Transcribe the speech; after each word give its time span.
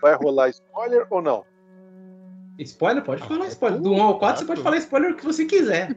vai 0.00 0.14
rolar 0.14 0.48
spoiler 0.50 1.06
ou 1.10 1.22
não? 1.22 1.44
Spoiler? 2.58 3.02
Pode 3.02 3.22
Ah, 3.22 3.26
falar 3.26 3.46
spoiler. 3.48 3.80
Do 3.80 3.92
1 3.92 4.02
ao 4.02 4.18
4 4.18 4.40
você 4.40 4.46
pode 4.46 4.62
falar 4.62 4.76
spoiler 4.78 5.12
o 5.12 5.16
que 5.16 5.24
você 5.24 5.44
quiser. 5.44 5.96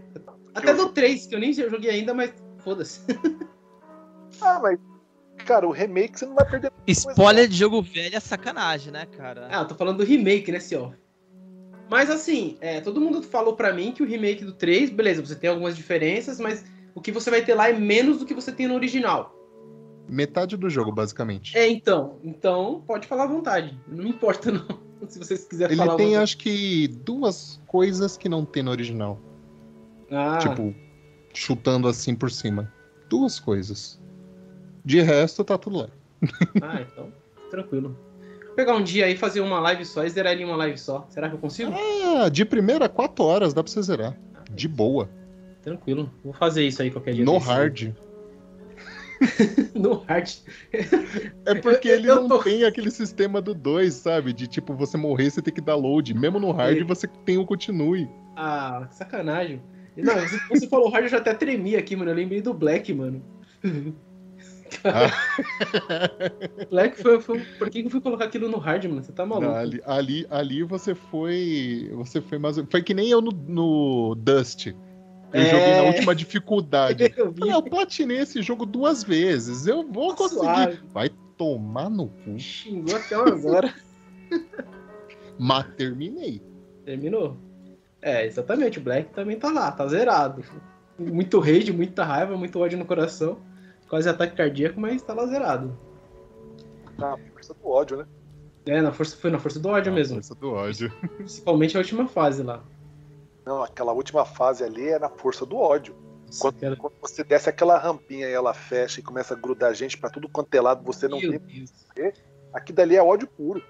Até 0.55 0.73
do 0.73 0.89
3, 0.89 1.25
que 1.27 1.35
eu 1.35 1.39
nem 1.39 1.51
joguei 1.51 1.89
ainda, 1.89 2.13
mas 2.13 2.33
foda-se. 2.59 3.01
Ah, 4.41 4.59
mas, 4.59 4.79
cara, 5.45 5.67
o 5.67 5.71
remake 5.71 6.17
você 6.17 6.25
não 6.25 6.33
vai 6.33 6.49
perder. 6.49 6.71
Spoiler 6.87 7.47
de 7.47 7.55
jogo 7.55 7.83
velho 7.83 8.15
é 8.15 8.19
sacanagem, 8.19 8.91
né, 8.91 9.05
cara? 9.05 9.47
Ah, 9.49 9.61
eu 9.61 9.67
tô 9.67 9.75
falando 9.75 9.97
do 9.97 10.03
remake, 10.03 10.51
né, 10.51 10.59
senhor? 10.59 10.97
Mas 11.87 12.09
assim, 12.09 12.57
é, 12.59 12.81
todo 12.81 12.99
mundo 12.99 13.21
falou 13.21 13.55
pra 13.55 13.71
mim 13.71 13.91
que 13.91 14.01
o 14.01 14.05
remake 14.07 14.43
do 14.43 14.53
3, 14.53 14.89
beleza, 14.89 15.23
você 15.23 15.35
tem 15.35 15.51
algumas 15.51 15.77
diferenças, 15.77 16.39
mas 16.39 16.65
o 16.95 16.99
que 16.99 17.11
você 17.11 17.29
vai 17.29 17.43
ter 17.45 17.53
lá 17.53 17.69
é 17.69 17.73
menos 17.73 18.17
do 18.17 18.25
que 18.25 18.33
você 18.33 18.51
tem 18.51 18.67
no 18.67 18.73
original. 18.73 19.33
Metade 20.13 20.55
do 20.55 20.69
jogo, 20.69 20.91
basicamente. 20.91 21.57
É, 21.57 21.67
então. 21.67 22.19
Então, 22.23 22.83
pode 22.85 23.07
falar 23.07 23.23
à 23.23 23.27
vontade. 23.27 23.75
Não 23.87 24.05
importa, 24.05 24.51
não. 24.51 24.67
Se 25.09 25.17
vocês 25.17 25.43
quiserem 25.45 25.73
Ele 25.73 25.83
falar 25.83 25.97
tem, 25.97 26.05
alguma 26.05 26.23
acho 26.23 26.37
que, 26.37 26.87
duas 26.87 27.59
coisas 27.65 28.15
que 28.15 28.29
não 28.29 28.45
tem 28.45 28.61
no 28.61 28.69
original. 28.69 29.19
Ah, 30.11 30.37
Tipo, 30.37 30.73
chutando 31.33 31.87
assim 31.87 32.13
por 32.13 32.29
cima. 32.29 32.71
Duas 33.09 33.39
coisas. 33.39 33.99
De 34.85 35.01
resto, 35.01 35.43
tá 35.43 35.57
tudo 35.57 35.79
lá. 35.79 35.89
ah, 36.61 36.81
então, 36.81 37.11
tranquilo. 37.49 37.97
Vou 38.45 38.55
pegar 38.55 38.75
um 38.75 38.83
dia 38.83 39.07
aí, 39.07 39.17
fazer 39.17 39.41
uma 39.41 39.59
live 39.59 39.83
só 39.83 40.05
e 40.05 40.09
zerar 40.09 40.33
ele 40.33 40.43
em 40.43 40.45
uma 40.45 40.55
live 40.55 40.77
só. 40.77 41.07
Será 41.09 41.27
que 41.27 41.35
eu 41.35 41.39
consigo? 41.39 41.73
Ah, 41.73 42.29
de 42.29 42.45
primeira, 42.45 42.87
quatro 42.87 43.25
horas, 43.25 43.51
dá 43.51 43.63
pra 43.63 43.73
você 43.73 43.81
zerar. 43.81 44.15
De 44.51 44.67
boa. 44.67 45.09
Tranquilo. 45.63 46.11
Vou 46.23 46.33
fazer 46.33 46.63
isso 46.67 46.83
aí 46.83 46.91
qualquer 46.91 47.15
dia. 47.15 47.25
No 47.25 47.39
hard. 47.39 47.93
no 49.75 49.93
hard. 50.07 50.29
É 51.45 51.55
porque 51.55 51.87
ele 51.87 52.09
eu 52.09 52.15
não 52.21 52.27
tô- 52.27 52.39
tem 52.43 52.63
aquele 52.63 52.91
sistema 52.91 53.41
do 53.41 53.53
2, 53.53 53.93
sabe? 53.93 54.33
De 54.33 54.47
tipo, 54.47 54.73
você 54.73 54.97
morrer, 54.97 55.29
você 55.29 55.41
tem 55.41 55.53
que 55.53 55.61
dar 55.61 55.75
load. 55.75 56.13
Mesmo 56.13 56.39
no 56.39 56.51
hard, 56.51 56.79
Sim. 56.79 56.83
você 56.85 57.07
tem 57.07 57.37
o 57.37 57.45
continue. 57.45 58.09
Ah, 58.35 58.85
que 58.89 58.95
sacanagem. 58.95 59.61
Não, 59.95 60.15
você, 60.15 60.39
você 60.49 60.67
falou 60.67 60.89
hard, 60.89 61.03
eu 61.05 61.09
já 61.09 61.17
até 61.17 61.33
tremi 61.33 61.75
aqui, 61.75 61.95
mano. 61.95 62.11
Eu 62.11 62.15
lembrei 62.15 62.41
do 62.41 62.53
Black, 62.53 62.93
mano. 62.93 63.23
Ah. 64.83 65.11
Black 66.69 67.01
foi, 67.01 67.21
foi. 67.21 67.39
Por 67.59 67.69
que 67.69 67.81
que 67.81 67.87
eu 67.87 67.91
fui 67.91 68.01
colocar 68.01 68.25
aquilo 68.25 68.49
no 68.49 68.57
hard, 68.57 68.85
mano? 68.85 69.03
Você 69.03 69.11
tá 69.11 69.25
maluco? 69.25 69.47
Não, 69.47 69.55
ali, 69.55 69.81
ali, 69.85 70.25
ali 70.29 70.63
você 70.63 70.95
foi. 70.95 71.91
Você 71.93 72.21
foi 72.21 72.37
mais. 72.39 72.57
Foi 72.69 72.81
que 72.81 72.93
nem 72.93 73.09
eu 73.09 73.21
no, 73.21 73.31
no 73.31 74.15
Dust. 74.15 74.73
Eu 75.33 75.41
É. 75.41 75.45
joguei 75.49 75.75
na 75.75 75.83
última 75.83 76.15
dificuldade. 76.15 77.11
eu 77.17 77.31
vi. 77.31 77.49
Eu 77.49 77.61
platinei 77.61 78.19
esse 78.19 78.41
jogo 78.41 78.65
duas 78.65 79.03
vezes. 79.03 79.65
Eu 79.67 79.83
vou 79.83 80.15
conseguir. 80.15 80.41
Suave. 80.41 80.79
Vai 80.93 81.09
tomar 81.37 81.89
no 81.89 82.07
cu. 82.07 82.37
Xingou 82.39 82.95
até 82.95 83.17
horas. 83.17 83.73
Mas 85.39 85.65
terminei. 85.75 86.41
Terminou. 86.85 87.35
É, 88.01 88.25
exatamente. 88.25 88.79
O 88.79 88.81
Black 88.81 89.11
também 89.13 89.37
tá 89.39 89.49
lá, 89.51 89.71
tá 89.71 89.87
zerado. 89.87 90.43
Muito 90.99 91.39
rage, 91.39 91.71
muita 91.71 92.03
raiva, 92.03 92.37
muito 92.37 92.59
ódio 92.59 92.77
no 92.77 92.85
coração. 92.85 93.39
Quase 93.89 94.07
ataque 94.07 94.35
cardíaco, 94.35 94.79
mas 94.79 95.01
tá 95.01 95.13
lá 95.13 95.25
zerado. 95.27 95.77
Na 96.97 97.17
força 97.33 97.53
do 97.53 97.67
ódio, 97.67 97.97
né? 97.97 98.05
É, 98.65 98.81
na 98.81 98.91
força, 98.91 99.15
foi 99.17 99.29
na 99.31 99.39
força 99.39 99.59
do 99.59 99.69
ódio 99.69 99.91
mesmo. 99.91 100.15
Força 100.15 100.35
do 100.35 100.51
ódio. 100.51 100.91
Principalmente 101.17 101.75
a 101.75 101.79
última 101.79 102.07
fase 102.07 102.43
lá. 102.43 102.63
Não, 103.45 103.61
aquela 103.61 103.91
última 103.91 104.25
fase 104.25 104.63
ali 104.63 104.87
é 104.89 104.99
na 104.99 105.09
força 105.09 105.45
do 105.45 105.57
ódio. 105.57 105.95
Quando, 106.39 106.77
quando 106.77 106.93
você 106.99 107.23
desce 107.23 107.49
aquela 107.49 107.77
rampinha 107.77 108.27
e 108.27 108.33
ela 108.33 108.53
fecha 108.53 108.99
e 108.99 109.03
começa 109.03 109.33
a 109.35 109.37
grudar 109.37 109.73
gente 109.75 109.97
pra 109.97 110.09
tudo 110.09 110.27
quanto 110.27 110.53
é 110.55 110.61
lado, 110.61 110.83
você 110.83 111.07
não 111.07 111.19
Meu 111.19 111.39
tem. 111.39 111.67
Deus. 111.95 112.13
Aqui 112.51 112.73
dali 112.73 112.95
é 112.95 113.03
ódio 113.03 113.27
puro. 113.27 113.61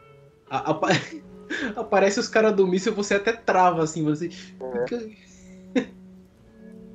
A- 0.49 0.71
apa- 0.71 0.87
Aparece 1.75 2.19
os 2.19 2.29
caras 2.29 2.55
do 2.55 2.65
míssil, 2.65 2.93
você 2.93 3.15
até 3.15 3.33
trava 3.33 3.83
assim, 3.83 4.03
você. 4.03 4.29
É. 4.59 5.83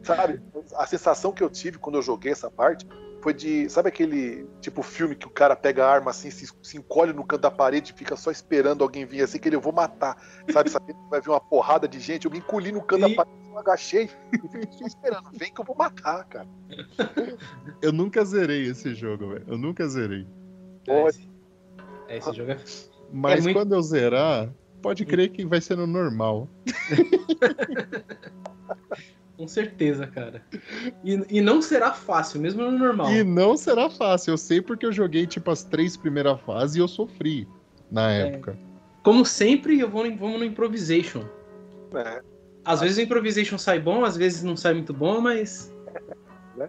Sabe? 0.02 0.40
A 0.74 0.86
sensação 0.86 1.33
que 1.33 1.42
eu 1.42 1.50
tive 1.50 1.78
quando 1.78 1.96
eu 1.96 2.02
joguei 2.02 2.33
essa 2.33 2.50
parte 2.50 2.86
foi 3.20 3.34
de. 3.34 3.68
Sabe 3.68 3.89
aquele 3.89 4.46
tipo 4.61 4.83
filme 4.83 5.14
que 5.14 5.27
o 5.27 5.30
cara 5.30 5.56
pega 5.56 5.84
a 5.84 5.90
arma 5.90 6.11
assim, 6.11 6.30
se, 6.30 6.48
se 6.62 6.77
encolhe 6.77 7.12
no 7.12 7.24
canto 7.24 7.42
da 7.42 7.51
parede 7.51 7.92
e 7.92 7.98
fica 7.98 8.17
só 8.17 8.30
esperando 8.30 8.83
alguém 8.83 9.05
vir 9.05 9.23
assim, 9.23 9.39
que 9.39 9.48
ele 9.48 9.56
eu 9.56 9.61
vou 9.61 9.73
matar. 9.73 10.17
Sabe? 10.51 10.70
Sabendo 10.70 10.96
que 10.96 11.08
vai 11.11 11.20
vir 11.20 11.30
uma 11.30 11.40
porrada 11.40 11.89
de 11.89 11.98
gente, 12.01 12.27
eu 12.27 12.30
me 12.30 12.39
encolhi 12.39 12.73
no 12.73 12.83
canto 12.83 13.05
Sim. 13.06 13.14
da 13.14 13.24
parede, 13.24 13.48
eu 13.51 13.58
agachei 13.58 14.11
e 14.33 14.39
fiquei 14.48 14.73
só 14.73 14.86
esperando. 14.86 15.30
Vem 15.33 15.52
que 15.52 15.61
eu 15.61 15.64
vou 15.64 15.77
matar, 15.77 16.24
cara. 16.24 16.48
Eu 17.80 17.92
nunca 17.92 18.24
zerei 18.24 18.67
esse 18.67 18.95
jogo, 18.95 19.29
velho. 19.29 19.45
Eu 19.46 19.56
nunca 19.56 19.86
zerei. 19.86 20.27
É, 20.86 21.06
esse, 21.06 21.30
é, 22.08 22.17
esse 22.18 22.33
jogo 22.33 22.50
é. 22.50 22.58
Mas 23.12 23.45
muito- 23.45 23.56
quando 23.56 23.74
eu 23.74 23.83
zerar, 23.83 24.50
pode 24.83 25.05
crer 25.06 25.30
que 25.30 25.46
vai 25.46 25.61
ser 25.61 25.77
no 25.77 25.86
normal. 25.86 26.48
Com 29.38 29.46
certeza, 29.46 30.04
cara. 30.04 30.42
E, 31.04 31.38
e 31.38 31.40
não 31.40 31.62
será 31.62 31.92
fácil, 31.92 32.40
mesmo 32.40 32.60
no 32.60 32.76
normal. 32.76 33.08
E 33.12 33.22
não 33.22 33.56
será 33.56 33.88
fácil. 33.88 34.32
Eu 34.32 34.36
sei 34.36 34.60
porque 34.60 34.84
eu 34.84 34.90
joguei, 34.90 35.28
tipo, 35.28 35.48
as 35.48 35.62
três 35.62 35.96
primeiras 35.96 36.40
fases 36.40 36.74
e 36.74 36.80
eu 36.80 36.88
sofri 36.88 37.46
na 37.88 38.10
É. 38.10 38.26
época. 38.26 38.58
Como 39.04 39.24
sempre, 39.24 39.78
eu 39.78 39.88
vou 39.88 40.04
no, 40.04 40.16
vamos 40.16 40.40
no 40.40 40.44
improvisation. 40.44 41.22
É. 41.94 42.20
Às 42.64 42.80
vezes 42.80 42.98
o 42.98 43.00
improvisation 43.00 43.56
sai 43.56 43.78
bom, 43.78 44.04
às 44.04 44.16
vezes 44.16 44.42
não 44.42 44.56
sai 44.56 44.74
muito 44.74 44.92
bom, 44.92 45.20
mas. 45.20 45.72
Né? 46.56 46.68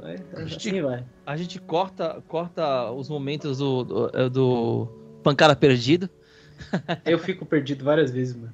Vai, 0.00 0.14
assim 0.44 0.80
vai. 0.80 1.04
A 1.26 1.36
gente 1.36 1.60
corta, 1.60 2.22
corta 2.26 2.90
os 2.90 3.10
momentos 3.10 3.58
do, 3.58 3.84
do, 3.84 4.10
é, 4.14 4.30
do 4.30 4.88
pancada 5.22 5.54
perdido. 5.54 6.08
Eu 7.04 7.18
fico 7.18 7.44
perdido 7.44 7.84
várias 7.84 8.10
vezes, 8.10 8.34
mano. 8.34 8.52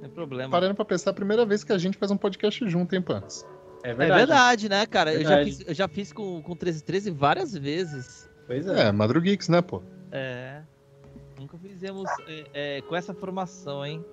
Não 0.00 0.08
tem 0.08 0.10
problema. 0.10 0.50
Parando 0.50 0.74
pra 0.74 0.84
pensar, 0.84 1.10
a 1.10 1.14
primeira 1.14 1.44
vez 1.44 1.62
que 1.62 1.72
a 1.72 1.78
gente 1.78 1.98
faz 1.98 2.10
um 2.10 2.16
podcast 2.16 2.66
junto, 2.68 2.94
hein, 2.94 3.02
Pans? 3.02 3.46
É 3.84 3.90
É 3.90 3.94
verdade. 3.94 4.18
verdade, 4.18 4.68
né, 4.68 4.86
cara? 4.86 5.12
Eu 5.12 5.22
já 5.22 5.28
Verdade. 5.28 5.50
fiz, 5.50 5.68
eu 5.68 5.74
já 5.74 5.88
fiz 5.88 6.12
com, 6.12 6.42
com 6.42 6.50
1313 6.50 7.10
várias 7.10 7.52
vezes. 7.54 8.28
Pois 8.46 8.66
é. 8.66 8.88
É, 8.88 8.92
Madrugeeks, 8.92 9.48
né, 9.48 9.60
pô? 9.60 9.82
É. 10.10 10.62
Nunca 11.38 11.58
fizemos 11.58 12.08
é, 12.26 12.46
é, 12.78 12.82
com 12.82 12.96
essa 12.96 13.14
formação, 13.14 13.84
hein? 13.84 14.04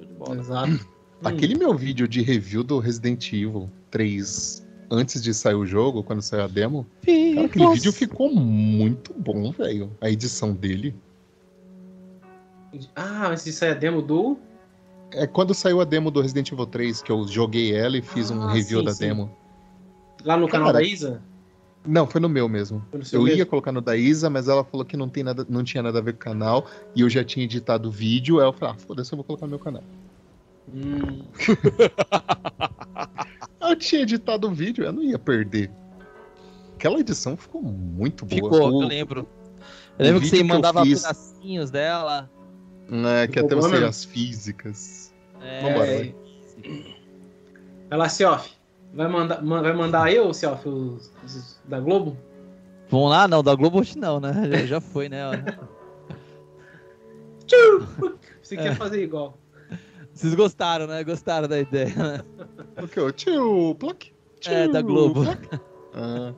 De. 0.00 0.38
Exato. 0.38 0.70
Hum. 0.70 0.78
Aquele 1.24 1.56
meu 1.56 1.74
vídeo 1.74 2.06
de 2.06 2.22
review 2.22 2.62
do 2.62 2.78
Resident 2.78 3.32
Evil 3.32 3.70
3 3.90 4.66
antes 4.90 5.22
de 5.22 5.34
sair 5.34 5.54
o 5.54 5.66
jogo, 5.66 6.02
quando 6.02 6.22
saiu 6.22 6.44
a 6.44 6.46
demo, 6.46 6.86
cara, 7.04 7.46
aquele 7.46 7.68
vídeo 7.74 7.92
ficou 7.92 8.32
muito 8.32 9.12
bom, 9.14 9.50
velho. 9.50 9.90
A 10.00 10.08
edição 10.10 10.52
dele. 10.52 10.94
Ah, 12.94 13.28
mas 13.28 13.46
isso 13.46 13.64
aí 13.64 13.70
é 13.70 13.74
demo 13.74 14.02
do. 14.02 14.38
É 15.12 15.26
quando 15.26 15.54
saiu 15.54 15.80
a 15.80 15.84
demo 15.84 16.10
do 16.10 16.20
Resident 16.20 16.50
Evil 16.52 16.66
3, 16.66 17.02
que 17.02 17.10
eu 17.12 17.26
joguei 17.28 17.74
ela 17.74 17.96
e 17.96 18.02
fiz 18.02 18.30
um 18.30 18.42
Ah, 18.42 18.52
review 18.52 18.80
sim, 18.80 18.84
da 18.84 18.92
sim. 18.94 19.06
demo. 19.06 19.30
Lá 20.24 20.36
no 20.36 20.48
canal 20.48 20.68
Cara, 20.68 20.78
da 20.78 20.84
Isa? 20.84 21.22
Não, 21.86 22.06
foi 22.06 22.20
no 22.20 22.28
meu 22.28 22.48
mesmo. 22.48 22.78
No 22.92 23.00
Eu 23.12 23.22
mesmo? 23.22 23.38
ia 23.38 23.46
colocar 23.46 23.70
no 23.70 23.80
da 23.80 23.96
Isa, 23.96 24.28
mas 24.28 24.48
ela 24.48 24.64
falou 24.64 24.84
que 24.84 24.96
não, 24.96 25.08
tem 25.08 25.22
nada, 25.22 25.46
não 25.48 25.62
tinha 25.62 25.82
nada 25.82 26.00
a 26.00 26.02
ver 26.02 26.14
com 26.14 26.18
o 26.18 26.22
canal. 26.22 26.66
E 26.96 27.00
eu 27.02 27.08
já 27.08 27.22
tinha 27.24 27.44
editado 27.44 27.88
o 27.88 27.92
vídeo. 27.92 28.40
Aí 28.40 28.46
eu 28.46 28.52
falei, 28.52 28.74
ah, 28.74 28.78
foda-se, 28.86 29.12
eu 29.12 29.16
vou 29.16 29.24
colocar 29.24 29.46
no 29.46 29.50
meu 29.50 29.58
canal. 29.60 29.84
Hum, 30.74 31.22
Eu 33.60 33.76
tinha 33.76 34.02
editado 34.02 34.48
o 34.48 34.54
vídeo, 34.54 34.84
eu 34.84 34.92
não 34.92 35.02
ia 35.02 35.18
perder. 35.18 35.70
Aquela 36.76 37.00
edição 37.00 37.36
ficou 37.36 37.62
muito 37.62 38.24
boa. 38.26 38.52
Ficou, 38.52 38.72
O- 38.72 38.82
eu 38.82 38.88
lembro. 38.88 39.26
Eu 39.98 40.04
lembro 40.06 40.20
que 40.20 40.28
você 40.28 40.36
que 40.38 40.44
mandava 40.44 40.82
pedacinhos 40.82 41.70
dela. 41.70 42.30
É, 42.90 43.26
que 43.26 43.38
até 43.38 43.54
você 43.54 43.76
as 43.84 44.04
físicas. 44.04 45.12
É, 45.40 45.62
Vambora, 45.62 45.86
é. 45.90 46.14
Vai 47.88 47.98
lá, 47.98 48.08
Cioff. 48.08 48.54
Vai 48.94 49.08
mandar, 49.08 49.42
ma- 49.42 49.60
vai 49.62 49.72
mandar 49.72 50.12
eu, 50.12 50.32
Cioff, 50.32 50.68
os, 50.68 51.12
os 51.24 51.60
da 51.64 51.80
Globo? 51.80 52.16
Vamos 52.88 53.10
lá? 53.10 53.26
Não, 53.26 53.42
da 53.42 53.54
Globo 53.54 53.80
hoje 53.80 53.98
não, 53.98 54.20
né? 54.20 54.32
Já, 54.50 54.66
já 54.66 54.80
foi, 54.80 55.08
né? 55.08 55.22
Você 58.42 58.56
quer 58.56 58.76
fazer 58.76 59.02
igual. 59.02 59.38
Vocês 60.12 60.34
gostaram, 60.34 60.86
né? 60.86 61.02
Gostaram 61.04 61.46
da 61.48 61.58
ideia, 61.58 61.94
né? 61.94 62.20
O 62.82 62.88
que? 62.88 63.00
O 63.00 63.12
tio 63.12 63.74
Pluck? 63.74 64.12
É, 64.46 64.68
da 64.68 64.80
Globo. 64.82 65.22
Ah, 65.98 66.34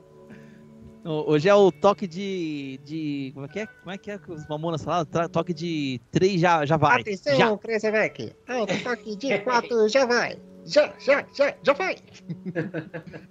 Hoje 1.11 1.49
é 1.49 1.55
o 1.55 1.71
toque 1.71 2.05
de. 2.05 2.79
de 2.85 3.31
como 3.33 3.47
é 3.47 3.49
que 3.49 3.59
é? 3.61 3.65
Como 3.65 3.91
é 3.91 3.97
que 3.97 4.11
é 4.11 4.17
que 4.19 4.31
os 4.31 4.47
mamonas 4.47 4.83
falaram? 4.83 5.07
Toque 5.31 5.55
de 5.55 5.99
3 6.11 6.39
já, 6.39 6.63
já 6.67 6.77
vai. 6.77 7.01
Atenção, 7.01 7.35
Já. 7.35 7.57
Crescevec. 7.57 8.35
Alto 8.47 8.83
toque 8.83 9.15
de 9.15 9.39
4, 9.39 9.89
já 9.89 10.05
vai. 10.05 10.39
Já, 10.65 10.93
já, 10.99 11.25
já, 11.35 11.55
já 11.63 11.73
vai. 11.73 11.95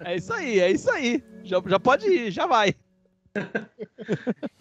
É 0.04 0.16
isso 0.16 0.32
aí, 0.32 0.58
é 0.58 0.72
isso 0.72 0.90
aí. 0.90 1.22
Já, 1.44 1.62
já 1.64 1.78
pode 1.78 2.08
ir, 2.08 2.32
já 2.32 2.46
vai. 2.46 2.74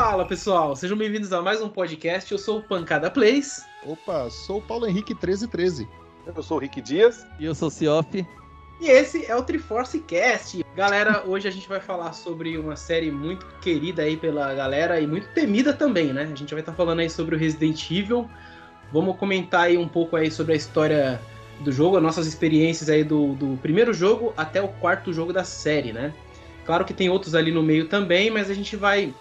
Fala, 0.00 0.24
pessoal. 0.24 0.76
Sejam 0.76 0.96
bem-vindos 0.96 1.32
a 1.32 1.42
mais 1.42 1.60
um 1.60 1.68
podcast. 1.68 2.30
Eu 2.30 2.38
sou 2.38 2.60
o 2.60 2.62
Pancada 2.62 3.10
Plays. 3.10 3.66
opa, 3.84 4.30
sou 4.30 4.58
o 4.58 4.62
Paulo 4.62 4.86
Henrique 4.86 5.12
1313. 5.12 5.88
Eu 6.24 6.40
sou 6.40 6.56
o 6.56 6.60
Rick 6.60 6.80
Dias. 6.80 7.26
E 7.40 7.44
eu 7.44 7.52
sou 7.52 7.66
o 7.66 7.70
Cioff. 7.70 8.24
E 8.80 8.86
esse 8.86 9.26
é 9.26 9.34
o 9.34 9.42
Triforce 9.42 9.98
Cast. 9.98 10.64
Galera, 10.76 11.24
hoje 11.26 11.48
a 11.48 11.50
gente 11.50 11.68
vai 11.68 11.80
falar 11.80 12.12
sobre 12.12 12.56
uma 12.56 12.76
série 12.76 13.10
muito 13.10 13.44
querida 13.60 14.02
aí 14.02 14.16
pela 14.16 14.54
galera 14.54 15.00
e 15.00 15.06
muito 15.06 15.26
temida 15.34 15.72
também, 15.72 16.12
né? 16.12 16.22
A 16.32 16.36
gente 16.36 16.54
vai 16.54 16.60
estar 16.60 16.74
falando 16.74 17.00
aí 17.00 17.10
sobre 17.10 17.34
o 17.34 17.38
Resident 17.38 17.90
Evil. 17.90 18.30
Vamos 18.92 19.16
comentar 19.16 19.62
aí 19.62 19.76
um 19.76 19.88
pouco 19.88 20.14
aí 20.14 20.30
sobre 20.30 20.52
a 20.52 20.56
história 20.56 21.20
do 21.58 21.72
jogo, 21.72 21.96
as 21.96 22.02
nossas 22.04 22.28
experiências 22.28 22.88
aí 22.88 23.02
do, 23.02 23.34
do 23.34 23.58
primeiro 23.60 23.92
jogo 23.92 24.32
até 24.36 24.62
o 24.62 24.68
quarto 24.68 25.12
jogo 25.12 25.32
da 25.32 25.42
série, 25.42 25.92
né? 25.92 26.14
Claro 26.64 26.84
que 26.84 26.94
tem 26.94 27.10
outros 27.10 27.34
ali 27.34 27.50
no 27.50 27.64
meio 27.64 27.88
também, 27.88 28.30
mas 28.30 28.48
a 28.48 28.54
gente 28.54 28.76
vai 28.76 29.12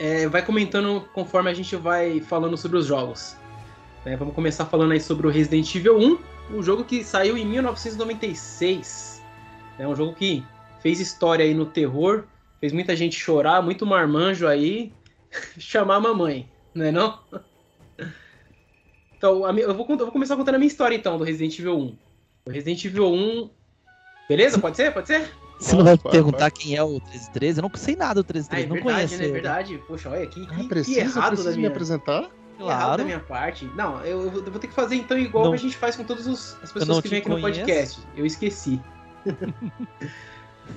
é, 0.00 0.26
vai 0.26 0.42
comentando 0.42 1.06
conforme 1.12 1.50
a 1.50 1.54
gente 1.54 1.76
vai 1.76 2.20
falando 2.20 2.56
sobre 2.56 2.78
os 2.78 2.86
jogos. 2.86 3.36
É, 4.06 4.16
vamos 4.16 4.34
começar 4.34 4.64
falando 4.64 4.92
aí 4.92 5.00
sobre 5.00 5.26
o 5.26 5.30
Resident 5.30 5.74
Evil 5.74 5.98
1, 5.98 6.18
o 6.56 6.62
jogo 6.62 6.84
que 6.84 7.04
saiu 7.04 7.36
em 7.36 7.44
1996. 7.44 9.22
É 9.78 9.86
um 9.86 9.94
jogo 9.94 10.14
que 10.14 10.42
fez 10.80 11.00
história 11.00 11.44
aí 11.44 11.52
no 11.52 11.66
terror, 11.66 12.24
fez 12.58 12.72
muita 12.72 12.96
gente 12.96 13.14
chorar, 13.14 13.60
muito 13.60 13.84
marmanjo 13.84 14.48
aí, 14.48 14.90
chamar 15.60 15.96
a 15.96 16.00
mamãe, 16.00 16.50
não 16.74 16.86
é 16.86 16.90
não? 16.90 17.20
Então, 19.14 19.46
eu 19.46 19.74
vou, 19.74 19.86
eu 19.86 19.98
vou 19.98 20.12
começar 20.12 20.34
contando 20.34 20.54
a 20.54 20.58
minha 20.58 20.66
história 20.66 20.96
então 20.96 21.18
do 21.18 21.24
Resident 21.24 21.58
Evil 21.58 21.78
1. 21.78 21.98
O 22.46 22.50
Resident 22.50 22.82
Evil 22.86 23.12
1. 23.12 23.50
Beleza? 24.26 24.58
Pode 24.58 24.78
ser? 24.78 24.94
Pode 24.94 25.08
ser? 25.08 25.30
Você 25.60 25.76
não 25.76 25.84
vai 25.84 25.98
perguntar 25.98 26.50
quem 26.50 26.74
é 26.74 26.82
o 26.82 26.88
1313? 26.92 27.58
Eu 27.60 27.62
não 27.62 27.70
sei 27.78 27.94
nada 27.96 28.22
do 28.22 28.26
1313, 28.26 28.48
ah, 28.50 28.60
é 28.60 28.66
não 28.66 28.74
verdade, 28.74 28.94
conheço. 28.96 29.18
Né? 29.18 29.24
É 29.28 29.32
verdade, 29.32 29.82
Poxa, 29.86 30.08
olha, 30.10 30.26
que, 30.26 30.46
Ah, 30.50 30.54
que, 30.54 30.68
precisa, 30.68 31.00
que 31.00 31.06
errado 31.06 31.44
da 31.44 31.50
me 31.50 31.56
minha... 31.58 31.68
apresentar? 31.68 32.30
Claro. 32.58 32.80
Errado 32.82 32.98
da 32.98 33.04
minha 33.04 33.20
parte. 33.20 33.64
Não, 33.76 34.00
eu, 34.04 34.22
eu 34.24 34.30
vou 34.50 34.58
ter 34.58 34.68
que 34.68 34.74
fazer 34.74 34.96
então 34.96 35.18
igual 35.18 35.44
Não. 35.44 35.50
que 35.52 35.56
a 35.58 35.60
gente 35.60 35.76
faz 35.76 35.96
com 35.96 36.04
todas 36.04 36.26
os- 36.26 36.56
as 36.62 36.72
pessoas 36.72 37.00
que 37.00 37.08
vêm 37.08 37.20
aqui 37.20 37.28
no 37.28 37.40
conheço. 37.40 37.60
podcast. 37.60 38.00
Eu 38.16 38.26
esqueci. 38.26 38.80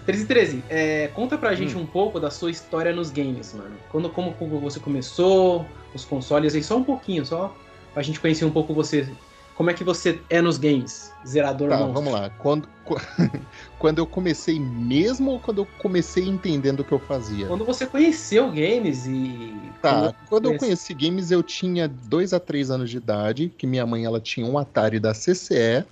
13 0.06 0.26
13, 0.26 0.64
é, 0.70 1.08
conta 1.14 1.38
pra 1.38 1.52
Hum. 1.52 1.56
gente 1.56 1.78
um 1.78 1.86
pouco 1.86 2.20
da 2.20 2.32
sua 2.32 2.50
história 2.50 2.92
nos 2.94 3.12
games, 3.12 3.54
mano. 3.54 3.76
Quando, 3.92 4.10
como, 4.10 4.34
como 4.34 4.60
você 4.60 4.80
começou, 4.80 5.66
os 5.94 6.04
consoles 6.04 6.56
aí, 6.56 6.64
só 6.64 6.78
um 6.78 6.84
pouquinho, 6.84 7.26
só 7.26 7.56
pra 7.94 8.02
gente 8.02 8.20
conhecer 8.20 8.44
um 8.46 8.50
pouco 8.52 8.74
você. 8.74 9.08
Como 9.56 9.70
é 9.70 9.74
que 9.74 9.84
você 9.84 10.22
é 10.30 10.42
nos 10.42 10.58
games? 10.58 11.12
Zerador 11.26 11.70
Tá, 11.70 11.78
monstro. 11.78 11.94
vamos 11.94 12.14
lá. 12.14 12.30
Quando, 12.32 12.68
qu- 12.84 12.96
quando 13.80 14.00
eu 14.00 14.08
comecei 14.08 14.60
mesmo 14.60 15.32
ou 15.32 15.40
quando 15.40 15.60
eu 15.60 15.68
comecei 15.80 16.28
entendendo 16.28 16.80
o 16.80 16.84
que 16.84 16.92
eu 16.92 17.00
fazia? 17.00 17.48
Quando 17.48 17.66
você 17.66 17.86
conheceu 17.86 18.48
games 18.48 19.06
e. 19.06 19.72
Tá, 19.82 20.14
quando 20.28 20.50
eu 20.50 20.58
conheci 20.58 20.94
games 20.94 21.30
eu 21.30 21.44
tinha 21.44 21.88
2 21.88 22.34
a 22.34 22.40
3 22.40 22.72
anos 22.72 22.90
de 22.90 22.98
idade, 22.98 23.50
que 23.50 23.68
minha 23.68 23.86
mãe 23.86 24.06
ela 24.06 24.20
tinha 24.20 24.46
um 24.46 24.58
Atari 24.58 25.00
da 25.00 25.14
CCE. 25.14 25.86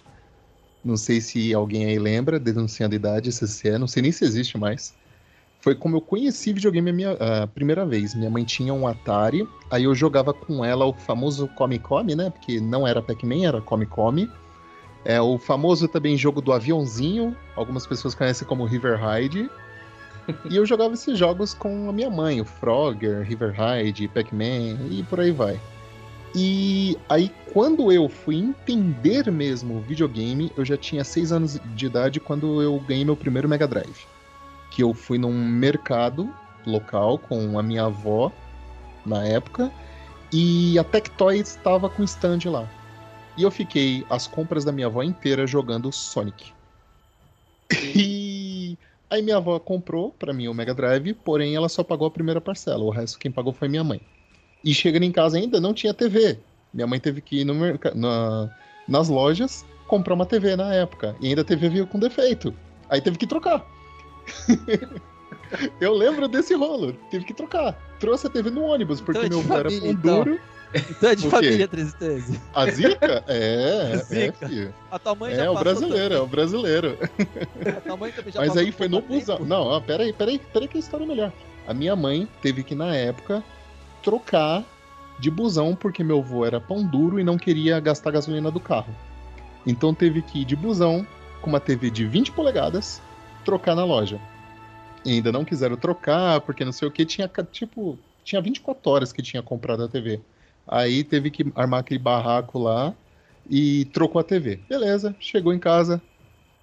Não 0.83 0.97
sei 0.97 1.21
se 1.21 1.53
alguém 1.53 1.85
aí 1.85 1.99
lembra, 1.99 2.39
denunciando 2.39 2.95
a 2.95 2.97
idade, 2.97 3.31
CCE, 3.31 3.77
não 3.77 3.87
sei 3.87 4.01
nem 4.01 4.11
se 4.11 4.25
existe 4.25 4.57
mais. 4.57 4.95
Foi 5.61 5.75
como 5.75 5.97
eu 5.97 6.01
conheci 6.01 6.51
videogame 6.51 6.89
a 6.89 6.93
minha 6.93 7.11
a 7.11 7.47
primeira 7.47 7.85
vez. 7.85 8.15
Minha 8.15 8.29
mãe 8.29 8.43
tinha 8.43 8.73
um 8.73 8.87
Atari, 8.87 9.47
aí 9.69 9.83
eu 9.83 9.93
jogava 9.93 10.33
com 10.33 10.65
ela 10.65 10.85
o 10.85 10.93
famoso 10.93 11.47
Come 11.49 11.77
Come, 11.77 12.15
né? 12.15 12.31
Porque 12.31 12.59
não 12.59 12.87
era 12.87 13.01
Pac-Man, 13.01 13.47
era 13.47 13.61
Come 13.61 13.85
Come. 13.85 14.29
É 15.05 15.21
o 15.21 15.37
famoso 15.37 15.87
também 15.87 16.17
jogo 16.17 16.41
do 16.41 16.51
aviãozinho, 16.51 17.35
algumas 17.55 17.87
pessoas 17.87 18.13
conhecem 18.15 18.47
como 18.47 18.65
River 18.65 18.99
Ride. 18.99 19.49
E 20.49 20.55
eu 20.55 20.65
jogava 20.65 20.93
esses 20.93 21.17
jogos 21.17 21.53
com 21.53 21.89
a 21.89 21.93
minha 21.93 22.09
mãe, 22.09 22.41
o 22.41 22.45
Frogger, 22.45 23.21
River 23.21 23.53
Ride, 23.53 24.07
Pac-Man 24.07 24.89
e 24.89 25.05
por 25.09 25.19
aí 25.19 25.31
vai. 25.31 25.59
E 26.33 26.97
aí, 27.09 27.31
quando 27.51 27.91
eu 27.91 28.07
fui 28.07 28.37
entender 28.37 29.29
mesmo 29.31 29.77
o 29.77 29.81
videogame, 29.81 30.51
eu 30.55 30.63
já 30.63 30.77
tinha 30.77 31.03
6 31.03 31.31
anos 31.31 31.59
de 31.75 31.85
idade 31.85 32.19
quando 32.19 32.61
eu 32.61 32.79
ganhei 32.87 33.03
meu 33.03 33.17
primeiro 33.17 33.49
Mega 33.49 33.67
Drive. 33.67 34.10
Que 34.71 34.81
eu 34.83 34.93
fui 34.93 35.17
num 35.17 35.33
mercado 35.33 36.33
local 36.65 37.17
com 37.19 37.59
a 37.59 37.63
minha 37.63 37.85
avó 37.85 38.31
na 39.05 39.25
época, 39.25 39.71
e 40.31 40.77
a 40.79 40.83
Tectoy 40.83 41.39
estava 41.39 41.89
com 41.89 42.03
stand 42.03 42.39
lá. 42.45 42.69
E 43.37 43.43
eu 43.43 43.51
fiquei 43.51 44.05
as 44.09 44.27
compras 44.27 44.63
da 44.63 44.71
minha 44.71 44.87
avó 44.87 45.03
inteira 45.03 45.45
jogando 45.45 45.91
Sonic. 45.91 46.51
E 47.95 48.77
aí 49.09 49.21
minha 49.21 49.37
avó 49.37 49.59
comprou 49.59 50.11
pra 50.11 50.31
mim 50.33 50.47
o 50.47 50.53
Mega 50.53 50.73
Drive, 50.73 51.13
porém 51.13 51.55
ela 51.55 51.67
só 51.67 51.83
pagou 51.83 52.07
a 52.07 52.11
primeira 52.11 52.39
parcela, 52.39 52.83
o 52.83 52.89
resto 52.89 53.19
quem 53.19 53.31
pagou 53.31 53.51
foi 53.51 53.67
minha 53.67 53.83
mãe. 53.83 53.99
E 54.63 54.73
chegando 54.73 55.03
em 55.03 55.11
casa 55.11 55.37
ainda 55.37 55.59
não 55.59 55.73
tinha 55.73 55.93
TV. 55.93 56.39
Minha 56.73 56.87
mãe 56.87 56.99
teve 56.99 57.19
que 57.21 57.41
ir 57.41 57.45
no 57.45 57.53
merca- 57.53 57.93
na- 57.93 58.49
nas 58.87 59.09
lojas 59.09 59.65
comprar 59.87 60.13
uma 60.13 60.25
TV 60.25 60.55
na 60.55 60.73
época. 60.73 61.15
E 61.19 61.27
ainda 61.27 61.41
a 61.41 61.45
TV 61.45 61.67
veio 61.67 61.87
com 61.87 61.99
defeito. 61.99 62.53
Aí 62.89 63.01
teve 63.01 63.17
que 63.17 63.27
trocar. 63.27 63.65
Eu 65.81 65.93
lembro 65.93 66.27
desse 66.27 66.53
rolo. 66.53 66.93
Teve 67.09 67.25
que 67.25 67.33
trocar. 67.33 67.73
Trouxe 67.99 68.27
a 68.27 68.29
TV 68.29 68.49
no 68.49 68.63
ônibus, 68.63 69.01
porque 69.01 69.25
Então 69.25 69.39
é 69.39 69.43
meu 69.43 69.53
avô 69.53 69.57
era 69.59 69.69
pão 69.69 69.89
então. 69.89 70.23
duro. 70.23 70.39
Então 70.89 71.09
é 71.09 71.15
de 71.15 71.27
O 71.27 71.29
família 71.29 71.57
1313. 71.67 72.39
A 72.53 72.65
Zica? 72.71 73.23
É, 73.27 73.91
é, 73.93 73.97
Zica. 73.97 74.47
filho. 74.47 74.73
A 74.89 74.97
tua 74.97 75.13
mãe 75.15 75.35
já 75.35 75.43
É, 75.43 75.49
o 75.49 75.55
brasileiro, 75.55 76.13
é 76.15 76.19
o 76.21 76.27
brasileiro. 76.27 76.97
mãe 77.99 78.11
também 78.13 78.31
já 78.31 78.39
Mas 78.39 78.55
aí 78.55 78.71
foi 78.71 78.87
no 78.87 79.01
por 79.01 79.09
tempo. 79.09 79.19
busão. 79.19 79.39
Não, 79.45 79.63
ó, 79.63 79.79
peraí, 79.81 80.13
peraí, 80.13 80.39
peraí 80.53 80.67
que 80.69 80.77
a 80.77 80.79
história 80.79 81.03
é 81.03 81.07
melhor. 81.07 81.33
A 81.67 81.73
minha 81.73 81.95
mãe 81.95 82.27
teve 82.41 82.63
que, 82.63 82.73
na 82.73 82.95
época, 82.95 83.43
trocar 84.01 84.63
de 85.19 85.29
busão 85.29 85.75
porque 85.75 86.03
meu 86.03 86.19
avô 86.19 86.45
era 86.45 86.59
pão 86.61 86.83
duro 86.83 87.19
e 87.19 87.23
não 87.23 87.37
queria 87.37 87.79
gastar 87.81 88.11
gasolina 88.11 88.49
do 88.49 88.59
carro. 88.59 88.95
Então 89.67 89.93
teve 89.93 90.21
que 90.21 90.41
ir 90.41 90.45
de 90.45 90.55
busão 90.55 91.05
com 91.41 91.49
uma 91.49 91.59
TV 91.59 91.89
de 91.89 92.05
20 92.05 92.31
polegadas 92.31 93.01
trocar 93.41 93.75
na 93.75 93.83
loja. 93.83 94.19
E 95.03 95.11
ainda 95.13 95.31
não 95.31 95.43
quiseram 95.43 95.75
trocar 95.75 96.41
porque 96.41 96.63
não 96.63 96.71
sei 96.71 96.87
o 96.87 96.91
que, 96.91 97.05
tinha 97.05 97.29
tipo, 97.51 97.97
tinha 98.23 98.41
24 98.41 98.91
horas 98.91 99.11
que 99.11 99.21
tinha 99.21 99.41
comprado 99.41 99.83
a 99.83 99.87
TV. 99.87 100.21
Aí 100.67 101.03
teve 101.03 101.31
que 101.31 101.51
armar 101.55 101.79
aquele 101.79 101.99
barraco 101.99 102.59
lá 102.59 102.93
e 103.49 103.85
trocou 103.85 104.19
a 104.19 104.23
TV. 104.23 104.59
Beleza, 104.69 105.15
chegou 105.19 105.53
em 105.53 105.59
casa, 105.59 106.01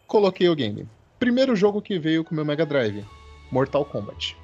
coloquei 0.06 0.48
o 0.48 0.54
game. 0.54 0.88
Primeiro 1.18 1.56
jogo 1.56 1.82
que 1.82 1.98
veio 1.98 2.24
com 2.24 2.32
o 2.32 2.34
meu 2.34 2.44
Mega 2.44 2.64
Drive: 2.64 3.04
Mortal 3.50 3.84
Kombat. 3.84 4.36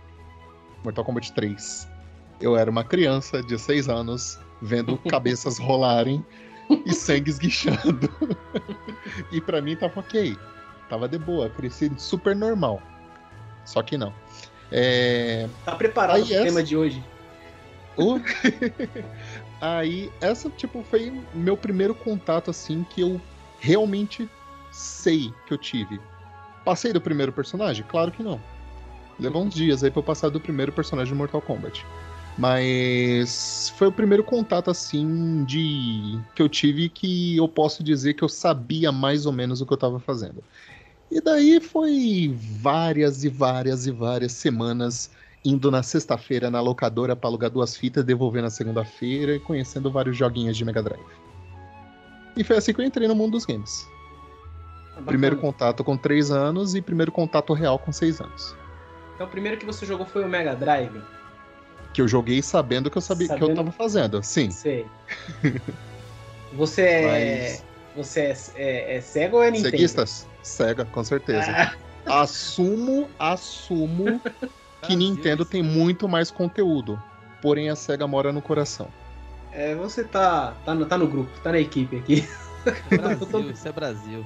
Mortal 0.83 1.05
Kombat 1.05 1.33
3. 1.33 1.89
Eu 2.41 2.57
era 2.57 2.71
uma 2.71 2.83
criança 2.83 3.43
de 3.43 3.59
6 3.59 3.89
anos, 3.89 4.39
vendo 4.61 4.99
cabeças 5.09 5.59
rolarem 5.59 6.25
e 6.85 6.93
sangue 6.93 7.31
esguichando. 7.31 8.11
e 9.31 9.41
pra 9.41 9.63
mim 9.63 9.77
tava 9.77 10.01
ok. 10.01 10.37
Tava 10.95 11.09
de 11.09 11.19
boa, 11.19 11.51
cresci 11.51 11.91
super 11.99 12.37
normal. 12.37 12.81
Só 13.65 13.83
que 13.83 13.99
não. 13.99 14.15
É. 14.71 15.49
Tá 15.65 15.75
preparado 15.75 16.15
Aí 16.19 16.23
pro 16.25 16.35
essa- 16.35 16.45
tema 16.45 16.63
de 16.63 16.77
hoje? 16.77 17.03
o- 17.97 18.21
Aí, 19.61 20.13
essa, 20.21 20.49
tipo, 20.51 20.85
foi 20.85 21.11
o 21.11 21.25
meu 21.37 21.57
primeiro 21.57 21.97
contato, 21.97 22.49
assim, 22.49 22.87
que 22.91 23.01
eu 23.01 23.21
realmente 23.59 24.31
sei 24.71 25.33
que 25.49 25.55
eu 25.55 25.59
tive. 25.59 26.01
Passei 26.65 26.93
do 26.93 27.01
primeiro 27.01 27.33
personagem? 27.33 27.85
Claro 27.89 28.13
que 28.13 28.23
não. 28.23 28.41
Levou 29.19 29.43
uns 29.45 29.55
dias 29.55 29.83
aí 29.83 29.91
pra 29.91 29.99
eu 29.99 30.05
passar 30.05 30.29
do 30.29 30.41
primeiro 30.41 30.71
personagem 30.71 31.13
de 31.13 31.19
Mortal 31.19 31.43
Kombat. 31.43 31.85
Mas 32.39 33.73
foi 33.77 33.87
o 33.89 33.93
primeiro 33.93 34.23
contato, 34.25 34.69
assim, 34.71 35.45
de 35.45 36.19
que 36.35 36.43
eu 36.43 36.49
tive 36.49 36.89
que 36.89 37.37
eu 37.37 37.49
posso 37.49 37.83
dizer 37.83 38.15
que 38.15 38.23
eu 38.25 38.29
sabia 38.29 38.91
mais 38.93 39.25
ou 39.25 39.33
menos 39.33 39.61
o 39.61 39.67
que 39.67 39.73
eu 39.73 39.77
tava 39.77 39.99
fazendo. 40.01 40.43
E 41.15 41.21
daí 41.21 41.61
foi 41.61 42.37
várias 42.61 43.23
e 43.23 43.29
várias 43.29 43.87
e 43.87 43.93
várias 43.93 44.33
semanas 44.33 45.11
indo 45.45 45.71
na 45.71 45.81
sexta-feira 45.83 46.51
na 46.51 46.61
locadora 46.61 47.15
pra 47.15 47.29
alugar 47.31 47.51
duas 47.51 47.77
fitas, 47.77 48.03
devolver 48.05 48.43
na 48.43 48.51
segunda-feira 48.51 49.37
e 49.37 49.39
conhecendo 49.41 49.93
vários 49.93 50.17
joguinhos 50.17 50.57
de 50.57 50.65
Mega 50.65 50.83
Drive. 50.83 51.05
E 52.37 52.43
foi 52.43 52.57
assim 52.57 52.73
que 52.75 52.81
eu 52.81 52.85
entrei 52.85 53.07
no 53.07 53.15
mundo 53.15 53.33
dos 53.33 53.45
games. 53.47 53.87
Primeiro 55.07 55.37
Bacana. 55.37 55.53
contato 55.53 55.85
com 55.85 55.97
3 55.97 56.33
anos 56.33 56.75
e 56.75 56.83
primeiro 56.83 57.13
contato 57.13 57.53
real 57.53 57.79
com 57.79 57.93
6 57.93 58.21
anos. 58.21 58.57
Então 59.15 59.27
o 59.27 59.31
primeiro 59.31 59.57
que 59.57 59.65
você 59.67 59.87
jogou 59.87 60.07
foi 60.07 60.25
o 60.25 60.29
Mega 60.29 60.57
Drive? 60.57 61.01
Que 61.93 62.01
eu 62.03 62.09
joguei 62.09 62.43
sabendo 62.43 62.91
que 62.91 62.99
eu 62.99 63.03
sabia 63.03 63.29
que 63.29 63.35
eu 63.35 63.39
Sabendo- 63.39 63.57
tava 63.57 63.71
fazendo. 63.71 64.21
Sim. 64.23 64.51
Sei. 64.51 64.85
Você 66.55 66.83
é. 66.83 67.03
Mas- 67.51 67.65
Você 67.97 68.21
é, 68.21 68.37
é, 68.57 68.97
é 68.97 69.01
cego 69.01 69.37
ou 69.37 69.43
é 69.43 69.51
Nintendo? 69.51 69.71
Ceguistas? 69.71 70.27
Sega, 70.43 70.85
com 70.85 71.05
certeza. 71.05 71.51
Ah, 72.07 72.23
Assumo, 72.23 73.09
assumo 73.19 74.21
que 74.83 74.95
Nintendo 74.95 75.45
tem 75.45 75.63
muito 75.63 76.07
mais 76.09 76.31
conteúdo. 76.31 77.03
Porém, 77.41 77.71
a 77.71 77.77
SEGA 77.77 78.07
mora 78.07 78.33
no 78.33 78.43
coração. 78.43 78.89
é, 79.53 79.75
você 79.75 80.05
tá, 80.05 80.53
tá, 80.65 80.75
no, 80.75 80.87
tá 80.87 80.99
no 80.99 81.07
grupo, 81.07 81.31
tá 81.41 81.53
na 81.53 81.59
equipe 81.61 81.97
aqui. 81.97 82.29
Brasil, 82.91 83.51
isso 83.51 83.69
é 83.69 83.73
Brasil. 83.73 84.25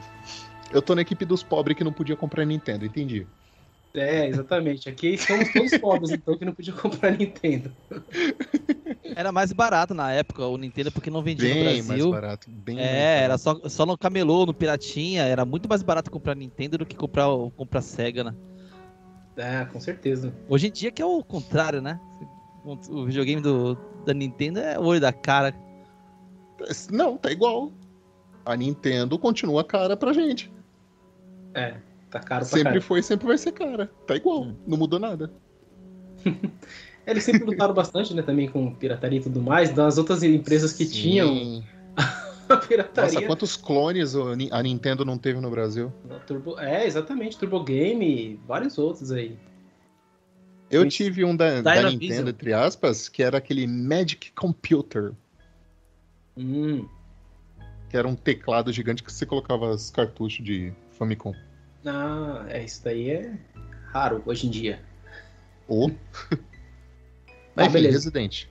Eu 0.71 0.83
tô 0.83 0.95
na 0.95 1.03
equipe 1.03 1.25
dos 1.25 1.43
pobres 1.43 1.77
que 1.77 1.85
não 1.85 1.93
podia 1.93 2.17
comprar 2.17 2.45
Nintendo, 2.45 2.85
entendi. 2.85 3.27
É, 3.95 4.29
exatamente. 4.29 4.89
Aqui 4.89 5.17
somos 5.19 5.53
todos 5.53 5.77
pobres, 5.79 6.11
então, 6.11 6.37
que 6.37 6.45
não 6.45 6.53
podia 6.53 6.73
comprar 6.73 7.11
Nintendo. 7.17 7.73
Era 9.19 9.33
mais 9.33 9.53
barato 9.53 9.95
na 9.95 10.13
época 10.13 10.47
o 10.47 10.57
Nintendo 10.57 10.93
porque 10.93 11.11
não 11.11 11.21
vendia 11.25 11.53
Bem 11.53 11.59
no 11.59 11.65
mais 11.65 11.87
Brasil. 11.89 12.11
barato. 12.13 12.49
Bem 12.49 12.77
mais 12.77 12.87
É, 12.87 13.19
era 13.25 13.37
barato. 13.37 13.43
só, 13.43 13.69
só 13.69 13.85
no 13.85 13.99
camelô, 13.99 14.47
no 14.47 14.55
Piratinha. 14.55 15.25
Era 15.25 15.45
muito 15.45 15.69
mais 15.69 15.83
barato 15.83 16.09
comprar 16.09 16.37
Nintendo 16.37 16.79
do 16.79 16.87
que 16.87 16.95
comprar, 16.95 17.27
comprar 17.57 17.83
Sega, 17.83 18.23
né? 18.23 18.33
É, 19.37 19.65
com 19.65 19.81
certeza. 19.81 20.33
Hoje 20.49 20.69
em 20.69 20.71
dia 20.71 20.93
que 20.93 21.03
é 21.03 21.05
o 21.05 21.21
contrário, 21.25 21.83
né? 21.83 21.99
O 22.65 23.07
videogame 23.07 23.43
do, 23.43 23.75
da 24.07 24.15
Nintendo 24.15 24.61
é 24.61 24.79
o 24.79 24.85
olho 24.85 25.01
da 25.01 25.13
cara. 25.13 25.53
Não, 26.89 27.17
tá 27.17 27.33
igual. 27.33 27.73
A 28.47 28.55
Nintendo 28.57 29.19
continua 29.19 29.65
cara 29.65 29.97
pra 29.97 30.13
gente. 30.13 30.49
É, 31.55 31.73
tá 32.09 32.21
caro 32.21 32.43
pra 32.43 32.45
Sempre 32.45 32.63
caralho. 32.63 32.83
foi, 32.83 33.03
sempre 33.03 33.27
vai 33.27 33.37
ser 33.39 33.51
cara. 33.51 33.91
Tá 34.07 34.15
igual. 34.15 34.43
Hum. 34.43 34.57
Não 34.65 34.79
mudou 34.79 35.01
nada. 35.01 35.33
Eles 37.09 37.25
sempre 37.25 37.45
lutaram 37.45 37.73
bastante, 37.73 38.13
né, 38.13 38.21
também 38.21 38.49
com 38.49 38.75
pirataria 38.75 39.19
e 39.19 39.23
tudo 39.23 39.41
mais, 39.41 39.73
das 39.73 39.97
outras 39.97 40.23
empresas 40.23 40.75
que 40.75 40.85
Sim. 40.85 40.93
tinham 40.93 41.65
a 42.49 42.57
pirataria. 42.59 43.15
Nossa, 43.15 43.27
quantos 43.27 43.57
clones 43.57 44.15
a 44.15 44.63
Nintendo 44.63 45.07
não 45.07 45.17
teve 45.17 45.41
no 45.41 45.51
Brasil? 45.51 45.91
Turbo... 46.27 46.61
É, 46.61 46.87
exatamente, 46.87 47.39
Turbo 47.39 47.65
Game, 47.65 48.39
vários 48.47 48.77
outros 48.77 49.11
aí. 49.11 49.39
Eu 50.71 50.83
Sim. 50.83 50.89
tive 50.89 51.25
um 51.25 51.35
da, 51.35 51.63
da. 51.63 51.91
Nintendo, 51.91 52.29
entre 52.29 52.53
aspas, 52.53 53.09
que 53.09 53.23
era 53.23 53.39
aquele 53.39 53.67
Magic 53.67 54.31
Computer, 54.33 55.15
Hum, 56.37 56.87
que 57.89 57.97
era 57.97 58.07
um 58.07 58.15
teclado 58.15 58.73
gigante 58.73 59.03
que 59.03 59.13
você 59.13 59.27
colocava 59.27 59.71
os 59.71 59.91
cartuchos 59.91 60.45
de 60.45 60.73
Famicom. 60.91 61.35
ah, 61.85 62.45
é, 62.49 62.63
isso 62.63 62.85
daí 62.85 63.11
é 63.11 63.35
raro 63.87 64.23
hoje 64.27 64.47
em 64.47 64.51
dia. 64.51 64.81
Ou. 65.67 65.91
Ah, 66.31 66.58
Mas 67.59 67.69
enfim, 67.69 67.83
beleza. 67.83 67.99
Resident. 67.99 68.45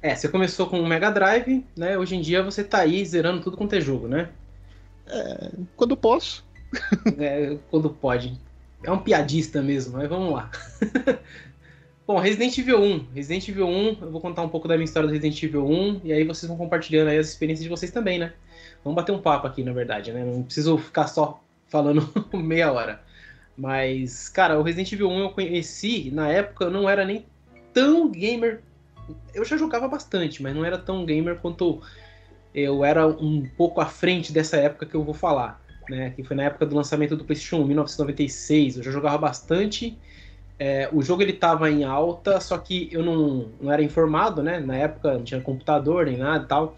É, 0.00 0.14
você 0.14 0.28
começou 0.28 0.66
com 0.66 0.80
o 0.80 0.86
Mega 0.86 1.10
Drive, 1.10 1.64
né? 1.76 1.96
Hoje 1.96 2.16
em 2.16 2.20
dia 2.20 2.42
você 2.42 2.62
tá 2.64 2.78
aí 2.78 3.04
zerando 3.04 3.42
tudo 3.42 3.56
quanto 3.56 3.74
é 3.74 3.80
jogo, 3.80 4.08
né? 4.08 4.30
Quando 5.76 5.96
posso. 5.96 6.44
É, 7.18 7.56
quando 7.70 7.90
pode. 7.90 8.38
É 8.82 8.90
um 8.90 8.98
piadista 8.98 9.62
mesmo, 9.62 9.96
mas 9.96 10.08
vamos 10.08 10.32
lá. 10.32 10.50
Bom, 12.06 12.18
Resident 12.18 12.56
Evil 12.58 12.80
1. 12.82 13.06
Resident 13.14 13.48
Evil 13.48 13.66
1, 13.66 13.98
eu 14.02 14.10
vou 14.10 14.20
contar 14.20 14.42
um 14.42 14.48
pouco 14.48 14.68
da 14.68 14.74
minha 14.74 14.84
história 14.84 15.06
do 15.06 15.12
Resident 15.12 15.42
Evil 15.42 15.66
1, 15.66 16.00
e 16.04 16.12
aí 16.12 16.24
vocês 16.24 16.46
vão 16.46 16.58
compartilhando 16.58 17.08
aí 17.08 17.16
as 17.16 17.28
experiências 17.28 17.62
de 17.62 17.70
vocês 17.70 17.90
também, 17.90 18.18
né? 18.18 18.34
Vamos 18.82 18.94
bater 18.94 19.12
um 19.12 19.22
papo 19.22 19.46
aqui, 19.46 19.62
na 19.62 19.72
verdade, 19.72 20.12
né? 20.12 20.22
Não 20.22 20.42
preciso 20.42 20.76
ficar 20.76 21.06
só 21.06 21.42
falando 21.66 22.06
meia 22.34 22.70
hora. 22.70 23.02
Mas, 23.56 24.28
cara, 24.28 24.58
o 24.58 24.62
Resident 24.62 24.92
Evil 24.92 25.08
1 25.08 25.18
eu 25.20 25.30
conheci, 25.30 26.10
na 26.10 26.28
época 26.28 26.64
eu 26.64 26.70
não 26.70 26.90
era 26.90 27.06
nem 27.06 27.24
tão 27.74 28.10
gamer. 28.10 28.62
Eu 29.34 29.44
já 29.44 29.56
jogava 29.58 29.86
bastante, 29.86 30.42
mas 30.42 30.54
não 30.54 30.64
era 30.64 30.78
tão 30.78 31.04
gamer 31.04 31.36
quanto 31.36 31.82
eu 32.54 32.84
era 32.84 33.06
um 33.06 33.46
pouco 33.56 33.80
à 33.80 33.86
frente 33.86 34.32
dessa 34.32 34.56
época 34.56 34.86
que 34.86 34.94
eu 34.94 35.02
vou 35.04 35.12
falar 35.12 35.62
né? 35.88 36.10
Que 36.10 36.22
foi 36.22 36.36
na 36.36 36.44
época 36.44 36.66
do 36.66 36.74
lançamento 36.74 37.16
do 37.16 37.24
PlayStation 37.24 37.58
1, 37.58 37.66
1996. 37.66 38.76
Eu 38.78 38.82
já 38.82 38.90
jogava 38.90 39.18
bastante. 39.18 39.96
É, 40.58 40.88
o 40.92 41.02
jogo 41.02 41.22
ele 41.22 41.32
tava 41.32 41.70
em 41.70 41.84
alta, 41.84 42.40
só 42.40 42.56
que 42.58 42.88
eu 42.92 43.02
não, 43.02 43.48
não 43.60 43.72
era 43.72 43.82
informado, 43.82 44.42
né? 44.42 44.60
Na 44.60 44.76
época 44.76 45.14
não 45.14 45.24
tinha 45.24 45.40
computador 45.40 46.06
nem 46.06 46.16
nada 46.16 46.44
e 46.44 46.48
tal. 46.48 46.76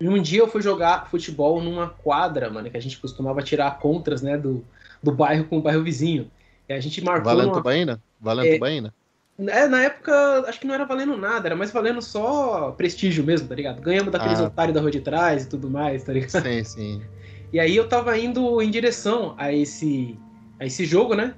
E 0.00 0.08
um 0.08 0.20
dia 0.20 0.40
eu 0.40 0.48
fui 0.48 0.62
jogar 0.62 1.08
futebol 1.10 1.60
numa 1.62 1.88
quadra, 1.88 2.50
mano, 2.50 2.70
que 2.70 2.76
a 2.76 2.80
gente 2.80 2.98
costumava 2.98 3.42
tirar 3.42 3.78
contras, 3.78 4.22
né? 4.22 4.36
Do, 4.36 4.64
do 5.02 5.12
bairro 5.12 5.44
com 5.44 5.58
o 5.58 5.62
bairro 5.62 5.82
vizinho. 5.82 6.30
E 6.68 6.72
a 6.72 6.80
gente 6.80 7.02
marcou. 7.02 7.24
Valendo 7.24 7.46
numa- 7.48 7.56
Tubaína? 7.58 8.02
Valendo 8.20 8.46
É. 8.48 8.54
Tubaína? 8.54 8.94
É, 9.38 9.66
na 9.66 9.82
época, 9.82 10.44
acho 10.46 10.60
que 10.60 10.66
não 10.66 10.74
era 10.74 10.84
valendo 10.84 11.16
nada, 11.16 11.48
era 11.48 11.56
mais 11.56 11.70
valendo 11.70 12.00
só 12.00 12.70
prestígio 12.72 13.24
mesmo, 13.24 13.48
tá 13.48 13.54
ligado? 13.54 13.80
Ganhamos 13.80 14.12
daqueles 14.12 14.40
Ah. 14.40 14.44
otários 14.44 14.74
da 14.74 14.80
rua 14.80 14.90
de 14.90 15.00
trás 15.00 15.44
e 15.44 15.48
tudo 15.48 15.68
mais, 15.70 16.04
tá 16.04 16.12
ligado? 16.12 16.42
Sim, 16.42 16.64
sim. 16.64 17.02
E 17.52 17.58
aí 17.60 17.76
eu 17.76 17.88
tava 17.88 18.16
indo 18.18 18.60
em 18.60 18.70
direção 18.70 19.34
a 19.38 19.52
esse, 19.52 20.18
a 20.58 20.66
esse 20.66 20.84
jogo, 20.84 21.14
né? 21.14 21.34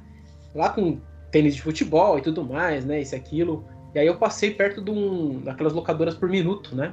Lá 0.55 0.71
com 0.71 0.99
tênis 1.31 1.55
de 1.55 1.63
futebol 1.63 2.19
e 2.19 2.23
tudo 2.23 2.45
mais, 2.45 2.85
né? 2.85 3.01
Isso 3.01 3.15
e 3.15 3.17
aquilo. 3.17 3.65
E 3.95 3.99
aí 3.99 4.07
eu 4.07 4.17
passei 4.17 4.51
perto 4.51 4.83
de 4.83 4.91
um, 4.91 5.41
daquelas 5.41 5.73
locadoras 5.73 6.15
por 6.15 6.29
minuto, 6.29 6.75
né? 6.75 6.93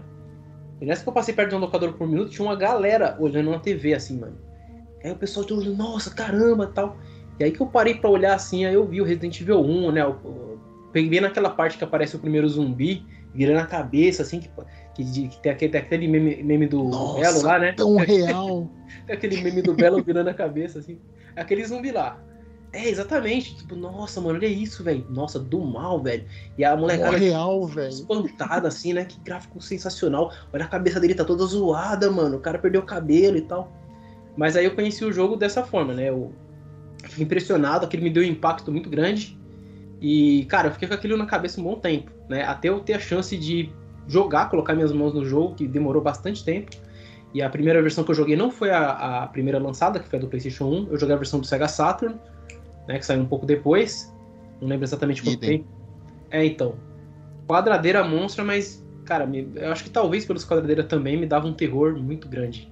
E 0.82 0.86
nessa 0.86 1.04
que 1.04 1.10
eu 1.10 1.14
passei 1.14 1.34
perto 1.34 1.50
de 1.50 1.56
uma 1.56 1.62
locadora 1.66 1.94
por 1.94 2.08
minuto, 2.08 2.32
tinha 2.32 2.46
uma 2.46 2.56
galera 2.56 3.16
olhando 3.20 3.52
na 3.52 3.60
TV, 3.60 3.94
assim, 3.94 4.20
mano. 4.20 4.38
Aí 5.04 5.12
o 5.12 5.16
pessoal 5.16 5.46
olhando, 5.52 5.76
nossa, 5.78 6.14
caramba, 6.14 6.68
tal. 6.68 6.98
E 7.40 7.44
aí 7.44 7.52
que 7.52 7.62
eu 7.62 7.68
parei 7.68 7.96
pra 7.96 8.10
olhar 8.10 8.34
assim, 8.34 8.66
aí 8.66 8.74
eu 8.74 8.86
vi 8.86 9.02
o 9.02 9.06
Resident 9.06 9.40
Evil 9.40 9.62
1, 9.62 9.92
né? 9.92 10.02
Eu, 10.02 10.53
peguei 10.94 11.20
naquela 11.20 11.50
parte 11.50 11.78
que 11.78 11.84
aparece 11.84 12.16
o 12.16 12.20
primeiro 12.20 12.48
zumbi, 12.48 13.06
virando 13.34 13.60
a 13.60 13.66
cabeça, 13.66 14.22
assim, 14.22 14.40
que, 14.40 14.50
que, 14.94 15.28
que 15.28 15.42
tem 15.42 15.52
aquele, 15.52 15.72
tem 15.72 15.82
aquele 15.82 16.08
meme, 16.08 16.44
meme 16.44 16.68
do 16.68 16.84
Nossa, 16.84 17.20
Belo 17.20 17.42
lá, 17.42 17.60
né? 17.60 17.74
Tão 17.74 17.98
real. 18.06 18.70
Tem 19.08 19.16
aquele 19.16 19.42
meme 19.42 19.62
do 19.62 19.74
Belo 19.74 20.02
virando 20.02 20.30
a 20.30 20.34
cabeça, 20.34 20.80
assim. 20.80 21.00
Aquele 21.36 21.66
zumbi 21.66 21.92
lá. 21.92 22.22
É, 22.72 22.90
exatamente. 22.90 23.56
Tipo, 23.56 23.76
nossa, 23.76 24.22
mano, 24.22 24.38
olha 24.38 24.48
isso, 24.48 24.84
velho. 24.84 25.06
Nossa, 25.10 25.40
do 25.40 25.60
mal, 25.60 26.02
velho. 26.02 26.26
E 26.58 26.64
a 26.64 26.76
molecada 26.76 27.18
real, 27.18 27.68
velho. 27.68 27.90
espantada, 27.90 28.68
assim, 28.68 28.94
né? 28.94 29.06
Que 29.06 29.20
gráfico 29.20 29.62
sensacional. 29.62 30.32
Olha 30.52 30.66
a 30.66 30.68
cabeça 30.68 31.00
dele, 31.00 31.16
tá 31.16 31.26
toda 31.26 31.46
zoada, 31.46 32.10
mano. 32.10 32.38
O 32.38 32.40
cara 32.40 32.58
perdeu 32.58 32.82
o 32.82 32.86
cabelo 32.86 33.38
e 33.38 33.42
tal. 33.42 33.72
Mas 34.36 34.56
aí 34.56 34.66
eu 34.66 34.74
conheci 34.74 35.04
o 35.06 35.14
jogo 35.14 35.36
dessa 35.36 35.64
forma, 35.64 35.94
né? 35.94 36.10
Eu 36.10 36.34
fiquei 37.04 37.26
impressionado, 37.26 37.86
aquele 37.86 38.04
me 38.04 38.10
deu 38.10 38.24
um 38.24 38.26
impacto 38.26 38.72
muito 38.72 38.90
grande. 38.90 39.40
E, 40.06 40.44
cara, 40.50 40.68
eu 40.68 40.72
fiquei 40.74 40.86
com 40.86 40.94
aquilo 40.94 41.16
na 41.16 41.26
cabeça 41.26 41.62
um 41.62 41.64
bom 41.64 41.76
tempo, 41.80 42.12
né? 42.28 42.44
Até 42.44 42.68
eu 42.68 42.82
ter 42.82 42.92
a 42.94 43.00
chance 43.00 43.38
de 43.38 43.72
jogar, 44.06 44.50
colocar 44.50 44.76
minhas 44.76 44.92
mãos 44.92 45.14
no 45.14 45.24
jogo, 45.24 45.56
que 45.56 45.66
demorou 45.66 46.02
bastante 46.02 46.44
tempo. 46.44 46.72
E 47.34 47.42
a 47.42 47.50
primeira 47.50 47.82
versão 47.82 48.04
que 48.04 48.12
eu 48.12 48.16
joguei 48.16 48.36
não 48.36 48.52
foi 48.52 48.70
a, 48.70 49.24
a 49.24 49.28
primeira 49.28 49.58
lançada, 49.58 50.00
que 50.02 50.10
foi 50.10 50.20
a 50.20 50.22
do 50.22 50.28
PlayStation 50.28 50.66
1. 50.66 50.88
Eu 50.92 50.98
joguei 51.00 51.16
a 51.16 51.18
versão 51.18 51.40
do 51.40 51.48
Sega 51.48 51.70
Saturn, 51.70 52.20
né? 52.86 53.00
Que 53.00 53.06
saiu 53.06 53.22
um 53.22 53.26
pouco 53.26 53.46
depois. 53.46 54.14
Não 54.60 54.68
lembro 54.68 54.84
exatamente 54.84 55.24
quanto 55.24 55.40
tempo. 55.48 55.66
É, 56.30 56.44
então. 56.46 56.76
Quadradeira 57.48 58.04
monstra, 58.04 58.44
mas, 58.44 58.86
cara, 59.06 59.26
me- 59.26 59.52
eu 59.56 59.72
acho 59.72 59.86
que 59.86 59.90
talvez 59.90 60.26
pelos 60.26 60.44
quadradeira 60.46 60.84
também 60.84 61.16
me 61.18 61.26
dava 61.26 61.48
um 61.48 61.54
terror 61.54 61.96
muito 61.98 62.28
grande. 62.28 62.70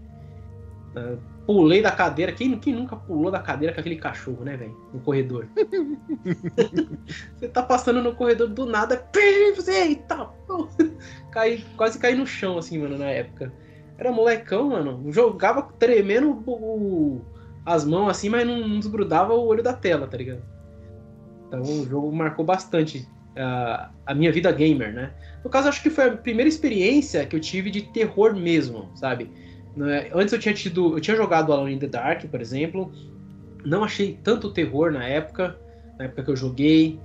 Ah, 0.98 1.16
pulei 1.54 1.82
da 1.82 1.92
cadeira. 1.92 2.32
Quem, 2.32 2.58
quem 2.58 2.74
nunca 2.74 2.96
pulou 2.96 3.30
da 3.30 3.40
cadeira 3.40 3.74
com 3.74 3.82
aquele 3.82 3.98
cachorro, 3.98 4.44
né, 4.46 4.56
velho? 4.56 4.76
No 4.94 5.02
corredor. 5.02 5.48
você 7.36 7.48
tá 7.48 7.62
passando 7.62 8.02
no 8.02 8.16
corredor 8.16 8.48
do 8.48 8.66
nada. 8.66 8.98
"Pim, 8.98 9.54
Você, 9.56 9.72
eita! 9.72 10.16
pô." 10.48 10.70
Caí, 11.32 11.64
quase 11.76 12.00
caí 12.00 12.16
no 12.16 12.26
chão, 12.26 12.58
assim, 12.58 12.78
mano, 12.80 12.98
na 12.98 13.10
época. 13.10 13.54
Era 13.98 14.12
molecão, 14.12 14.70
mano. 14.70 15.12
Jogava 15.12 15.62
tremendo 15.78 16.32
o- 16.48 17.22
as 17.66 17.86
mãos 17.86 18.10
assim, 18.10 18.30
mas 18.30 18.46
não, 18.48 18.68
não 18.68 18.80
desgrudava 18.80 19.34
o 19.34 19.46
olho 19.46 19.62
da 19.62 19.74
tela, 19.74 20.08
tá 20.08 20.18
ligado? 20.18 20.42
Então 21.48 21.62
o 21.62 21.86
jogo 21.86 22.12
marcou 22.12 22.44
bastante 22.46 23.08
a, 23.38 23.92
a 24.06 24.16
minha 24.16 24.32
vida 24.32 24.52
gamer, 24.52 24.94
né? 24.94 25.14
No 25.44 25.50
caso, 25.50 25.68
acho 25.70 25.82
que 25.82 25.90
foi 25.90 26.06
a 26.08 26.18
primeira 26.18 26.48
experiência 26.50 27.26
que 27.26 27.36
eu 27.36 27.40
tive 27.40 27.70
de 27.70 27.82
terror 27.82 28.36
mesmo, 28.36 28.90
sabe? 28.96 29.30
Né, 29.76 30.10
Antes 30.14 30.34
eu 30.34 30.40
tinha 30.40 30.54
tido. 30.54 30.98
Eu 30.98 31.02
tinha 31.02 31.16
jogado 31.16 31.54
Alone 31.54 31.74
in 31.74 31.80
the 31.80 31.88
Dark, 31.88 32.26
por 32.26 32.42
exemplo. 32.42 32.92
Não 33.64 33.84
achei 33.84 34.20
tanto 34.24 34.52
terror 34.52 34.92
na 34.92 35.06
época, 35.06 35.58
na 35.98 36.06
época 36.06 36.24
que 36.24 36.32
eu 36.32 36.36
joguei. 36.36 37.00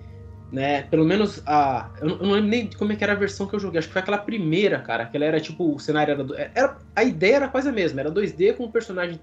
Né? 0.50 0.82
Pelo 0.82 1.04
menos 1.04 1.42
a. 1.46 1.90
Eu 2.00 2.08
não, 2.08 2.16
eu 2.16 2.22
não 2.22 2.32
lembro 2.32 2.48
nem 2.48 2.66
de 2.66 2.76
como 2.76 2.92
é 2.92 2.96
que 2.96 3.04
era 3.04 3.12
a 3.12 3.16
versão 3.16 3.46
que 3.46 3.54
eu 3.54 3.60
joguei. 3.60 3.78
Acho 3.78 3.88
que 3.88 3.92
foi 3.92 4.02
aquela 4.02 4.18
primeira, 4.18 4.78
cara. 4.78 5.04
Aquela 5.04 5.24
era 5.24 5.40
tipo. 5.40 5.74
O 5.74 5.78
cenário 5.78 6.12
era. 6.12 6.50
era 6.54 6.78
a 6.94 7.04
ideia 7.04 7.36
era 7.36 7.48
quase 7.48 7.68
a 7.68 7.72
mesma. 7.72 8.00
Era 8.00 8.10
2D 8.10 8.56
com 8.56 8.64
o 8.64 8.72
personagem. 8.72 9.20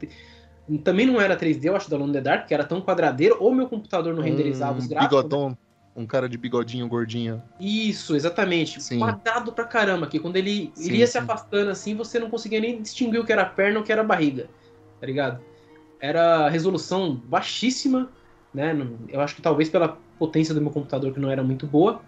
Também 0.83 1.05
não 1.05 1.19
era 1.19 1.35
3D, 1.35 1.65
eu 1.65 1.75
acho, 1.75 1.89
da 1.89 1.97
Alone 1.97 2.11
in 2.11 2.13
the 2.13 2.21
Dark, 2.21 2.47
que 2.47 2.53
era 2.53 2.63
tão 2.63 2.79
quadradeiro, 2.79 3.35
ou 3.41 3.53
meu 3.53 3.67
computador 3.67 4.13
não 4.13 4.23
renderizava 4.23 4.77
os 4.77 4.85
um 4.85 4.87
gráficos. 4.87 5.11
né? 5.49 5.57
Um 5.95 6.05
cara 6.05 6.27
de 6.27 6.37
bigodinho 6.37 6.87
gordinho. 6.87 7.41
Isso, 7.59 8.15
exatamente. 8.15 8.81
Sim. 8.81 8.99
Quadrado 8.99 9.51
pra 9.51 9.65
caramba, 9.65 10.07
que 10.07 10.19
quando 10.19 10.37
ele 10.37 10.71
Sim, 10.73 10.87
iria 10.87 11.05
se 11.05 11.13
sim. 11.13 11.19
afastando 11.19 11.69
assim, 11.69 11.95
você 11.95 12.19
não 12.19 12.29
conseguia 12.29 12.59
nem 12.59 12.81
distinguir 12.81 13.19
o 13.19 13.25
que 13.25 13.31
era 13.31 13.45
perna 13.45 13.77
ou 13.77 13.83
o 13.83 13.85
que 13.85 13.91
era 13.91 14.03
barriga, 14.03 14.49
tá 14.99 15.05
ligado? 15.05 15.39
Era 15.99 16.49
resolução 16.49 17.15
baixíssima, 17.15 18.09
né? 18.53 18.75
Eu 19.07 19.21
acho 19.21 19.35
que 19.35 19.41
talvez 19.41 19.69
pela 19.69 19.97
potência 20.17 20.53
do 20.53 20.61
meu 20.61 20.71
computador 20.71 21.13
que 21.13 21.19
não 21.19 21.29
era 21.29 21.43
muito 21.43 21.67
boa, 21.67 22.01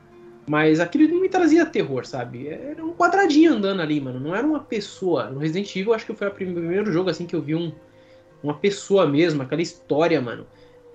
mas 0.48 0.80
aquilo 0.80 1.08
não 1.08 1.22
me 1.22 1.30
trazia 1.30 1.66
terror, 1.66 2.06
sabe? 2.06 2.48
Era 2.48 2.84
um 2.84 2.94
quadradinho 2.94 3.54
andando 3.54 3.82
ali, 3.82 4.00
mano. 4.02 4.20
Não 4.20 4.36
era 4.36 4.46
uma 4.46 4.60
pessoa. 4.60 5.30
No 5.30 5.40
Resident 5.40 5.74
Evil, 5.76 5.94
acho 5.94 6.06
que 6.06 6.14
foi 6.14 6.28
o 6.28 6.32
primeiro 6.32 6.92
jogo 6.92 7.10
assim 7.10 7.26
que 7.26 7.36
eu 7.36 7.42
vi 7.42 7.56
um, 7.56 7.72
uma 8.44 8.54
pessoa 8.56 9.08
mesmo, 9.08 9.42
aquela 9.42 9.62
história, 9.62 10.20
mano 10.20 10.46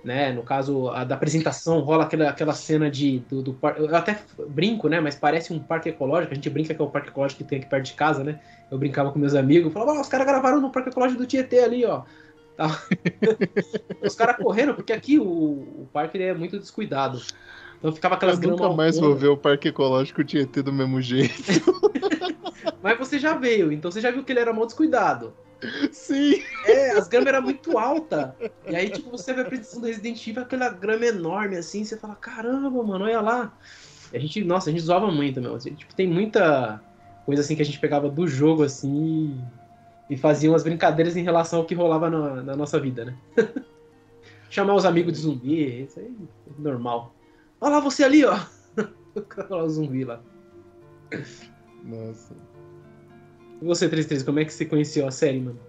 né? 0.03 0.31
No 0.31 0.43
caso 0.43 0.89
a 0.89 1.03
da 1.03 1.15
apresentação 1.15 1.79
rola 1.81 2.03
aquela, 2.05 2.29
aquela 2.29 2.53
cena 2.53 2.89
de 2.89 3.19
do, 3.19 3.41
do 3.41 3.53
par- 3.53 3.77
eu 3.77 3.93
até 3.95 4.19
brinco, 4.49 4.87
né? 4.89 4.99
Mas 4.99 5.15
parece 5.15 5.53
um 5.53 5.59
parque 5.59 5.89
ecológico. 5.89 6.31
A 6.31 6.35
gente 6.35 6.49
brinca 6.49 6.73
que 6.73 6.81
é 6.81 6.85
o 6.85 6.89
parque 6.89 7.09
ecológico 7.09 7.43
que 7.43 7.49
tem 7.49 7.59
aqui 7.59 7.67
perto 7.67 7.85
de 7.85 7.93
casa, 7.93 8.23
né? 8.23 8.39
Eu 8.69 8.77
brincava 8.77 9.11
com 9.11 9.19
meus 9.19 9.35
amigos, 9.35 9.71
falava, 9.73 9.97
"Ah, 9.97 10.01
os 10.01 10.07
caras 10.07 10.25
gravaram 10.27 10.59
no 10.61 10.71
parque 10.71 10.89
ecológico 10.89 11.21
do 11.21 11.27
Tietê 11.27 11.59
ali, 11.59 11.85
ó. 11.85 12.03
Os 14.03 14.15
caras 14.15 14.37
correndo 14.37 14.73
porque 14.73 14.93
aqui 14.93 15.19
o, 15.19 15.23
o 15.25 15.89
parque 15.91 16.21
é 16.21 16.33
muito 16.33 16.59
descuidado. 16.59 17.21
Então 17.77 17.91
ficava 17.91 18.15
aquelas 18.15 18.41
eu 18.41 18.49
nunca 18.51 18.69
mais 18.69 18.99
vou 18.99 19.15
ver 19.15 19.29
o 19.29 19.37
Parque 19.37 19.69
Ecológico 19.69 20.23
Tietê 20.23 20.61
do 20.61 20.71
mesmo 20.71 21.01
jeito. 21.01 21.33
Mas 22.81 22.97
você 22.97 23.17
já 23.17 23.33
veio, 23.35 23.71
então 23.71 23.91
você 23.91 23.99
já 24.01 24.11
viu 24.11 24.23
que 24.23 24.31
ele 24.31 24.39
era 24.39 24.53
mal 24.53 24.65
descuidado. 24.65 25.33
Sim. 25.91 26.43
É, 26.65 26.91
as 26.91 27.07
gramas 27.07 27.27
eram 27.27 27.41
muito 27.41 27.77
altas. 27.77 28.31
E 28.67 28.75
aí, 28.75 28.89
tipo, 28.89 29.11
você 29.11 29.33
vai 29.33 29.45
pra 29.45 29.55
edição 29.55 29.79
do 29.79 29.87
Resident 29.87 30.25
Evil, 30.27 30.41
aquela 30.41 30.69
grama 30.69 31.05
enorme 31.05 31.57
assim, 31.57 31.83
você 31.83 31.97
fala, 31.97 32.15
caramba, 32.15 32.83
mano, 32.83 33.05
olha 33.05 33.21
lá. 33.21 33.57
E 34.11 34.17
a 34.17 34.19
gente, 34.19 34.43
nossa, 34.43 34.69
a 34.69 34.73
gente 34.73 34.83
zoava 34.83 35.11
muito, 35.11 35.41
meu. 35.41 35.57
Tipo, 35.57 35.95
tem 35.95 36.07
muita 36.07 36.81
coisa 37.25 37.41
assim 37.41 37.55
que 37.55 37.61
a 37.61 37.65
gente 37.65 37.79
pegava 37.79 38.09
do 38.09 38.27
jogo 38.27 38.63
assim 38.63 39.39
e 40.09 40.17
fazia 40.17 40.49
umas 40.49 40.63
brincadeiras 40.63 41.15
em 41.15 41.23
relação 41.23 41.59
ao 41.59 41.65
que 41.65 41.75
rolava 41.75 42.09
na, 42.09 42.43
na 42.43 42.55
nossa 42.55 42.79
vida, 42.79 43.05
né? 43.05 43.17
Chamar 44.49 44.75
os 44.75 44.85
amigos 44.85 45.13
de 45.13 45.19
zumbi, 45.19 45.83
isso 45.83 45.99
aí 45.99 46.13
é 46.47 46.61
normal. 46.61 47.15
Olha 47.61 47.75
lá 47.75 47.79
você 47.79 48.03
ali, 48.03 48.25
ó. 48.25 48.37
O 49.49 49.69
zumbi 49.69 50.05
lá. 50.05 50.21
Nossa. 51.83 52.33
E 53.61 53.65
você, 53.65 53.87
33, 53.87 54.23
como 54.23 54.39
é 54.39 54.45
que 54.45 54.51
você 54.51 54.65
conheceu 54.65 55.07
a 55.07 55.11
série, 55.11 55.39
mano? 55.39 55.59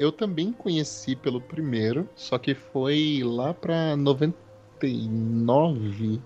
Eu 0.00 0.10
também 0.10 0.52
conheci 0.52 1.14
pelo 1.14 1.40
primeiro, 1.40 2.08
só 2.16 2.36
que 2.36 2.54
foi 2.54 3.22
lá 3.24 3.54
pra 3.54 3.96
99, 3.96 6.20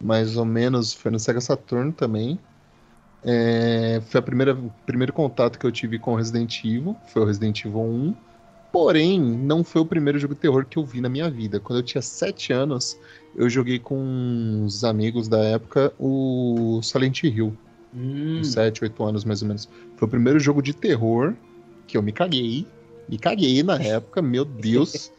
mais 0.00 0.36
ou 0.36 0.44
menos, 0.44 0.92
foi 0.92 1.10
no 1.10 1.18
Sega 1.18 1.40
Saturn 1.40 1.92
também. 1.92 2.38
É, 3.24 4.00
foi 4.06 4.20
a 4.20 4.22
primeira, 4.22 4.54
o 4.54 4.70
primeiro 4.86 5.12
contato 5.12 5.58
que 5.58 5.66
eu 5.66 5.72
tive 5.72 5.98
com 5.98 6.14
Resident 6.14 6.64
Evil, 6.64 6.94
foi 7.08 7.22
o 7.22 7.24
Resident 7.24 7.64
Evil 7.64 7.80
1. 7.80 8.14
Porém, 8.70 9.20
não 9.20 9.64
foi 9.64 9.82
o 9.82 9.86
primeiro 9.86 10.20
jogo 10.20 10.34
de 10.34 10.40
terror 10.40 10.64
que 10.64 10.78
eu 10.78 10.84
vi 10.84 11.00
na 11.00 11.08
minha 11.08 11.28
vida. 11.28 11.58
Quando 11.58 11.80
eu 11.80 11.84
tinha 11.84 12.02
7 12.02 12.52
anos, 12.52 12.96
eu 13.34 13.50
joguei 13.50 13.80
com 13.80 13.98
uns 13.98 14.84
amigos 14.84 15.26
da 15.26 15.42
época 15.42 15.92
o 15.98 16.78
Silent 16.84 17.24
Hill. 17.24 17.52
Hum, 17.94 18.40
uns 18.40 18.52
7, 18.52 18.84
8 18.84 19.04
anos 19.04 19.24
mais 19.24 19.42
ou 19.42 19.48
menos. 19.48 19.68
Foi 19.96 20.06
o 20.06 20.10
primeiro 20.10 20.38
jogo 20.38 20.62
de 20.62 20.74
terror 20.74 21.34
que 21.86 21.96
eu 21.96 22.02
me 22.02 22.12
caguei. 22.12 22.66
Me 23.08 23.18
caguei 23.18 23.62
na 23.62 23.80
época, 23.80 24.20
meu 24.20 24.44
Deus. 24.44 25.12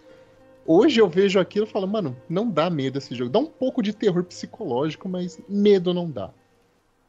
Hoje 0.66 1.02
eu 1.02 1.10
vejo 1.10 1.40
aquilo 1.40 1.66
e 1.66 1.70
falo, 1.70 1.88
mano, 1.88 2.16
não 2.30 2.48
dá 2.48 2.70
medo 2.70 3.00
esse 3.00 3.16
jogo. 3.16 3.32
Dá 3.32 3.40
um 3.40 3.46
pouco 3.48 3.82
de 3.82 3.92
terror 3.92 4.24
psicológico, 4.24 5.10
mas 5.10 5.40
medo 5.50 5.96
não 5.96 6.10
dá. 6.10 6.30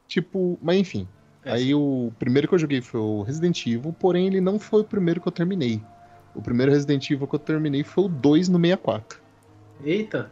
Tipo, 0.07 0.57
mas 0.61 0.77
enfim. 0.77 1.07
É. 1.45 1.51
Aí 1.51 1.75
o 1.75 2.11
primeiro 2.17 2.47
que 2.47 2.55
eu 2.55 2.59
joguei 2.59 2.81
foi 2.81 2.99
o 2.99 3.21
Resident 3.21 3.65
Evil, 3.67 3.93
porém 3.93 4.27
ele 4.27 4.41
não 4.41 4.57
foi 4.57 4.81
o 4.81 4.83
primeiro 4.83 5.21
que 5.21 5.27
eu 5.27 5.31
terminei. 5.31 5.81
O 6.33 6.41
primeiro 6.41 6.71
Resident 6.71 7.07
Evil 7.09 7.27
que 7.27 7.35
eu 7.35 7.39
terminei 7.39 7.83
foi 7.83 8.05
o 8.05 8.09
2 8.09 8.49
no 8.49 8.59
64. 8.59 9.21
Eita, 9.83 10.31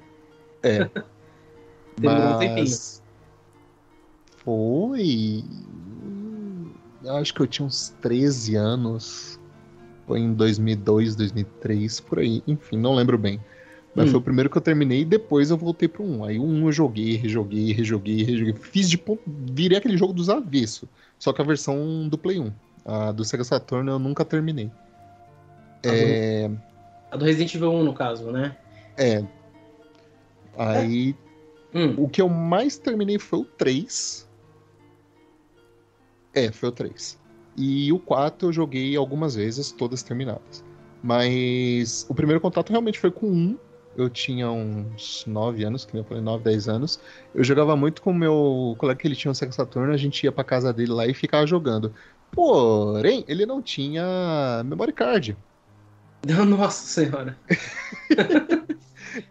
É. 0.63 0.89
Demorou 1.97 2.35
um 2.35 2.39
tempinho. 2.39 2.77
Foi. 4.43 5.43
Eu 7.03 7.15
acho 7.17 7.33
que 7.33 7.41
eu 7.41 7.47
tinha 7.47 7.65
uns 7.65 7.89
13 8.01 8.55
anos. 8.55 9.39
Foi 10.07 10.19
em 10.19 10.33
2002, 10.33 11.15
2003, 11.15 11.99
por 11.99 12.19
aí. 12.19 12.43
Enfim, 12.47 12.77
não 12.77 12.95
lembro 12.95 13.17
bem. 13.17 13.39
Mas 13.95 14.07
Hum. 14.07 14.11
foi 14.11 14.19
o 14.19 14.23
primeiro 14.23 14.49
que 14.49 14.57
eu 14.57 14.61
terminei 14.61 15.01
e 15.01 15.05
depois 15.05 15.49
eu 15.49 15.57
voltei 15.57 15.87
pro 15.87 16.03
1. 16.03 16.23
Aí 16.23 16.39
o 16.39 16.43
1 16.43 16.65
eu 16.67 16.71
joguei, 16.71 17.15
rejoguei, 17.15 17.71
rejoguei, 17.73 18.23
rejoguei. 18.23 18.53
Fiz 18.53 18.89
de 18.89 18.97
ponto. 18.97 19.21
Virei 19.25 19.77
aquele 19.77 19.97
jogo 19.97 20.13
dos 20.13 20.29
avessos. 20.29 20.87
Só 21.17 21.33
que 21.33 21.41
a 21.41 21.45
versão 21.45 22.07
do 22.07 22.17
Play 22.17 22.39
1. 22.39 22.51
A 22.85 23.11
do 23.11 23.23
Sega 23.25 23.43
Saturn 23.43 23.89
eu 23.89 23.99
nunca 23.99 24.23
terminei. 24.25 24.71
Tá 25.81 25.89
É. 25.93 26.49
a 27.11 27.17
do 27.17 27.25
Resident 27.25 27.53
Evil 27.55 27.71
1, 27.71 27.83
no 27.83 27.93
caso, 27.93 28.31
né? 28.31 28.55
É. 28.97 29.23
Aí 30.57 31.15
Hum, 31.73 31.93
O 31.97 32.09
que 32.09 32.19
eu 32.19 32.27
mais 32.27 32.77
terminei 32.77 33.19
foi 33.19 33.39
o 33.39 33.45
3. 33.45 34.27
É, 36.45 36.51
foi 36.51 36.69
o 36.69 36.71
3. 36.71 37.19
E 37.57 37.91
o 37.91 37.99
4 37.99 38.47
eu 38.47 38.53
joguei 38.53 38.95
algumas 38.95 39.35
vezes, 39.35 39.71
todas 39.71 40.03
terminadas. 40.03 40.63
Mas 41.03 42.05
o 42.09 42.13
primeiro 42.13 42.39
contato 42.39 42.69
realmente 42.69 42.99
foi 42.99 43.11
com 43.11 43.27
um. 43.27 43.57
Eu 43.97 44.09
tinha 44.09 44.49
uns 44.49 45.25
9 45.27 45.63
anos, 45.63 45.83
que 45.83 45.93
nem 45.93 46.01
eu 46.01 46.07
falei, 46.07 46.23
9, 46.23 46.43
10 46.43 46.69
anos. 46.69 46.99
Eu 47.35 47.43
jogava 47.43 47.75
muito 47.75 48.01
com 48.01 48.11
o 48.11 48.15
meu 48.15 48.75
colega 48.77 48.99
que 48.99 49.07
ele 49.07 49.15
tinha 49.15 49.31
um 49.31 49.33
Sega 49.33 49.51
Saturn, 49.51 49.93
a 49.93 49.97
gente 49.97 50.23
ia 50.23 50.31
pra 50.31 50.43
casa 50.43 50.71
dele 50.71 50.91
lá 50.91 51.05
e 51.05 51.13
ficava 51.13 51.45
jogando. 51.45 51.93
Porém, 52.31 53.25
ele 53.27 53.45
não 53.45 53.61
tinha 53.61 54.61
memory 54.63 54.93
card. 54.93 55.37
Nossa 56.47 56.85
senhora. 56.85 57.37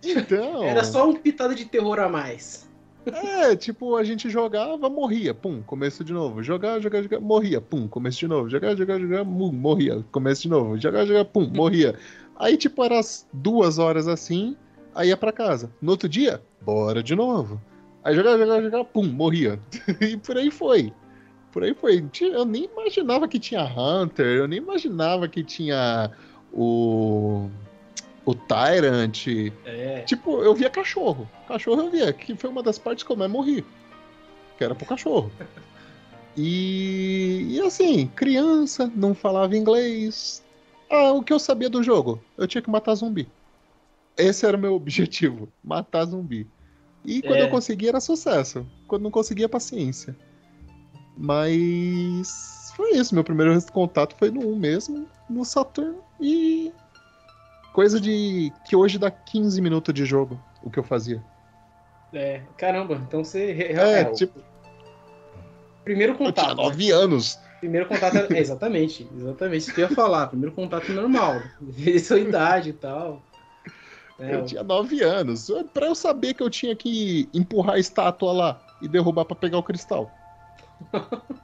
Então. 0.02 0.64
Era 0.64 0.82
só 0.84 1.08
um 1.08 1.14
pitado 1.14 1.54
de 1.54 1.64
terror 1.64 1.98
a 2.00 2.08
mais. 2.08 2.67
É, 3.16 3.56
tipo, 3.56 3.96
a 3.96 4.04
gente 4.04 4.28
jogava, 4.30 4.88
morria, 4.88 5.34
pum, 5.34 5.62
começo 5.62 6.04
de 6.04 6.12
novo. 6.12 6.42
Jogar, 6.42 6.80
jogar, 6.80 7.02
jogar, 7.02 7.20
morria, 7.20 7.60
pum, 7.60 7.88
começo 7.88 8.18
de 8.18 8.28
novo. 8.28 8.48
Jogar, 8.48 8.76
jogar, 8.76 8.98
jogar, 9.00 9.24
morria, 9.24 10.04
começo 10.10 10.42
de 10.42 10.48
novo. 10.48 10.78
Jogar, 10.78 11.06
jogar, 11.06 11.24
pum, 11.24 11.48
morria. 11.54 11.94
Aí, 12.38 12.56
tipo, 12.56 12.84
era 12.84 12.98
as 12.98 13.26
duas 13.32 13.78
horas 13.78 14.06
assim, 14.06 14.56
aí 14.94 15.08
ia 15.08 15.16
pra 15.16 15.32
casa. 15.32 15.70
No 15.80 15.92
outro 15.92 16.08
dia, 16.08 16.42
bora 16.60 17.02
de 17.02 17.14
novo. 17.14 17.60
Aí 18.04 18.14
jogar, 18.14 18.38
jogar, 18.38 18.62
jogar, 18.62 18.84
pum, 18.84 19.04
morria. 19.04 19.58
e 20.00 20.16
por 20.16 20.36
aí 20.36 20.50
foi. 20.50 20.92
Por 21.52 21.64
aí 21.64 21.74
foi. 21.74 22.04
Eu 22.20 22.44
nem 22.44 22.64
imaginava 22.64 23.26
que 23.26 23.38
tinha 23.38 23.64
Hunter, 23.64 24.26
eu 24.26 24.48
nem 24.48 24.58
imaginava 24.58 25.26
que 25.28 25.42
tinha 25.42 26.10
o. 26.52 27.48
O 28.28 28.34
Tyrant. 28.34 29.26
É. 29.64 30.02
Tipo, 30.02 30.42
eu 30.42 30.54
via 30.54 30.68
cachorro. 30.68 31.26
Cachorro 31.46 31.80
eu 31.80 31.90
via, 31.90 32.12
que 32.12 32.36
foi 32.36 32.50
uma 32.50 32.62
das 32.62 32.78
partes 32.78 33.02
que 33.02 33.10
eu 33.10 33.16
mais 33.16 33.30
morri. 33.30 33.64
Que 34.58 34.64
era 34.64 34.74
pro 34.74 34.84
cachorro. 34.84 35.32
E, 36.40 37.46
e 37.50 37.60
assim, 37.62 38.06
criança, 38.14 38.92
não 38.94 39.12
falava 39.12 39.56
inglês. 39.56 40.40
Ah, 40.88 41.10
o 41.10 41.20
que 41.20 41.32
eu 41.32 41.38
sabia 41.40 41.68
do 41.68 41.82
jogo? 41.82 42.22
Eu 42.36 42.46
tinha 42.46 42.62
que 42.62 42.70
matar 42.70 42.94
zumbi. 42.94 43.26
Esse 44.16 44.46
era 44.46 44.56
o 44.56 44.60
meu 44.60 44.74
objetivo, 44.76 45.48
matar 45.64 46.04
zumbi. 46.04 46.46
E 47.04 47.22
quando 47.22 47.38
É. 47.38 47.42
eu 47.42 47.48
conseguia 47.50 47.88
era 47.88 48.00
sucesso. 48.00 48.64
Quando 48.86 49.02
não 49.02 49.10
conseguia, 49.10 49.48
paciência. 49.48 50.16
Mas 51.16 52.72
foi 52.76 52.92
isso, 52.92 53.12
meu 53.16 53.24
primeiro 53.24 53.60
contato 53.72 54.14
foi 54.16 54.30
no 54.30 54.46
1 54.52 54.56
mesmo, 54.56 55.08
no 55.28 55.44
Saturn 55.44 55.96
e 56.20 56.72
coisa 57.78 58.00
de 58.00 58.52
que 58.64 58.74
hoje 58.74 58.98
dá 58.98 59.08
15 59.08 59.62
minutos 59.62 59.94
de 59.94 60.04
jogo, 60.04 60.36
o 60.64 60.68
que 60.68 60.80
eu 60.80 60.82
fazia. 60.82 61.22
É, 62.12 62.42
caramba, 62.56 62.94
então 63.06 63.22
você. 63.22 63.52
É, 63.52 64.00
é, 64.00 64.04
tipo, 64.06 64.40
primeiro 65.84 66.14
eu 66.14 66.16
tinha 66.16 66.26
contato. 66.32 66.56
né? 66.56 66.62
9 66.64 66.90
anos. 66.90 67.38
Primeiro 67.60 67.86
contato. 67.86 68.16
é, 68.16 68.38
exatamente, 68.40 69.08
exatamente 69.16 69.58
isso 69.62 69.72
que 69.72 69.80
eu 69.80 69.88
ia 69.88 69.94
falar. 69.94 70.26
Primeiro 70.26 70.52
contato 70.56 70.92
normal. 70.92 71.40
Sua 72.02 72.18
idade 72.18 72.70
e 72.70 72.72
tal. 72.72 73.22
É, 74.18 74.34
Eu 74.34 74.44
tinha 74.44 74.64
9 74.64 75.00
anos. 75.04 75.48
Pra 75.72 75.86
eu 75.86 75.94
saber 75.94 76.34
que 76.34 76.42
eu 76.42 76.50
tinha 76.50 76.74
que 76.74 77.28
empurrar 77.32 77.76
a 77.76 77.78
estátua 77.78 78.32
lá 78.32 78.60
e 78.82 78.88
derrubar 78.88 79.24
pra 79.24 79.36
pegar 79.36 79.58
o 79.58 79.62
cristal. 79.62 80.10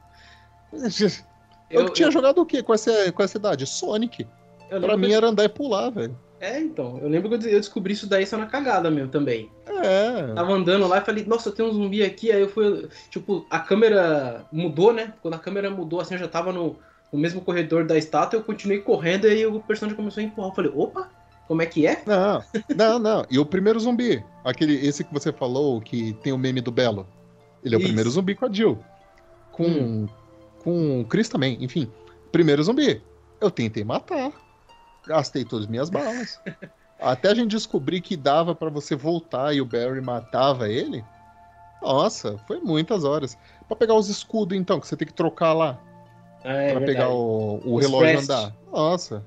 Eu, 1.70 1.83
eu, 1.83 1.88
tinha 1.92 2.09
eu- 2.09 2.12
jogado 2.12 2.38
o 2.40 2.47
quê 2.47 2.61
com 2.61 2.75
essa, 2.75 3.12
com 3.12 3.23
essa 3.23 3.38
idade? 3.38 3.64
Sonic. 3.66 4.27
eu 4.70 4.81
Pra 4.81 4.97
mim 4.97 5.07
que- 5.09 5.14
era 5.14 5.29
andar 5.29 5.44
e 5.44 5.49
pular, 5.49 5.90
velho. 5.90 6.18
É, 6.44 6.61
então. 6.61 6.98
Eu 7.00 7.09
lembro 7.09 7.30
que 7.30 7.35
eu 7.37 7.59
descobri 7.59 7.94
isso 7.94 8.07
daí 8.07 8.26
só 8.26 8.37
na 8.37 8.44
cagada, 8.44 8.90
meu, 8.90 9.09
também. 9.09 9.50
É. 9.66 10.35
Tava 10.35 10.52
andando 10.52 10.87
lá 10.87 10.98
e 10.98 11.04
falei, 11.04 11.24
nossa, 11.24 11.50
tem 11.50 11.64
um 11.64 11.72
zumbi 11.72 12.02
aqui. 12.02 12.30
Aí 12.30 12.42
eu 12.42 12.48
fui, 12.50 12.87
tipo, 13.11 13.46
a 13.48 13.59
câmera 13.59 14.44
mudou, 14.52 14.92
né? 14.92 15.14
Quando 15.22 15.35
a 15.35 15.38
câmera 15.38 15.70
mudou, 15.70 16.00
assim, 16.00 16.14
eu 16.14 16.20
já 16.20 16.28
tava 16.28 16.52
no, 16.52 16.76
no 17.11 17.18
mesmo 17.18 17.40
corredor 17.40 17.87
da 17.87 17.96
estátua, 17.96 18.38
eu 18.38 18.44
continuei 18.44 18.80
correndo 18.80 19.26
e 19.26 19.30
aí 19.30 19.46
o 19.46 19.59
personagem 19.61 19.96
começou 19.96 20.20
a 20.20 20.24
empurrar. 20.24 20.50
Eu 20.50 20.54
falei, 20.54 20.72
opa, 20.74 21.09
como 21.48 21.62
é 21.62 21.66
que 21.66 21.87
é? 21.87 22.02
Não, 22.07 22.42
não, 22.76 22.98
não. 22.98 23.26
E 23.30 23.38
o 23.38 23.46
primeiro 23.46 23.80
zumbi? 23.80 24.22
Aquele, 24.44 24.74
esse 24.87 25.02
que 25.02 25.14
você 25.14 25.33
falou, 25.33 25.80
que 25.80 26.12
tem 26.22 26.33
o 26.33 26.38
meme 26.38 26.61
do 26.61 26.70
Belo. 26.70 27.07
Ele 27.64 27.74
é 27.74 27.78
o 27.78 27.80
Isso. 27.80 27.87
primeiro 27.88 28.11
zumbi 28.11 28.35
com 28.35 28.44
a 28.44 28.52
Jill. 28.52 28.78
Com, 29.50 29.64
Hum. 29.64 30.09
com 30.62 31.00
o 31.00 31.04
Chris 31.07 31.28
também, 31.30 31.57
enfim. 31.62 31.90
Primeiro 32.30 32.62
zumbi. 32.62 33.00
Eu 33.40 33.50
tentei 33.50 33.83
matar. 33.83 34.30
Gastei 35.07 35.45
todas 35.45 35.64
as 35.64 35.71
minhas 35.71 35.90
balas. 35.90 36.40
Até 37.01 37.31
a 37.31 37.35
gente 37.35 37.51
descobrir 37.51 38.01
que 38.01 38.17
dava 38.17 38.55
pra 38.55 38.71
você 38.71 38.97
voltar 38.97 39.55
e 39.55 39.61
o 39.61 39.64
Barry 39.67 40.01
matava 40.01 40.69
ele. 40.69 41.05
Nossa, 41.83 42.38
foi 42.47 42.61
muitas 42.61 43.05
horas. 43.05 43.37
Pra 43.69 43.77
pegar 43.77 43.95
os 43.95 44.09
escudos, 44.09 44.57
então, 44.57 44.81
que 44.81 44.87
você 44.87 44.97
tem 44.97 45.07
que 45.07 45.12
trocar 45.12 45.53
lá. 45.53 45.79
É, 46.43 46.71
pra 46.71 46.81
verdade. 46.81 46.85
pegar 46.87 47.09
o, 47.11 47.61
o 47.64 47.77
relógio 47.77 47.99
crest. 48.01 48.31
andar. 48.31 48.57
Nossa. 48.73 49.25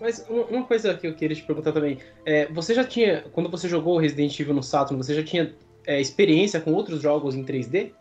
Mas 0.00 0.24
uma 0.28 0.64
coisa 0.64 0.94
que 0.94 1.06
eu 1.06 1.14
queria 1.14 1.36
te 1.36 1.42
perguntar 1.42 1.72
também. 1.72 1.98
É, 2.24 2.46
você 2.46 2.72
já 2.72 2.84
tinha, 2.84 3.22
quando 3.32 3.50
você 3.50 3.68
jogou 3.68 3.96
o 3.96 3.98
Resident 3.98 4.38
Evil 4.38 4.54
no 4.54 4.62
Saturn, 4.62 5.02
você 5.02 5.14
já 5.14 5.24
tinha 5.24 5.54
é, 5.86 6.00
experiência 6.00 6.60
com 6.60 6.72
outros 6.72 7.02
jogos 7.02 7.34
em 7.34 7.44
3D? 7.44 7.92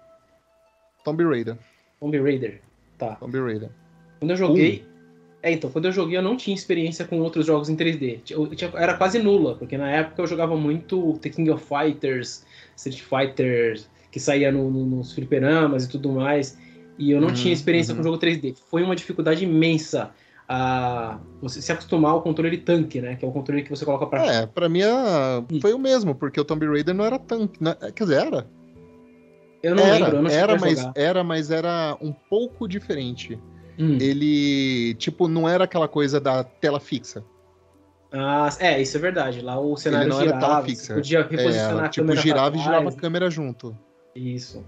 Tomb 1.03 1.23
Raider. 1.23 1.57
Tomb 1.99 2.21
Raider. 2.21 2.61
Tá. 2.97 3.15
Tomb 3.15 3.39
Raider. 3.39 3.69
Quando 4.19 4.31
eu 4.31 4.37
joguei. 4.37 4.85
É, 5.43 5.51
então, 5.51 5.69
quando 5.69 5.85
eu 5.85 5.91
joguei 5.91 6.17
eu 6.17 6.21
não 6.21 6.35
tinha 6.35 6.55
experiência 6.55 7.05
com 7.05 7.19
outros 7.19 7.45
jogos 7.45 7.69
em 7.69 7.75
3D. 7.75 8.21
Eu 8.29 8.47
tinha- 8.55 8.71
era 8.75 8.95
quase 8.95 9.19
nula, 9.19 9.55
porque 9.55 9.77
na 9.77 9.89
época 9.89 10.21
eu 10.21 10.27
jogava 10.27 10.55
muito 10.57 11.17
The 11.21 11.29
King 11.29 11.51
of 11.51 11.63
Fighters, 11.63 12.43
Street 12.75 13.01
Fighter, 13.01 13.79
que 14.11 14.19
saía 14.19 14.51
no- 14.51 14.69
no- 14.71 14.85
nos 14.85 15.13
fliperamas 15.13 15.85
e 15.85 15.89
tudo 15.89 16.09
mais. 16.09 16.57
E 16.97 17.11
eu 17.11 17.21
não 17.21 17.27
Uhum, 17.27 17.33
tinha 17.35 17.53
experiência 17.53 17.91
uhum. 17.91 17.97
com 17.99 18.03
jogo 18.03 18.17
3D. 18.17 18.55
Foi 18.69 18.81
uma 18.81 18.95
dificuldade 18.95 19.43
imensa 19.43 20.09
a 20.49 21.19
você 21.41 21.61
se 21.61 21.71
acostumar 21.71 22.13
ao 22.13 22.21
controle 22.23 22.57
tanque, 22.57 22.99
né? 23.01 23.15
Que 23.15 23.23
é 23.23 23.27
o 23.27 23.31
controle 23.31 23.61
que 23.63 23.69
você 23.69 23.85
coloca 23.85 24.07
pra. 24.07 24.25
É, 24.25 24.45
pra 24.47 24.67
mim 24.67 24.81
a- 24.81 25.43
foi 25.61 25.73
o 25.73 25.77
mesmo, 25.79 26.15
porque 26.15 26.39
o 26.39 26.45
Tomb 26.45 26.65
Raider 26.65 26.95
não 26.95 27.05
era 27.05 27.19
tanque. 27.19 27.61
né? 27.63 27.75
Quer 27.95 28.03
dizer, 28.05 28.25
era. 28.27 28.49
eu 29.61 29.75
não 29.75 29.83
era, 29.83 29.93
lembro, 30.05 30.15
eu 30.17 30.21
não 30.23 30.29
era, 30.31 30.57
mas, 30.57 30.79
jogar. 30.79 30.93
era, 30.95 31.23
mas 31.23 31.51
era 31.51 31.97
um 32.01 32.11
pouco 32.11 32.67
diferente. 32.67 33.37
Hum. 33.79 33.97
Ele, 34.01 34.95
tipo, 34.95 35.27
não 35.27 35.47
era 35.47 35.63
aquela 35.65 35.87
coisa 35.87 36.19
da 36.19 36.43
tela 36.43 36.79
fixa. 36.79 37.23
Ah, 38.11 38.49
é, 38.59 38.81
isso 38.81 38.97
é 38.97 38.99
verdade. 38.99 39.41
Lá 39.41 39.59
o 39.59 39.75
cenário 39.77 40.07
não 40.09 40.17
era 40.17 40.25
girava, 40.27 40.45
tela 40.47 40.61
você 40.61 40.69
fixa. 40.69 40.93
podia 40.95 41.21
reposicionar 41.23 41.83
É, 41.83 41.87
a 41.87 41.89
tipo, 41.89 42.05
câmera 42.07 42.21
girava 42.21 42.51
pra 42.51 42.59
e 42.59 42.63
girava 42.63 42.89
a 42.89 42.93
câmera 42.93 43.29
junto. 43.29 43.77
Isso. 44.15 44.63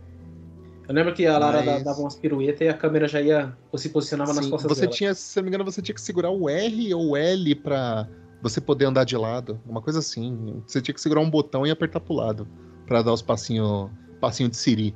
Eu 0.87 0.93
lembro 0.95 1.13
que 1.13 1.25
a 1.25 1.37
Lara 1.37 1.61
Mas- 1.63 1.83
dava 1.83 1.99
umas 1.99 2.15
piruetas 2.15 2.61
e 2.61 2.67
a 2.67 2.73
câmera 2.73 3.07
já 3.07 3.21
ia, 3.21 3.55
se 3.75 3.89
posicionava 3.89 4.33
nas 4.33 4.45
Sim, 4.45 4.51
costas 4.51 4.69
você 4.71 4.81
dela. 4.81 4.93
tinha, 4.93 5.13
se 5.13 5.37
não 5.37 5.43
me 5.43 5.49
engano, 5.49 5.63
você 5.63 5.81
tinha 5.81 5.93
que 5.95 6.01
segurar 6.01 6.31
o 6.31 6.49
R 6.49 6.93
ou 6.95 7.09
o 7.11 7.17
L 7.17 7.55
pra 7.55 8.07
você 8.41 8.59
poder 8.59 8.85
andar 8.85 9.03
de 9.05 9.15
lado. 9.15 9.59
Uma 9.65 9.81
coisa 9.81 9.99
assim. 9.99 10.61
Você 10.67 10.81
tinha 10.81 10.93
que 10.93 10.99
segurar 11.01 11.21
um 11.21 11.29
botão 11.29 11.65
e 11.65 11.71
apertar 11.71 11.99
pro 11.99 12.13
lado. 12.13 12.47
Pra 12.87 13.01
dar 13.03 13.13
os 13.13 13.21
passinhos 13.21 13.89
passinho 14.19 14.49
de 14.49 14.57
Siri. 14.57 14.95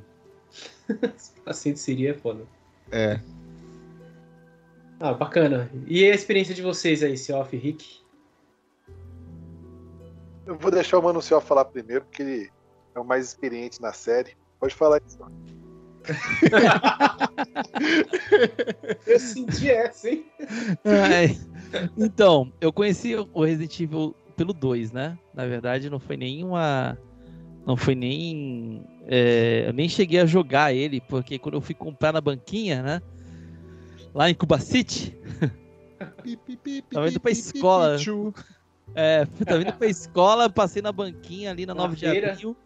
Assim 1.46 1.72
de 1.72 1.78
seria 1.78 2.10
é 2.10 2.14
foda. 2.14 2.42
É. 2.90 3.20
Ah, 5.00 5.12
bacana. 5.12 5.70
E 5.86 6.04
a 6.04 6.14
experiência 6.14 6.54
de 6.54 6.62
vocês 6.62 7.02
aí, 7.02 7.16
Seoff 7.16 7.54
e 7.54 7.58
Rick? 7.58 8.00
Eu 10.46 10.56
vou 10.56 10.70
deixar 10.70 10.98
o 10.98 11.02
Mano 11.02 11.22
Céu 11.22 11.40
falar 11.40 11.64
primeiro, 11.64 12.04
porque 12.04 12.22
ele 12.22 12.50
é 12.94 13.00
o 13.00 13.04
mais 13.04 13.26
experiente 13.26 13.80
na 13.80 13.92
série. 13.92 14.36
Pode 14.60 14.74
falar 14.74 15.00
isso. 15.06 15.18
Eu 19.06 19.18
senti 19.18 19.70
essa, 19.70 20.10
hein? 20.10 20.26
Ai, 20.84 21.38
então, 21.96 22.52
eu 22.60 22.72
conheci 22.72 23.16
o 23.16 23.44
Resident 23.44 23.80
Evil 23.80 24.14
pelo 24.36 24.52
2, 24.52 24.92
né? 24.92 25.18
Na 25.32 25.46
verdade, 25.46 25.88
não 25.88 25.98
foi 25.98 26.16
nem 26.16 26.44
uma. 26.44 26.98
Não 27.66 27.76
foi 27.76 27.94
nem. 27.94 28.84
é, 29.06 29.64
eu 29.66 29.72
nem 29.72 29.88
cheguei 29.88 30.20
a 30.20 30.26
jogar 30.26 30.74
ele, 30.74 31.00
porque 31.00 31.38
quando 31.38 31.54
eu 31.54 31.60
fui 31.60 31.74
comprar 31.74 32.12
na 32.12 32.20
banquinha, 32.20 32.82
né? 32.82 33.02
Lá 34.14 34.30
em 34.30 34.34
Cuba 34.34 34.58
City, 34.60 35.16
Tava 36.90 37.08
indo 37.08 37.20
pra 37.20 37.30
escola. 37.30 37.96
é, 38.94 39.26
tava 39.44 39.62
indo 39.62 39.72
pra 39.72 39.86
escola, 39.88 40.48
passei 40.48 40.80
na 40.80 40.92
banquinha 40.92 41.50
ali 41.50 41.66
na 41.66 41.74
Na 41.74 41.82
9 41.82 41.96
de 41.96 42.06
feira. 42.08 42.32
abril. 42.32 42.56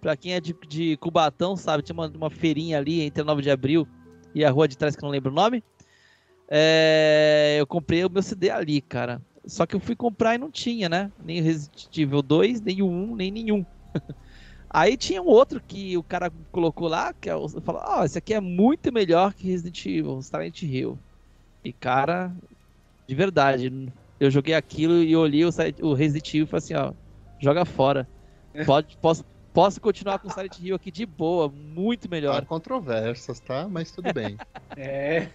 Pra 0.00 0.16
quem 0.16 0.34
é 0.34 0.40
de, 0.40 0.54
de 0.68 0.96
Cubatão, 0.98 1.56
sabe? 1.56 1.82
Tinha 1.82 1.94
uma, 1.94 2.08
uma 2.08 2.30
feirinha 2.30 2.78
ali 2.78 3.02
entre 3.02 3.22
a 3.22 3.24
9 3.24 3.42
de 3.42 3.50
abril 3.50 3.86
e 4.34 4.44
a 4.44 4.50
rua 4.50 4.66
de 4.68 4.76
trás, 4.76 4.94
que 4.96 5.02
eu 5.02 5.06
não 5.06 5.12
lembro 5.12 5.30
o 5.32 5.34
nome. 5.34 5.62
É, 6.48 7.56
eu 7.58 7.66
comprei 7.66 8.04
o 8.04 8.10
meu 8.10 8.22
CD 8.22 8.50
ali, 8.50 8.80
cara. 8.80 9.20
Só 9.46 9.64
que 9.66 9.74
eu 9.76 9.80
fui 9.80 9.94
comprar 9.96 10.34
e 10.34 10.38
não 10.38 10.50
tinha, 10.50 10.88
né? 10.88 11.10
Nem 11.24 11.40
o 11.40 11.44
Resident 11.44 11.96
Evil 11.96 12.22
2, 12.22 12.60
nem 12.60 12.82
o 12.82 12.86
1, 12.88 13.16
nem 13.16 13.30
nenhum. 13.30 13.64
Aí 14.76 14.94
tinha 14.94 15.22
um 15.22 15.26
outro 15.26 15.58
que 15.66 15.96
o 15.96 16.02
cara 16.04 16.30
colocou 16.52 16.86
lá, 16.86 17.14
que 17.14 17.30
é 17.30 17.34
o- 17.34 17.48
falou, 17.62 17.80
ó, 17.82 18.04
esse 18.04 18.18
aqui 18.18 18.34
é 18.34 18.40
muito 18.42 18.92
melhor 18.92 19.32
que 19.32 19.46
Resident 19.46 19.86
Evil, 19.86 20.20
Silent 20.20 20.60
Hill. 20.62 20.98
E 21.64 21.72
cara, 21.72 22.30
de 23.08 23.14
verdade, 23.14 23.72
eu 24.20 24.30
joguei 24.30 24.52
aquilo 24.52 25.02
e 25.02 25.16
olhei 25.16 25.46
o, 25.46 25.50
o 25.80 25.94
Resident 25.94 26.28
Evil 26.28 26.44
e 26.44 26.46
falei 26.46 26.58
assim, 26.62 26.74
ó, 26.74 26.92
joga 27.40 27.64
fora. 27.64 28.06
Pode, 28.66 28.98
posso, 29.00 29.24
posso 29.50 29.80
continuar 29.80 30.18
com 30.18 30.28
o 30.28 30.30
Silent 30.30 30.58
Hill 30.58 30.76
aqui 30.76 30.90
de 30.90 31.06
boa, 31.06 31.48
muito 31.48 32.04
Há 32.04 32.10
melhor. 32.10 32.44
controvérsias, 32.44 33.40
tá? 33.40 33.66
Mas 33.66 33.90
tudo 33.90 34.12
bem. 34.12 34.36
É. 34.78 35.30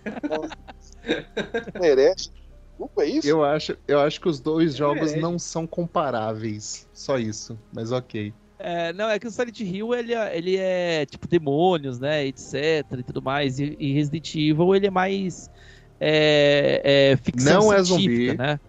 Merece. 1.82 2.30
Desculpa, 2.69 3.04
é 3.04 3.08
isso? 3.08 3.27
eu, 3.27 3.43
acho, 3.43 3.75
eu 3.88 3.99
acho 3.99 4.21
que 4.21 4.30
os 4.30 4.39
dois 4.39 4.75
jogos 4.75 5.01
merece. 5.01 5.19
não 5.19 5.39
são 5.39 5.65
comparáveis. 5.65 6.88
Só 6.93 7.17
isso. 7.17 7.58
Mas 7.73 7.91
ok. 7.91 8.32
É, 8.63 8.93
não, 8.93 9.10
é 9.10 9.19
que 9.19 9.28
o 9.28 9.32
Silent 9.32 9.60
Hill, 9.60 9.93
ele 9.93 10.13
é, 10.13 10.38
ele 10.38 10.56
é 10.58 11.06
tipo 11.06 11.28
demônios, 11.28 12.00
né, 12.00 12.26
etc 12.28 12.54
e 13.00 13.04
tudo 13.04 13.21
mais, 13.21 13.60
e, 13.60 13.76
e 13.80 13.93
Resident 13.93 14.36
Evil, 14.36 14.76
ele 14.76 14.88
é 14.88 14.91
mais 14.91 15.50
é, 16.00 17.12
é, 17.13 17.17
ficção 17.17 17.60
Não 17.60 17.71
é 17.74 17.82
científica, 17.82 18.34
zumbi. 18.34 18.38
né? 18.38 18.60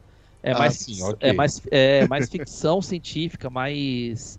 É 0.42 0.54
Ah, 0.54 0.54
mais, 0.54 0.76
sim, 0.76 1.02
fic- 1.02 1.02
ok. 1.02 1.20
é 1.20 1.32
mais, 1.32 1.60
é 1.70 2.06
mais 2.06 2.28
ficção 2.30 2.80
científica, 2.82 3.50
mais, 3.50 4.38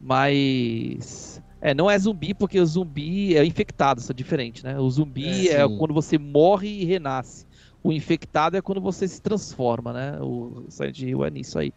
mais... 0.00 1.40
É, 1.60 1.74
não 1.74 1.90
é 1.90 1.98
zumbi, 1.98 2.34
porque 2.34 2.60
o 2.60 2.66
zumbi 2.66 3.36
é 3.36 3.44
infectado, 3.44 4.00
isso 4.00 4.12
é 4.12 4.14
diferente, 4.14 4.64
né? 4.64 4.78
O 4.80 4.90
zumbi 4.90 5.48
É, 5.50 5.50
é, 5.50 5.68
quando 5.70 5.94
você 5.94 6.18
morre 6.18 6.68
e 6.68 6.84
renasce. 6.84 7.46
O 7.82 7.92
infectado 7.92 8.56
é 8.56 8.62
quando 8.62 8.80
você 8.80 9.06
se 9.08 9.20
transforma, 9.22 9.92
né? 9.92 10.18
O 10.22 10.66
Silent 10.70 10.98
Hill 11.00 11.24
é 11.24 11.30
nisso 11.30 11.58
aí. 11.58 11.72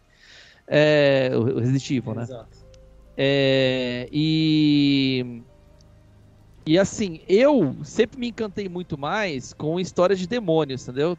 É, 0.68 1.30
o 1.36 1.58
Resident 1.58 1.90
Evil, 1.90 2.14
né? 2.14 2.28
Exato. 2.28 2.65
É, 3.16 4.08
e. 4.12 5.42
E 6.66 6.78
assim, 6.78 7.20
eu 7.28 7.76
sempre 7.84 8.18
me 8.18 8.28
encantei 8.28 8.68
muito 8.68 8.98
mais 8.98 9.52
com 9.52 9.78
histórias 9.78 10.18
de 10.18 10.26
demônios, 10.26 10.82
entendeu? 10.82 11.16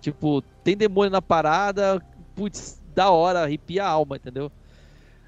Tipo, 0.00 0.42
tem 0.64 0.76
demônio 0.76 1.12
na 1.12 1.22
parada, 1.22 2.04
putz, 2.34 2.82
da 2.92 3.08
hora, 3.10 3.44
arrepia 3.44 3.84
a 3.84 3.88
alma, 3.88 4.16
entendeu? 4.16 4.50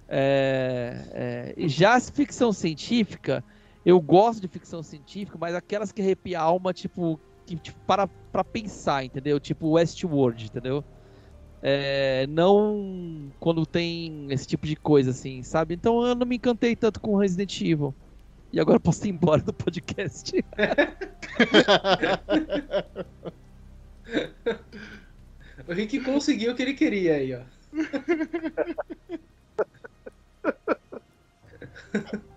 É, 0.08 1.54
é, 1.56 1.68
já 1.68 1.98
ficção 2.00 2.52
científica, 2.52 3.44
eu 3.86 4.00
gosto 4.00 4.40
de 4.40 4.48
ficção 4.48 4.82
científica, 4.82 5.38
mas 5.40 5.54
aquelas 5.54 5.92
que 5.92 6.02
arrepia 6.02 6.40
a 6.40 6.42
alma, 6.42 6.72
tipo, 6.72 7.20
que, 7.46 7.56
tipo 7.56 7.78
para 7.86 8.44
pensar, 8.44 9.04
entendeu? 9.04 9.38
Tipo 9.38 9.70
Westworld, 9.70 10.46
entendeu? 10.46 10.84
É, 11.66 12.26
não 12.26 13.32
quando 13.40 13.64
tem 13.64 14.30
esse 14.30 14.46
tipo 14.46 14.66
de 14.66 14.76
coisa, 14.76 15.12
assim, 15.12 15.42
sabe? 15.42 15.74
Então 15.74 16.06
eu 16.06 16.14
não 16.14 16.26
me 16.26 16.36
encantei 16.36 16.76
tanto 16.76 17.00
com 17.00 17.16
Resident 17.16 17.58
Evil. 17.62 17.94
E 18.52 18.60
agora 18.60 18.76
eu 18.76 18.80
posso 18.80 19.06
ir 19.06 19.10
embora 19.10 19.40
do 19.40 19.52
podcast. 19.52 20.32
O 25.66 25.72
Rick 25.72 26.00
conseguiu 26.00 26.52
o 26.52 26.54
que 26.54 26.62
ele 26.62 26.74
queria 26.74 27.14
aí, 27.14 27.34
ó. 27.34 27.40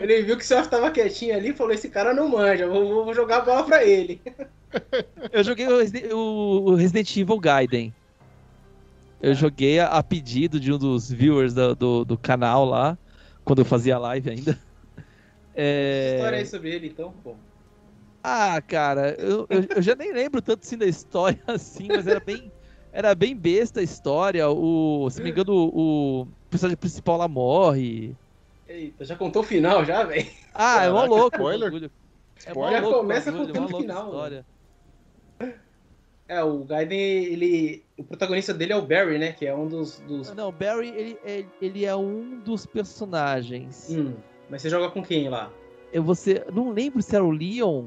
Ele 0.00 0.22
viu 0.22 0.36
que 0.36 0.42
o 0.44 0.46
senhor 0.46 0.66
tava 0.68 0.90
quietinho 0.90 1.34
ali 1.34 1.50
e 1.50 1.56
falou: 1.56 1.72
Esse 1.72 1.88
cara 1.88 2.12
não 2.14 2.28
manja, 2.28 2.68
vou, 2.68 3.04
vou 3.04 3.14
jogar 3.14 3.38
a 3.38 3.44
bola 3.44 3.64
pra 3.64 3.84
ele. 3.84 4.22
Eu 5.32 5.44
joguei 5.44 5.66
o 5.66 5.78
Resident, 5.78 6.12
o- 6.12 6.74
Resident 6.74 7.16
Evil 7.16 7.38
Gaiden. 7.38 7.94
Eu 9.20 9.34
joguei 9.34 9.78
a, 9.78 9.86
a 9.88 10.02
pedido 10.02 10.58
de 10.58 10.72
um 10.72 10.78
dos 10.78 11.10
viewers 11.10 11.54
do, 11.54 11.74
do, 11.76 12.04
do 12.04 12.18
canal 12.18 12.64
lá, 12.64 12.98
quando 13.44 13.60
eu 13.60 13.64
fazia 13.64 13.98
live 13.98 14.30
ainda. 14.30 14.58
É... 15.54 16.14
História 16.16 16.38
aí 16.38 16.46
sobre 16.46 16.74
ele, 16.74 16.86
então, 16.88 17.12
pô. 17.12 17.36
Ah, 18.22 18.58
cara, 18.62 19.14
eu, 19.20 19.46
eu, 19.50 19.66
eu 19.76 19.82
já 19.82 19.94
nem 19.94 20.12
lembro 20.12 20.40
tanto 20.40 20.64
assim 20.64 20.78
da 20.78 20.86
história 20.86 21.38
assim, 21.46 21.88
mas 21.88 22.06
era 22.06 22.20
bem, 22.20 22.50
era 22.90 23.14
bem 23.14 23.36
besta 23.36 23.80
a 23.80 23.82
história. 23.82 24.48
O, 24.48 25.10
se 25.10 25.18
não 25.18 25.24
me 25.24 25.30
engano, 25.30 25.52
o, 25.52 26.22
o 26.22 26.26
personagem 26.48 26.78
principal 26.78 27.18
lá 27.18 27.28
morre. 27.28 28.16
Eita, 28.68 29.04
já 29.04 29.16
contou 29.16 29.42
o 29.42 29.44
final 29.44 29.84
já, 29.84 30.04
velho? 30.04 30.30
Ah, 30.54 30.84
é 30.84 30.90
mó 30.90 31.04
louco. 31.04 31.36
spoiler? 31.36 31.90
É 32.46 32.54
mó? 32.54 32.70
Já 32.70 32.80
louco 32.80 33.00
começa 33.00 33.30
bagulho, 33.32 33.46
contando 33.54 33.70
mó 33.70 33.78
o 33.78 33.80
final, 33.80 34.04
história. 34.04 34.46
É, 36.28 36.42
o 36.42 36.64
Gaiden, 36.64 36.98
ele. 36.98 37.84
O 37.98 38.04
protagonista 38.04 38.54
dele 38.54 38.72
é 38.72 38.76
o 38.76 38.82
Barry, 38.86 39.18
né? 39.18 39.32
Que 39.32 39.46
é 39.46 39.54
um 39.54 39.66
dos. 39.66 39.98
dos... 40.00 40.32
Não, 40.34 40.48
o 40.48 40.52
Barry, 40.52 40.88
ele, 40.88 41.18
ele, 41.24 41.48
ele 41.60 41.84
é 41.84 41.94
um 41.94 42.38
dos 42.40 42.64
personagens. 42.64 43.88
Hum, 43.90 44.14
mas 44.48 44.62
você 44.62 44.70
joga 44.70 44.90
com 44.90 45.02
quem 45.02 45.28
lá? 45.28 45.52
Eu 45.92 46.02
você 46.02 46.44
não 46.52 46.70
lembro 46.70 47.02
se 47.02 47.14
era 47.14 47.24
o 47.24 47.30
Leon. 47.30 47.86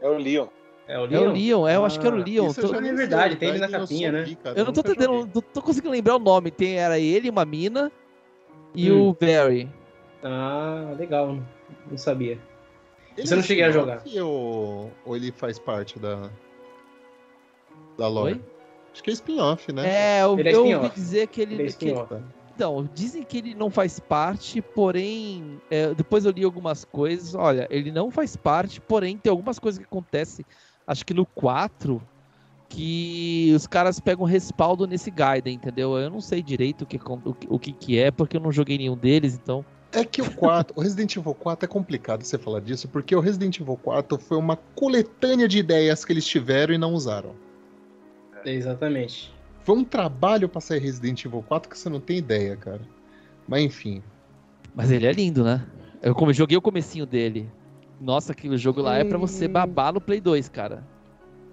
É 0.00 0.08
o 0.08 0.16
Leon. 0.16 0.46
É 0.88 0.98
o 0.98 1.04
É 1.04 1.18
o 1.18 1.32
Leon, 1.32 1.68
é, 1.68 1.76
eu 1.76 1.84
acho 1.84 2.00
que 2.00 2.06
era 2.06 2.16
o 2.16 2.20
Ah, 2.20 2.24
Leon. 2.24 2.50
Isso 2.50 2.60
eu 2.60 2.68
Tô- 2.68 2.74
é 2.74 2.92
verdade, 2.92 3.36
tem 3.36 3.50
ele 3.50 3.58
na 3.58 3.68
capinha, 3.68 4.10
né? 4.10 4.36
cara, 4.42 4.58
Eu 4.58 4.64
não 4.64 4.72
tô 4.72 4.80
entendendo, 4.80 5.12
não 5.34 5.42
tô 5.42 5.62
conseguindo 5.62 5.92
lembrar 5.92 6.16
o 6.16 6.18
nome. 6.18 6.50
Tem, 6.50 6.78
era 6.78 6.98
ele, 6.98 7.28
uma 7.30 7.44
mina 7.44 7.92
e 8.74 8.90
Hum. 8.90 9.10
o 9.10 9.14
Barry. 9.14 9.68
Ah, 10.22 10.94
legal. 10.96 11.38
Não 11.90 11.96
sabia. 11.98 12.38
Ele 13.16 13.26
Você 13.26 13.34
não 13.34 13.42
é 13.42 13.44
cheguei 13.44 13.64
a 13.64 13.70
spin-off 13.70 14.20
Ou, 14.20 14.92
ou 15.04 15.16
ele 15.16 15.32
faz 15.32 15.58
parte 15.58 15.98
da, 15.98 16.30
da 17.98 18.08
lore? 18.08 18.34
Oi? 18.34 18.40
Acho 18.92 19.02
que 19.02 19.10
é 19.10 19.12
spin-off, 19.14 19.72
né? 19.72 19.88
É, 19.88 20.22
eu, 20.22 20.38
é 20.38 20.54
eu 20.54 20.66
ouvi 20.66 20.90
dizer 20.90 21.28
que 21.28 21.40
ele. 21.40 21.54
Ele 21.54 21.68
é 21.68 21.72
que- 21.72 21.94
então, 22.54 22.86
dizem 22.94 23.22
que 23.24 23.38
ele 23.38 23.54
não 23.54 23.70
faz 23.70 23.98
parte, 23.98 24.60
porém. 24.60 25.60
é, 25.70 25.94
depois 25.94 26.24
eu 26.24 26.30
li 26.30 26.44
algumas 26.44 26.84
coisas. 26.84 27.34
Olha, 27.34 27.66
ele 27.70 27.90
não 27.90 28.10
faz 28.10 28.36
parte, 28.36 28.80
porém 28.80 29.16
tem 29.16 29.30
algumas 29.30 29.58
coisas 29.58 29.78
que 29.78 29.84
acontecem, 29.86 30.44
acho 30.86 31.04
que 31.04 31.14
no 31.14 31.24
4, 31.24 32.06
que 32.68 33.52
os 33.56 33.66
caras 33.66 33.98
pegam 33.98 34.24
respaldo 34.24 34.86
nesse 34.86 35.10
Gaiden, 35.10 35.54
entendeu? 35.54 35.96
Eu 35.98 36.10
não 36.10 36.20
sei 36.20 36.42
direito 36.42 36.82
o 36.82 36.86
que, 36.86 36.98
o 36.98 37.34
que, 37.34 37.46
o 37.50 37.58
que, 37.58 37.72
que 37.72 37.98
é, 37.98 38.10
porque 38.10 38.36
eu 38.36 38.40
não 38.40 38.52
joguei 38.52 38.76
nenhum 38.76 38.96
deles, 38.96 39.34
então 39.34 39.64
É 39.92 40.04
que 40.04 40.22
o 40.22 40.30
4, 40.34 40.72
o 40.76 40.80
Resident 40.80 41.16
Evil 41.16 41.34
4 41.34 41.66
é 41.66 41.68
complicado 41.68 42.22
você 42.24 42.38
falar 42.38 42.60
disso, 42.60 42.88
porque 42.88 43.14
o 43.14 43.20
Resident 43.20 43.60
Evil 43.60 43.76
4 43.76 44.18
foi 44.18 44.38
uma 44.38 44.56
coletânea 44.74 45.46
de 45.46 45.58
ideias 45.58 46.04
que 46.04 46.12
eles 46.12 46.26
tiveram 46.26 46.72
e 46.74 46.78
não 46.78 46.94
usaram. 46.94 47.34
Exatamente. 48.44 49.32
Foi 49.64 49.76
um 49.76 49.84
trabalho 49.84 50.48
pra 50.48 50.60
sair 50.60 50.80
Resident 50.80 51.24
Evil 51.24 51.42
4 51.46 51.68
que 51.70 51.78
você 51.78 51.88
não 51.88 52.00
tem 52.00 52.16
ideia, 52.18 52.56
cara. 52.56 52.80
Mas 53.46 53.62
enfim. 53.62 54.02
Mas 54.74 54.90
ele 54.90 55.06
é 55.06 55.12
lindo, 55.12 55.44
né? 55.44 55.64
Eu 56.02 56.14
come- 56.14 56.32
joguei 56.32 56.56
o 56.56 56.62
comecinho 56.62 57.04
dele. 57.06 57.48
Nossa, 58.00 58.32
aquele 58.32 58.56
jogo 58.56 58.80
lá 58.80 58.96
é 58.96 59.04
pra 59.04 59.18
você 59.18 59.46
Hum. 59.46 59.52
babar 59.52 59.92
no 59.92 60.00
Play 60.00 60.20
2, 60.20 60.48
cara. 60.48 60.82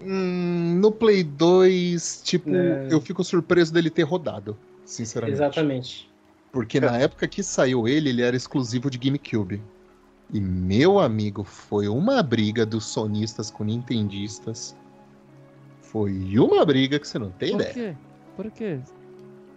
Hum, 0.02 0.80
no 0.82 0.92
Play 0.92 1.24
2, 1.24 2.22
tipo, 2.24 2.50
É. 2.56 2.88
eu 2.90 3.00
fico 3.02 3.24
surpreso 3.24 3.72
dele 3.74 3.90
ter 3.90 4.04
rodado, 4.04 4.58
sinceramente. 4.86 5.36
Exatamente. 5.36 6.09
Porque 6.52 6.80
na 6.80 6.98
época 6.98 7.28
que 7.28 7.44
saiu 7.44 7.88
ele, 7.88 8.10
ele 8.10 8.22
era 8.22 8.36
exclusivo 8.36 8.90
de 8.90 8.98
GameCube. 8.98 9.62
E 10.32 10.40
meu 10.40 11.00
amigo, 11.00 11.44
foi 11.44 11.88
uma 11.88 12.22
briga 12.22 12.66
dos 12.66 12.86
sonistas 12.86 13.50
com 13.50 13.64
nintendistas. 13.64 14.76
Foi 15.82 16.38
uma 16.38 16.64
briga 16.66 17.00
que 17.00 17.08
você 17.08 17.18
não 17.18 17.32
tem 17.32 17.52
Por 17.52 17.62
ideia. 17.62 17.74
quê? 17.74 17.96
Por 18.36 18.52
quê? 18.52 18.80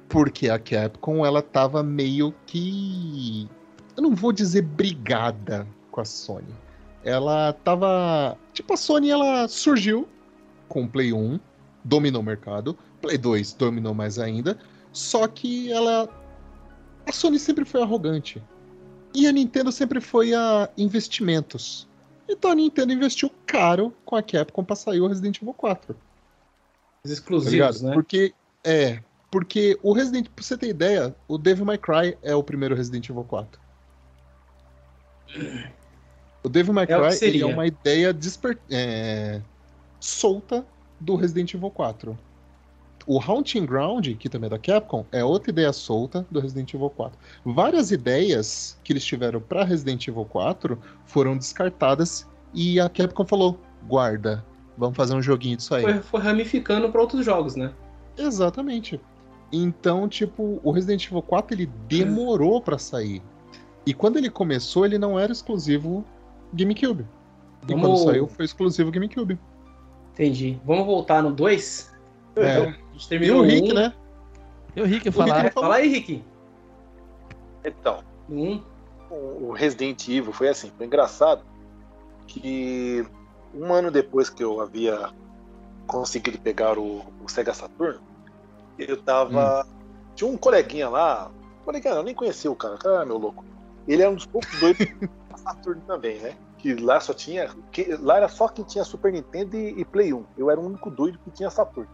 Porque 0.09 0.49
a 0.49 0.59
Capcom, 0.59 1.25
ela 1.25 1.43
tava 1.43 1.83
meio 1.83 2.35
que. 2.47 3.49
Eu 3.97 4.03
não 4.03 4.15
vou 4.15 4.33
dizer 4.33 4.63
brigada 4.63 5.67
com 5.91 6.01
a 6.01 6.05
Sony. 6.05 6.55
Ela 7.05 7.53
tava. 7.65 8.37
Tipo, 8.53 8.75
a 8.75 8.77
Sony, 8.77 9.11
ela 9.11 9.49
surgiu 9.49 10.09
com 10.69 10.85
o 10.85 10.89
Play 10.89 11.13
1, 11.13 11.39
dominou 11.85 12.23
o 12.23 12.25
mercado. 12.25 12.77
Play 13.01 13.19
2 13.19 13.53
dominou 13.55 13.93
mais 13.93 14.19
ainda. 14.19 14.59
Só 14.93 15.27
que 15.29 15.71
ela. 15.71 16.09
A 17.07 17.13
Sony 17.13 17.39
sempre 17.39 17.65
foi 17.65 17.83
arrogante. 17.83 18.43
E 19.15 19.27
a 19.27 19.33
Nintendo 19.33 19.71
sempre 19.71 20.01
foi 20.01 20.33
a 20.35 20.69
investimentos. 20.79 21.87
Então 22.29 22.51
a 22.51 22.55
Nintendo 22.55 22.93
investiu 22.93 23.31
caro 23.47 23.93
com 24.05 24.17
a 24.17 24.23
Capcom 24.23 24.65
pra 24.65 24.75
sair 24.77 25.01
o 25.01 25.07
Resident 25.07 25.37
Evil 25.43 25.53
4. 25.55 25.95
Os 27.05 27.11
Tá 27.11 27.13
exclusivos, 27.13 27.53
ligado? 27.53 27.83
né? 27.83 27.93
Porque, 27.95 28.33
é, 28.65 29.03
porque 29.31 29.79
o 29.83 29.93
Resident, 29.93 30.29
pra 30.35 30.43
você 30.43 30.57
ter 30.57 30.69
ideia, 30.69 31.15
o 31.29 31.37
Devil 31.37 31.65
May 31.67 31.77
Cry 31.79 32.17
é 32.23 32.35
o 32.35 32.43
primeiro 32.43 32.75
Resident 32.75 33.09
Evil 33.11 33.25
4. 33.25 33.61
O 36.43 36.49
Devil 36.49 36.73
May 36.73 36.85
É 36.85 36.87
Cry 36.87 37.13
seria. 37.13 37.43
é 37.43 37.47
uma 37.47 37.67
ideia 37.67 38.13
desper, 38.13 38.59
é, 38.71 39.41
solta 40.01 40.65
do 41.01 41.17
Resident 41.17 41.55
Evil 41.55 41.71
4. 41.71 42.19
O 43.07 43.21
Haunting 43.21 43.67
Ground, 43.67 44.07
que 44.19 44.29
também 44.29 44.47
é 44.47 44.51
da 44.51 44.59
Capcom, 44.59 45.05
é 45.11 45.25
outra 45.25 45.51
ideia 45.51 45.73
solta 45.73 46.27
do 46.31 46.41
Resident 46.41 46.73
Evil 46.75 46.91
4. 46.91 47.19
Várias 47.45 47.91
ideias 47.91 48.79
que 48.85 48.93
eles 48.93 49.05
tiveram 49.05 49.41
para 49.41 49.65
Resident 49.65 50.07
Evil 50.07 50.25
4 50.25 50.79
foram 51.05 51.37
descartadas 51.37 52.29
e 52.55 52.79
a 52.81 52.89
Capcom 52.89 53.25
falou: 53.27 53.59
guarda, 53.89 54.45
vamos 54.77 54.97
fazer 54.97 55.15
um 55.15 55.23
joguinho 55.23 55.57
disso 55.57 55.75
aí. 55.75 55.83
Foi, 55.83 56.01
foi 56.01 56.21
ramificando 56.21 56.91
pra 56.91 57.01
outros 57.01 57.25
jogos, 57.25 57.57
né? 57.57 57.73
Exatamente. 58.17 59.01
Então, 59.53 60.09
tipo, 60.09 60.61
o 60.63 60.71
Resident 60.71 61.07
Evil 61.07 61.23
4 61.23 61.55
ele 61.55 61.67
demorou 61.89 62.61
pra 62.61 62.79
sair. 62.79 63.23
E 63.85 63.93
quando 63.93 64.17
ele 64.17 64.31
começou, 64.31 64.87
ele 64.87 64.97
não 64.97 65.19
era 65.19 65.33
exclusivo 65.33 66.05
GameCube. 66.55 67.05
E 67.69 67.73
Vamos- 67.73 68.01
quando 68.03 68.11
saiu, 68.13 68.27
foi 68.29 68.45
exclusivo 68.45 68.91
GameCube. 68.91 69.39
Entendi. 70.13 70.59
Vamos 70.65 70.87
voltar 70.87 71.23
no 71.23 71.33
2? 71.33 71.91
É. 72.37 72.75
A 72.93 72.95
gente 72.95 73.07
E 73.07 73.09
terminou 73.09 73.41
o 73.41 73.43
Rick, 73.43 73.71
um. 73.73 73.75
né? 73.75 73.93
Eu 74.77 74.87
que 75.01 75.09
O 75.09 75.13
falar. 75.13 75.35
Rick 75.37 75.47
É, 75.47 75.51
fala 75.51 75.75
aí, 75.77 75.89
Rick. 75.89 76.25
Então, 77.65 78.03
Um. 78.29 78.61
o 79.11 79.53
Resident 79.53 80.07
Evil 80.09 80.33
foi 80.33 80.49
assim, 80.49 80.71
foi 80.77 80.87
engraçado 80.87 81.43
que 82.27 83.05
um 83.55 83.73
ano 83.73 83.91
depois 83.91 84.31
que 84.31 84.43
eu 84.43 84.61
havia 84.61 85.11
conseguido 85.87 86.39
pegar 86.39 86.79
o, 86.79 87.03
o 87.23 87.29
Sega 87.29 87.53
Saturn, 87.53 87.99
eu 88.79 88.97
tava. 89.03 89.67
Tinha 90.15 90.29
um 90.31 90.37
coleguinha 90.37 90.89
lá, 90.89 91.31
coleguinha, 91.65 91.93
não, 91.95 92.01
eu 92.01 92.05
nem 92.05 92.15
conhecia 92.15 92.51
o 92.51 92.57
cara, 92.57 92.75
o 92.75 92.79
cara 92.79 92.97
era 92.97 93.07
meu 93.07 93.19
louco. 93.19 93.45
Ele 93.87 94.03
era 94.03 94.11
um 94.11 94.15
dos 94.15 94.27
poucos 94.27 94.59
doidos 94.61 94.87
da 95.31 95.37
Saturn 95.39 95.81
também, 95.87 96.19
né? 96.21 96.35
Que 96.59 96.75
lá 96.75 97.01
só 97.01 97.13
tinha. 97.13 97.49
que- 97.71 97.95
lá 97.97 98.17
era 98.19 98.29
só 98.29 98.49
quem 98.49 98.65
tinha 98.65 98.85
Super 98.85 99.13
Nintendo 99.13 99.57
e, 99.57 99.81
e 99.81 99.85
Play 99.85 100.13
1. 100.13 100.25
Eu 100.39 100.51
era 100.51 100.61
o 100.61 100.65
único 100.65 100.91
doido 100.91 101.19
que 101.19 101.31
tinha 101.31 101.51
Saturn. 101.51 101.89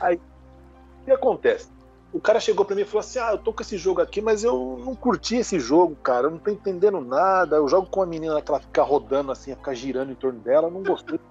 Aí, 0.00 0.16
o 0.16 1.04
que 1.04 1.10
acontece? 1.12 1.68
O 2.12 2.20
cara 2.20 2.40
chegou 2.40 2.64
pra 2.64 2.74
mim 2.74 2.82
e 2.82 2.86
falou 2.86 3.00
assim: 3.00 3.18
Ah, 3.18 3.30
eu 3.32 3.38
tô 3.38 3.52
com 3.52 3.62
esse 3.62 3.78
jogo 3.78 4.00
aqui, 4.00 4.20
mas 4.20 4.42
eu 4.42 4.78
não 4.84 4.94
curti 4.96 5.36
esse 5.36 5.60
jogo, 5.60 5.94
cara. 5.96 6.26
Eu 6.26 6.32
não 6.32 6.38
tô 6.38 6.50
entendendo 6.50 7.00
nada. 7.00 7.56
Eu 7.56 7.68
jogo 7.68 7.86
com 7.88 8.00
uma 8.00 8.06
menina 8.06 8.42
que 8.42 8.50
ela 8.50 8.60
fica 8.60 8.82
rodando 8.82 9.30
assim, 9.30 9.54
fica 9.54 9.74
girando 9.74 10.10
em 10.10 10.16
torno 10.16 10.40
dela. 10.40 10.66
Eu 10.66 10.72
não 10.72 10.82
gostei. 10.82 11.20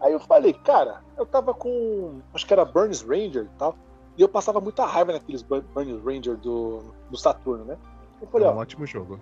Aí 0.00 0.12
eu 0.12 0.20
falei, 0.20 0.52
cara, 0.52 1.00
eu 1.16 1.26
tava 1.26 1.52
com. 1.54 2.20
Acho 2.32 2.46
que 2.46 2.52
era 2.52 2.64
Burns 2.64 3.02
Ranger 3.02 3.44
e 3.44 3.58
tal. 3.58 3.74
E 4.16 4.22
eu 4.22 4.28
passava 4.28 4.60
muita 4.60 4.84
raiva 4.84 5.12
naqueles 5.12 5.42
Bur- 5.42 5.64
Burns 5.74 6.02
Ranger 6.04 6.36
do, 6.36 6.92
do 7.10 7.16
Saturno, 7.16 7.64
né? 7.64 7.78
Eu 8.20 8.26
É 8.26 8.30
falei, 8.30 8.48
um 8.48 8.50
ó, 8.56 8.60
ótimo 8.60 8.84
jogo. 8.86 9.18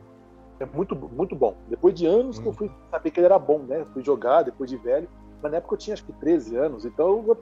é 0.58 0.66
muito, 0.66 0.94
muito 0.96 1.34
bom. 1.36 1.54
Depois 1.68 1.94
de 1.94 2.06
anos 2.06 2.38
que 2.38 2.46
eu 2.46 2.52
Hum. 2.52 2.56
fui 2.56 2.70
saber 2.90 3.10
que 3.10 3.20
ele 3.20 3.26
era 3.26 3.38
bom, 3.38 3.58
né? 3.60 3.86
Fui 3.92 4.02
jogar 4.02 4.42
depois 4.42 4.68
de 4.70 4.76
velho. 4.76 5.08
Mas 5.42 5.52
na 5.52 5.58
época 5.58 5.74
eu 5.74 5.78
tinha 5.78 5.94
acho 5.94 6.04
que 6.04 6.12
13 6.12 6.56
anos. 6.56 6.84
Então 6.84 7.08
eu, 7.08 7.38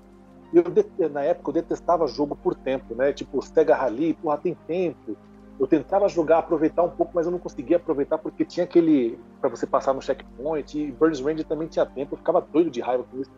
eu 0.53 1.11
na 1.11 1.23
época 1.23 1.51
eu 1.51 1.55
detestava 1.55 2.07
jogo 2.07 2.37
por 2.37 2.55
tempo, 2.55 2.95
né? 2.95 3.13
Tipo 3.13 3.41
Sega 3.43 3.75
Rally, 3.75 4.15
porra, 4.15 4.39
tem 4.39 4.55
tempo. 4.67 5.17
Eu 5.59 5.67
tentava 5.69 6.09
jogar, 6.09 6.39
aproveitar 6.39 6.83
um 6.83 6.91
pouco, 6.91 7.13
mas 7.15 7.27
eu 7.27 7.33
não 7.33 7.39
conseguia 7.39 7.77
aproveitar 7.77 8.19
porque 8.19 8.45
tinha 8.45 8.65
aquele. 8.65 9.19
pra 9.41 9.49
você 9.49 9.67
passar 9.67 9.95
no 9.95 10.03
checkpoint. 10.03 10.77
E 10.79 10.91
Burns 10.91 11.21
Ranger 11.21 11.45
também 11.47 11.69
tinha 11.69 11.87
tempo. 11.87 12.15
Eu 12.15 12.19
ficava 12.19 12.41
doido 12.41 12.71
de 12.71 12.81
raiva 12.81 13.05
com 13.05 13.21
isso. 13.21 13.31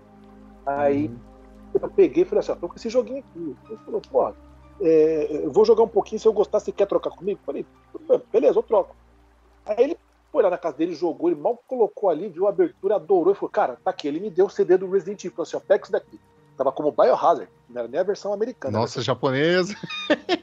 Aí 0.64 1.09
Uhum. 1.09 1.19
eu 1.83 1.90
peguei 1.90 2.23
e 2.23 2.27
falei 2.27 2.40
assim: 2.40 2.53
ó, 2.53 2.55
tô 2.57 2.69
com 2.69 2.77
esse 2.77 2.88
joguinho 2.88 3.19
aqui. 3.19 3.57
Ele 3.69 3.79
falou, 3.85 4.01
pô, 4.01 4.33
é, 4.81 5.45
eu 5.45 5.51
vou 5.53 5.64
jogar 5.64 5.83
um 5.83 5.88
pouquinho. 5.88 6.19
Se 6.19 6.27
eu 6.27 6.33
gostar, 6.33 6.59
você 6.61 6.73
quer 6.73 6.87
trocar 6.87 7.11
comigo? 7.11 7.38
Eu 7.40 7.45
falei, 7.45 7.66
beleza, 8.33 8.59
eu 8.59 8.62
troco. 8.62 8.97
Aí 9.66 9.77
ele 9.85 9.99
foi 10.37 10.42
lá 10.42 10.51
na 10.51 10.59
casa 10.59 10.77
dele, 10.77 10.94
jogou, 10.94 11.31
ele 11.31 11.40
mal 11.40 11.57
colocou 11.66 12.11
ali, 12.11 12.29
viu 12.29 12.46
a 12.46 12.51
abertura, 12.51 12.96
adorou 12.96 13.33
e 13.33 13.35
falou: 13.35 13.49
Cara, 13.49 13.79
tá 13.83 13.90
aqui. 13.90 14.07
Ele 14.07 14.20
me 14.20 14.29
deu 14.29 14.44
o 14.44 14.51
CD 14.51 14.77
do 14.77 14.90
Resident 14.90 15.25
Evil. 15.25 15.35
Falou 15.35 15.44
assim: 15.44 15.57
ó, 15.57 15.61
pega 15.61 15.83
isso 15.83 15.92
daqui. 15.92 16.20
Tava 16.59 16.70
como 16.70 16.92
Biohazard, 16.92 17.49
não 17.70 17.79
era 17.81 17.88
nem 17.88 17.99
a 17.99 18.03
versão 18.03 18.35
americana. 18.35 18.79
Nossa, 18.79 19.01
japonesa. 19.01 19.75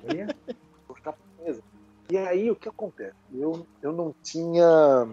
Olha. 0.09 0.35
por 0.87 0.99
japonesa. 0.99 1.61
E 2.09 2.17
aí 2.17 2.49
o 2.49 2.55
que 2.55 2.67
acontece? 2.67 3.13
Eu, 3.31 3.67
eu 3.83 3.91
não 3.91 4.15
tinha 4.23 5.07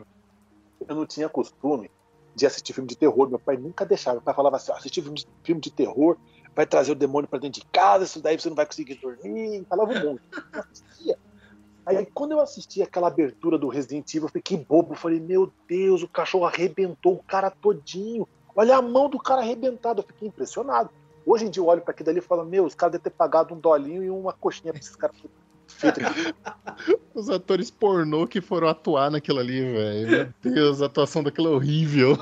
eu 0.88 0.94
não 0.94 1.04
tinha 1.04 1.28
costume 1.28 1.90
de 2.34 2.46
assistir 2.46 2.72
filme 2.72 2.88
de 2.88 2.96
terror. 2.96 3.28
Meu 3.28 3.38
pai 3.38 3.58
nunca 3.58 3.84
deixava. 3.84 4.14
Meu 4.14 4.22
pai 4.22 4.32
falava 4.32 4.56
assim: 4.56 4.72
ó, 4.72 4.76
assistir 4.76 5.02
filme 5.02 5.18
de, 5.18 5.28
filme 5.44 5.60
de 5.60 5.70
terror 5.70 6.16
vai 6.56 6.64
trazer 6.64 6.92
o 6.92 6.94
demônio 6.94 7.28
pra 7.28 7.38
dentro 7.38 7.60
de 7.60 7.66
casa, 7.66 8.04
isso 8.04 8.20
daí 8.20 8.40
você 8.40 8.48
não 8.48 8.56
vai 8.56 8.64
conseguir 8.64 8.94
dormir. 8.94 9.62
Falava 9.68 9.92
um 9.92 10.06
monte. 10.06 10.22
Eu 10.54 10.60
assistia. 10.60 11.18
Aí 11.84 12.06
quando 12.06 12.32
eu 12.32 12.40
assisti 12.40 12.82
aquela 12.82 13.08
abertura 13.08 13.58
do 13.58 13.68
Resident 13.68 14.08
Evil, 14.14 14.28
eu 14.28 14.32
fiquei 14.32 14.56
bobo. 14.56 14.92
Eu 14.92 14.98
falei, 14.98 15.20
meu 15.20 15.52
Deus, 15.68 16.02
o 16.02 16.08
cachorro 16.08 16.46
arrebentou 16.46 17.14
o 17.14 17.22
cara 17.22 17.50
todinho. 17.50 18.28
Olha 18.54 18.76
a 18.76 18.82
mão 18.82 19.08
do 19.08 19.18
cara 19.18 19.40
arrebentado. 19.40 20.00
Eu 20.00 20.06
fiquei 20.06 20.28
impressionado. 20.28 20.90
Hoje 21.24 21.46
em 21.46 21.50
dia 21.50 21.62
eu 21.62 21.66
olho 21.66 21.82
pra 21.82 21.92
aquilo 21.92 22.06
dali 22.06 22.18
e 22.18 22.22
falo, 22.22 22.44
meu, 22.44 22.64
os 22.64 22.74
caras 22.74 22.92
devem 22.92 23.04
ter 23.04 23.10
pagado 23.10 23.54
um 23.54 23.58
dolinho 23.58 24.02
e 24.02 24.10
uma 24.10 24.32
coxinha 24.32 24.72
pra 24.72 24.80
esses 24.80 24.96
caras. 24.96 25.16
Os 27.14 27.30
atores 27.30 27.70
pornô 27.70 28.26
que 28.26 28.40
foram 28.40 28.68
atuar 28.68 29.10
naquilo 29.10 29.38
ali, 29.38 29.60
velho. 29.60 30.10
Meu 30.42 30.52
Deus, 30.52 30.82
a 30.82 30.86
atuação 30.86 31.22
daquilo 31.22 31.48
é 31.48 31.50
horrível. 31.52 32.18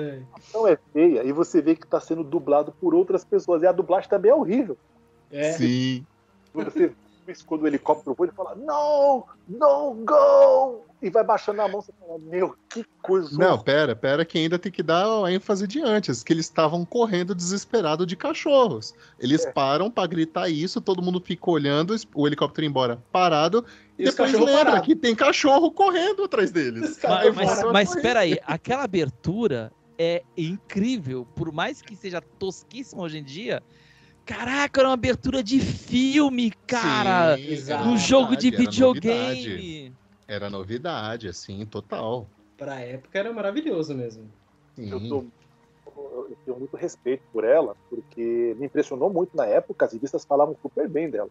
É. 0.00 0.22
Não 0.54 0.66
é 0.66 0.78
feia. 0.92 1.24
E 1.24 1.32
você 1.32 1.60
vê 1.60 1.74
que 1.74 1.86
tá 1.86 2.00
sendo 2.00 2.22
dublado 2.22 2.72
por 2.80 2.94
outras 2.94 3.24
pessoas. 3.24 3.62
E 3.62 3.66
a 3.66 3.72
dublagem 3.72 4.08
também 4.08 4.30
é 4.30 4.34
horrível. 4.34 4.76
É. 5.30 5.52
Sim. 5.52 6.06
Você 6.54 6.92
quando 7.40 7.62
o 7.62 7.66
helicóptero 7.66 8.14
voa, 8.14 8.26
ele 8.26 8.34
fala, 8.36 8.54
não, 8.56 9.24
não, 9.48 10.04
go! 10.04 10.84
E 11.00 11.10
vai 11.10 11.24
baixando 11.24 11.62
a 11.62 11.68
mão, 11.68 11.80
você 11.80 11.92
fala, 11.98 12.18
meu, 12.18 12.54
que 12.68 12.84
coisa. 13.02 13.36
Não, 13.36 13.58
pera, 13.58 13.96
pera, 13.96 14.24
que 14.24 14.38
ainda 14.38 14.58
tem 14.58 14.70
que 14.70 14.82
dar 14.82 15.24
a 15.24 15.32
ênfase 15.32 15.66
de 15.66 15.80
antes, 15.82 16.22
que 16.22 16.32
eles 16.32 16.46
estavam 16.46 16.84
correndo 16.84 17.34
desesperado 17.34 18.04
de 18.06 18.14
cachorros. 18.14 18.94
Eles 19.18 19.44
É. 19.44 19.50
param 19.50 19.90
pra 19.90 20.06
gritar 20.06 20.48
isso, 20.48 20.80
todo 20.80 21.02
mundo 21.02 21.20
fica 21.20 21.50
olhando, 21.50 21.94
o 22.14 22.26
helicóptero 22.26 22.66
embora 22.66 23.02
parado, 23.10 23.64
E 23.98 24.04
depois 24.04 24.32
lembra 24.32 24.64
parados. 24.64 24.86
que 24.86 24.94
tem 24.94 25.14
cachorro 25.14 25.70
correndo 25.72 26.24
atrás 26.24 26.52
deles. 26.52 26.98
Mas, 27.34 27.62
mas 27.72 28.04
aí, 28.16 28.38
aquela 28.46 28.84
abertura 28.84 29.72
é 29.98 30.22
incrível, 30.36 31.26
por 31.34 31.52
mais 31.52 31.82
que 31.82 31.96
seja 31.96 32.20
tosquíssima 32.20 33.02
hoje 33.02 33.18
em 33.18 33.24
dia. 33.24 33.62
Caraca, 34.24 34.80
era 34.80 34.88
uma 34.88 34.94
abertura 34.94 35.42
de 35.42 35.58
filme, 35.60 36.50
cara. 36.66 37.36
Sim, 37.36 37.46
exato. 37.48 37.84
no 37.88 37.96
jogo 37.96 38.36
de 38.36 38.50
novidade, 38.50 38.76
era 38.80 38.86
novidade. 38.86 39.34
videogame. 39.40 39.92
Era 40.28 40.50
novidade, 40.50 41.28
assim, 41.28 41.66
total. 41.66 42.28
Pra 42.56 42.80
época 42.80 43.18
era 43.18 43.32
maravilhoso 43.32 43.94
mesmo. 43.94 44.30
Eu, 44.78 45.00
Sim. 45.00 45.08
tô- 45.08 45.24
eu 46.30 46.36
tenho 46.44 46.58
muito 46.58 46.76
respeito 46.76 47.22
por 47.32 47.44
ela, 47.44 47.76
porque 47.90 48.54
me 48.58 48.66
impressionou 48.66 49.10
muito 49.12 49.36
na 49.36 49.44
época, 49.46 49.84
as 49.86 49.92
revistas 49.92 50.24
falavam 50.24 50.56
super 50.62 50.88
bem 50.88 51.10
dela. 51.10 51.28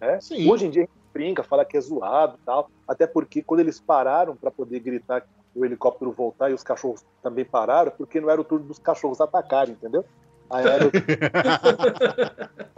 Né? 0.00 0.20
Sim. 0.20 0.48
Hoje 0.48 0.66
em 0.66 0.70
dia 0.70 0.82
a 0.82 0.86
gente 0.86 1.12
brinca, 1.12 1.42
fala 1.42 1.64
que 1.64 1.76
é 1.76 1.80
zoado 1.80 2.38
e 2.40 2.44
tal. 2.46 2.70
Até 2.86 3.06
porque 3.06 3.42
quando 3.42 3.60
eles 3.60 3.80
pararam 3.80 4.36
para 4.36 4.50
poder 4.50 4.78
gritar 4.78 5.24
o 5.54 5.64
helicóptero 5.64 6.12
voltar 6.12 6.48
e 6.50 6.54
os 6.54 6.62
cachorros 6.62 7.02
também 7.20 7.44
pararam, 7.44 7.90
porque 7.98 8.20
não 8.20 8.30
era 8.30 8.40
o 8.40 8.44
turno 8.44 8.66
dos 8.66 8.78
cachorros 8.78 9.20
atacarem, 9.20 9.72
entendeu? 9.74 10.04
Aí 10.50 10.66
era 10.66 10.86
o... 10.86 10.90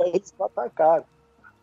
eles 0.06 0.34
atacaram. 0.40 1.04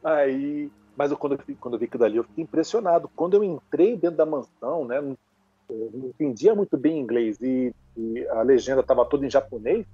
Aí, 0.04 0.72
mas 0.98 1.12
eu, 1.12 1.18
quando, 1.18 1.34
eu, 1.34 1.56
quando 1.60 1.74
eu 1.76 1.80
vi 1.80 1.86
aquilo 1.86 2.02
dali, 2.02 2.18
eu 2.18 2.24
fiquei 2.24 2.44
impressionado. 2.44 3.10
Quando 3.16 3.36
eu 3.36 3.44
entrei 3.44 3.96
dentro 3.96 4.18
da 4.18 4.26
mansão, 4.26 4.86
né, 4.86 5.00
não, 5.00 5.18
não 5.70 6.10
entendia 6.10 6.56
muito 6.56 6.78
bem 6.78 7.00
inglês 7.00 7.38
e, 7.42 7.74
e 7.96 8.28
a 8.30 8.42
legenda 8.42 8.82
estava 8.82 9.06
toda 9.06 9.26
em 9.26 9.30
japonês, 9.30 9.86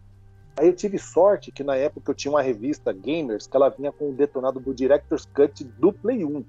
Aí 0.58 0.68
eu 0.68 0.74
tive 0.74 0.98
sorte 0.98 1.52
que 1.52 1.64
na 1.64 1.76
época 1.76 2.12
eu 2.12 2.16
tinha 2.16 2.32
uma 2.32 2.42
revista 2.42 2.94
Gamers 2.94 3.46
que 3.46 3.56
ela 3.58 3.70
vinha 3.70 3.92
com 3.92 4.10
o 4.10 4.14
detonado 4.14 4.60
do 4.60 4.74
Director's 4.74 5.26
Cut 5.26 5.64
do 5.64 5.92
Play 5.92 6.24
1. 6.24 6.46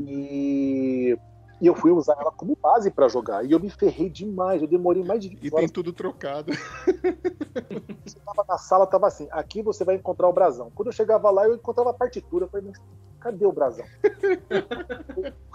E, 0.00 1.18
e 1.60 1.66
eu 1.66 1.74
fui 1.74 1.90
usar 1.90 2.16
ela 2.20 2.30
como 2.30 2.56
base 2.60 2.90
para 2.90 3.08
jogar. 3.08 3.44
E 3.44 3.52
eu 3.52 3.60
me 3.60 3.70
ferrei 3.70 4.08
demais, 4.08 4.62
eu 4.62 4.68
demorei 4.68 5.04
mais 5.04 5.20
de 5.20 5.28
20 5.28 5.42
E 5.42 5.46
horas. 5.48 5.60
tem 5.60 5.68
tudo 5.68 5.92
trocado. 5.92 6.52
Você 8.04 8.18
tava 8.24 8.44
na 8.48 8.58
sala, 8.58 8.86
tava 8.86 9.06
assim, 9.06 9.28
aqui 9.30 9.62
você 9.62 9.84
vai 9.84 9.96
encontrar 9.96 10.28
o 10.28 10.32
brasão. 10.32 10.70
Quando 10.74 10.88
eu 10.88 10.92
chegava 10.92 11.30
lá, 11.30 11.46
eu 11.46 11.54
encontrava 11.54 11.90
a 11.90 11.94
partitura. 11.94 12.44
Eu 12.44 12.48
falei, 12.48 12.66
mas 12.68 12.80
cadê 13.20 13.44
o 13.44 13.52
brasão? 13.52 13.84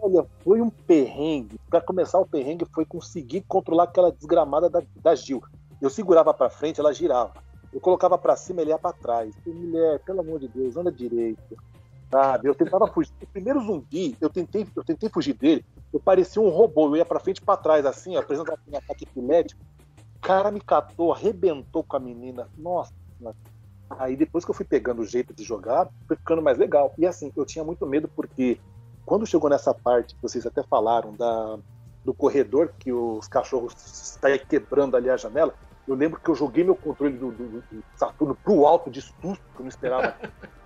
Olha, 0.00 0.26
foi 0.42 0.60
um 0.60 0.70
perrengue. 0.70 1.58
Para 1.68 1.80
começar 1.80 2.18
o 2.18 2.26
perrengue 2.26 2.66
foi 2.72 2.84
conseguir 2.84 3.44
controlar 3.48 3.84
aquela 3.84 4.12
desgramada 4.12 4.70
da, 4.70 4.82
da 4.96 5.14
Gil. 5.14 5.42
Eu 5.80 5.90
segurava 5.90 6.32
para 6.32 6.48
frente, 6.48 6.80
ela 6.80 6.92
girava. 6.92 7.32
Eu 7.72 7.80
colocava 7.80 8.16
para 8.16 8.36
cima, 8.36 8.62
ele 8.62 8.70
ia 8.70 8.78
para 8.78 8.96
trás. 8.96 9.34
Eu 9.36 9.42
falei, 9.42 9.58
mulher, 9.58 9.98
pelo 10.00 10.20
amor 10.20 10.38
de 10.38 10.48
Deus, 10.48 10.76
anda 10.76 10.90
direito. 10.90 11.56
Sabe? 12.10 12.48
Eu 12.48 12.54
tentava 12.54 12.86
fugir. 12.86 13.12
O 13.20 13.26
primeiro 13.26 13.60
zumbi, 13.60 14.16
eu 14.20 14.30
tentei, 14.30 14.66
eu 14.74 14.84
tentei 14.84 15.08
fugir 15.08 15.34
dele. 15.34 15.64
Eu 15.92 16.00
parecia 16.00 16.40
um 16.40 16.48
robô. 16.48 16.88
Eu 16.88 16.96
ia 16.96 17.04
para 17.04 17.20
frente 17.20 17.38
e 17.38 17.42
para 17.42 17.56
trás, 17.56 17.84
assim, 17.84 18.16
ó, 18.16 18.20
apresentando 18.20 18.58
um 18.68 18.76
ataque 18.76 19.04
epilético. 19.04 19.60
O 20.16 20.20
cara 20.20 20.50
me 20.50 20.60
catou, 20.60 21.12
arrebentou 21.12 21.82
com 21.82 21.96
a 21.96 22.00
menina. 22.00 22.48
Nossa. 22.56 22.92
Aí 23.90 24.16
depois 24.16 24.44
que 24.44 24.50
eu 24.50 24.54
fui 24.54 24.64
pegando 24.64 25.02
o 25.02 25.06
jeito 25.06 25.32
de 25.32 25.44
jogar, 25.44 25.88
foi 26.06 26.16
ficando 26.16 26.42
mais 26.42 26.58
legal. 26.58 26.92
E 26.98 27.06
assim, 27.06 27.32
eu 27.36 27.44
tinha 27.44 27.64
muito 27.64 27.86
medo 27.86 28.08
porque 28.08 28.58
quando 29.04 29.26
chegou 29.26 29.48
nessa 29.48 29.72
parte 29.72 30.14
que 30.14 30.22
vocês 30.22 30.44
até 30.44 30.62
falaram 30.64 31.14
da, 31.14 31.58
do 32.04 32.12
corredor 32.12 32.72
que 32.78 32.92
os 32.92 33.28
cachorros 33.28 33.74
saem 33.76 34.38
quebrando 34.38 34.96
ali 34.96 35.08
a 35.08 35.16
janela, 35.16 35.54
eu 35.86 35.94
lembro 35.94 36.20
que 36.20 36.28
eu 36.28 36.34
joguei 36.34 36.64
meu 36.64 36.74
controle 36.74 37.16
do, 37.16 37.30
do, 37.30 37.60
do 37.60 37.84
Saturno 37.94 38.34
pro 38.34 38.66
alto 38.66 38.90
de 38.90 39.00
susto, 39.00 39.44
que 39.54 39.60
eu 39.60 39.62
não 39.62 39.68
esperava. 39.68 40.16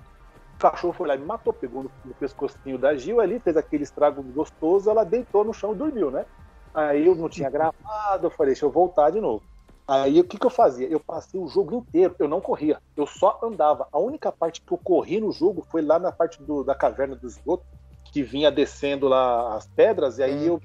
o 0.61 0.70
cachorro 0.70 0.92
foi 0.92 1.09
lá 1.09 1.14
e 1.14 1.18
me 1.18 1.25
matou, 1.25 1.55
pegou 1.55 1.85
no, 1.85 1.90
no 2.05 2.14
pescocinho 2.14 2.77
da 2.77 2.94
Gil 2.94 3.18
ali, 3.18 3.40
fez 3.40 3.57
aquele 3.57 3.83
estrago 3.83 4.23
gostoso, 4.23 4.90
ela 4.90 5.05
deitou 5.05 5.42
no 5.42 5.55
chão 5.55 5.73
e 5.73 5.77
dormiu, 5.77 6.11
né? 6.11 6.27
Aí 6.75 7.07
eu 7.07 7.14
não 7.14 7.29
tinha 7.29 7.49
gravado, 7.49 8.27
eu 8.27 8.31
falei, 8.31 8.53
deixa 8.53 8.66
eu 8.66 8.70
voltar 8.70 9.11
de 9.11 9.20
novo. 9.20 9.42
Aí 9.88 10.20
o 10.20 10.25
que, 10.25 10.38
que 10.38 10.46
eu 10.46 10.51
fazia? 10.51 10.87
Eu 10.87 11.01
passei 11.01 11.40
o 11.40 11.49
jogo 11.49 11.75
inteiro, 11.75 12.14
eu 12.18 12.29
não 12.29 12.40
corria, 12.40 12.79
eu 12.96 13.07
só 13.07 13.40
andava. 13.42 13.88
A 13.90 13.99
única 13.99 14.31
parte 14.31 14.61
que 14.61 14.73
eu 14.73 14.79
corri 14.79 15.18
no 15.18 15.33
jogo 15.33 15.66
foi 15.70 15.83
lá 15.83 15.99
na 15.99 16.12
parte 16.12 16.42
do, 16.42 16.62
da 16.62 16.75
caverna 16.75 17.16
do 17.16 17.27
esgoto, 17.27 17.64
que 18.12 18.23
vinha 18.23 18.51
descendo 18.51 19.09
lá 19.09 19.57
as 19.57 19.66
pedras, 19.75 20.18
e 20.18 20.23
aí 20.23 20.46
eu. 20.46 20.61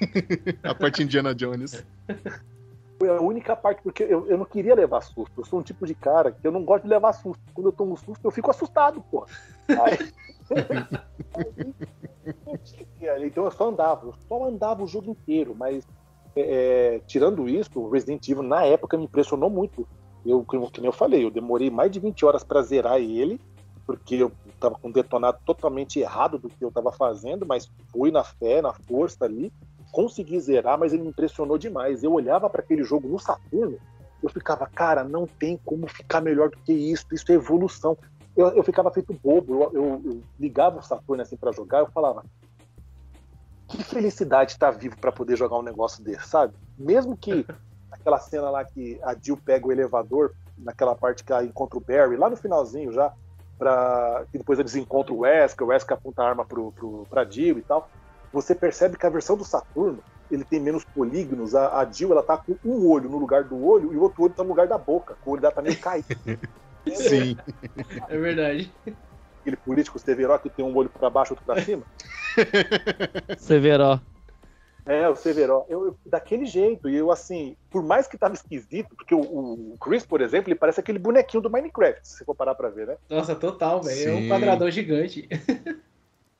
A 0.64 0.74
parte 0.74 1.02
Indiana 1.02 1.34
Jones. 1.34 1.84
Foi 2.98 3.08
a 3.08 3.20
única 3.20 3.56
parte, 3.56 3.82
porque 3.82 4.04
eu, 4.04 4.26
eu 4.28 4.38
não 4.38 4.44
queria 4.44 4.74
levar 4.74 5.00
susto. 5.00 5.40
Eu 5.40 5.44
sou 5.44 5.58
um 5.58 5.62
tipo 5.62 5.86
de 5.86 5.94
cara 5.94 6.32
que 6.32 6.46
eu 6.46 6.52
não 6.52 6.64
gosto 6.64 6.84
de 6.84 6.90
levar 6.90 7.12
susto. 7.12 7.42
Quando 7.52 7.68
eu 7.68 7.72
tomo 7.72 7.96
susto, 7.96 8.24
eu 8.24 8.30
fico 8.30 8.50
assustado, 8.50 9.02
pô. 9.10 9.26
Aí... 9.68 10.12
então 13.26 13.44
eu 13.44 13.50
só 13.50 13.68
andava, 13.68 14.06
eu 14.06 14.14
só 14.28 14.44
andava 14.44 14.82
o 14.82 14.86
jogo 14.86 15.10
inteiro, 15.10 15.54
mas 15.56 15.86
é, 16.36 17.00
tirando 17.06 17.48
isso, 17.48 17.80
o 17.80 17.90
Resident 17.90 18.28
Evil 18.28 18.42
na 18.42 18.64
época 18.64 18.96
me 18.96 19.04
impressionou 19.04 19.48
muito. 19.48 19.86
Eu, 20.24 20.44
como 20.44 20.70
eu 20.82 20.92
falei, 20.92 21.24
eu 21.24 21.30
demorei 21.30 21.70
mais 21.70 21.90
de 21.90 22.00
20 22.00 22.24
horas 22.24 22.42
para 22.42 22.62
zerar 22.62 22.98
ele, 22.98 23.40
porque 23.86 24.16
eu 24.16 24.32
estava 24.48 24.74
com 24.76 24.88
um 24.88 24.92
detonado 24.92 25.38
totalmente 25.44 26.00
errado 26.00 26.38
do 26.38 26.48
que 26.48 26.64
eu 26.64 26.68
estava 26.68 26.90
fazendo, 26.90 27.44
mas 27.44 27.70
fui 27.92 28.10
na 28.10 28.24
fé, 28.24 28.62
na 28.62 28.72
força 28.72 29.24
ali, 29.24 29.52
consegui 29.94 30.40
zerar, 30.40 30.76
mas 30.76 30.92
ele 30.92 31.04
me 31.04 31.10
impressionou 31.10 31.56
demais. 31.56 32.02
Eu 32.02 32.12
olhava 32.12 32.50
para 32.50 32.60
aquele 32.60 32.82
jogo 32.82 33.06
no 33.06 33.18
Saturno, 33.18 33.78
eu 34.20 34.28
ficava, 34.28 34.66
cara, 34.66 35.04
não 35.04 35.24
tem 35.24 35.56
como 35.64 35.86
ficar 35.86 36.20
melhor 36.20 36.50
do 36.50 36.56
que 36.58 36.72
isso, 36.72 37.06
isso 37.12 37.30
é 37.30 37.36
evolução. 37.36 37.96
Eu, 38.36 38.48
eu 38.48 38.64
ficava 38.64 38.90
feito 38.90 39.14
bobo, 39.14 39.54
eu, 39.54 39.70
eu, 39.72 40.02
eu 40.04 40.22
ligava 40.38 40.80
o 40.80 40.82
Saturno 40.82 41.22
assim 41.22 41.36
para 41.36 41.52
jogar, 41.52 41.78
eu 41.78 41.86
falava, 41.86 42.24
que 43.68 43.84
felicidade 43.84 44.50
estar 44.50 44.72
tá 44.72 44.76
vivo 44.76 44.98
para 44.98 45.12
poder 45.12 45.36
jogar 45.36 45.58
um 45.58 45.62
negócio 45.62 46.02
desse, 46.02 46.26
sabe? 46.28 46.54
Mesmo 46.76 47.16
que 47.16 47.46
aquela 47.88 48.18
cena 48.18 48.50
lá 48.50 48.64
que 48.64 48.98
a 49.04 49.14
Jill 49.14 49.36
pega 49.36 49.64
o 49.64 49.70
elevador, 49.72 50.34
naquela 50.58 50.96
parte 50.96 51.22
que 51.22 51.32
ela 51.32 51.44
encontra 51.44 51.78
o 51.78 51.80
Barry, 51.80 52.16
lá 52.16 52.28
no 52.28 52.36
finalzinho 52.36 52.92
já, 52.92 53.12
para 53.56 54.24
que 54.32 54.38
depois 54.38 54.58
eles 54.58 54.74
encontram 54.74 55.14
o 55.14 55.20
Wesker, 55.20 55.64
o 55.64 55.70
Wesker 55.70 55.96
aponta 55.96 56.22
a 56.22 56.28
arma 56.28 56.44
pro, 56.44 56.72
pro, 56.72 57.06
pra 57.08 57.24
Jill 57.24 57.58
e 57.58 57.62
tal. 57.62 57.88
Você 58.34 58.52
percebe 58.52 58.98
que 58.98 59.06
a 59.06 59.10
versão 59.10 59.36
do 59.36 59.44
Saturno 59.44 60.02
ele 60.28 60.42
tem 60.42 60.58
menos 60.58 60.84
polígonos. 60.84 61.54
A, 61.54 61.78
a 61.78 61.90
Jill 61.90 62.10
ela 62.10 62.22
tá 62.22 62.36
com 62.36 62.56
um 62.64 62.88
olho 62.88 63.08
no 63.08 63.16
lugar 63.16 63.44
do 63.44 63.64
olho 63.64 63.92
e 63.92 63.96
o 63.96 64.02
outro 64.02 64.24
olho 64.24 64.34
tá 64.34 64.42
no 64.42 64.48
lugar 64.48 64.66
da 64.66 64.76
boca. 64.76 65.16
O 65.24 65.30
olho 65.30 65.40
dela 65.40 65.54
tá 65.54 65.62
meio 65.62 65.78
caído. 65.78 66.08
Sim. 66.92 67.36
É 68.08 68.18
verdade. 68.18 68.72
Aquele 69.40 69.56
político 69.56 70.00
Severo 70.00 70.36
que 70.40 70.50
tem 70.50 70.64
um 70.64 70.76
olho 70.76 70.88
para 70.88 71.08
baixo, 71.08 71.32
outro 71.32 71.46
para 71.46 71.62
cima. 71.62 71.84
Severo. 73.38 74.00
É, 74.84 75.08
o 75.08 75.14
Severo. 75.14 75.64
Eu, 75.68 75.86
eu, 75.86 75.96
daquele 76.04 76.44
jeito. 76.44 76.88
E 76.88 76.96
eu, 76.96 77.12
assim, 77.12 77.56
por 77.70 77.84
mais 77.84 78.08
que 78.08 78.18
tava 78.18 78.34
esquisito, 78.34 78.96
porque 78.96 79.14
o, 79.14 79.20
o, 79.20 79.76
Chris, 79.80 80.04
por 80.04 80.20
exemplo, 80.20 80.50
ele 80.50 80.58
parece 80.58 80.80
aquele 80.80 80.98
bonequinho 80.98 81.42
do 81.42 81.48
Minecraft, 81.50 82.00
se 82.02 82.24
for 82.24 82.34
parar 82.34 82.56
pra 82.56 82.68
ver, 82.68 82.88
né? 82.88 82.96
Nossa, 83.08 83.36
total, 83.36 83.80
velho. 83.80 84.10
É 84.10 84.12
um 84.12 84.28
quadrador 84.28 84.72
gigante. 84.72 85.28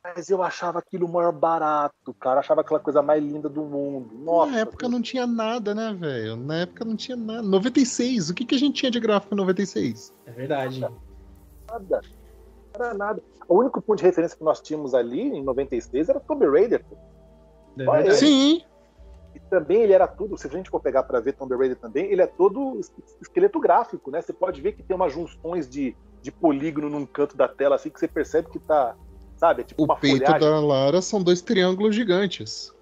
Mas 0.04 0.28
eu 0.28 0.42
achava 0.42 0.80
aquilo 0.80 1.08
maior 1.08 1.32
barato, 1.32 2.12
cara. 2.20 2.40
Achava 2.40 2.60
aquela 2.60 2.78
coisa 2.78 3.00
mais 3.00 3.24
linda 3.24 3.48
do 3.48 3.62
mundo. 3.62 4.14
Nossa. 4.14 4.52
Na 4.52 4.58
época 4.58 4.86
não 4.86 5.00
tinha 5.00 5.26
nada, 5.26 5.74
né, 5.74 5.96
velho? 5.98 6.36
Na 6.36 6.56
época 6.56 6.84
não 6.84 6.94
tinha 6.94 7.16
nada. 7.16 7.40
96, 7.40 8.28
o 8.28 8.34
que, 8.34 8.44
que 8.44 8.54
a 8.54 8.58
gente 8.58 8.80
tinha 8.80 8.90
de 8.90 9.00
gráfico 9.00 9.34
em 9.34 9.38
96? 9.38 10.12
É 10.26 10.30
verdade. 10.30 10.80
Nada. 10.80 12.02
Não 12.78 12.84
era 12.84 12.92
nada. 12.92 13.22
O 13.48 13.58
único 13.58 13.80
ponto 13.80 13.98
de 13.98 14.04
referência 14.04 14.36
que 14.36 14.44
nós 14.44 14.60
tínhamos 14.60 14.94
ali 14.94 15.22
em 15.22 15.42
96 15.42 16.10
era 16.10 16.20
Tomb 16.20 16.46
Raider. 16.50 16.84
É. 17.78 18.10
Sim. 18.10 18.62
E 19.34 19.40
também 19.40 19.82
ele 19.82 19.94
era 19.94 20.06
tudo, 20.06 20.36
se 20.36 20.46
a 20.46 20.50
gente 20.50 20.68
for 20.68 20.80
pegar 20.80 21.02
para 21.04 21.18
ver 21.18 21.32
Tomb 21.32 21.56
Raider 21.56 21.78
também, 21.78 22.04
ele 22.12 22.20
é 22.20 22.26
todo 22.26 22.78
esqueleto 23.20 23.58
gráfico, 23.58 24.10
né? 24.10 24.20
Você 24.20 24.34
pode 24.34 24.60
ver 24.60 24.72
que 24.72 24.82
tem 24.82 24.94
umas 24.94 25.12
junções 25.12 25.68
de, 25.68 25.96
de 26.20 26.30
polígono 26.30 26.90
num 26.90 27.06
canto 27.06 27.36
da 27.36 27.48
tela, 27.48 27.74
assim, 27.74 27.90
que 27.90 27.98
você 27.98 28.06
percebe 28.06 28.48
que 28.50 28.58
tá, 28.60 28.94
sabe? 29.44 29.60
É 29.60 29.64
tipo 29.64 29.82
O 29.82 29.96
peito 29.96 30.24
folhagem. 30.24 30.40
da 30.40 30.60
Lara 30.60 31.02
são 31.02 31.22
dois 31.22 31.42
triângulos 31.42 31.94
gigantes. 31.94 32.72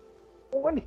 cone. 0.53 0.87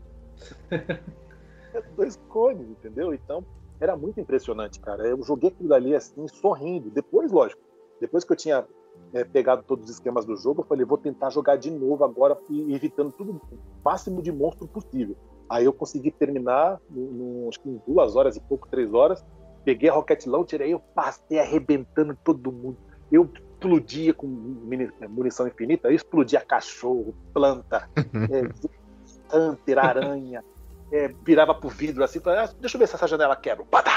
É 0.71 1.81
dois 1.97 2.15
cones, 2.29 2.69
entendeu? 2.69 3.13
Então, 3.13 3.45
era 3.79 3.97
muito 3.97 4.19
impressionante, 4.19 4.79
cara. 4.79 5.05
Eu 5.05 5.21
joguei 5.21 5.49
aquilo 5.49 5.67
dali 5.69 5.93
assim, 5.93 6.25
sorrindo. 6.29 6.89
Depois, 6.89 7.29
lógico, 7.31 7.61
depois 7.99 8.23
que 8.23 8.31
eu 8.31 8.37
tinha 8.37 8.65
é, 9.13 9.25
pegado 9.25 9.63
todos 9.63 9.85
os 9.85 9.91
esquemas 9.91 10.25
do 10.25 10.37
jogo, 10.37 10.61
eu 10.61 10.65
falei, 10.65 10.85
vou 10.85 10.97
tentar 10.97 11.29
jogar 11.29 11.57
de 11.57 11.69
novo 11.69 12.05
agora, 12.05 12.37
evitando 12.49 13.11
tudo 13.11 13.31
o 13.33 13.57
máximo 13.83 14.21
de 14.21 14.31
monstro 14.31 14.65
possível. 14.67 15.17
Aí 15.49 15.65
eu 15.65 15.73
consegui 15.73 16.09
terminar, 16.11 16.79
no- 16.89 17.49
acho 17.49 17.59
que 17.59 17.69
em 17.69 17.81
duas 17.85 18.15
horas 18.15 18.37
e 18.37 18.39
pouco, 18.39 18.67
três 18.69 18.93
horas. 18.93 19.23
Peguei 19.65 19.89
a 19.89 19.93
Rocket 19.93 20.25
Launcher, 20.27 20.61
aí 20.61 20.71
eu 20.71 20.79
passei 20.79 21.39
arrebentando 21.39 22.17
todo 22.23 22.51
mundo. 22.51 22.77
Eu 23.11 23.29
explodia 23.69 24.13
com 24.13 24.27
muni- 24.27 24.91
munição 25.09 25.47
infinita, 25.47 25.87
eu 25.87 25.95
explodia 25.95 26.39
cachorro, 26.41 27.13
planta, 27.33 27.89
é, 28.31 29.37
hunter, 29.37 29.79
aranha, 29.79 30.43
é, 30.91 31.07
virava 31.23 31.53
pro 31.55 31.69
vidro 31.69 32.03
assim, 32.03 32.19
falava, 32.19 32.49
"Ah, 32.51 32.55
deixa 32.59 32.77
eu 32.77 32.79
ver 32.79 32.87
se 32.87 32.95
essa 32.95 33.07
janela 33.07 33.35
quebra. 33.35 33.65
Badá! 33.69 33.91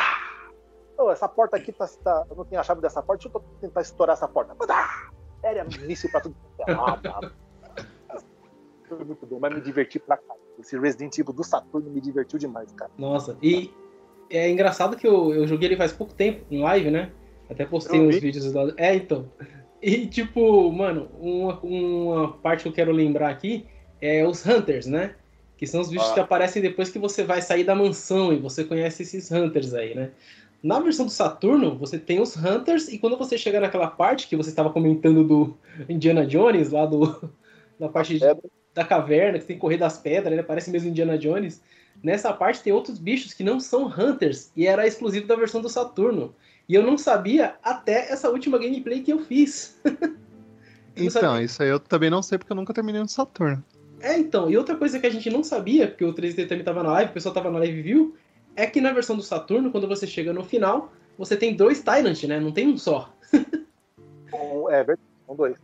Ô, 0.96 1.10
essa 1.10 1.28
porta 1.28 1.56
aqui 1.56 1.70
tá, 1.72 1.86
tá- 2.02 2.24
Eu 2.28 2.36
não 2.36 2.44
tenho 2.44 2.60
a 2.60 2.64
chave 2.64 2.80
dessa 2.80 3.02
porta, 3.02 3.22
deixa 3.28 3.38
eu 3.38 3.44
tentar 3.60 3.82
estourar 3.82 4.14
essa 4.14 4.26
porta. 4.26 4.54
Badá! 4.54 5.10
Era 5.42 5.64
míssil 5.86 6.10
pra 6.10 6.20
tudo. 6.20 6.34
é. 6.66 6.74
Foi 8.88 9.04
muito 9.04 9.26
bom, 9.26 9.38
mas 9.38 9.54
me 9.54 9.60
diverti 9.60 9.98
pra 9.98 10.16
caralho. 10.16 10.40
Esse 10.58 10.76
Resident 10.78 11.16
Evil 11.18 11.32
do 11.32 11.44
Saturno 11.44 11.88
me 11.90 12.00
divertiu 12.00 12.38
demais, 12.38 12.72
cara. 12.72 12.90
Nossa, 12.98 13.36
e 13.40 13.72
é 14.30 14.50
engraçado 14.50 14.96
que 14.96 15.06
eu, 15.06 15.32
eu 15.32 15.46
joguei 15.46 15.68
ele 15.68 15.76
faz 15.76 15.92
pouco 15.92 16.12
tempo, 16.14 16.44
em 16.50 16.62
live, 16.62 16.90
né? 16.90 17.12
Até 17.48 17.64
postei 17.64 18.00
uns 18.00 18.18
vídeos 18.18 18.52
lá. 18.52 18.72
É, 18.76 18.94
então. 18.96 19.30
E, 19.80 20.06
tipo, 20.06 20.70
mano, 20.72 21.08
uma, 21.20 21.58
uma 21.60 22.32
parte 22.38 22.62
que 22.62 22.68
eu 22.68 22.72
quero 22.72 22.92
lembrar 22.92 23.30
aqui 23.30 23.64
é 24.00 24.26
os 24.26 24.44
Hunters, 24.44 24.86
né? 24.86 25.14
Que 25.56 25.66
são 25.66 25.80
os 25.80 25.88
bichos 25.88 26.10
Ah. 26.10 26.14
que 26.14 26.20
aparecem 26.20 26.62
depois 26.62 26.90
que 26.90 26.98
você 26.98 27.24
vai 27.24 27.40
sair 27.42 27.64
da 27.64 27.74
mansão 27.74 28.32
e 28.32 28.38
você 28.38 28.64
conhece 28.64 29.02
esses 29.02 29.30
Hunters 29.30 29.74
aí, 29.74 29.94
né? 29.94 30.10
Na 30.62 30.80
versão 30.80 31.06
do 31.06 31.12
Saturno, 31.12 31.78
você 31.78 31.98
tem 31.98 32.20
os 32.20 32.36
Hunters, 32.36 32.88
e 32.88 32.98
quando 32.98 33.16
você 33.16 33.38
chega 33.38 33.60
naquela 33.60 33.86
parte 33.86 34.26
que 34.26 34.34
você 34.36 34.50
estava 34.50 34.70
comentando 34.70 35.22
do 35.22 35.56
Indiana 35.88 36.26
Jones, 36.26 36.70
lá 36.70 36.84
do 36.84 37.30
da 37.78 37.88
parte 37.88 38.18
de, 38.18 38.24
da 38.74 38.84
caverna, 38.84 39.38
que 39.38 39.44
tem 39.44 39.56
que 39.56 39.60
correr 39.60 39.76
das 39.76 39.98
pedras, 39.98 40.36
né? 40.36 40.42
Parece 40.42 40.70
mesmo 40.70 40.88
Indiana 40.88 41.16
Jones. 41.16 41.62
Nessa 42.02 42.32
parte 42.32 42.62
tem 42.62 42.72
outros 42.72 42.98
bichos 42.98 43.32
que 43.32 43.44
não 43.44 43.60
são 43.60 43.86
Hunters, 43.86 44.50
e 44.56 44.66
era 44.66 44.86
exclusivo 44.86 45.26
da 45.28 45.36
versão 45.36 45.60
do 45.60 45.68
Saturno. 45.68 46.34
E 46.68 46.74
eu 46.74 46.82
não 46.82 46.98
sabia 46.98 47.56
até 47.62 48.12
essa 48.12 48.28
última 48.28 48.58
gameplay 48.58 49.02
que 49.02 49.12
eu 49.12 49.20
fiz. 49.20 49.80
então, 50.94 51.40
isso 51.40 51.62
aí 51.62 51.70
eu 51.70 51.80
também 51.80 52.10
não 52.10 52.22
sei 52.22 52.36
porque 52.36 52.52
eu 52.52 52.56
nunca 52.56 52.74
terminei 52.74 53.00
no 53.00 53.08
Saturno. 53.08 53.64
É, 54.00 54.18
então, 54.18 54.50
e 54.50 54.56
outra 54.56 54.76
coisa 54.76 54.98
que 55.00 55.06
a 55.06 55.10
gente 55.10 55.30
não 55.30 55.42
sabia, 55.42 55.88
porque 55.88 56.04
o 56.04 56.14
3D 56.14 56.46
também 56.46 56.62
tava 56.62 56.82
na 56.82 56.92
live, 56.92 57.10
o 57.10 57.14
pessoal 57.14 57.34
tava 57.34 57.50
na 57.50 57.58
live 57.58 57.78
e 57.78 57.82
viu, 57.82 58.16
é 58.54 58.66
que 58.66 58.80
na 58.80 58.92
versão 58.92 59.16
do 59.16 59.22
Saturno, 59.22 59.70
quando 59.70 59.88
você 59.88 60.06
chega 60.06 60.32
no 60.32 60.44
final, 60.44 60.92
você 61.16 61.36
tem 61.36 61.56
dois 61.56 61.80
Tyrant, 61.80 62.22
né? 62.24 62.38
Não 62.38 62.52
tem 62.52 62.68
um 62.68 62.76
só. 62.76 63.12
é 63.32 64.84
verdade, 64.84 65.00
são 65.26 65.34
dois. 65.34 65.56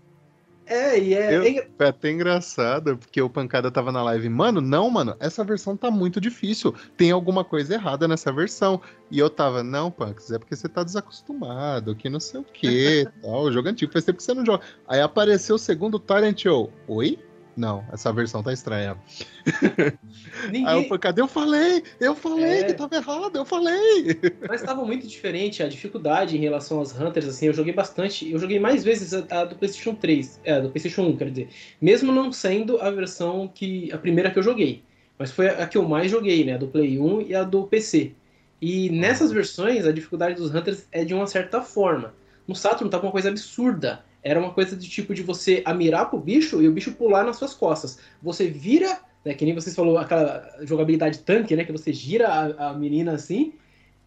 É, 0.66 0.98
e 0.98 1.14
é. 1.14 1.36
Eu, 1.36 1.44
é 1.78 1.88
até 1.88 2.10
engraçado, 2.10 2.96
porque 2.96 3.20
o 3.20 3.28
Pancada 3.28 3.70
tava 3.70 3.92
na 3.92 4.02
live. 4.02 4.28
Mano, 4.28 4.60
não, 4.60 4.88
mano, 4.90 5.14
essa 5.20 5.44
versão 5.44 5.76
tá 5.76 5.90
muito 5.90 6.20
difícil. 6.20 6.74
Tem 6.96 7.10
alguma 7.10 7.44
coisa 7.44 7.74
errada 7.74 8.08
nessa 8.08 8.32
versão. 8.32 8.80
E 9.10 9.18
eu 9.18 9.28
tava, 9.28 9.62
não, 9.62 9.90
Punks, 9.90 10.30
é 10.30 10.38
porque 10.38 10.56
você 10.56 10.68
tá 10.68 10.82
desacostumado, 10.82 11.94
que 11.94 12.08
não 12.08 12.20
sei 12.20 12.40
o 12.40 12.44
que 12.44 13.06
tal. 13.22 13.42
O 13.42 13.52
jogo 13.52 13.68
antigo, 13.68 13.92
faz 13.92 14.04
tempo 14.04 14.18
que 14.18 14.24
você 14.24 14.34
não 14.34 14.44
joga. 14.44 14.64
Aí 14.88 15.00
apareceu 15.00 15.56
o 15.56 15.58
segundo 15.58 15.98
Tyrant, 15.98 16.44
eu, 16.44 16.72
oi? 16.88 17.18
Não, 17.56 17.84
essa 17.92 18.12
versão 18.12 18.42
tá 18.42 18.52
estranha. 18.52 18.96
Ninguém... 20.50 20.66
Aí 20.66 20.88
eu 20.88 20.98
cadê? 20.98 21.20
Eu 21.20 21.28
falei! 21.28 21.82
Eu 22.00 22.14
falei 22.14 22.60
é... 22.60 22.64
que 22.64 22.74
tava 22.74 22.96
errado, 22.96 23.36
eu 23.36 23.44
falei! 23.44 24.18
Mas 24.48 24.62
tava 24.62 24.84
muito 24.84 25.06
diferente 25.06 25.62
a 25.62 25.68
dificuldade 25.68 26.36
em 26.36 26.40
relação 26.40 26.78
aos 26.78 26.98
Hunters, 26.98 27.28
assim, 27.28 27.46
eu 27.46 27.52
joguei 27.52 27.72
bastante, 27.72 28.30
eu 28.30 28.38
joguei 28.38 28.58
mais 28.58 28.82
vezes 28.82 29.14
a, 29.14 29.24
a 29.30 29.44
do 29.44 29.54
PlayStation 29.54 29.94
3, 29.94 30.40
é, 30.44 30.60
do 30.60 30.70
PlayStation 30.70 31.02
1, 31.02 31.16
quer 31.16 31.30
dizer, 31.30 31.48
mesmo 31.80 32.10
não 32.10 32.32
sendo 32.32 32.80
a 32.80 32.90
versão 32.90 33.46
que, 33.46 33.92
a 33.92 33.98
primeira 33.98 34.30
que 34.30 34.38
eu 34.38 34.42
joguei, 34.42 34.82
mas 35.18 35.30
foi 35.30 35.48
a 35.48 35.66
que 35.66 35.78
eu 35.78 35.88
mais 35.88 36.10
joguei, 36.10 36.44
né, 36.44 36.54
a 36.54 36.58
do 36.58 36.66
Play 36.66 36.98
1 36.98 37.20
e 37.22 37.34
a 37.34 37.44
do 37.44 37.64
PC. 37.64 38.12
E 38.60 38.88
nessas 38.90 39.30
versões, 39.30 39.86
a 39.86 39.92
dificuldade 39.92 40.36
dos 40.36 40.52
Hunters 40.52 40.86
é 40.90 41.04
de 41.04 41.14
uma 41.14 41.26
certa 41.26 41.60
forma. 41.60 42.14
No 42.48 42.54
Saturn 42.54 42.90
tá 42.90 42.98
uma 42.98 43.12
coisa 43.12 43.28
absurda 43.28 44.04
era 44.24 44.40
uma 44.40 44.54
coisa 44.54 44.74
de 44.74 44.88
tipo 44.88 45.14
de 45.14 45.22
você 45.22 45.62
amirar 45.66 46.08
pro 46.08 46.18
bicho 46.18 46.62
e 46.62 46.66
o 46.66 46.72
bicho 46.72 46.92
pular 46.92 47.24
nas 47.24 47.36
suas 47.36 47.52
costas. 47.52 47.98
Você 48.22 48.48
vira, 48.48 48.98
né, 49.22 49.34
que 49.34 49.44
nem 49.44 49.54
vocês 49.54 49.76
falou, 49.76 49.98
aquela 49.98 50.50
jogabilidade 50.62 51.18
tanque, 51.18 51.54
né, 51.54 51.64
que 51.64 51.70
você 51.70 51.92
gira 51.92 52.28
a, 52.28 52.70
a 52.70 52.72
menina 52.72 53.12
assim, 53.12 53.52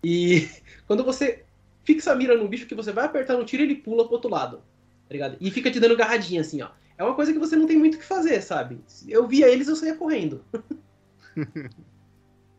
e 0.03 0.49
quando 0.88 1.03
você 1.03 1.43
fixa 1.84 2.11
a 2.11 2.15
mira 2.15 2.36
no 2.36 2.47
bicho 2.47 2.65
que 2.65 2.74
você 2.74 2.91
vai 2.91 3.05
apertar 3.05 3.38
no 3.38 3.45
tiro, 3.45 3.61
ele 3.61 3.76
pula 3.76 4.05
pro 4.05 4.15
outro 4.15 4.30
lado, 4.30 4.57
tá 5.07 5.13
ligado? 5.13 5.38
E 5.39 5.51
fica 5.51 5.70
te 5.70 5.80
dando 5.80 5.95
garradinha 5.95 6.41
assim, 6.41 6.63
ó. 6.63 6.70
É 6.97 7.03
uma 7.03 7.13
coisa 7.13 7.32
que 7.32 7.38
você 7.38 7.55
não 7.55 7.68
tem 7.68 7.78
muito 7.78 7.95
o 7.95 7.99
que 7.99 8.05
fazer, 8.05 8.41
sabe? 8.41 8.82
Eu 9.07 9.28
via 9.28 9.47
eles, 9.47 9.68
eu 9.68 9.76
saía 9.76 9.95
correndo. 9.95 10.43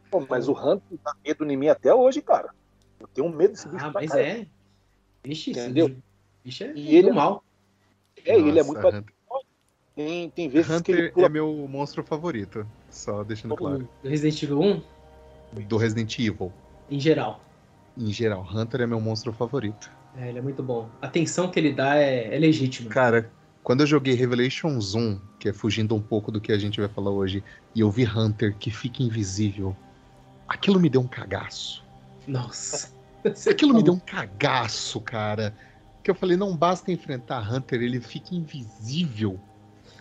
Pô, 0.09 0.25
mas 0.29 0.49
o 0.49 0.53
Hunter 0.53 0.99
dá 1.05 1.13
medo 1.27 1.45
em 1.45 1.57
mim 1.57 1.69
até 1.69 1.93
hoje, 1.93 2.23
cara. 2.23 2.55
Eu 3.01 3.09
tenho 3.09 3.29
medo 3.29 3.51
desse 3.51 3.69
bicho. 3.69 3.85
Ah, 3.85 3.91
mas 3.93 4.11
cara. 4.11 4.23
é. 4.23 4.47
Vixe, 5.25 5.51
Entendeu? 5.51 5.97
Bicho 6.45 6.65
é 6.65 6.73
e 6.75 6.97
ele 6.97 7.11
é 7.11 7.13
mal. 7.13 7.45
É, 8.29 8.37
Nossa, 8.37 8.49
ele 8.49 8.61
é 8.61 8.63
muito. 8.63 8.87
Hunter... 8.87 9.05
Tem, 9.97 10.31
tem 10.31 10.49
vezes 10.49 10.71
Hunter 10.71 10.83
que 10.83 10.93
ele 11.03 11.11
pula... 11.11 11.27
é 11.27 11.29
meu 11.29 11.67
monstro 11.69 12.05
favorito. 12.05 12.67
Só 12.91 13.25
deixando 13.25 13.57
claro. 13.57 13.89
Do 14.03 14.09
Resident 14.09 14.43
Evil 14.43 14.61
1? 14.61 14.83
Do 15.67 15.77
Resident 15.77 16.19
Evil. 16.19 16.53
Em 16.91 17.01
geral. 17.01 17.41
Em 17.97 18.13
geral, 18.13 18.47
Hunter 18.49 18.83
é 18.83 18.87
meu 18.87 19.01
monstro 19.01 19.33
favorito. 19.33 19.91
É, 20.17 20.29
ele 20.29 20.39
é 20.39 20.43
muito 20.43 20.63
bom. 20.63 20.89
A 21.03 21.09
tensão 21.09 21.51
que 21.51 21.59
ele 21.59 21.73
dá 21.73 21.97
é, 21.97 22.35
é 22.35 22.39
legítima. 22.39 22.91
Cara, 22.91 23.31
quando 23.63 23.81
eu 23.81 23.87
joguei 23.87 24.15
Revelations 24.15 24.95
1, 24.95 25.19
que 25.41 25.49
é 25.49 25.53
fugindo 25.53 25.97
um 25.97 26.01
pouco 26.01 26.31
do 26.31 26.41
que 26.41 26.53
a 26.53 26.59
gente 26.59 26.79
vai 26.79 26.89
falar 26.89 27.11
hoje, 27.11 27.43
e 27.75 27.81
eu 27.81 27.91
vi 27.91 28.05
Hunter 28.05 28.55
que 28.57 28.71
fica 28.71 29.03
invisível, 29.03 29.75
aquilo 30.47 30.79
me 30.79 30.89
deu 30.89 31.01
um 31.01 31.09
cagaço. 31.09 31.85
Nossa. 32.27 32.93
Aquilo 33.51 33.75
me 33.75 33.83
deu 33.83 33.95
um 33.95 33.99
cagaço, 33.99 35.01
cara 35.01 35.53
que 36.09 36.11
eu 36.11 36.15
falei, 36.15 36.39
não 36.39 36.57
basta 36.57 36.91
enfrentar 36.91 37.53
Hunter, 37.53 37.83
ele 37.83 38.01
fica 38.01 38.35
invisível. 38.35 39.39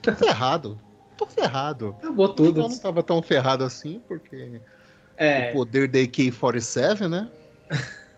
Tô 0.02 0.14
ferrado. 0.16 0.80
Tô 1.18 1.26
ferrado. 1.26 1.98
Acabou 2.00 2.30
tudo. 2.34 2.62
Eu 2.62 2.70
não 2.70 2.80
tava 2.80 3.04
tão 3.04 3.22
ferrado 3.22 3.66
assim, 3.66 4.02
porque 4.08 4.62
é... 5.18 5.52
o 5.52 5.54
poder 5.54 5.90
da 5.90 6.00
AK-47, 6.00 7.10
né? 7.10 7.30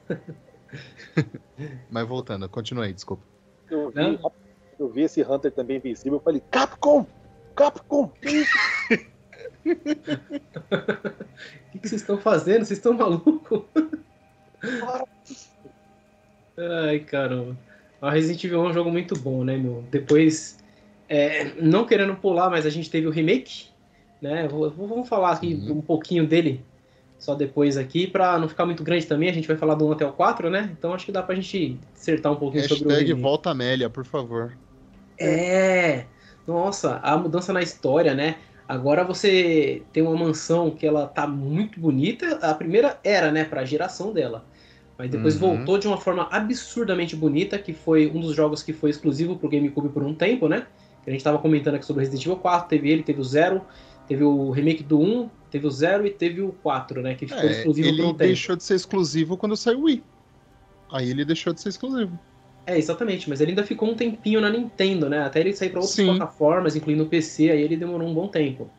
Mas 1.89 2.07
voltando, 2.07 2.47
continua 2.47 2.85
aí, 2.85 2.93
desculpa. 2.93 3.23
Eu 3.71 3.89
vi, 3.89 4.19
eu 4.77 4.89
vi, 4.89 5.01
esse 5.01 5.23
Hunter 5.23 5.51
também 5.51 5.77
invisível, 5.77 6.19
eu 6.19 6.23
falei, 6.23 6.43
Capcom! 6.51 7.07
Capcom! 7.55 8.11
O 9.65 9.75
que, 11.71 11.79
que 11.79 11.89
vocês 11.89 12.01
estão 12.01 12.17
fazendo? 12.17 12.65
Vocês 12.65 12.79
estão 12.79 12.93
malucos? 12.93 13.61
Ai, 16.57 16.99
caramba. 17.01 17.57
A 18.01 18.11
Resident 18.11 18.43
Evil 18.43 18.61
1 18.61 18.65
é 18.65 18.69
um 18.69 18.73
jogo 18.73 18.91
muito 18.91 19.19
bom, 19.19 19.43
né, 19.43 19.57
meu? 19.57 19.83
Depois, 19.91 20.57
é, 21.07 21.51
não 21.61 21.85
querendo 21.85 22.15
pular, 22.15 22.49
mas 22.49 22.65
a 22.65 22.69
gente 22.69 22.89
teve 22.89 23.07
o 23.07 23.11
remake, 23.11 23.65
né? 24.21 24.47
Vou, 24.47 24.69
vamos 24.69 25.09
falar 25.09 25.31
aqui 25.31 25.53
uhum. 25.53 25.77
um 25.77 25.81
pouquinho 25.81 26.25
dele 26.25 26.63
só 27.17 27.35
depois 27.35 27.75
aqui, 27.75 28.07
pra 28.07 28.39
não 28.39 28.47
ficar 28.47 28.65
muito 28.65 28.81
grande 28.81 29.05
também. 29.05 29.29
A 29.29 29.33
gente 29.33 29.47
vai 29.47 29.57
falar 29.57 29.75
do 29.75 29.85
1 29.87 29.91
até 29.91 30.05
o 30.05 30.13
4, 30.13 30.49
né? 30.49 30.69
Então 30.77 30.93
acho 30.93 31.05
que 31.05 31.11
dá 31.11 31.21
pra 31.21 31.35
gente 31.35 31.77
acertar 31.93 32.31
um 32.31 32.37
pouquinho 32.37 32.61
Hashtag 32.61 32.79
sobre 32.79 32.93
o 32.93 32.97
remake. 32.97 33.21
volta 33.21 33.49
Amélia, 33.49 33.89
por 33.89 34.05
favor. 34.05 34.57
É! 35.19 36.05
Nossa, 36.47 36.99
a 37.03 37.17
mudança 37.17 37.51
na 37.51 37.61
história, 37.61 38.15
né? 38.15 38.37
Agora 38.67 39.03
você 39.03 39.83
tem 39.91 40.01
uma 40.01 40.15
mansão 40.15 40.71
que 40.71 40.85
ela 40.85 41.07
tá 41.07 41.27
muito 41.27 41.79
bonita. 41.79 42.37
A 42.41 42.53
primeira 42.53 42.99
era, 43.03 43.31
né, 43.31 43.43
pra 43.43 43.65
geração 43.65 44.13
dela. 44.13 44.45
Mas 44.99 45.09
depois 45.09 45.41
uhum. 45.41 45.55
voltou 45.55 45.77
de 45.77 45.87
uma 45.87 45.97
forma 45.97 46.27
absurdamente 46.29 47.15
bonita, 47.15 47.57
que 47.57 47.71
foi 47.71 48.11
um 48.13 48.19
dos 48.19 48.35
jogos 48.35 48.61
que 48.61 48.73
foi 48.73 48.89
exclusivo 48.89 49.37
pro 49.37 49.47
GameCube 49.47 49.87
por 49.87 50.03
um 50.03 50.13
tempo, 50.13 50.49
né? 50.49 50.67
A 51.07 51.11
gente 51.11 51.23
tava 51.23 51.39
comentando 51.39 51.75
aqui 51.75 51.85
sobre 51.85 52.03
Resident 52.03 52.23
Evil 52.25 52.37
4, 52.37 52.69
teve 52.69 52.91
ele, 52.91 53.01
teve 53.01 53.19
o 53.19 53.23
Zero, 53.23 53.61
teve 54.07 54.23
o 54.23 54.51
remake 54.51 54.83
do 54.83 54.99
1, 54.99 55.29
teve 55.49 55.65
o 55.65 55.71
0 55.71 56.05
e 56.05 56.11
teve 56.11 56.41
o 56.41 56.51
4, 56.61 57.01
né? 57.01 57.15
Que 57.15 57.25
ficou 57.25 57.49
é, 57.49 57.51
exclusivo 57.51 57.87
por 57.87 57.93
um 57.93 58.07
tempo. 58.09 58.23
Ele 58.23 58.27
deixou 58.27 58.55
de 58.55 58.63
ser 58.63 58.75
exclusivo 58.75 59.35
quando 59.35 59.57
saiu 59.57 59.79
o 59.79 59.83
Wii. 59.83 60.03
Aí 60.91 61.09
ele 61.09 61.25
deixou 61.25 61.51
de 61.53 61.61
ser 61.61 61.69
exclusivo. 61.69 62.19
É, 62.67 62.77
exatamente, 62.77 63.27
mas 63.27 63.41
ele 63.41 63.51
ainda 63.51 63.63
ficou 63.63 63.89
um 63.89 63.95
tempinho 63.95 64.39
na 64.39 64.51
Nintendo, 64.51 65.09
né? 65.09 65.23
Até 65.23 65.39
ele 65.39 65.53
sair 65.53 65.69
para 65.69 65.79
outras 65.79 65.95
Sim. 65.95 66.05
plataformas, 66.05 66.75
incluindo 66.75 67.03
o 67.03 67.07
PC, 67.07 67.49
aí 67.49 67.61
ele 67.61 67.75
demorou 67.75 68.07
um 68.07 68.13
bom 68.13 68.27
tempo. 68.27 68.69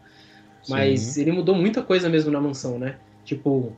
Mas 0.69 1.01
Sim. 1.01 1.23
ele 1.23 1.33
mudou 1.33 1.57
muita 1.57 1.83
coisa 1.83 2.09
mesmo 2.09 2.31
na 2.31 2.41
mansão, 2.41 2.79
né? 2.79 2.97
Tipo, 3.25 3.73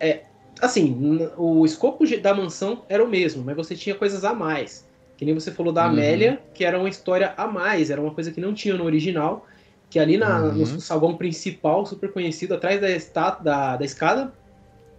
é, 0.00 0.24
assim, 0.62 1.28
o 1.36 1.66
escopo 1.66 2.04
da 2.20 2.32
mansão 2.32 2.82
era 2.88 3.04
o 3.04 3.08
mesmo, 3.08 3.42
mas 3.44 3.56
você 3.56 3.74
tinha 3.74 3.94
coisas 3.94 4.24
a 4.24 4.32
mais. 4.32 4.88
Que 5.16 5.24
nem 5.24 5.34
você 5.34 5.50
falou 5.50 5.72
da 5.72 5.84
uhum. 5.84 5.90
Amélia, 5.90 6.40
que 6.54 6.64
era 6.64 6.78
uma 6.78 6.88
história 6.88 7.34
a 7.36 7.46
mais, 7.46 7.90
era 7.90 8.00
uma 8.00 8.14
coisa 8.14 8.30
que 8.30 8.40
não 8.40 8.54
tinha 8.54 8.74
no 8.74 8.84
original. 8.84 9.46
Que 9.90 9.98
ali 9.98 10.16
na, 10.16 10.40
uhum. 10.40 10.54
no 10.54 10.80
saguão 10.80 11.16
principal, 11.16 11.84
super 11.84 12.12
conhecido, 12.12 12.54
atrás 12.54 12.80
da, 12.80 12.88
estátua, 12.88 13.44
da, 13.44 13.76
da 13.76 13.84
escada, 13.84 14.32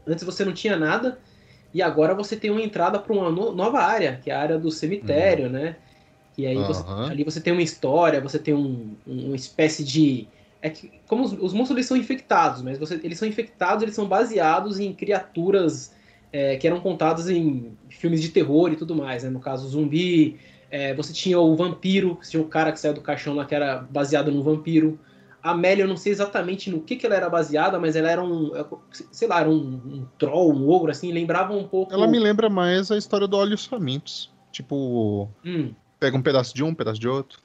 antes 0.06 0.24
você 0.24 0.46
não 0.46 0.54
tinha 0.54 0.78
nada, 0.78 1.18
e 1.74 1.82
agora 1.82 2.14
você 2.14 2.36
tem 2.36 2.52
uma 2.52 2.62
entrada 2.62 3.00
para 3.00 3.12
uma 3.12 3.32
no, 3.32 3.54
nova 3.54 3.80
área, 3.80 4.20
que 4.24 4.30
é 4.30 4.36
a 4.36 4.40
área 4.40 4.60
do 4.60 4.70
cemitério, 4.70 5.46
uhum. 5.46 5.52
né? 5.52 5.78
E 6.38 6.46
aí 6.46 6.56
você, 6.56 6.84
ali 7.10 7.24
você 7.24 7.40
tem 7.40 7.54
uma 7.54 7.62
história, 7.62 8.20
você 8.20 8.38
tem 8.38 8.54
um, 8.54 8.96
uma 9.06 9.36
espécie 9.36 9.84
de 9.84 10.28
é 10.64 10.70
que 10.70 10.90
como 11.08 11.26
os, 11.26 11.34
os 11.34 11.54
monstros 11.54 11.72
eles 11.72 11.86
são 11.86 11.98
infectados, 11.98 12.62
mas 12.62 12.80
você, 12.80 13.00
eles 13.04 13.20
são 13.20 13.28
infectados, 13.28 13.84
eles 13.84 13.94
são 13.94 14.08
baseados 14.08 14.80
em 14.80 14.94
criaturas 14.94 15.94
é, 16.32 16.56
que 16.56 16.66
eram 16.66 16.80
contadas 16.80 17.30
em 17.30 17.78
filmes 17.90 18.22
de 18.22 18.30
terror 18.30 18.72
e 18.72 18.78
tudo 18.78 18.96
mais, 18.96 19.24
né? 19.24 19.30
No 19.30 19.42
caso, 19.42 19.68
zumbi, 19.68 20.40
é, 20.72 20.94
você 20.96 21.12
tinha 21.12 21.38
o 21.38 21.54
vampiro, 21.58 22.18
tinha 22.28 22.42
o 22.42 22.48
cara 22.48 22.72
que 22.72 22.80
saiu 22.80 22.94
do 22.94 23.02
caixão 23.02 23.36
lá 23.36 23.44
que 23.44 23.54
era 23.54 23.86
baseado 23.90 24.32
no 24.32 24.42
vampiro. 24.42 24.98
A 25.44 25.52
Amélia, 25.52 25.84
eu 25.84 25.88
não 25.88 25.98
sei 25.98 26.14
exatamente 26.14 26.70
no 26.70 26.80
que, 26.80 26.96
que 26.96 27.06
ela 27.06 27.16
era 27.16 27.30
baseada, 27.30 27.78
mas 27.78 27.98
ela 27.98 28.10
era 28.10 28.24
um, 28.24 28.52
sei 29.12 29.28
lá, 29.28 29.42
era 29.42 29.50
um, 29.50 29.82
um 29.86 30.08
troll, 30.18 30.54
um 30.54 30.70
ogro, 30.70 30.90
assim, 30.90 31.12
lembrava 31.12 31.54
um 31.54 31.68
pouco... 31.68 31.94
Ela 31.94 32.08
me 32.08 32.18
lembra 32.18 32.50
mais 32.50 32.90
a 32.90 32.98
história 32.98 33.28
do 33.28 33.36
Olhos 33.36 33.66
Famintos. 33.66 34.32
Tipo, 34.50 35.30
hum. 35.46 35.74
pega 36.00 36.16
um 36.16 36.22
pedaço 36.22 36.56
de 36.56 36.64
um, 36.64 36.68
um 36.68 36.74
pedaço 36.74 37.02
de 37.02 37.10
outro. 37.10 37.42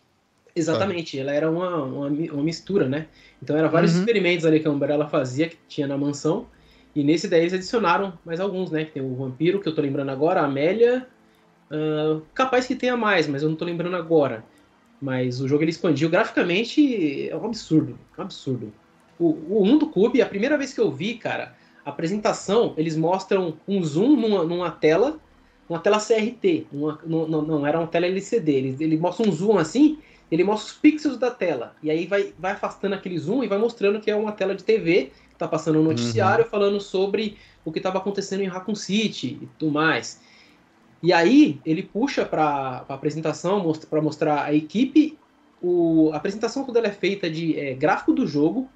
Exatamente, 0.58 1.18
ela 1.18 1.32
era 1.32 1.50
uma, 1.50 1.84
uma, 1.84 2.06
uma, 2.06 2.42
mistura, 2.42 2.88
né? 2.88 3.06
Então 3.42 3.56
eram 3.56 3.70
vários 3.70 3.94
uhum. 3.94 4.00
experimentos 4.00 4.44
ali 4.44 4.60
que 4.60 4.68
a 4.68 4.70
Umbrella 4.70 5.08
fazia, 5.08 5.48
que 5.48 5.56
tinha 5.68 5.86
na 5.86 5.96
mansão. 5.96 6.46
E 6.94 7.04
nesse 7.04 7.28
daí 7.28 7.42
eles 7.42 7.52
adicionaram 7.52 8.18
mais 8.24 8.40
alguns, 8.40 8.70
né? 8.70 8.84
Tem 8.84 9.02
o 9.02 9.14
vampiro, 9.14 9.60
que 9.60 9.68
eu 9.68 9.74
tô 9.74 9.80
lembrando 9.80 10.10
agora, 10.10 10.40
a 10.40 10.44
Amélia. 10.44 11.06
Uh, 11.70 12.22
capaz 12.34 12.66
que 12.66 12.74
tenha 12.74 12.96
mais, 12.96 13.26
mas 13.26 13.42
eu 13.42 13.48
não 13.48 13.56
tô 13.56 13.64
lembrando 13.64 13.96
agora. 13.96 14.44
Mas 15.00 15.40
o 15.40 15.46
jogo 15.46 15.62
ele 15.62 15.70
expandiu 15.70 16.08
graficamente, 16.08 17.28
é 17.28 17.36
um 17.36 17.44
absurdo, 17.44 17.98
um 18.18 18.22
absurdo. 18.22 18.72
O, 19.18 19.26
o 19.48 19.62
1 19.64 19.78
do 19.78 19.86
Cube, 19.88 20.20
a 20.22 20.26
primeira 20.26 20.56
vez 20.56 20.72
que 20.72 20.80
eu 20.80 20.90
vi, 20.90 21.14
cara, 21.14 21.54
a 21.84 21.90
apresentação, 21.90 22.74
eles 22.76 22.96
mostram 22.96 23.54
um 23.66 23.82
zoom 23.82 24.16
numa, 24.16 24.44
numa 24.44 24.70
tela, 24.70 25.18
uma 25.68 25.78
tela 25.78 25.98
CRT, 25.98 26.66
uma, 26.72 26.98
não, 27.06 27.28
não, 27.28 27.42
não, 27.42 27.66
era 27.66 27.78
uma 27.78 27.86
tela 27.86 28.06
LCD. 28.06 28.52
Ele, 28.52 28.76
ele 28.80 28.96
mostra 28.96 29.28
um 29.28 29.32
zoom 29.32 29.58
assim, 29.58 29.98
ele 30.30 30.44
mostra 30.44 30.72
os 30.72 30.78
pixels 30.78 31.18
da 31.18 31.30
tela. 31.30 31.76
E 31.82 31.90
aí 31.90 32.06
vai, 32.06 32.34
vai 32.38 32.52
afastando 32.52 32.94
aquele 32.94 33.18
zoom 33.18 33.42
e 33.44 33.48
vai 33.48 33.58
mostrando 33.58 34.00
que 34.00 34.10
é 34.10 34.16
uma 34.16 34.32
tela 34.32 34.54
de 34.54 34.64
TV, 34.64 35.14
que 35.30 35.36
tá 35.36 35.48
passando 35.48 35.80
um 35.80 35.82
noticiário 35.84 36.44
Uhum. 36.44 36.50
falando 36.50 36.80
sobre 36.80 37.38
o 37.64 37.72
que 37.72 37.78
estava 37.78 37.98
acontecendo 37.98 38.42
em 38.42 38.46
Raccoon 38.48 38.74
City 38.74 39.38
e 39.42 39.46
tudo 39.58 39.72
mais. 39.72 40.22
E 41.02 41.12
aí 41.12 41.60
ele 41.64 41.82
puxa 41.82 42.26
para 42.26 42.86
a 42.88 42.94
apresentação 42.94 43.62
para 43.88 44.02
mostrar 44.02 44.44
a 44.44 44.54
equipe. 44.54 45.22
O, 45.60 46.10
a 46.12 46.16
apresentação 46.16 46.66
ela 46.76 46.86
é 46.88 46.92
feita 46.92 47.30
de 47.30 47.58
é, 47.58 47.74
gráfico 47.74 48.12
do 48.12 48.26
jogo, 48.26 48.74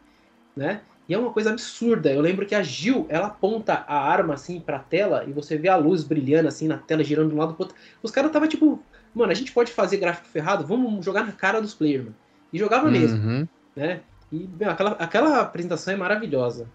né? 0.57 0.87
E 1.09 1.15
é 1.15 1.19
uma 1.19 1.33
coisa 1.33 1.51
absurda. 1.51 2.13
Eu 2.13 2.21
lembro 2.21 2.47
que 2.47 2.55
a 2.55 2.63
Gil, 2.63 3.07
ela 3.11 3.29
aponta 3.29 3.75
a 3.75 3.97
arma 3.99 4.35
assim 4.35 4.61
pra 4.61 4.79
tela 4.79 5.25
e 5.29 5.33
você 5.33 5.59
vê 5.59 5.69
a 5.69 5.77
luz 5.77 6.05
brilhando 6.05 6.49
assim 6.49 6.69
na 6.69 6.79
tela, 6.79 7.05
girando 7.05 7.31
de 7.31 7.35
um 7.35 7.39
lado 7.39 7.55
pro 7.55 7.65
outro. 7.65 7.79
Os 8.03 8.11
caras 8.11 8.33
tava 8.33 8.49
tipo, 8.49 8.87
mano, 9.15 9.33
a 9.33 9.35
gente 9.35 9.53
pode 9.53 9.73
fazer 9.73 9.97
gráfico 9.99 10.29
ferrado, 10.29 10.67
vamos 10.67 11.05
jogar 11.05 11.25
na 11.25 11.33
cara 11.33 11.61
dos 11.61 11.75
players, 11.75 12.05
mano. 12.05 12.17
E 12.53 12.59
jogava 12.59 12.91
mesmo, 12.91 13.19
Uhum. 13.19 13.49
né? 13.77 14.01
E 14.31 14.49
meu, 14.59 14.71
aquela, 14.71 14.91
aquela 14.93 15.41
apresentação 15.41 15.93
é 15.95 15.97
maravilhosa. 15.97 16.67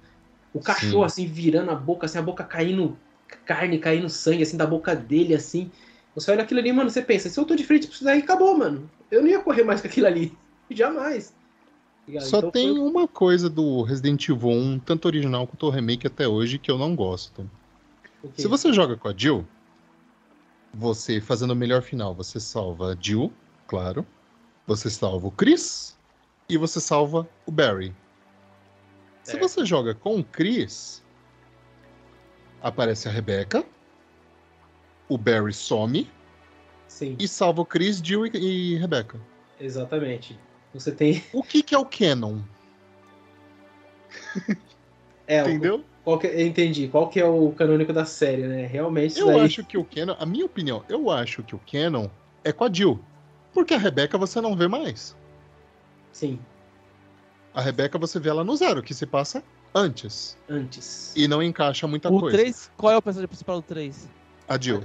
O 0.54 0.60
cachorro 0.60 1.04
assim 1.04 1.26
virando 1.26 1.72
a 1.72 1.76
boca, 1.76 2.06
assim, 2.06 2.18
a 2.18 2.22
boca 2.22 2.44
caindo 2.44 2.98
carne, 3.46 3.78
caindo 3.80 4.10
sangue 4.10 4.44
assim 4.44 4.58
da 4.58 4.66
boca 4.66 4.96
dele 4.96 5.34
assim. 5.36 5.70
Você 6.16 6.32
olha 6.32 6.44
aquilo 6.44 6.60
ali, 6.60 6.72
mano, 6.72 6.90
você 6.90 7.02
pensa, 7.02 7.30
se 7.30 7.40
eu 7.40 7.46
tô 7.46 7.56
de 7.56 7.64
frente 7.64 7.86
pra 7.88 7.96
isso 7.96 8.04
daí, 8.04 8.20
acabou, 8.20 8.58
mano. 8.58 8.90
Eu 9.12 9.22
não 9.22 9.28
ia 9.30 9.40
correr 9.40 9.64
mais 9.64 9.82
com 9.82 9.88
aquilo 9.88 10.08
ali. 10.08 10.34
Jamais. 10.72 11.34
Só 12.22 12.38
Então 12.40 12.52
tem 12.52 12.72
foi- 12.74 12.80
uma 12.80 13.08
coisa 13.08 13.50
do 13.50 13.82
Resident 13.84 14.28
Evil 14.30 14.50
1, 14.50 14.80
tanto 14.80 15.06
original 15.06 15.46
quanto 15.46 15.66
o 15.68 15.70
remake 15.70 16.08
até 16.08 16.28
hoje, 16.28 16.58
que 16.58 16.72
eu 16.72 16.78
não 16.78 16.96
gosto. 16.96 17.42
o 18.24 18.30
quê? 18.30 18.42
Se 18.42 18.48
você 18.48 18.72
joga 18.72 18.96
com 18.96 19.08
a 19.10 19.14
Jill, 19.16 19.46
você 20.78 21.20
fazendo 21.20 21.52
o 21.52 21.56
melhor 21.56 21.82
final, 21.82 22.14
você 22.14 22.40
salva 22.40 22.94
a 22.94 22.96
Jill, 23.00 23.34
claro. 23.66 24.06
Você 24.68 24.90
salva 24.92 25.26
o 25.28 25.32
Chris 25.32 25.98
e 26.48 26.56
você 26.58 26.80
salva 26.80 27.28
o 27.46 27.52
Barry. 27.52 27.96
Se 29.24 29.38
você 29.40 29.66
joga 29.66 29.96
com 29.96 30.20
o 30.20 30.24
Chris, 30.24 31.04
aparece 32.62 33.10
a 33.10 33.12
Rebecca, 33.12 33.66
o 35.10 35.18
Barry 35.18 35.54
some 35.54 36.10
Sim, 36.88 37.16
e 37.20 37.28
salva 37.28 37.62
o 37.62 37.66
Chris, 37.66 37.98
Jill 37.98 38.28
e, 38.28 38.32
e 38.38 38.76
Rebecca. 38.78 39.20
exatamente. 39.60 40.40
Você 40.74 40.92
tem. 40.92 41.24
O 41.34 41.42
que, 41.42 41.64
que 41.64 41.74
é 41.74 41.78
o 41.78 41.86
canon? 41.86 42.40
É, 45.30 45.44
o- 45.44 45.50
Entendeu? 45.50 45.84
Qual 46.08 46.18
que, 46.18 46.26
eu 46.28 46.48
entendi. 46.48 46.88
Qual 46.88 47.10
que 47.10 47.20
é 47.20 47.26
o 47.26 47.52
canônico 47.52 47.92
da 47.92 48.06
série, 48.06 48.44
né? 48.48 48.66
Realmente 48.66 49.12
isso 49.12 49.20
Eu 49.20 49.28
daí. 49.28 49.42
acho 49.42 49.62
que 49.66 49.78
o 49.78 49.84
Canon, 49.84 50.16
a 50.18 50.26
minha 50.26 50.46
opinião, 50.46 50.82
eu 50.88 51.12
acho 51.12 51.44
que 51.44 51.54
o 51.54 51.60
Canon 51.70 52.08
é 52.46 52.54
com 52.54 52.64
a 52.64 52.72
Jill. 52.72 53.04
Porque 53.54 53.74
a 53.74 53.78
Rebecca 53.78 54.18
você 54.18 54.40
não 54.40 54.56
vê 54.56 54.70
mais. 54.70 55.18
Sim, 56.14 56.40
A 57.54 57.60
Rebecca 57.60 57.98
você 57.98 58.22
vê 58.22 58.30
ela 58.30 58.42
no 58.46 58.56
zero, 58.56 58.82
que 58.82 58.94
se 58.94 59.06
passa 59.06 59.44
antes. 59.76 60.38
antes. 60.48 61.12
E 61.14 61.28
não 61.28 61.44
encaixa 61.44 61.86
muita 61.88 62.08
O 62.10 62.22
coisa. 62.22 62.38
3, 62.38 62.72
qual 62.78 62.94
é 62.94 62.96
o 62.98 63.02
personagem 63.02 63.28
principal 63.28 63.58
do 63.58 63.64
3? 63.64 64.10
A 64.48 64.58
Jill. 64.58 64.84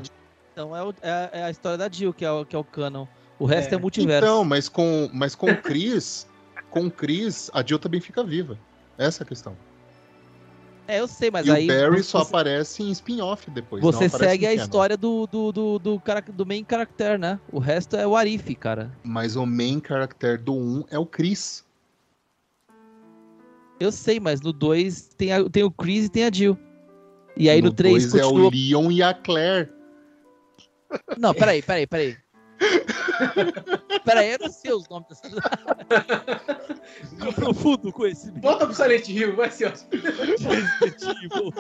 Então 0.53 0.77
é, 0.77 0.83
o- 0.83 0.93
é- 1.03 1.31
é 1.35 1.45
a 1.45 1.51
história 1.51 1.79
da 1.79 1.89
Jill, 1.89 2.13
que 2.13 2.25
é 2.25 2.33
o, 2.33 2.45
que 2.45 2.57
é 2.57 2.59
o 2.59 2.65
canon. 2.65 3.07
O 3.39 3.47
resto 3.47 3.73
é, 3.73 3.77
É. 3.77 3.81
multiverso. 3.81 4.27
Então, 4.27 4.45
mas 4.45 4.69
com, 4.69 5.09
mas 5.15 5.37
com 5.37 5.53
o 5.53 5.57
Chris, 5.63 6.27
com 6.69 6.87
o 6.87 6.91
Chris, 6.91 7.49
a 7.55 7.63
Jill 7.65 7.79
também 7.79 8.01
fica 8.01 8.25
viva. 8.25 8.59
Essa 8.99 9.23
é 9.23 9.25
a 9.25 9.29
questão. 9.29 9.57
É, 10.89 10.99
eu 11.01 11.07
sei, 11.07 11.31
mas 11.31 11.47
e 11.47 11.51
aí. 11.51 11.65
o 11.65 11.67
Barry 11.69 11.99
você, 11.99 12.03
só 12.11 12.19
aparece 12.19 12.83
em 12.83 12.91
spin-off 12.91 13.49
depois. 13.51 13.83
você 13.83 14.09
segue 14.09 14.47
a 14.47 14.53
história 14.55 14.97
do, 14.97 15.27
do, 15.27 15.53
do, 15.53 15.79
do, 15.79 16.01
cara- 16.01 16.21
do 16.21 16.45
main 16.45 16.65
character, 16.69 17.19
né? 17.19 17.39
O 17.51 17.59
resto 17.59 17.97
é 17.97 18.07
o 18.07 18.17
Arif, 18.17 18.55
cara. 18.57 18.91
Mas 19.05 19.37
o 19.37 19.47
main 19.47 19.81
character 19.87 20.43
do 20.43 20.53
1 20.55 20.85
é 20.91 20.99
o 20.99 21.07
Chris. 21.07 21.65
Eu 23.79 23.91
sei, 23.93 24.21
mas 24.21 24.41
no 24.41 24.53
2 24.53 25.15
tem, 25.17 25.33
a- 25.33 25.49
tem 25.49 25.63
o 25.63 25.71
Chris 25.71 26.07
e 26.07 26.09
tem 26.09 26.25
a 26.25 26.31
Jill. 26.33 26.59
E 27.37 27.49
aí 27.49 27.63
no, 27.63 27.69
no 27.69 27.75
3 27.75 28.11
dois 28.11 28.15
é 28.15 28.27
continua. 28.29 28.49
o 28.49 28.51
Leon 28.51 28.91
e 28.91 29.03
a 29.03 29.15
Claire. 29.15 29.71
Não, 31.17 31.33
peraí, 31.33 31.63
peraí, 31.63 31.87
peraí. 31.87 32.17
peraí, 34.05 34.33
eu 34.33 34.39
não 34.41 34.51
sei 34.51 34.73
os 34.73 34.89
nomes 34.89 35.09
dessas. 35.09 35.33
Eu 37.25 37.33
profundo 37.35 37.93
conhecimento. 37.93 38.41
Volta 38.43 38.67
pro 38.67 38.75
Silent 38.75 39.09
Hill, 39.09 39.37
vai 39.37 39.51
ser. 39.51 39.73
Resident 39.73 41.03
Evil. 41.25 41.53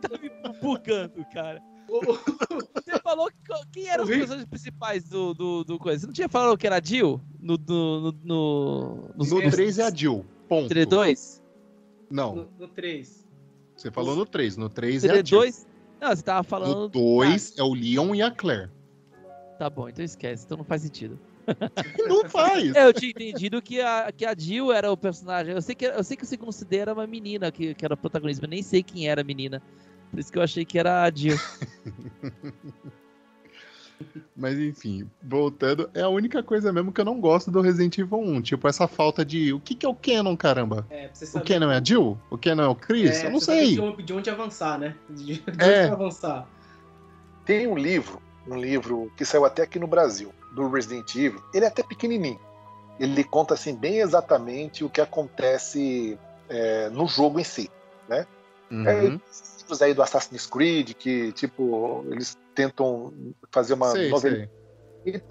tá 0.00 0.18
me 0.20 0.30
bugando, 0.60 1.24
cara. 1.32 1.62
Você 1.88 2.98
falou 3.02 3.28
que, 3.30 3.36
quem 3.72 3.88
eram 3.88 4.04
os 4.04 4.10
personagens 4.10 4.48
principais 4.48 5.04
do, 5.04 5.32
do, 5.34 5.64
do 5.64 5.78
coisa. 5.78 6.00
Você 6.00 6.06
não 6.06 6.12
tinha 6.12 6.28
falado 6.28 6.56
que 6.58 6.66
era 6.66 6.78
a 6.78 6.82
Jill? 6.82 7.20
No, 7.40 7.56
no, 7.56 8.00
no, 8.00 8.12
no, 8.24 9.10
nos- 9.16 9.30
No 9.30 9.40
nos 9.40 9.54
3 9.54 9.78
é 9.78 9.82
a 9.84 9.90
Jill. 9.94 10.24
Ponto. 10.48 10.72
TD2? 10.72 11.40
Não, 12.10 12.34
No, 12.36 12.48
no 12.60 12.68
3. 12.68 13.26
você 13.76 13.90
falou 13.90 14.14
no 14.16 14.26
3. 14.26 14.56
No 14.56 14.68
3 14.68 15.04
é 15.04 15.10
a 15.10 15.24
Jill. 15.24 15.40
TD2? 15.40 15.66
Não, 16.00 16.08
você 16.14 16.22
tava 16.22 16.42
falando. 16.42 16.74
No 16.82 16.88
2 16.88 17.54
é 17.58 17.62
o 17.62 17.72
Leon 17.72 18.14
e 18.14 18.22
a 18.22 18.30
Claire. 18.30 18.70
Tá 19.58 19.70
bom, 19.70 19.88
então 19.88 20.04
esquece, 20.04 20.44
então 20.44 20.58
não 20.58 20.64
faz 20.64 20.82
sentido. 20.82 21.18
Não 22.08 22.28
faz. 22.28 22.74
É, 22.74 22.84
eu 22.84 22.92
tinha 22.92 23.10
entendido 23.10 23.62
que 23.62 23.80
a, 23.80 24.10
que 24.10 24.26
a 24.26 24.34
Jill 24.36 24.72
era 24.72 24.90
o 24.90 24.96
personagem. 24.96 25.54
Eu 25.54 25.62
sei 25.62 25.76
que, 25.76 25.84
eu 25.86 26.02
sei 26.02 26.16
que 26.16 26.24
o 26.24 26.26
segundo 26.26 26.50
CD 26.50 26.78
era 26.78 26.92
uma 26.92 27.06
menina 27.06 27.52
que, 27.52 27.72
que 27.72 27.84
era 27.84 27.94
a 27.94 27.96
protagonista, 27.96 28.42
mas 28.42 28.50
nem 28.50 28.62
sei 28.64 28.82
quem 28.82 29.08
era 29.08 29.20
a 29.20 29.24
menina. 29.24 29.62
Por 30.10 30.18
isso 30.18 30.32
que 30.32 30.38
eu 30.38 30.42
achei 30.42 30.64
que 30.64 30.76
era 30.76 31.04
a 31.04 31.10
Jill. 31.10 31.38
Mas 34.36 34.58
enfim, 34.58 35.08
voltando, 35.22 35.88
é 35.94 36.02
a 36.02 36.08
única 36.08 36.42
coisa 36.42 36.70
mesmo 36.72 36.92
que 36.92 37.00
eu 37.00 37.04
não 37.04 37.18
gosto 37.18 37.50
do 37.50 37.62
Resident 37.62 37.96
Evil 37.96 38.18
1. 38.18 38.42
Tipo, 38.42 38.68
essa 38.68 38.86
falta 38.86 39.24
de. 39.24 39.52
O 39.54 39.60
que, 39.60 39.74
que 39.74 39.86
é 39.86 39.88
o 39.88 39.94
Canon, 39.94 40.36
caramba? 40.36 40.86
É, 40.90 41.08
pra 41.08 41.14
você 41.14 41.38
O. 41.38 41.40
Canon 41.40 41.70
é 41.70 41.78
a 41.78 41.82
Jill? 41.82 42.18
O 42.30 42.36
Canon 42.36 42.62
é 42.62 42.68
o 42.68 42.74
Chris? 42.74 43.22
É, 43.22 43.26
eu 43.26 43.30
não 43.30 43.40
sei. 43.40 43.74
De 43.74 43.80
onde, 43.80 44.02
de 44.02 44.12
onde 44.12 44.28
avançar, 44.30 44.78
né? 44.78 44.94
De, 45.08 45.42
É. 45.58 45.84
onde 45.84 45.92
avançar. 45.92 46.46
Tem 47.46 47.66
um 47.66 47.76
livro, 47.76 48.20
um 48.46 48.56
livro 48.56 49.10
que 49.16 49.24
saiu 49.24 49.44
até 49.44 49.62
aqui 49.62 49.78
no 49.78 49.86
Brasil, 49.86 50.32
do 50.54 50.68
Resident 50.68 51.14
Evil. 51.14 51.42
Ele 51.52 51.64
é 51.64 51.68
até 51.68 51.82
pequenininho. 51.82 52.40
Ele 52.98 53.22
conta 53.24 53.54
assim 53.54 53.74
bem 53.74 53.98
exatamente 53.98 54.82
o 54.84 54.90
que 54.90 55.00
acontece 55.00 56.18
é, 56.48 56.88
no 56.90 57.06
jogo 57.06 57.38
em 57.40 57.44
si. 57.44 57.70
É, 58.08 58.26
Uhum. 58.68 59.20
livros 59.60 59.80
aí 59.80 59.94
do 59.94 60.02
Assassin's 60.02 60.44
Creed 60.46 60.94
que 60.94 61.32
tipo 61.32 62.04
eles 62.10 62.36
tentam 62.54 63.12
fazer 63.52 63.74
uma 63.74 63.92
sei, 63.92 64.10
novela. 64.10 64.48
sei. 65.04 65.22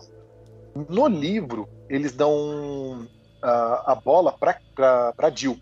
No 0.90 1.08
livro 1.08 1.68
eles 1.90 2.14
dão 2.14 3.08
a, 3.42 3.92
a 3.92 3.96
bola 3.96 4.32
para 4.32 4.60
para 4.74 5.30
Jill. 5.36 5.58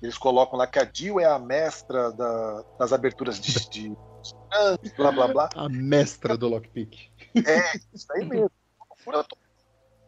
Eles 0.00 0.16
colocam 0.16 0.58
lá 0.58 0.66
que 0.66 0.78
a 0.78 0.88
Jill 0.92 1.18
é 1.20 1.24
a 1.24 1.38
mestra 1.38 2.12
da- 2.12 2.62
das 2.78 2.92
aberturas 2.92 3.40
de, 3.40 3.52
de 3.68 3.96
blá 4.96 5.12
blá 5.12 5.28
blá. 5.28 5.48
A 5.54 5.68
mestra 5.68 6.36
do 6.36 6.48
lockpick. 6.48 7.10
É, 7.36 7.76
isso 7.92 8.12
aí 8.12 8.24
mesmo. 8.24 8.50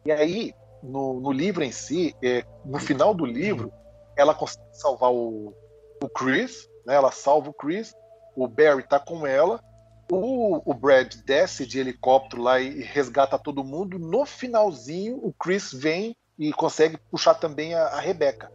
E 0.05 0.11
aí, 0.11 0.53
no, 0.83 1.19
no 1.19 1.31
livro 1.31 1.63
em 1.63 1.71
si, 1.71 2.15
é, 2.23 2.45
no 2.65 2.79
final 2.79 3.13
do 3.13 3.25
livro, 3.25 3.71
ela 4.17 4.33
consegue 4.33 4.65
salvar 4.73 5.11
o, 5.11 5.53
o 6.01 6.09
Chris, 6.09 6.67
né? 6.85 6.95
Ela 6.95 7.11
salva 7.11 7.49
o 7.49 7.53
Chris, 7.53 7.93
o 8.35 8.47
Barry 8.47 8.83
tá 8.83 8.99
com 8.99 9.25
ela, 9.25 9.63
o, 10.11 10.61
o 10.69 10.73
Brad 10.73 11.15
desce 11.25 11.65
de 11.65 11.79
helicóptero 11.79 12.41
lá 12.41 12.59
e 12.59 12.81
resgata 12.81 13.39
todo 13.39 13.63
mundo. 13.63 13.97
No 13.97 14.25
finalzinho, 14.25 15.17
o 15.23 15.31
Chris 15.33 15.71
vem 15.71 16.15
e 16.37 16.51
consegue 16.51 16.97
puxar 17.09 17.35
também 17.35 17.73
a, 17.73 17.83
a 17.83 17.99
Rebecca. 17.99 18.51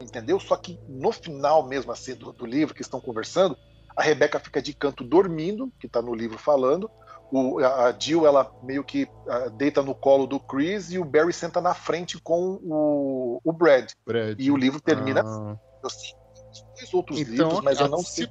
Entendeu? 0.00 0.38
Só 0.38 0.56
que 0.56 0.78
no 0.88 1.12
final 1.12 1.66
mesmo 1.66 1.92
assim 1.92 2.14
do, 2.14 2.32
do 2.32 2.46
livro 2.46 2.74
que 2.74 2.82
estão 2.82 3.00
conversando, 3.00 3.56
a 3.96 4.02
Rebecca 4.02 4.38
fica 4.38 4.60
de 4.62 4.72
canto 4.72 5.04
dormindo, 5.04 5.72
que 5.78 5.88
tá 5.88 6.00
no 6.02 6.14
livro 6.14 6.38
falando, 6.38 6.90
o, 7.30 7.58
a 7.58 7.94
Jill 7.98 8.26
ela 8.26 8.52
meio 8.62 8.84
que 8.84 9.08
ah, 9.28 9.48
deita 9.48 9.82
no 9.82 9.94
colo 9.94 10.26
do 10.26 10.38
Chris 10.38 10.92
e 10.92 10.98
o 10.98 11.04
Barry 11.04 11.32
senta 11.32 11.60
na 11.60 11.72
frente 11.74 12.20
com 12.20 12.58
o, 12.62 13.40
o 13.42 13.52
Brad. 13.52 13.90
Brad. 14.06 14.38
E 14.38 14.50
o 14.50 14.56
livro 14.56 14.80
termina. 14.80 15.22
Ah. 15.24 15.56
Eu 15.82 15.90
sei 15.90 16.10
os 16.52 16.62
dois 16.76 16.94
outros 16.94 17.18
Então, 17.20 17.48
livros, 17.48 17.60
mas 17.64 17.80
eu 17.80 17.88
não 17.88 17.98
se, 17.98 18.12
sei. 18.24 18.28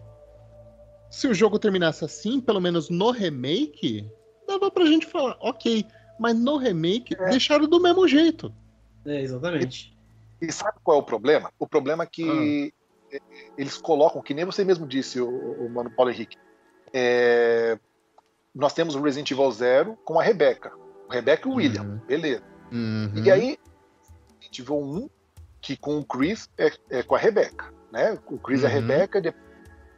se 1.09 1.28
o 1.28 1.34
jogo 1.34 1.57
terminasse 1.57 2.05
assim, 2.05 2.39
pelo 2.39 2.62
menos 2.62 2.89
no 2.89 3.09
remake, 3.09 4.07
dava 4.47 4.70
pra 4.70 4.86
gente 4.86 5.07
falar, 5.07 5.36
ok. 5.41 5.84
Mas 6.20 6.38
no 6.38 6.57
remake, 6.57 7.16
É. 7.20 7.30
deixaram 7.30 7.68
do 7.68 7.80
mesmo 7.82 8.07
jeito. 8.07 8.53
É, 9.05 9.22
exatamente. 9.22 9.97
E 10.39 10.51
sabe 10.51 10.78
qual 10.84 10.97
é 10.97 10.99
o 10.99 11.03
problema? 11.03 11.51
O 11.57 11.68
problema 11.68 12.03
é 12.03 12.07
que 12.07 12.72
Ah. 12.78 12.81
Eles 13.57 13.78
colocam, 13.78 14.22
que 14.22 14.34
nem 14.34 14.45
você 14.45 14.64
mesmo 14.64 14.88
disse, 14.88 15.20
o, 15.20 15.28
o 15.30 15.70
Mano 15.70 15.89
Paulo 15.91 16.12
Henrique. 16.12 16.38
é, 16.93 17.78
nós 18.53 18.74
temos 18.74 18.95
o 18.95 19.01
Resident 19.01 19.32
Evil 19.32 19.49
Zero 19.51 19.97
com 20.03 20.20
a 20.20 20.24
Rebecca. 20.24 20.72
O 21.07 21.12
Rebecca 21.12 21.47
e 21.47 21.51
o 21.51 21.55
William, 21.55 21.84
Uhum. 21.84 21.97
beleza. 22.05 22.43
Uhum. 22.72 23.12
E 23.24 23.32
aí, 23.32 23.57
Resident 24.39 24.59
Evil 24.59 24.78
1, 24.80 25.09
que 25.62 25.78
com 25.78 25.99
o 25.99 26.05
Chris 26.05 26.49
é, 26.57 26.72
é 26.89 27.03
com 27.03 27.16
a 27.16 27.18
Rebecca. 27.18 27.74
Né? 27.91 28.18
O 28.30 28.38
Chris 28.38 28.64
é 28.64 28.68
a 28.68 28.70
Uhum. 28.70 28.76
Rebecca, 28.76 29.36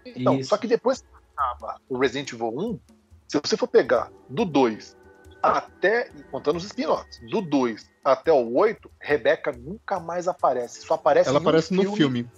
Então, 0.06 0.38
Isso. 0.40 0.50
só 0.50 0.58
que 0.58 0.68
depois 0.68 1.02
que 1.02 1.08
acaba 1.36 1.80
o 1.90 1.98
Resident 1.98 2.32
Evil 2.34 2.50
1, 2.56 2.80
se 3.28 3.40
você 3.44 3.58
for 3.58 3.68
pegar 3.68 4.12
do 4.30 4.46
2 4.46 4.96
até, 5.42 6.10
contando 6.32 6.58
os 6.58 6.64
spin-offs, 6.66 7.20
do 7.32 7.42
2 7.42 7.90
até 8.04 8.32
o 8.32 8.56
8, 8.56 8.90
Rebecca 9.02 9.52
nunca 9.52 10.00
mais 10.00 10.28
aparece. 10.28 10.82
Só 10.86 10.94
aparece 10.94 11.30
Ela 11.30 11.40
no 11.40 11.48
aparece 11.50 11.74
no 11.74 11.96
filme. 11.96 12.30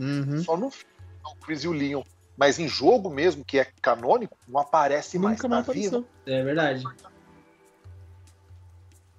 Uhum. 0.00 0.42
Só 0.42 0.56
no 0.56 0.70
filme, 0.70 0.94
o 1.24 1.34
Chris 1.44 1.64
e 1.64 1.68
o 1.68 1.72
Leon. 1.72 2.02
Mas 2.36 2.58
em 2.58 2.66
jogo 2.66 3.10
mesmo, 3.10 3.44
que 3.44 3.58
é 3.58 3.66
canônico, 3.82 4.36
não 4.48 4.60
aparece 4.60 5.18
mais. 5.18 5.36
Nunca 5.36 5.48
mais 5.48 5.66
tá 5.66 5.72
apareceu. 5.72 6.06
É 6.26 6.42
verdade. 6.42 6.84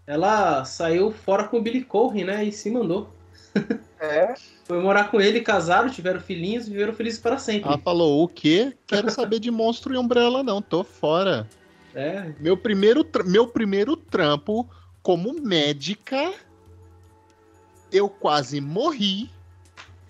Ela 0.08 0.66
saiu 0.66 1.12
fora 1.12 1.48
com 1.48 1.58
o 1.58 1.62
Billy 1.62 1.84
Corrin, 1.84 2.24
né? 2.24 2.44
E 2.44 2.52
se 2.52 2.70
mandou. 2.70 3.10
É, 4.00 4.34
Foi 4.64 4.82
morar 4.82 5.12
com 5.12 5.22
ele, 5.22 5.42
casaram, 5.42 5.88
tiveram 5.88 6.20
filhinhos 6.20 6.66
e 6.66 6.72
viveram 6.72 6.94
felizes 6.94 7.20
para 7.20 7.38
sempre. 7.38 7.70
Ela 7.70 7.78
falou: 7.78 8.24
o 8.24 8.28
quê? 8.28 8.76
Quero 8.88 9.12
saber 9.12 9.40
de 9.40 9.52
monstro 9.52 9.94
e 9.94 9.98
umbrella, 9.98 10.42
não. 10.42 10.60
Tô 10.62 10.84
fora. 10.84 11.48
É, 11.94 12.34
Meu 12.40 12.58
primeiro, 12.58 13.06
meu 13.26 13.48
primeiro 13.48 13.96
trampo 13.96 14.68
como 15.04 15.34
médica, 15.34 16.34
eu 17.92 18.10
quase 18.10 18.60
morri. 18.60 19.30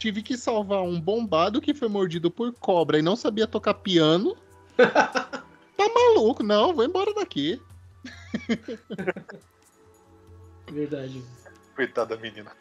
Tive 0.01 0.23
que 0.23 0.35
salvar 0.35 0.81
um 0.81 0.99
bombado 0.99 1.61
que 1.61 1.75
foi 1.75 1.87
mordido 1.87 2.31
por 2.31 2.51
cobra 2.53 2.97
e 2.97 3.03
não 3.03 3.15
sabia 3.15 3.45
tocar 3.45 3.75
piano. 3.75 4.35
tá 4.75 5.43
maluco? 5.77 6.41
Não, 6.41 6.73
vou 6.73 6.83
embora 6.83 7.13
daqui. 7.13 7.61
verdade. 10.71 11.23
coitada 11.75 12.15
da 12.15 12.19
menina. 12.19 12.51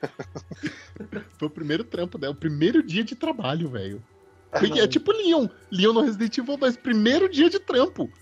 Foi 1.38 1.49
o 1.49 1.51
primeiro 1.51 1.82
trampo 1.82 2.18
dela, 2.18 2.34
o 2.34 2.36
primeiro 2.36 2.82
dia 2.82 3.03
de 3.03 3.14
trabalho, 3.14 3.70
velho. 3.70 4.03
Caralho. 4.51 4.78
É 4.78 4.86
tipo 4.86 5.11
Leon. 5.11 5.49
Leon 5.70 5.95
no 5.95 6.03
Resident 6.03 6.36
Evil 6.36 6.59
2, 6.59 6.76
primeiro 6.76 7.26
dia 7.26 7.49
de 7.49 7.59
trampo. 7.59 8.12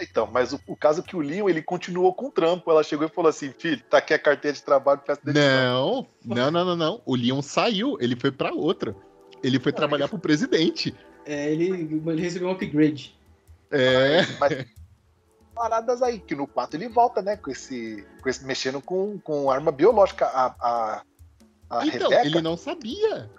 Então, 0.00 0.28
mas 0.30 0.52
o, 0.52 0.60
o 0.66 0.76
caso 0.76 1.00
é 1.00 1.02
que 1.02 1.16
o 1.16 1.20
Leon, 1.20 1.48
ele 1.48 1.62
continuou 1.62 2.12
com 2.12 2.26
o 2.26 2.30
trampo. 2.30 2.70
Ela 2.70 2.82
chegou 2.82 3.06
e 3.06 3.10
falou 3.10 3.30
assim, 3.30 3.50
filho, 3.50 3.82
tá 3.88 3.98
aqui 3.98 4.12
a 4.12 4.18
carteira 4.18 4.54
de 4.54 4.62
trabalho, 4.62 5.00
de 5.24 5.32
Não, 5.32 6.06
não, 6.24 6.50
não, 6.50 6.64
não, 6.64 6.76
não. 6.76 7.02
O 7.06 7.16
Leon 7.16 7.40
saiu, 7.42 7.96
ele 8.00 8.16
foi 8.16 8.30
pra 8.30 8.52
outra. 8.52 8.94
Ele 9.42 9.58
foi 9.58 9.72
trabalhar 9.72 10.08
pro 10.08 10.18
presidente. 10.18 10.94
É, 11.24 11.50
ele, 11.50 11.68
ele 11.68 12.20
recebeu 12.20 12.48
um 12.48 12.52
upgrade. 12.52 13.16
É. 13.70 14.22
Mas 14.38 14.66
paradas 15.54 16.02
aí, 16.02 16.18
que 16.18 16.34
no 16.34 16.46
4 16.46 16.76
ele 16.76 16.88
volta, 16.88 17.22
né? 17.22 17.36
Com 17.36 17.50
esse. 17.50 18.06
Com 18.22 18.28
esse 18.28 18.44
mexendo 18.44 18.80
com, 18.80 19.18
com 19.18 19.50
arma 19.50 19.72
biológica. 19.72 20.26
A, 20.26 20.54
a, 20.60 21.02
a 21.70 21.86
Então, 21.86 22.10
Rebeca, 22.10 22.26
ele 22.26 22.42
não 22.42 22.56
sabia. 22.56 23.30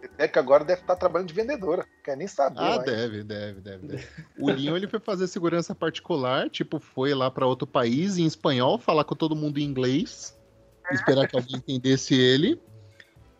Rebeca 0.00 0.40
agora 0.40 0.64
deve 0.64 0.80
estar 0.82 0.96
trabalhando 0.96 1.28
de 1.28 1.34
vendedora. 1.34 1.84
Quer 2.04 2.16
nem 2.16 2.26
saber. 2.26 2.60
Ah, 2.60 2.78
deve, 2.78 3.24
deve, 3.24 3.60
deve, 3.60 3.86
deve. 3.86 4.06
O 4.38 4.48
Leon 4.50 4.76
ele 4.76 4.86
foi 4.86 5.00
fazer 5.00 5.26
segurança 5.26 5.74
particular, 5.74 6.48
tipo, 6.48 6.78
foi 6.78 7.14
lá 7.14 7.30
pra 7.30 7.46
outro 7.46 7.66
país 7.66 8.16
em 8.18 8.24
espanhol, 8.24 8.78
falar 8.78 9.04
com 9.04 9.14
todo 9.14 9.34
mundo 9.34 9.58
em 9.58 9.64
inglês, 9.64 10.38
esperar 10.92 11.26
que 11.26 11.36
alguém 11.36 11.56
entendesse 11.56 12.14
ele. 12.14 12.60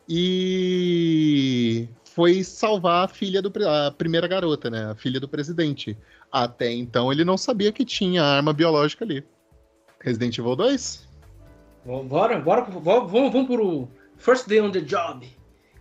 E 0.09 1.89
foi 2.05 2.43
salvar 2.43 3.05
a 3.05 3.09
filha 3.09 3.41
do 3.41 3.53
a 3.69 3.91
primeira 3.91 4.27
garota, 4.27 4.69
né? 4.71 4.91
A 4.91 4.95
filha 4.95 5.21
do 5.21 5.29
presidente. 5.29 5.97
Até 6.33 6.73
então 6.73 7.13
ele 7.13 7.25
não 7.25 7.37
sabia 7.37 7.71
que 7.71 7.85
tinha 7.85 8.23
arma 8.23 8.53
biológica 8.53 9.05
ali. 9.05 9.25
Resident 10.01 10.37
Evil 10.39 10.57
2? 10.57 11.09
Bom, 11.85 12.07
Bora, 12.07 12.39
bora, 12.41 12.63
pro- 12.63 12.81
vamos, 12.81 13.11
vamos 13.11 13.33
vamos 13.33 13.47
pro 13.47 13.89
First 14.17 14.49
Day 14.49 14.61
on 14.61 14.71
the 14.71 14.81
Job. 14.81 15.27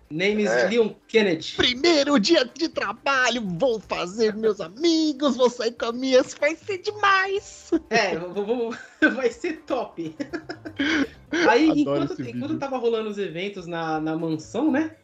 Name 0.09 0.43
is 0.43 0.49
É. 0.49 0.69
Leon 0.69 0.89
Kennedy. 1.07 1.55
Primeiro 1.57 2.17
dia 2.19 2.45
de 2.45 2.69
trabalho, 2.69 3.41
vou 3.45 3.79
fazer 3.79 4.33
meus 4.35 4.61
amigos, 4.61 5.35
vou 5.35 5.49
sair 5.49 5.73
com 5.73 5.85
as 5.87 5.93
minhas, 5.95 6.33
vai 6.33 6.55
ser 6.55 6.77
demais. 6.77 7.69
É, 7.89 8.17
v- 8.17 8.27
v- 8.27 8.77
v- 9.01 9.09
vai 9.09 9.29
ser 9.29 9.63
top. 9.67 10.15
Aí, 11.49 11.69
Adoro 11.81 12.03
enquanto, 12.03 12.21
enquanto 12.21 12.57
tava 12.57 12.77
rolando 12.77 13.09
os 13.09 13.17
eventos 13.17 13.67
na, 13.67 13.99
na 13.99 14.15
mansão, 14.15 14.71
né? 14.71 14.95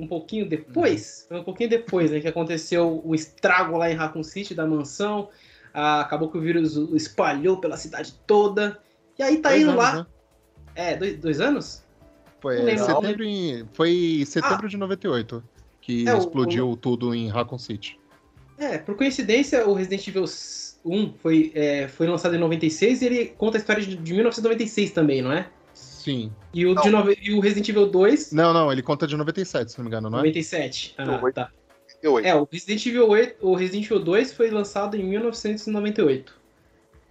Um 0.00 0.06
pouquinho 0.06 0.48
depois, 0.48 1.26
foi 1.28 1.40
um 1.40 1.44
pouquinho 1.44 1.68
depois, 1.68 2.10
né? 2.10 2.20
Que 2.20 2.28
aconteceu 2.28 3.02
o 3.04 3.14
estrago 3.14 3.76
lá 3.76 3.90
em 3.90 3.94
Raccoon 3.94 4.22
City 4.22 4.54
da 4.54 4.64
mansão. 4.66 5.28
Ah, 5.74 6.00
acabou 6.00 6.30
que 6.30 6.38
o 6.38 6.40
vírus 6.40 6.74
espalhou 6.94 7.58
pela 7.60 7.76
cidade 7.76 8.14
toda. 8.26 8.80
E 9.18 9.22
aí 9.22 9.38
tá 9.38 9.50
Dois 9.50 9.62
indo 9.62 9.70
anos, 9.72 9.82
lá. 9.82 9.94
né? 9.96 10.06
É, 10.74 10.96
dois, 10.96 11.18
dois 11.18 11.40
anos? 11.40 11.82
Foi, 12.40 12.56
lembro. 12.60 12.84
setembro 12.84 13.24
em, 13.24 13.64
foi 13.72 14.24
setembro 14.26 14.68
de 14.68 14.76
98 14.76 15.42
que 15.80 16.06
É, 16.08 16.14
o- 16.14 16.18
explodiu 16.18 16.76
tudo 16.80 17.14
em 17.14 17.28
Raccoon 17.28 17.58
City. 17.58 17.98
É, 18.58 18.78
por 18.78 18.96
coincidência, 18.96 19.66
o 19.68 19.72
Resident 19.72 20.06
Evil 20.08 20.24
1 20.84 21.12
foi, 21.22 21.52
é, 21.54 21.88
foi 21.88 22.06
lançado 22.06 22.34
em 22.34 22.38
96 22.38 23.02
e 23.02 23.06
ele 23.06 23.26
conta 23.26 23.56
a 23.56 23.60
história 23.60 23.82
de, 23.82 23.96
de 23.96 24.12
1996 24.12 24.90
também, 24.90 25.22
não 25.22 25.32
é? 25.32 25.48
Sim. 25.74 26.32
E 26.52 26.66
o, 26.66 26.74
de 26.74 26.90
Não. 26.90 26.98
nove- 27.00 27.18
e 27.22 27.32
o 27.34 27.40
Resident 27.40 27.68
Evil 27.68 27.86
2, 27.88 28.32
Não, 28.32 28.52
não, 28.52 28.72
ele 28.72 28.82
conta 28.82 29.06
de 29.06 29.16
97, 29.16 29.72
se 29.72 29.78
não 29.78 29.84
me 29.84 29.88
engano, 29.88 30.10
não 30.10 30.18
é? 30.18 30.22
97. 30.22 30.94
Ah, 30.98 31.20
Oito. 31.22 31.34
tá. 31.34 31.50
É, 32.22 32.34
o 32.34 32.46
Resident 32.50 32.84
Evil 32.86 33.08
8, 33.08 33.36
o 33.46 33.54
Resident 33.54 33.84
Evil 33.86 34.00
2 34.00 34.32
foi 34.32 34.50
lançado 34.50 34.96
em 34.96 35.02
1998. 35.04 36.32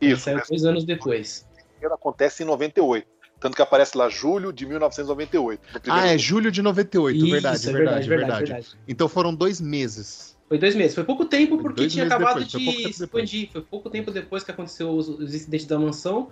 Isso, 0.02 0.24
Saiu 0.24 0.38
né? 0.38 0.44
dois 0.50 0.64
anos 0.66 0.84
depois. 0.86 1.46
primeiro 1.74 1.96
acontece 1.96 2.44
em 2.44 2.46
98. 2.46 3.08
Tanto 3.40 3.56
que 3.56 3.62
aparece 3.62 3.98
lá 3.98 4.10
julho 4.10 4.52
de 4.52 4.66
1998. 4.66 5.62
no 5.74 5.80
primeiro 5.80 6.08
Ah, 6.08 6.12
é 6.12 6.18
julho 6.18 6.52
de 6.52 6.62
98, 6.62 7.18
Isso, 7.18 7.32
verdade, 7.32 7.70
é 7.70 7.72
verdade, 7.72 8.08
verdade, 8.08 8.68
Então 8.88 9.08
foram 9.08 9.34
dois 9.34 9.62
meses. 9.62 10.36
Foi 10.48 10.58
dois 10.58 10.76
meses. 10.76 10.96
Foi 10.96 11.04
pouco 11.04 11.26
tempo 11.26 11.56
Foi 11.56 11.64
porque 11.64 11.88
tinha 11.88 12.06
acabado 12.06 12.44
depois, 12.44 12.52
foi 12.52 12.60
de 12.62 12.66
depois. 12.76 13.02
expandir. 13.02 13.50
Foi 13.52 13.62
pouco 13.62 13.90
tempo 13.90 14.12
depois 14.12 14.44
que 14.44 14.52
aconteceu 14.52 14.90
os, 14.90 15.08
os 15.08 15.36
incidentes 15.36 15.68
da 15.68 15.78
mansão. 15.78 16.30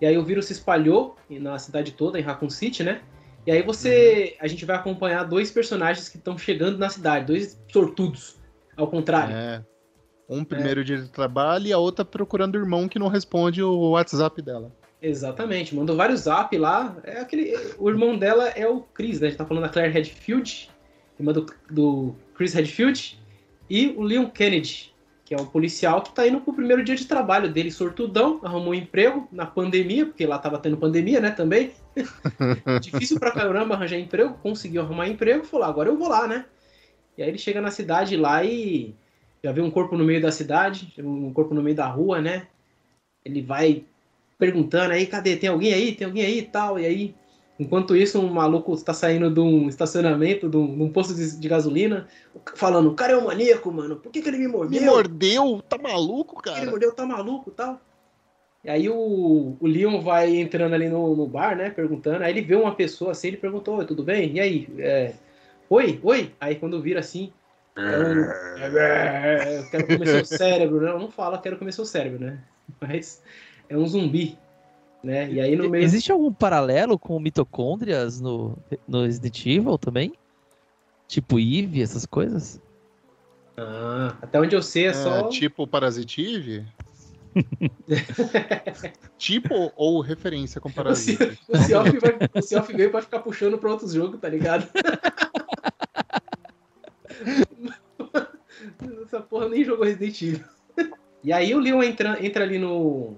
E 0.00 0.06
aí 0.06 0.18
o 0.18 0.24
vírus 0.24 0.46
se 0.46 0.52
espalhou 0.52 1.16
na 1.30 1.58
cidade 1.58 1.92
toda, 1.92 2.18
em 2.18 2.22
Raccoon 2.22 2.50
City, 2.50 2.84
né? 2.84 3.00
E 3.46 3.50
aí 3.50 3.62
você. 3.62 4.34
Uhum. 4.34 4.44
A 4.44 4.46
gente 4.46 4.64
vai 4.64 4.76
acompanhar 4.76 5.24
dois 5.24 5.50
personagens 5.50 6.08
que 6.08 6.18
estão 6.18 6.36
chegando 6.36 6.78
na 6.78 6.88
cidade, 6.88 7.26
dois 7.26 7.58
sortudos. 7.72 8.36
Ao 8.76 8.86
contrário. 8.86 9.34
É. 9.34 9.64
Um 10.28 10.42
primeiro 10.44 10.82
dia 10.82 10.98
de 10.98 11.08
trabalho 11.10 11.66
e 11.66 11.72
a 11.72 11.78
outra 11.78 12.04
procurando 12.04 12.54
o 12.54 12.58
irmão 12.58 12.88
que 12.88 12.98
não 12.98 13.08
responde 13.08 13.62
o 13.62 13.90
WhatsApp 13.90 14.40
dela. 14.40 14.72
Exatamente, 15.04 15.74
mandou 15.74 15.94
vários 15.94 16.22
zap 16.22 16.56
lá. 16.56 16.96
É 17.04 17.20
aquele, 17.20 17.54
o 17.78 17.90
irmão 17.90 18.16
dela 18.16 18.48
é 18.48 18.66
o 18.66 18.80
Chris, 18.80 19.20
né? 19.20 19.26
A 19.26 19.30
gente 19.30 19.38
tá 19.38 19.44
falando 19.44 19.64
da 19.64 19.68
Claire 19.68 19.92
Redfield, 19.92 20.70
irmã 21.20 21.30
do, 21.30 21.44
do 21.70 22.14
Chris 22.34 22.54
Redfield, 22.54 23.20
e 23.68 23.88
o 23.98 24.02
Leon 24.02 24.30
Kennedy, 24.30 24.94
que 25.22 25.34
é 25.34 25.36
um 25.36 25.44
policial 25.44 26.00
que 26.00 26.14
tá 26.14 26.26
indo 26.26 26.40
pro 26.40 26.54
primeiro 26.54 26.82
dia 26.82 26.96
de 26.96 27.04
trabalho 27.04 27.52
dele, 27.52 27.70
sortudão, 27.70 28.40
arrumou 28.42 28.70
um 28.70 28.74
emprego 28.74 29.28
na 29.30 29.44
pandemia, 29.44 30.06
porque 30.06 30.24
lá 30.24 30.38
tava 30.38 30.58
tendo 30.58 30.78
pandemia, 30.78 31.20
né, 31.20 31.30
também. 31.30 31.72
Difícil 32.80 33.20
pra 33.20 33.30
caramba 33.30 33.74
arranjar 33.74 33.98
emprego, 33.98 34.38
conseguiu 34.42 34.80
arrumar 34.80 35.06
emprego, 35.06 35.44
falou, 35.44 35.66
agora 35.66 35.90
eu 35.90 35.98
vou 35.98 36.08
lá, 36.08 36.26
né? 36.26 36.46
E 37.18 37.22
aí 37.22 37.28
ele 37.28 37.38
chega 37.38 37.60
na 37.60 37.70
cidade 37.70 38.16
lá 38.16 38.42
e 38.42 38.94
já 39.42 39.52
vê 39.52 39.60
um 39.60 39.70
corpo 39.70 39.98
no 39.98 40.04
meio 40.04 40.22
da 40.22 40.32
cidade, 40.32 40.94
um 40.98 41.30
corpo 41.30 41.52
no 41.52 41.62
meio 41.62 41.76
da 41.76 41.86
rua, 41.86 42.22
né? 42.22 42.46
Ele 43.22 43.42
vai 43.42 43.84
perguntando 44.38 44.92
aí, 44.92 45.06
cadê? 45.06 45.36
Tem 45.36 45.48
alguém 45.48 45.72
aí? 45.72 45.94
Tem 45.94 46.06
alguém 46.06 46.24
aí 46.24 46.38
e 46.38 46.42
tal? 46.42 46.78
E 46.78 46.86
aí, 46.86 47.14
enquanto 47.58 47.96
isso, 47.96 48.20
um 48.20 48.32
maluco 48.32 48.74
está 48.74 48.92
saindo 48.92 49.30
de 49.30 49.40
um 49.40 49.68
estacionamento, 49.68 50.48
de 50.48 50.56
um, 50.56 50.76
de 50.76 50.82
um 50.82 50.92
posto 50.92 51.14
de, 51.14 51.38
de 51.38 51.48
gasolina, 51.48 52.08
falando, 52.54 52.90
o 52.90 52.94
cara 52.94 53.12
é 53.12 53.16
um 53.16 53.26
maníaco, 53.26 53.70
mano, 53.72 53.96
por 53.96 54.10
que, 54.10 54.22
que 54.22 54.28
ele 54.28 54.38
me 54.38 54.48
mordeu? 54.48 54.80
Me 54.80 54.86
mordeu? 54.86 55.62
Tá 55.68 55.78
maluco, 55.78 56.42
que 56.42 56.48
ele 56.48 56.56
cara? 56.56 56.70
mordeu, 56.70 56.92
tá 56.92 57.06
maluco 57.06 57.50
e 57.50 57.52
tal? 57.52 57.80
E 58.64 58.70
aí 58.70 58.88
o, 58.88 59.56
o 59.60 59.66
Leon 59.66 60.00
vai 60.00 60.36
entrando 60.36 60.74
ali 60.74 60.88
no, 60.88 61.14
no 61.14 61.26
bar, 61.26 61.54
né, 61.54 61.68
perguntando, 61.68 62.24
aí 62.24 62.32
ele 62.32 62.40
vê 62.40 62.56
uma 62.56 62.74
pessoa 62.74 63.12
assim, 63.12 63.28
ele 63.28 63.36
perguntou, 63.36 63.76
oi, 63.76 63.84
tudo 63.84 64.02
bem? 64.02 64.32
E 64.32 64.40
aí, 64.40 64.68
é, 64.78 65.12
oi, 65.68 66.00
oi? 66.02 66.32
Aí 66.40 66.56
quando 66.56 66.80
vira 66.80 67.00
assim, 67.00 67.30
é 67.76 67.98
um, 67.98 68.24
é, 68.78 69.58
eu 69.58 69.70
quero 69.70 69.86
comer 69.86 70.06
seu 70.06 70.24
cérebro, 70.24 70.80
não, 70.80 70.98
não 70.98 71.10
fala 71.10 71.38
quero 71.38 71.58
comer 71.58 71.72
seu 71.72 71.84
cérebro, 71.84 72.20
né? 72.20 72.38
Mas 72.80 73.22
é 73.68 73.76
um 73.76 73.86
zumbi, 73.86 74.38
né? 75.02 75.30
E 75.30 75.40
aí 75.40 75.56
no 75.56 75.68
meio... 75.68 75.84
Existe 75.84 76.12
algum 76.12 76.32
paralelo 76.32 76.98
com 76.98 77.18
mitocôndrias 77.18 78.20
no, 78.20 78.56
no 78.86 79.02
Resident 79.04 79.44
Evil 79.46 79.78
também? 79.78 80.12
Tipo 81.08 81.38
Eve, 81.38 81.82
essas 81.82 82.06
coisas? 82.06 82.60
Ah, 83.56 84.16
até 84.20 84.40
onde 84.40 84.56
eu 84.56 84.62
sei 84.62 84.86
é, 84.86 84.88
É, 84.88 84.94
só... 84.94 85.28
tipo 85.28 85.66
Parasitive? 85.66 86.66
tipo 89.18 89.72
ou 89.76 90.00
referência 90.00 90.60
com 90.60 90.68
O 90.68 90.72
Parasite? 90.72 91.38
O 91.48 91.56
Cioff 91.58 91.90
vai- 91.98 92.76
veio 92.76 92.90
pra 92.90 93.02
ficar 93.02 93.20
puxando 93.20 93.58
pra 93.58 93.70
outros 93.70 93.92
jogos, 93.92 94.20
tá 94.20 94.28
ligado? 94.28 94.68
Essa 99.04 99.20
porra 99.20 99.48
nem 99.48 99.64
jogou 99.64 99.84
Resident 99.84 100.20
Evil. 100.22 100.44
E 101.22 101.32
aí 101.32 101.54
o 101.54 101.58
Leon 101.58 101.82
entra, 101.82 102.24
entra 102.24 102.44
ali 102.44 102.58
no. 102.58 103.16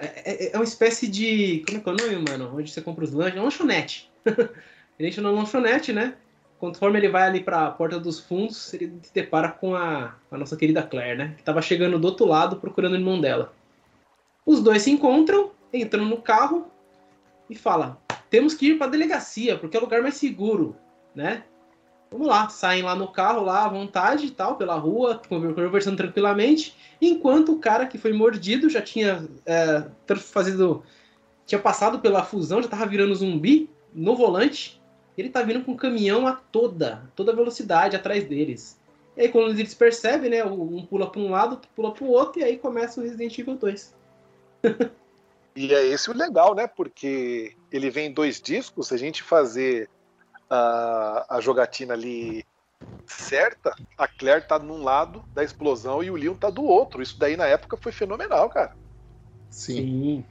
É, 0.00 0.46
é- 0.46 0.52
é 0.52 0.56
uma 0.56 0.64
espécie 0.64 1.08
de. 1.08 1.62
Como 1.66 1.78
é 1.78 1.80
que 1.80 1.88
é 1.88 1.92
o 1.92 1.96
nome, 1.96 2.30
mano? 2.30 2.56
Onde 2.56 2.70
você 2.70 2.80
compra 2.80 3.04
os 3.04 3.12
lanches? 3.12 3.36
É 3.36 3.38
uma 3.38 3.44
lanchonete. 3.44 4.10
Ele 4.98 5.08
entra 5.08 5.22
na 5.22 5.30
lanchonete, 5.30 5.92
né? 5.92 6.16
conforme 6.58 6.98
ele 6.98 7.08
vai 7.08 7.22
ali 7.22 7.40
pra 7.40 7.70
porta 7.70 7.98
dos 7.98 8.18
fundos, 8.18 8.74
ele 8.74 8.98
se 9.02 9.14
depara 9.14 9.48
com 9.48 9.74
a, 9.74 10.16
a 10.30 10.36
nossa 10.36 10.56
querida 10.56 10.82
Claire, 10.82 11.16
né? 11.16 11.34
Que 11.36 11.42
tava 11.42 11.62
chegando 11.62 11.98
do 11.98 12.04
outro 12.06 12.26
lado 12.26 12.56
procurando 12.56 12.92
o 12.92 12.96
irmão 12.96 13.20
dela. 13.20 13.52
Os 14.44 14.62
dois 14.62 14.82
se 14.82 14.90
encontram, 14.90 15.52
entram 15.72 16.04
no 16.04 16.20
carro 16.20 16.66
e 17.48 17.54
falam: 17.54 17.96
temos 18.28 18.54
que 18.54 18.70
ir 18.70 18.78
pra 18.78 18.86
delegacia, 18.86 19.56
porque 19.56 19.76
é 19.76 19.80
o 19.80 19.84
lugar 19.84 20.02
mais 20.02 20.14
seguro, 20.16 20.76
né? 21.14 21.44
Vamos 22.10 22.26
lá, 22.26 22.48
saem 22.48 22.82
lá 22.82 22.94
no 22.94 23.08
carro, 23.08 23.44
lá 23.44 23.64
à 23.64 23.68
vontade 23.68 24.26
e 24.26 24.30
tal, 24.30 24.56
pela 24.56 24.74
rua, 24.74 25.20
conversando 25.28 25.96
tranquilamente, 25.96 26.74
enquanto 27.00 27.52
o 27.52 27.58
cara 27.58 27.86
que 27.86 27.98
foi 27.98 28.12
mordido 28.12 28.70
já 28.70 28.80
tinha 28.80 29.28
é, 29.44 29.84
fazendo. 30.16 30.82
tinha 31.46 31.58
passado 31.58 31.98
pela 31.98 32.24
fusão, 32.24 32.62
já 32.62 32.68
tava 32.68 32.86
virando 32.86 33.14
zumbi 33.14 33.68
no 33.92 34.16
volante. 34.16 34.80
Ele 35.18 35.28
tá 35.28 35.42
vindo 35.42 35.64
com 35.64 35.72
o 35.72 35.76
caminhão 35.76 36.26
a 36.26 36.32
toda, 36.32 37.02
toda 37.14 37.34
velocidade 37.34 37.96
atrás 37.96 38.24
deles. 38.24 38.78
E 39.16 39.22
aí, 39.22 39.28
quando 39.28 39.50
eles 39.50 39.74
percebem, 39.74 40.30
né? 40.30 40.44
Um 40.44 40.86
pula 40.86 41.10
para 41.10 41.20
um 41.20 41.30
lado, 41.30 41.52
outro 41.52 41.68
pula 41.74 41.92
para 41.92 42.04
o 42.04 42.08
outro, 42.08 42.40
e 42.40 42.44
aí 42.44 42.56
começa 42.56 43.00
o 43.00 43.02
Resident 43.02 43.36
Evil 43.38 43.56
2. 43.56 43.94
E 45.56 45.74
é 45.74 45.84
esse 45.86 46.08
o 46.08 46.16
legal, 46.16 46.54
né? 46.54 46.68
Porque 46.68 47.56
ele 47.72 47.90
vem 47.90 48.06
em 48.06 48.12
dois 48.12 48.40
discos, 48.40 48.92
a 48.92 48.96
gente 48.96 49.24
fazer 49.24 49.90
a, 50.50 51.36
a 51.36 51.40
jogatina 51.40 51.94
ali 51.94 52.44
certa, 53.06 53.74
a 53.96 54.06
Claire 54.06 54.46
tá 54.46 54.58
num 54.58 54.82
lado 54.82 55.22
da 55.34 55.42
explosão 55.42 56.02
e 56.02 56.10
o 56.10 56.16
Leon 56.16 56.34
tá 56.34 56.50
do 56.50 56.62
outro. 56.64 57.02
Isso 57.02 57.18
daí 57.18 57.36
na 57.36 57.46
época 57.46 57.76
foi 57.76 57.92
fenomenal, 57.92 58.48
cara. 58.50 58.74
Sim. 59.50 59.76
Sim. 59.76 60.24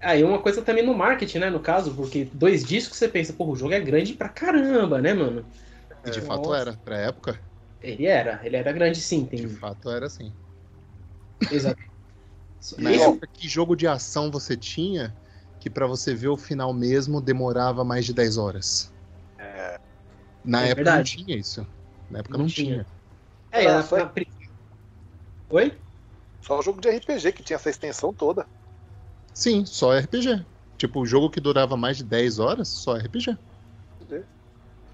Aí 0.00 0.22
uma 0.22 0.40
coisa 0.42 0.60
também 0.62 0.84
no 0.84 0.94
marketing, 0.94 1.38
né? 1.38 1.50
No 1.50 1.60
caso, 1.60 1.94
porque 1.94 2.26
dois 2.26 2.64
discos 2.64 2.98
você 2.98 3.08
pensa, 3.08 3.32
pô, 3.32 3.46
o 3.46 3.56
jogo 3.56 3.72
é 3.72 3.80
grande 3.80 4.12
pra 4.12 4.28
caramba, 4.28 5.00
né, 5.00 5.14
mano? 5.14 5.46
E 6.04 6.10
de 6.10 6.18
É. 6.18 6.22
fato 6.22 6.48
Nossa. 6.48 6.60
era, 6.70 6.78
pra 6.84 6.98
época, 6.98 7.40
Ele 7.80 8.06
era, 8.06 8.40
ele 8.44 8.56
era 8.56 8.72
grande 8.72 9.00
sim, 9.00 9.24
tem. 9.24 9.40
de 9.40 9.48
fato 9.48 9.90
era 9.90 10.06
assim. 10.06 10.32
Exato. 11.50 11.80
Na 12.78 12.90
Isso- 12.90 13.04
época, 13.04 13.26
que 13.32 13.48
jogo 13.48 13.76
de 13.76 13.86
ação 13.86 14.30
você 14.30 14.56
tinha 14.56 15.14
que 15.58 15.70
pra 15.70 15.86
você 15.86 16.14
ver 16.14 16.28
o 16.28 16.36
final 16.36 16.72
mesmo 16.74 17.20
demorava 17.20 17.84
mais 17.84 18.04
de 18.04 18.12
10 18.12 18.36
horas? 18.36 18.93
Na 20.44 20.62
É 20.62 20.70
época 20.70 20.76
verdade. 20.76 21.16
não 21.18 21.24
tinha 21.24 21.36
isso. 21.38 21.66
Na 22.08 22.18
época 22.20 22.38
Não 22.38 22.44
não, 22.44 22.50
tinha. 22.52 22.84
tinha. 22.84 22.86
É, 23.50 23.64
na- 23.64 23.82
foi- 23.82 24.06
pri- 24.10 24.28
Oi? 25.48 25.82
Só 26.40 26.58
o 26.58 26.62
jogo 26.62 26.80
de 26.80 26.88
RPG 26.90 27.32
que 27.32 27.42
tinha 27.44 27.56
essa 27.56 27.70
extensão 27.70 28.14
toda. 28.14 28.48
Sim, 29.34 29.64
só 29.66 29.92
RPG. 29.92 30.46
Tipo, 30.78 31.00
o 31.00 31.06
jogo 31.06 31.30
que 31.30 31.40
durava 31.40 31.76
mais 31.76 31.96
de 31.98 32.04
10 32.04 32.38
horas, 32.38 32.68
só 32.70 32.96
RPG. 32.96 33.36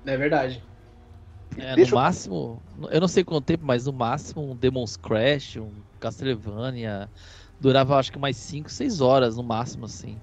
É 0.05 0.17
verdade. 0.17 0.63
É, 1.57 1.75
Deixa 1.75 1.91
no 1.91 1.97
eu- 1.97 2.01
máximo, 2.01 2.63
eu 2.91 3.01
não 3.01 3.09
sei 3.09 3.25
quanto 3.25 3.45
tempo, 3.45 3.65
mas 3.65 3.85
no 3.87 3.93
máximo 3.93 4.53
um 4.53 4.57
Demon's 4.57 4.97
Crash, 4.97 5.57
um 5.57 5.85
Castlevania, 5.99 7.11
durava 7.59 7.99
acho 7.99 8.13
que 8.13 8.19
mais 8.19 8.37
5, 8.37 8.71
6 8.71 9.01
horas 9.01 9.37
no 9.37 9.43
máximo, 9.43 9.85
assim. 9.85 10.23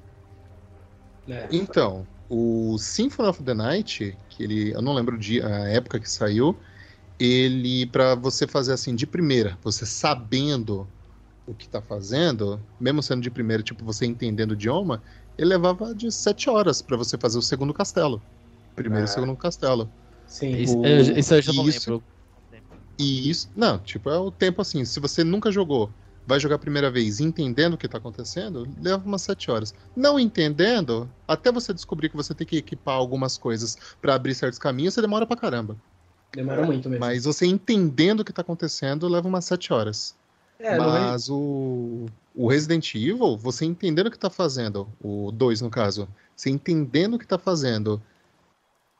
É. 1.27 1.47
Então, 1.51 2.07
o 2.29 2.77
Symphony 2.77 3.27
of 3.29 3.43
the 3.43 3.53
Night, 3.53 4.17
que 4.38 4.43
ele, 4.43 4.71
eu 4.73 4.81
não 4.83 4.93
lembro 4.93 5.17
dia, 5.17 5.47
a 5.47 5.67
época 5.69 5.99
que 5.99 6.09
saiu, 6.09 6.59
ele 7.19 7.88
pra 7.88 8.15
você 8.15 8.47
fazer 8.47 8.73
assim 8.73 8.95
de 8.95 9.07
primeira, 9.07 9.57
você 9.63 9.85
sabendo 9.85 10.88
o 11.45 11.55
que 11.55 11.67
tá 11.67 11.81
fazendo, 11.81 12.63
mesmo 12.79 13.01
sendo 13.01 13.21
de 13.21 13.31
primeira, 13.31 13.63
tipo 13.63 13.83
você 13.83 14.05
entendendo 14.05 14.51
o 14.51 14.53
idioma, 14.53 15.01
ele 15.38 15.49
levava 15.49 15.95
de 15.95 16.11
7 16.11 16.49
horas 16.49 16.81
pra 16.81 16.95
você 16.97 17.17
fazer 17.17 17.39
o 17.39 17.41
segundo 17.41 17.73
castelo. 17.73 18.21
Primeiro 18.75 19.05
e 19.05 19.09
Ah. 19.09 19.13
segundo 19.13 19.35
castelo. 19.35 19.91
Sim. 20.27 20.55
Isso, 20.57 20.77
O- 20.77 20.85
eu, 20.85 21.17
isso 21.17 21.33
eu 21.33 21.41
já 21.41 21.53
não 21.53 21.67
isso- 21.67 21.89
lembro. 21.89 22.05
E 22.99 23.29
isso, 23.29 23.49
não, 23.55 23.79
tipo, 23.79 24.09
é 24.09 24.17
o 24.17 24.31
tempo 24.31 24.61
assim, 24.61 24.83
se 24.85 24.99
você 24.99 25.23
nunca 25.23 25.51
jogou, 25.51 25.93
vai 26.28 26.39
jogar 26.39 26.55
a 26.55 26.59
primeira 26.59 26.91
vez 26.91 27.19
entendendo 27.21 27.75
o 27.75 27.78
que 27.78 27.88
tá 27.88 27.97
acontecendo, 27.97 28.67
leva 28.82 29.03
umas 29.05 29.21
7 29.21 29.49
horas. 29.49 29.73
Não 29.95 30.19
entendendo, 30.19 31.09
até 31.28 31.51
você 31.51 31.73
descobrir 31.73 32.09
que 32.09 32.17
você 32.17 32.36
tem 32.36 32.45
que 32.45 32.57
equipar 32.57 32.95
algumas 32.95 33.38
coisas 33.38 33.78
pra 34.01 34.13
abrir 34.15 34.36
certos 34.36 34.59
caminhos, 34.59 34.93
você 34.93 35.01
demora 35.01 35.25
pra 35.25 35.38
caramba. 35.38 35.78
Demora 36.36 36.63
muito 36.65 36.89
mesmo. 36.89 37.03
Mas 37.03 37.23
você 37.23 37.45
entendendo 37.45 38.19
o 38.19 38.25
que 38.25 38.34
tá 38.34 38.41
acontecendo, 38.41 39.07
leva 39.07 39.28
umas 39.28 39.45
7 39.45 39.73
horas. 39.73 40.13
é, 40.59 40.73
Re- 40.73 40.78
Mas 40.78 41.30
o, 41.30 42.05
o 42.36 42.47
Resident 42.49 42.93
Evil, 42.93 43.38
você 43.38 43.65
entendendo 43.65 44.07
o 44.07 44.11
que 44.11 44.19
tá 44.19 44.30
fazendo, 44.30 44.88
o 45.01 45.32
2 45.32 45.61
no 45.61 45.69
caso, 45.69 46.07
você 46.36 46.49
entendendo 46.49 47.15
o 47.15 47.19
que 47.19 47.25
tá 47.25 47.39
fazendo, 47.39 48.01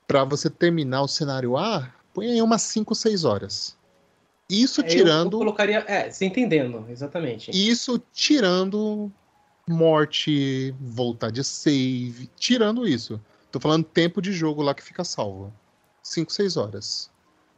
pra 0.08 0.24
você 0.24 0.50
terminar 0.50 1.02
o 1.04 1.08
cenário 1.08 1.58
A, 1.58 1.94
põe 2.14 2.28
aí 2.32 2.42
umas 2.42 2.62
5, 2.64 2.96
6 2.96 3.24
horas. 3.24 3.77
Isso 4.50 4.82
é, 4.82 4.84
eu- 4.86 4.88
Eu, 4.88 4.96
tirando. 4.98 5.38
colocaria. 5.38 5.84
É, 5.88 6.10
você 6.10 6.26
entendendo, 6.26 6.86
exatamente. 6.90 7.52
Isso 7.52 8.02
tirando 8.14 9.12
morte, 9.68 10.74
voltar 10.80 11.30
de 11.32 11.44
save, 11.44 12.30
tirando 12.38 12.88
isso. 12.88 13.20
Tô 13.52 13.60
falando 13.60 13.84
tempo 13.84 14.22
de 14.22 14.32
jogo 14.32 14.62
lá 14.62 14.74
que 14.74 14.84
fica 14.84 15.04
salvo. 15.04 15.54
5, 16.02 16.32
6 16.32 16.56
horas. 16.56 17.10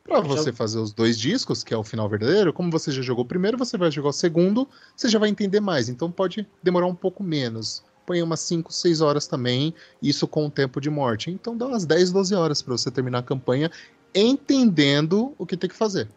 Pra 0.03 0.17
Já- 0.17 0.23
você 0.23 0.51
fazer 0.51 0.79
os 0.79 0.91
dois 0.91 1.19
discos, 1.19 1.63
que 1.63 1.71
é 1.71 1.77
o 1.77 1.83
final 1.83 2.09
verdadeiro, 2.09 2.51
como 2.51 2.71
você 2.71 2.91
já 2.91 3.01
jogou 3.03 3.23
o 3.23 3.27
primeiro, 3.27 3.57
você 3.59 3.77
vai 3.77 3.91
jogar 3.91 4.09
o 4.09 4.13
segundo, 4.13 4.67
você 4.95 5.07
já 5.07 5.19
vai 5.19 5.29
entender 5.29 5.59
mais. 5.59 5.87
Então 5.87 6.09
pode 6.09 6.47
demorar 6.63 6.87
um 6.87 6.95
pouco 6.95 7.21
menos. 7.23 7.83
Põe 8.07 8.23
umas 8.23 8.39
5, 8.39 8.73
6 8.73 9.01
horas 9.01 9.27
também, 9.27 9.71
isso 10.01 10.27
com 10.27 10.47
o 10.47 10.49
tempo 10.49 10.81
de 10.81 10.89
morte. 10.89 11.29
Então 11.29 11.55
dá 11.55 11.67
umas 11.67 11.85
10, 11.85 12.11
12 12.11 12.33
horas 12.33 12.59
pra 12.59 12.75
você 12.75 12.89
terminar 12.89 13.19
a 13.19 13.23
campanha 13.23 13.69
entendendo 14.15 15.35
o 15.37 15.45
que 15.45 15.55
tem 15.55 15.69
que 15.69 15.75
fazer. 15.75 16.07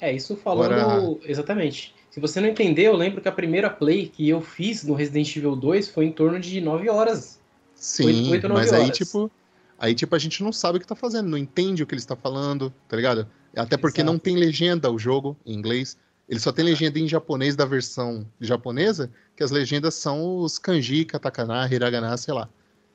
É, 0.00 0.12
isso 0.12 0.36
falando. 0.36 0.72
Agora- 0.72 1.18
Exatamente. 1.24 1.94
Se 2.10 2.20
você 2.20 2.40
não 2.40 2.48
entender, 2.48 2.82
eu 2.84 2.96
lembro 2.96 3.20
que 3.20 3.28
a 3.28 3.32
primeira 3.32 3.68
play 3.68 4.06
que 4.06 4.28
eu 4.28 4.40
fiz 4.40 4.84
no 4.84 4.94
Resident 4.94 5.34
Evil 5.36 5.56
2 5.56 5.88
foi 5.88 6.04
em 6.06 6.12
torno 6.12 6.38
de 6.38 6.60
9 6.60 6.88
horas. 6.88 7.40
Sim, 7.74 8.06
Oito- 8.06 8.30
oito, 8.30 8.48
nove 8.48 8.60
mas 8.60 8.72
aí, 8.72 8.84
horas. 8.84 8.96
tipo, 8.96 9.30
aí, 9.78 9.94
tipo, 9.94 10.14
a 10.14 10.18
gente 10.18 10.42
não 10.42 10.52
sabe 10.52 10.78
o 10.78 10.80
que 10.80 10.86
tá 10.86 10.94
fazendo, 10.94 11.28
não 11.28 11.36
entende 11.36 11.82
o 11.82 11.86
que 11.86 11.92
ele 11.94 12.00
está 12.00 12.14
falando, 12.14 12.72
tá 12.88 12.96
ligado? 12.96 13.26
Até 13.56 13.76
porque 13.76 14.00
Exato. 14.00 14.12
não 14.12 14.18
tem 14.18 14.36
legenda 14.36 14.90
o 14.90 14.98
jogo 14.98 15.36
em 15.44 15.54
inglês. 15.54 15.96
Ele 16.28 16.40
só 16.40 16.50
tem 16.52 16.64
legenda 16.64 16.98
em 16.98 17.06
japonês 17.08 17.54
da 17.56 17.64
versão 17.66 18.24
japonesa, 18.40 19.10
que 19.36 19.42
as 19.42 19.50
legendas 19.50 19.94
são 19.94 20.38
os 20.38 20.58
kanji, 20.58 21.04
katakana, 21.04 21.68
hiragana, 21.70 22.16
sei 22.16 22.32
lá. 22.32 22.48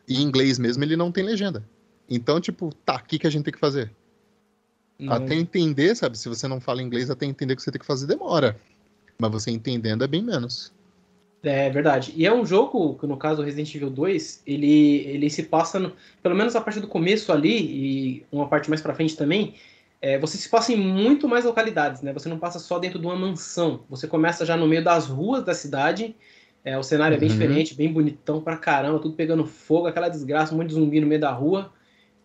E 0.07 0.17
em 0.17 0.23
inglês 0.23 0.57
mesmo 0.57 0.83
ele 0.83 0.95
não 0.95 1.11
tem 1.11 1.23
legenda. 1.23 1.63
Então, 2.09 2.41
tipo, 2.41 2.73
tá, 2.85 2.95
o 2.95 3.03
que, 3.03 3.19
que 3.19 3.27
a 3.27 3.29
gente 3.29 3.43
tem 3.43 3.53
que 3.53 3.59
fazer? 3.59 3.91
Não- 4.99 5.13
Até 5.13 5.33
entender, 5.35 5.95
sabe? 5.95 6.17
Se 6.17 6.27
você 6.27 6.47
não 6.47 6.59
fala 6.59 6.81
inglês, 6.81 7.09
até 7.09 7.25
entender 7.25 7.53
o 7.53 7.55
que 7.55 7.63
você 7.63 7.71
tem 7.71 7.79
que 7.79 7.85
fazer 7.85 8.05
demora. 8.05 8.55
Mas 9.17 9.31
você 9.31 9.49
entendendo 9.51 10.03
é 10.03 10.07
bem 10.07 10.21
menos. 10.21 10.73
É 11.41 11.69
verdade. 11.69 12.13
E 12.17 12.25
é 12.25 12.33
um 12.33 12.45
jogo, 12.45 12.95
que 12.95 13.07
no 13.07 13.15
caso 13.15 13.41
Resident 13.41 13.73
Evil 13.73 13.89
2, 13.89 14.43
ele, 14.45 14.97
ele 15.07 15.29
se 15.29 15.43
passa, 15.43 15.79
no- 15.79 15.93
pelo 16.21 16.35
menos 16.35 16.53
a 16.55 16.59
partir 16.61 16.81
do 16.81 16.87
começo 16.87 17.31
ali, 17.31 17.57
e 17.59 18.25
uma 18.29 18.47
parte 18.49 18.69
mais 18.69 18.81
pra 18.81 18.93
frente 18.93 19.15
também, 19.15 19.55
é, 20.01 20.17
você 20.19 20.37
se 20.37 20.49
passa 20.49 20.73
em 20.73 20.77
muito 20.77 21.29
mais 21.29 21.45
localidades, 21.45 22.01
né? 22.01 22.11
Você 22.11 22.27
não 22.27 22.37
passa 22.37 22.59
só 22.59 22.77
dentro 22.77 22.99
de 22.99 23.05
uma 23.05 23.15
mansão. 23.15 23.81
Você 23.89 24.05
começa 24.05 24.45
já 24.45 24.57
no 24.57 24.67
meio 24.67 24.83
das 24.83 25.07
ruas 25.07 25.43
da 25.45 25.53
cidade. 25.53 26.15
é, 26.61 26.77
o 26.77 26.83
cenário 26.83 27.15
é 27.15 27.17
bem 27.17 27.29
Uhum. 27.29 27.35
diferente, 27.35 27.73
bem 27.73 27.91
bonitão 27.91 28.41
pra 28.41 28.57
caramba, 28.57 28.99
tudo 28.99 29.15
pegando 29.15 29.45
fogo, 29.45 29.87
aquela 29.87 30.09
desgraça, 30.09 30.53
um 30.53 30.57
monte 30.57 30.67
de 30.67 30.73
zumbi 30.73 30.99
no 30.99 31.07
meio 31.07 31.21
da 31.21 31.31
rua. 31.31 31.71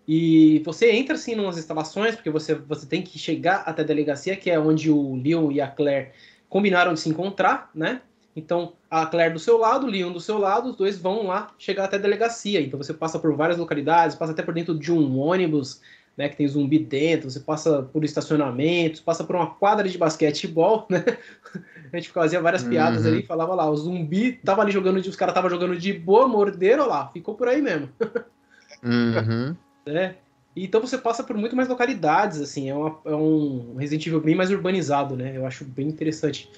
E 0.06 0.60
você 0.64 0.90
entra 0.92 1.14
assim 1.14 1.34
numas 1.34 1.56
instalações, 1.56 2.14
porque 2.14 2.30
você, 2.30 2.54
você 2.54 2.86
tem 2.86 3.02
que 3.02 3.18
chegar 3.18 3.62
até 3.66 3.82
a 3.82 3.86
delegacia, 3.86 4.36
que 4.36 4.50
é 4.50 4.58
onde 4.58 4.90
o 4.90 5.16
Leon 5.16 5.50
e 5.50 5.60
a 5.60 5.68
Claire 5.68 6.10
combinaram 6.48 6.92
de 6.92 7.00
se 7.00 7.08
encontrar, 7.08 7.70
né? 7.74 8.02
Então, 8.36 8.72
a 8.90 9.06
Claire 9.06 9.32
do 9.32 9.38
seu 9.38 9.56
lado, 9.56 9.86
o 9.86 9.90
Leon 9.90 10.12
do 10.12 10.20
seu 10.20 10.38
lado, 10.38 10.70
os 10.70 10.76
dois 10.76 10.98
vão 10.98 11.26
lá 11.26 11.52
chegar 11.58 11.84
até 11.84 11.96
a 11.96 12.00
delegacia. 12.00 12.60
Então 12.60 12.76
você 12.76 12.92
passa 12.92 13.18
por 13.18 13.34
várias 13.34 13.58
localidades, 13.58 14.16
passa 14.16 14.32
até 14.32 14.42
por 14.42 14.52
dentro 14.52 14.76
de 14.78 14.92
um 14.92 15.18
ônibus, 15.18 15.80
né, 16.16 16.28
que 16.28 16.36
tem 16.36 16.46
zumbi 16.46 16.78
dentro, 16.78 17.30
você 17.30 17.40
passa 17.40 17.82
por 17.82 18.04
estacionamentos, 18.04 19.00
passa 19.00 19.24
por 19.24 19.34
uma 19.34 19.50
quadra 19.54 19.88
de 19.88 19.98
basquetebol, 19.98 20.86
né? 20.88 21.04
A 21.92 21.96
gente 21.96 22.10
fazia 22.10 22.40
várias 22.40 22.64
piadas 22.64 23.04
Uhum. 23.04 23.12
ali, 23.12 23.22
falava 23.22 23.54
lá, 23.54 23.70
o 23.70 23.76
zumbi 23.76 24.32
tava 24.32 24.62
ali 24.62 24.72
jogando, 24.72 25.00
de, 25.00 25.08
os 25.08 25.16
caras 25.16 25.34
tava 25.34 25.48
jogando 25.48 25.76
de 25.76 25.92
boa, 25.92 26.26
morderam 26.26 26.88
lá, 26.88 27.08
ficou 27.08 27.34
por 27.34 27.48
aí 27.48 27.62
mesmo 27.62 27.88
Uhum. 28.82 29.56
Né? 29.86 30.16
Então 30.56 30.80
você 30.80 30.96
passa 30.96 31.24
por 31.24 31.36
muito 31.36 31.56
mais 31.56 31.68
localidades, 31.68 32.40
assim, 32.40 32.70
é, 32.70 32.74
uma- 32.74 33.00
é 33.04 33.14
um 33.14 33.74
Resident 33.76 34.06
Evil 34.06 34.20
bem 34.20 34.34
mais 34.36 34.50
urbanizado, 34.50 35.16
né? 35.16 35.36
Eu 35.36 35.44
acho 35.46 35.64
bem 35.64 35.88
interessante. 35.88 36.48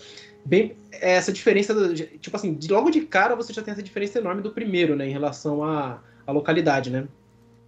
Bem, 0.45 0.77
essa 0.93 1.33
diferença, 1.33 1.75
do- 1.75 1.95
tipo 1.95 2.37
assim, 2.37 2.55
de, 2.55 2.71
logo 2.71 2.91
de 2.91 3.01
cara 3.03 3.35
você 3.35 3.53
já 3.53 3.63
tem 3.63 3.73
essa 3.73 3.83
diferença 3.83 4.19
enorme 4.19 4.43
do 4.43 4.51
primeiro, 4.51 4.95
né? 4.95 5.09
Em 5.09 5.13
relação 5.13 5.65
à, 5.65 6.03
à 6.27 6.33
localidade, 6.33 6.91
né? 6.91 7.09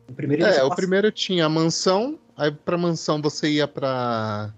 O 0.09 0.13
primeiro 0.13 0.45
É, 0.45 0.63
o 0.63 0.69
passa- 0.69 0.77
primeiro 0.77 1.11
tinha 1.11 1.47
a 1.47 1.49
mansão, 1.49 2.19
aí 2.37 2.51
pra 2.53 2.77
mansão 2.77 3.21
você 3.23 3.49
ia 3.51 3.67
pra, 3.67 4.53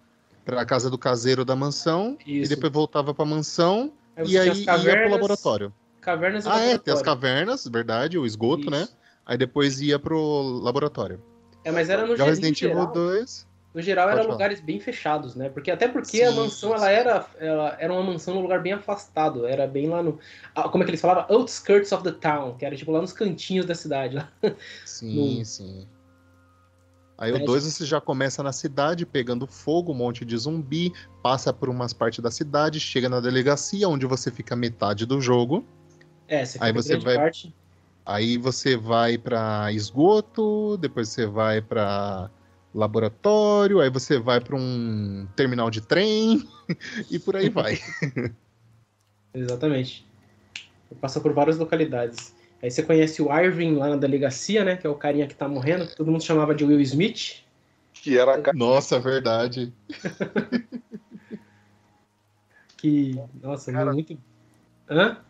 pra 0.44 0.64
casa 0.66 0.90
do 0.90 0.98
caseiro 0.98 1.44
da 1.44 1.54
mansão, 1.54 2.18
e 2.26 2.40
Isso. 2.40 2.48
depois 2.50 2.72
voltava 2.72 3.14
pra 3.14 3.24
mansão, 3.24 3.92
Aí 4.16 4.32
e 4.32 4.38
aí 4.38 4.48
as 4.50 4.58
ia 4.58 4.64
pro 4.64 4.74
cavernas, 4.76 5.10
laboratório. 5.12 5.72
Cavernas 6.00 6.44
e 6.44 6.48
Ah, 6.48 6.58
é, 6.58 6.62
tem 6.78 6.92
as 6.92 7.00
laboratório. 7.00 7.04
cavernas, 7.04 7.64
verdade, 7.66 8.18
o 8.18 8.26
esgoto, 8.26 8.70
né? 8.70 8.88
Aí 9.30 9.38
depois 9.38 9.80
ia 9.80 9.96
pro 9.96 10.42
laboratório. 10.60 11.22
É, 11.62 11.70
mas 11.70 11.88
era 11.88 12.04
no, 12.04 12.16
Já 12.16 12.24
Resident 12.24 12.60
Evil 12.62 12.74
geral. 12.74 12.92
2. 12.92 13.46
No 13.72 13.80
geral, 13.80 14.06
Pode 14.08 14.14
eram 14.16 14.24
falar. 14.24 14.34
lugares 14.34 14.60
bem 14.60 14.80
fechados, 14.80 15.36
né? 15.36 15.48
Porque 15.48 15.70
até 15.70 15.86
porque 15.86 16.20
a 16.20 16.30
Sim, 16.32 16.36
mansão 16.36 16.70
sim. 16.70 16.74
ela 16.74 16.90
era, 16.90 17.26
ela 17.38 17.76
era 17.78 17.92
uma 17.92 18.02
mansão 18.02 18.34
num 18.34 18.40
lugar 18.42 18.60
bem 18.60 18.72
afastado, 18.72 19.46
era 19.46 19.68
bem 19.68 19.88
lá 19.88 20.02
no, 20.02 20.18
ah, 20.52 20.68
como 20.68 20.82
é 20.82 20.84
que 20.84 20.90
eles 20.90 21.00
falavam, 21.00 21.24
outskirts 21.28 21.92
of 21.92 22.02
the 22.02 22.10
town, 22.10 22.56
que 22.56 22.64
era 22.66 22.74
tipo 22.74 22.90
lá 22.90 23.00
nos 23.00 23.12
cantinhos 23.12 23.66
da 23.66 23.74
cidade. 23.76 24.16
Lá. 24.16 24.28
Sim, 24.84 25.38
No- 25.38 25.44
sim. 25.44 25.86
Aí 27.16 27.30
É, 27.30 27.34
o 27.36 27.44
2 27.44 27.62
você 27.62 27.84
já 27.86 28.00
começa 28.00 28.42
na 28.42 28.50
cidade, 28.50 29.06
pegando 29.06 29.46
fogo, 29.46 29.92
um 29.92 29.94
monte 29.94 30.24
de 30.24 30.36
zumbi, 30.36 30.92
passa 31.22 31.52
por 31.52 31.68
umas 31.68 31.92
partes 31.92 32.18
da 32.18 32.32
cidade, 32.32 32.80
chega 32.80 33.08
na 33.08 33.20
delegacia, 33.20 33.88
onde 33.88 34.06
você 34.06 34.32
fica 34.32 34.56
metade 34.56 35.06
do 35.06 35.20
jogo. 35.20 35.64
É, 36.26 36.44
você 36.44 36.58
Aí 36.60 36.70
fica 36.70 36.82
você 36.82 36.88
grande 36.88 37.04
vai- 37.04 37.16
parte. 37.16 37.54
Aí 38.10 38.36
você 38.36 38.76
vai 38.76 39.16
pra 39.16 39.70
esgoto, 39.72 40.76
depois 40.78 41.10
você 41.10 41.26
vai 41.26 41.62
pra 41.62 42.28
laboratório, 42.74 43.80
aí 43.80 43.88
você 43.88 44.18
vai 44.18 44.40
pra 44.40 44.56
um 44.56 45.28
terminal 45.36 45.70
de 45.70 45.80
trem 45.80 46.42
e 47.08 47.20
por 47.20 47.36
aí 47.36 47.48
vai. 47.48 47.74
Exatamente. 49.32 50.04
Passa 51.00 51.20
por 51.20 51.32
várias 51.32 51.56
localidades. 51.56 52.34
Aí 52.60 52.68
você 52.68 52.82
conhece 52.82 53.22
o 53.22 53.32
Irving 53.32 53.76
lá 53.76 53.90
na 53.90 53.96
delegacia, 53.96 54.64
né? 54.64 54.76
Que 54.76 54.88
é 54.88 54.90
o 54.90 54.96
carinha 54.96 55.28
que 55.28 55.36
tá 55.36 55.46
morrendo, 55.48 55.86
que 55.86 55.96
todo 55.96 56.10
mundo 56.10 56.24
chamava 56.24 56.52
de 56.52 56.64
Will 56.64 56.80
Smith. 56.80 57.44
Que 58.02 58.18
era 58.18 58.34
a 58.34 58.42
cara 58.42 58.56
Nossa, 58.56 58.98
verdade. 58.98 59.72
Que, 62.76 63.14
nossa, 63.42 63.70
Cara- 63.70 63.92
muito. 63.92 64.18
Hã? 64.88 65.22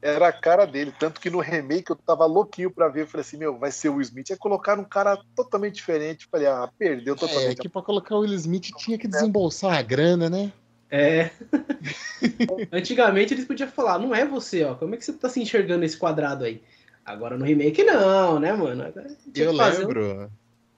Era 0.00 0.28
a 0.28 0.32
cara 0.32 0.64
dele, 0.64 0.92
tanto 0.96 1.20
que 1.20 1.28
no 1.28 1.40
remake 1.40 1.90
eu 1.90 1.96
tava 1.96 2.24
louquinho 2.24 2.70
pra 2.70 2.88
ver. 2.88 3.02
Eu 3.02 3.06
falei 3.08 3.22
assim, 3.22 3.36
meu, 3.36 3.58
vai 3.58 3.72
ser 3.72 3.88
o 3.88 3.94
Will 3.94 4.02
Smith. 4.02 4.30
Aí 4.30 4.36
colocaram 4.36 4.82
um 4.82 4.88
cara 4.88 5.18
totalmente 5.34 5.74
diferente. 5.74 6.28
Falei, 6.30 6.46
ah, 6.46 6.70
perdeu 6.78 7.14
É 7.14 7.16
totalmente. 7.16 7.56
que 7.60 7.68
pra 7.68 7.82
colocar 7.82 8.14
o 8.14 8.20
Will 8.20 8.34
Smith 8.34 8.70
tinha 8.76 8.96
que 8.96 9.08
desembolsar 9.08 9.76
a 9.76 9.82
grana, 9.82 10.30
né? 10.30 10.52
É. 10.90 11.30
Antigamente 12.72 13.34
eles 13.34 13.44
podiam 13.44 13.68
falar, 13.68 13.98
não 13.98 14.14
é 14.14 14.24
você, 14.24 14.64
ó. 14.64 14.74
Como 14.74 14.94
é 14.94 14.98
que 14.98 15.04
você 15.04 15.12
tá 15.12 15.28
se 15.28 15.40
enxergando 15.40 15.80
nesse 15.80 15.96
quadrado 15.96 16.44
aí? 16.44 16.62
Agora 17.04 17.36
no 17.36 17.44
remake 17.44 17.82
não, 17.84 18.38
né, 18.38 18.52
mano? 18.52 18.84
Eu 19.34 19.56
fazer 19.56 19.84
um- 19.84 19.88
lembro. 19.88 20.30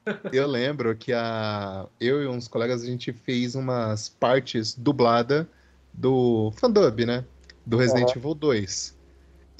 Eu 0.32 0.46
lembro 0.46 0.96
que 0.96 1.12
a 1.12 1.86
eu 2.00 2.22
e 2.22 2.26
uns 2.26 2.48
colegas 2.48 2.82
a 2.82 2.86
gente 2.86 3.12
fez 3.12 3.54
umas 3.54 4.08
partes 4.08 4.74
dublada 4.74 5.46
do 5.92 6.50
Fandub, 6.56 7.04
né? 7.04 7.22
Do 7.66 7.76
Resident 7.76 8.16
Evil 8.16 8.34
2. 8.34 8.98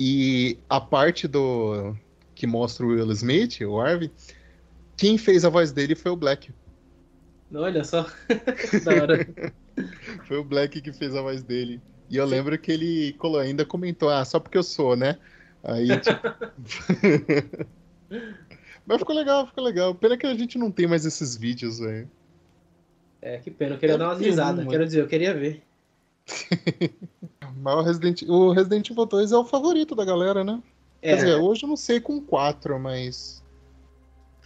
E 0.03 0.59
a 0.66 0.80
parte 0.80 1.28
do 1.28 1.94
que 2.34 2.46
mostra 2.46 2.86
o 2.86 2.88
Will 2.88 3.12
Smith, 3.12 3.61
o 3.61 3.78
Harvey, 3.78 4.11
quem 4.96 5.18
fez 5.18 5.44
a 5.44 5.51
voz 5.51 5.72
dele 5.72 5.94
foi 5.94 6.11
o 6.11 6.16
Black. 6.16 6.51
Olha 7.55 7.84
só. 7.84 8.07
da 8.82 9.03
hora. 9.03 9.28
Foi 10.28 10.36
o 10.36 10.44
Black 10.44 10.80
que 10.82 10.92
fez 10.92 11.16
a 11.16 11.22
voz 11.22 11.42
dele. 11.42 11.80
E 12.09 12.16
eu 12.16 12.26
lembro 12.26 12.57
que 12.59 12.70
ele 12.70 13.16
ainda 13.40 13.64
comentou, 13.64 14.11
ah, 14.11 14.24
só 14.24 14.38
porque 14.38 14.59
eu 14.59 14.62
sou, 14.62 14.94
né? 14.94 15.18
Aí, 15.64 15.88
tipo... 16.01 16.20
Mas 18.86 18.98
ficou 18.98 19.16
legal, 19.16 19.46
ficou 19.46 19.64
legal. 19.64 19.94
Pena 19.94 20.18
que 20.18 20.26
a 20.26 20.34
gente 20.34 20.59
não 20.59 20.70
tem 20.70 20.86
mais 20.86 21.07
esses 21.07 21.34
vídeos, 21.34 21.78
velho. 21.78 22.11
É, 23.22 23.38
que 23.38 23.51
pena, 23.51 23.74
eu 23.74 23.78
queria 23.78 23.98
dar 23.98 24.09
umas 24.09 24.20
risadas. 24.20 24.66
Quero 24.66 24.84
dizer, 24.84 25.01
eu 25.01 25.09
queria 25.09 25.34
ver. 25.34 25.62
Mas 27.57 27.74
o 27.76 27.83
Resident, 27.83 28.22
o 28.22 28.53
Resident 28.53 28.91
Evil 28.91 29.07
2 29.07 29.33
é 29.33 29.37
o 29.37 29.45
favorito 29.45 29.95
da 29.95 30.05
galera, 30.05 30.45
né? 30.45 30.62
É, 31.03 31.11
Quer 31.11 31.16
dizer, 31.16 31.35
hoje 31.37 31.64
eu 31.64 31.68
não 31.68 31.76
sei 31.76 32.01
com 32.01 32.20
4, 32.24 32.78
mas. 32.78 33.43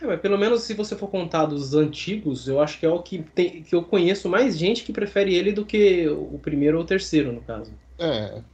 é, 0.01 0.07
mas 0.07 0.20
pelo 0.20 0.39
menos 0.39 0.62
se 0.62 0.74
você 0.74 0.97
for 0.97 1.09
contar 1.09 1.47
dos 1.47 1.74
antigos, 1.74 2.49
eu 2.49 2.61
acho 2.61 2.78
que 2.78 2.87
é 2.87 2.89
o 2.89 3.03
que, 3.03 3.22
tem, 3.22 3.62
que 3.62 3.74
eu 3.74 3.85
conheço 3.85 4.28
mais 4.28 4.57
gente 4.59 4.85
que 4.85 4.93
prefere 4.93 5.35
ele 5.35 5.53
do 5.53 5.64
que 5.66 6.09
o 6.09 6.39
primeiro 6.39 6.78
ou 6.78 6.85
o 6.85 6.87
terceiro, 6.87 7.32
no 7.32 7.43
caso. 7.43 7.78
É. 7.99 8.45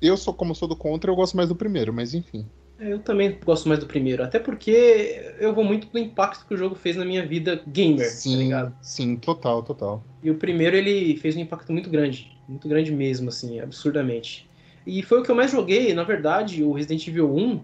Eu 0.00 0.16
sou, 0.16 0.34
como 0.34 0.54
sou 0.54 0.68
do 0.68 0.76
contra, 0.76 1.10
eu 1.10 1.16
gosto 1.16 1.36
mais 1.36 1.48
do 1.48 1.56
primeiro, 1.56 1.92
mas 1.92 2.14
enfim. 2.14 2.52
É, 2.78 2.92
Eu 2.92 3.02
também 3.02 3.38
gosto 3.44 3.68
mais 3.68 3.80
do 3.80 3.86
primeiro, 3.86 4.22
até 4.22 4.38
porque 4.38 5.34
eu 5.40 5.54
vou 5.54 5.64
muito 5.64 5.88
do 5.90 5.98
impacto 5.98 6.46
que 6.46 6.54
o 6.54 6.56
jogo 6.56 6.74
fez 6.76 6.96
na 6.96 7.04
minha 7.04 7.26
vida 7.26 7.62
gamer, 7.66 8.22
tá 8.24 8.36
sim, 8.36 8.36
ligado? 8.36 8.76
sim, 8.80 9.16
total, 9.18 9.62
total. 9.62 10.06
E 10.22 10.30
o 10.30 10.38
primeiro 10.38 10.76
ele 10.76 11.16
fez 11.18 11.36
um 11.36 11.40
impacto 11.40 11.72
muito 11.72 11.90
grande, 11.90 12.37
muito 12.48 12.66
grande 12.66 12.90
mesmo, 12.90 13.28
assim, 13.28 13.60
absurdamente. 13.60 14.48
E 14.86 15.02
foi 15.02 15.20
o 15.20 15.22
que 15.22 15.30
eu 15.30 15.34
mais 15.34 15.50
joguei, 15.50 15.92
na 15.92 16.02
verdade, 16.02 16.64
o 16.64 16.72
Resident 16.72 17.06
Evil 17.06 17.30
1. 17.30 17.60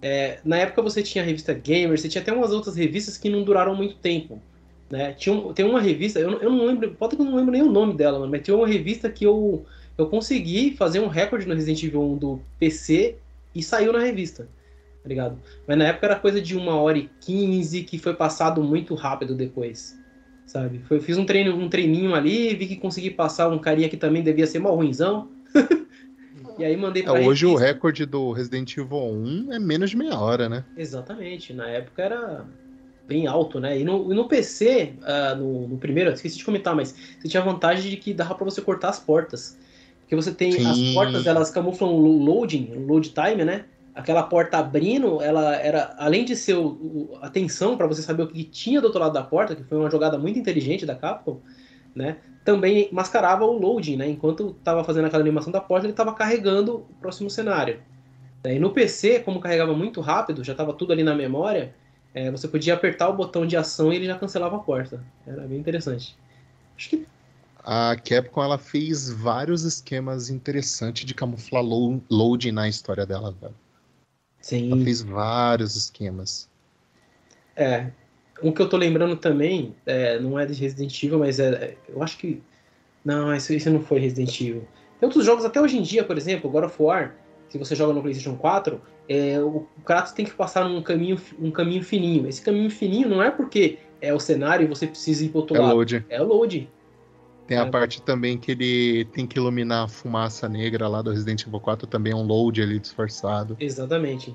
é, 0.00 0.38
na 0.44 0.56
época 0.56 0.80
você 0.80 1.02
tinha 1.02 1.22
a 1.22 1.26
revista 1.26 1.52
Gamer, 1.52 1.98
você 1.98 2.08
tinha 2.08 2.22
até 2.22 2.32
umas 2.32 2.52
outras 2.52 2.76
revistas 2.76 3.18
que 3.18 3.28
não 3.28 3.42
duraram 3.42 3.74
muito 3.74 3.96
tempo. 3.96 4.40
Né? 4.88 5.12
Tinha 5.12 5.36
tem 5.52 5.64
uma 5.64 5.80
revista, 5.80 6.18
eu, 6.18 6.40
eu 6.40 6.50
não 6.50 6.66
lembro, 6.66 6.90
pode 6.92 7.16
que 7.16 7.22
eu 7.22 7.26
não 7.26 7.36
lembro 7.36 7.52
nem 7.52 7.62
o 7.62 7.70
nome 7.70 7.94
dela, 7.94 8.18
mano, 8.18 8.30
mas 8.30 8.42
tinha 8.42 8.56
uma 8.56 8.66
revista 8.66 9.10
que 9.10 9.24
eu, 9.24 9.64
eu 9.98 10.06
consegui 10.06 10.76
fazer 10.76 11.00
um 11.00 11.08
recorde 11.08 11.46
no 11.46 11.54
Resident 11.54 11.82
Evil 11.82 12.02
1 12.12 12.16
do 12.16 12.40
PC 12.58 13.16
e 13.54 13.62
saiu 13.62 13.92
na 13.92 14.00
revista, 14.00 14.48
tá 15.02 15.08
ligado? 15.08 15.38
Mas 15.66 15.78
na 15.78 15.86
época 15.86 16.06
era 16.06 16.16
coisa 16.16 16.40
de 16.40 16.56
uma 16.56 16.74
hora 16.74 16.98
e 16.98 17.10
quinze, 17.20 17.82
que 17.82 17.98
foi 17.98 18.14
passado 18.14 18.62
muito 18.62 18.94
rápido 18.94 19.34
depois, 19.34 19.96
sabe? 20.50 20.80
Foi, 20.84 20.98
eu 20.98 21.02
fiz 21.02 21.16
um, 21.18 21.26
treino, 21.26 21.54
um 21.56 21.68
treininho 21.68 22.14
ali, 22.14 22.54
vi 22.54 22.66
que 22.68 22.76
consegui 22.76 23.10
passar 23.10 23.48
um 23.50 23.58
carinha 23.60 23.88
que 23.88 23.96
também 23.96 24.22
devia 24.22 24.46
ser 24.46 24.58
mal 24.58 24.74
ruimzão. 24.76 25.30
e 26.58 26.64
aí 26.64 26.76
mandei 26.76 27.02
É, 27.02 27.10
pra 27.10 27.20
hoje 27.20 27.46
o 27.46 27.54
recorde 27.56 28.06
do 28.06 28.32
Resident 28.32 28.76
Evil 28.76 28.98
1 28.98 29.52
é 29.52 29.58
menos 29.58 29.90
de 29.90 29.96
meia 29.96 30.18
hora, 30.18 30.48
né? 30.48 30.66
Exatamente, 30.76 31.52
na 31.52 31.68
época 31.68 32.02
era 32.02 32.48
bem 33.06 33.26
alto, 33.26 33.60
né? 33.60 33.78
E 33.78 33.84
no, 33.84 34.08
no 34.14 34.28
PC, 34.28 34.98
ah, 35.02 35.34
no, 35.34 35.68
no 35.68 35.78
primeiro, 35.78 36.10
esqueci 36.12 36.38
de 36.38 36.44
comentar, 36.44 36.74
mas 36.76 36.92
você 37.18 37.28
tinha 37.28 37.42
a 37.42 37.44
vantagem 37.46 37.90
de 37.90 37.96
que 37.96 38.14
dava 38.14 38.34
pra 38.34 38.44
você 38.44 38.62
cortar 38.62 38.90
as 38.90 39.00
portas. 39.00 39.58
Porque 40.00 40.14
você 40.16 40.34
tem 40.34 40.60
as 40.64 40.82
Sim. 40.82 40.92
portas, 40.92 41.26
elas 41.26 41.50
camuflam 41.50 41.90
o 41.92 41.98
loading, 42.18 42.72
o 42.74 42.80
load 42.86 43.12
time, 43.12 43.44
né? 43.44 43.68
Aquela 43.94 44.22
porta 44.22 44.58
abrindo, 44.58 45.20
ela 45.22 45.56
era, 45.56 45.94
além 45.98 46.24
de 46.24 46.36
ser 46.36 46.54
o, 46.54 46.66
o- 47.14 47.18
a 47.22 47.30
tensão 47.30 47.76
pra 47.76 47.86
você 47.86 48.02
saber 48.02 48.22
o 48.22 48.28
que 48.28 48.44
tinha 48.44 48.80
do 48.80 48.86
outro 48.86 49.00
lado 49.00 49.12
da 49.14 49.22
porta, 49.24 49.56
que 49.56 49.64
foi 49.64 49.78
uma 49.78 49.90
jogada 49.90 50.18
muito 50.18 50.38
inteligente 50.38 50.86
da 50.86 50.94
Capcom, 50.96 51.42
né? 51.94 52.22
Também 52.44 52.88
mascarava 52.92 53.44
o 53.44 53.52
loading, 53.52 53.96
né? 53.96 54.08
Enquanto 54.08 54.54
tava 54.54 54.84
fazendo 54.84 55.06
aquela 55.06 55.22
animação 55.22 55.52
da 55.52 55.60
porta, 55.60 55.86
ele 55.86 55.94
tava 55.94 56.14
carregando 56.14 56.86
o 56.90 56.94
próximo 56.96 57.30
cenário. 57.30 57.84
E 58.44 58.58
no 58.58 58.72
PC, 58.72 59.20
como 59.20 59.40
carregava 59.40 59.74
muito 59.74 60.00
rápido, 60.00 60.44
já 60.44 60.52
estava 60.52 60.72
tudo 60.74 60.92
ali 60.92 61.02
na 61.04 61.14
memória, 61.14 61.76
é, 62.14 62.30
você 62.30 62.48
podia 62.48 62.74
apertar 62.74 63.08
o 63.08 63.16
botão 63.16 63.46
de 63.46 63.56
ação 63.56 63.92
e 63.92 63.96
ele 63.96 64.06
já 64.06 64.18
cancelava 64.18 64.56
a 64.56 64.60
porta. 64.60 65.06
Era 65.26 65.46
bem 65.48 65.58
interessante. 65.60 66.20
Acho 66.76 66.90
que 66.90 67.10
A 67.64 67.96
Capcom 67.96 68.42
ela 68.42 68.58
fez 68.58 69.08
vários 69.08 69.64
esquemas 69.64 70.28
interessantes 70.28 71.06
de 71.06 71.14
camuflar 71.14 71.62
low, 71.62 72.04
load 72.10 72.52
na 72.52 72.68
história 72.68 73.06
dela, 73.06 73.32
velho. 73.32 73.58
Ela 74.40 74.76
sim. 74.76 74.84
fez 74.84 75.02
vários 75.02 75.76
esquemas. 75.76 76.48
É. 77.56 77.90
Um 78.42 78.52
que 78.52 78.62
eu 78.62 78.68
tô 78.68 78.76
lembrando 78.76 79.16
também, 79.16 79.74
é, 79.84 80.18
não 80.18 80.38
é 80.38 80.46
de 80.46 80.54
Resident 80.54 81.02
Evil, 81.02 81.18
mas 81.18 81.38
é, 81.38 81.48
é- 81.50 81.76
eu 81.88 82.02
acho 82.02 82.16
que. 82.18 82.42
Não, 83.04 83.34
esse, 83.34 83.54
esse 83.54 83.68
não 83.70 83.80
foi 83.80 83.98
Resident 83.98 84.40
Evil. 84.40 84.66
Tem 84.98 85.06
outros 85.06 85.24
jogos 85.24 85.44
até 85.44 85.60
hoje 85.60 85.78
em 85.78 85.82
dia, 85.82 86.04
por 86.04 86.16
exemplo, 86.16 86.50
God 86.50 86.64
of 86.64 86.82
War, 86.82 87.14
se 87.48 87.58
você 87.58 87.74
joga 87.74 87.92
no 87.92 88.00
PlayStation 88.02 88.36
4, 88.36 88.80
é, 89.08 89.40
o, 89.40 89.66
Kratos 89.84 90.12
tem 90.12 90.24
que 90.24 90.32
passar 90.32 90.68
num 90.68 90.82
caminho, 90.82 91.20
um 91.38 91.50
caminho 91.50 91.82
fininho. 91.82 92.28
Esse 92.28 92.40
caminho 92.40 92.70
fininho 92.70 93.08
não 93.08 93.22
é 93.22 93.30
porque 93.30 93.78
é 94.00 94.14
o 94.14 94.20
cenário 94.20 94.64
e 94.64 94.68
você 94.68 94.86
precisa 94.86 95.24
ir 95.24 95.30
pro 95.30 95.40
outro 95.40 95.56
É 95.56 95.60
lado. 95.60 95.74
load. 95.74 96.06
É 96.08 96.22
o 96.22 96.24
load. 96.26 96.68
Tem 97.50 97.58
a 97.58 97.62
É. 97.62 97.68
parte 97.68 98.00
também 98.00 98.38
que 98.38 98.52
ele 98.52 99.04
tem 99.06 99.26
que 99.26 99.36
iluminar 99.36 99.82
a 99.86 99.88
fumaça 99.88 100.48
negra 100.48 100.86
lá 100.86 101.02
do 101.02 101.10
Resident 101.10 101.44
Evil 101.44 101.58
4, 101.58 101.84
também 101.84 102.12
é 102.12 102.14
um 102.14 102.22
load 102.22 102.62
ali 102.62 102.78
disfarçado. 102.78 103.56
Exatamente. 103.58 104.32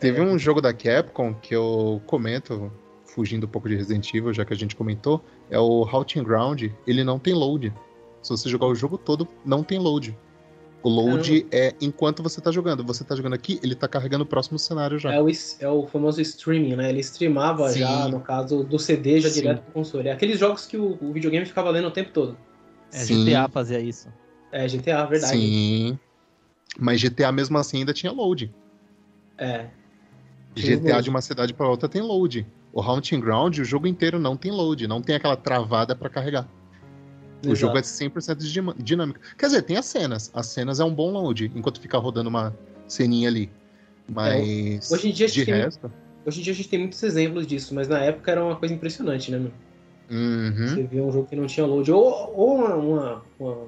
Teve 0.00 0.22
um 0.22 0.38
jogo 0.38 0.62
da 0.62 0.72
Capcom 0.72 1.34
que 1.34 1.54
eu 1.54 2.00
comento, 2.06 2.72
fugindo 3.04 3.44
um 3.44 3.50
pouco 3.50 3.68
de 3.68 3.76
Resident 3.76 4.14
Evil, 4.14 4.32
já 4.32 4.46
que 4.46 4.54
a 4.54 4.56
gente 4.56 4.74
comentou, 4.74 5.22
é 5.50 5.60
o 5.60 5.84
Haunting 5.84 6.22
Ground. 6.22 6.62
Ele 6.86 7.04
não 7.04 7.18
tem 7.18 7.34
load. 7.34 7.70
Se 8.22 8.30
você 8.30 8.48
jogar 8.48 8.66
o 8.68 8.74
jogo 8.74 8.96
todo, 8.96 9.28
não 9.44 9.62
tem 9.62 9.78
load. 9.78 10.16
O 10.84 10.90
load 10.90 11.46
é 11.50 11.74
enquanto 11.80 12.22
você 12.22 12.42
tá 12.42 12.52
jogando. 12.52 12.84
Você 12.84 13.02
tá 13.02 13.16
jogando 13.16 13.32
aqui, 13.32 13.58
ele 13.62 13.74
tá 13.74 13.88
carregando 13.88 14.22
o 14.24 14.26
próximo 14.26 14.58
cenário 14.58 14.98
já. 14.98 15.14
É 15.14 15.20
o, 15.20 15.26
é 15.60 15.68
o 15.68 15.86
famoso 15.86 16.20
streaming, 16.20 16.76
né? 16.76 16.90
Ele 16.90 17.00
streamava 17.00 17.70
Sim. 17.70 17.78
já, 17.78 18.06
no 18.06 18.20
caso, 18.20 18.62
do 18.62 18.78
CD 18.78 19.18
já 19.18 19.30
Sim. 19.30 19.40
direto 19.40 19.62
pro 19.62 19.72
console. 19.72 20.08
É 20.08 20.12
aqueles 20.12 20.38
jogos 20.38 20.66
que 20.66 20.76
o, 20.76 20.98
o 21.00 21.10
videogame 21.10 21.46
ficava 21.46 21.70
lendo 21.70 21.88
o 21.88 21.90
tempo 21.90 22.10
todo. 22.10 22.36
É, 22.92 22.98
Sim. 22.98 23.24
GTA 23.24 23.48
fazia 23.48 23.80
isso. 23.80 24.12
É, 24.52 24.68
GTA, 24.68 25.06
verdade. 25.06 25.38
Sim. 25.38 25.98
Mas 26.78 27.00
GTA 27.00 27.32
mesmo 27.32 27.56
assim 27.56 27.78
ainda 27.78 27.94
tinha 27.94 28.12
load. 28.12 28.54
É. 29.38 29.68
Tinha 30.54 30.76
GTA 30.76 30.92
load. 30.92 31.04
de 31.04 31.10
uma 31.10 31.22
cidade 31.22 31.54
pra 31.54 31.66
outra 31.66 31.88
tem 31.88 32.02
load. 32.02 32.46
O 32.74 32.82
Haunting 32.82 33.20
Ground, 33.20 33.58
o 33.58 33.64
jogo 33.64 33.86
inteiro 33.86 34.18
não 34.18 34.36
tem 34.36 34.52
load, 34.52 34.86
não 34.86 35.00
tem 35.00 35.16
aquela 35.16 35.36
travada 35.36 35.96
pra 35.96 36.10
carregar. 36.10 36.46
O 37.48 37.52
Exato. 37.52 37.56
jogo 37.56 37.78
é 37.78 37.82
100% 37.82 38.38
dima- 38.38 38.74
dinâmico. 38.78 39.20
Quer 39.38 39.46
dizer, 39.46 39.62
tem 39.62 39.76
as 39.76 39.86
cenas. 39.86 40.30
As 40.34 40.46
cenas 40.46 40.80
é 40.80 40.84
um 40.84 40.94
bom 40.94 41.10
load, 41.10 41.50
enquanto 41.54 41.80
fica 41.80 41.98
rodando 41.98 42.28
uma 42.28 42.54
ceninha 42.88 43.28
ali. 43.28 43.50
Mas 44.08 44.90
É, 44.90 44.94
Hoje 44.94 45.08
em 45.08 45.12
dia 45.12 45.26
de 45.28 45.44
resto, 45.44 45.90
Hoje 46.26 46.40
em 46.40 46.42
dia 46.42 46.52
a 46.52 46.56
gente 46.56 46.68
tem 46.68 46.78
muitos 46.78 47.02
exemplos 47.02 47.46
disso, 47.46 47.74
mas 47.74 47.86
na 47.86 47.98
época 48.00 48.30
era 48.30 48.42
uma 48.42 48.56
coisa 48.56 48.72
impressionante, 48.74 49.30
né, 49.30 49.38
meu? 49.38 49.52
Uhum. 50.10 50.68
Você 50.68 50.82
vê 50.84 51.00
um 51.00 51.10
jogo 51.12 51.26
que 51.28 51.36
não 51.36 51.46
tinha 51.46 51.66
load. 51.66 51.90
Ou, 51.92 52.32
ou 52.34 52.54
uma, 52.56 52.74
uma, 52.76 53.22
uma, 53.38 53.66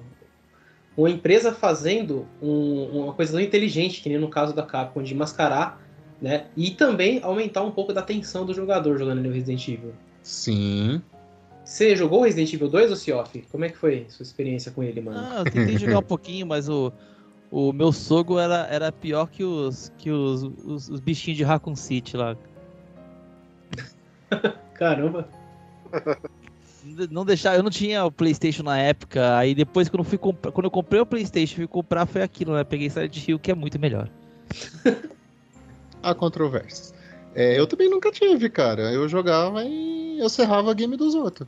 uma 0.97 1.11
empresa 1.11 1.53
fazendo 1.53 2.27
um- 2.41 3.03
uma 3.05 3.13
coisa 3.13 3.33
tão 3.33 3.41
inteligente, 3.41 4.01
que 4.03 4.09
nem 4.09 4.19
no 4.19 4.29
caso 4.29 4.55
da 4.55 4.63
Capcom, 4.63 5.03
de 5.03 5.15
mascarar, 5.15 5.83
né? 6.21 6.47
E 6.57 6.71
também 6.71 7.21
aumentar 7.23 7.63
um 7.63 7.71
pouco 7.71 7.93
da 7.93 8.01
tensão 8.03 8.47
do 8.47 8.55
jogador 8.55 8.97
jogando 8.99 9.19
ali 9.19 9.29
o 9.29 9.33
Resident 9.33 9.67
Evil. 9.69 9.93
Sim. 10.23 11.03
Você 11.67 11.97
jogou 11.97 12.23
Resident 12.23 12.53
Evil 12.53 12.69
2 12.69 12.91
ou 12.91 12.97
Cioff? 12.97 13.43
Como 13.51 13.65
é 13.65 13.69
que 13.69 13.77
foi 13.77 14.07
sua 14.09 14.23
experiência 14.23 14.71
com 14.71 14.85
ele, 14.85 15.01
mano? 15.01 15.19
Ah, 15.29 15.41
eu 15.41 15.45
tentei 15.51 15.77
jogar 15.77 15.99
um 15.99 16.03
pouquinho, 16.07 16.47
mas 16.47 16.69
o, 16.69 16.93
o 17.51 17.73
meu 17.73 17.91
sogro 17.91 18.39
era, 18.39 18.69
era 18.71 18.93
pior 18.93 19.29
que 19.29 19.43
os 19.43 19.93
que 19.99 20.09
os, 20.09 20.45
os, 20.45 20.89
os 20.89 21.01
bichinhos 21.01 21.37
de 21.37 21.43
Raccoon 21.43 21.75
City 21.75 22.17
lá. 22.17 22.37
Caramba. 24.75 25.29
Não- 27.11 27.25
deixar, 27.25 27.57
eu 27.57 27.65
não 27.65 27.71
tinha 27.71 28.05
o 28.05 28.13
PlayStation 28.13 28.63
na 28.63 28.79
época, 28.79 29.37
aí 29.37 29.53
depois 29.53 29.89
quando 29.89 30.05
eu 30.05 30.09
fui 30.09 30.19
comprar, 30.19 30.53
quando 30.53 30.67
eu 30.67 30.71
comprei 30.71 31.01
o 31.01 31.07
PlayStation 31.07 31.55
e 31.55 31.57
fui 31.57 31.67
comprar 31.67 32.07
foi 32.07 32.23
aquilo, 32.23 32.55
né? 32.55 32.63
Peguei 32.63 32.89
Silent 32.89 33.27
Hill 33.27 33.41
que 33.41 33.51
é 33.51 33.55
muito 33.57 33.77
melhor. 33.77 34.09
Há 36.01 36.15
controvérsias. 36.15 36.95
É, 37.39 37.59
eu 37.59 37.67
também 37.67 37.91
nunca 37.91 38.11
tive, 38.11 38.49
cara. 38.49 38.91
Eu 38.93 39.07
jogava 39.09 39.63
e 39.63 40.19
eu 40.19 40.29
serrava 40.29 40.71
a 40.71 40.75
game 40.75 40.97
dos 40.97 41.15
outros. 41.15 41.47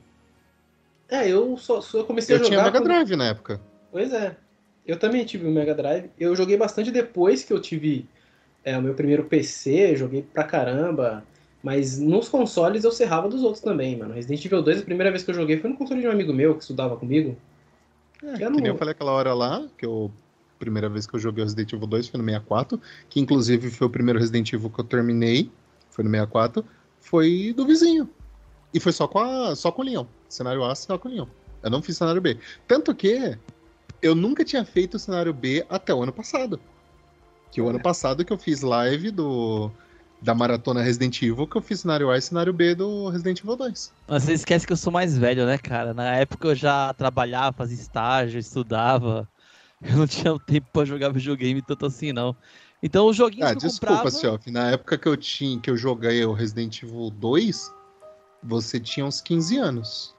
É, 1.09 1.26
eu 1.28 1.57
só, 1.57 1.80
só 1.80 2.05
comecei 2.05 2.34
Eu 2.36 2.41
a 2.41 2.43
jogar. 2.43 2.49
tinha 2.51 2.62
Mega 2.62 2.78
quando- 2.78 2.84
Drive 2.84 3.16
na 3.16 3.26
época. 3.28 3.61
Pois 3.91 4.12
é. 4.12 4.36
Eu 4.86 4.99
também 4.99 5.24
tive 5.24 5.47
o 5.47 5.51
Mega 5.51 5.74
Drive. 5.74 6.11
Eu 6.20 6.36
joguei 6.36 6.57
bastante 6.57 6.91
depois 6.91 7.43
que 7.45 7.53
eu 7.53 7.61
tive 7.61 8.07
é, 8.64 8.76
o 8.76 8.82
meu 8.82 8.93
primeiro 8.95 9.24
PC, 9.24 9.97
joguei 9.97 10.22
pra 10.22 10.45
caramba. 10.45 11.24
Mas 11.62 11.99
nos 11.99 12.28
consoles 12.28 12.84
eu 12.84 12.93
serrava 12.93 13.28
dos 13.28 13.43
outros 13.43 13.62
também, 13.62 13.97
mano. 13.97 14.12
Resident 14.14 14.45
Evil 14.45 14.62
2, 14.62 14.80
a 14.80 14.84
primeira 14.84 15.11
vez 15.11 15.24
que 15.24 15.30
eu 15.30 15.34
joguei 15.34 15.59
foi 15.59 15.70
no 15.70 15.76
console 15.76 16.01
de 16.03 16.07
um 16.07 16.11
amigo 16.11 16.32
meu 16.32 16.55
que 16.55 16.61
estudava 16.61 16.97
comigo. 16.97 17.36
É, 18.22 18.32
Eu 18.45 18.53
que 18.53 18.61
não- 18.61 18.66
eu 18.66 18.76
falei 18.76 18.93
aquela 18.93 19.12
hora 19.12 19.32
lá, 19.34 19.66
que 19.78 19.86
eu. 19.86 20.11
Primeira 20.59 20.89
vez 20.89 21.07
que 21.07 21.14
eu 21.14 21.20
joguei 21.20 21.43
o 21.43 21.47
Resident 21.47 21.72
Evil 21.72 21.86
2 21.86 22.09
foi 22.09 22.18
no 22.18 22.24
64, 22.24 22.80
que 23.09 23.20
inclusive 23.20 23.70
foi 23.70 23.86
o 23.86 23.91
primeiro 23.91 24.18
Resident 24.18 24.53
Evil 24.53 24.68
que 24.68 24.80
eu 24.80 24.84
terminei, 24.84 25.49
foi 25.99 26.05
no 26.05 26.11
64, 26.11 26.64
foi 27.01 27.53
do 27.57 27.66
vizinho. 27.66 28.09
E 28.72 28.78
foi 28.78 28.92
só 28.92 29.09
com, 29.09 29.18
a, 29.18 29.57
só 29.57 29.72
com 29.72 29.82
o 29.82 29.84
Leão. 29.84 30.07
Cenário 30.28 30.62
A, 30.64 30.72
só 30.76 30.96
com 30.96 31.09
o 31.09 31.11
Leão. 31.11 31.28
Eu 31.61 31.70
não 31.70 31.82
fiz 31.82 31.96
cenário 31.96 32.20
B. 32.20 32.38
Tanto 32.68 32.94
que 32.94 33.36
eu 34.01 34.14
nunca 34.14 34.44
tinha 34.44 34.64
feito 34.64 34.94
o 34.94 34.99
cenário 34.99 35.34
B 35.34 35.66
até 35.68 35.92
o 35.92 36.01
ano 36.01 36.12
passado. 36.12 36.61
Que 37.51 37.61
o 37.61 37.68
ano 37.68 37.80
passado 37.80 38.24
que 38.24 38.32
eu 38.32 38.38
fiz 38.38 38.61
live 38.61 39.11
do 39.11 39.72
da 40.20 40.34
maratona 40.34 40.82
Resident 40.82 41.20
Evil, 41.22 41.46
que 41.46 41.57
eu 41.57 41.62
fiz 41.62 41.80
cenário 41.80 42.11
A 42.11 42.18
e 42.18 42.22
cenário 42.22 42.53
B 42.53 42.74
do 42.74 43.09
Resident 43.09 43.40
Evil 43.40 43.57
2. 43.57 43.92
Mas 44.07 44.22
você 44.22 44.32
esquece 44.34 44.66
que 44.66 44.72
eu 44.72 44.76
sou 44.76 44.92
mais 44.92 45.18
velho, 45.18 45.46
né, 45.46 45.59
cara? 45.59 45.94
Na 45.94 46.14
época 46.14 46.49
eu 46.49 46.55
já 46.55 46.92
trabalhava, 46.94 47.57
fazia 47.57 47.76
estágio, 47.76 48.38
estudava. 48.38 49.28
Eu 49.80 49.96
não 49.96 50.07
tinha 50.07 50.36
tempo 50.40 50.68
pra 50.72 50.84
jogar 50.84 51.11
videogame 51.11 51.62
tanto 51.62 51.86
assim, 51.86 52.12
não. 52.12 52.36
Então 52.83 53.07
os 53.07 53.16
joguinhos 53.16 53.51
Ah, 53.51 53.53
que 53.53 53.59
eu 53.64 53.68
desculpa, 53.68 53.95
comprava... 53.97 54.11
Siof. 54.11 54.51
Na 54.51 54.70
época 54.70 54.97
que 54.97 55.09
eu 55.09 55.16
tinha, 55.16 55.61
que 55.61 55.68
eu 55.70 55.76
joguei 55.76 56.24
o 56.24 56.33
Resident 56.33 56.83
Evil 56.83 57.11
2, 57.11 57.72
você 58.43 58.79
tinha 58.79 59.05
uns 59.05 59.20
15 59.20 59.59
anos. 59.59 60.14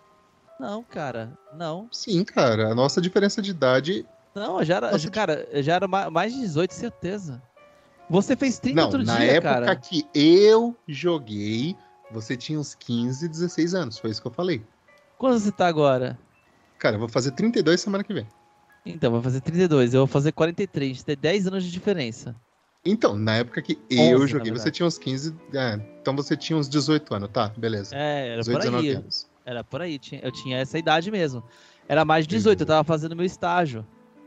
Não, 0.60 0.84
cara, 0.84 1.38
não. 1.54 1.88
Sim, 1.92 2.24
cara. 2.26 2.70
A 2.72 2.76
nossa 2.76 3.00
diferença 3.00 3.42
de 3.42 3.52
idade. 3.52 4.06
Não, 4.36 4.64
já 4.64 4.76
era, 4.76 4.92
Nossa, 4.92 5.10
cara, 5.10 5.48
já 5.64 5.76
era 5.76 5.88
ma- 5.88 6.10
mais 6.10 6.34
de 6.34 6.40
18, 6.42 6.74
certeza. 6.74 7.42
Você 8.10 8.36
fez 8.36 8.60
30 8.60 8.76
Não, 8.76 8.84
outro 8.88 9.04
na 9.04 9.20
dia, 9.20 9.32
época 9.34 9.56
cara. 9.56 9.76
que 9.76 10.06
eu 10.14 10.76
joguei, 10.88 11.78
você 12.12 12.36
tinha 12.36 12.60
uns 12.60 12.76
15, 12.76 13.30
16 13.30 13.74
anos. 13.74 13.98
Foi 13.98 14.10
isso 14.10 14.22
que 14.22 14.28
eu 14.28 14.32
falei. 14.34 14.66
Quanto 15.18 15.40
você 15.40 15.52
tá 15.52 15.68
agora? 15.68 16.20
Cara, 16.78 16.96
eu 16.96 17.00
vou 17.00 17.10
fazer 17.10 17.32
32 17.32 17.80
semana 17.80 18.04
que 18.04 18.14
vem. 18.14 18.28
Então, 18.86 19.12
vai 19.12 19.22
fazer 19.22 19.42
32, 19.42 19.94
eu 19.94 20.02
vou 20.02 20.08
fazer 20.08 20.32
43. 20.32 20.90
A 20.92 20.94
gente 20.94 21.06
tem 21.06 21.18
10 21.18 21.48
anos 21.48 21.64
de 21.64 21.72
diferença. 21.72 22.36
Então, 22.86 23.16
na 23.18 23.36
época 23.38 23.62
que 23.62 23.78
11, 23.92 24.12
eu 24.12 24.20
na 24.20 24.28
joguei, 24.28 24.52
você 24.52 24.72
tinha 24.72 24.86
uns 24.88 24.98
15. 24.98 25.36
é, 25.54 25.80
então 26.02 26.16
você 26.16 26.36
tinha 26.38 26.58
uns 26.58 26.70
18 26.70 27.14
anos, 27.14 27.30
tá? 27.32 27.50
Beleza. 27.58 27.96
É, 27.96 28.30
era 28.30 28.40
18, 28.40 28.56
por 28.56 28.62
19 28.62 28.90
aí. 28.90 28.96
anos. 28.96 29.30
Era 29.46 29.64
por 29.64 29.82
aí, 29.82 30.00
eu 30.22 30.32
tinha 30.32 30.58
essa 30.58 30.78
idade 30.78 31.12
mesmo. 31.12 31.44
Era 31.88 32.06
mais 32.06 32.26
de 32.26 32.36
18, 32.36 32.62
eu 32.62 32.64
Uhum. 32.64 32.68
tava 32.68 32.84
fazendo 32.84 33.16
meu 33.16 33.26
estágio. 33.26 33.86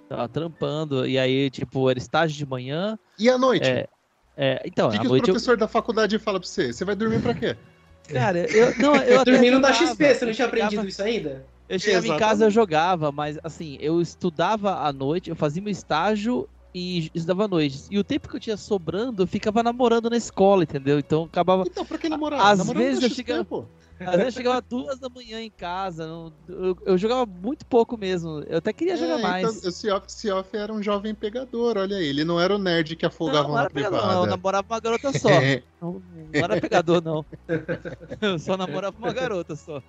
Tava 0.08 0.28
trampando, 0.28 1.06
e 1.06 1.18
aí, 1.18 1.48
tipo, 1.48 1.88
era 1.88 1.98
estágio 1.98 2.36
de 2.36 2.44
manhã. 2.44 2.98
E 3.18 3.30
à 3.30 3.38
noite? 3.38 3.68
É, 3.70 3.88
é, 4.36 4.62
então, 4.66 4.88
o 4.88 4.90
que, 4.90 4.96
à 4.98 5.00
que 5.00 5.06
o 5.06 5.08
noite 5.10 5.28
eu. 5.28 5.32
professor 5.34 5.56
da 5.56 5.68
faculdade 5.68 6.18
fala 6.18 6.38
pra 6.38 6.46
você? 6.48 6.72
Você 6.72 6.84
vai 6.84 6.94
dormir 6.94 7.22
pra 7.22 7.32
quê? 7.34 7.56
Cara, 8.12 8.38
eu. 8.50 8.74
Não, 8.78 8.96
eu 8.96 9.18
até 9.20 9.30
Dormindo 9.30 9.60
da 9.60 9.72
jogava, 9.72 9.92
XP, 9.94 10.14
você 10.14 10.24
não 10.24 10.30
eu 10.32 10.34
tinha 10.34 10.48
chegava- 10.48 10.48
aprendido 10.48 10.86
isso 10.88 11.02
ainda? 11.02 11.46
Eu 11.68 11.78
chegava 11.78 12.04
em 12.06 12.10
Exatamente. 12.10 12.18
casa, 12.28 12.44
eu 12.44 12.50
jogava, 12.50 13.12
mas 13.12 13.38
assim, 13.42 13.78
eu 13.80 14.00
estudava 14.02 14.80
à 14.86 14.92
noite, 14.92 15.30
eu 15.30 15.36
fazia 15.36 15.62
meu 15.62 15.70
estágio 15.72 16.46
e 16.74 17.10
estudava 17.14 17.44
à 17.44 17.48
noite. 17.48 17.82
E 17.90 17.98
o 17.98 18.04
tempo 18.04 18.28
que 18.28 18.36
eu 18.36 18.40
tinha 18.40 18.56
sobrando, 18.56 19.22
eu 19.22 19.26
ficava 19.26 19.62
namorando 19.62 20.08
na 20.08 20.16
escola, 20.16 20.62
entendeu? 20.62 20.98
Então 20.98 21.24
acabava. 21.24 21.64
Então, 21.66 21.84
pra 21.84 21.98
que 21.98 22.08
namorar? 22.08 22.40
Às 22.40 22.58
Namorando 22.58 22.82
vezes 22.82 23.02
eu 23.02 23.10
chegava- 23.10 23.44
pô. 23.44 23.64
Às 24.06 24.16
vezes 24.16 24.24
eu 24.26 24.32
chegava 24.32 24.60
duas 24.60 24.98
da 24.98 25.08
manhã 25.08 25.40
em 25.40 25.50
casa. 25.50 26.06
não- 26.06 26.32
eu, 26.48 26.76
eu 26.86 26.98
jogava 26.98 27.24
muito 27.26 27.64
pouco 27.66 27.96
mesmo. 27.98 28.42
Eu 28.48 28.58
até 28.58 28.72
queria 28.72 28.96
jogar 28.96 29.18
É, 29.18 29.22
mais. 29.22 29.56
Então, 29.56 29.68
o 29.68 29.72
Sioff, 29.72 30.12
Sioff 30.12 30.56
era 30.56 30.72
um 30.72 30.82
jovem 30.82 31.14
pegador, 31.14 31.76
olha 31.78 31.96
aí. 31.96 32.06
Ele 32.06 32.24
não 32.24 32.40
era 32.40 32.54
o 32.54 32.58
nerd 32.58 32.96
que 32.96 33.06
afogava 33.06 33.48
não, 33.48 33.54
não 33.56 33.62
na 33.64 33.70
pegador, 33.70 33.98
privada. 33.98 34.14
não. 34.16 34.24
Eu 34.24 34.30
namorava 34.30 34.66
uma 34.68 34.80
garota 34.80 35.12
só. 35.18 35.28
Não, 35.82 35.94
não 36.32 36.44
era 36.44 36.60
pegador, 36.60 37.02
não. 37.02 37.26
Eu 38.22 38.38
só 38.38 38.56
namorava 38.56 38.96
uma 38.96 39.12
garota 39.12 39.56
só. 39.56 39.82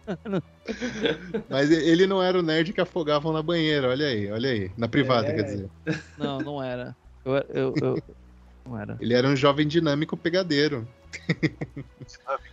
Mas 1.47 1.69
ele 1.69 2.07
não 2.07 2.21
era 2.21 2.39
o 2.39 2.41
nerd 2.41 2.73
que 2.73 2.81
afogavam 2.81 3.31
na 3.31 3.43
banheira, 3.43 3.89
olha 3.89 4.07
aí, 4.07 4.31
olha 4.31 4.49
aí. 4.49 4.71
Na 4.75 4.87
privada, 4.87 5.27
É. 5.27 5.33
quer 5.35 5.43
dizer. 5.43 5.69
Não, 6.17 6.39
não 6.39 6.63
era. 6.63 6.95
Eu, 7.23 7.33
eu, 7.49 7.73
eu- 7.79 8.03
não 8.65 8.79
era. 8.79 8.97
Ele 8.99 9.13
era 9.13 9.27
um 9.27 9.35
jovem 9.35 9.67
dinâmico 9.67 10.17
pegadeiro. 10.17 10.87
Dinâmico. 11.39 12.52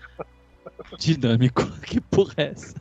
Que 1.86 2.01
porra 2.01 2.34
é 2.38 2.43
essa? 2.51 2.74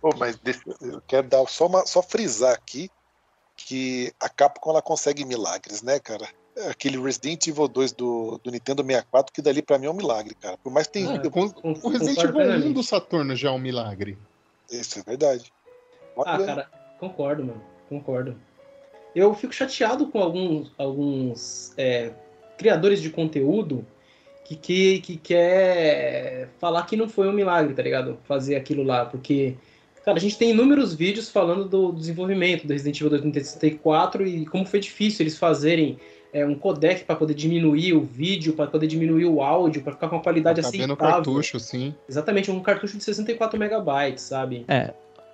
Pô, 0.00 0.10
mas 0.18 0.36
deixa- 0.38 0.62
eu 0.80 1.00
quero 1.06 1.28
dar 1.28 1.46
só, 1.46 1.66
uma, 1.66 1.86
só 1.86 2.02
frisar 2.02 2.52
aqui 2.54 2.90
que 3.56 4.12
a 4.20 4.28
Capcom 4.28 4.70
ela 4.70 4.82
consegue 4.82 5.24
milagres, 5.24 5.82
né, 5.82 5.98
cara? 6.00 6.26
Aquele 6.68 7.00
Resident 7.00 7.46
Evil 7.46 7.68
2 7.68 7.92
do, 7.92 8.38
do 8.42 8.50
Nintendo 8.50 8.82
64, 8.82 9.32
que 9.32 9.40
dali 9.40 9.62
pra 9.62 9.78
mim 9.78 9.86
é 9.86 9.90
um 9.90 9.94
milagre, 9.94 10.34
cara. 10.34 10.58
Por 10.58 10.70
mais 10.72 10.86
que 10.86 10.94
tenha. 10.94 11.12
Ah, 11.12 11.20
eu- 11.24 11.30
Com- 11.30 11.50
Com- 11.50 11.72
O 11.82 11.88
Resident 11.88 12.18
Evil 12.18 12.30
1 12.30 12.32
plenamente. 12.32 12.72
do 12.74 12.82
Saturno 12.82 13.34
já 13.36 13.48
é 13.48 13.52
um 13.52 13.58
milagre. 13.58 14.18
Isso 14.70 14.98
é 14.98 15.02
verdade. 15.02 15.52
Ah, 16.18 16.34
Olha, 16.36 16.46
cara, 16.46 16.70
concordo, 16.98 17.44
mano. 17.44 17.62
Concordo. 17.88 18.38
Eu 19.14 19.34
fico 19.34 19.52
chateado 19.52 20.08
com 20.08 20.18
alguns, 20.18 20.72
alguns 20.78 21.72
é, 21.78 22.12
criadores 22.56 23.00
de 23.00 23.10
conteúdo 23.10 23.84
que, 24.44 24.56
que, 24.56 25.00
que 25.00 25.16
quer 25.16 26.48
falar 26.58 26.84
que 26.84 26.96
não 26.96 27.08
foi 27.08 27.28
um 27.28 27.32
milagre, 27.32 27.74
tá 27.74 27.82
ligado? 27.82 28.18
Fazer 28.24 28.56
aquilo 28.56 28.82
lá, 28.82 29.04
porque, 29.04 29.56
cara, 30.04 30.18
a 30.18 30.20
gente 30.20 30.36
tem 30.36 30.50
inúmeros 30.50 30.94
vídeos 30.94 31.28
falando 31.28 31.64
do 31.64 31.92
desenvolvimento 31.92 32.66
do 32.66 32.72
Resident 32.72 32.96
Evil 32.96 33.10
2 33.10 33.20
no 33.22 33.26
Nintendo 33.28 33.46
64 33.46 34.26
e 34.26 34.46
como 34.46 34.66
foi 34.66 34.80
difícil 34.80 35.22
eles 35.22 35.38
fazerem 35.38 35.98
é, 36.32 36.46
um 36.46 36.54
codec 36.54 37.04
para 37.04 37.14
poder 37.14 37.34
diminuir 37.34 37.92
o 37.92 38.00
vídeo, 38.00 38.54
para 38.54 38.66
poder 38.66 38.86
diminuir 38.86 39.26
o 39.26 39.42
áudio, 39.42 39.82
para 39.82 39.92
ficar 39.92 40.08
com 40.08 40.16
uma 40.16 40.22
qualidade 40.22 40.62
Tá 40.62 40.68
aceitável. 40.68 40.96
cartucho, 40.96 41.60
sim. 41.60 41.94
Exatamente, 42.08 42.50
um 42.50 42.60
cartucho 42.60 42.96
de 42.96 43.04
64 43.04 43.58
megabytes, 43.58 44.24
sabe? 44.24 44.64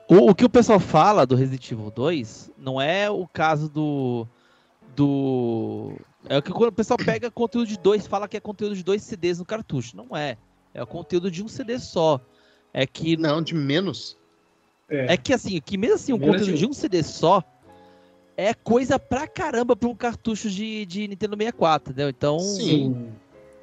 O, 0.09 0.31
o 0.31 0.35
que 0.35 0.45
o 0.45 0.49
pessoal 0.49 0.81
fala 0.81 1.27
do 1.27 1.37
Resident 1.37 1.71
Evil 1.71 1.91
2 1.91 2.51
não 2.59 2.81
é 2.81 3.11
o 3.11 3.27
caso 3.29 3.69
do. 3.69 4.27
do. 4.97 5.93
É 6.29 6.39
o 6.39 6.43
que 6.43 6.51
quando 6.51 6.71
o 6.71 6.73
pessoal 6.73 6.99
pega 6.99 7.31
conteúdo 7.31 7.69
de 7.69 7.79
dois, 7.79 8.07
fala 8.07 8.29
que 8.29 8.37
é 8.37 8.41
conteúdo 8.41 8.75
de 8.75 8.83
dois 8.83 9.03
CDs 9.03 9.39
no 9.39 9.45
cartucho. 9.45 9.97
Não 9.97 10.17
é. 10.17 10.37
É 10.75 10.83
o 10.83 10.87
conteúdo 10.87 11.31
de 11.31 11.43
um 11.43 11.49
CD 11.49 11.79
só. 11.79 12.21
É 12.73 12.87
que. 12.87 13.17
Não, 13.17 13.43
de 13.43 13.55
menos. 13.55 14.17
É 14.89 15.17
que 15.17 15.35
assim, 15.35 15.61
que 15.61 15.77
mesmo 15.77 15.97
assim, 15.97 16.13
o 16.13 16.19
Menos 16.19 16.37
conteúdo 16.37 16.55
de 16.55 16.61
de 16.61 16.67
um 16.67 16.73
CD 16.73 17.03
só 17.03 17.45
é 18.39 18.55
coisa 18.55 18.99
pra 18.99 19.27
caramba 19.27 19.75
pra 19.75 19.89
um 19.89 19.95
cartucho 19.95 20.49
de, 20.49 20.87
de 20.87 21.09
Nintendo 21.09 21.37
64, 21.37 21.93
entendeu? 21.93 22.09
Então. 22.09 22.39
Sim. 22.39 23.09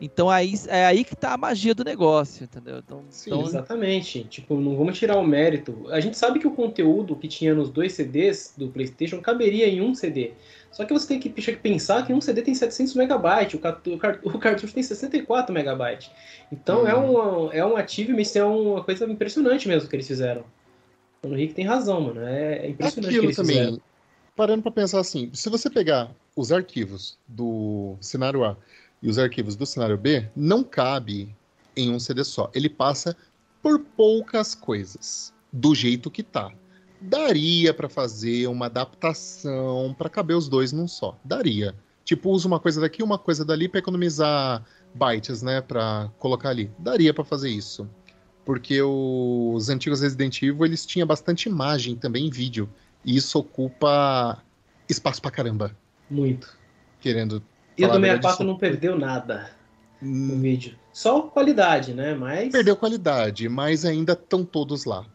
Então 0.02 0.30
aí, 0.30 0.54
é 0.68 0.86
aí 0.86 1.06
que 1.06 1.16
tá 1.16 1.34
a 1.34 1.38
magia 1.38 1.74
do 1.74 1.84
negócio, 1.84 2.44
entendeu? 2.44 2.80
Então, 2.80 3.06
Sim, 3.10 3.30
então 3.30 3.44
Exatamente. 3.44 4.26
Tipo, 4.26 4.60
não 4.60 4.76
vamos 4.76 5.00
tirar 5.00 5.18
o 5.18 5.26
mérito. 5.26 5.86
A 5.90 6.02
gente 6.02 6.18
sabe 6.18 6.40
que 6.40 6.46
o 6.46 6.52
conteúdo 6.52 7.16
que 7.16 7.30
tinha 7.30 7.56
nos 7.56 7.70
dois 7.70 7.94
CDs 7.94 8.54
do 8.58 8.68
PlayStation 8.68 9.22
caberia 9.22 9.66
em 9.68 9.82
um 9.82 9.96
CD. 9.96 10.34
Só 10.76 10.84
que 10.84 10.92
você 10.92 11.08
tem 11.08 11.20
que 11.22 11.30
pensar 11.30 12.06
que 12.06 12.12
um 12.12 12.20
CD 12.20 12.42
tem 12.42 12.54
700 12.54 12.96
megabytes, 12.96 13.54
o, 13.54 13.58
o 13.94 13.98
car- 13.98 14.20
o 14.24 14.38
cartucho 14.38 14.74
tem 14.74 14.84
64 14.84 15.54
megabytes. 15.54 16.12
Então 16.52 16.86
é, 16.86 16.94
um, 16.94 17.50
é 17.54 17.66
um 17.66 17.78
achievement, 17.78 18.24
é 18.36 18.44
uma 18.44 18.84
coisa 18.84 19.06
impressionante 19.06 19.70
mesmo 19.70 19.88
que 19.90 19.96
eles 19.96 20.06
fizeram. 20.06 20.44
O 21.24 21.28
Henrique 21.30 21.54
tem 21.54 21.66
razão, 21.66 22.02
mano. 22.02 22.20
É, 22.22 22.66
é 22.66 22.70
impressionante 22.70 22.98
o 22.98 23.02
que 23.02 23.08
Aquilo 23.08 23.24
eles 23.28 23.36
também. 23.38 23.58
fizeram. 23.58 23.82
parando 24.36 24.62
pra 24.64 24.72
pensar 24.72 25.00
assim, 25.00 25.32
se 25.34 25.50
você 25.50 25.70
pegar 25.70 26.12
os 26.36 26.52
arquivos 26.52 27.18
do 27.26 27.96
cenário 28.02 28.44
A 28.44 28.58
e 29.02 29.10
os 29.10 29.18
arquivos 29.18 29.56
do 29.56 29.66
cenário 29.66 29.98
B, 29.98 30.28
não 30.36 30.62
cabe 30.62 31.34
em 31.76 31.90
um 31.90 32.00
CD 32.00 32.22
só. 32.26 32.52
Ele 32.54 32.68
passa 32.70 33.16
por 33.64 33.80
poucas 33.80 34.54
coisas, 34.54 35.34
do 35.54 35.74
jeito 35.74 36.12
que 36.12 36.22
tá. 36.22 36.52
Daria 37.06 37.74
pra 37.74 37.88
fazer 37.90 38.48
uma 38.48 38.66
adaptação 38.68 39.96
pra 39.98 40.10
caber 40.10 40.36
os 40.36 40.48
dois 40.48 40.72
num 40.72 40.88
só. 40.88 41.18
Daria. 41.24 41.76
Tipo, 42.04 42.30
usa 42.32 42.48
uma 42.48 42.60
coisa 42.60 42.80
daqui, 42.82 43.02
uma 43.02 43.18
coisa 43.18 43.44
dali 43.44 43.68
pra 43.68 43.80
economizar 43.80 44.64
bytes, 44.94 45.42
né, 45.42 45.62
Pra 45.62 46.10
colocar 46.20 46.50
ali. 46.50 46.72
Daria 46.80 47.14
pra 47.14 47.24
fazer 47.24 47.50
isso. 47.50 47.88
Porque 48.46 48.80
os 48.82 49.70
antigos 49.70 50.02
Resident 50.02 50.42
Evil, 50.42 50.66
eles 50.66 50.86
tinham 50.86 51.08
bastante 51.08 51.50
imagem 51.50 51.96
também 51.96 52.28
em 52.28 52.30
vídeo. 52.30 52.70
E 53.04 53.16
isso 53.16 53.40
ocupa 53.40 54.42
espaço 54.88 55.22
pra 55.22 55.32
caramba, 55.32 55.76
Muito. 56.10 56.56
querendo 57.00 57.42
E 57.78 57.84
o 57.84 57.88
do 57.88 57.94
a 57.94 58.00
verdade, 58.00 58.22
64 58.22 58.34
isso- 58.36 58.44
não 58.44 58.58
perdeu 58.58 58.98
nada 59.00 59.50
no 60.02 60.34
Hum, 60.36 60.42
vídeo. 60.42 60.76
Só 60.94 61.22
qualidade, 61.24 61.94
né? 61.94 62.14
Mas. 62.14 62.52
Perdeu 62.52 62.76
qualidade, 62.76 63.50
mas 63.50 63.84
ainda 63.84 64.14
estão 64.14 64.46
todos 64.46 64.86
lá. 64.86 65.06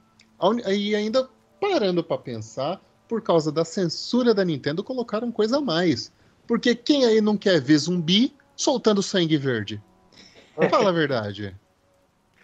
E 0.68 0.94
ainda 0.94 1.28
parando 1.60 2.02
pra 2.02 2.16
pensar, 2.18 2.80
por 3.06 3.20
causa 3.20 3.52
da 3.52 3.64
censura 3.64 4.32
da 4.32 4.44
Nintendo, 4.44 4.82
colocaram 4.84 5.30
coisa 5.30 5.58
a 5.58 5.60
mais. 5.60 6.12
Porque 6.46 6.74
quem 6.74 7.04
aí 7.04 7.20
não 7.20 7.36
quer 7.36 7.60
ver 7.60 7.78
zumbi 7.78 8.34
soltando 8.56 9.02
sangue 9.02 9.36
verde? 9.36 9.82
Fala 10.70 10.90
a 10.90 10.92
verdade. 10.92 11.56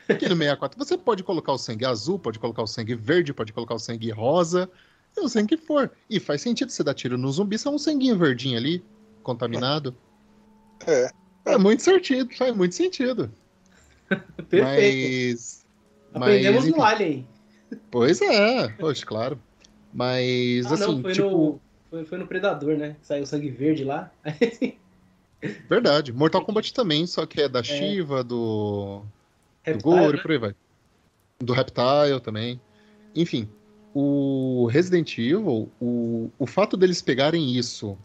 Aqui 0.08 0.28
no 0.28 0.36
64 0.36 0.78
você 0.78 0.96
pode 0.96 1.22
colocar 1.22 1.52
o 1.52 1.58
sangue 1.58 1.84
azul, 1.84 2.18
pode 2.18 2.38
colocar 2.38 2.62
o 2.62 2.66
sangue 2.66 2.94
verde, 2.94 3.32
pode 3.32 3.52
colocar 3.52 3.74
o 3.74 3.78
sangue 3.78 4.10
rosa, 4.10 4.70
é 5.16 5.20
o 5.20 5.28
sangue 5.28 5.56
que 5.56 5.62
for. 5.62 5.90
E 6.08 6.20
faz 6.20 6.42
sentido 6.42 6.70
você 6.70 6.84
dar 6.84 6.94
tiro 6.94 7.18
no 7.18 7.30
zumbi, 7.32 7.58
só 7.58 7.70
um 7.70 7.78
sanguinho 7.78 8.16
verdinho 8.16 8.56
ali, 8.56 8.84
contaminado. 9.22 9.96
É. 10.86 11.10
É 11.44 11.58
muito 11.58 11.82
certinho, 11.82 12.28
faz 12.36 12.54
muito 12.54 12.74
sentido. 12.74 13.30
Perfeito. 14.48 15.38
Mas. 15.38 15.66
Aprendemos 16.14 16.64
mas, 16.64 16.76
no 16.76 16.82
Alien. 16.82 17.28
Pois 17.90 18.20
é, 18.20 18.68
poxa, 18.68 19.04
claro. 19.04 19.38
Mas 19.92 20.66
Ah, 20.66 20.74
assim, 20.74 20.86
não, 20.86 21.02
foi, 21.02 21.12
tipo, 21.12 21.30
no, 21.30 21.60
foi, 21.90 22.04
foi 22.04 22.18
no 22.18 22.26
Predador, 22.26 22.76
né? 22.76 22.96
Que 23.00 23.06
Saiu 23.06 23.26
sangue 23.26 23.50
verde 23.50 23.84
lá. 23.84 24.10
verdade. 25.68 26.12
Mortal 26.12 26.44
Kombat 26.44 26.72
também, 26.74 27.06
só 27.06 27.24
que 27.26 27.40
é 27.40 27.48
da 27.48 27.62
Shiva, 27.62 28.22
do, 28.22 29.00
do 29.00 29.02
Reptile, 29.62 29.82
Gore, 29.82 30.16
né? 30.16 30.22
por 30.22 30.30
aí 30.30 30.38
vai. 30.38 30.54
Do 31.38 31.52
Reptile 31.52 32.20
também. 32.22 32.60
Enfim, 33.14 33.48
o 33.94 34.68
Resident 34.70 35.16
Evil, 35.16 35.70
o, 35.80 36.30
o 36.38 36.46
fato 36.46 36.76
deles 36.76 37.00
pegarem 37.00 37.56
isso 37.56 37.96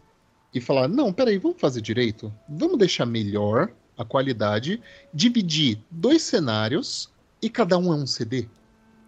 e 0.54 0.60
falar, 0.60 0.88
não, 0.88 1.12
peraí, 1.12 1.38
vamos 1.38 1.60
fazer 1.60 1.80
direito? 1.80 2.32
Vamos 2.48 2.78
deixar 2.78 3.06
melhor 3.06 3.70
a 3.96 4.04
qualidade, 4.04 4.82
dividir 5.12 5.78
dois 5.90 6.22
cenários 6.22 7.10
e 7.40 7.50
cada 7.50 7.76
um 7.76 7.92
é 7.92 7.96
um 7.96 8.06
CD. 8.06 8.48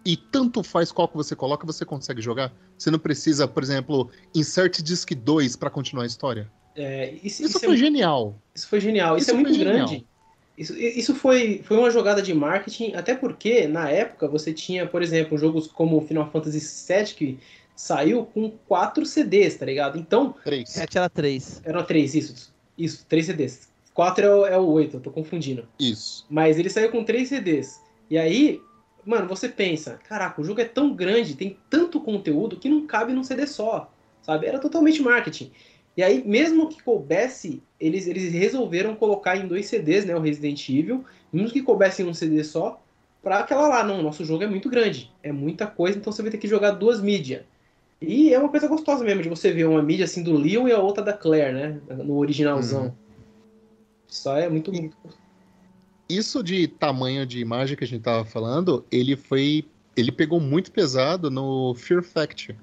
E 0.05 0.15
tanto 0.15 0.61
faz 0.61 0.91
qual 0.91 1.07
que 1.07 1.17
você 1.17 1.35
coloca, 1.35 1.65
você 1.65 1.83
consegue 1.83 2.21
jogar. 2.21 2.53
Você 2.77 2.91
não 2.91 2.99
precisa, 2.99 3.47
por 3.47 3.63
exemplo, 3.63 4.11
insert 4.35 4.81
disc 4.81 5.09
2 5.15 5.55
para 5.55 5.69
continuar 5.69 6.03
a 6.03 6.05
história. 6.07 6.51
É, 6.75 7.13
isso, 7.23 7.43
Isso 7.43 7.45
isso 7.45 7.57
é 7.57 7.67
foi 7.67 7.77
genial. 7.77 8.39
Isso 8.53 8.67
foi 8.67 8.79
genial. 8.79 9.17
Isso, 9.17 9.23
Isso 9.23 9.31
é 9.31 9.33
muito 9.33 9.53
genial. 9.53 9.87
grande. 9.87 10.05
Isso, 10.57 10.77
isso 10.77 11.15
foi, 11.15 11.61
foi 11.65 11.77
uma 11.77 11.89
jogada 11.89 12.21
de 12.21 12.33
marketing, 12.33 12.93
até 12.93 13.13
porque, 13.13 13.67
na 13.67 13.89
época, 13.89 14.27
você 14.27 14.53
tinha, 14.53 14.85
por 14.87 15.01
exemplo, 15.01 15.37
jogos 15.37 15.67
como 15.67 15.99
Final 16.05 16.29
Fantasy 16.31 16.59
VII, 16.59 17.13
que 17.13 17.39
saiu 17.75 18.25
com 18.25 18.49
quatro 18.67 19.05
CDs, 19.05 19.55
tá 19.55 19.65
ligado? 19.65 19.97
Então, 19.97 20.33
3. 20.45 20.69
7 20.69 20.97
era 20.97 21.09
3. 21.09 21.61
eram 21.65 21.83
três, 21.83 22.15
isso. 22.15 22.53
Isso, 22.77 23.05
três 23.07 23.25
CDs. 23.25 23.69
Quatro 23.93 24.25
é 24.25 24.35
o, 24.35 24.45
é 24.45 24.57
o 24.57 24.65
oito, 24.67 24.97
eu 24.97 25.01
tô 25.01 25.11
confundindo. 25.11 25.67
Isso. 25.79 26.25
Mas 26.29 26.57
ele 26.57 26.69
saiu 26.69 26.89
com 26.89 27.03
três 27.03 27.29
CDs. 27.29 27.81
E 28.09 28.17
aí, 28.17 28.61
mano, 29.05 29.27
você 29.27 29.47
pensa, 29.47 29.99
caraca, 30.07 30.41
o 30.41 30.43
jogo 30.43 30.59
é 30.59 30.65
tão 30.65 30.93
grande, 30.93 31.35
tem 31.35 31.57
tanto 31.69 32.01
conteúdo 32.01 32.57
que 32.57 32.67
não 32.67 32.87
cabe 32.87 33.13
num 33.13 33.23
CD 33.23 33.45
só, 33.45 33.91
sabe? 34.21 34.47
Era 34.47 34.59
totalmente 34.59 35.01
marketing. 35.01 35.51
E 35.95 36.03
aí, 36.03 36.23
mesmo 36.25 36.67
que 36.67 36.81
coubesse, 36.81 37.61
eles, 37.79 38.07
eles 38.07 38.33
resolveram 38.33 38.95
colocar 38.95 39.37
em 39.37 39.47
dois 39.47 39.67
CDs, 39.67 40.05
né, 40.05 40.15
o 40.15 40.19
Resident 40.19 40.67
Evil, 40.67 41.05
mesmo 41.31 41.51
que 41.51 41.61
coubesse 41.61 42.01
em 42.01 42.05
um 42.05 42.13
CD 42.13 42.43
só, 42.43 42.81
pra 43.23 43.39
aquela 43.39 43.67
lá, 43.67 43.83
não, 43.83 44.01
nosso 44.01 44.25
jogo 44.25 44.43
é 44.43 44.47
muito 44.47 44.69
grande, 44.69 45.11
é 45.23 45.31
muita 45.31 45.65
coisa, 45.65 45.97
então 45.97 46.11
você 46.11 46.21
vai 46.21 46.31
ter 46.31 46.37
que 46.37 46.47
jogar 46.47 46.71
duas 46.71 46.99
mídias. 46.99 47.43
E 48.01 48.33
é 48.33 48.39
uma 48.39 48.49
coisa 48.49 48.67
gostosa 48.67 49.05
mesmo, 49.05 49.23
de 49.23 49.29
você 49.29 49.51
ver 49.51 49.65
uma 49.65 49.81
mídia 49.81 50.03
assim 50.03 50.21
do 50.21 50.35
Leon 50.35 50.67
e 50.67 50.71
a 50.71 50.79
outra 50.79 51.03
da 51.03 51.13
Claire, 51.13 51.53
né, 51.53 51.79
no 51.89 52.17
originalzão. 52.17 52.85
Uhum. 52.85 52.91
Só 54.07 54.37
é 54.37 54.49
muito, 54.49 54.71
muito 54.71 54.97
Isso 56.07 56.43
de 56.43 56.67
tamanho 56.67 57.25
de 57.25 57.39
imagem 57.39 57.75
que 57.75 57.83
a 57.83 57.87
gente 57.87 58.01
tava 58.01 58.23
falando, 58.23 58.85
ele 58.91 59.15
foi. 59.15 59.65
Ele 59.95 60.11
pegou 60.11 60.39
muito 60.39 60.71
pesado 60.71 61.31
no 61.31 61.73
Fear 61.73 62.03
Factor. 62.03 62.55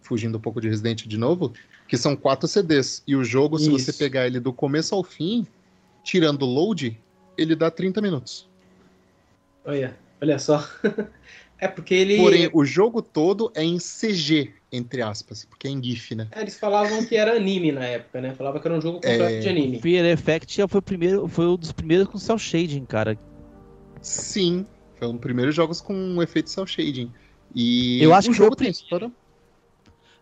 Fugindo 0.00 0.38
um 0.38 0.40
pouco 0.40 0.60
de 0.60 0.68
Resident 0.68 1.06
de 1.06 1.16
novo, 1.16 1.52
que 1.86 1.96
são 1.96 2.16
quatro 2.16 2.48
CDs. 2.48 3.02
E 3.06 3.14
o 3.14 3.22
jogo, 3.22 3.58
se 3.58 3.68
você 3.68 3.92
pegar 3.92 4.26
ele 4.26 4.40
do 4.40 4.52
começo 4.52 4.94
ao 4.94 5.04
fim, 5.04 5.46
tirando 6.02 6.42
o 6.42 6.46
load, 6.46 6.98
ele 7.36 7.54
dá 7.54 7.70
30 7.70 8.00
minutos. 8.00 8.48
Olha, 9.64 9.96
olha 10.20 10.38
só. 10.38 10.66
é 11.58 11.68
porque 11.68 11.94
ele. 11.94 12.16
Porém, 12.18 12.50
o 12.52 12.64
jogo 12.64 13.00
todo 13.02 13.50
é 13.54 13.62
em 13.64 13.78
CG, 13.78 14.52
entre 14.70 15.00
aspas, 15.02 15.44
porque 15.44 15.66
é 15.66 15.70
em 15.70 15.82
GIF, 15.82 16.14
né? 16.14 16.28
É, 16.32 16.40
eles 16.42 16.58
falavam 16.58 17.04
que 17.04 17.16
era 17.16 17.34
anime 17.36 17.72
na 17.72 17.84
época, 17.84 18.20
né? 18.20 18.34
Falavam 18.34 18.60
que 18.60 18.68
era 18.68 18.76
um 18.76 18.80
jogo 18.80 18.96
completo 18.96 19.22
É, 19.24 19.38
de 19.40 19.48
anime. 19.48 19.80
Fear 19.80 20.04
Effect 20.06 20.56
já 20.56 20.68
foi, 20.68 20.78
o 20.80 20.82
primeiro, 20.82 21.26
foi 21.28 21.46
um 21.46 21.56
dos 21.56 21.72
primeiros 21.72 22.08
com 22.08 22.18
cel 22.18 22.38
shading, 22.38 22.84
cara. 22.84 23.18
Sim, 24.00 24.66
foi 24.96 25.08
um 25.08 25.12
dos 25.12 25.20
primeiros 25.20 25.54
jogos 25.54 25.80
com 25.80 25.94
um 25.94 26.22
efeito 26.22 26.50
cel 26.50 26.66
shading. 26.66 27.10
E 27.54 28.02
Eu 28.02 28.12
acho 28.12 28.28
o 28.28 28.32
que 28.32 28.36
foi 28.36 28.44
jogo 28.46 28.56
tem 28.56 28.66
primeiro. 28.66 28.82
história. 28.84 29.12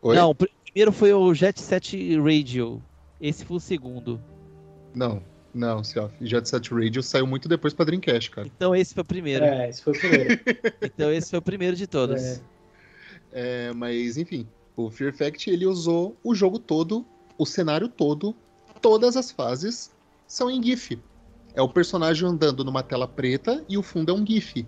Oi? 0.02 0.16
Não, 0.16 0.30
o 0.30 0.34
pr- 0.34 0.48
primeiro 0.64 0.92
foi 0.92 1.12
o 1.12 1.34
Jet 1.34 1.60
Set 1.60 1.96
Radio. 2.18 2.82
Esse 3.20 3.44
foi 3.44 3.56
o 3.56 3.60
segundo. 3.60 4.20
Não, 4.94 5.22
não, 5.54 5.84
Seoff. 5.84 6.14
Jet 6.20 6.48
Set 6.48 6.72
Radio 6.74 7.02
saiu 7.02 7.26
muito 7.26 7.48
depois 7.48 7.72
pra 7.72 7.84
Dreamcast, 7.84 8.30
cara. 8.30 8.48
Então 8.56 8.74
esse 8.74 8.92
foi 8.92 9.02
o 9.02 9.06
primeiro. 9.06 9.44
É, 9.44 9.68
esse 9.68 9.82
foi 9.82 9.92
o 9.92 9.98
primeiro. 9.98 10.40
Então 10.82 11.12
esse 11.12 11.30
foi 11.30 11.38
o 11.38 11.42
primeiro 11.42 11.76
de 11.76 11.86
todos. 11.86 12.22
É. 12.22 12.40
É, 13.32 13.72
mas, 13.72 14.16
enfim, 14.16 14.46
o 14.76 14.90
Fear 14.90 15.12
Fact, 15.12 15.50
ele 15.50 15.66
usou 15.66 16.16
o 16.22 16.34
jogo 16.34 16.58
todo, 16.58 17.04
o 17.36 17.44
cenário 17.44 17.88
todo, 17.88 18.34
todas 18.80 19.16
as 19.16 19.30
fases 19.30 19.92
são 20.26 20.50
em 20.50 20.62
GIF. 20.62 20.98
É 21.54 21.62
o 21.62 21.68
personagem 21.68 22.28
andando 22.28 22.64
numa 22.64 22.82
tela 22.82 23.06
preta 23.06 23.64
e 23.68 23.78
o 23.78 23.82
fundo 23.82 24.12
é 24.12 24.14
um 24.14 24.26
GIF. 24.26 24.66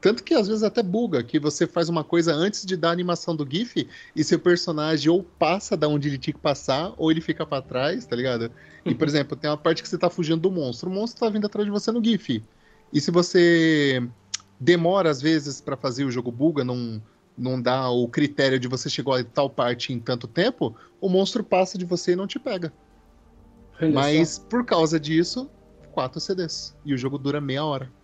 Tanto 0.00 0.22
que 0.22 0.34
às 0.34 0.46
vezes 0.46 0.62
até 0.62 0.82
buga, 0.82 1.24
que 1.24 1.40
você 1.40 1.66
faz 1.66 1.88
uma 1.88 2.04
coisa 2.04 2.32
antes 2.32 2.64
de 2.64 2.76
dar 2.76 2.90
a 2.90 2.92
animação 2.92 3.34
do 3.34 3.46
GIF 3.48 3.88
e 4.14 4.22
seu 4.22 4.38
personagem 4.38 5.10
ou 5.10 5.24
passa 5.24 5.76
da 5.76 5.88
onde 5.88 6.08
ele 6.08 6.18
tinha 6.18 6.34
que 6.34 6.40
passar, 6.40 6.94
ou 6.96 7.10
ele 7.10 7.20
fica 7.20 7.44
pra 7.44 7.60
trás, 7.60 8.06
tá 8.06 8.14
ligado? 8.14 8.50
E, 8.84 8.94
por 8.94 9.08
exemplo, 9.08 9.36
tem 9.36 9.50
uma 9.50 9.56
parte 9.56 9.82
que 9.82 9.88
você 9.88 9.98
tá 9.98 10.08
fugindo 10.08 10.40
do 10.40 10.50
monstro, 10.52 10.88
o 10.88 10.92
monstro 10.92 11.20
tá 11.20 11.28
vindo 11.28 11.46
atrás 11.46 11.66
de 11.66 11.70
você 11.70 11.90
no 11.90 12.02
GIF. 12.02 12.44
E 12.92 13.00
se 13.00 13.10
você 13.10 14.08
demora 14.58 15.10
às 15.10 15.20
vezes 15.20 15.60
pra 15.60 15.76
fazer 15.76 16.04
o 16.04 16.10
jogo 16.10 16.30
buga, 16.30 16.64
não, 16.64 17.02
não 17.36 17.60
dá 17.60 17.90
o 17.90 18.06
critério 18.08 18.58
de 18.58 18.68
você 18.68 18.88
chegou 18.88 19.14
a 19.14 19.24
tal 19.24 19.50
parte 19.50 19.92
em 19.92 19.98
tanto 19.98 20.28
tempo, 20.28 20.76
o 21.00 21.08
monstro 21.08 21.42
passa 21.42 21.76
de 21.76 21.84
você 21.84 22.12
e 22.12 22.16
não 22.16 22.26
te 22.26 22.38
pega. 22.38 22.72
Olha 23.80 23.90
Mas 23.90 24.38
por 24.38 24.64
causa 24.64 24.98
disso, 24.98 25.50
quatro 25.90 26.20
CDs. 26.20 26.76
E 26.84 26.94
o 26.94 26.98
jogo 26.98 27.18
dura 27.18 27.40
meia 27.40 27.64
hora. 27.64 27.97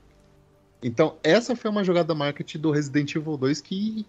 Então, 0.83 1.17
essa 1.23 1.57
foi 1.57 1.71
uma 1.71 1.83
jogada 1.85 2.15
marketing 2.15 2.59
do 2.59 2.71
Resident 2.71 3.15
Evil 3.15 3.37
2 3.37 3.61
que, 3.61 4.05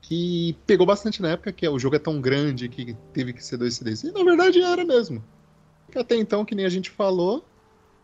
que 0.00 0.56
pegou 0.66 0.86
bastante 0.86 1.20
na 1.20 1.30
época, 1.32 1.52
que 1.52 1.66
é, 1.66 1.70
o 1.70 1.78
jogo 1.78 1.96
é 1.96 1.98
tão 1.98 2.20
grande 2.20 2.68
que 2.68 2.96
teve 3.12 3.32
que 3.32 3.44
ser 3.44 3.56
dois 3.58 3.74
CDs. 3.74 4.04
E 4.04 4.12
na 4.12 4.24
verdade 4.24 4.60
era 4.62 4.84
mesmo. 4.84 5.22
Porque 5.86 5.98
até 5.98 6.16
então, 6.16 6.44
que 6.44 6.54
nem 6.54 6.64
a 6.64 6.68
gente 6.70 6.90
falou, 6.90 7.44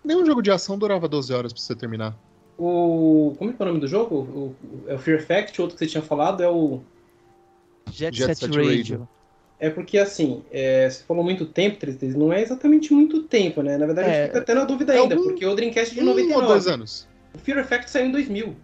nenhum 0.04 0.24
jogo 0.26 0.42
de 0.42 0.50
ação 0.50 0.78
durava 0.78 1.08
12 1.08 1.32
horas 1.32 1.52
pra 1.52 1.60
você 1.62 1.74
terminar. 1.74 2.14
O. 2.58 3.34
Como 3.38 3.50
é 3.50 3.52
que 3.54 3.60
é 3.60 3.64
o 3.64 3.68
nome 3.68 3.80
do 3.80 3.88
jogo? 3.88 4.14
O, 4.16 4.56
o- 4.66 4.84
é 4.86 4.94
o 4.94 4.98
Fear 4.98 5.20
Fact, 5.24 5.60
outro 5.60 5.76
que 5.76 5.84
você 5.84 5.90
tinha 5.90 6.02
falado 6.02 6.42
é 6.42 6.48
o. 6.48 6.80
Jet, 7.90 8.16
Jet 8.16 8.34
Set, 8.34 8.38
Set 8.38 8.50
Radio. 8.56 8.68
Radio. 8.98 9.08
É 9.58 9.70
porque 9.70 9.98
assim, 9.98 10.42
é, 10.52 10.88
você 10.90 11.02
falou 11.04 11.24
muito 11.24 11.46
tempo, 11.46 11.78
33, 11.78 12.14
não 12.14 12.32
é 12.32 12.42
exatamente 12.42 12.92
muito 12.92 13.22
tempo, 13.24 13.62
né? 13.62 13.76
Na 13.78 13.86
verdade, 13.86 14.08
a 14.08 14.12
É, 14.12 14.16
gente 14.18 14.26
fica 14.28 14.38
até 14.40 14.54
na 14.54 14.64
dúvida 14.64 14.94
é 14.94 14.98
ainda, 15.00 15.14
algum- 15.14 15.28
porque 15.28 15.44
o 15.46 15.54
Dreamcast 15.54 15.92
é 15.98 16.02
de 16.02 16.06
Um 16.06 16.10
ou 16.10 16.14
dois 16.14 16.26
99. 16.28 16.70
anos. 16.70 17.08
O 17.34 17.38
Fear 17.38 17.58
Effect 17.58 17.90
saiu 17.90 18.06
em 18.06 18.12
2000. 18.12 18.56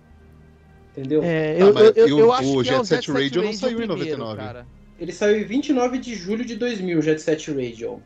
Entendeu? 0.93 1.23
É, 1.23 1.53
Ah, 1.53 1.59
eu, 1.59 1.75
mas 1.75 1.85
eu, 1.85 1.93
eu, 1.95 2.09
e 2.09 2.13
o- 2.13 2.19
eu 2.21 2.33
acho 2.33 2.59
o 2.59 2.63
que 2.63 2.69
é 2.69 2.73
Jet 2.73 2.87
Set 2.87 3.11
Radio 3.13 3.43
não 3.43 3.53
saiu 3.53 3.73
em 3.73 3.87
primeiro, 3.87 4.19
99. 4.19 4.37
cara. 4.37 4.67
Ele 4.99 5.13
saiu 5.13 5.39
em 5.41 5.45
29 5.45 5.99
de 5.99 6.15
julho 6.15 6.45
de 6.45 6.57
2000, 6.57 7.01
Jet 7.01 7.21
Set 7.23 7.49
Radio. 7.51 8.03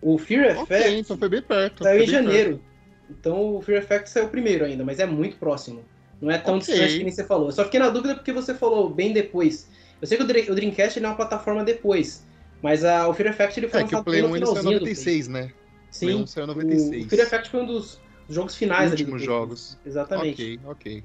O 0.00 0.18
Fear 0.18 0.58
Ok, 0.58 0.76
Effect 0.76 0.98
então 1.00 1.16
foi 1.18 1.28
bem 1.28 1.42
perto. 1.42 1.84
saiu 1.84 1.96
foi 1.98 2.04
em 2.04 2.06
bem 2.10 2.14
janeiro. 2.24 2.62
Então 3.10 3.56
o 3.56 3.62
Fear 3.62 3.82
Effect 3.82 4.10
saiu 4.10 4.28
primeiro 4.28 4.64
ainda, 4.64 4.84
mas 4.84 4.98
é 4.98 5.06
muito 5.06 5.36
próximo. 5.36 5.84
Não 6.20 6.30
é 6.30 6.38
tão 6.38 6.56
Ok. 6.56 6.66
distante 6.74 6.98
que 6.98 7.04
nem 7.04 7.12
você 7.12 7.24
falou. 7.24 7.48
Eu 7.48 7.52
só 7.52 7.64
fiquei 7.64 7.78
na 7.78 7.88
dúvida 7.90 8.14
porque 8.14 8.32
você 8.32 8.54
falou 8.54 8.88
bem 8.88 9.12
depois. 9.12 9.68
Eu 10.00 10.06
sei 10.06 10.16
que 10.16 10.24
o, 10.24 10.26
Dream- 10.26 10.50
o 10.50 10.54
Dreamcast 10.54 10.98
ele 10.98 11.06
é 11.06 11.08
uma 11.08 11.14
plataforma 11.16 11.62
depois, 11.62 12.26
mas 12.62 12.84
a, 12.84 13.06
o 13.08 13.14
Fear 13.14 13.30
Effect 13.30 13.60
ele 13.60 13.68
foi 13.68 13.80
É 13.80 13.84
que 13.84 13.88
o 13.94 13.98
lançado 13.98 14.04
Play 14.04 14.22
bem 14.22 14.28
no 14.30 14.34
1 14.34 14.36
ele 14.36 14.46
saiu 14.46 14.52
em 14.52 14.56
finalzinho 14.58 14.78
do 14.80 14.86
96, 14.86 15.28
né? 15.28 15.52
Sim, 15.90 16.06
Play 16.06 16.16
1 16.16 16.26
saiu 16.26 16.42
em 16.46 16.50
o, 16.50 16.54
96. 16.54 17.04
o 17.04 17.08
Fear 17.08 17.22
Effect 17.26 17.50
foi 17.50 17.60
um 17.60 17.66
dos 17.66 18.00
jogos 18.28 18.54
finais 18.54 18.92
ali 18.92 19.02
Últimos 19.02 19.22
Play. 19.22 19.26
jogos. 19.26 19.78
Exatamente. 19.84 20.60
Ok, 20.64 20.70
ok. 20.70 21.04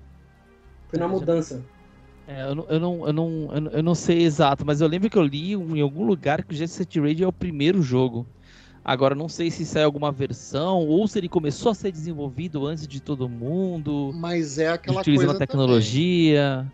Foi 0.90 1.00
na 1.00 1.08
mudança. 1.08 1.64
É, 2.28 2.44
eu, 2.44 2.56
não, 2.56 2.66
eu, 2.70 2.80
não, 2.80 3.08
eu, 3.08 3.14
não, 3.14 3.54
eu 3.72 3.84
não- 3.84 3.96
sei 3.96 4.24
exato, 4.24 4.66
mas 4.66 4.82
eu 4.82 4.88
lembro 4.88 5.10
que 5.10 5.18
eu 5.18 5.24
li 5.24 5.54
em 5.54 5.82
algum 5.82 6.06
lugar 6.06 6.44
que 6.44 6.54
o 6.54 6.58
Jet 6.58 6.70
Set 6.70 7.00
Radio 7.00 7.24
é 7.26 7.28
o 7.28 7.32
primeiro 7.34 7.82
jogo. 7.82 8.28
Agora, 8.84 9.14
eu 9.14 9.18
não 9.18 9.28
sei 9.30 9.52
se 9.52 9.66
saiu 9.66 9.86
alguma 9.86 10.12
versão 10.12 10.80
ou 10.88 11.06
se 11.08 11.18
ele 11.20 11.28
começou 11.28 11.72
a 11.72 11.76
ser 11.76 11.92
desenvolvido 11.92 12.66
antes 12.66 12.88
de 12.88 13.02
todo 13.02 13.28
mundo, 13.28 14.12
Mas 14.16 14.58
é 14.58 14.70
aquela 14.70 15.02
utilizando 15.02 15.28
coisa 15.28 15.44
a 15.44 15.48
tecnologia. 15.48 16.56
também. 16.66 16.72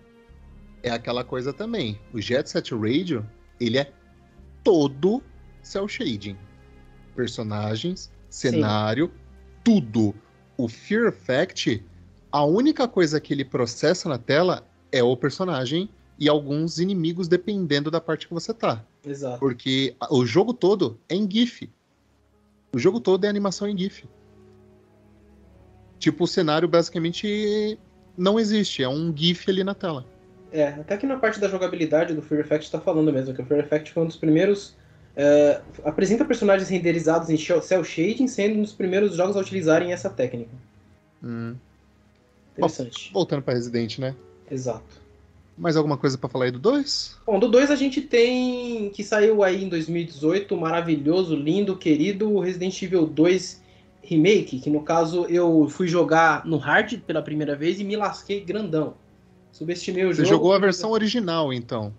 É 0.84 0.90
aquela 0.92 1.24
coisa 1.24 1.54
também. 1.54 2.00
O 2.14 2.20
Jet 2.22 2.48
Set 2.50 2.72
Radio, 2.76 3.26
ele 3.60 3.78
é 3.80 3.92
todo 4.64 5.24
cel 5.62 5.88
shading. 5.88 6.38
Personagens, 7.16 8.12
cenário, 8.30 9.12
tudo. 9.64 10.14
O 10.58 10.68
Fear 10.68 11.08
Effect, 11.08 11.84
a 12.32 12.46
única 12.46 12.88
coisa 12.88 13.20
que 13.20 13.34
ele 13.34 13.46
processa 13.46 14.08
na 14.08 14.18
tela 14.18 14.66
é 14.92 15.02
o 15.04 15.16
personagem 15.18 15.90
e 16.20 16.30
alguns 16.30 16.80
inimigos 16.80 17.28
dependendo 17.28 17.90
da 17.90 18.00
parte 18.00 18.28
que 18.28 18.34
você 18.34 18.54
tá. 18.54 18.84
Exato. 19.06 19.40
Porque 19.40 19.96
o 20.10 20.26
jogo 20.26 20.54
todo 20.54 21.00
é 21.10 21.16
em 21.16 21.30
GIF. 21.30 21.70
O 22.74 22.80
jogo 22.80 23.00
todo 23.00 23.26
é 23.26 23.28
animação 23.28 23.68
em 23.68 23.78
GIF. 23.78 24.06
Tipo, 26.00 26.26
o 26.26 26.28
cenário 26.28 26.68
basicamente 26.68 27.78
não 28.18 28.40
existe, 28.40 28.84
é 28.84 28.90
um 28.90 29.16
GIF 29.16 29.50
ali 29.50 29.64
na 29.64 29.74
tela. 29.74 30.06
É, 30.52 30.68
até 30.68 30.98
que 30.98 31.08
na 31.08 31.18
parte 31.18 31.40
da 31.40 31.50
jogabilidade 31.50 32.14
do 32.14 32.22
Fear 32.22 32.42
Effect 32.42 32.72
tá 32.72 32.80
falando 32.80 33.12
mesmo, 33.12 33.34
que 33.34 33.42
o 33.42 33.46
Fear 33.46 33.62
Effect 33.62 33.92
foi 33.92 34.04
um 34.04 34.08
dos 34.08 34.18
primeiros. 34.18 34.76
É, 35.16 35.62
apresenta 35.84 36.26
personagens 36.26 36.70
renderizados 36.70 37.30
em 37.30 37.38
cel 37.38 37.84
shading, 37.84 38.28
sendo 38.28 38.60
um 38.60 38.62
dos 38.62 38.74
primeiros 38.74 39.16
jogos 39.16 39.36
a 39.36 39.40
utilizarem 39.40 39.94
essa 39.94 40.10
técnica. 40.10 40.52
Hum. 41.24 41.56
Interessante. 42.54 43.12
Voltando 43.14 43.42
pra 43.42 43.54
Resident, 43.54 43.98
né? 44.00 44.16
Exato. 44.50 45.02
Mais 45.58 45.78
alguma 45.78 45.98
coisa 45.98 46.18
pra 46.18 46.30
falar 46.30 46.46
aí 46.46 46.52
do 46.52 46.60
2? 46.60 47.20
Bom, 47.26 47.40
do 47.40 47.48
2 47.48 47.70
a 47.70 47.76
gente 47.76 48.02
tem 48.02 48.90
que 48.90 49.04
saiu 49.04 49.44
aí 49.44 49.64
em 49.64 49.70
2018, 49.70 50.56
maravilhoso, 50.58 51.36
lindo, 51.36 51.76
querido 51.78 52.40
Resident 52.40 52.82
Evil 52.82 53.06
2 53.06 53.62
Remake, 54.02 54.60
que 54.60 54.70
no 54.70 54.82
caso 54.82 55.26
eu 55.26 55.68
fui 55.70 55.88
jogar 55.88 56.46
no 56.46 56.58
hard 56.58 57.00
pela 57.02 57.22
primeira 57.22 57.56
vez 57.56 57.80
e 57.80 57.84
me 57.84 57.96
lasquei 57.96 58.44
grandão. 58.44 58.96
Subestimei 59.52 60.06
o 60.06 60.08
Você 60.08 60.26
jogo. 60.26 60.30
jogou 60.30 60.54
a 60.54 60.60
versão 60.60 60.92
original, 60.92 61.54
então. 61.54 61.94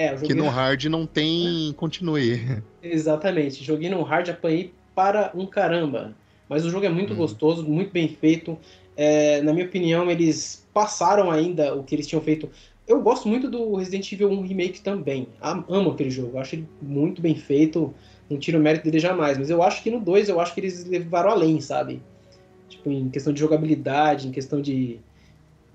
É, 0.00 0.16
Que 0.16 0.32
no 0.32 0.48
hard 0.48 0.84
não 0.86 1.06
tem 1.06 1.74
continue. 1.76 2.40
Exatamente. 2.82 3.62
Joguei 3.62 3.90
no 3.90 4.02
hard, 4.02 4.30
apanhei 4.30 4.72
para 4.94 5.30
um 5.34 5.44
caramba. 5.44 6.14
Mas 6.48 6.64
o 6.64 6.70
jogo 6.70 6.86
é 6.86 6.88
muito 6.88 7.12
Hum. 7.12 7.16
gostoso, 7.16 7.62
muito 7.62 7.92
bem 7.92 8.08
feito. 8.08 8.58
É, 8.96 9.42
na 9.42 9.52
minha 9.52 9.66
opinião, 9.66 10.10
eles 10.10 10.66
passaram 10.72 11.30
ainda 11.30 11.74
o 11.74 11.84
que 11.84 11.94
eles 11.94 12.06
tinham 12.06 12.22
feito. 12.22 12.48
Eu 12.88 13.02
gosto 13.02 13.28
muito 13.28 13.48
do 13.48 13.76
Resident 13.76 14.10
Evil 14.10 14.30
1 14.30 14.40
Remake 14.40 14.80
também. 14.80 15.28
Am- 15.40 15.64
Amo 15.68 15.90
aquele 15.90 16.10
jogo. 16.10 16.38
Acho 16.38 16.54
ele 16.56 16.66
muito 16.80 17.20
bem 17.20 17.34
feito. 17.34 17.92
Não 18.28 18.38
tiro 18.38 18.58
o 18.58 18.62
mérito 18.62 18.84
dele 18.84 18.98
jamais. 18.98 19.36
Mas 19.36 19.50
eu 19.50 19.62
acho 19.62 19.82
que 19.82 19.90
no 19.90 20.00
2 20.00 20.28
eu 20.28 20.40
acho 20.40 20.54
que 20.54 20.60
eles 20.60 20.84
levaram 20.86 21.30
além, 21.30 21.60
sabe? 21.60 22.00
Tipo, 22.68 22.90
em 22.90 23.08
questão 23.10 23.32
de 23.32 23.40
jogabilidade, 23.40 24.26
em 24.28 24.32
questão 24.32 24.60
de. 24.62 24.98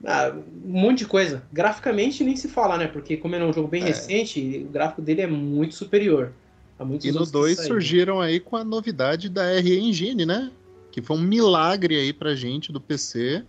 Ah, 0.04 0.34
um 0.66 0.72
monte 0.82 1.00
de 1.00 1.06
coisa. 1.08 1.42
Graficamente 1.54 2.24
nem 2.24 2.36
se 2.36 2.48
fala, 2.48 2.78
né? 2.78 2.88
Porque 2.88 3.18
como 3.18 3.36
ele 3.36 3.44
é 3.44 3.48
um 3.48 3.54
jogo 3.54 3.68
bem 3.68 3.82
É. 3.84 3.88
recente, 3.88 4.66
o 4.68 4.72
gráfico 4.72 5.02
dele 5.02 5.22
é 5.22 5.28
muito 5.28 5.76
superior. 5.76 6.32
A 6.78 6.84
muitos 6.84 7.06
E 7.08 7.12
no 7.12 7.20
outros 7.20 7.32
que 7.32 7.38
2 7.38 7.56
saíram. 7.58 7.74
surgiram 7.74 8.22
aí 8.22 8.40
com 8.40 8.58
a 8.58 8.64
novidade 8.64 9.30
da 9.30 9.52
RE 9.60 9.80
Engine, 9.80 10.26
né? 10.26 10.52
Que 10.92 11.02
foi 11.02 11.16
um 11.18 11.22
milagre 11.22 11.96
aí 11.96 12.12
pra 12.14 12.36
gente 12.36 12.72
do 12.72 12.82
PC. 12.82 13.44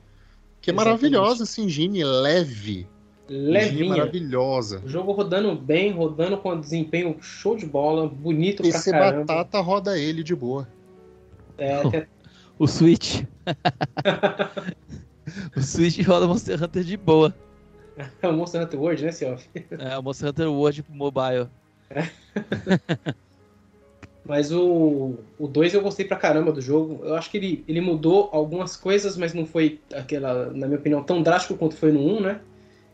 Que 0.61 0.71
é 0.71 0.73
Exatamente. 0.73 0.75
maravilhosa 1.03 1.43
essa 1.43 1.61
engine, 1.61 2.03
leve. 2.05 2.87
Engine 3.29 3.51
Levinha. 3.51 3.89
maravilhosa. 3.89 4.81
O 4.85 4.89
jogo 4.89 5.11
rodando 5.13 5.55
bem, 5.57 5.91
rodando 5.93 6.39
com 6.39 6.59
desempenho 6.59 7.17
show 7.21 7.57
de 7.57 7.67
bola, 7.67 8.09
bonito 8.09 8.63
pra 8.63 8.71
PC 8.73 8.91
caramba. 8.93 9.25
Batata 9.25 9.61
roda 9.61 9.99
ele 9.99 10.23
de 10.23 10.35
boa. 10.35 10.69
É, 11.59 11.75
até- 11.75 12.07
O 12.59 12.67
Switch. 12.67 13.23
o 15.57 15.61
Switch 15.61 16.01
roda 16.07 16.27
Monster 16.27 16.63
Hunter 16.63 16.85
de 16.85 16.97
boa. 16.97 17.35
é 18.23 18.29
o 18.29 18.33
Monster 18.33 18.63
Hunter 18.63 18.81
World, 18.81 19.05
né, 19.05 19.13
Self? 19.13 19.49
É, 19.79 19.99
o 19.99 20.03
Monster 20.03 20.29
Hunter 20.31 20.51
World 20.51 20.83
pro 20.83 20.95
mobile. 20.95 21.49
Mas 24.25 24.51
o, 24.51 25.15
o 25.39 25.47
2 25.47 25.75
eu 25.75 25.83
gostei 25.83 26.05
pra 26.05 26.17
caramba 26.17 26.51
do 26.51 26.61
jogo. 26.61 27.05
Eu 27.05 27.15
acho 27.15 27.31
que 27.31 27.37
ele, 27.37 27.65
ele 27.69 27.81
mudou 27.81 28.29
algumas 28.33 28.77
coisas, 28.77 29.17
mas 29.17 29.33
não 29.33 29.47
foi 29.47 29.81
aquela, 29.95 30.47
na 30.47 30.67
minha 30.67 30.81
opinião, 30.81 31.01
tão 31.03 31.23
drástico 31.23 31.57
quanto 31.57 31.77
foi 31.77 31.93
no 31.93 32.01
1, 32.01 32.21
né? 32.21 32.41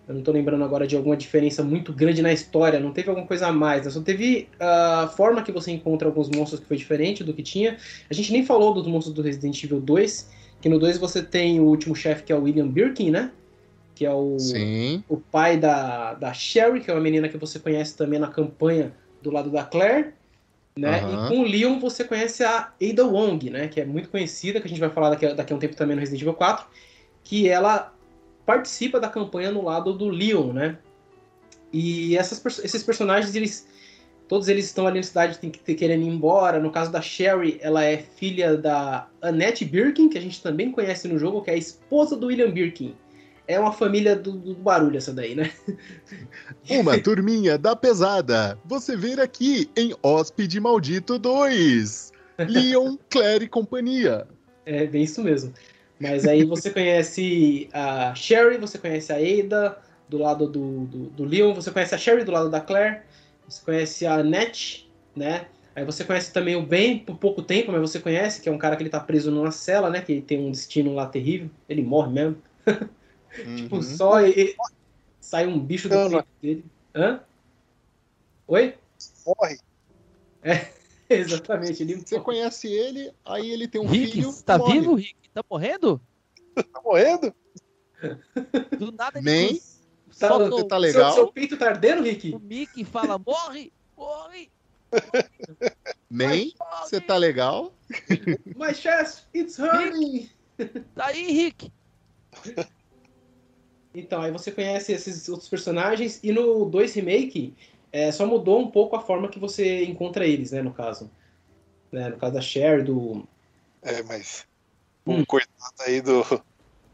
Eu 0.06 0.16
não 0.16 0.22
tô 0.22 0.30
lembrando 0.30 0.62
agora 0.62 0.86
de 0.86 0.94
alguma 0.94 1.16
diferença 1.16 1.62
muito 1.62 1.90
grande 1.92 2.20
na 2.20 2.32
história. 2.32 2.78
Não 2.78 2.92
teve 2.92 3.08
alguma 3.08 3.26
coisa 3.26 3.46
a 3.46 3.52
mais. 3.52 3.84
né? 3.84 3.90
Só 3.90 4.02
teve 4.02 4.48
a 4.60 5.10
forma 5.16 5.42
que 5.42 5.52
você 5.52 5.70
encontra 5.70 6.06
alguns 6.06 6.28
monstros 6.28 6.60
que 6.60 6.66
foi 6.66 6.76
diferente 6.76 7.24
do 7.24 7.32
que 7.32 7.42
tinha. 7.42 7.78
A 8.10 8.14
gente 8.14 8.30
nem 8.30 8.44
falou 8.44 8.74
dos 8.74 8.86
monstros 8.86 9.14
do 9.14 9.22
Resident 9.22 9.62
Evil 9.64 9.80
2. 9.80 10.28
Que 10.62 10.68
no 10.68 10.78
2 10.78 10.96
você 10.96 11.22
tem 11.22 11.60
o 11.60 11.64
último 11.64 11.94
chefe, 11.94 12.22
que 12.22 12.32
é 12.32 12.36
o 12.36 12.42
William 12.42 12.68
Birkin, 12.68 13.10
né? 13.10 13.32
Que 13.94 14.06
é 14.06 14.12
o, 14.12 14.38
Sim. 14.38 15.04
o 15.08 15.16
pai 15.18 15.58
da, 15.58 16.14
da 16.14 16.32
Sherry, 16.32 16.80
que 16.80 16.90
é 16.90 16.94
uma 16.94 17.00
menina 17.00 17.28
que 17.28 17.36
você 17.36 17.58
conhece 17.58 17.96
também 17.96 18.18
na 18.18 18.28
campanha 18.28 18.94
do 19.20 19.30
lado 19.30 19.50
da 19.50 19.64
Claire. 19.64 20.14
Né? 20.74 21.00
Aham. 21.00 21.26
E 21.26 21.28
com 21.28 21.40
o 21.40 21.44
Leon 21.44 21.78
você 21.78 22.04
conhece 22.04 22.42
a 22.42 22.72
Ada 22.80 23.04
Wong, 23.04 23.50
né? 23.50 23.68
Que 23.68 23.80
é 23.80 23.84
muito 23.84 24.08
conhecida, 24.08 24.60
que 24.60 24.66
a 24.66 24.70
gente 24.70 24.80
vai 24.80 24.88
falar 24.88 25.10
daqui 25.10 25.26
a, 25.26 25.34
daqui 25.34 25.52
a 25.52 25.56
um 25.56 25.58
tempo 25.58 25.76
também 25.76 25.96
no 25.96 26.00
Resident 26.00 26.22
Evil 26.22 26.34
4. 26.34 26.64
Que 27.24 27.48
ela 27.48 27.92
participa 28.46 28.98
da 28.98 29.08
campanha 29.08 29.50
no 29.50 29.64
lado 29.64 29.92
do 29.92 30.08
Leon, 30.08 30.52
né? 30.52 30.78
E 31.72 32.16
essas, 32.16 32.40
esses 32.60 32.82
personagens, 32.82 33.34
eles. 33.34 33.66
Todos 34.32 34.48
eles 34.48 34.64
estão 34.64 34.86
ali 34.86 34.98
na 34.98 35.02
cidade, 35.02 35.36
tem 35.36 35.50
que 35.50 35.58
ter, 35.58 35.74
querendo 35.74 36.04
ir 36.04 36.08
embora. 36.08 36.58
No 36.58 36.70
caso 36.70 36.90
da 36.90 37.02
Sherry, 37.02 37.58
ela 37.60 37.84
é 37.84 37.98
filha 37.98 38.56
da 38.56 39.06
Annette 39.20 39.62
Birkin, 39.62 40.08
que 40.08 40.16
a 40.16 40.20
gente 40.22 40.42
também 40.42 40.72
conhece 40.72 41.06
no 41.06 41.18
jogo, 41.18 41.42
que 41.42 41.50
é 41.50 41.52
a 41.52 41.58
esposa 41.58 42.16
do 42.16 42.28
William 42.28 42.50
Birkin. 42.50 42.94
É 43.46 43.60
uma 43.60 43.74
família 43.74 44.16
do, 44.16 44.32
do 44.32 44.54
barulho 44.54 44.96
essa 44.96 45.12
daí, 45.12 45.34
né? 45.34 45.50
Uma 46.66 46.98
turminha 46.98 47.58
da 47.58 47.76
pesada. 47.76 48.58
Você 48.64 48.96
vem 48.96 49.20
aqui 49.20 49.68
em 49.76 49.94
Hóspede 50.02 50.58
Maldito 50.58 51.18
2. 51.18 52.10
Leon, 52.48 52.96
Claire 53.10 53.44
e 53.44 53.48
companhia. 53.48 54.26
É 54.64 54.86
bem 54.86 55.02
isso 55.02 55.22
mesmo. 55.22 55.52
Mas 56.00 56.26
aí 56.26 56.42
você 56.42 56.70
conhece 56.70 57.68
a 57.70 58.14
Sherry, 58.14 58.56
você 58.56 58.78
conhece 58.78 59.12
a 59.12 59.16
Ada 59.16 59.76
do 60.08 60.16
lado 60.16 60.46
do, 60.46 60.86
do, 60.86 60.98
do 61.10 61.24
Leon, 61.26 61.52
você 61.52 61.70
conhece 61.70 61.94
a 61.94 61.98
Sherry 61.98 62.24
do 62.24 62.32
lado 62.32 62.48
da 62.48 62.62
Claire, 62.62 63.02
você 63.52 63.64
conhece 63.64 64.06
a 64.06 64.14
Annette, 64.14 64.90
né? 65.14 65.48
Aí 65.74 65.84
você 65.84 66.04
conhece 66.04 66.32
também 66.32 66.54
o 66.56 66.66
Ben 66.66 66.98
por 66.98 67.16
pouco 67.18 67.42
tempo, 67.42 67.72
mas 67.72 67.80
você 67.80 67.98
conhece, 68.00 68.42
que 68.42 68.48
é 68.48 68.52
um 68.52 68.58
cara 68.58 68.76
que 68.76 68.82
ele 68.82 68.90
tá 68.90 69.00
preso 69.00 69.30
numa 69.30 69.50
cela, 69.50 69.88
né? 69.88 70.02
Que 70.02 70.12
ele 70.12 70.22
tem 70.22 70.38
um 70.40 70.50
destino 70.50 70.94
lá 70.94 71.06
terrível. 71.06 71.50
Ele 71.68 71.82
morre 71.82 72.12
mesmo. 72.12 72.42
Tipo, 73.56 73.76
Uhum. 73.76 73.82
só 73.82 74.20
e- 74.20 74.30
e- 74.30 74.56
sai 75.20 75.46
um 75.46 75.58
bicho 75.58 75.88
do 75.88 75.94
peito 76.10 76.26
dele. 76.42 76.64
Hã? 76.94 77.20
Oi? 78.46 78.76
Morre. 79.26 79.58
Exatamente, 81.08 81.82
ele 81.82 81.96
Você 81.96 82.20
conhece 82.20 82.68
ele, 82.68 83.12
aí 83.24 83.50
ele 83.50 83.66
tem 83.68 83.80
um 83.80 83.86
Rick, 83.86 84.12
filho. 84.12 84.30
você 84.30 84.42
tá 84.44 84.58
morre. 84.58 84.80
vivo, 84.80 84.94
Rick? 84.94 85.14
Tá 85.32 85.42
morrendo? 85.50 86.02
Tá 86.54 86.82
morrendo? 86.84 87.34
Do 88.78 88.92
nada 88.92 89.18
ele 89.18 89.24
Nem. 89.30 89.60
Tá- 90.28 90.38
Você 90.38 90.62
o- 90.62 90.68
tá 90.68 90.78
legal? 90.78 91.12
Seu, 91.12 91.24
seu 91.24 91.32
peito 91.32 91.56
tá 91.56 91.66
ardendo, 91.70 92.02
Rick? 92.02 92.32
o 92.32 92.38
Mickey 92.38 92.84
fala: 92.84 93.18
morre, 93.18 93.72
morre, 93.96 94.50
Nem. 96.08 96.54
Você 96.82 97.00
tá 97.00 97.16
legal? 97.16 97.72
My 98.54 98.72
chest, 98.72 99.24
it's 99.34 99.58
hurting! 99.58 100.30
Tá 100.94 101.06
aí, 101.06 101.32
Rick. 101.32 101.72
Então, 103.94 104.22
aí 104.22 104.30
você 104.30 104.52
conhece 104.52 104.92
esses 104.92 105.28
outros 105.28 105.48
personagens, 105.48 106.20
e 106.22 106.30
no 106.30 106.64
2 106.66 106.94
Remake, 106.94 107.54
é, 107.90 108.12
só 108.12 108.24
mudou 108.24 108.60
um 108.60 108.70
pouco 108.70 108.94
a 108.94 109.00
forma 109.00 109.28
que 109.28 109.38
você 109.38 109.84
encontra 109.84 110.26
eles, 110.26 110.52
né, 110.52 110.62
no 110.62 110.72
caso. 110.72 111.10
Né, 111.90 112.10
no 112.10 112.16
caso 112.16 112.34
da 112.34 112.40
Cher, 112.40 112.84
do... 112.84 113.26
É, 113.82 114.02
mas. 114.02 114.46
Hum. 115.06 115.20
O 115.22 115.26
coitado 115.26 115.74
aí 115.80 116.00
do. 116.00 116.22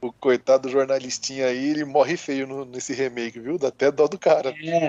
O 0.01 0.13
coitado 0.13 0.69
do 0.69 0.73
jornalistinha 0.73 1.47
aí, 1.47 1.71
ele 1.71 1.85
morre 1.85 2.17
feio 2.17 2.47
no- 2.47 2.65
nesse 2.65 2.93
remake, 2.93 3.41
viu? 3.41 3.59
Dá 3.59 3.69
até 3.69 3.91
dó 3.91 4.07
do 4.07 4.19
cara. 4.19 4.55
É. 4.63 4.89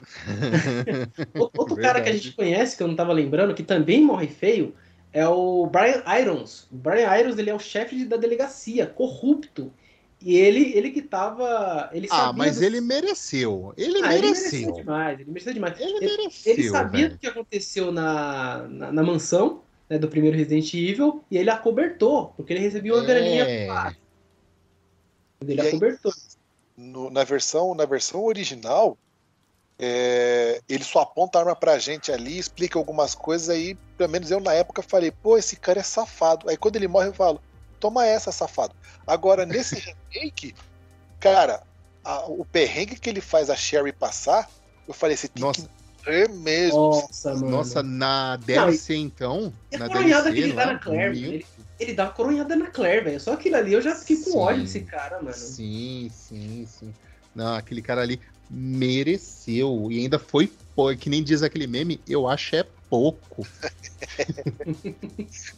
O- 1.40 1.49
Outro 1.57 1.76
cara 1.81 1.99
que 2.02 2.10
a 2.10 2.14
gente 2.14 2.31
conhece, 2.34 2.77
que 2.77 2.84
eu 2.84 2.88
não 2.88 2.95
tava 2.95 3.11
lembrando, 3.14 3.53
que 3.56 3.64
também 3.64 4.03
morre 4.03 4.27
feio, 4.27 4.76
é 5.11 5.27
o 5.27 5.65
Brian 5.65 6.03
Irons. 6.22 6.68
O 6.72 6.76
Brian 6.76 7.11
Irons, 7.18 7.38
ele 7.40 7.49
é 7.49 7.56
o 7.56 7.60
chefe 7.60 8.06
da 8.06 8.18
delegacia, 8.18 8.86
corrupto. 8.86 9.72
E 10.22 10.36
ele, 10.38 10.73
ele 10.76 10.91
que 10.91 11.02
tava. 11.02 11.90
Ele 11.94 12.07
Ah, 12.11 12.34
mas 12.34 12.57
do- 12.57 12.64
ele 12.65 12.81
mereceu. 12.81 13.73
Ele 13.77 14.02
Ah, 14.03 14.14
ele 14.14 14.27
mereceu 14.27 14.52
mereceu. 14.60 14.72
demais. 14.73 15.19
Ele 15.19 15.30
mereceu 15.31 15.53
demais. 15.53 15.80
Ele 15.80 15.91
Ele- 15.98 16.18
mereceu. 16.18 16.53
Ele 16.53 16.69
sabia 16.69 17.02
velho. 17.03 17.11
do 17.14 17.18
que 17.18 17.27
aconteceu 17.27 17.91
na, 17.91 18.68
na, 18.69 18.91
na 18.91 19.02
mansão 19.03 19.61
né, 19.90 19.98
do 19.98 20.07
primeiro 20.10 20.38
Resident 20.38 20.72
Evil 20.73 21.23
e 21.31 21.38
ele 21.38 21.49
acobertou, 21.49 22.34
porque 22.36 22.52
ele 22.53 22.60
recebia 22.60 22.94
uma 22.94 23.03
graninha. 23.03 23.44
É. 23.45 23.68
Ele 25.41 25.56
E 25.56 25.61
aí- 25.61 25.68
acobertou. 25.70 26.11
No- 26.78 27.10
na, 27.10 27.24
versão, 27.26 27.76
na 27.76 27.86
versão 27.86 28.24
original, 28.24 28.98
é, 29.78 30.61
ele 30.68 30.84
só 30.84 30.99
aponta 31.02 31.38
a 31.38 31.41
arma 31.41 31.56
pra 31.56 31.78
gente 31.78 32.11
ali, 32.11 32.38
explica 32.38 32.78
algumas 32.80 33.14
coisas 33.16 33.49
aí, 33.49 33.76
pelo 33.98 34.10
menos 34.10 34.32
eu 34.32 34.40
na 34.40 34.53
época 34.53 34.82
falei, 34.82 35.11
pô, 35.11 35.38
esse 35.38 35.56
cara 35.57 35.80
é 35.80 35.84
safado. 35.84 36.49
Aí 36.49 36.57
quando 36.57 36.76
ele 36.78 36.88
morre 36.88 37.07
eu 37.10 37.14
falo, 37.14 37.41
toma 37.80 38.06
essa, 38.06 38.32
safado. 38.32 38.74
Agora, 39.06 39.45
nesse 39.45 39.76
remake, 40.11 40.56
cara, 41.20 41.64
a- 42.03 42.26
o 42.28 42.45
perrengue 42.45 42.98
que 42.98 43.10
ele 43.10 43.22
faz 43.22 43.49
a 43.49 43.56
Sherry 43.56 43.91
passar, 43.91 44.49
eu 44.88 44.94
falei, 44.94 45.16
você 45.18 45.28
tem 45.28 45.44
Nossa. 45.44 45.61
que 45.64 45.70
morrer 46.06 46.30
mesmo. 46.30 46.78
Nossa, 46.91 47.34
mano. 47.36 47.49
Nossa, 47.49 47.84
na 47.84 48.36
DLC 48.38 48.95
então. 48.95 49.53
E 49.72 49.76
a 49.76 49.80
na 49.80 49.88
DLC, 49.90 50.32
que 50.34 50.40
ele 50.40 50.53
dá 50.53 50.66
lá, 50.66 50.74
na 50.74 50.80
Claire, 50.80 51.20
meu- 51.20 51.30
ele, 51.34 51.45
ele 51.80 51.93
dá 51.93 52.06
uma 52.06 52.11
coronhada 52.11 52.56
na 52.56 52.68
Claire, 52.68 53.03
velho. 53.03 53.19
Só 53.19 53.34
aquilo 53.34 53.56
ali 53.56 53.73
eu 53.73 53.81
já 53.81 53.95
fiquei 53.95 54.18
com 54.18 54.31
Sim. 54.31 54.38
ódio 54.38 54.64
desse 54.64 54.81
cara, 54.81 55.22
mano. 55.22 55.34
Sim, 55.34 56.11
sim, 56.14 56.68
sim. 56.68 56.93
Não, 57.34 57.56
aquele 57.56 57.81
cara 57.81 58.01
ali 58.01 58.19
mereceu. 58.49 59.88
E 59.89 59.99
ainda 59.99 60.19
foi, 60.19 60.51
pô, 60.76 60.93
que 60.95 61.10
nem 61.10 61.23
diz 61.23 61.41
aquele 61.41 61.68
meme, 61.68 62.01
eu 62.07 62.27
acho 62.27 62.56
é 62.56 62.65
pouco. 62.89 63.47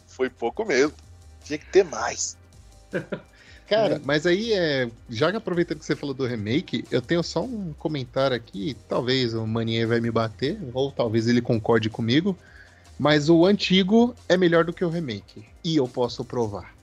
Foi 0.06 0.28
pouco 0.28 0.64
mesmo. 0.64 0.92
Tinha 1.42 1.58
que 1.58 1.66
ter 1.66 1.84
mais. 1.84 2.36
Cara, 3.66 4.00
mas 4.04 4.26
aí, 4.26 4.52
é, 4.52 4.90
já 5.08 5.30
que 5.30 5.36
aproveitando 5.38 5.78
que 5.78 5.86
você 5.86 5.96
falou 5.96 6.14
do 6.14 6.26
remake, 6.26 6.84
eu 6.90 7.00
tenho 7.00 7.22
só 7.22 7.42
um 7.42 7.72
comentário 7.78 8.36
aqui. 8.36 8.76
Talvez 8.86 9.32
o 9.32 9.46
Maninha 9.46 9.86
vai 9.86 9.98
me 9.98 10.10
bater, 10.10 10.58
ou 10.74 10.92
talvez 10.92 11.26
ele 11.26 11.40
concorde 11.40 11.88
comigo. 11.88 12.36
Mas 12.98 13.30
o 13.30 13.46
antigo 13.46 14.14
é 14.28 14.36
melhor 14.36 14.64
do 14.64 14.74
que 14.74 14.84
o 14.84 14.90
remake. 14.90 15.46
E 15.64 15.76
eu 15.76 15.88
posso 15.88 16.24
provar. 16.24 16.74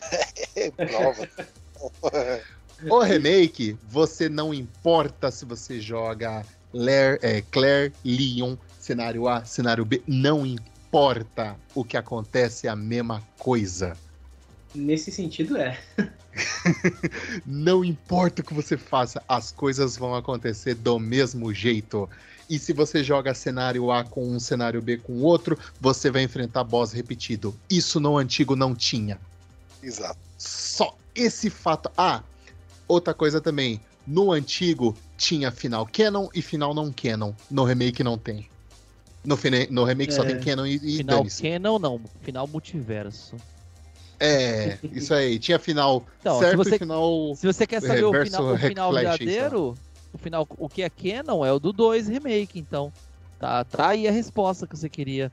Prova. 0.76 1.28
O 2.88 3.00
remake, 3.00 3.76
você 3.88 4.28
não 4.28 4.52
importa 4.52 5.30
se 5.30 5.44
você 5.44 5.80
joga 5.80 6.44
Claire, 6.70 7.18
é, 7.22 7.40
Claire, 7.40 7.92
Leon, 8.04 8.56
cenário 8.78 9.28
A, 9.28 9.44
cenário 9.44 9.84
B, 9.84 10.02
não 10.06 10.44
importa. 10.44 11.56
O 11.74 11.84
que 11.84 11.96
acontece 11.96 12.66
é 12.66 12.70
a 12.70 12.76
mesma 12.76 13.22
coisa. 13.38 13.96
Nesse 14.74 15.10
sentido, 15.12 15.56
é. 15.56 15.78
Não 17.46 17.84
importa 17.84 18.42
o 18.42 18.44
que 18.44 18.52
você 18.52 18.76
faça, 18.76 19.22
as 19.28 19.52
coisas 19.52 19.96
vão 19.96 20.14
acontecer 20.16 20.74
do 20.74 20.98
mesmo 20.98 21.54
jeito. 21.54 22.08
E 22.48 22.58
se 22.58 22.72
você 22.72 23.02
joga 23.02 23.32
cenário 23.34 23.90
A 23.90 24.04
com 24.04 24.26
um, 24.26 24.38
cenário 24.38 24.80
B 24.82 24.98
com 24.98 25.22
outro, 25.22 25.58
você 25.80 26.10
vai 26.10 26.22
enfrentar 26.22 26.62
boss 26.64 26.92
repetido. 26.92 27.54
Isso 27.70 27.98
no 27.98 28.18
antigo 28.18 28.54
não 28.54 28.74
tinha. 28.74 29.18
Exato. 29.82 30.18
Só 30.38 30.94
esse 31.14 31.48
fato. 31.48 31.90
Ah, 31.96 32.22
outra 32.86 33.14
coisa 33.14 33.40
também. 33.40 33.80
No 34.06 34.30
antigo 34.32 34.94
tinha 35.16 35.50
final 35.50 35.86
canon 35.90 36.28
e 36.34 36.42
final 36.42 36.74
não 36.74 36.92
canon. 36.92 37.32
No 37.50 37.64
remake 37.64 38.04
não 38.04 38.18
tem. 38.18 38.48
No, 39.24 39.36
fine- 39.38 39.68
no 39.70 39.84
remake 39.84 40.12
só 40.12 40.22
É. 40.22 40.26
tem 40.26 40.40
canon 40.40 40.66
e, 40.66 40.74
e 40.74 40.96
Final 40.98 41.24
canon 41.40 41.78
não, 41.78 42.00
final 42.20 42.46
multiverso. 42.46 43.36
É, 44.20 44.78
isso 44.92 45.12
aí. 45.14 45.38
Tinha 45.38 45.58
final 45.58 46.06
Então, 46.20 46.34
se 46.38 46.44
certo 46.44 46.56
você- 46.58 46.74
e 46.76 46.78
final. 46.78 47.34
Se 47.36 47.46
você 47.46 47.66
quer 47.66 47.80
saber 47.80 48.04
o 48.04 48.12
final, 48.24 48.52
o 48.52 48.58
final 48.58 48.92
Reflection, 48.92 49.18
verdadeiro, 49.26 49.74
o 50.14 50.18
final, 50.18 50.46
o 50.56 50.68
que 50.68 50.82
é 50.82 50.90
canon 50.90 51.44
é 51.44 51.52
o 51.52 51.58
do 51.58 51.72
2 51.72 52.08
remake, 52.08 52.58
então. 52.58 52.92
Tá, 53.38 53.64
tá 53.64 53.88
aí 53.88 54.06
a 54.08 54.12
resposta 54.12 54.66
que 54.66 54.76
você 54.76 54.88
queria. 54.88 55.30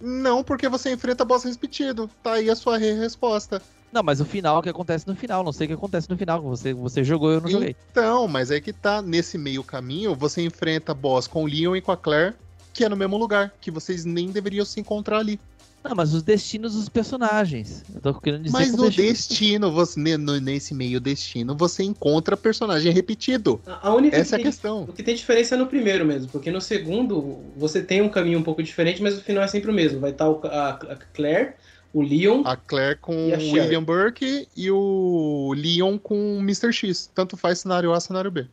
Não, 0.00 0.42
porque 0.42 0.68
você 0.68 0.92
enfrenta 0.92 1.24
boss 1.24 1.44
repetido. 1.44 2.10
Tá 2.22 2.34
aí 2.34 2.50
a 2.50 2.56
sua 2.56 2.76
re- 2.76 2.92
resposta. 2.94 3.62
Não, 3.92 4.02
mas 4.02 4.20
o 4.20 4.24
final, 4.24 4.58
o 4.58 4.62
que 4.62 4.68
acontece 4.68 5.06
no 5.06 5.14
final, 5.14 5.44
não 5.44 5.52
sei 5.52 5.66
o 5.66 5.68
que 5.68 5.74
acontece 5.74 6.10
no 6.10 6.16
final. 6.16 6.42
Você, 6.42 6.72
você 6.74 7.04
jogou, 7.04 7.30
eu 7.30 7.40
não 7.40 7.48
joguei. 7.48 7.76
Então, 7.90 8.26
mas 8.26 8.50
aí 8.50 8.60
que 8.60 8.72
tá. 8.72 9.00
Nesse 9.00 9.38
meio 9.38 9.62
caminho, 9.62 10.14
você 10.14 10.42
enfrenta 10.42 10.92
boss 10.94 11.26
com 11.28 11.44
o 11.44 11.46
Leon 11.46 11.76
e 11.76 11.80
com 11.80 11.92
a 11.92 11.96
Claire, 11.96 12.34
que 12.72 12.84
é 12.84 12.88
no 12.88 12.96
mesmo 12.96 13.16
lugar, 13.16 13.52
que 13.60 13.70
vocês 13.70 14.04
nem 14.04 14.30
deveriam 14.30 14.64
se 14.64 14.80
encontrar 14.80 15.18
ali. 15.18 15.38
Não, 15.84 15.96
mas 15.96 16.14
os 16.14 16.22
destinos 16.22 16.74
dos 16.74 16.88
personagens. 16.88 17.84
Eu 17.92 18.00
tô 18.00 18.14
querendo 18.14 18.44
dizer 18.44 18.52
Mas 18.56 18.68
que 18.70 18.74
o 18.74 18.76
no 18.76 18.84
destino- 18.84 19.08
destino, 19.08 19.72
você, 19.72 20.00
nesse 20.40 20.74
meio 20.74 21.00
destino, 21.00 21.56
você 21.56 21.82
encontra 21.82 22.36
personagem 22.36 22.92
repetido. 22.92 23.60
A 23.66 23.92
única 23.92 24.16
Essa 24.16 24.36
é 24.36 24.36
a 24.36 24.38
que 24.38 24.44
tem- 24.44 24.52
questão. 24.52 24.82
O 24.84 24.92
que 24.92 25.02
tem 25.02 25.14
diferença 25.14 25.54
é 25.56 25.58
no 25.58 25.66
primeiro 25.66 26.04
mesmo, 26.04 26.30
porque 26.30 26.50
no 26.52 26.60
segundo 26.60 27.40
você 27.56 27.82
tem 27.82 28.00
um 28.00 28.08
caminho 28.08 28.38
um 28.38 28.42
pouco 28.44 28.62
diferente, 28.62 29.02
mas 29.02 29.18
o 29.18 29.22
final 29.22 29.42
é 29.42 29.48
sempre 29.48 29.70
o 29.70 29.74
mesmo. 29.74 29.98
Vai 29.98 30.10
estar 30.12 30.28
o- 30.30 30.40
a, 30.46 30.70
a 30.70 30.96
Claire, 31.12 31.54
o 31.92 32.00
Leon. 32.00 32.42
A 32.44 32.56
Claire 32.56 32.98
com 33.00 33.14
o. 33.14 33.32
William 33.32 33.82
Burke 33.82 34.46
e 34.56 34.70
o 34.70 35.52
Leon 35.56 35.98
com 35.98 36.36
o 36.36 36.40
Mr. 36.40 36.72
X. 36.72 37.10
Tanto 37.12 37.36
faz 37.36 37.58
cenário 37.58 37.92
A, 37.92 37.98
cenário 38.00 38.30
B. 38.30 38.46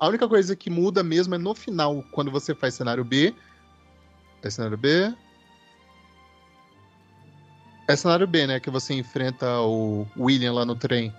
A 0.00 0.08
única 0.08 0.26
coisa 0.26 0.56
que 0.56 0.70
muda 0.70 1.02
mesmo 1.02 1.34
é 1.34 1.38
no 1.38 1.54
final, 1.54 2.02
quando 2.12 2.30
você 2.30 2.54
faz 2.54 2.74
cenário 2.74 3.04
B. 3.04 3.34
É 4.42 4.50
cenário 4.50 4.76
B. 4.78 5.12
É 7.88 7.96
cenário 7.96 8.26
B, 8.26 8.46
né? 8.46 8.60
Que 8.60 8.70
você 8.70 8.94
enfrenta 8.94 9.60
o 9.60 10.06
William 10.16 10.52
lá 10.52 10.64
no 10.64 10.74
trem. 10.74 11.12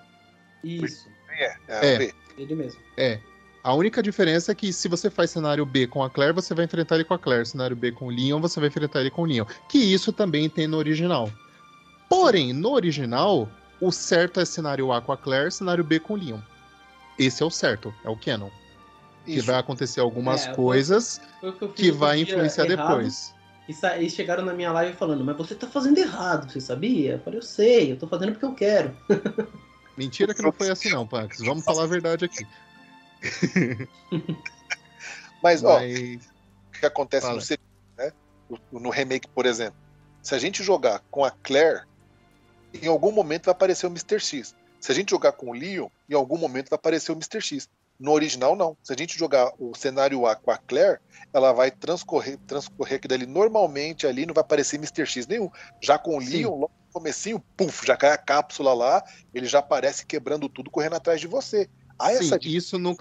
Isso, 0.64 1.08
É, 1.30 1.46
é, 1.68 1.94
É. 1.96 1.98
B. 1.98 2.14
ele 2.38 2.56
mesmo. 2.56 2.80
É. 2.98 3.20
A 3.64 3.74
única 3.74 4.04
diferença 4.04 4.52
é 4.52 4.56
que 4.56 4.74
se 4.74 4.88
você 4.88 5.10
faz 5.10 5.32
cenário 5.32 5.66
B 5.66 5.88
com 5.88 6.04
a 6.04 6.10
Claire, 6.10 6.34
você 6.34 6.54
vai 6.54 6.66
enfrentar 6.66 6.96
ele 6.96 7.06
com 7.06 7.14
a 7.14 7.20
Claire. 7.20 7.46
Cenário 7.46 7.76
B 7.76 7.92
com 7.92 8.08
o 8.08 8.10
Leon, 8.10 8.40
você 8.42 8.60
vai 8.60 8.68
enfrentar 8.68 9.00
ele 9.02 9.10
com 9.10 9.22
o 9.22 9.26
Leon. 9.26 9.46
Que 9.70 9.78
isso 9.78 10.12
também 10.12 10.50
tem 10.50 10.68
no 10.68 10.78
original. 10.78 11.32
Porém, 12.10 12.54
no 12.54 12.72
original, 12.72 13.50
o 13.80 13.92
certo 13.92 14.40
é 14.40 14.46
cenário 14.46 14.92
A 14.92 15.02
com 15.02 15.12
a 15.12 15.18
Claire, 15.18 15.52
cenário 15.52 15.84
B 15.84 16.00
com 16.00 16.14
o 16.14 16.18
Leon. 16.18 16.40
Esse 17.18 17.42
é 17.42 17.46
o 17.46 17.50
certo, 17.50 17.94
é 18.04 18.10
o 18.10 18.18
canon. 18.18 18.50
Que 19.26 19.36
Isso. 19.36 19.48
vai 19.48 19.56
acontecer 19.58 20.02
algumas 20.02 20.46
É, 20.46 20.54
coisas 20.54 21.22
Foi 21.40 21.50
o 21.50 21.54
que 21.54 21.68
que 21.70 21.92
vai 21.92 22.20
influenciar 22.20 22.66
errado, 22.66 22.90
depois. 22.98 23.34
E, 23.68 24.04
e 24.06 24.10
chegaram 24.10 24.44
na 24.44 24.54
minha 24.54 24.72
live 24.72 24.96
falando, 24.98 25.24
mas 25.24 25.38
você 25.38 25.56
tá 25.56 25.68
fazendo 25.68 25.98
errado, 25.98 26.52
você 26.52 26.60
sabia? 26.60 27.14
Eu 27.14 27.20
falei, 27.20 27.40
eu 27.40 27.44
sei, 27.44 27.92
eu 27.92 27.98
tô 27.98 28.08
fazendo 28.08 28.34
porque 28.34 28.46
eu 28.46 28.54
quero. 28.54 28.96
Mentira 29.98 30.34
que 30.34 30.42
não 30.42 30.52
foi 30.52 30.70
assim 30.70 30.90
não, 30.90 31.08
Pax. 31.08 31.40
Vamos 31.40 31.64
falar 31.64 31.84
a 31.84 31.88
verdade 31.88 32.26
aqui. 32.26 32.46
Mas, 35.42 35.64
ó, 35.64 35.80
Mas... 35.80 36.26
o 36.68 36.80
que 36.80 36.86
acontece 36.86 37.26
Fala. 37.26 37.36
no, 37.36 37.42
segundo, 37.42 37.68
né? 37.98 38.12
No 38.72 38.90
remake, 38.90 39.28
por 39.30 39.46
exemplo. 39.46 39.80
Se 40.22 40.34
a 40.34 40.40
gente 40.40 40.64
jogar 40.64 41.04
com 41.12 41.24
a 41.24 41.32
Claire, 41.32 41.84
em 42.74 42.88
algum 42.88 43.12
momento 43.12 43.46
vai 43.46 43.52
aparecer 43.52 43.86
o 43.86 43.90
Mr. 43.90 44.20
X. 44.20 44.56
Se 44.80 44.92
a 44.92 44.96
gente 44.96 45.12
jogar 45.12 45.34
com 45.34 45.52
o 45.52 45.54
Leon, 45.54 45.88
em 46.10 46.16
algum 46.16 46.38
momento 46.38 46.70
vai 46.70 46.76
aparecer 46.76 47.12
o 47.12 47.16
Mr. 47.16 47.40
X. 47.40 47.70
No 48.00 48.12
original, 48.12 48.56
não. 48.56 48.76
Se 48.84 48.92
a 48.92 48.96
gente 48.96 49.18
jogar 49.18 49.52
o 49.60 49.74
cenário 49.76 50.26
A 50.26 50.36
com 50.36 50.52
a 50.52 50.58
Claire, 50.58 51.00
ela 51.32 51.54
vai 51.54 51.72
transcorrer, 51.72 52.38
transcorrer 52.48 52.96
aqui 52.96 53.08
dali 53.08 53.26
normalmente 53.26 54.06
ali, 54.06 54.26
não 54.26 54.34
vai 54.34 54.42
aparecer 54.42 54.78
Mr. 54.78 55.06
X 55.06 55.28
nenhum. 55.28 55.50
Já 55.82 55.98
com 55.98 56.18
o 56.18 56.22
Sim. 56.22 56.38
Leon, 56.38 56.52
logo 56.52 56.72
no 56.88 56.94
comecinho, 56.94 57.44
puf, 57.56 57.86
já 57.86 57.96
cai 57.96 58.12
a 58.12 58.18
cápsula 58.18 58.74
lá, 58.74 59.04
ele 59.34 59.46
já 59.46 59.60
aparece 59.60 60.06
quebrando 60.06 60.50
tudo, 60.50 60.70
correndo 60.70 60.96
atrás 60.96 61.22
de 61.22 61.28
você. 61.28 61.64
Sim, 61.64 62.26
essa 62.26 62.40
isso, 62.42 62.78
no, 62.78 62.98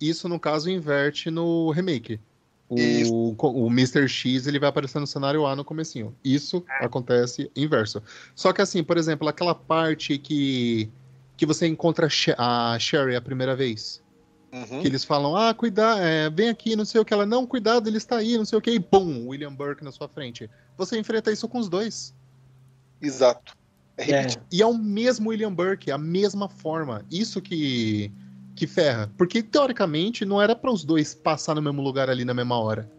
isso 0.00 0.28
no 0.28 0.40
caso 0.40 0.70
inverte 0.70 1.30
no 1.30 1.70
remake. 1.70 2.20
O, 2.68 3.36
o 3.38 3.66
Mr. 3.68 4.08
X 4.08 4.46
ele 4.46 4.58
vai 4.58 4.68
aparecer 4.68 4.98
no 4.98 5.06
cenário 5.06 5.46
A 5.46 5.54
no 5.54 5.64
comecinho. 5.64 6.14
Isso 6.24 6.64
acontece 6.80 7.50
inverso. 7.54 8.02
Só 8.34 8.52
que 8.52 8.60
assim, 8.60 8.82
por 8.82 8.96
exemplo, 8.96 9.28
aquela 9.28 9.54
parte 9.54 10.18
que, 10.18 10.90
que 11.36 11.46
você 11.46 11.66
encontra 11.66 12.08
a 12.36 12.76
Sherry 12.78 13.14
a 13.14 13.20
primeira 13.20 13.54
vez. 13.54 14.02
Uhum. 14.56 14.80
Que 14.80 14.86
eles 14.86 15.04
falam, 15.04 15.36
ah, 15.36 15.52
cuidado, 15.52 16.00
é, 16.00 16.30
vem 16.30 16.48
aqui, 16.48 16.74
não 16.74 16.86
sei 16.86 16.98
o 16.98 17.04
que. 17.04 17.12
Ela, 17.12 17.26
não, 17.26 17.46
cuidado, 17.46 17.88
ele 17.88 17.98
está 17.98 18.16
aí, 18.16 18.38
não 18.38 18.44
sei 18.46 18.58
o 18.58 18.62
que. 18.62 18.70
E 18.70 18.78
bum, 18.78 19.28
William 19.28 19.52
Burke 19.52 19.84
na 19.84 19.92
sua 19.92 20.08
frente. 20.08 20.48
Você 20.78 20.98
enfrenta 20.98 21.30
isso 21.30 21.46
com 21.46 21.58
os 21.58 21.68
dois. 21.68 22.14
Exato. 23.00 23.54
É 23.98 24.10
É. 24.10 24.26
E 24.50 24.62
é 24.62 24.66
o 24.66 24.72
mesmo 24.72 25.28
William 25.28 25.52
Burke, 25.52 25.90
a 25.90 25.98
mesma 25.98 26.48
forma. 26.48 27.04
Isso 27.10 27.42
que, 27.42 28.10
que 28.54 28.66
ferra. 28.66 29.12
Porque, 29.18 29.42
teoricamente, 29.42 30.24
não 30.24 30.40
era 30.40 30.56
para 30.56 30.72
os 30.72 30.84
dois 30.84 31.14
passar 31.14 31.54
no 31.54 31.60
mesmo 31.60 31.82
lugar 31.82 32.08
ali 32.08 32.24
na 32.24 32.32
mesma 32.32 32.58
hora. 32.58 32.90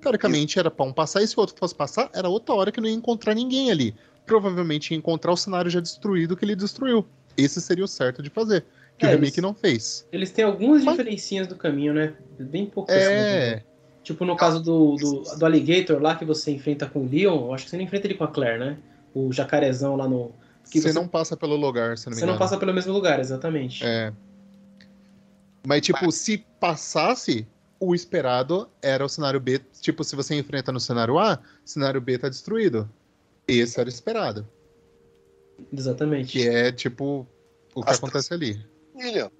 Teoricamente, 0.00 0.58
era 0.58 0.70
para 0.70 0.86
um 0.86 0.92
passar, 0.92 1.22
e 1.22 1.28
se 1.28 1.36
o 1.36 1.40
outro 1.40 1.54
fosse 1.58 1.74
passar, 1.74 2.10
era 2.14 2.28
outra 2.28 2.54
hora 2.54 2.72
que 2.72 2.80
não 2.80 2.88
ia 2.88 2.94
encontrar 2.94 3.34
ninguém 3.34 3.70
ali. 3.70 3.94
Provavelmente 4.24 4.92
ia 4.92 4.96
encontrar 4.96 5.32
o 5.32 5.36
cenário 5.36 5.70
já 5.70 5.78
destruído 5.78 6.36
que 6.36 6.44
ele 6.44 6.56
destruiu. 6.56 7.06
Esse 7.36 7.60
seria 7.60 7.84
o 7.84 7.88
certo 7.88 8.22
de 8.22 8.30
fazer. 8.30 8.64
Que 9.02 9.06
É, 9.06 9.08
o 9.08 9.12
remake 9.14 9.34
eles- 9.34 9.42
não 9.42 9.52
fez. 9.52 10.06
eles 10.12 10.30
têm 10.30 10.44
algumas 10.44 10.84
Mas- 10.84 10.96
diferencinhas 10.96 11.48
do 11.48 11.56
caminho, 11.56 11.92
né? 11.92 12.14
Bem 12.38 12.66
pouco 12.66 12.88
assim, 12.92 13.00
né? 13.00 13.48
É. 13.54 13.62
Tipo 14.04 14.24
no 14.24 14.36
caso 14.36 14.62
do, 14.62 14.94
do, 14.96 15.22
do 15.38 15.44
Alligator 15.44 16.00
lá 16.00 16.14
que 16.14 16.24
você 16.24 16.52
enfrenta 16.52 16.86
com 16.86 17.00
o 17.00 17.08
Leon, 17.08 17.46
eu 17.46 17.52
acho 17.54 17.64
que 17.64 17.70
você 17.70 17.76
não 17.76 17.82
enfrenta 17.84 18.06
ele 18.06 18.14
com 18.14 18.22
a 18.24 18.28
Claire, 18.28 18.58
né? 18.60 18.78
O 19.12 19.32
jacarezão 19.32 19.96
lá 19.96 20.08
no, 20.08 20.30
Que 20.70 20.80
você, 20.80 20.88
você- 20.88 20.92
não 20.98 21.08
passa 21.08 21.36
pelo 21.36 21.56
lugar, 21.56 21.98
se 21.98 22.06
não 22.06 22.10
me 22.12 22.14
Você 22.16 22.20
não 22.26 22.34
engano. 22.34 22.38
passa 22.38 22.56
pelo 22.56 22.72
mesmo 22.72 22.92
lugar, 22.92 23.18
exatamente. 23.18 23.84
É. 23.84 24.12
Mas, 25.66 25.80
tipo, 25.82 26.10
se 26.12 26.38
passasse, 26.60 27.46
o 27.80 27.94
esperado 27.94 28.68
era 28.80 29.04
o 29.04 29.08
cenário 29.08 29.40
B. 29.40 29.60
Tipo, 29.80 30.04
se 30.04 30.14
você 30.14 30.36
enfrenta 30.36 30.70
no 30.70 30.78
cenário 30.78 31.18
A, 31.18 31.40
cenário 31.64 32.00
B 32.00 32.18
tá 32.18 32.28
destruído. 32.28 32.88
Esse 33.48 33.80
era 33.80 33.88
o 33.88 33.92
esperado. 33.92 34.46
Exatamente. 35.72 36.32
Que 36.32 36.48
é, 36.48 36.72
tipo, 36.72 37.26
o 37.74 37.82
que 37.82 37.90
As- 37.90 37.98
acontece 37.98 38.32
ali. 38.34 38.64
William. 38.94 39.30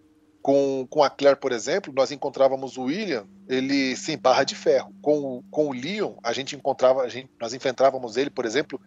Com, 0.40 0.84
com 0.90 1.04
a 1.04 1.08
Claire, 1.10 1.38
por 1.38 1.52
exemplo, 1.52 1.92
nós 1.94 2.10
encontrávamos 2.10 2.76
o 2.76 2.84
William, 2.84 3.26
ele 3.48 3.94
sem 3.96 4.18
barra 4.18 4.42
de 4.42 4.56
ferro. 4.56 4.92
Com, 5.00 5.18
o- 5.38 5.42
com 5.50 5.68
o 5.68 5.72
Leon, 5.72 6.14
a 6.22 6.32
gente 6.32 6.56
encontrava, 6.56 7.02
a 7.02 7.08
gente, 7.08 7.30
nós 7.40 7.54
enfrentávamos 7.54 8.16
ele, 8.16 8.28
por 8.28 8.44
exemplo, 8.44 8.80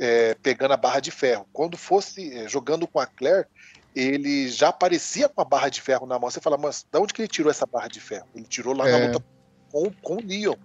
é, 0.00 0.34
pegando 0.42 0.74
a 0.74 0.76
barra 0.76 0.98
de 0.98 1.12
ferro. 1.12 1.46
Quando 1.52 1.76
fosse 1.76 2.36
é, 2.36 2.48
jogando 2.48 2.88
com 2.88 2.98
a 2.98 3.06
Claire, 3.06 3.46
ele 3.94 4.48
já 4.48 4.68
aparecia 4.68 5.28
com 5.28 5.40
a 5.40 5.44
barra 5.44 5.68
de 5.68 5.80
ferro 5.80 6.06
na 6.06 6.18
mão. 6.18 6.28
Você 6.28 6.40
fala, 6.40 6.58
mas 6.58 6.84
de 6.90 6.98
onde 6.98 7.14
que 7.14 7.20
ele 7.22 7.28
tirou 7.28 7.50
essa 7.52 7.66
barra 7.66 7.86
de 7.88 8.00
ferro? 8.00 8.26
Ele 8.34 8.44
tirou 8.44 8.74
lá 8.74 8.84
na 8.84 8.90
É. 8.98 9.06
luta 9.06 9.24
com, 9.70 9.90
com 10.02 10.16
o 10.16 10.26
Leon, 10.26 10.56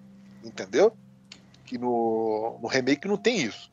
entendeu? 0.43 0.91
Que 1.65 1.77
no, 1.77 2.57
no 2.61 2.67
remake 2.67 3.07
não 3.07 3.15
tem 3.15 3.37
isso. 3.43 3.71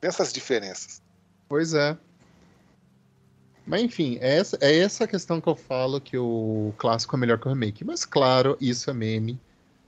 Tem 0.00 0.08
essas 0.08 0.32
diferenças. 0.32 1.00
Pois 1.48 1.72
é. 1.74 1.96
Mas 3.66 3.82
enfim, 3.82 4.16
é 4.20 4.38
essa, 4.38 4.56
é 4.60 4.78
essa 4.78 5.06
questão 5.06 5.40
que 5.40 5.48
eu 5.48 5.56
falo 5.56 6.00
que 6.00 6.16
o 6.16 6.72
clássico 6.78 7.16
é 7.16 7.18
melhor 7.18 7.38
que 7.38 7.46
o 7.46 7.50
remake. 7.50 7.84
Mas 7.84 8.04
claro, 8.04 8.56
isso 8.60 8.88
é 8.88 8.94
meme. 8.94 9.38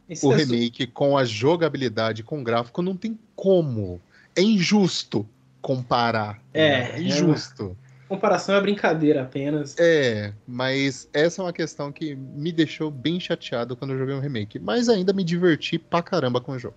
Esse 0.09 0.27
O 0.27 0.33
é 0.33 0.37
remake 0.37 0.87
com 0.87 1.17
a 1.17 1.25
jogabilidade, 1.25 2.23
com 2.23 2.41
o 2.41 2.45
gráfico, 2.45 2.83
não 2.83 2.97
tem 2.97 3.19
como. 3.37 4.01
É 4.35 4.43
injusto 4.43 5.29
comparar. 5.61 6.43
É, 6.53 6.97
é 6.97 7.01
injusto. 7.01 7.77
Comparação 8.09 8.55
é 8.55 8.61
brincadeira 8.61 9.23
apenas. 9.23 9.77
É, 9.79 10.33
mas 10.47 11.09
essa 11.13 11.43
é 11.43 11.45
uma 11.45 11.53
questão 11.53 11.93
que 11.93 12.15
me 12.15 12.51
deixou 12.51 12.91
bem 12.91 13.21
chateado 13.21 13.77
quando 13.77 13.93
eu 13.93 13.99
joguei 13.99 14.15
um 14.15 14.21
remake. 14.21 14.59
Mas 14.59 14.89
ainda 14.89 15.13
me 15.13 15.23
diverti 15.23 15.79
pra 15.79 16.03
caramba 16.03 16.41
com 16.41 16.53
o 16.53 16.59
jogo. 16.59 16.77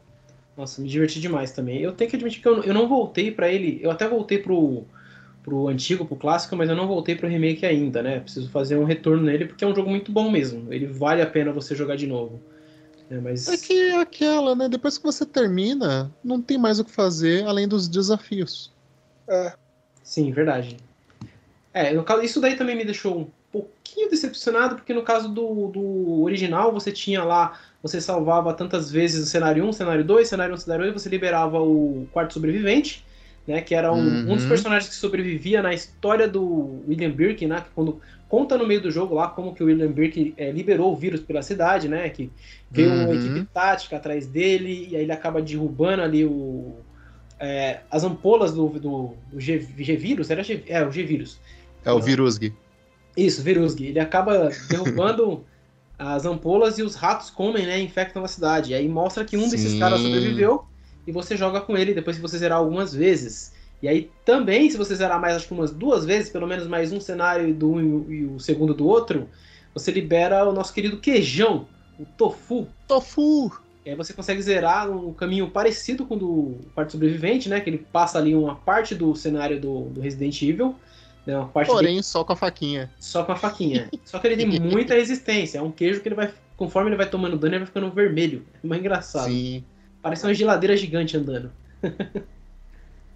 Nossa, 0.58 0.82
me 0.82 0.90
diverti 0.90 1.22
demais 1.22 1.52
também. 1.54 1.80
Eu 1.80 1.94
tenho 1.94 2.10
que 2.10 2.18
admitir 2.18 2.42
que 2.42 2.48
eu, 2.48 2.62
eu 2.64 2.74
não 2.74 2.88
voltei 2.88 3.32
pra 3.32 3.50
ele. 3.50 3.80
Eu 3.82 3.90
até 3.90 4.06
voltei 4.10 4.40
pro, 4.40 4.86
pro 5.44 5.68
antigo, 5.68 6.06
pro 6.06 6.16
clássico, 6.16 6.56
mas 6.56 6.70
eu 6.70 6.76
não 6.76 6.88
voltei 6.88 7.16
pro 7.16 7.28
remake 7.28 7.66
ainda, 7.66 8.02
né? 8.02 8.20
Preciso 8.20 8.50
fazer 8.50 8.78
um 8.78 8.84
retorno 8.84 9.24
nele 9.24 9.46
porque 9.46 9.64
é 9.64 9.68
um 9.68 9.76
jogo 9.76 9.90
muito 9.90 10.12
bom 10.12 10.30
mesmo. 10.30 10.72
Ele 10.72 10.86
vale 10.86 11.22
a 11.22 11.28
pena 11.28 11.52
você 11.52 11.76
jogar 11.76 11.96
de 11.96 12.08
novo. 12.08 12.40
É, 13.10 13.20
mas 13.20 13.48
É 13.48 13.58
que 13.58 13.74
é 13.74 14.00
aquela, 14.00 14.56
né? 14.56 14.70
Depois 14.70 14.98
que 14.98 15.04
você 15.04 15.26
termina, 15.26 16.12
não 16.24 16.42
tem 16.42 16.58
mais 16.58 16.80
o 16.80 16.86
que 16.86 16.92
fazer 16.92 17.46
além 17.46 17.68
dos 17.68 17.90
desafios. 17.90 18.72
É, 19.28 19.54
sim, 20.04 20.32
verdade. 20.32 20.78
É, 21.74 21.94
no 21.94 22.04
caso, 22.04 22.22
isso 22.22 22.40
daí 22.40 22.56
também 22.56 22.76
me 22.76 22.86
deixou 22.86 23.20
um 23.20 23.28
pouquinho 23.52 24.10
decepcionado, 24.10 24.76
porque 24.76 24.94
no 24.94 25.04
caso 25.04 25.28
do, 25.30 25.68
do 25.68 26.22
original 26.22 26.72
você 26.72 26.92
tinha 26.92 27.24
lá, 27.24 27.60
você 27.82 28.00
salvava 28.00 28.54
tantas 28.54 28.92
vezes 28.92 29.24
o 29.24 29.30
cenário 29.30 29.66
1, 29.66 29.74
cenário 29.74 30.04
2, 30.04 30.28
cenário 30.28 30.54
1, 30.54 30.58
cenário 30.58 30.86
2, 30.86 31.02
você 31.02 31.10
liberava 31.10 31.60
o 31.60 32.08
quarto 32.12 32.34
sobrevivente, 32.34 33.06
né? 33.48 33.62
Que 33.62 33.76
era 33.76 33.94
um, 33.94 34.22
um 34.26 34.36
dos 34.36 34.44
Uhum. 34.44 34.48
personagens 34.48 34.90
que 34.90 34.96
sobrevivia 34.96 35.62
na 35.62 35.74
história 35.74 36.28
do 36.28 36.84
William 36.88 37.12
Birkin, 37.12 37.48
né? 37.48 37.62
Que 37.62 37.70
quando 37.72 38.02
conta 38.28 38.58
no 38.58 38.66
meio 38.68 38.82
do 38.82 38.92
jogo 38.92 39.16
lá 39.16 39.28
como 39.30 39.54
que 39.54 39.64
o 39.64 39.68
William 39.68 39.92
Birkin 39.92 40.34
é, 40.38 40.52
liberou 40.52 40.94
o 40.94 40.98
vírus 40.98 41.22
pela 41.22 41.42
cidade, 41.44 41.88
né? 41.90 42.10
Que 42.10 42.34
veio 42.70 42.94
uma 42.94 43.10
Uhum. 43.10 43.14
equipe 43.14 43.44
tática 43.54 43.98
atrás 43.98 44.28
dele, 44.28 44.88
e 44.90 44.96
aí 44.96 45.04
ele 45.04 45.12
acaba 45.12 45.42
derrubando 45.42 46.02
ali 46.04 46.26
o. 46.26 46.86
é, 47.40 47.84
as 47.90 48.04
ampolas 48.04 48.54
do, 48.54 48.70
do, 48.80 49.18
do 49.32 49.40
G-Vírus, 49.40 50.30
era 50.30 50.44
G, 50.44 50.64
é, 50.68 50.86
o 50.86 50.92
G-Vírus. 50.92 51.42
É 51.86 51.92
o 51.92 52.00
Virusgi. 52.02 52.58
Isso, 53.16 53.44
Virusgi. 53.44 53.88
Ele 53.88 54.00
acaba 54.00 54.60
derrubando 54.62 55.48
as 55.98 56.26
ampolas 56.26 56.78
e 56.80 56.84
os 56.84 56.96
ratos 56.96 57.30
comem, 57.30 57.66
né? 57.66 57.80
Infectam 57.82 58.24
a 58.24 58.28
cidade. 58.28 58.72
E 58.72 58.76
aí 58.76 58.88
mostra 58.90 59.26
que 59.26 59.38
um 59.38 59.50
desses 59.50 59.74
Sim. 59.74 59.78
caras 59.78 60.02
sobreviveu 60.02 60.71
e 61.06 61.12
você 61.12 61.36
joga 61.36 61.62
com 61.62 61.78
ele 61.78 61.94
depois 61.94 62.16
que 62.16 62.22
você 62.22 62.38
zerar 62.38 62.60
algumas 62.60 62.94
vezes. 62.94 63.54
E 63.82 63.88
aí 63.88 64.10
também, 64.24 64.70
se 64.70 64.78
você 64.78 64.96
zerar 64.96 65.20
mais, 65.20 65.36
acho 65.36 65.48
que 65.48 65.54
umas 65.54 65.72
duas 65.72 66.06
vezes, 66.06 66.30
pelo 66.30 66.48
menos 66.48 66.68
mais 66.68 66.92
um 66.92 67.00
cenário 67.00 67.54
do 67.54 67.72
um 67.72 68.12
e 68.12 68.26
o- 68.26 68.40
segundo 68.40 68.74
do 68.74 68.88
outro, 68.88 69.28
você 69.74 69.92
libera 69.92 70.48
o 70.48 70.54
nosso 70.54 70.74
querido 70.74 70.98
queijão, 70.98 71.68
o 72.00 72.06
tofu. 72.06 72.68
Tofu! 72.88 73.52
E 73.84 73.90
aí 73.90 73.96
você 73.96 74.14
consegue 74.14 74.42
zerar 74.42 74.90
um 74.92 75.12
caminho 75.12 75.50
parecido 75.50 76.06
com 76.06 76.16
o 76.16 76.20
do 76.20 76.56
quarto 76.76 76.92
sobrevivente, 76.92 77.50
né? 77.50 77.60
Que 77.60 77.70
ele 77.70 77.80
passa 77.80 78.20
ali 78.20 78.36
uma 78.36 78.56
parte 78.56 78.94
do 78.94 79.16
cenário 79.16 79.60
do, 79.60 79.86
do 79.86 80.02
Resident 80.02 80.40
Evil. 80.44 80.76
Né, 81.26 81.36
uma 81.38 81.48
parte 81.48 81.72
Porém, 81.72 82.02
só 82.02 82.24
com 82.24 82.34
a 82.34 82.36
faquinha. 82.36 82.92
só 83.00 83.24
com 83.24 83.32
a 83.32 83.36
faquinha. 83.36 83.90
Só 84.06 84.20
que 84.20 84.28
ele 84.28 84.38
tem 84.38 84.60
muita 84.60 84.94
resistência. 84.96 85.60
É 85.60 85.62
um 85.62 85.72
queijo 85.72 86.02
que 86.02 86.08
ele 86.08 86.16
vai. 86.16 86.34
Conforme 86.58 86.90
ele 86.90 86.98
vai 86.98 87.10
tomando 87.10 87.38
dano, 87.38 87.54
ele 87.56 87.60
vai 87.60 87.68
ficando 87.68 87.92
vermelho. 87.92 88.46
É 88.64 88.68
mais 88.68 88.80
engraçado. 88.82 89.32
Sim. 89.32 89.64
Parece 90.02 90.26
uma 90.26 90.34
geladeira 90.34 90.78
gigante 90.78 91.18
andando. 91.18 91.52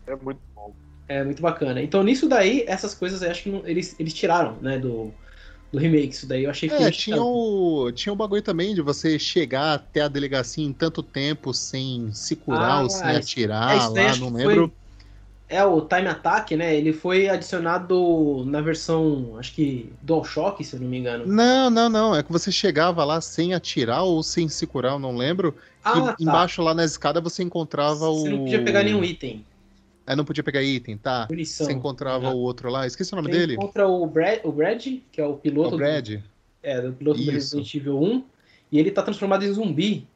é 0.08 0.16
muito 0.16 0.42
bom. 0.56 0.76
É 1.08 1.24
muito 1.24 1.42
bacana. 1.42 1.82
Então 1.84 2.04
nisso 2.04 2.28
daí, 2.28 2.66
essas 2.68 2.96
coisas 2.96 3.22
eu 3.22 3.30
acho 3.32 3.44
que 3.44 3.50
não- 3.52 3.66
eles, 3.68 4.00
eles 4.00 4.14
tiraram, 4.14 4.60
né, 4.62 4.80
do, 4.80 5.14
do 5.72 5.80
remake. 5.80 6.10
Isso 6.16 6.28
daí 6.28 6.44
eu 6.46 6.50
achei 6.52 6.70
que 6.70 6.78
É, 6.78 6.90
tinha 6.90 7.22
o, 7.22 7.92
tinha 7.92 8.12
o 8.12 8.16
bagulho 8.16 8.42
também 8.42 8.74
de 8.74 8.82
você 8.82 9.20
chegar 9.20 9.76
até 9.76 10.02
a 10.02 10.08
delegacia 10.08 10.66
em 10.66 10.74
tanto 10.74 11.04
tempo 11.04 11.54
sem 11.54 12.12
se 12.12 12.36
curar 12.36 12.78
Ah, 12.78 12.82
ou 12.82 12.90
sem 12.90 13.14
atirar 13.16 13.88
é, 13.94 13.94
lá, 13.94 14.16
não 14.16 14.32
lembro. 14.32 14.76
É, 15.48 15.64
o 15.64 15.80
Time 15.82 16.08
Attack, 16.08 16.56
né? 16.56 16.76
Ele 16.76 16.92
foi 16.92 17.30
adicionado 17.30 18.44
na 18.48 18.62
versão, 18.62 19.36
acho 19.38 19.54
que 19.54 19.92
DualShock, 20.02 20.64
se 20.64 20.76
eu 20.76 20.80
não 20.82 20.88
me 20.88 20.98
engano. 20.98 21.26
Não, 21.28 21.70
não, 21.70 21.88
não. 21.88 22.16
É 22.16 22.24
que 22.24 22.32
você 22.32 22.52
chegava 22.52 23.04
lá 23.06 23.22
sem 23.22 23.54
atirar 23.54 24.04
ou 24.04 24.24
sem 24.24 24.50
se 24.50 24.66
curar, 24.66 24.94
eu 24.94 25.00
não 25.00 25.16
lembro. 25.16 25.56
Ah, 25.84 25.98
e 26.00 26.02
tá. 26.02 26.16
embaixo 26.20 26.64
lá 26.64 26.74
na 26.74 26.84
escada 26.84 27.22
você 27.22 27.44
encontrava 27.44 28.10
o. 28.10 28.22
Você 28.22 28.30
não 28.30 28.40
podia 28.40 28.64
pegar 28.64 28.84
nenhum 28.84 29.04
item. 29.04 29.46
É, 30.08 30.16
não 30.16 30.26
podia 30.26 30.44
pegar 30.44 30.64
item, 30.64 30.98
tá? 30.98 31.28
Munição. 31.30 31.66
Você 31.68 31.74
encontrava 31.74 32.28
Ah. 32.28 32.34
o 32.34 32.38
outro 32.38 32.70
lá. 32.70 32.88
Esqueci 32.88 33.14
o 33.14 33.16
nome 33.16 33.32
Você 33.32 33.38
dele. 33.40 33.54
encontra 33.54 33.88
o 33.88 34.06
Brad, 34.08 34.40
o 34.44 34.52
Brad, 34.52 34.84
que 35.12 35.22
é 35.22 35.26
o 35.28 35.34
É 35.34 35.38
piloto 35.38 35.68
o 35.70 35.72
do- 35.72 35.78
Brad. 35.78 36.20
É, 36.64 36.82
do 36.82 36.94
piloto 36.94 37.18
do 37.20 37.24
Isso. 37.24 37.32
Resident 37.58 37.76
Evil 37.76 38.02
1. 38.02 38.24
E 38.72 38.80
ele 38.80 38.90
tá 38.90 39.04
transformado 39.04 39.44
em 39.46 39.52
zumbi. 39.54 40.08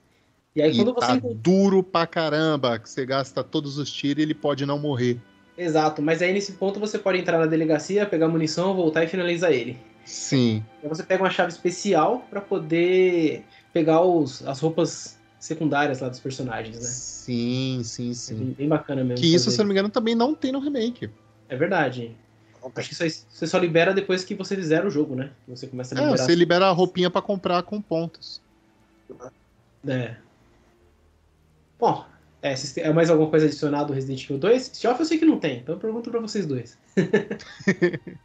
E 0.56 0.62
aí 0.62 0.72
E 0.72 0.76
quando 0.78 0.94
você. 0.94 1.08
tá 1.08 1.16
encontra- 1.16 1.38
duro 1.42 1.84
pra 1.84 2.08
caramba, 2.08 2.80
que 2.80 2.90
você 2.90 3.06
gasta 3.06 3.44
todos 3.44 3.78
os 3.78 3.92
tiros 3.92 4.20
e 4.20 4.26
ele 4.26 4.34
pode 4.34 4.66
não 4.66 4.80
morrer. 4.80 5.20
Exato, 5.58 6.02
mas 6.02 6.22
aí 6.22 6.32
nesse 6.34 6.54
ponto 6.54 6.80
você 6.80 6.98
pode 6.98 7.20
entrar 7.20 7.38
na 7.38 7.46
delegacia, 7.46 8.06
pegar 8.06 8.28
munição, 8.28 8.76
voltar 8.76 9.04
e 9.04 9.08
finalizar 9.08 9.52
ele. 9.52 9.78
Sim. 10.06 10.64
Aí 10.82 10.90
você 10.90 11.04
pega 11.04 11.22
uma 11.24 11.30
chave 11.30 11.52
especial 11.52 12.26
pra 12.30 12.42
poder 12.42 13.44
pegar 13.74 14.02
os, 14.02 14.42
as 14.48 14.60
roupas 14.60 15.18
secundárias 15.40 16.00
lá 16.00 16.10
dos 16.10 16.20
personagens, 16.20 16.76
né? 16.78 16.82
Sim, 16.82 17.82
sim, 17.84 18.12
É 18.12 18.14
sim. 18.14 18.36
bem, 18.36 18.48
bem 18.54 18.68
bacana 18.68 19.04
mesmo. 19.04 19.22
Que 19.22 19.28
isso, 19.34 19.46
fazer. 19.46 19.56
se 19.58 19.62
eu 19.62 19.64
não 19.66 19.68
me 19.70 19.74
engano, 19.74 19.90
também 19.90 20.16
não 20.16 20.34
tem 20.34 20.52
no 20.52 20.60
remake. 20.60 21.10
É 21.48 21.56
verdade. 21.56 22.16
Tem. 22.62 22.72
Acho 22.76 22.90
que 22.90 22.94
isso 23.06 23.26
você 23.30 23.48
só 23.48 23.58
libera 23.58 23.94
depois 23.94 24.24
que 24.26 24.36
você 24.36 24.56
fizer 24.56 24.86
o 24.86 24.90
jogo, 24.90 25.16
né? 25.16 25.32
Que 25.46 25.52
Você 25.56 25.68
começa 25.68 25.94
a 25.96 25.98
É, 25.98 26.02
liberar. 26.06 26.26
você 26.26 26.36
libera 26.36 26.68
a 26.68 26.72
roupinha 26.72 27.10
pra 27.10 27.22
comprar 27.22 27.64
com 27.64 27.82
pontos. 27.82 28.42
É. 29.88 30.16
Bom, 31.80 32.06
é, 32.42 32.54
é 32.78 32.94
mais 32.94 33.10
alguma 33.10 33.30
coisa 33.30 33.46
adicionada 33.46 33.86
do 33.86 33.94
Resident 33.94 34.24
Evil 34.24 34.38
2? 34.38 34.72
Spin-off 34.74 35.00
eu 35.00 35.06
sei 35.06 35.18
que 35.18 35.26
não 35.26 35.40
tem, 35.40 35.60
então 35.60 35.76
eu 35.76 35.80
pergunto 35.80 36.12
pra 36.12 36.20
vocês 36.20 36.46
dois. 36.46 36.78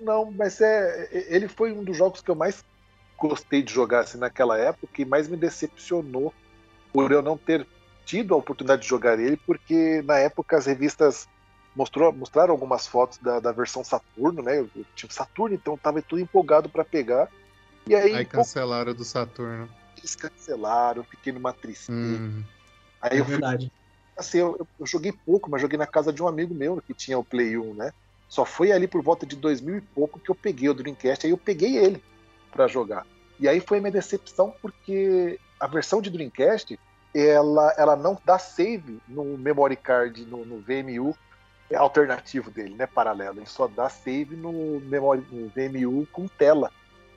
Não, 0.00 0.30
mas 0.30 0.60
é. 0.60 1.08
Ele 1.28 1.48
foi 1.48 1.72
um 1.72 1.82
dos 1.82 1.96
jogos 1.96 2.20
que 2.20 2.30
eu 2.30 2.34
mais 2.34 2.64
gostei 3.18 3.62
de 3.62 3.72
jogar 3.72 4.00
assim, 4.00 4.18
naquela 4.18 4.58
época 4.58 5.00
e 5.00 5.04
mais 5.04 5.28
me 5.28 5.36
decepcionou 5.36 6.32
por 6.92 7.10
eu 7.10 7.22
não 7.22 7.38
ter 7.38 7.66
tido 8.04 8.34
a 8.34 8.36
oportunidade 8.36 8.82
de 8.82 8.88
jogar 8.88 9.18
ele, 9.18 9.36
porque 9.36 10.02
na 10.02 10.18
época 10.18 10.56
as 10.56 10.66
revistas 10.66 11.26
mostrou, 11.74 12.12
mostraram 12.12 12.52
algumas 12.52 12.86
fotos 12.86 13.18
da, 13.18 13.40
da 13.40 13.50
versão 13.50 13.82
Saturno, 13.82 14.42
né? 14.42 14.58
Eu, 14.58 14.68
eu 14.76 14.84
tinha 14.94 15.10
Saturno, 15.10 15.54
então 15.54 15.74
eu 15.74 15.78
tava 15.78 16.02
tudo 16.02 16.20
empolgado 16.20 16.68
para 16.68 16.84
pegar. 16.84 17.28
E 17.86 17.94
aí, 17.94 18.14
Aí 18.14 18.24
pouco 18.24 18.36
cancelaram 18.36 18.94
do 18.94 19.04
Saturno. 19.04 19.68
Eles 20.04 20.14
cancelaram, 20.14 21.02
fiquei 21.04 21.32
numa 21.32 21.52
tristeza. 21.52 21.90
Hum. 21.92 22.44
Aí 23.00 23.16
É 23.16 23.20
eu 23.20 23.24
fui 23.24 23.32
verdade. 23.34 23.72
assim, 24.16 24.38
eu, 24.38 24.56
eu- 24.78 24.86
joguei 24.86 25.12
pouco, 25.24 25.50
mas 25.50 25.60
joguei 25.60 25.78
na 25.78 25.86
casa 25.86 26.12
de 26.12 26.22
um 26.22 26.28
amigo 26.28 26.54
meu 26.54 26.80
que 26.80 26.94
tinha 26.94 27.18
o 27.18 27.24
Play 27.24 27.56
1, 27.56 27.74
né? 27.74 27.90
Só 28.28 28.44
foi 28.44 28.70
ali 28.72 28.86
por 28.86 29.02
volta 29.02 29.26
de 29.26 29.36
2000 29.36 29.76
e 29.76 29.80
pouco 29.80 30.20
que 30.20 30.30
eu 30.30 30.34
peguei 30.34 30.68
o 30.68 30.74
Dreamcast, 30.74 31.26
aí 31.26 31.32
eu 31.32 31.38
peguei 31.38 31.76
ele 31.76 32.02
pra 32.52 32.66
jogar. 32.66 33.04
E 33.40 33.48
aí 33.48 33.60
foi 33.60 33.78
a 33.78 33.80
minha 33.80 33.92
decepção 33.92 34.54
porque 34.62 35.38
a 35.60 35.66
versão 35.66 36.00
de 36.00 36.10
Dreamcast, 36.10 36.78
ela, 37.14 37.74
ela 37.76 37.96
não 37.96 38.18
dá 38.24 38.38
save 38.38 38.98
no 39.08 39.36
memory 39.38 39.76
card, 39.76 40.24
no, 40.26 40.44
no 40.44 40.60
VMU 40.60 41.14
alternativo 41.74 42.50
dele, 42.50 42.74
né, 42.74 42.86
paralelo. 42.86 43.38
Ele 43.38 43.46
só 43.46 43.66
dá 43.66 43.88
save 43.88 44.36
no, 44.36 44.80
memory, 44.80 45.24
no 45.30 45.48
VMU 45.48 46.06
com 46.12 46.26
tela. 46.26 46.70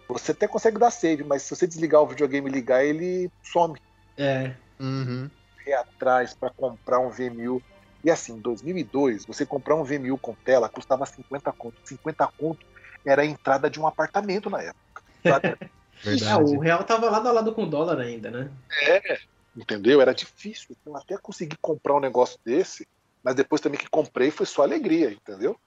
Você 0.09 0.31
até 0.31 0.47
consegue 0.47 0.79
dar 0.79 0.91
save, 0.91 1.23
mas 1.23 1.43
se 1.43 1.55
você 1.55 1.67
desligar 1.67 2.01
o 2.01 2.07
videogame 2.07 2.49
e 2.49 2.53
ligar, 2.53 2.83
ele 2.83 3.29
some 3.43 3.75
É, 4.17 4.55
Uhum. 4.79 5.29
correr 5.57 5.73
atrás 5.73 6.33
para 6.33 6.51
comprar 6.55 6.99
um 6.99 7.09
VMU. 7.09 7.61
E 8.03 8.11
assim, 8.11 8.33
em 8.33 8.41
2002, 8.41 9.25
você 9.25 9.45
comprar 9.45 9.75
um 9.75 9.83
VMU 9.83 10.17
com 10.17 10.35
tela 10.43 10.69
custava 10.69 11.05
50 11.05 11.51
conto. 11.51 11.75
50 11.85 12.29
conto 12.37 12.65
era 13.05 13.23
a 13.23 13.25
entrada 13.25 13.69
de 13.69 13.79
um 13.79 13.87
apartamento 13.87 14.49
na 14.49 14.61
época. 14.61 15.03
É, 16.05 16.35
o 16.35 16.59
real 16.59 16.83
tava 16.83 17.09
lado 17.09 17.27
a 17.27 17.31
lado 17.31 17.55
com 17.55 17.63
o 17.63 17.69
dólar 17.69 17.99
ainda, 17.99 18.29
né? 18.29 18.51
É, 18.83 19.17
entendeu? 19.55 19.99
Era 19.99 20.13
difícil. 20.13 20.75
Então, 20.79 20.95
até 20.95 21.17
conseguir 21.17 21.57
comprar 21.59 21.95
um 21.95 21.99
negócio 21.99 22.37
desse, 22.45 22.85
mas 23.23 23.35
depois 23.35 23.59
também 23.59 23.79
que 23.79 23.89
comprei 23.89 24.29
foi 24.29 24.45
só 24.45 24.61
alegria, 24.61 25.11
entendeu? 25.11 25.59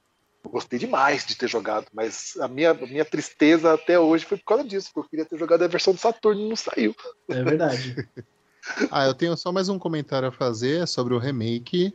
Eu 0.43 0.51
Gostei 0.51 0.79
demais 0.79 1.25
de 1.27 1.37
ter 1.37 1.49
jogado, 1.49 1.87
mas 1.93 2.37
a 2.41 2.49
minha, 2.49 2.71
a 2.71 2.75
minha 2.87 3.05
tristeza 3.05 3.75
até 3.75 3.99
hoje 3.99 4.25
foi 4.25 4.39
por 4.39 4.45
causa 4.45 4.65
disso, 4.65 4.91
porque 4.93 5.07
eu 5.07 5.11
queria 5.11 5.25
ter 5.25 5.39
jogado 5.39 5.63
a 5.63 5.69
versão 5.69 5.93
do 5.93 6.01
Saturno 6.01 6.41
e 6.41 6.49
não 6.49 6.57
saiu. 6.57 6.95
É 7.29 7.43
verdade. 7.43 8.09
Ah, 8.91 9.07
eu 9.07 9.15
tenho 9.15 9.35
só 9.39 9.51
mais 9.51 9.71
um 9.71 9.79
comentário 9.79 10.29
a 10.29 10.31
fazer 10.33 10.87
sobre 10.87 11.15
o 11.15 11.19
remake. 11.19 11.95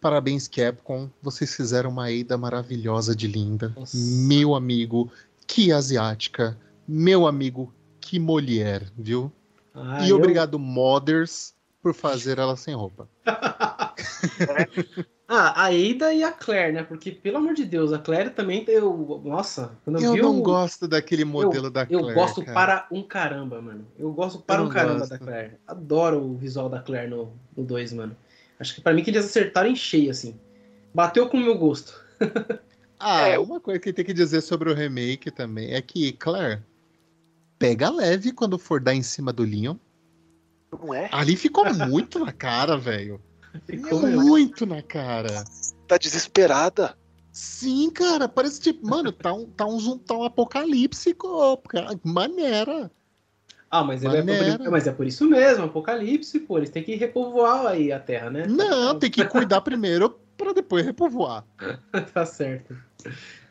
Parabéns, 0.00 0.48
Capcom. 0.48 1.10
Vocês 1.22 1.54
fizeram 1.54 1.90
uma 1.90 2.10
Eida 2.10 2.38
maravilhosa 2.38 3.14
de 3.14 3.26
linda. 3.28 3.74
Nossa. 3.76 3.94
Meu 4.26 4.54
amigo, 4.54 5.12
que 5.46 5.70
asiática. 5.70 6.58
Meu 6.88 7.26
amigo, 7.26 7.72
que 8.00 8.18
mulher, 8.18 8.90
viu? 8.96 9.30
Ah, 9.74 10.02
e 10.06 10.08
eu- 10.08 10.16
obrigado, 10.16 10.58
Modders, 10.58 11.54
por 11.82 11.92
fazer 11.92 12.38
ela 12.38 12.56
sem 12.56 12.74
roupa. 12.74 13.06
Ah, 15.30 15.64
a 15.64 15.66
Ada 15.66 16.14
e 16.14 16.24
a 16.24 16.32
Claire, 16.32 16.72
né? 16.72 16.82
Porque, 16.82 17.10
pelo 17.12 17.36
amor 17.36 17.52
de 17.52 17.66
Deus, 17.66 17.92
a 17.92 17.98
Claire 17.98 18.30
também 18.30 18.64
eu 18.66 19.20
Nossa, 19.24 19.76
quando 19.84 19.96
eu, 20.00 20.02
Eu 20.02 20.12
vi 20.14 20.22
não 20.22 20.38
o- 20.38 20.42
gosto 20.42 20.88
daquele 20.88 21.22
modelo 21.24 21.70
da 21.70 21.82
Eu 21.82 22.00
Claire. 22.00 22.14
gosto 22.14 22.42
cara. 22.42 22.54
para 22.54 22.86
um 22.90 23.02
caramba, 23.02 23.60
mano. 23.60 23.86
Eu 23.98 24.10
gosto 24.12 24.40
para 24.40 24.62
Eu 24.62 24.66
um 24.66 24.68
caramba 24.70 25.00
gosto. 25.00 25.10
da 25.10 25.18
Claire. 25.18 25.52
Adoro 25.66 26.18
o 26.24 26.34
visual 26.34 26.70
da 26.70 26.80
Claire 26.80 27.10
no 27.10 27.30
2, 27.56 27.92
mano. 27.92 28.16
Acho 28.58 28.74
que 28.74 28.80
pra 28.80 28.94
mim 28.94 29.02
que 29.04 29.10
eles 29.10 29.26
acertaram 29.26 29.68
em 29.68 29.76
cheio, 29.76 30.10
assim. 30.10 30.34
Bateu 30.94 31.28
com 31.28 31.36
o 31.36 31.40
meu 31.40 31.58
gosto. 31.58 32.02
Ah, 33.00 33.28
É, 33.28 33.38
uma 33.38 33.60
coisa 33.60 33.78
que 33.78 33.92
tem 33.92 34.04
que 34.04 34.12
dizer 34.12 34.40
sobre 34.40 34.72
o 34.72 34.74
remake 34.74 35.30
também 35.30 35.72
é 35.72 35.80
que, 35.80 36.10
Claire, 36.14 36.60
pega 37.56 37.88
leve 37.90 38.32
quando 38.32 38.58
for 38.58 38.80
dar 38.80 38.92
em 38.92 39.04
cima 39.04 39.32
do 39.32 39.44
Leon. 39.44 39.76
Não 40.72 40.92
é? 40.92 41.08
Ali 41.12 41.36
ficou 41.36 41.64
muito 41.72 42.18
na 42.18 42.32
cara, 42.32 42.76
velho. 42.76 43.22
Ficou 43.66 44.02
mesmo. 44.02 44.22
Muito 44.22 44.66
na 44.66 44.82
cara. 44.82 45.44
Tá 45.86 45.96
desesperada. 45.96 46.96
Sim, 47.32 47.90
cara, 47.90 48.28
parece 48.28 48.60
tipo, 48.60 48.86
mano, 48.86 49.12
tá 49.12 49.32
um, 49.32 49.46
tá 49.46 49.64
um, 49.66 49.78
zoom- 49.78 49.98
tá 49.98 50.14
um 50.14 50.24
apocalipse, 50.24 51.14
cara. 51.68 51.98
Maneira. 52.02 52.90
Ah, 53.70 53.84
mas 53.84 54.02
é, 54.02 54.22
mas 54.70 54.86
é 54.86 54.92
por 54.92 55.06
isso 55.06 55.26
mesmo, 55.28 55.64
Apocalipse, 55.66 56.40
pô. 56.40 56.56
Eles 56.56 56.70
têm 56.70 56.82
que 56.82 56.94
repovoar 56.94 57.66
aí 57.66 57.92
a 57.92 58.00
Terra, 58.00 58.30
né? 58.30 58.46
Não, 58.46 58.98
tem 58.98 59.10
que 59.10 59.24
cuidar 59.26 59.60
primeiro 59.60 60.18
pra 60.38 60.54
depois 60.54 60.86
repovoar. 60.86 61.44
tá 62.14 62.24
certo. 62.24 62.74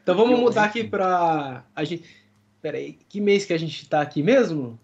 Então 0.02 0.16
vamos 0.16 0.40
mudar 0.40 0.64
aqui 0.66 0.84
pra. 0.84 1.64
A 1.76 1.84
gente... 1.84 2.04
Pera 2.62 2.78
aí, 2.78 2.94
que 2.94 3.22
mês 3.22 3.46
que 3.46 3.54
a 3.54 3.60
gente 3.60 3.88
tá 3.88 4.02
aqui 4.02 4.24
mesmo? 4.24 4.80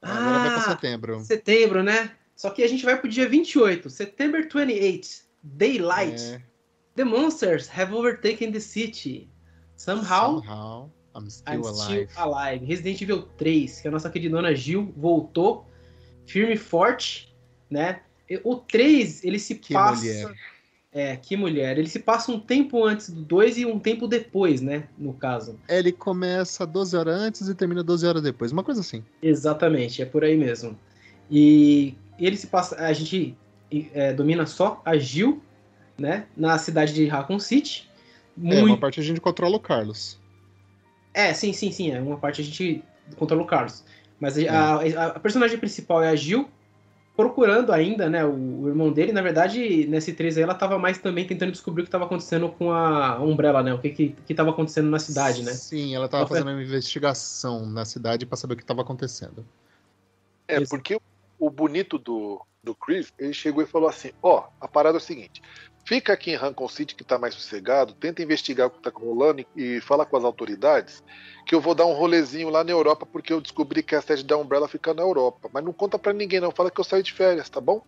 Agora 0.00 0.38
vai 0.38 0.50
pra 0.50 0.58
Ah, 0.58 0.60
setembro. 0.60 1.20
setembro, 1.20 1.82
né? 1.82 2.12
Só 2.36 2.50
que 2.50 2.62
a 2.62 2.68
gente 2.68 2.84
vai 2.84 2.98
pro 2.98 3.08
dia 3.08 3.28
28, 3.28 3.88
September 3.90 4.42
28, 4.42 5.08
Daylight. 5.42 6.22
É, 6.22 6.42
The 6.96 7.04
monsters 7.04 7.68
have 7.76 7.92
overtaken 7.92 8.52
the 8.52 8.60
city. 8.60 9.28
Somehow, 9.76 10.40
somehow, 10.40 10.90
I'm 11.16 11.28
still 11.28 11.54
I'm 11.54 11.62
alive. 11.66 12.08
still 12.08 12.22
alive. 12.22 12.64
Resident 12.64 13.00
Evil 13.00 13.22
3, 13.36 13.80
que 13.80 13.88
a 13.88 13.90
nossa 13.90 14.08
queridona 14.10 14.54
Gil 14.54 14.92
voltou 14.96 15.66
firme 16.26 16.54
e 16.54 16.56
forte, 16.56 17.34
né? 17.68 18.00
O 18.44 18.56
3, 18.56 19.24
ele 19.24 19.38
se 19.38 19.56
Que 19.56 19.74
passa. 19.74 20.00
mulher. 20.02 20.34
É, 20.92 21.16
que 21.16 21.36
mulher. 21.36 21.76
Ele 21.76 21.88
se 21.88 21.98
passa 21.98 22.30
um 22.30 22.38
tempo 22.38 22.84
antes 22.84 23.10
do 23.10 23.20
2 23.22 23.58
e 23.58 23.66
um 23.66 23.80
tempo 23.80 24.06
depois, 24.06 24.60
né? 24.60 24.88
No 24.96 25.12
caso. 25.12 25.58
Ele 25.68 25.90
começa 25.90 26.64
12 26.64 26.96
horas 26.96 27.20
antes 27.20 27.48
e 27.48 27.54
termina 27.54 27.82
12 27.82 28.06
horas 28.06 28.22
depois. 28.22 28.52
Uma 28.52 28.62
coisa 28.62 28.80
assim. 28.80 29.04
Exatamente, 29.20 30.00
é 30.00 30.06
por 30.06 30.22
aí 30.22 30.36
mesmo. 30.36 30.78
E 31.28 31.94
ele 32.18 32.36
se 32.36 32.46
passa. 32.46 32.76
A 32.76 32.92
gente 32.92 33.36
é, 33.92 34.12
domina 34.12 34.46
só 34.46 34.80
a 34.84 34.96
Gil, 34.96 35.42
né? 35.98 36.26
Na 36.36 36.58
cidade 36.58 36.92
de 36.94 37.06
Raccoon 37.06 37.38
City. 37.38 37.88
É, 38.36 38.40
uma 38.54 38.60
Muito. 38.62 38.80
parte 38.80 39.00
a 39.00 39.02
gente 39.02 39.20
controla 39.20 39.56
o 39.56 39.60
Carlos. 39.60 40.18
É, 41.12 41.32
sim, 41.32 41.52
sim, 41.52 41.70
sim. 41.70 41.92
É 41.92 42.00
uma 42.00 42.16
parte 42.18 42.40
a 42.40 42.44
gente 42.44 42.82
controla 43.16 43.42
o 43.42 43.46
Carlos. 43.46 43.84
Mas 44.18 44.36
a, 44.38 44.74
a- 44.76 45.06
a 45.08 45.20
personagem 45.20 45.58
principal 45.58 46.02
é 46.02 46.08
a 46.08 46.16
Gil, 46.16 46.48
procurando 47.16 47.72
ainda, 47.72 48.08
né, 48.10 48.24
o, 48.24 48.62
o 48.62 48.68
irmão 48.68 48.92
dele. 48.92 49.12
Na 49.12 49.22
verdade, 49.22 49.86
nesse 49.86 50.12
3 50.12 50.36
aí, 50.36 50.42
ela 50.42 50.54
tava 50.54 50.78
mais 50.78 50.98
também 50.98 51.24
tentando 51.26 51.52
descobrir 51.52 51.82
o 51.82 51.84
que 51.84 51.90
tava 51.90 52.04
acontecendo 52.06 52.48
com 52.48 52.72
a 52.72 53.20
Umbrella, 53.22 53.62
né? 53.62 53.72
O 53.72 53.78
que 53.78 53.90
que, 53.90 54.08
que 54.26 54.34
tava 54.34 54.50
acontecendo 54.50 54.88
na 54.90 54.98
cidade, 54.98 55.42
né? 55.44 55.52
Sim, 55.52 55.94
ela 55.94 56.08
tava 56.08 56.22
Ela 56.22 56.28
foi- 56.28 56.38
fazendo 56.38 56.52
uma 56.56 56.62
investigação 56.62 57.66
na 57.66 57.84
cidade 57.84 58.26
pra 58.26 58.36
saber 58.36 58.54
o 58.54 58.56
que 58.56 58.64
tava 58.64 58.82
acontecendo. 58.82 59.46
É, 60.48 60.60
Isso. 60.60 60.70
porque 60.70 60.98
o 61.38 61.50
bonito 61.50 61.98
do, 61.98 62.40
do 62.62 62.74
Chris, 62.74 63.12
ele 63.18 63.32
chegou 63.32 63.62
e 63.62 63.66
falou 63.66 63.88
assim: 63.88 64.12
ó, 64.22 64.44
a 64.60 64.66
parada 64.68 64.96
é 64.96 65.00
o 65.00 65.00
seguinte. 65.00 65.42
Fica 65.86 66.14
aqui 66.14 66.30
em 66.30 66.36
Rancon 66.36 66.68
City, 66.68 66.94
que 66.94 67.04
tá 67.04 67.18
mais 67.18 67.34
sossegado, 67.34 67.92
tenta 67.92 68.22
investigar 68.22 68.68
o 68.68 68.70
que 68.70 68.80
tá 68.80 68.90
rolando 68.94 69.44
e, 69.54 69.76
e 69.76 69.80
fala 69.82 70.06
com 70.06 70.16
as 70.16 70.24
autoridades, 70.24 71.02
que 71.46 71.54
eu 71.54 71.60
vou 71.60 71.74
dar 71.74 71.84
um 71.84 71.92
rolezinho 71.92 72.48
lá 72.48 72.64
na 72.64 72.70
Europa, 72.70 73.04
porque 73.04 73.32
eu 73.32 73.40
descobri 73.40 73.82
que 73.82 73.94
a 73.94 74.00
sede 74.00 74.24
da 74.24 74.36
Umbrella 74.36 74.66
fica 74.66 74.94
na 74.94 75.02
Europa. 75.02 75.50
Mas 75.52 75.62
não 75.62 75.74
conta 75.74 75.98
pra 75.98 76.14
ninguém, 76.14 76.40
não. 76.40 76.50
Fala 76.50 76.70
que 76.70 76.80
eu 76.80 76.84
saí 76.84 77.02
de 77.02 77.12
férias, 77.12 77.50
tá 77.50 77.60
bom? 77.60 77.82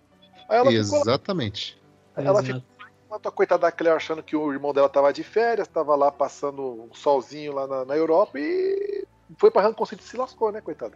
Aí 0.47 0.59
ela 0.59 0.71
ficou 0.71 0.99
lá, 0.99 1.05
Exatamente. 1.05 1.81
ela 2.15 2.43
Exato. 2.43 2.45
ficou 2.45 2.77
a 3.25 3.31
coitada 3.31 3.63
da 3.63 3.73
Claire 3.73 3.97
achando 3.97 4.23
que 4.23 4.37
o 4.37 4.53
irmão 4.53 4.75
dela 4.75 4.91
tava 4.91 5.11
de 5.11 5.23
férias, 5.23 5.67
tava 5.67 5.97
lá 5.97 6.13
passando 6.13 6.89
um 6.91 6.95
solzinho 6.95 7.55
lá 7.55 7.67
na, 7.67 7.85
na 7.87 7.97
Europa 7.97 8.39
e 8.39 9.07
foi 9.39 9.51
pra 9.51 9.63
Rancon 9.63 9.87
City 9.87 10.03
e 10.03 10.07
se 10.07 10.17
lascou, 10.19 10.53
né, 10.53 10.61
coitado? 10.61 10.95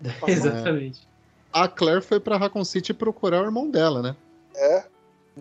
Exatamente. 0.26 1.06
A 1.52 1.66
Claire 1.68 2.02
foi 2.02 2.20
pra 2.20 2.36
Raccoon 2.36 2.64
City 2.64 2.92
procurar 2.94 3.42
o 3.42 3.46
irmão 3.46 3.70
dela, 3.70 4.02
né? 4.02 4.16
É. 4.54 4.84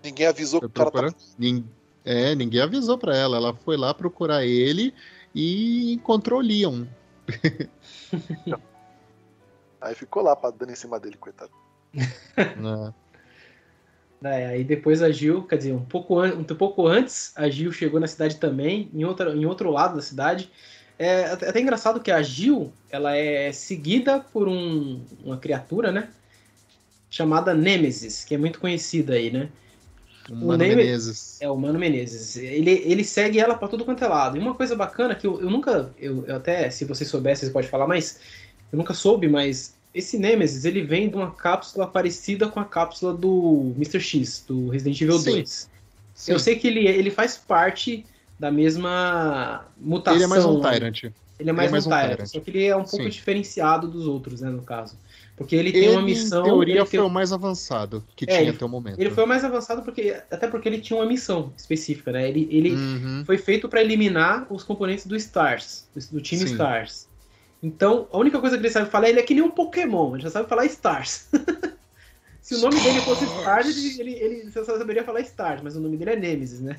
Ninguém 0.04 0.28
avisou 0.28 0.62
que 0.62 0.68
Foi 0.68 0.86
o 0.86 0.92
cara 0.92 1.14
Nin- 1.38 1.66
É, 2.06 2.34
ninguém 2.36 2.62
avisou 2.62 2.98
pra 2.98 3.16
ela. 3.16 3.38
Ela 3.38 3.54
foi 3.54 3.76
lá 3.78 3.94
procurar 3.94 4.46
ele 4.46 4.94
e 5.36 5.94
encontrou 5.94 6.40
o 6.40 6.44
Leon. 6.44 6.86
Aí 9.82 9.94
ficou 9.96 10.24
lá, 10.24 10.36
pra- 10.36 10.50
dando 10.52 10.72
em 10.72 10.76
cima 10.76 11.00
dele, 11.00 11.18
coitado. 11.18 11.52
né? 11.94 12.94
É, 14.24 14.48
aí 14.48 14.64
depois 14.64 15.04
a 15.04 15.12
Gil, 15.12 15.44
quer 15.44 15.58
dizer, 15.58 15.74
um 15.74 15.86
pouco, 15.86 16.18
an- 16.20 16.34
um 16.40 16.44
pouco 16.44 16.88
antes, 16.88 17.32
a 17.38 17.48
Gil 17.50 17.72
chegou 17.72 18.00
na 18.00 18.08
cidade 18.08 18.38
também, 18.38 18.90
em, 18.92 19.06
outra, 19.06 19.32
em 19.32 19.46
outro 19.46 19.70
lado 19.70 19.96
da 19.96 20.02
cidade. 20.02 20.52
É 21.00 21.26
até 21.26 21.60
engraçado 21.60 22.00
que 22.00 22.10
a 22.12 22.22
Gil, 22.22 22.72
ela 22.90 23.16
é 23.16 23.52
seguida 23.52 24.20
por 24.20 24.48
um- 24.48 25.00
uma 25.24 25.38
criatura, 25.38 25.92
né? 25.92 26.10
Chamada 27.10 27.54
Nemesis, 27.54 28.24
que 28.26 28.36
é 28.36 28.38
muito 28.38 28.60
conhecida 28.60 29.14
aí, 29.14 29.32
né? 29.32 29.50
O 30.30 30.36
Mano 30.36 30.58
Neme- 30.58 30.76
Menezes. 30.84 31.38
É 31.40 31.50
o 31.50 31.56
Mano 31.56 31.80
Menezes. 31.80 32.36
Ele, 32.36 32.72
ele 32.86 33.04
segue 33.04 33.40
ela 33.40 33.56
pra 33.56 33.68
tudo 33.68 33.86
quanto 33.86 34.04
é 34.04 34.08
lado. 34.08 34.36
E 34.36 34.40
uma 34.40 34.54
coisa 34.56 34.76
bacana 34.76 35.16
que 35.16 35.26
eu, 35.26 35.40
eu 35.40 35.50
nunca. 35.50 35.90
Eu, 35.98 36.26
eu 36.28 36.36
até, 36.36 36.70
se 36.70 36.84
vocês 36.84 37.10
soubessem, 37.10 37.42
vocês 37.42 37.54
podem 37.54 37.70
falar, 37.70 37.88
mas 37.88 38.20
eu 38.72 38.78
nunca 38.78 38.94
soube, 38.94 39.28
mas 39.30 39.74
esse 39.94 40.18
Nemesis 40.18 40.66
ele 40.66 40.82
vem 40.82 41.08
de 41.10 41.16
uma 41.16 41.32
cápsula 41.32 41.88
parecida 41.88 42.50
com 42.50 42.60
a 42.60 42.66
cápsula 42.66 43.14
do 43.14 43.72
Mr. 43.78 44.02
X, 44.02 44.44
do 44.46 44.68
Resident 44.70 45.00
Evil 45.00 45.18
Sim. 45.20 45.32
2. 45.32 45.70
Sim. 46.14 46.32
Eu 46.34 46.40
sei 46.40 46.58
que 46.58 46.68
ele, 46.68 46.86
ele 46.86 47.10
faz 47.12 47.38
parte 47.38 48.06
da 48.40 48.52
mesma 48.52 49.66
mutação. 49.78 50.16
Ele 50.18 50.24
é 50.24 50.28
mais 50.28 50.46
um 50.46 50.60
né? 50.60 50.72
Tyrant. 50.72 51.04
Ele 51.40 51.50
é 51.52 51.54
mais, 51.54 51.72
mais 51.72 51.86
um 51.86 51.90
um 51.90 51.92
Tyrant, 51.92 52.12
Tyrant. 52.16 52.28
só 52.30 52.40
que 52.40 52.50
ele 52.50 52.66
é 52.66 52.76
um 52.76 52.84
pouco 52.84 53.04
Sim. 53.04 53.10
diferenciado 53.10 53.88
dos 53.88 54.08
outros, 54.08 54.42
né, 54.42 54.50
no 54.50 54.64
caso. 54.64 54.98
Porque 55.36 55.56
ele 55.56 55.72
tem 55.72 55.84
Ele, 55.84 55.92
uma 55.92 56.02
missão. 56.02 56.42
em 56.42 56.46
teoria, 56.46 56.74
ele 56.78 56.86
foi 56.86 56.90
tem- 56.98 57.00
o 57.00 57.10
mais 57.10 57.32
avançado 57.32 58.04
que 58.16 58.26
É, 58.26 58.28
tinha 58.28 58.42
ele- 58.42 58.50
até 58.52 58.66
o 58.66 58.70
momento. 58.70 59.00
Ele 59.00 59.12
foi 59.12 59.24
o 59.24 59.28
mais 59.28 59.44
avançado 59.46 59.84
porque 59.84 60.20
até 60.32 60.48
porque 60.48 60.68
ele 60.68 60.82
tinha 60.82 60.98
uma 61.00 61.06
missão 61.06 61.54
específica, 61.56 62.12
né? 62.12 62.28
Ele, 62.28 62.48
ele 62.50 62.72
Uhum. 62.74 63.24
foi 63.24 63.38
feito 63.38 63.70
para 63.70 63.82
eliminar 63.82 64.48
os 64.52 64.64
componentes 64.64 65.06
do 65.06 65.16
Stars, 65.16 65.88
do, 65.96 66.00
do 66.14 66.22
time 66.22 66.42
Sim. 66.42 66.54
Stars. 66.54 67.08
Então, 67.62 68.08
a 68.12 68.18
única 68.18 68.40
coisa 68.40 68.58
que 68.58 68.62
ele 68.64 68.72
sabe 68.72 68.90
falar, 68.90 69.10
ele 69.10 69.20
é 69.20 69.24
que 69.24 69.36
nem 69.36 69.44
um 69.44 69.52
Pokémon, 69.52 70.16
ele 70.16 70.24
já 70.24 70.32
sabe 70.32 70.50
falar 70.50 70.66
Stars. 70.66 71.28
Se 72.42 72.56
o 72.56 72.60
nome 72.60 72.80
dele 72.82 73.02
fosse 73.02 73.26
Stars, 73.26 74.00
ele, 74.00 74.14
ele, 74.14 74.36
ele 74.42 74.52
só 74.52 74.64
saberia 74.64 75.04
falar 75.04 75.20
Stars, 75.22 75.62
mas 75.62 75.76
o 75.76 75.80
nome 75.82 75.98
dele 75.98 76.12
é 76.12 76.16
Nemesis, 76.16 76.62
né? 76.62 76.78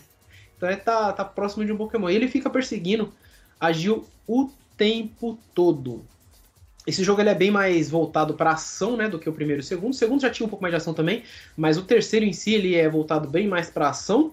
Então 0.59 0.69
ele 0.69 0.81
tá, 0.81 1.13
tá 1.13 1.25
próximo 1.25 1.65
de 1.65 1.73
um 1.73 1.77
Pokémon. 1.77 2.11
E 2.11 2.17
ele 2.17 2.29
fica 2.29 2.51
perseguindo 2.51 3.15
a 3.59 3.73
Gil 3.73 4.05
o 4.27 4.51
tempo 4.77 5.39
todo. 5.55 6.05
Esse 6.87 7.05
jogo 7.05 7.21
ele 7.21 7.31
é 7.31 7.35
bem 7.35 7.51
mais 7.51 7.89
voltado 7.89 8.35
para 8.35 8.53
ação, 8.53 8.97
né, 8.97 9.09
do 9.09 9.19
que 9.19 9.29
o 9.29 9.33
primeiro 9.33 9.61
e 9.61 9.65
o 9.65 9.67
segundo. 9.67 9.93
O 9.93 9.97
segundo 9.97 10.21
já 10.21 10.31
tinha 10.31 10.47
um 10.47 10.49
pouco 10.49 10.63
mais 10.63 10.73
de 10.73 10.77
ação 10.77 10.93
também, 10.93 11.23
mas 11.57 11.79
o 11.79 11.83
terceiro 11.83 12.25
em 12.25 12.33
si 12.33 12.55
ele 12.55 12.75
é 12.75 12.89
voltado 12.89 13.29
bem 13.29 13.47
mais 13.47 13.71
para 13.71 13.89
ação. 13.89 14.33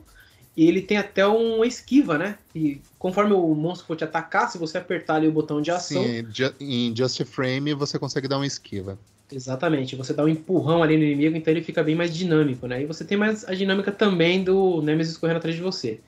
E 0.57 0.67
ele 0.67 0.81
tem 0.81 0.97
até 0.97 1.27
uma 1.27 1.67
esquiva, 1.67 2.17
né? 2.17 2.37
E 2.55 2.79
conforme 2.97 3.33
o 3.33 3.53
monstro 3.53 3.85
for 3.85 3.97
te 3.97 4.05
atacar, 4.05 4.49
se 4.49 4.57
você 4.57 4.77
apertar 4.77 5.15
ali 5.15 5.27
o 5.27 5.31
botão 5.31 5.61
de 5.61 5.69
ação, 5.69 6.01
Sim, 6.01 6.25
em 6.61 6.95
Just 6.95 7.21
Frame 7.25 7.73
você 7.73 7.99
consegue 7.99 8.27
dar 8.27 8.37
uma 8.37 8.47
esquiva. 8.47 8.97
Exatamente, 9.29 9.95
você 9.95 10.13
dá 10.13 10.23
um 10.23 10.29
empurrão 10.29 10.81
ali 10.81 10.95
no 10.97 11.03
inimigo, 11.03 11.35
então 11.35 11.51
ele 11.51 11.61
fica 11.61 11.83
bem 11.83 11.95
mais 11.95 12.15
dinâmico, 12.15 12.67
né? 12.67 12.83
E 12.83 12.85
você 12.85 13.03
tem 13.03 13.17
mais 13.17 13.43
a 13.43 13.53
dinâmica 13.53 13.91
também 13.91 14.43
do 14.43 14.81
Nemesis 14.81 15.17
correndo 15.17 15.37
atrás 15.37 15.55
de 15.55 15.61
você. 15.61 15.99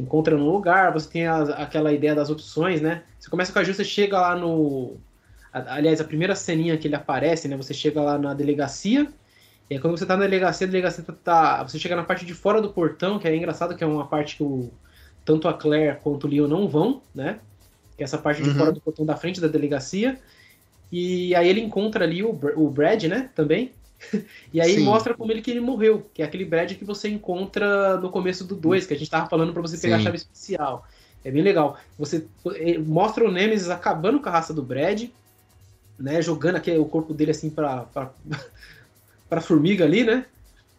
Encontra 0.00 0.36
no 0.36 0.50
lugar, 0.50 0.92
você 0.92 1.08
tem 1.10 1.26
a- 1.26 1.42
aquela 1.42 1.92
ideia 1.92 2.14
das 2.14 2.30
opções, 2.30 2.80
né? 2.80 3.02
Você 3.18 3.28
começa 3.30 3.52
com 3.52 3.58
a 3.58 3.64
Jill, 3.64 3.74
você 3.74 3.84
chega 3.84 4.20
lá 4.20 4.36
no. 4.36 4.96
Aliás, 5.52 6.00
a 6.00 6.04
primeira 6.04 6.34
ceninha 6.36 6.78
que 6.78 6.86
ele 6.88 6.94
aparece, 6.94 7.48
né? 7.48 7.56
Você 7.56 7.74
chega 7.74 8.00
lá 8.00 8.18
na 8.18 8.34
delegacia, 8.34 9.12
e 9.68 9.74
aí 9.74 9.80
quando 9.80 9.98
você 9.98 10.06
tá 10.06 10.16
na 10.16 10.24
delegacia, 10.24 10.66
a 10.66 10.70
delegacia 10.70 11.04
tá- 11.04 11.12
tá. 11.12 11.62
Você 11.64 11.78
chega 11.78 11.96
na 11.96 12.04
parte 12.04 12.24
de 12.24 12.34
fora 12.34 12.60
do 12.62 12.72
portão, 12.72 13.18
que 13.18 13.28
é 13.28 13.34
engraçado, 13.36 13.76
que 13.76 13.84
é 13.84 13.86
uma 13.86 14.06
parte 14.06 14.36
que 14.36 14.42
o, 14.44 14.70
tanto 15.24 15.48
a 15.48 15.54
Claire 15.54 15.98
quanto 16.02 16.24
o 16.26 16.30
Leon 16.30 16.48
não 16.48 16.68
vão, 16.68 17.02
né? 17.14 17.40
Que 17.96 18.02
é 18.02 18.06
essa 18.06 18.18
parte 18.18 18.42
de 18.42 18.50
Uhum. 18.50 18.56
fora 18.56 18.72
do 18.72 18.80
portão 18.80 19.04
da 19.06 19.16
frente 19.16 19.40
da 19.40 19.48
delegacia. 19.48 20.18
E 20.92 21.34
aí 21.34 21.48
ele 21.48 21.60
encontra 21.60 22.04
ali 22.04 22.22
o, 22.22 22.30
o 22.56 22.70
Brad, 22.70 23.04
né? 23.04 23.30
Também. 23.34 23.72
E 24.52 24.60
aí 24.60 24.74
Sim. 24.74 24.84
mostra 24.84 25.14
como 25.14 25.30
ele 25.30 25.42
que 25.42 25.50
ele 25.50 25.60
morreu, 25.60 26.10
que 26.14 26.22
é 26.22 26.24
aquele 26.24 26.44
Brad 26.44 26.72
que 26.74 26.84
você 26.84 27.08
encontra 27.08 27.96
no 27.98 28.10
começo 28.10 28.44
do 28.44 28.54
2, 28.56 28.86
que 28.86 28.94
a 28.94 28.98
gente 28.98 29.10
tava 29.10 29.28
falando 29.28 29.52
pra 29.52 29.62
você 29.62 29.76
pegar 29.78 29.96
Sim. 29.96 30.00
a 30.00 30.04
chave 30.04 30.16
especial. 30.16 30.86
É 31.24 31.30
bem 31.30 31.42
legal. 31.42 31.78
Você 31.98 32.26
eh, 32.56 32.78
mostra 32.78 33.24
o 33.24 33.30
Nemesis 33.30 33.68
acabando 33.68 34.18
com 34.20 34.28
a 34.28 34.32
raça 34.32 34.54
do 34.54 34.62
Brad, 34.62 35.04
né? 35.98 36.22
Jogando 36.22 36.56
aqui 36.56 36.70
o 36.72 36.84
corpo 36.86 37.12
dele 37.12 37.30
assim 37.32 37.50
pra, 37.50 37.82
pra, 37.84 38.10
pra 39.28 39.40
formiga 39.40 39.84
ali, 39.84 40.02
né? 40.04 40.24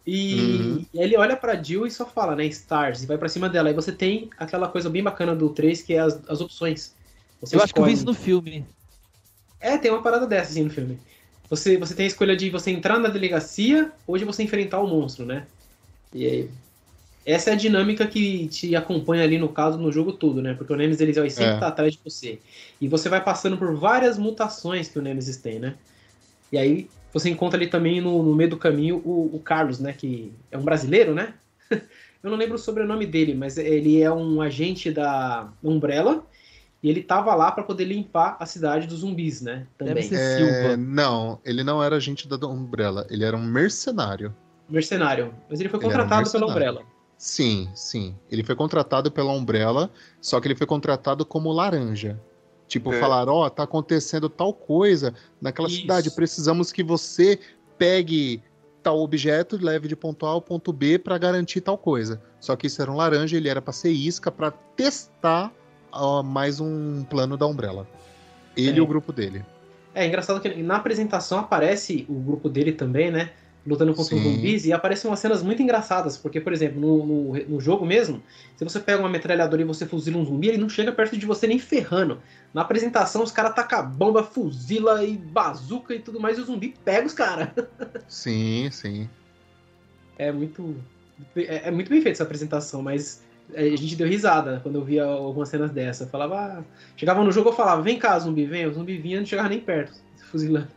E, 0.04 0.34
Uhum. 0.34 0.86
e 0.92 1.00
ele 1.00 1.16
olha 1.16 1.36
pra 1.36 1.54
Jill 1.62 1.86
e 1.86 1.90
só 1.90 2.04
fala, 2.04 2.34
né? 2.34 2.44
Stars, 2.46 3.04
e 3.04 3.06
vai 3.06 3.16
pra 3.16 3.28
cima 3.28 3.48
dela. 3.48 3.68
Aí 3.68 3.74
você 3.74 3.92
tem 3.92 4.28
aquela 4.36 4.68
coisa 4.68 4.90
bem 4.90 5.02
bacana 5.02 5.34
do 5.34 5.48
3, 5.50 5.80
que 5.80 5.94
é 5.94 6.00
as, 6.00 6.20
as 6.28 6.40
opções. 6.40 6.92
Você 7.40 7.54
Eu 7.56 7.62
acho 7.62 7.72
que 7.72 7.78
eu 7.80 7.84
vi 7.84 7.92
escolhe- 7.92 7.94
isso 7.94 8.04
no 8.04 8.14
filme. 8.14 8.66
é, 9.60 9.78
tem 9.78 9.92
uma 9.92 10.02
parada 10.02 10.26
dessa 10.26 10.50
assim 10.50 10.64
no 10.64 10.70
filme. 10.70 10.98
Você, 11.52 11.76
você 11.76 11.94
tem 11.94 12.04
a 12.04 12.08
escolha 12.08 12.34
de 12.34 12.48
você 12.48 12.70
entrar 12.70 12.98
na 12.98 13.10
delegacia 13.10 13.92
ou 14.06 14.16
de 14.16 14.24
você 14.24 14.42
enfrentar 14.42 14.80
o 14.80 14.86
monstro, 14.88 15.26
né? 15.26 15.46
E 16.14 16.24
aí, 16.24 16.50
essa 17.26 17.50
é 17.50 17.52
a 17.52 17.56
dinâmica 17.56 18.06
que 18.06 18.48
te 18.48 18.74
acompanha 18.74 19.22
ali 19.22 19.36
no 19.36 19.50
caso 19.50 19.76
no 19.76 19.92
jogo 19.92 20.14
todo, 20.14 20.40
né? 20.40 20.54
Porque 20.54 20.72
o 20.72 20.76
Nemesis 20.76 21.02
ele 21.02 21.12
sempre 21.12 21.52
É. 21.52 21.54
estar 21.56 21.68
atrás 21.68 21.92
de 21.92 22.00
você. 22.02 22.40
E 22.80 22.88
você 22.88 23.10
vai 23.10 23.22
passando 23.22 23.58
por 23.58 23.76
várias 23.76 24.16
mutações 24.16 24.88
que 24.88 24.98
o 24.98 25.02
Nemesis 25.02 25.36
tem, 25.36 25.58
né? 25.58 25.74
E 26.50 26.56
aí 26.56 26.88
você 27.12 27.28
encontra 27.28 27.58
ali 27.58 27.66
também 27.66 28.00
no, 28.00 28.22
no 28.22 28.34
meio 28.34 28.48
do 28.48 28.56
caminho 28.56 29.02
o, 29.04 29.36
o 29.36 29.38
Carlos, 29.38 29.78
né? 29.78 29.92
Que 29.92 30.32
é 30.50 30.56
um 30.56 30.64
brasileiro, 30.64 31.14
né? 31.14 31.34
Eu 32.22 32.30
não 32.30 32.38
lembro 32.38 32.54
o 32.54 32.58
sobrenome 32.58 33.04
dele, 33.04 33.34
mas 33.34 33.58
ele 33.58 34.00
é 34.00 34.10
um 34.10 34.40
agente 34.40 34.90
da 34.90 35.52
Umbrella 35.62 36.26
e 36.82 36.88
ele 36.90 37.02
tava 37.02 37.34
lá 37.34 37.52
para 37.52 37.62
poder 37.62 37.84
limpar 37.84 38.36
a 38.40 38.46
cidade 38.46 38.86
dos 38.86 39.00
zumbis, 39.00 39.40
né? 39.40 39.66
Também. 39.78 39.94
Deve 39.94 40.06
ser 40.08 40.14
É, 40.16 40.36
Silva. 40.36 40.76
não, 40.76 41.38
ele 41.44 41.62
não 41.62 41.82
era 41.82 41.96
agente 41.96 42.26
da 42.28 42.36
Umbrella, 42.46 43.06
ele 43.10 43.24
era 43.24 43.36
um 43.36 43.44
mercenário. 43.44 44.34
Mercenário. 44.68 45.34
Mas 45.50 45.60
ele 45.60 45.68
foi 45.68 45.78
Ele 45.80 45.86
era 45.92 46.02
um 46.02 46.06
contratado 46.08 46.30
pela. 46.30 46.46
Umbrella. 46.50 46.82
Sim, 47.18 47.70
sim. 47.74 48.16
Ele 48.30 48.42
foi 48.42 48.56
contratado 48.56 49.10
pela 49.12 49.30
Umbrella, 49.32 49.90
só 50.20 50.40
que 50.40 50.48
ele 50.48 50.56
foi 50.56 50.66
contratado 50.66 51.24
como 51.24 51.52
laranja. 51.52 52.20
Tipo, 52.66 52.92
É. 52.92 52.98
falaram, 52.98 53.34
ó, 53.34 53.50
tá 53.50 53.62
acontecendo 53.64 54.28
tal 54.28 54.52
coisa 54.52 55.14
naquela 55.40 55.68
Isso. 55.68 55.82
cidade, 55.82 56.10
precisamos 56.10 56.72
que 56.72 56.82
você 56.82 57.38
pegue 57.78 58.42
tal 58.82 58.98
objeto, 58.98 59.56
leve 59.60 59.86
de 59.86 59.94
ponto 59.94 60.26
A 60.26 60.30
ao 60.30 60.42
ponto 60.42 60.72
B 60.72 60.98
pra 60.98 61.16
garantir 61.18 61.60
tal 61.60 61.78
coisa. 61.78 62.20
Só 62.40 62.56
que 62.56 62.66
isso 62.66 62.82
era 62.82 62.90
um 62.90 62.96
laranja, 62.96 63.36
ele 63.36 63.48
era 63.48 63.62
pra 63.62 63.72
ser 63.72 63.90
isca 63.90 64.30
pra 64.32 64.50
testar 64.50 65.52
mais 66.24 66.60
um 66.60 67.04
plano 67.04 67.36
da 67.36 67.46
Umbrella. 67.46 67.86
Ele 68.56 68.70
É. 68.70 68.74
e 68.76 68.80
o 68.80 68.86
grupo 68.86 69.12
dele. 69.12 69.44
É 69.94 70.06
engraçado 70.06 70.40
que 70.40 70.62
na 70.62 70.76
apresentação 70.76 71.38
aparece 71.38 72.06
o 72.08 72.14
grupo 72.14 72.48
dele 72.48 72.72
também, 72.72 73.10
né? 73.10 73.30
Lutando 73.64 73.94
contra 73.94 74.16
os 74.16 74.22
zumbis 74.22 74.64
e 74.64 74.72
aparecem 74.72 75.08
umas 75.08 75.20
cenas 75.20 75.40
muito 75.40 75.62
engraçadas, 75.62 76.16
porque, 76.16 76.40
por 76.40 76.52
exemplo, 76.52 76.80
no, 76.80 77.06
no, 77.06 77.44
no 77.46 77.60
jogo 77.60 77.86
mesmo, 77.86 78.20
se 78.56 78.64
você 78.64 78.80
pega 78.80 78.98
uma 78.98 79.08
metralhadora 79.08 79.62
e 79.62 79.64
você 79.64 79.86
fuzila 79.86 80.18
um 80.18 80.24
zumbi, 80.24 80.48
ele 80.48 80.58
não 80.58 80.68
chega 80.68 80.90
perto 80.90 81.16
de 81.16 81.24
você 81.24 81.46
nem 81.46 81.60
ferrando. 81.60 82.20
Na 82.52 82.62
apresentação, 82.62 83.22
os 83.22 83.30
caras 83.30 83.54
tacam 83.54 83.88
bomba, 83.88 84.24
fuzila 84.24 85.04
e 85.04 85.16
bazuca 85.16 85.94
e 85.94 86.00
tudo 86.00 86.18
mais, 86.18 86.38
e 86.38 86.40
o 86.40 86.44
zumbi 86.44 86.74
pega 86.84 87.06
os 87.06 87.12
caras. 87.12 87.50
Sim, 88.08 88.68
sim. 88.72 89.08
É 90.18 90.32
muito. 90.32 90.74
É, 91.36 91.68
é 91.68 91.70
muito 91.70 91.88
bem 91.88 92.00
feita 92.02 92.16
essa 92.16 92.24
apresentação, 92.24 92.82
mas 92.82 93.22
é, 93.22 93.31
a 93.54 93.76
gente 93.76 93.96
deu 93.96 94.06
risada 94.08 94.60
quando 94.62 94.76
eu 94.76 94.84
via 94.84 95.04
algumas 95.04 95.48
cenas 95.48 95.70
dessa. 95.70 96.04
Eu 96.04 96.08
falava, 96.08 96.36
ah, 96.36 96.62
chegava 96.96 97.22
no 97.24 97.32
jogo 97.32 97.50
eu 97.50 97.52
falava, 97.54 97.82
vem 97.82 97.98
cá, 97.98 98.18
zumbi, 98.18 98.46
vem. 98.46 98.66
O 98.66 98.72
zumbi 98.72 98.96
vinha 98.98 99.16
e 99.16 99.20
não 99.20 99.26
chegava 99.26 99.48
nem 99.48 99.60
perto, 99.60 99.92
fuzilando. 100.30 100.68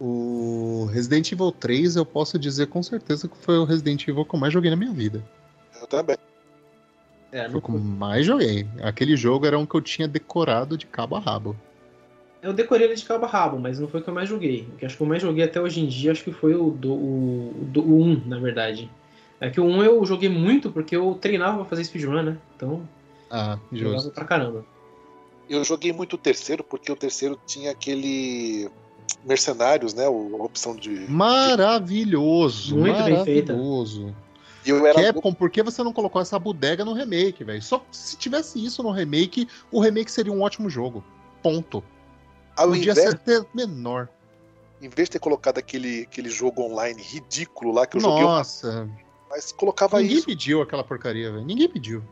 O 0.00 0.88
Resident 0.92 1.30
Evil 1.32 1.52
3, 1.52 1.96
eu 1.96 2.06
posso 2.06 2.38
dizer 2.38 2.66
com 2.68 2.82
certeza 2.82 3.28
que 3.28 3.36
foi 3.36 3.58
o 3.58 3.64
Resident 3.64 4.06
Evil 4.08 4.24
que 4.24 4.34
eu 4.34 4.40
mais 4.40 4.52
joguei 4.52 4.70
na 4.70 4.76
minha 4.76 4.92
vida. 4.92 5.22
Eu 5.80 5.86
também. 5.86 6.16
É, 7.32 7.48
Foi 7.48 7.58
o 7.58 7.62
que 7.62 7.70
eu 7.70 7.78
mais 7.78 8.24
joguei. 8.26 8.66
Aquele 8.82 9.16
jogo 9.16 9.46
era 9.46 9.58
um 9.58 9.66
que 9.66 9.74
eu 9.74 9.80
tinha 9.80 10.08
decorado 10.08 10.76
de 10.76 10.86
cabo 10.86 11.16
a 11.16 11.20
rabo. 11.20 11.54
eu 12.42 12.52
decorei 12.54 12.86
ele 12.86 12.94
de 12.96 13.04
cabo 13.04 13.26
a 13.26 13.28
rabo, 13.28 13.58
mas 13.58 13.78
não 13.78 13.86
foi 13.88 14.00
o 14.00 14.02
que 14.02 14.08
eu 14.08 14.14
mais 14.14 14.28
joguei. 14.28 14.66
O 14.72 14.76
que 14.78 14.86
acho 14.86 14.96
que 14.96 15.02
eu 15.02 15.06
mais 15.06 15.22
joguei 15.22 15.44
até 15.44 15.60
hoje 15.60 15.80
em 15.80 15.86
dia, 15.86 16.10
acho 16.12 16.24
que 16.24 16.32
foi 16.32 16.54
o, 16.54 16.70
do, 16.70 16.92
o, 16.92 17.50
o, 17.62 17.64
do- 17.66 17.82
o 17.82 18.02
1, 18.02 18.22
na 18.26 18.38
verdade. 18.38 18.90
É 19.40 19.48
que 19.50 19.60
o 19.60 19.64
1 19.64 19.82
eu 19.84 20.04
joguei 20.04 20.28
muito 20.28 20.70
porque 20.70 20.94
eu 20.94 21.16
treinava 21.20 21.56
pra 21.58 21.64
fazer 21.64 21.84
speedrun, 21.84 22.22
né? 22.22 22.38
Então, 22.56 22.86
Ah, 23.30 23.58
jogava 23.72 23.96
justo. 23.96 24.10
pra 24.12 24.24
caramba. 24.24 24.64
Eu 25.48 25.64
joguei 25.64 25.92
muito 25.92 26.14
o 26.14 26.18
terceiro, 26.18 26.62
porque 26.62 26.92
o 26.92 26.96
terceiro 26.96 27.38
tinha 27.46 27.70
aquele 27.72 28.68
Mercenários, 29.24 29.92
né? 29.94 30.04
A 30.06 30.10
opção 30.10 30.76
de. 30.76 30.90
Maravilhoso. 31.10 32.76
Muito 32.76 33.02
bem 33.02 33.24
feita. 33.24 33.52
maravilhoso. 33.52 34.14
E 34.64 34.70
eu 34.70 34.86
era 34.86 35.02
Capcom, 35.02 35.32
por 35.32 35.50
que 35.50 35.62
você 35.62 35.82
não 35.82 35.92
colocou 35.92 36.20
essa 36.20 36.38
bodega 36.38 36.84
no 36.84 36.92
remake, 36.92 37.42
velho? 37.42 37.62
Só 37.62 37.82
se 37.90 38.16
tivesse 38.16 38.62
isso 38.62 38.82
no 38.82 38.90
remake, 38.90 39.48
o 39.72 39.80
remake 39.80 40.12
seria 40.12 40.32
um 40.32 40.42
ótimo 40.42 40.68
jogo. 40.68 41.02
Ponto. 41.42 41.82
ao 42.56 42.68
Podia 42.68 42.92
invés, 42.92 42.98
ser 43.08 43.14
até 43.16 43.40
menor. 43.54 44.08
em 44.82 44.88
vez 44.88 45.08
de 45.08 45.12
ter 45.12 45.18
colocado 45.18 45.56
aquele, 45.58 46.02
aquele 46.02 46.28
jogo 46.28 46.62
online 46.62 47.02
ridículo 47.02 47.72
lá 47.72 47.86
que 47.86 47.96
eu 47.96 48.00
joguei, 48.02 48.22
Nossa, 48.22 48.86
mas 49.30 49.52
colocava 49.52 50.00
ninguém 50.00 50.16
isso. 50.18 50.26
pediu 50.26 50.60
aquela 50.60 50.82
porcaria, 50.84 51.30
velho. 51.32 51.44
Ninguém 51.44 51.68
pediu. 51.68 52.02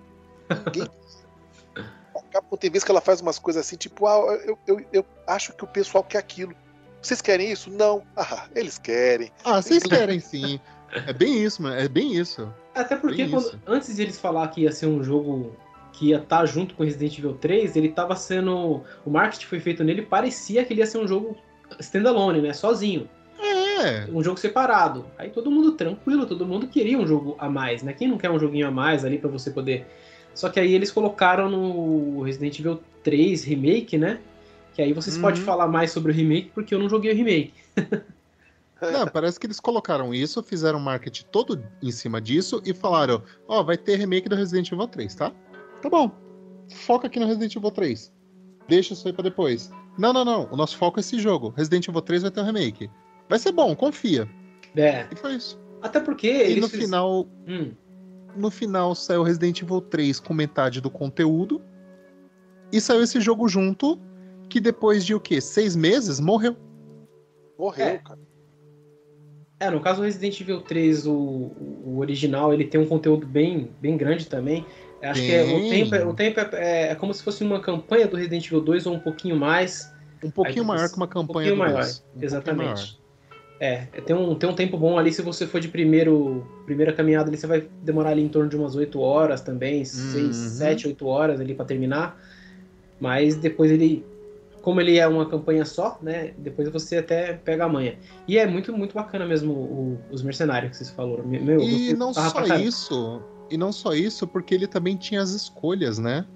A 2.14 2.22
Capcom 2.30 2.56
tem 2.56 2.70
vezes 2.70 2.84
que 2.84 2.90
ela 2.90 3.00
faz 3.00 3.20
umas 3.20 3.38
coisas 3.38 3.66
assim, 3.66 3.76
tipo, 3.76 4.06
ah, 4.06 4.38
eu, 4.44 4.58
eu, 4.66 4.84
eu 4.92 5.06
acho 5.26 5.52
que 5.54 5.64
o 5.64 5.66
pessoal 5.66 6.02
quer 6.04 6.18
aquilo. 6.18 6.54
Vocês 7.00 7.20
querem 7.22 7.50
isso? 7.52 7.70
Não. 7.70 8.02
Ah, 8.16 8.48
eles 8.54 8.78
querem. 8.78 9.30
Ah, 9.44 9.62
vocês 9.62 9.82
querem 9.82 10.18
sim. 10.20 10.60
É 11.06 11.12
bem 11.12 11.42
isso, 11.44 11.62
mano. 11.62 11.76
É 11.76 11.86
bem 11.88 12.14
isso. 12.14 12.52
Até 12.74 12.96
porque 12.96 13.22
Bem 13.24 13.30
quando- 13.30 13.46
isso. 13.48 13.60
antes 13.66 13.94
de 13.94 14.02
eles 14.02 14.18
falar 14.18 14.48
que 14.48 14.62
ia 14.62 14.72
ser 14.72 14.86
um 14.86 15.02
jogo 15.02 15.54
que 15.92 16.08
ia 16.10 16.18
estar 16.18 16.44
junto 16.46 16.74
com 16.74 16.82
Resident 16.84 17.18
Evil 17.18 17.34
3, 17.34 17.76
ele 17.76 17.90
tava 17.90 18.16
sendo. 18.16 18.82
O 19.04 19.10
marketing 19.10 19.46
foi 19.46 19.60
feito 19.60 19.84
nele, 19.84 20.02
parecia 20.02 20.64
que 20.64 20.72
ele 20.72 20.80
ia 20.80 20.86
ser 20.86 20.98
um 20.98 21.06
jogo 21.06 21.36
standalone, 21.78 22.40
né? 22.40 22.52
Sozinho. 22.52 23.08
É. 23.80 24.06
Um 24.12 24.22
jogo 24.22 24.38
separado. 24.38 25.06
Aí 25.16 25.30
todo 25.30 25.50
mundo 25.50 25.72
tranquilo, 25.72 26.26
todo 26.26 26.44
mundo 26.46 26.66
queria 26.68 26.98
um 26.98 27.06
jogo 27.06 27.36
a 27.38 27.48
mais, 27.48 27.82
né? 27.82 27.92
Quem 27.92 28.08
não 28.08 28.18
quer 28.18 28.30
um 28.30 28.38
joguinho 28.38 28.66
a 28.66 28.70
mais 28.70 29.04
ali 29.04 29.18
pra 29.18 29.30
você 29.30 29.50
poder. 29.50 29.86
Só 30.34 30.48
que 30.48 30.58
aí 30.60 30.72
eles 30.74 30.90
colocaram 30.90 31.48
no 31.50 32.22
Resident 32.22 32.58
Evil 32.60 32.80
3 33.02 33.44
Remake, 33.44 33.96
né? 33.98 34.20
Que 34.74 34.82
aí 34.82 34.92
vocês 34.92 35.16
Uhum. 35.16 35.22
podem 35.22 35.42
falar 35.42 35.66
mais 35.66 35.90
sobre 35.90 36.12
o 36.12 36.14
remake, 36.14 36.50
porque 36.54 36.74
eu 36.74 36.78
não 36.78 36.88
joguei 36.88 37.12
o 37.12 37.16
remake. 37.16 37.52
Não, 38.80 39.08
parece 39.08 39.40
que 39.40 39.46
eles 39.48 39.58
colocaram 39.58 40.14
isso, 40.14 40.40
fizeram 40.40 40.78
marketing 40.78 41.24
todo 41.32 41.60
em 41.82 41.90
cima 41.90 42.20
disso 42.20 42.62
e 42.64 42.72
falaram: 42.72 43.24
Ó, 43.48 43.60
vai 43.64 43.76
ter 43.76 43.96
remake 43.96 44.28
do 44.28 44.36
Resident 44.36 44.70
Evil 44.70 44.86
3, 44.86 45.12
tá? 45.16 45.32
Tá 45.82 45.90
bom. 45.90 46.12
Foca 46.72 47.08
aqui 47.08 47.18
no 47.18 47.26
Resident 47.26 47.56
Evil 47.56 47.72
3. 47.72 48.12
Deixa 48.68 48.92
isso 48.94 49.08
aí 49.08 49.12
pra 49.12 49.24
depois. 49.24 49.68
Não, 49.98 50.12
não, 50.12 50.24
não. 50.24 50.48
O 50.52 50.56
nosso 50.56 50.76
foco 50.76 50.98
é 50.98 51.00
esse 51.00 51.18
jogo. 51.18 51.52
Resident 51.56 51.88
Evil 51.88 52.00
3 52.02 52.22
vai 52.22 52.30
ter 52.30 52.40
um 52.40 52.44
remake. 52.44 52.88
Vai 53.28 53.38
ser 53.38 53.52
bom, 53.52 53.74
confia. 53.76 54.28
É. 54.76 55.06
E 55.12 55.16
foi 55.16 55.34
isso. 55.34 55.58
Até 55.82 56.00
porque 56.00 56.26
E 56.28 56.40
eles 56.52 56.60
no 56.62 56.68
fiz- 56.68 56.80
final, 56.84 57.26
Hum, 57.46 57.72
no 58.36 58.50
final 58.50 58.94
saiu 58.94 59.22
Resident 59.22 59.62
Evil 59.62 59.80
3 59.80 60.18
com 60.20 60.32
metade 60.34 60.80
do 60.80 60.90
conteúdo. 60.90 61.60
E 62.72 62.80
saiu 62.80 63.02
esse 63.02 63.20
jogo 63.20 63.48
junto, 63.48 63.98
que 64.48 64.60
depois 64.60 65.04
de 65.04 65.14
o 65.14 65.20
quê? 65.20 65.40
Seis 65.40 65.74
meses 65.76 66.20
morreu. 66.20 66.56
Morreu, 67.58 67.86
É. 67.86 67.98
cara. 67.98 68.18
É, 69.60 69.70
no 69.70 69.80
caso 69.80 70.00
do 70.00 70.04
Resident 70.04 70.40
Evil 70.40 70.60
3, 70.60 71.06
o, 71.06 71.12
o 71.12 71.96
original, 71.98 72.52
ele 72.54 72.64
tem 72.64 72.80
um 72.80 72.86
conteúdo 72.86 73.26
bem, 73.26 73.70
bem 73.80 73.96
grande 73.96 74.26
também. 74.26 74.64
Acho 75.02 75.20
que 75.20 75.32
é, 75.32 75.42
o 75.44 75.46
Tem. 75.60 75.70
tempo, 75.70 75.94
é, 75.94 76.04
o 76.06 76.14
tempo 76.14 76.40
é, 76.40 76.48
é- 76.54 76.88
é 76.90 76.94
como 76.94 77.12
se 77.14 77.22
fosse 77.22 77.42
uma 77.42 77.60
campanha 77.60 78.06
do 78.06 78.16
Resident 78.16 78.46
Evil 78.46 78.60
2 78.60 78.86
ou 78.86 78.94
um 78.94 79.00
pouquinho 79.00 79.36
mais. 79.36 79.92
Um 80.22 80.30
pouquinho 80.30 80.62
Aí, 80.62 80.66
maior 80.66 80.88
que 80.88 80.96
uma 80.96 81.06
Um 81.06 81.08
campanha 81.08 81.26
pouquinho 81.32 81.54
do 81.54 81.58
maior, 81.58 81.74
dois. 81.80 81.98
Um 81.98 82.02
pouquinho 82.02 82.24
exatamente. 82.24 82.97
É, 83.60 83.86
tem 84.06 84.14
um, 84.14 84.34
tem 84.36 84.48
um 84.48 84.54
tempo 84.54 84.76
bom 84.78 84.96
ali, 84.98 85.12
se 85.12 85.20
você 85.20 85.46
for 85.46 85.60
de 85.60 85.66
primeiro, 85.68 86.46
primeira 86.64 86.92
caminhada 86.92 87.28
ali, 87.28 87.36
você 87.36 87.46
vai 87.46 87.68
demorar 87.82 88.10
ali 88.10 88.22
em 88.22 88.28
torno 88.28 88.48
de 88.48 88.56
umas 88.56 88.76
8 88.76 89.00
horas 89.00 89.40
também, 89.40 89.84
6, 89.84 90.24
Uhum. 90.24 90.32
7, 90.32 90.86
8 90.88 91.06
horas 91.06 91.40
ali 91.40 91.54
pra 91.54 91.64
terminar. 91.64 92.16
Mas 93.00 93.36
depois 93.36 93.70
ele 93.70 94.04
como 94.60 94.80
ele 94.80 94.98
é 94.98 95.06
uma 95.06 95.24
campanha 95.24 95.64
só, 95.64 95.98
né? 96.02 96.32
Depois 96.36 96.68
você 96.68 96.98
até 96.98 97.32
pega 97.32 97.64
a 97.64 97.68
manha. 97.68 97.96
E 98.26 98.36
é 98.36 98.46
muito, 98.46 98.76
muito 98.76 98.92
bacana 98.94 99.24
mesmo 99.24 99.52
o- 99.52 99.98
os 100.10 100.22
mercenários 100.22 100.72
que 100.72 100.76
vocês 100.76 100.90
falaram. 100.90 101.24
Meu, 101.24 101.60
eu 101.60 101.62
E 101.62 101.94
não 101.94 102.12
só 102.12 102.44
isso, 102.46 103.22
e 103.50 103.56
não 103.56 103.72
só 103.72 103.94
isso, 103.94 104.26
porque 104.26 104.54
ele 104.54 104.66
também 104.66 104.96
tinha 104.96 105.22
as 105.22 105.30
escolhas, 105.30 105.98
né? 105.98 106.26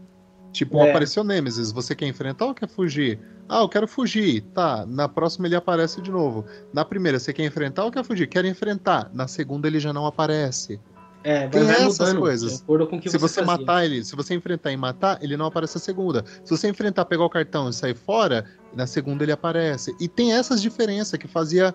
Tipo, 0.53 0.79
É. 0.79 0.91
apareceu 0.91 1.25
Nemesis, 1.25 1.73
você 1.73 1.95
quer 1.95 2.07
enfrentar 2.07 2.45
ou 2.47 2.55
quer 2.55 2.69
fugir? 2.69 3.19
Ah, 3.49 3.61
eu 3.61 3.69
quero 3.69 3.89
fugir. 3.89 4.43
Tá, 4.55 4.85
na 4.87 5.09
próxima 5.09 5.47
ele 5.47 5.57
aparece 5.57 6.01
de 6.03 6.11
novo. 6.11 6.45
Na 6.73 6.85
primeira, 6.85 7.19
você 7.19 7.33
quer 7.33 7.45
enfrentar 7.45 7.85
ou 7.85 7.91
quer 7.91 8.05
fugir? 8.05 8.27
Quero 8.27 8.47
enfrentar. 8.47 9.11
Na 9.15 9.27
segunda 9.27 9.67
ele 9.67 9.81
já 9.81 9.93
não 9.93 10.05
aparece. 10.07 10.79
É, 11.25 11.41
vai, 11.43 11.51
Tem 11.51 11.63
vai 11.65 11.77
essas 11.77 11.99
mudando 11.99 12.19
coisas. 12.21 12.57
de 12.59 12.63
acordo 12.65 12.87
com 12.89 13.01
que 13.01 13.09
se 13.09 13.17
você, 13.17 13.43
fazia. 13.45 13.59
matar 13.65 13.85
ele, 13.85 14.05
se 14.05 14.15
você 14.17 14.35
enfrentar 14.35 14.73
e 14.73 14.77
matar, 14.77 15.23
ele 15.23 15.37
não 15.37 15.47
aparece 15.47 15.79
a 15.79 15.81
segunda. 15.81 16.25
Se 16.45 16.51
você 16.51 16.69
enfrentar, 16.69 17.05
pegar 17.05 17.25
o 17.25 17.31
cartão 17.31 17.69
e 17.71 17.73
sair 17.73 17.95
fora, 17.95 18.45
na 18.75 18.87
segunda 18.87 19.25
ele 19.25 19.33
aparece. 19.33 19.95
E 20.01 20.09
tem 20.09 20.33
essas 20.35 20.61
diferenças 20.61 21.19
que 21.19 21.29
fazia. 21.29 21.75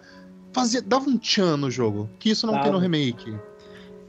fazia 0.52 0.82
dava 0.82 1.10
um 1.10 1.18
tchan 1.18 1.58
no 1.58 1.72
jogo. 1.72 2.10
Que 2.20 2.30
isso 2.32 2.46
não 2.46 2.62
tem 2.62 2.72
no 2.72 2.78
remake. 2.78 3.34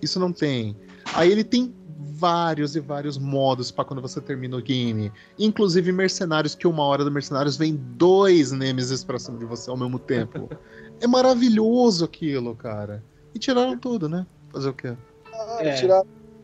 Isso 0.02 0.18
não 0.20 0.32
tem. 0.32 0.76
Aí 1.14 1.30
ele 1.30 1.44
tem 1.44 1.72
vários 2.00 2.76
e 2.76 2.80
vários 2.80 3.18
modos 3.18 3.70
pra 3.72 3.84
quando 3.84 4.00
você 4.00 4.20
termina 4.20 4.56
o 4.56 4.62
game. 4.62 5.10
Inclusive 5.38 5.90
mercenários, 5.90 6.54
que 6.54 6.66
uma 6.66 6.84
hora 6.84 7.04
do 7.04 7.10
mercenários 7.10 7.56
vem 7.56 7.74
dois 7.74 8.52
Nemesis 8.52 9.02
pra 9.02 9.18
cima 9.18 9.36
de 9.38 9.44
você 9.44 9.68
ao 9.68 9.76
mesmo 9.76 9.98
tempo. 9.98 10.48
é 11.00 11.06
maravilhoso 11.06 12.04
aquilo, 12.04 12.54
cara. 12.54 13.02
E 13.34 13.38
tiraram 13.38 13.76
tudo, 13.76 14.08
né? 14.08 14.26
Fazer 14.52 14.68
o 14.68 14.74
quê? 14.74 14.96
Ah, 15.32 15.58
É. 15.60 15.74
tirar 15.74 16.02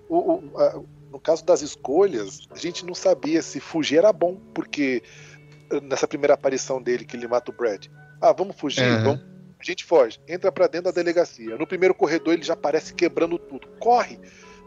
o, 0.09 0.17
o- 0.17 0.59
a- 0.59 0.81
no 1.13 1.21
caso 1.21 1.45
das 1.45 1.63
escolhas, 1.63 2.41
a 2.51 2.59
gente 2.59 2.85
não 2.85 2.95
sabia 2.95 3.41
se 3.41 3.61
fugir 3.61 3.99
era 3.99 4.13
bom, 4.13 4.37
porque 4.53 5.01
eh, 5.71 5.81
nessa 5.83 6.09
primeira 6.09 6.35
aparição 6.35 6.83
dele 6.83 7.05
que 7.05 7.17
ele 7.17 7.29
mata 7.29 7.53
o 7.53 7.55
Brad, 7.55 7.87
ah, 8.21 8.33
vamos 8.33 8.57
fugir, 8.57 8.83
Aham. 8.83 9.05
vamos. 9.05 9.21
A 9.61 9.65
gente 9.65 9.85
foge, 9.85 10.19
entra 10.29 10.51
pra 10.53 10.67
dentro 10.67 10.87
da 10.87 10.91
delegacia. 10.91 11.57
No 11.57 11.67
primeiro 11.67 11.95
corredor 11.95 12.35
ele 12.35 12.43
já 12.43 12.53
aparece 12.55 12.93
quebrando 12.93 13.39
tudo. 13.39 13.67
Corre! 13.79 14.19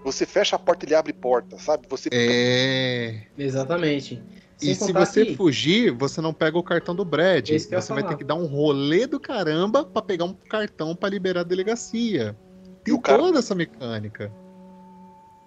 Você 0.08 0.26
fecha 0.26 0.56
a 0.56 0.60
porta, 0.60 0.86
ele 0.86 0.96
abre 0.96 1.12
porta, 1.12 1.58
sabe? 1.60 1.86
Você 1.90 2.08
É. 2.14 3.24
Exatamente. 3.38 4.24
Sem 4.56 4.72
E 4.72 4.74
se 4.76 4.94
você 4.94 5.26
que- 5.26 5.36
fugir, 5.36 5.92
você 5.92 6.22
não 6.22 6.34
pega 6.34 6.58
o 6.58 6.64
cartão 6.64 6.96
do 6.96 7.04
Brad. 7.04 7.50
Esse 7.50 7.68
que 7.68 7.74
eu 7.76 7.78
ia 7.78 7.82
Você 7.82 7.92
vai 7.94 8.08
ter 8.08 8.16
que 8.16 8.24
dar 8.24 8.36
um 8.36 8.46
rolê 8.46 9.06
do 9.06 9.20
caramba 9.20 9.84
pra 9.84 10.02
pegar 10.02 10.24
um 10.24 10.34
cartão 10.34 10.96
pra 10.96 11.10
liberar 11.10 11.42
a 11.42 11.44
delegacia. 11.44 12.38
E 12.86 12.90
E 12.90 12.94
o 12.94 13.02
cara- 13.02 13.18
toda 13.22 13.40
essa 13.40 13.54
mecânica. 13.54 14.32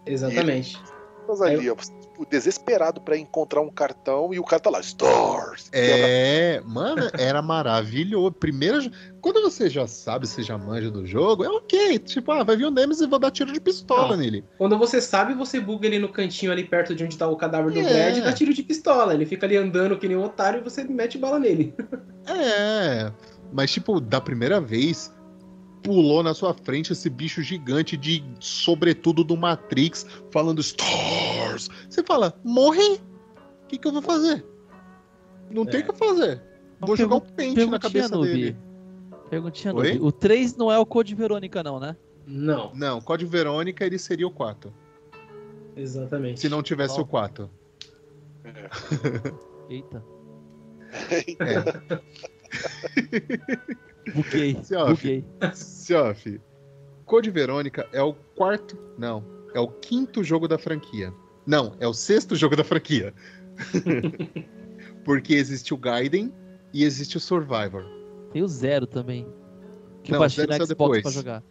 Exatamente. 0.05 0.79
Mas 1.27 1.41
ali, 1.41 1.71
ó, 1.71 1.75
você, 1.75 1.91
tipo, 2.21 2.27
desesperado 2.29 3.01
pra 3.01 3.17
encontrar 3.17 3.61
um 3.61 3.71
cartão 3.71 4.33
e 4.33 4.39
o 4.39 4.45
cara 4.45 4.61
tá 4.61 4.71
lá, 4.71 4.81
Stars! 4.81 5.69
É, 5.73 6.61
mano, 6.65 7.11
era 7.19 7.41
maravilhoso. 7.41 8.33
Primeiro, 8.33 8.91
quando 9.21 9.41
você 9.43 9.69
já 9.69 9.87
sabe, 9.87 10.27
você 10.27 10.43
já 10.43 10.57
manja 10.59 10.91
do 10.91 11.07
jogo, 11.07 11.45
é 11.45 11.49
ok. 11.49 11.99
Tipo, 11.99 12.33
ah, 12.33 12.45
vai 12.45 12.57
vir 12.57 12.67
o 12.67 12.71
Nemesis 12.71 13.03
e 13.03 13.07
vou 13.07 13.19
dar 13.19 13.31
tiro 13.31 13.53
de 13.53 13.61
pistola 13.61 14.11
Não. 14.11 14.17
nele. 14.17 14.45
Quando 14.59 14.79
você 14.79 15.01
sabe, 15.01 15.35
você 15.35 15.61
buga 15.61 15.87
ele 15.87 15.99
no 15.99 16.09
cantinho 16.09 16.53
ali 16.53 16.65
perto 16.65 16.95
de 16.95 17.05
onde 17.05 17.17
tá 17.17 17.29
o 17.29 17.37
cadáver 17.37 17.73
do 17.73 17.81
É. 17.81 17.83
Brad 17.83 18.17
e 18.19 18.21
dá 18.21 18.33
tiro 18.33 18.53
de 18.53 18.63
pistola. 18.63 19.15
Ele 19.15 19.27
fica 19.27 19.47
ali 19.47 19.57
andando 19.57 19.99
que 19.99 20.09
nem 20.09 20.17
um 20.17 20.25
otário 20.25 20.61
e 20.61 20.63
você 20.65 20.85
mete 20.85 21.19
bala 21.19 21.39
nele. 21.39 21.75
É, 22.27 23.11
mas 23.51 23.73
tipo, 23.73 23.99
da 23.99 24.21
primeira 24.21 24.61
vez, 24.61 25.13
pulou 25.83 26.23
na 26.23 26.35
sua 26.35 26.55
frente 26.55 26.93
esse 26.93 27.09
bicho 27.09 27.43
gigante 27.43 27.97
de 27.97 28.23
sobretudo 28.39 29.25
do 29.25 29.37
Matrix, 29.37 30.07
falando 30.31 30.61
Stars. 30.61 31.69
Você 31.89 32.03
fala, 32.03 32.39
morre? 32.45 33.01
O 33.65 33.67
que, 33.69 33.79
que 33.79 33.87
eu 33.89 33.93
vou 33.93 34.03
fazer? 34.03 34.45
Não 35.51 35.65
tem 35.65 35.81
o 35.81 35.87
que 35.87 35.97
fazer. 35.97 36.43
Vou 36.81 36.97
jogar 36.97 37.17
um 37.17 37.21
pente 37.21 37.65
na 37.67 37.79
cabeça 37.79 38.15
Noob. 38.15 38.29
dele. 38.29 38.57
Perguntinha, 39.29 39.75
Oi? 39.75 39.99
O 40.01 40.11
3 40.11 40.57
não 40.57 40.73
é 40.73 40.79
o 40.79 40.87
Code 40.87 41.15
Verônica, 41.15 41.63
não, 41.63 41.79
né? 41.79 41.97
Não, 42.27 42.73
Não, 42.75 43.01
Código 43.01 43.31
Verônica 43.31 43.85
ele 43.85 43.99
seria 43.99 44.27
o 44.27 44.31
4. 44.31 44.73
exatamente. 45.77 46.41
Se 46.41 46.49
não 46.49 46.63
tivesse 46.63 46.97
Bom. 46.97 47.03
o 47.03 47.07
4. 47.07 47.51
Eita. 49.69 50.05
É. 51.41 52.01
Buguei. 54.15 54.57
Ó, 54.77 54.87
Buguei. 54.89 55.25
Siof, 55.55 56.41
Code 57.05 57.31
Verônica 57.31 57.87
é 57.93 58.03
o 58.03 58.15
quarto. 58.15 58.79
Não, 58.99 59.25
é 59.55 59.61
o 59.61 59.69
quinto 59.69 60.23
jogo 60.25 60.47
da 60.49 60.59
franquia. 60.59 61.13
Não, 61.47 61.75
é 61.81 61.87
o 61.87 61.93
sexto 61.95 62.35
jogo 62.37 62.57
da 62.57 62.65
franquia. 62.65 63.13
Porque 65.05 65.35
existe 65.35 65.73
o 65.75 65.77
Gaiden 65.77 66.33
e 66.73 66.85
existe 66.85 67.17
o 67.17 67.21
Survivor. 67.21 67.85
Tem 68.33 68.43
o 68.43 68.49
Zero 68.49 68.87
também. 68.87 69.27
Que 70.03 70.13
Não, 70.13 70.17
eu 70.17 70.21
baixei 70.21 70.47
saiu 70.47 70.57
Xbox 70.67 70.69
depois. 70.69 71.03
pra 71.03 71.11
jogar. 71.11 71.43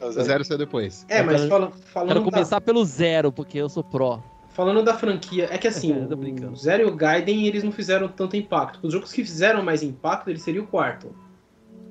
O 0.00 0.06
é- 0.06 0.12
zero 0.24 0.44
saiu 0.44 0.58
depois. 0.58 1.04
É, 1.08 1.22
mas 1.22 1.36
quero- 1.40 1.48
fala- 1.50 1.70
falando, 1.72 2.08
Quero 2.08 2.20
da, 2.24 2.30
começar 2.30 2.60
pelo 2.60 2.84
Zero, 2.84 3.32
porque 3.32 3.58
eu 3.58 3.68
sou 3.68 3.82
pró. 3.82 4.22
Falando 4.58 4.82
da 4.82 4.92
franquia, 4.94 5.46
é 5.52 5.56
que 5.56 5.68
assim, 5.68 6.04
Tô 6.08 6.16
brincando. 6.16 6.52
o 6.52 6.56
Zero 6.56 6.82
e 6.82 6.86
o 6.86 6.96
Gaiden 6.96 7.46
eles 7.46 7.62
não 7.62 7.70
fizeram 7.70 8.08
tanto 8.08 8.36
impacto. 8.36 8.80
Os 8.84 8.92
jogos 8.92 9.12
que 9.12 9.22
fizeram 9.22 9.62
mais 9.62 9.84
impacto, 9.84 10.28
ele 10.28 10.38
seria 10.40 10.60
o 10.60 10.66
quarto. 10.66 11.14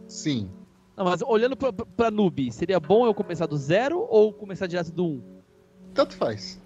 Sim. 0.05 0.49
Não, 0.97 1.05
mas 1.05 1.21
olhando 1.21 1.55
pra, 1.55 1.71
pra 1.71 2.11
noob, 2.11 2.51
seria 2.51 2.77
bom 2.77 3.05
eu 3.05 3.13
começar 3.13 3.45
do 3.45 3.55
zero 3.55 4.05
ou 4.09 4.33
começar 4.33 4.67
direto 4.67 4.91
do 4.91 5.05
1? 5.05 5.21
Tanto 5.93 6.15
faz. 6.17 6.61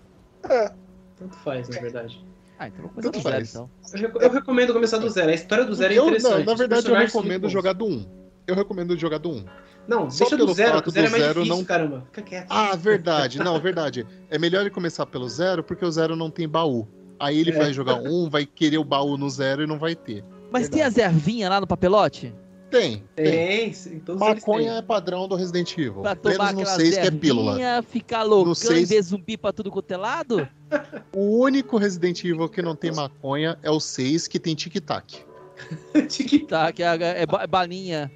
é, 0.49 0.73
Tanto 1.17 1.35
faz, 1.37 1.69
na 1.69 1.79
verdade. 1.79 2.25
Ah, 2.57 2.67
então 2.67 2.79
eu 2.79 2.83
vou 2.83 2.89
começar 2.91 3.11
Tanto 3.11 3.19
do 3.19 3.23
zero, 3.23 3.35
faz. 3.35 3.49
então. 3.51 3.69
Eu, 3.93 3.99
rec- 4.01 4.21
eu 4.23 4.31
recomendo 4.31 4.73
começar 4.73 4.97
do 4.97 5.07
zero. 5.09 5.29
A 5.29 5.33
história 5.35 5.65
do 5.65 5.75
zero 5.75 5.93
é 5.93 5.97
eu, 5.99 6.05
interessante. 6.07 6.37
não, 6.39 6.45
na 6.45 6.55
verdade, 6.55 6.87
eu 6.89 6.95
recomendo 6.95 7.47
jogar 7.47 7.73
do 7.73 7.85
1. 7.85 8.05
Eu 8.47 8.55
recomendo 8.55 8.97
jogar 8.97 9.19
do 9.19 9.29
1. 9.29 9.45
Não, 9.87 10.09
só 10.09 10.19
deixa 10.25 10.35
pelo 10.37 10.47
do 10.49 10.53
zero. 10.53 10.73
fato 10.75 10.87
O 10.87 10.91
zero 10.91 11.05
é 11.05 11.09
do 11.09 11.11
mais 11.11 11.23
zero 11.23 11.33
difícil, 11.41 11.57
não- 11.57 11.65
caramba. 11.65 12.03
Fica 12.11 12.21
quieto. 12.21 12.47
Ah, 12.49 12.75
verdade. 12.75 13.39
Não, 13.39 13.59
verdade. 13.59 14.05
É 14.29 14.37
melhor 14.37 14.61
ele 14.61 14.69
começar 14.69 15.05
pelo 15.05 15.27
zero, 15.27 15.63
porque 15.63 15.83
o 15.83 15.91
zero 15.91 16.15
não 16.15 16.29
tem 16.29 16.47
baú. 16.47 16.87
Aí 17.19 17.37
ele 17.39 17.51
É. 17.51 17.57
vai 17.57 17.73
jogar 17.73 17.95
um, 17.95 18.29
vai 18.29 18.45
querer 18.45 18.77
o 18.77 18.83
baú 18.83 19.17
no 19.17 19.29
zero 19.29 19.63
e 19.63 19.67
não 19.67 19.77
vai 19.77 19.95
ter. 19.95 20.23
Mas 20.51 20.67
tem 20.69 20.81
as 20.81 20.97
ervinhas 20.97 21.49
lá 21.49 21.59
no 21.61 21.67
papelote? 21.67 22.33
Tem. 22.69 23.03
tem. 23.15 23.71
Tem, 23.73 23.99
todos. 23.99 24.19
Maconha 24.21 24.73
é 24.75 24.81
padrão 24.81 25.27
do 25.27 25.35
Resident 25.35 25.73
Evil. 25.77 26.01
Pra 26.01 26.15
tomar 26.15 26.37
Menos 26.37 26.53
no 26.53 26.59
aquelas 26.61 26.81
6 26.81 26.97
que 26.97 27.07
é 27.07 27.11
pílula. 27.11 27.83
ficar 27.83 28.23
loucão 28.23 28.53
No 28.71 28.77
e 28.77 28.85
ver 28.85 29.01
zumbi 29.01 29.35
pra 29.37 29.51
tudo 29.51 29.69
quanto 29.69 29.91
é 29.91 29.97
lado? 29.97 30.47
O 31.13 31.39
único 31.41 31.77
Resident 31.77 32.23
Evil 32.23 32.47
que 32.47 32.61
não 32.61 32.73
tem 32.77 32.93
maconha 32.93 33.57
é 33.61 33.69
o 33.69 33.79
6, 33.79 34.25
que 34.29 34.39
tem 34.39 34.55
tic-tac. 34.55 35.17
Tic- 36.07 36.47
que 36.73 36.83
é, 36.83 36.87
é 37.21 37.23
é 37.23 37.47
balinha. 37.47 38.09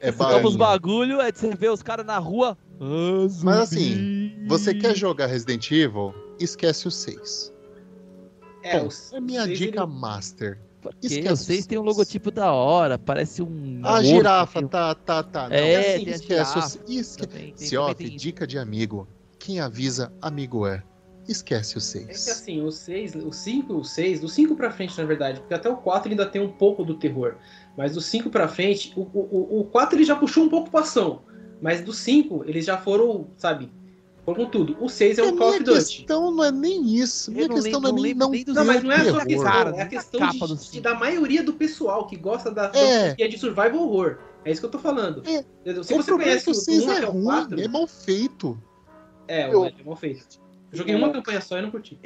É 0.00 0.12
Você 0.12 0.18
toma 0.18 0.48
os 0.48 0.56
balinha. 0.56 0.58
bagulho, 0.58 1.20
aí 1.20 1.32
você 1.34 1.54
vê 1.54 1.68
os 1.68 1.82
caras 1.82 2.06
na 2.06 2.18
rua. 2.18 2.56
Ah, 2.80 3.26
Mas 3.42 3.58
assim, 3.60 4.36
Você 4.46 4.72
quer 4.74 4.96
jogar 4.96 5.26
Resident 5.26 5.70
Evil? 5.70 6.14
Esquece 6.38 6.86
o 6.86 6.90
6. 6.90 7.52
É, 8.62 8.78
Bom, 8.78 8.86
os- 8.86 9.12
é 9.12 9.20
minha 9.20 9.44
seis, 9.44 9.58
dica 9.58 9.82
ele- 9.82 9.92
master. 9.92 10.58
Porque 10.80 11.06
esquece 11.08 11.44
vocês 11.44 11.60
os 11.60 11.66
têm 11.66 11.78
um 11.78 11.82
logotipo 11.82 12.30
da 12.30 12.52
hora, 12.52 12.96
parece 12.98 13.42
um. 13.42 13.80
A 13.82 13.90
morto, 13.94 14.04
girafa, 14.04 14.58
assim. 14.60 14.68
tá, 14.68 14.94
tá, 14.94 15.22
tá. 15.24 15.48
Não, 15.48 15.56
É, 15.56 15.76
assim, 15.94 16.04
tem 16.04 16.14
esquece 16.14 16.22
o 16.58 16.62
girafa. 16.62 16.78
esque... 16.88 17.26
também, 17.26 17.52
tem- 17.54 17.66
Ciof, 17.68 17.92
também 17.94 18.08
tem 18.08 18.16
dica 18.16 18.46
de 18.46 18.58
amigo. 18.58 19.08
Quem 19.40 19.58
avisa, 19.58 20.12
amigo 20.22 20.66
é. 20.66 20.82
Esquece 21.28 21.76
o 21.76 21.78
É 21.78 21.80
que 21.80 22.14
6. 22.14 22.28
assim, 22.28 22.62
o 22.62 22.70
6, 22.70 23.14
o 23.16 23.32
5 23.32 23.74
o 23.74 23.84
6, 23.84 24.20
do 24.20 24.28
5 24.28 24.54
pra 24.56 24.70
frente, 24.70 24.96
na 24.96 25.04
verdade, 25.04 25.40
porque 25.40 25.52
até 25.54 25.68
o 25.68 25.76
4 25.76 26.08
ele 26.08 26.18
ainda 26.20 26.30
tem 26.30 26.40
um 26.40 26.48
pouco 26.50 26.84
do 26.84 26.94
terror. 26.94 27.34
Mas 27.78 27.94
do 27.94 28.00
5 28.00 28.28
pra 28.28 28.48
frente, 28.48 28.92
o, 28.96 29.02
o, 29.02 29.60
o 29.60 29.64
4 29.66 29.96
ele 29.96 30.04
já 30.04 30.16
puxou 30.16 30.42
um 30.42 30.48
pouco 30.48 30.68
pra 30.68 30.80
ação. 30.80 31.22
Mas 31.62 31.80
do 31.80 31.92
5, 31.92 32.42
eles 32.44 32.64
já 32.64 32.76
foram, 32.76 33.28
sabe, 33.36 33.70
foram 34.24 34.44
com 34.46 34.50
tudo. 34.50 34.76
O 34.80 34.88
6 34.88 35.16
é 35.18 35.22
a 35.22 35.26
o 35.26 35.28
Call 35.36 35.50
minha 35.50 35.50
of 35.50 35.64
Duty. 35.64 35.78
questão 35.98 36.30
não 36.32 36.42
é 36.42 36.50
nem 36.50 36.92
isso. 36.96 37.30
Minha 37.30 37.48
questão 37.48 37.80
não 37.80 37.90
é 37.90 37.92
nem 37.92 38.14
não 38.14 38.30
não 38.32 38.64
mas 38.64 38.82
não 38.82 38.90
é 38.90 38.96
a 38.96 39.04
sua 39.04 39.24
questão, 39.24 39.44
Cara, 39.44 39.70
é 39.70 39.72
a 39.80 39.84
da 39.84 39.86
questão 39.86 40.28
de, 40.28 40.70
de- 40.72 40.80
da 40.80 40.94
maioria 40.94 41.40
do 41.44 41.52
pessoal 41.52 42.04
que 42.08 42.16
gosta 42.16 42.50
da 42.50 42.72
É. 42.74 43.14
que 43.14 43.22
é 43.22 43.28
de 43.28 43.38
survival 43.38 43.76
horror. 43.76 44.18
É 44.44 44.50
isso 44.50 44.60
que 44.60 44.66
eu 44.66 44.70
tô 44.72 44.78
falando. 44.80 45.22
É. 45.24 45.44
Se 45.84 45.94
o 45.94 46.02
você 46.02 46.10
é 46.10 46.14
conhece 46.14 46.48
o 46.48 46.50
o 46.50 46.54
6 46.56 46.84
1 46.84 46.90
é 46.92 47.04
ruim, 47.04 47.22
4, 47.24 47.60
é 47.60 47.68
mal 47.68 47.86
feito. 47.86 48.60
é, 49.28 49.54
Eu- 49.54 49.60
o 49.60 49.66
é 49.66 49.72
mal 49.84 49.94
feito. 49.96 50.26
Eu 50.72 50.78
joguei 50.78 50.96
uma 50.96 51.10
campanha 51.12 51.40
só 51.40 51.56
e 51.56 51.62
não 51.62 51.70
curti. 51.70 51.96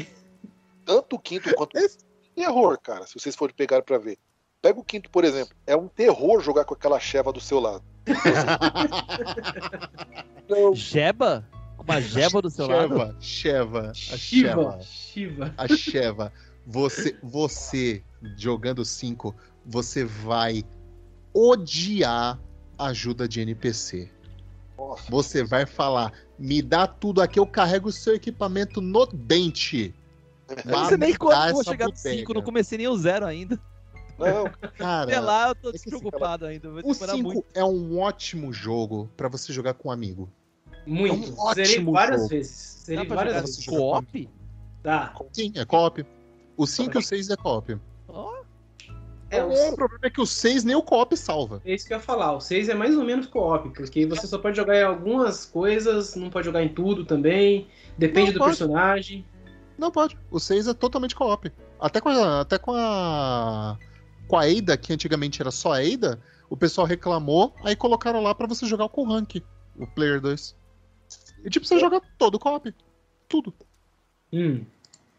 tanto 0.85 1.17
o 1.17 1.19
quinto 1.19 1.51
quanto 1.55 1.79
Esse- 1.79 1.97
terror, 2.35 2.79
cara, 2.79 3.07
se 3.07 3.15
vocês 3.19 3.35
forem 3.35 3.55
pegar 3.55 3.81
pra 3.83 3.97
ver. 3.97 4.19
Pega 4.63 4.79
o 4.79 4.85
quinto, 4.85 5.11
por 5.11 5.25
exemplo. 5.25 5.57
É 5.67 5.77
um 5.77 5.89
terror 5.89 6.41
jogar 6.41 6.65
com 6.65 6.73
aquela 6.73 7.01
cheva 7.01 7.33
do 7.33 7.41
seu 7.41 7.59
lado. 7.59 7.83
Não, 10.49 10.73
Jeba? 10.73 11.45
Uma 11.77 12.01
jeba 12.01 12.41
do 12.41 12.49
seu 12.49 12.69
lado? 12.69 12.95
Sheva, 13.21 13.21
Sheva, 13.21 13.91
a 13.91 13.95
Shiva. 13.95 14.17
Sheva, 14.17 14.79
Shiva. 14.83 15.55
a 15.59 15.69
Sheva. 15.69 16.33
Você, 16.65 17.19
você 17.21 18.05
jogando 18.37 18.85
5, 18.85 19.35
você 19.67 20.05
vai 20.05 20.65
odiar 21.35 22.39
a 22.79 22.87
ajuda 22.87 23.27
de 23.27 23.41
NPC. 23.41 24.09
nossa. 24.79 25.11
Você 25.11 25.43
vai 25.43 25.67
falar, 25.67 26.13
me 26.39 26.63
dá 26.63 26.87
tudo 26.87 27.21
aqui, 27.21 27.41
eu 27.41 27.47
carrego 27.47 27.89
o 27.89 27.93
seu 27.93 28.15
equipamento 28.15 28.81
no 28.81 29.07
dente. 29.07 29.93
Eu 30.49 30.71
não 30.71 30.85
sei 30.85 30.97
nem 30.99 31.17
quando 31.17 31.53
vou 31.53 31.65
chegar 31.65 31.87
no 31.87 31.93
bodega. 31.93 32.19
5, 32.19 32.35
não 32.35 32.43
comecei 32.43 32.79
nem 32.79 32.87
o 32.87 32.97
zero 32.97 33.27
ainda. 33.27 33.59
Não, 34.19 34.45
Cara, 34.79 35.03
Até 35.05 35.21
lá 35.21 35.49
eu 35.49 35.55
tô 35.55 35.69
é 35.69 35.71
assim, 35.75 35.91
despreocupado 35.91 36.47
ainda. 36.47 36.71
Vai 36.71 36.83
o 36.85 36.93
demorar 36.93 37.13
5 37.13 37.23
muito. 37.33 37.45
é 37.55 37.65
um 37.65 37.99
ótimo 37.99 38.53
jogo 38.53 39.11
pra 39.17 39.29
você 39.29 39.53
jogar 39.53 39.75
com 39.75 39.89
um 39.89 39.93
amigo. 39.93 40.29
Muito. 40.87 41.31
É 41.31 41.33
um 41.33 41.39
ótimo 41.41 41.93
várias 41.93 42.17
jogo. 42.23 42.29
vezes. 42.31 42.85
Pra 42.87 43.05
várias 43.15 43.35
vezes. 43.43 43.67
co-op? 43.67 44.29
Dá. 44.83 45.15
Sim, 45.33 45.53
é 45.57 45.65
co-op. 45.65 46.05
O 46.57 46.67
5 46.67 46.97
e 46.97 46.99
o 46.99 47.03
6 47.03 47.31
é 47.31 47.37
co-op. 47.37 47.79
Ó, 48.09 48.43
É, 49.31 49.43
o 49.43 49.49
o, 49.71 49.75
problema 49.77 50.01
é 50.07 50.11
que 50.11 50.21
o 50.21 50.27
6 50.27 50.65
nem 50.65 50.77
o 50.77 50.83
co-op 50.83 51.17
salva. 51.17 51.63
é 51.65 51.75
isso 51.75 51.87
que 51.87 51.95
eu 51.95 51.99
ia 51.99 52.03
falar. 52.03 52.33
O 52.33 52.41
6 52.41 52.69
é 52.69 52.75
mais 52.75 52.97
ou 52.97 53.05
menos 53.05 53.27
co-op, 53.27 53.71
porque 53.71 54.05
você 54.07 54.27
só 54.27 54.39
pode 54.39 54.57
jogar 54.57 54.77
em 54.77 54.83
algumas 54.83 55.45
coisas, 55.47 56.15
não 56.17 56.29
pode 56.31 56.45
jogar 56.47 56.63
em 56.63 56.69
tudo 56.69 57.05
também. 57.05 57.67
Depende 57.97 58.27
Não, 58.29 58.33
do 58.35 58.39
pode. 58.41 58.51
personagem. 58.59 59.25
Não 59.79 59.91
pode. 59.91 60.19
O 60.31 60.39
6 60.39 60.67
é 60.69 60.75
totalmente 60.75 61.15
co-op. 61.15 61.51
Até 61.81 62.01
com 62.01 62.09
a. 62.11 62.41
Até 62.43 62.59
com 62.59 62.73
a. 62.75 63.79
Com 64.33 64.39
a 64.39 64.45
Ada, 64.45 64.79
que 64.79 64.95
antigamente 64.95 65.43
era 65.43 65.51
só 65.51 65.75
a 65.75 65.81
Ada, 65.81 66.19
o 66.49 66.57
pessoal 66.57 66.87
reclamou, 66.87 67.55
aí 67.63 67.77
colocaram 67.77 68.23
lá 68.23 68.35
pra 68.35 68.47
você 68.47 68.65
jogar 68.65 68.89
com 68.89 69.03
o 69.03 69.05
rank, 69.05 69.43
o 69.79 69.87
Player 69.87 70.23
2. 70.23 70.57
E 71.45 71.51
tipo, 71.51 71.67
você 71.67 71.79
joga 71.79 72.01
todo 72.17 72.39
co-op. 72.39 72.75
Tudo. 73.29 73.53
Hum. 74.33 74.65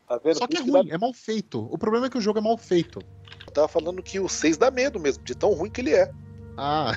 tá 0.09 0.17
vendo? 0.17 0.39
Só 0.39 0.47
que 0.47 0.57
é 0.57 0.61
ruim, 0.61 0.89
é 0.89 0.97
mal 0.97 1.13
feito. 1.13 1.67
O 1.71 1.77
problema 1.77 2.07
é 2.07 2.09
que 2.09 2.17
o 2.17 2.21
jogo 2.21 2.39
é 2.39 2.41
mal 2.41 2.57
feito. 2.57 3.01
Eu 3.45 3.53
tava 3.53 3.67
falando 3.67 4.01
que 4.01 4.19
o 4.19 4.27
6 4.27 4.57
dá 4.57 4.71
medo 4.71 4.99
mesmo, 4.99 5.23
de 5.23 5.35
tão 5.35 5.53
ruim 5.53 5.69
que 5.69 5.81
ele 5.81 5.93
é. 5.93 6.11
Ah. 6.57 6.93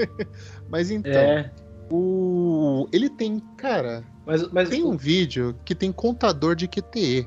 Mas 0.68 0.90
então, 0.90 1.10
É. 1.10 1.50
o. 1.90 2.86
Ele 2.92 3.08
tem, 3.08 3.40
cara, 3.56 4.04
Mas, 4.26 4.46
mas 4.52 4.68
tem 4.68 4.84
um 4.84 4.94
vídeo 4.94 5.58
que 5.64 5.74
tem 5.74 5.90
contador 5.90 6.54
de 6.54 6.68
QTE 6.68 7.26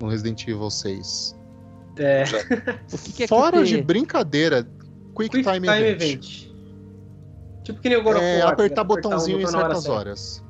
no 0.00 0.08
Resident 0.08 0.48
Evil 0.48 0.68
6. 0.68 1.40
É, 1.96 2.24
o 2.92 2.98
que, 2.98 3.12
que 3.12 3.22
é 3.24 3.28
Fora 3.28 3.58
QT? 3.58 3.64
de 3.64 3.82
brincadeira, 3.82 4.64
Quick, 5.14 5.30
Quick 5.30 5.42
Time, 5.42 5.60
Time 5.66 5.78
Event. 5.78 6.02
Event. 6.02 6.52
Tipo 7.64 7.80
que 7.80 7.88
nem 7.88 7.98
o 7.98 8.02
God 8.02 8.16
of 8.16 8.24
É 8.24 8.44
War, 8.44 8.52
apertar 8.54 8.82
que 8.82 8.88
botãozinho 8.88 9.38
um 9.38 9.40
em 9.40 9.44
botão 9.44 9.60
hora 9.60 9.74
certas 9.74 9.84
certa. 9.84 9.98
horas. 9.98 10.44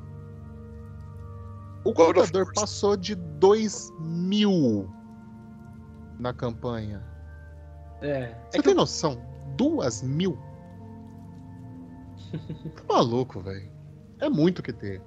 O 1.85 1.93
War. 1.93 2.53
passou 2.55 2.95
de 2.97 3.15
2 3.15 3.91
mil 3.99 4.89
na 6.19 6.33
campanha. 6.33 7.03
É. 8.01 8.07
É 8.07 8.37
Você 8.49 8.57
que 8.57 8.63
tem 8.63 8.73
noção? 8.73 9.21
2 9.57 10.01
mil? 10.03 10.37
tá 12.75 12.83
maluco, 12.87 13.41
velho. 13.41 13.71
É 14.19 14.29
muito 14.29 14.63
QT. 14.63 15.01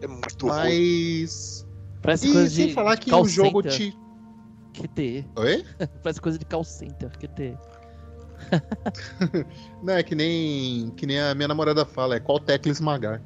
É 0.00 0.06
muito 0.06 0.46
ruim. 0.46 1.26
Parece 2.02 2.28
E 2.28 2.32
coisa 2.32 2.50
sem 2.50 2.68
de 2.68 2.74
falar 2.74 2.96
que 2.96 3.12
o 3.12 3.24
jogo 3.26 3.62
te. 3.62 3.96
QT. 4.72 5.26
Oi? 5.36 5.64
Parece 6.02 6.20
coisa 6.20 6.38
de 6.38 6.44
call 6.44 6.64
center. 6.64 7.10
QT. 7.18 7.56
Não, 9.82 9.94
é 9.94 10.02
que 10.02 10.14
nem, 10.14 10.90
que 10.90 11.06
nem 11.06 11.20
a 11.20 11.34
minha 11.34 11.48
namorada 11.48 11.84
fala, 11.84 12.16
é 12.16 12.20
qual 12.20 12.38
tecla 12.38 12.70
esmagar. 12.70 13.22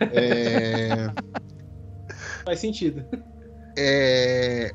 É, 0.00 1.12
faz 2.44 2.60
sentido. 2.60 3.04
é, 3.76 4.72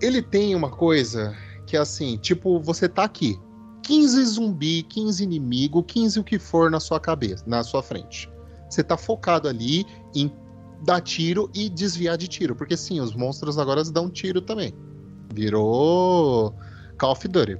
ele 0.00 0.22
tem 0.22 0.54
uma 0.54 0.70
coisa 0.70 1.36
que 1.66 1.76
é 1.76 1.80
assim, 1.80 2.16
tipo, 2.18 2.60
você 2.60 2.88
tá 2.88 3.02
aqui, 3.04 3.36
15 3.82 4.24
zumbi, 4.24 4.82
15 4.84 5.24
inimigo, 5.24 5.82
15 5.82 6.20
o 6.20 6.24
que 6.24 6.38
for 6.38 6.70
na 6.70 6.78
sua 6.78 7.00
cabeça, 7.00 7.42
na 7.46 7.62
sua 7.64 7.82
frente. 7.82 8.30
Você 8.70 8.82
tá 8.82 8.96
focado 8.96 9.48
ali 9.48 9.84
em 10.14 10.28
dar 10.84 11.00
tiro 11.00 11.50
e 11.54 11.68
desviar 11.68 12.16
de 12.16 12.28
tiro, 12.28 12.54
porque 12.54 12.76
sim, 12.76 13.00
os 13.00 13.14
monstros 13.14 13.58
agora 13.58 13.82
dão 13.84 14.10
tiro 14.10 14.40
também. 14.40 14.72
Virou 15.32 16.54
Call 16.98 17.12
of 17.12 17.26
Duty. 17.26 17.58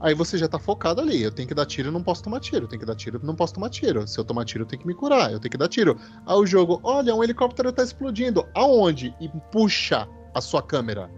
Aí 0.00 0.14
você 0.14 0.38
já 0.38 0.46
tá 0.46 0.58
focado 0.58 1.00
ali. 1.00 1.22
Eu 1.22 1.32
tenho 1.32 1.48
que 1.48 1.54
dar 1.54 1.66
tiro, 1.66 1.90
não 1.90 2.02
posso 2.02 2.22
tomar 2.22 2.40
tiro. 2.40 2.64
Eu 2.64 2.68
tenho 2.68 2.80
que 2.80 2.86
dar 2.86 2.94
tiro, 2.94 3.20
não 3.22 3.34
posso 3.34 3.54
tomar 3.54 3.68
tiro. 3.68 4.06
Se 4.06 4.18
eu 4.18 4.24
tomar 4.24 4.44
tiro, 4.44 4.62
eu 4.62 4.66
tenho 4.66 4.80
que 4.80 4.86
me 4.86 4.94
curar. 4.94 5.32
Eu 5.32 5.40
tenho 5.40 5.50
que 5.50 5.58
dar 5.58 5.68
tiro. 5.68 5.98
Aí 6.24 6.36
o 6.36 6.46
jogo, 6.46 6.80
olha, 6.84 7.14
um 7.14 7.22
helicóptero 7.22 7.72
tá 7.72 7.82
explodindo. 7.82 8.46
Aonde? 8.54 9.14
E 9.20 9.28
puxa 9.50 10.08
a 10.34 10.40
sua 10.40 10.62
câmera. 10.62 11.10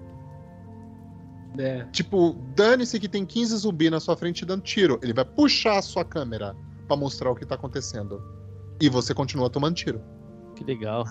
É. 1.58 1.84
Tipo, 1.92 2.36
dane-se 2.56 2.98
que 2.98 3.08
tem 3.08 3.26
15 3.26 3.56
zumbi 3.58 3.90
na 3.90 4.00
sua 4.00 4.16
frente 4.16 4.46
dando 4.46 4.62
tiro. 4.62 4.98
Ele 5.02 5.12
vai 5.12 5.26
puxar 5.26 5.78
a 5.78 5.82
sua 5.82 6.04
câmera 6.04 6.56
pra 6.86 6.96
mostrar 6.96 7.30
o 7.30 7.34
que 7.34 7.44
tá 7.44 7.56
acontecendo. 7.56 8.22
E 8.80 8.88
você 8.88 9.12
continua 9.12 9.50
tomando 9.50 9.74
tiro. 9.74 10.00
Que 10.60 10.64
legal. 10.64 11.06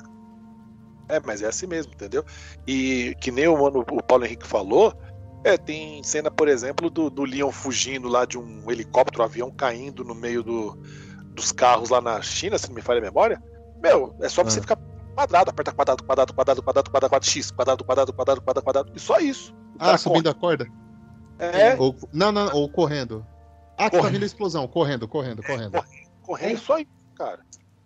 É, 1.08 1.20
mas 1.26 1.42
é 1.42 1.48
assim 1.48 1.66
mesmo, 1.66 1.92
entendeu? 1.92 2.24
E 2.68 3.16
que 3.20 3.32
nem 3.32 3.48
o, 3.48 3.58
mano, 3.60 3.80
o 3.80 4.04
Paulo 4.04 4.26
Henrique 4.26 4.46
falou, 4.46 4.94
é, 5.44 5.58
tem 5.58 6.04
cena, 6.04 6.30
por 6.30 6.48
exemplo, 6.48 6.88
do, 6.88 7.10
do 7.10 7.24
Leon 7.24 7.52
fugindo 7.52 8.08
lá 8.08 8.26
de 8.26 8.38
um 8.38 8.70
helicóptero, 8.70 9.24
um 9.24 9.26
avião 9.26 9.50
caindo 9.52 10.04
no 10.04 10.14
meio 10.14 10.44
do, 10.44 10.78
dos 11.34 11.52
carros 11.52 11.90
lá 11.90 12.00
na 12.00 12.22
China, 12.22 12.60
se 12.60 12.68
não 12.68 12.76
me 12.76 12.82
falha 12.82 13.00
a 13.00 13.02
memória. 13.02 13.42
Meu, 13.82 14.16
é 14.22 14.30
só 14.30 14.44
você 14.44 14.60
Ah. 14.60 14.62
ficar 14.62 14.78
quadrado, 15.16 15.50
aperta 15.50 15.72
quadrado, 15.72 16.04
quadrado, 16.04 16.34
quadrado, 16.34 16.62
quadrado, 16.64 16.92
quadrado, 16.92 17.10
quadrado, 17.10 17.26
X, 17.26 17.50
quadrado, 17.50 17.84
quadrado, 17.84 18.14
quadrado, 18.14 18.42
quadrado, 18.42 18.64
quadrado, 18.64 18.92
e 18.96 19.00
só 19.00 19.18
isso. 19.18 19.56
Ah, 19.80 19.98
subindo 19.98 20.30
a 20.30 20.34
corda? 20.36 20.68
É, 21.40 21.76
Ou, 21.80 21.96
não, 22.14 22.32
não, 22.32 22.54
ou 22.54 22.70
correndo. 22.70 23.26
Ah, 23.78 23.86
que 23.86 23.92
tá 23.92 23.98
Correndo. 23.98 24.12
vindo 24.12 24.24
a 24.24 24.26
explosão. 24.26 24.68
Correndo, 24.68 25.08
correndo, 25.08 25.42
correndo. 25.42 25.82
correndo 26.22 26.60
só 26.60 26.78
isso, 26.78 26.92
cara. 27.16 27.40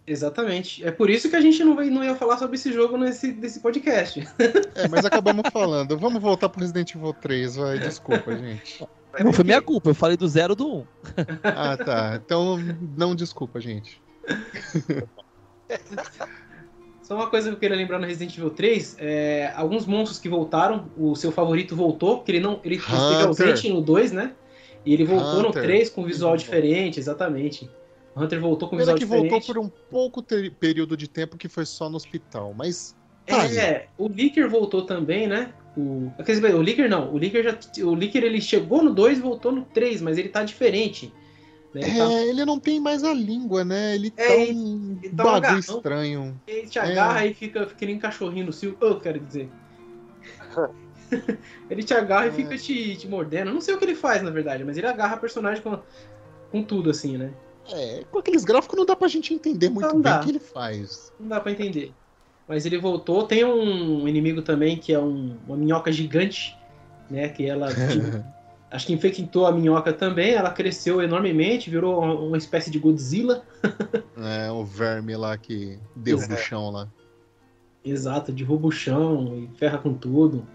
Exatamente. 0.06 0.86
É 0.86 0.92
por 0.92 1.10
isso 1.10 1.30
que 1.30 1.36
a 1.36 1.42
gente 1.42 1.64
não, 1.64 1.76
vai, 1.76 1.90
não 1.90 2.04
ia 2.04 2.16
falar 2.16 2.38
sobre 2.38 2.56
esse 2.56 2.72
jogo 2.74 2.98
nesse, 2.98 3.32
nesse 3.32 3.60
podcast. 3.62 4.28
É, 4.76 4.88
mas 4.90 5.06
acabamos 5.06 5.44
falando. 5.52 5.98
Vamos 5.98 6.22
voltar 6.22 6.50
pro 6.50 6.60
Resident 6.60 6.94
Evil 6.96 7.14
3, 7.14 7.56
vai. 7.56 7.80
Desculpa, 7.80 8.36
gente. 8.36 8.86
Não 9.24 9.32
foi 9.32 9.44
minha 9.44 9.62
culpa, 9.62 9.92
eu 9.92 9.96
falei 9.96 10.18
do 10.18 10.28
zero 10.28 10.56
do 10.56 10.80
um. 10.80 10.86
Ah, 11.44 11.78
tá. 11.78 12.20
Então, 12.24 12.58
não 12.98 13.16
desculpa, 13.16 13.62
gente. 13.62 14.02
Só 17.04 17.16
uma 17.16 17.30
coisa 17.30 17.50
que 17.50 17.56
eu 17.56 17.60
queria 17.60 17.76
lembrar 17.76 18.00
no 18.00 18.08
Resident 18.08 18.36
Evil 18.38 18.50
3, 18.50 18.96
é, 19.00 19.52
alguns 19.56 19.86
monstros 19.86 20.20
que 20.20 20.30
voltaram, 20.30 20.90
o 20.98 21.16
seu 21.16 21.32
favorito 21.32 21.76
voltou, 21.76 22.18
porque 22.18 22.32
ele 22.32 22.40
não 22.40 22.60
ele 22.64 22.76
esteve 22.76 22.98
Hunter. 22.98 23.28
ausente 23.28 23.70
no 23.70 23.82
2, 23.82 24.14
né? 24.14 24.34
E 24.86 24.94
ele 24.94 25.04
voltou 25.04 25.44
no 25.44 25.50
Hunter. 25.50 25.64
3 25.64 25.90
com 25.90 26.04
visual 26.04 26.36
diferente, 26.38 27.00
exatamente. 27.00 27.70
O 28.15 28.22
Hunter 28.22 28.40
voltou 28.40 28.69
com 28.69 28.77
Pena 28.77 28.94
visual 28.94 28.98
que 28.98 29.06
diferente. 29.06 29.30
voltou 29.31 29.56
por 29.56 29.61
um 29.65 29.69
pouco 29.90 30.22
te- 30.22 30.49
período 30.52 30.95
de 30.95 31.07
tempo 31.07 31.38
que 31.38 31.49
foi 31.49 31.65
só 31.65 31.90
no 31.90 31.95
hospital, 31.95 32.53
mas. 32.56 32.95
tá. 33.26 33.45
É, 33.45 33.88
o 33.98 34.07
Licker 34.07 34.49
voltou 34.49 34.85
também, 34.85 35.27
né? 35.27 35.53
O, 35.76 36.11
quer 36.23 36.34
dizer, 36.34 36.53
o 36.53 36.61
Licker 36.61 36.88
não, 36.88 37.11
o 37.11 37.18
Licker 37.18 37.44
já 37.44 37.84
o 37.84 37.95
Licker 37.95 38.23
ele 38.23 38.40
chegou 38.40 38.84
no 38.84 38.94
2 38.94 39.18
e 39.18 39.22
voltou 39.22 39.52
no 39.52 39.64
3, 39.65 40.02
mas 40.02 40.18
ele 40.19 40.30
tá 40.30 40.44
diferente. 40.44 41.11
Né? 41.73 41.81
Ele, 41.81 41.98
tá, 41.98 42.11
É, 42.11 42.27
ele 42.30 42.45
não 42.45 42.60
tem 42.60 42.80
mais 42.80 43.03
a 43.03 43.11
língua, 43.11 43.64
né? 43.65 43.95
Ele 43.95 44.14
É, 44.15 44.27
tá 44.27 44.34
ele- 44.35 44.53
um 44.53 44.99
ele 45.02 45.10
tá 45.15 45.23
bagulho 45.23 45.38
agarrão. 45.38 45.60
estranho. 45.60 46.41
ele 46.45 46.68
te 46.68 46.77
é. 46.77 46.81
agarra 46.84 47.26
e 47.26 47.34
fica, 47.34 47.61
fica 47.65 47.76
que 47.80 47.85
nem 47.88 47.98
cachorrinho 47.98 48.45
no 48.45 48.53
cio. 48.53 48.77
Eu 48.80 48.99
quero 48.99 49.19
dizer. 49.19 49.49
ele 51.69 51.84
te 51.84 51.94
agarra 51.94 52.26
É. 52.26 52.30
e 52.30 52.31
fica 52.31 52.57
te, 52.57 52.95
te 52.95 53.07
mordendo. 53.07 53.48
Eu 53.49 53.53
não 53.53 53.61
sei 53.61 53.73
o 53.73 53.77
que 53.77 53.85
ele 53.85 53.95
faz, 53.95 54.22
na 54.22 54.30
verdade, 54.30 54.64
mas 54.64 54.77
ele 54.77 54.88
agarra 54.88 55.15
a 55.15 55.19
personagem 55.19 55.64
com, 55.64 55.80
com 56.52 56.64
tudo, 56.64 56.90
assim, 56.90 57.18
né? 57.18 57.31
É, 57.72 58.03
com 58.11 58.19
aqueles 58.19 58.44
gráficos 58.44 58.77
não 58.77 58.85
dá 58.85 58.95
pra 58.95 59.07
gente 59.07 59.34
entender 59.34 59.69
muito 59.69 59.85
Não 59.88 59.94
bem 59.94 60.02
dá. 60.02 60.19
o 60.19 60.23
que 60.23 60.30
ele 60.31 60.40
faz. 60.40 61.11
Não 61.19 61.27
dá 61.30 61.40
pra 61.40 61.52
entender. 61.52 61.94
Mas 62.48 62.65
ele 62.65 62.77
voltou. 62.77 63.23
Tem 63.23 63.45
um 63.45 64.07
inimigo 64.07 64.41
também 64.41 64.76
que 64.77 64.91
é 64.94 64.99
um- 64.99 65.38
uma 65.48 65.56
minhoca 65.56 65.91
gigante, 65.91 66.57
né? 67.10 67.30
Que 67.30 67.45
ela 67.45 67.68
acho 68.69 68.85
que 68.88 68.94
infectou 68.94 69.45
a 69.45 69.52
minhoca 69.52 69.94
também. 69.94 70.31
Ela 70.34 70.49
cresceu 70.52 71.02
enormemente, 71.02 71.69
virou 71.69 72.02
uma, 72.27 72.38
espécie 72.38 72.69
de 72.69 72.80
Godzilla. 72.80 73.44
É, 74.15 74.52
o 74.52 74.64
verme 74.64 75.15
lá 75.18 75.35
que 75.38 75.77
deu 75.95 76.18
Exato. 76.18 76.31
no 76.34 76.38
chão 76.38 76.69
lá. 76.69 76.88
Exato, 77.84 78.31
derruba 78.31 78.68
o 78.68 78.72
chão 78.72 79.35
e 79.52 79.57
ferra 79.57 79.77
com 79.80 79.94
tudo. 79.94 80.48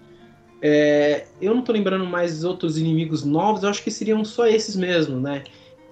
É, 0.62 1.26
eu 1.40 1.54
não 1.54 1.62
tô 1.62 1.72
lembrando 1.72 2.06
mais 2.06 2.44
outros 2.44 2.78
inimigos 2.78 3.24
novos, 3.24 3.62
eu 3.62 3.68
acho 3.68 3.82
que 3.82 3.90
seriam 3.90 4.24
só 4.24 4.46
esses 4.46 4.74
mesmo, 4.74 5.20
né? 5.20 5.44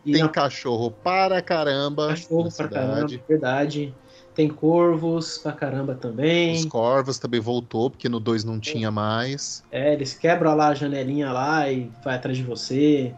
E 0.07 0.13
Tem 0.13 0.23
na 0.23 0.29
cachorro 0.29 0.93
para 0.93 1.43
caramba 1.43 2.07
cachorro 2.09 2.49
pra 2.57 2.69
caramba, 2.69 3.09
verdade. 3.29 3.93
Tem 4.37 4.49
corvos 4.49 5.39
pra 5.39 5.51
caramba 5.53 5.95
também. 5.97 6.55
Os 6.55 6.65
corvos 6.67 7.19
também 7.19 7.41
voltou, 7.41 7.91
porque 7.91 8.09
no 8.09 8.21
2 8.21 8.45
não 8.45 8.61
tinha 8.61 8.91
mais. 8.91 9.65
É, 9.73 9.95
eles 9.95 10.15
quebram 10.15 10.55
lá 10.55 10.69
a 10.69 10.75
janelinha 10.75 11.33
lá 11.33 11.71
e 11.71 11.91
vai 12.05 12.15
atrás 12.15 12.37
de 12.37 12.45
você. 12.45 13.15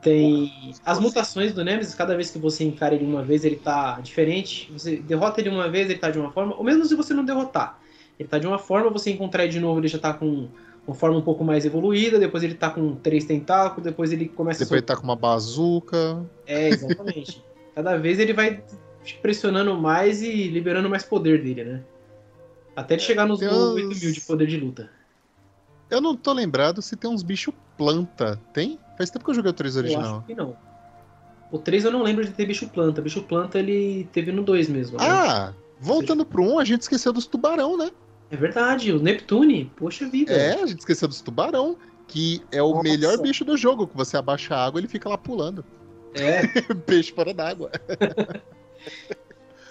Tem 0.00 0.50
as 0.84 0.98
mutações 0.98 1.52
do 1.52 1.62
Nemesis, 1.62 1.94
cada 1.94 2.16
vez 2.16 2.30
que 2.30 2.38
você 2.38 2.64
encara 2.64 2.94
ele 2.94 3.04
uma 3.04 3.22
vez, 3.22 3.44
ele 3.44 3.56
tá 3.56 4.00
diferente. 4.00 4.72
Você 4.72 4.96
derrota 4.96 5.40
ele 5.40 5.50
uma 5.50 5.68
vez, 5.68 5.90
ele 5.90 5.98
tá 5.98 6.10
de 6.10 6.18
uma 6.18 6.32
forma, 6.32 6.56
ou 6.56 6.64
mesmo 6.64 6.84
se 6.86 6.94
você 6.94 7.12
não 7.12 7.24
derrotar. 7.24 7.78
Ele 8.18 8.28
tá 8.28 8.38
de 8.38 8.46
uma 8.46 8.58
forma, 8.58 8.90
você 8.90 9.10
encontrar 9.10 9.44
ele 9.44 9.52
de 9.52 9.60
novo, 9.60 9.78
ele 9.80 9.88
já 9.88 9.98
tá 9.98 10.14
com 10.14 10.50
uma 10.90 10.94
forma 10.96 11.16
um 11.18 11.22
pouco 11.22 11.44
mais 11.44 11.64
evoluída, 11.64 12.18
depois 12.18 12.42
ele 12.42 12.54
tá 12.54 12.68
com 12.70 12.94
três 12.96 13.24
tentáculos, 13.24 13.84
depois 13.84 14.12
ele 14.12 14.28
começa 14.28 14.64
Depois 14.64 14.78
ele 14.78 14.86
tá 14.86 14.96
com 14.96 15.04
uma 15.04 15.16
bazuca. 15.16 16.24
É, 16.46 16.68
exatamente. 16.68 17.42
cada 17.74 17.96
vez 17.96 18.18
ele 18.18 18.32
vai 18.32 18.62
te 19.04 19.14
pressionando 19.18 19.76
mais 19.76 20.20
e 20.22 20.48
liberando 20.48 20.90
mais 20.90 21.04
poder 21.04 21.42
dele, 21.42 21.64
né? 21.64 21.82
Até 22.74 22.94
ele 22.94 23.02
chegar 23.02 23.26
nos 23.26 23.38
Tem 23.38 23.48
8 23.48 23.88
uns- 23.88 24.02
mil 24.02 24.12
de 24.12 24.20
poder 24.20 24.46
de 24.46 24.56
luta. 24.56 24.90
Eu 25.88 26.00
não 26.00 26.16
tô 26.16 26.32
lembrado 26.32 26.80
se 26.82 26.96
tem 26.96 27.10
uns 27.10 27.22
bichos 27.22 27.54
planta. 27.76 28.40
Tem? 28.52 28.78
Faz 28.96 29.10
tempo 29.10 29.24
que 29.24 29.30
eu 29.30 29.34
joguei 29.34 29.50
o 29.50 29.54
3 29.54 29.76
Eu 29.76 29.82
original. 29.82 30.16
acho 30.18 30.26
que 30.26 30.34
não. 30.34 30.56
O 31.50 31.58
3 31.58 31.84
eu 31.84 31.90
não 31.90 32.02
lembro 32.02 32.24
de 32.24 32.30
ter 32.30 32.46
bicho 32.46 32.68
planta. 32.68 33.00
Bicho 33.02 33.22
planta 33.22 33.58
ele 33.58 34.08
teve 34.12 34.30
no 34.30 34.42
2 34.42 34.68
mesmo. 34.68 34.98
né? 34.98 35.04
Ah, 35.08 35.52
voltando 35.80 36.24
pro 36.24 36.42
1, 36.44 36.58
a 36.60 36.64
gente 36.64 36.82
esqueceu 36.82 37.12
dos 37.12 37.26
tubarão, 37.26 37.76
né? 37.76 37.90
É 38.30 38.36
verdade, 38.36 38.92
o 38.92 39.00
Neptune. 39.00 39.70
Poxa 39.76 40.08
vida. 40.08 40.32
É, 40.32 40.62
a 40.62 40.66
gente 40.66 40.78
esqueceu 40.78 41.08
dos 41.08 41.20
tubarão, 41.20 41.76
que 42.06 42.40
é 42.52 42.62
o 42.62 42.70
Nossa. 42.70 42.82
melhor 42.82 43.18
bicho 43.18 43.44
do 43.44 43.56
jogo, 43.56 43.86
que 43.86 43.96
você 43.96 44.16
abaixa 44.16 44.54
a 44.54 44.64
água 44.64 44.80
ele 44.80 44.88
fica 44.88 45.08
lá 45.08 45.18
pulando. 45.18 45.64
É. 46.14 46.46
Peixe 46.86 47.12
fora 47.12 47.32
d'água. 47.34 47.70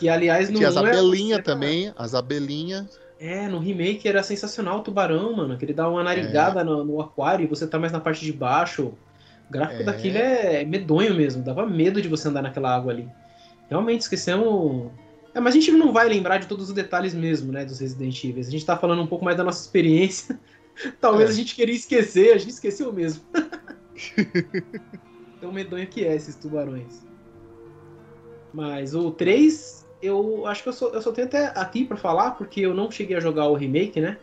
E 0.01 0.07
aliás, 0.09 0.49
no 0.49 0.57
Tinha 0.57 0.69
as 0.69 0.75
1 0.77 0.85
é- 0.85 0.89
abelhinhas 0.89 1.43
também, 1.43 1.93
as 1.97 2.13
abelhinhas. 2.13 2.99
É, 3.19 3.49
no 3.49 3.59
remake 3.59 4.07
era 4.07 4.23
sensacional 4.23 4.79
o 4.79 4.81
tubarão, 4.81 5.35
mano. 5.35 5.57
Que 5.57 5.65
ele 5.65 5.73
dá 5.73 5.89
uma 5.89 6.03
narigada 6.03 6.63
no, 6.63 6.85
no 6.85 7.01
aquário 7.01 7.43
e 7.43 7.47
você 7.47 7.67
tá 7.67 7.77
mais 7.77 7.91
na 7.91 7.99
parte 7.99 8.23
de 8.23 8.31
baixo. 8.31 8.93
O 9.49 9.51
gráfico 9.51 9.81
É. 9.81 9.85
daquilo 9.85 10.17
é 10.17 10.63
medonho 10.63 11.13
mesmo. 11.15 11.43
Dava 11.43 11.65
medo 11.65 12.01
de 12.01 12.07
você 12.07 12.29
andar 12.29 12.41
naquela 12.41 12.73
água 12.73 12.93
ali. 12.93 13.09
Realmente 13.69 14.01
esquecemos. 14.01 14.89
É, 15.33 15.39
mas 15.39 15.53
a 15.53 15.59
gente 15.59 15.71
não 15.71 15.93
vai 15.93 16.07
lembrar 16.09 16.37
de 16.37 16.47
todos 16.47 16.69
os 16.69 16.73
detalhes 16.75 17.13
mesmo, 17.13 17.51
né, 17.51 17.63
dos 17.65 17.79
Resident 17.79 18.23
Evil. 18.23 18.41
A 18.41 18.49
gente 18.51 18.65
tá 18.65 18.77
falando 18.77 19.01
um 19.01 19.07
pouco 19.07 19.23
mais 19.23 19.37
da 19.37 19.43
nossa 19.43 19.61
experiência. 19.61 20.39
Talvez 20.99 21.29
É. 21.29 21.33
a 21.33 21.35
gente 21.35 21.55
queria 21.55 21.75
esquecer, 21.75 22.33
a 22.33 22.37
gente 22.37 22.51
esqueceu 22.51 22.91
mesmo. 22.91 23.21
Tão 25.39 25.51
medonho 25.51 25.87
que 25.87 26.05
é 26.05 26.15
esses 26.15 26.35
tubarões. 26.35 27.03
Mas 28.53 28.95
o 28.95 29.11
3, 29.11 29.85
eu 30.01 30.45
acho 30.47 30.63
que 30.63 30.69
eu 30.69 30.73
só, 30.73 30.87
eu 30.89 31.01
só 31.01 31.11
tenho 31.11 31.27
até 31.27 31.47
aqui 31.55 31.85
pra 31.85 31.97
falar, 31.97 32.31
porque 32.31 32.61
eu 32.61 32.73
não 32.73 32.89
cheguei 32.89 33.15
a 33.15 33.19
jogar 33.19 33.47
o 33.47 33.55
remake, 33.55 34.01
né? 34.01 34.17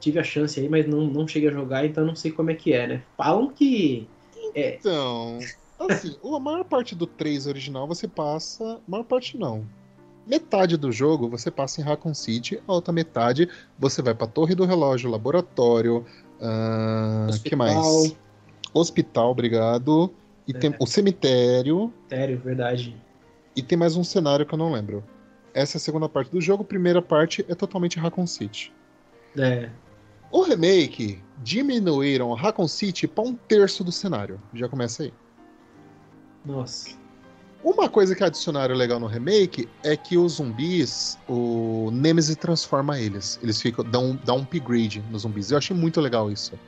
Tive 0.00 0.18
a 0.18 0.24
chance 0.24 0.58
aí, 0.58 0.68
mas 0.68 0.86
não, 0.86 1.02
não 1.02 1.26
cheguei 1.26 1.48
a 1.48 1.52
jogar, 1.52 1.84
então 1.84 2.04
não 2.06 2.14
sei 2.14 2.30
como 2.30 2.50
é 2.50 2.54
que 2.54 2.72
é, 2.72 2.86
né? 2.86 3.02
Falam 3.16 3.50
que. 3.50 4.08
Então, 4.54 5.38
assim, 5.78 6.16
a 6.24 6.40
maior 6.40 6.64
parte 6.64 6.94
do 6.94 7.06
3 7.06 7.46
original 7.46 7.86
você 7.86 8.08
passa. 8.08 8.80
Maior 8.86 9.04
parte 9.04 9.36
não. 9.36 9.66
Metade 10.28 10.76
do 10.76 10.92
jogo 10.92 11.26
você 11.28 11.50
passa 11.50 11.80
em 11.80 11.84
Raccoon 11.84 12.12
City, 12.12 12.60
a 12.68 12.72
outra 12.72 12.92
metade 12.92 13.48
você 13.78 14.02
vai 14.02 14.14
pra 14.14 14.26
Torre 14.26 14.54
do 14.54 14.66
Relógio, 14.66 15.10
laboratório. 15.10 16.04
O 16.38 17.42
que 17.42 17.56
mais? 17.56 18.14
Hospital, 18.74 19.30
obrigado. 19.30 20.12
E 20.46 20.52
É. 20.54 20.58
tem 20.58 20.74
o 20.78 20.86
cemitério. 20.86 21.92
Sério, 22.08 22.38
verdade. 22.38 22.94
E 23.56 23.62
tem 23.62 23.76
mais 23.78 23.96
um 23.96 24.04
cenário 24.04 24.44
que 24.44 24.52
eu 24.52 24.58
não 24.58 24.70
lembro. 24.70 25.02
Essa 25.54 25.76
é 25.76 25.78
a 25.78 25.80
segunda 25.80 26.08
parte 26.08 26.30
do 26.30 26.40
jogo. 26.40 26.62
Primeira 26.62 27.00
parte 27.00 27.44
é 27.48 27.54
totalmente 27.54 27.98
Raccoon 27.98 28.26
City. 28.26 28.72
É. 29.36 29.70
O 30.30 30.42
remake 30.42 31.22
diminuíram 31.38 32.32
Raccoon 32.34 32.68
City 32.68 33.08
para 33.08 33.24
um 33.24 33.34
terço 33.34 33.82
do 33.82 33.90
cenário. 33.90 34.38
Já 34.52 34.68
começa 34.68 35.04
aí. 35.04 35.12
Nossa. 36.44 36.97
Uma 37.68 37.86
coisa 37.86 38.14
que 38.14 38.24
adicionaram 38.24 38.74
legal 38.74 38.98
no 38.98 39.06
remake 39.06 39.68
é 39.84 39.94
que 39.94 40.16
os 40.16 40.36
zumbis, 40.36 41.18
o 41.28 41.90
Nemesis 41.92 42.34
transforma 42.34 42.98
eles. 42.98 43.38
Eles 43.42 43.60
ficam 43.60 43.84
dão, 43.84 44.18
dão 44.24 44.38
um 44.38 44.42
upgrade 44.42 45.04
nos 45.10 45.20
zumbis. 45.22 45.50
Eu 45.50 45.58
achei 45.58 45.76
muito 45.76 46.00
legal 46.00 46.32
isso. 46.32 46.58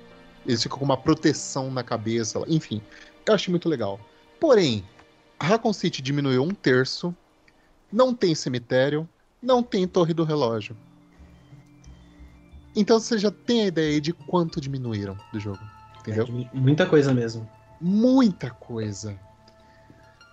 Eles 0.46 0.62
ficam 0.62 0.78
com 0.78 0.84
uma 0.84 0.98
proteção 0.98 1.70
na 1.70 1.82
cabeça. 1.82 2.38
Enfim, 2.46 2.82
eu 3.26 3.32
achei 3.32 3.50
muito 3.50 3.66
legal. 3.66 3.98
Porém, 4.38 4.84
Raccoon 5.40 5.72
City 5.72 6.02
diminuiu 6.02 6.42
um 6.42 6.50
terço. 6.50 7.16
Não 7.90 8.14
tem 8.14 8.34
cemitério. 8.34 9.08
Não 9.40 9.62
tem 9.62 9.88
torre 9.88 10.12
do 10.12 10.22
relógio. 10.22 10.76
Então 12.76 13.00
você 13.00 13.16
já 13.16 13.30
tem 13.30 13.62
a 13.62 13.66
ideia 13.68 13.92
aí 13.94 14.02
de 14.02 14.12
quanto 14.12 14.60
diminuíram 14.60 15.16
do 15.32 15.40
jogo. 15.40 15.60
Entendeu? 15.98 16.26
É, 16.26 16.56
muita 16.56 16.84
coisa 16.84 17.14
mesmo. 17.14 17.48
muita 17.80 18.50
coisa. 18.50 19.18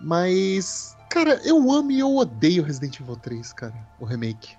Mas, 0.00 0.96
cara, 1.10 1.40
eu 1.44 1.70
amo 1.70 1.90
e 1.90 1.98
eu 2.00 2.14
odeio 2.16 2.62
Resident 2.62 3.00
Evil 3.00 3.16
3, 3.16 3.52
cara, 3.52 3.74
o 3.98 4.04
remake. 4.04 4.56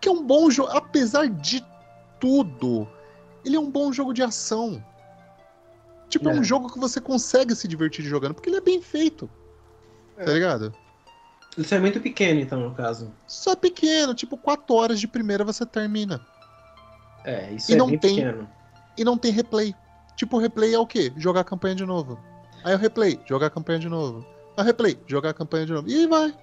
Que 0.00 0.08
é 0.08 0.12
um 0.12 0.24
bom 0.24 0.50
jogo, 0.50 0.70
apesar 0.70 1.28
de 1.28 1.64
tudo, 2.20 2.86
ele 3.44 3.56
é 3.56 3.60
um 3.60 3.70
bom 3.70 3.92
jogo 3.92 4.12
de 4.14 4.22
ação. 4.22 4.82
Tipo, 6.08 6.28
é, 6.28 6.36
É. 6.36 6.40
um 6.40 6.44
jogo 6.44 6.72
que 6.72 6.78
você 6.78 7.00
consegue 7.00 7.54
se 7.54 7.66
divertir 7.68 8.04
jogando, 8.04 8.34
porque 8.34 8.48
ele 8.48 8.56
é 8.56 8.60
bem 8.60 8.80
feito. 8.80 9.28
Tá 10.16 10.22
É. 10.30 10.34
ligado? 10.34 10.72
Isso 11.56 11.74
é 11.74 11.80
muito 11.80 12.00
pequeno, 12.00 12.38
então, 12.40 12.60
no 12.60 12.74
caso. 12.74 13.12
Só 13.26 13.56
pequeno, 13.56 14.14
tipo, 14.14 14.36
4 14.36 14.74
horas 14.74 15.00
de 15.00 15.08
primeira 15.08 15.44
você 15.44 15.66
termina. 15.66 16.20
É, 17.24 17.50
isso 17.52 17.72
E 17.72 17.74
é 17.74 17.76
não 17.78 17.88
tem- 17.88 17.98
pequeno. 18.16 18.48
E 18.96 19.04
não 19.04 19.18
tem 19.18 19.32
replay. 19.32 19.74
Tipo, 20.16 20.36
o 20.36 20.40
replay 20.40 20.72
é 20.74 20.78
o 20.78 20.86
quê? 20.86 21.12
Jogar 21.16 21.40
a 21.40 21.44
campanha 21.44 21.74
de 21.74 21.84
novo. 21.84 22.18
Aí 22.64 22.74
o 22.74 22.78
replay, 22.78 23.20
jogar 23.26 23.46
a 23.48 23.50
campanha 23.50 23.78
de 23.78 23.88
novo. 23.88 24.24
O 24.58 24.62
replay, 24.62 24.98
jogar 25.06 25.30
a 25.30 25.34
campanha 25.34 25.66
de 25.66 25.72
novo. 25.72 25.88
E 25.88 26.06
vai. 26.08 26.34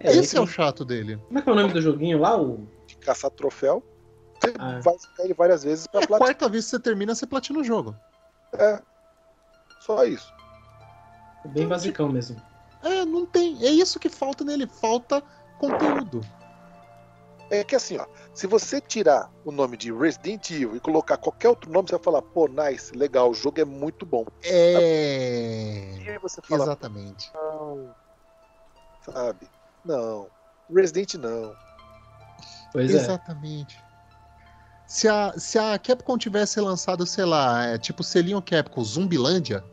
É, 0.00 0.12
Esse 0.16 0.36
é 0.36 0.40
o 0.40 0.46
chato 0.46 0.82
dele. 0.84 1.18
Como 1.26 1.38
é 1.38 1.42
que 1.42 1.48
é 1.50 1.52
o 1.52 1.54
nome 1.56 1.72
do 1.74 1.80
joguinho 1.82 2.18
lá? 2.18 2.40
O... 2.40 2.66
De 2.86 2.96
caçar 2.96 3.30
troféu. 3.30 3.82
Você 4.40 4.54
Ah. 4.58 4.80
vai 4.82 4.98
ficar 4.98 5.24
ele 5.24 5.34
várias 5.34 5.62
vezes 5.62 5.86
pra 5.86 6.00
É 6.00 6.04
a 6.04 6.06
platinar. 6.06 6.28
quarta 6.28 6.48
vez 6.48 6.64
que 6.64 6.70
você 6.70 6.80
termina, 6.80 7.14
você 7.14 7.26
platina 7.26 7.58
o 7.58 7.64
jogo. 7.64 7.94
É. 8.54 8.80
Só 9.80 10.04
isso. 10.04 10.32
Bem 11.46 11.68
basicão 11.68 12.08
mesmo. 12.08 12.40
É, 12.82 13.04
não 13.04 13.26
tem. 13.26 13.62
É 13.62 13.68
isso 13.70 14.00
que 14.00 14.08
falta 14.08 14.42
nele. 14.42 14.66
Falta 14.66 15.22
conteúdo. 15.58 16.22
É 17.50 17.64
que 17.64 17.74
assim, 17.74 17.98
ó, 17.98 18.06
se 18.32 18.46
você 18.46 18.80
tirar 18.80 19.28
o 19.44 19.50
nome 19.50 19.76
de 19.76 19.92
Resident 19.92 20.50
Evil 20.50 20.76
e 20.76 20.80
colocar 20.80 21.16
qualquer 21.16 21.48
outro 21.48 21.70
nome, 21.70 21.88
você 21.88 21.96
vai 21.96 22.04
falar, 22.04 22.22
pô, 22.22 22.46
nice, 22.46 22.96
legal, 22.96 23.30
o 23.30 23.34
jogo 23.34 23.60
é 23.60 23.64
muito 23.64 24.06
bom. 24.06 24.24
É. 24.44 25.96
E 26.00 26.08
aí 26.10 26.18
você 26.18 26.40
fala, 26.42 26.62
Exatamente. 26.62 27.30
não, 27.34 27.92
sabe? 29.04 29.48
Não. 29.84 30.28
Resident 30.72 31.14
não. 31.14 31.52
Pois 32.72 32.94
é. 32.94 32.98
Exatamente. 32.98 33.76
Se 34.86 35.08
a, 35.08 35.34
se 35.36 35.58
a 35.58 35.76
Capcom 35.78 36.16
tivesse 36.16 36.60
lançado, 36.60 37.04
sei 37.04 37.24
lá, 37.24 37.64
é, 37.66 37.78
tipo 37.78 38.04
selinho 38.04 38.40
Capcom 38.40 38.82
Zumbilândia, 38.84 39.64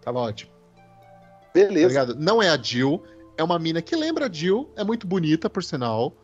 tava 0.00 0.18
ótimo. 0.18 0.52
Tá 0.76 1.50
Beleza. 1.52 1.88
ligado? 1.88 2.14
Não 2.14 2.42
é 2.42 2.48
a 2.48 2.56
Jill, 2.56 3.02
é 3.36 3.44
uma 3.44 3.58
mina 3.58 3.82
que 3.82 3.94
lembra 3.94 4.26
a 4.26 4.32
Jill, 4.32 4.70
é 4.76 4.84
muito 4.84 5.06
bonita, 5.06 5.50
por 5.50 5.62
sinal. 5.62 6.14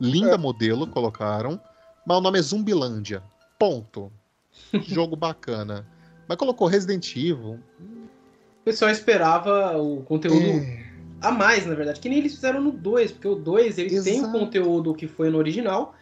Linda 0.00 0.34
É. 0.34 0.38
modelo, 0.38 0.86
colocaram. 0.86 1.60
Mas 2.06 2.18
o 2.18 2.20
nome 2.20 2.38
é 2.38 2.42
Zumbilândia. 2.42 3.22
Ponto. 3.58 4.10
Jogo 4.86 5.14
bacana. 5.16 5.86
Mas 6.26 6.38
colocou 6.38 6.66
Resident 6.66 7.14
Evil. 7.16 7.58
O 7.80 8.64
pessoal 8.64 8.90
esperava 8.90 9.76
o 9.78 10.02
conteúdo 10.02 10.42
É, 10.42 10.84
a 11.20 11.30
mais, 11.30 11.66
na 11.66 11.74
verdade. 11.74 12.00
Que 12.00 12.08
nem 12.08 12.18
eles 12.18 12.34
fizeram 12.34 12.60
no 12.60 12.70
2, 12.72 13.12
porque 13.12 13.28
o 13.28 13.34
2 13.34 13.78
ele 13.78 13.90
tem 14.02 14.20
o 14.20 14.24
Exato. 14.24 14.38
conteúdo 14.38 14.94
que 14.94 15.06
foi 15.06 15.28
no 15.30 15.38
original 15.38 15.94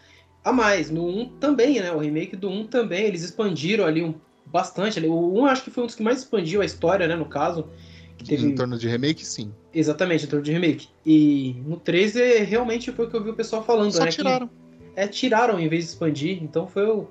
a 0.45 0.53
mais. 0.53 0.91
No 0.91 1.07
1 1.07 1.39
também, 1.39 1.81
né? 1.81 1.91
O 1.93 1.99
remake 1.99 2.37
do 2.37 2.49
1 2.49 2.66
também. 2.69 3.05
Eles 3.07 3.23
expandiram 3.23 3.85
ali 3.85 4.03
um, 4.05 4.15
bastante. 4.47 4.99
ali. 4.99 5.09
O 5.09 5.33
1 5.41 5.47
acho 5.47 5.65
que 5.65 5.70
foi 5.70 5.83
um 5.83 5.87
dos 5.87 5.95
que 5.95 6.03
mais 6.03 6.19
expandiu 6.19 6.61
a 6.61 6.65
história, 6.65 7.07
né? 7.09 7.16
No 7.16 7.27
caso. 7.27 7.69
Teve... 8.27 8.47
Em 8.47 8.55
torno 8.55 8.77
de 8.79 8.89
remake, 8.89 9.25
sim. 9.25 9.53
Exatamente, 9.79 10.27
torno 10.27 10.45
de 10.45 10.51
remake. 10.51 10.89
E 11.07 11.55
no 11.65 11.77
3 11.77 12.17
é, 12.17 12.39
realmente 12.39 12.91
foi 12.91 13.07
o 13.07 13.09
que 13.09 13.17
eu 13.17 13.23
vi 13.23 13.31
o 13.31 13.35
pessoal 13.35 13.63
falando, 13.63 13.93
Só 13.93 14.05
né? 14.05 14.11
tiraram. 14.11 14.49
Que, 14.49 14.55
é, 14.97 15.07
tiraram 15.07 15.61
em 15.61 15.69
vez 15.69 15.85
de 15.85 15.91
expandir. 15.91 16.43
Então 16.43 16.67
foi 16.67 16.85
o. 16.85 17.07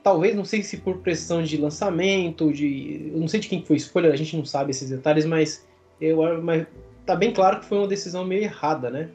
Talvez, 0.00 0.36
não 0.36 0.44
sei 0.44 0.62
se 0.62 0.76
por 0.76 0.98
pressão 0.98 1.42
de 1.42 1.56
lançamento, 1.56 2.52
de. 2.52 3.10
Eu 3.12 3.18
não 3.18 3.26
sei 3.26 3.40
de 3.40 3.48
quem 3.48 3.64
foi 3.64 3.74
a 3.74 3.78
escolha, 3.78 4.12
a 4.12 4.16
gente 4.16 4.36
não 4.36 4.44
sabe 4.44 4.70
esses 4.70 4.88
detalhes, 4.88 5.26
mas 5.26 5.66
eu 6.00 6.40
mas 6.40 6.68
tá 7.04 7.16
bem 7.16 7.32
claro 7.32 7.58
que 7.58 7.66
foi 7.66 7.78
uma 7.78 7.88
decisão 7.88 8.24
meio 8.24 8.44
errada, 8.44 8.90
né? 8.90 9.08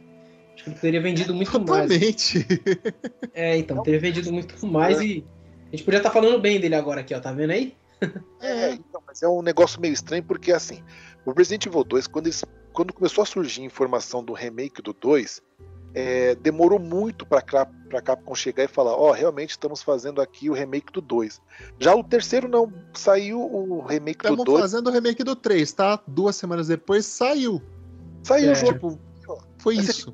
Acho 0.54 0.66
que 0.66 0.70
ele 0.72 0.80
teria 0.80 1.02
vendido 1.02 1.34
muito 1.34 1.58
mais. 1.62 1.88
Totalmente. 1.90 2.46
É, 3.34 3.58
então, 3.58 3.82
teria 3.82 4.00
vendido 4.00 4.32
muito 4.32 4.68
mais 4.68 5.00
e. 5.00 5.24
A 5.72 5.76
gente 5.76 5.86
podia 5.86 5.98
estar 5.98 6.12
falando 6.12 6.40
bem 6.40 6.60
dele 6.60 6.76
agora 6.76 7.00
aqui, 7.00 7.16
ó. 7.16 7.20
Tá 7.22 7.32
vendo 7.32 7.52
aí? 7.52 7.76
É, 8.42 8.74
então, 8.74 9.02
mas 9.08 9.24
é 9.24 9.28
um 9.28 9.42
negócio 9.42 9.80
meio 9.80 9.94
estranho 9.94 10.24
porque 10.24 10.52
assim, 10.52 10.84
o 11.26 11.32
Resident 11.32 11.66
Evil 11.66 11.84
2, 11.84 12.08
quando, 12.08 12.28
eles, 12.28 12.44
quando 12.74 12.94
começou 12.94 13.22
a 13.22 13.26
surgir 13.26 13.62
informação 13.64 14.24
do 14.24 14.34
remake 14.34 14.82
do 14.82 14.94
2, 14.94 15.42
é, 15.96 16.34
demorou 16.36 16.80
muito 16.80 17.26
pra, 17.26 17.42
Cap- 17.42 17.72
pra 17.88 18.02
Capcom 18.02 18.34
chegar 18.34 18.64
e 18.64 18.68
falar, 18.68 18.96
ó, 18.96 19.12
realmente 19.12 19.52
estamos 19.52 19.84
fazendo 19.84 20.20
aqui 20.20 20.50
o 20.50 20.54
remake 20.54 20.92
do 20.92 21.00
2. 21.02 21.40
Já 21.80 21.96
o 21.96 22.04
terceiro 22.04 22.48
não, 22.48 22.74
saiu 22.94 23.40
o 23.40 23.82
remake 23.86 24.24
do 24.24 24.34
Estamos 24.34 24.46
2, 24.46 24.62
fazendo 24.62 24.88
o 24.88 24.92
remake 24.92 25.24
do 25.24 25.36
3, 25.36 25.72
tá? 25.72 26.00
Duas 26.08 26.36
semanas 26.36 26.68
depois 26.68 27.06
saiu. 27.06 27.62
saiu 28.24 28.50
É. 28.50 28.52
o 28.54 28.56
jogo. 28.56 28.74
Tipo, 29.20 29.44
foi 29.60 29.76
Mas 29.76 29.90
isso. 29.90 30.14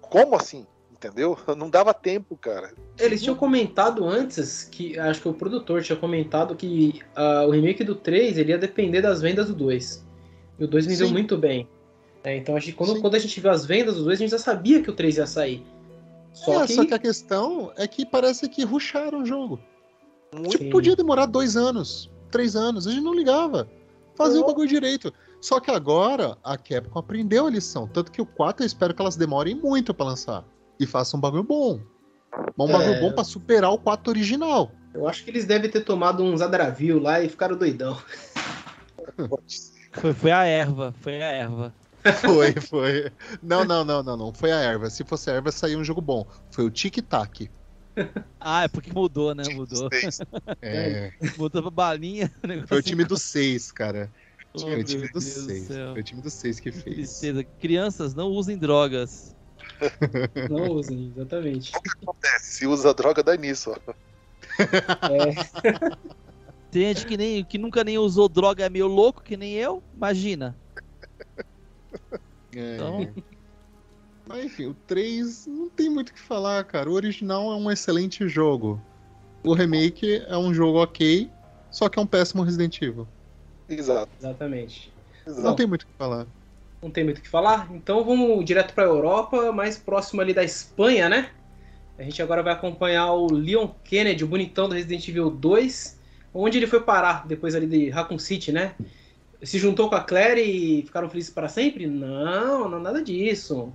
Como 0.00 0.36
assim? 0.36 0.64
Entendeu? 0.92 1.36
Não 1.56 1.68
dava 1.68 1.92
tempo, 1.94 2.36
cara. 2.36 2.72
Eles 2.98 3.22
tinham 3.22 3.34
comentado 3.34 4.04
antes 4.04 4.64
que. 4.64 4.98
Acho 4.98 5.22
que 5.22 5.28
o 5.28 5.34
produtor 5.34 5.82
tinha 5.82 5.96
comentado 5.96 6.54
que 6.54 7.00
ah, 7.16 7.44
o 7.46 7.50
remake 7.50 7.82
do 7.82 7.94
3 7.94 8.38
ele 8.38 8.50
ia 8.52 8.58
depender 8.58 9.00
das 9.00 9.20
vendas 9.20 9.48
do 9.48 9.54
2. 9.54 10.06
E 10.58 10.64
o 10.64 10.68
2 10.68 10.86
vendeu 10.86 11.10
muito 11.10 11.38
bem. 11.38 11.66
É, 12.22 12.36
então 12.36 12.54
a 12.54 12.60
gente, 12.60 12.74
quando, 12.74 12.94
Sim. 12.94 13.00
quando 13.00 13.14
a 13.14 13.18
gente 13.18 13.40
viu 13.40 13.50
as 13.50 13.64
vendas 13.64 13.96
do 13.96 14.04
2, 14.04 14.18
a 14.18 14.22
gente 14.22 14.30
já 14.30 14.38
sabia 14.38 14.82
que 14.82 14.90
o 14.90 14.94
3 14.94 15.16
ia 15.16 15.26
sair. 15.26 15.64
Só 16.32 16.62
é, 16.62 16.66
que. 16.66 16.74
só 16.74 16.84
que 16.84 16.94
a 16.94 16.98
questão 16.98 17.72
é 17.76 17.86
que 17.86 18.04
parece 18.04 18.48
que 18.48 18.64
ruxaram 18.64 19.22
o 19.22 19.26
jogo. 19.26 19.58
Muito. 20.34 20.50
Tipo, 20.50 20.70
podia 20.70 20.94
demorar 20.94 21.26
dois 21.26 21.56
anos, 21.56 22.10
três 22.30 22.54
anos, 22.54 22.86
a 22.86 22.90
gente 22.90 23.02
não 23.02 23.14
ligava. 23.14 23.68
Fazia 24.14 24.40
o 24.40 24.46
bagulho 24.46 24.68
direito. 24.68 25.12
Só 25.40 25.58
que 25.58 25.70
agora 25.70 26.36
a 26.44 26.58
Capcom 26.58 26.98
aprendeu 26.98 27.46
a 27.46 27.50
lição. 27.50 27.88
Tanto 27.88 28.12
que 28.12 28.20
o 28.20 28.26
4 28.26 28.62
eu 28.62 28.66
espero 28.66 28.92
que 28.92 29.00
elas 29.00 29.16
demorem 29.16 29.54
muito 29.54 29.94
pra 29.94 30.04
lançar. 30.06 30.44
E 30.78 30.86
façam 30.86 31.16
um 31.16 31.20
bagulho 31.20 31.42
bom. 31.42 31.80
Mas 32.56 32.68
um 32.68 32.70
É. 32.70 32.78
bagulho 32.78 33.00
bom 33.00 33.12
pra 33.12 33.24
superar 33.24 33.72
o 33.72 33.78
4 33.78 34.10
original. 34.10 34.70
Eu 34.92 35.08
acho 35.08 35.24
que 35.24 35.30
eles 35.30 35.46
devem 35.46 35.70
ter 35.70 35.80
tomado 35.80 36.22
uns 36.22 36.42
Adravil 36.42 37.00
lá 37.00 37.22
e 37.22 37.28
ficaram 37.28 37.56
doidão. 37.56 37.98
Foi, 39.92 40.12
foi 40.12 40.30
a 40.30 40.44
erva, 40.44 40.94
foi 41.00 41.22
a 41.22 41.32
erva. 41.32 41.74
Foi, 42.24 42.52
foi. 42.54 43.12
Não, 43.42 43.64
não, 43.64 43.84
não, 43.84 44.02
não, 44.02 44.16
não. 44.16 44.32
Foi 44.32 44.50
a 44.50 44.56
erva. 44.60 44.88
Se 44.88 45.04
fosse 45.04 45.30
a 45.30 45.34
erva, 45.34 45.52
sairia 45.52 45.78
um 45.78 45.84
jogo 45.84 46.00
bom. 46.00 46.26
Foi 46.50 46.64
o 46.64 46.70
Tic 46.70 46.96
Tac. 47.02 47.50
Ah, 48.40 48.62
é 48.64 48.68
porque 48.68 48.92
mudou, 48.92 49.34
né? 49.34 49.42
Mudou. 49.52 49.88
É, 50.62 51.12
Mudou 51.36 51.60
pra 51.62 51.70
balinha. 51.70 52.32
o 52.42 52.66
foi 52.66 52.78
o 52.78 52.82
time 52.82 53.04
dos 53.04 53.20
seis, 53.22 53.70
cara. 53.70 54.10
Oh, 54.54 54.60
Foi 54.60 54.80
o 54.80 54.84
time 54.84 55.02
meu 55.02 55.12
dos 55.12 55.24
Deus 55.24 55.36
do 55.36 55.46
seis. 55.48 55.66
céu. 55.66 55.92
Foi 55.92 56.00
o 56.00 56.04
time 56.04 56.22
dos 56.22 56.32
seis 56.32 56.58
que 56.60 56.70
Que 56.72 56.78
fez. 56.78 56.96
tristeza. 56.96 57.44
Crianças, 57.44 58.14
não 58.14 58.28
usem 58.28 58.56
drogas. 58.56 59.36
Não 60.50 60.72
usem, 60.72 61.12
exatamente. 61.16 61.72
acontece. 62.02 62.52
Se 62.52 62.66
usa 62.66 62.92
droga, 62.92 63.22
dá 63.22 63.34
nisso, 63.36 63.70
ó. 63.74 63.92
É, 64.58 65.34
Tem 66.70 66.82
gente 66.82 67.06
que, 67.06 67.16
nem, 67.16 67.44
que 67.44 67.56
nunca 67.58 67.82
nem 67.82 67.96
usou 67.98 68.28
droga, 68.28 68.64
é 68.64 68.68
meio 68.68 68.86
louco, 68.86 69.22
que 69.22 69.36
nem 69.36 69.54
eu. 69.54 69.82
Imagina. 69.94 70.56
É. 72.54 72.74
Então- 72.76 73.08
Mas 74.26 74.44
enfim, 74.44 74.66
o 74.66 74.74
3 74.86 75.46
não 75.46 75.68
tem 75.68 75.90
muito 75.90 76.10
o 76.10 76.14
que 76.14 76.20
falar, 76.20 76.62
cara. 76.64 76.88
O 76.88 76.92
original 76.92 77.50
é 77.52 77.56
um 77.56 77.70
excelente 77.70 78.28
jogo. 78.28 78.80
O 79.42 79.54
remake 79.54 80.22
é 80.28 80.36
um 80.36 80.52
jogo 80.54 80.80
ok, 80.82 81.28
só 81.70 81.88
que 81.88 81.98
é 81.98 82.02
um 82.02 82.06
péssimo 82.06 82.42
Resident 82.42 82.80
Evil. 82.80 83.08
Exato, 83.68 84.10
exatamente. 84.20 84.92
Não 85.26 85.32
exato. 85.32 85.56
tem 85.56 85.66
muito 85.66 85.82
o 85.82 85.86
que 85.86 85.92
falar. 85.98 86.26
Não 86.82 86.90
tem 86.90 87.04
muito 87.04 87.18
o 87.18 87.22
que 87.22 87.28
falar. 87.28 87.68
Então 87.72 88.04
vamos 88.04 88.44
direto 88.44 88.72
para 88.72 88.84
a 88.84 88.88
Europa, 88.88 89.50
mais 89.52 89.76
próximo 89.78 90.20
ali 90.20 90.32
da 90.32 90.44
Espanha, 90.44 91.08
né? 91.08 91.30
A 91.98 92.02
gente 92.02 92.22
agora 92.22 92.42
vai 92.42 92.52
acompanhar 92.52 93.12
o 93.12 93.30
Leon 93.32 93.68
Kennedy, 93.84 94.24
o 94.24 94.28
bonitão 94.28 94.68
do 94.68 94.74
Resident 94.74 95.06
Evil 95.08 95.30
2, 95.30 95.98
onde 96.32 96.56
ele 96.58 96.66
foi 96.66 96.80
parar 96.80 97.26
depois 97.26 97.54
ali 97.54 97.66
de 97.66 97.90
Raccoon 97.90 98.18
City, 98.18 98.52
né? 98.52 98.74
Se 99.42 99.58
juntou 99.58 99.88
com 99.88 99.94
a 99.94 100.02
Claire 100.02 100.40
e 100.42 100.82
ficaram 100.82 101.08
felizes 101.08 101.30
para 101.32 101.48
sempre? 101.48 101.86
Não, 101.86 102.68
não 102.68 102.78
nada 102.80 103.02
disso. 103.02 103.72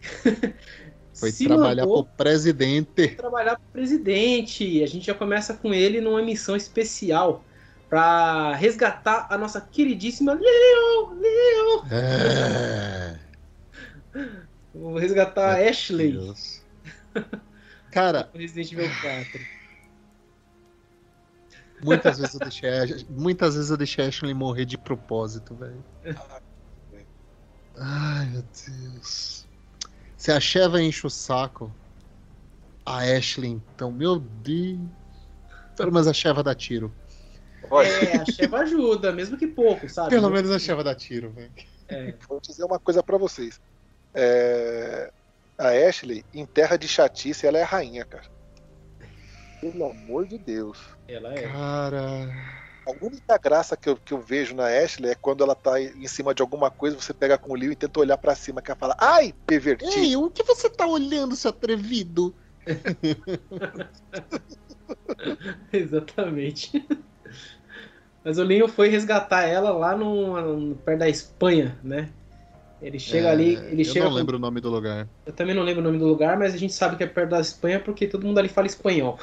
Foi 1.14 1.30
Se 1.30 1.46
trabalhar 1.46 1.82
mandou 1.82 2.04
pro 2.04 2.14
presidente. 2.24 3.08
trabalhar 3.08 3.56
pro 3.56 3.68
presidente. 3.72 4.82
A 4.82 4.86
gente 4.86 5.06
já 5.06 5.14
começa 5.14 5.54
com 5.54 5.72
ele 5.74 6.00
numa 6.00 6.22
missão 6.22 6.56
especial 6.56 7.44
para 7.88 8.54
resgatar 8.54 9.26
a 9.28 9.36
nossa 9.36 9.60
queridíssima 9.60 10.32
Leon, 10.32 11.10
Leon. 11.20 11.84
É. 11.90 13.18
Vou 14.74 14.98
resgatar 14.98 15.56
a 15.56 15.68
Ashley. 15.68 16.12
Deus. 16.12 16.62
Cara, 17.90 18.30
Resident 18.34 18.72
Evil 18.72 18.88
4. 19.02 19.40
Muitas 21.84 22.18
vezes 22.18 22.34
eu 22.34 22.40
deixei, 22.40 22.68
a- 22.70 22.86
muitas 23.10 23.54
vezes 23.54 23.70
eu 23.70 23.76
deixei 23.76 24.04
a 24.04 24.08
Ashley 24.08 24.34
morrer 24.34 24.64
de 24.64 24.78
propósito, 24.78 25.54
velho. 25.54 25.84
Ai, 27.76 28.26
meu 28.26 28.42
Deus. 28.66 29.46
Se 30.16 30.30
a 30.30 30.38
Sheva 30.38 30.80
enche 30.80 31.06
o 31.06 31.10
saco, 31.10 31.74
a 32.84 32.98
Ashley, 32.98 33.50
então, 33.50 33.90
meu 33.90 34.18
Deus. 34.18 34.78
Pelo 35.76 35.90
menos 35.92 36.06
a 36.06 36.12
Sheva 36.12 36.42
dá 36.42 36.54
tiro. 36.54 36.94
Olha, 37.70 37.88
É, 37.88 38.16
a 38.20 38.24
Sheva 38.24 38.58
ajuda, 38.58 39.12
mesmo 39.12 39.36
que 39.38 39.46
pouco, 39.46 39.88
sabe? 39.88 40.10
Pelo 40.10 40.30
menos 40.30 40.50
a 40.50 40.58
Sheva 40.58 40.84
dá 40.84 40.94
tiro, 40.94 41.30
velho. 41.32 41.52
É, 41.88 42.14
vou 42.28 42.40
dizer 42.40 42.64
uma 42.64 42.78
coisa 42.78 43.02
pra 43.02 43.16
vocês. 43.18 43.58
É, 44.14 45.10
A 45.58 45.68
Ashley, 45.88 46.24
em 46.34 46.44
terra 46.44 46.76
de 46.76 46.86
chatice, 46.88 47.46
ela 47.46 47.58
é 47.58 47.62
a 47.62 47.66
rainha, 47.66 48.04
cara. 48.04 48.24
Pelo 49.62 49.88
amor 49.90 50.26
de 50.26 50.38
Deus. 50.38 50.78
ela 51.06 51.32
é. 51.32 51.42
Cara. 51.48 52.28
A 52.84 52.90
única 53.00 53.38
graça 53.38 53.76
que 53.76 53.88
eu, 53.88 53.96
que 53.96 54.12
eu 54.12 54.20
vejo 54.20 54.56
na 54.56 54.66
Ashley 54.66 55.12
é 55.12 55.14
quando 55.14 55.44
ela 55.44 55.54
tá 55.54 55.80
em 55.80 56.08
cima 56.08 56.34
de 56.34 56.42
alguma 56.42 56.68
coisa, 56.68 56.96
você 57.00 57.14
pega 57.14 57.38
com 57.38 57.52
o 57.52 57.54
Leo 57.54 57.70
e 57.70 57.76
tenta 57.76 58.00
olhar 58.00 58.18
pra 58.18 58.34
cima, 58.34 58.60
que 58.60 58.72
ela 58.72 58.78
fala, 58.78 58.96
ai, 58.98 59.32
pervertido. 59.46 59.92
Ei, 59.92 60.16
o 60.16 60.28
que 60.28 60.42
você 60.42 60.68
tá 60.68 60.84
olhando, 60.84 61.36
seu 61.36 61.50
atrevido? 61.50 62.34
Exatamente. 65.72 66.86
Mas 68.24 68.38
o 68.38 68.42
Leon 68.42 68.68
foi 68.68 68.88
resgatar 68.88 69.42
ela 69.42 69.70
lá 69.70 69.96
no, 69.96 70.40
no- 70.56 70.76
perto 70.76 71.00
da 71.00 71.08
Espanha, 71.08 71.78
né? 71.82 72.10
Ele 72.82 72.98
chega 72.98 73.28
É, 73.28 73.30
ali, 73.30 73.54
ele 73.70 73.82
eu 73.82 73.92
chega. 73.92 74.04
não 74.06 74.10
com- 74.10 74.16
lembro 74.18 74.36
o 74.36 74.40
nome 74.40 74.60
do 74.60 74.68
lugar. 74.68 75.08
Eu 75.24 75.32
também 75.32 75.54
não 75.54 75.62
lembro 75.62 75.80
o 75.80 75.84
nome 75.84 75.98
do 75.98 76.06
lugar, 76.06 76.36
mas 76.36 76.52
a 76.52 76.56
gente 76.56 76.72
sabe 76.74 76.96
que 76.96 77.04
é 77.04 77.06
perto 77.06 77.30
da 77.30 77.40
Espanha 77.40 77.78
porque 77.78 78.08
todo 78.08 78.26
mundo 78.26 78.38
ali 78.38 78.48
fala 78.48 78.66
espanhol. 78.66 79.18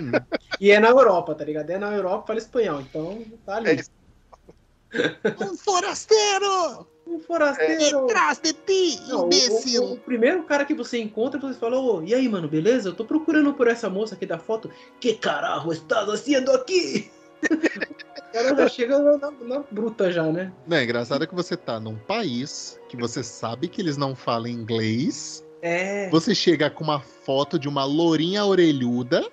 Hum. 0.00 0.10
e 0.60 0.70
é 0.70 0.80
na 0.80 0.88
Europa, 0.88 1.34
tá 1.34 1.44
ligado? 1.44 1.68
É 1.68 1.78
na 1.78 1.92
Europa 1.94 2.28
fala 2.28 2.38
espanhol, 2.38 2.80
então 2.80 3.22
tá 3.44 3.56
ali. 3.56 3.70
É. 3.72 5.44
Um 5.44 5.54
forasteiro! 5.56 6.86
Um 7.06 7.20
forasteiro. 7.20 8.04
Atrás 8.04 8.40
de 8.40 8.52
ti, 8.54 9.00
Não, 9.08 9.28
o, 9.28 9.30
o- 9.30 9.92
o 9.92 9.98
primeiro 9.98 10.42
cara 10.44 10.64
que 10.64 10.74
você 10.74 10.98
encontra, 10.98 11.38
você 11.38 11.58
fala, 11.58 11.78
ô, 11.78 12.02
e 12.02 12.14
aí, 12.14 12.28
mano, 12.28 12.48
beleza? 12.48 12.88
Eu 12.88 12.94
tô 12.94 13.04
procurando 13.04 13.52
por 13.52 13.68
essa 13.68 13.90
moça 13.90 14.14
aqui 14.14 14.24
da 14.26 14.38
foto. 14.38 14.70
Que 15.00 15.14
caralho 15.14 15.70
estás 15.72 16.06
fazendo 16.06 16.50
aqui? 16.52 17.10
O 17.44 18.32
cara 18.32 18.56
já 18.56 18.68
chega 18.68 18.98
na, 18.98 19.30
na- 19.30 19.64
bruta 19.70 20.10
já, 20.10 20.24
né? 20.24 20.52
Não, 20.66 20.76
é 20.76 20.84
engraçado 20.84 21.26
que 21.26 21.34
você 21.34 21.56
tá 21.56 21.78
num 21.80 21.96
país 21.96 22.78
que 22.88 22.96
você 22.96 23.22
sabe 23.22 23.68
que 23.68 23.80
eles 23.80 23.96
não 23.96 24.14
falam 24.14 24.48
inglês. 24.48 25.44
É. 25.62 26.08
Você 26.10 26.34
chega 26.34 26.68
com 26.70 26.84
uma 26.84 27.00
foto 27.00 27.58
de 27.58 27.68
uma 27.68 27.84
lourinha 27.84 28.44
orelhuda 28.44 29.26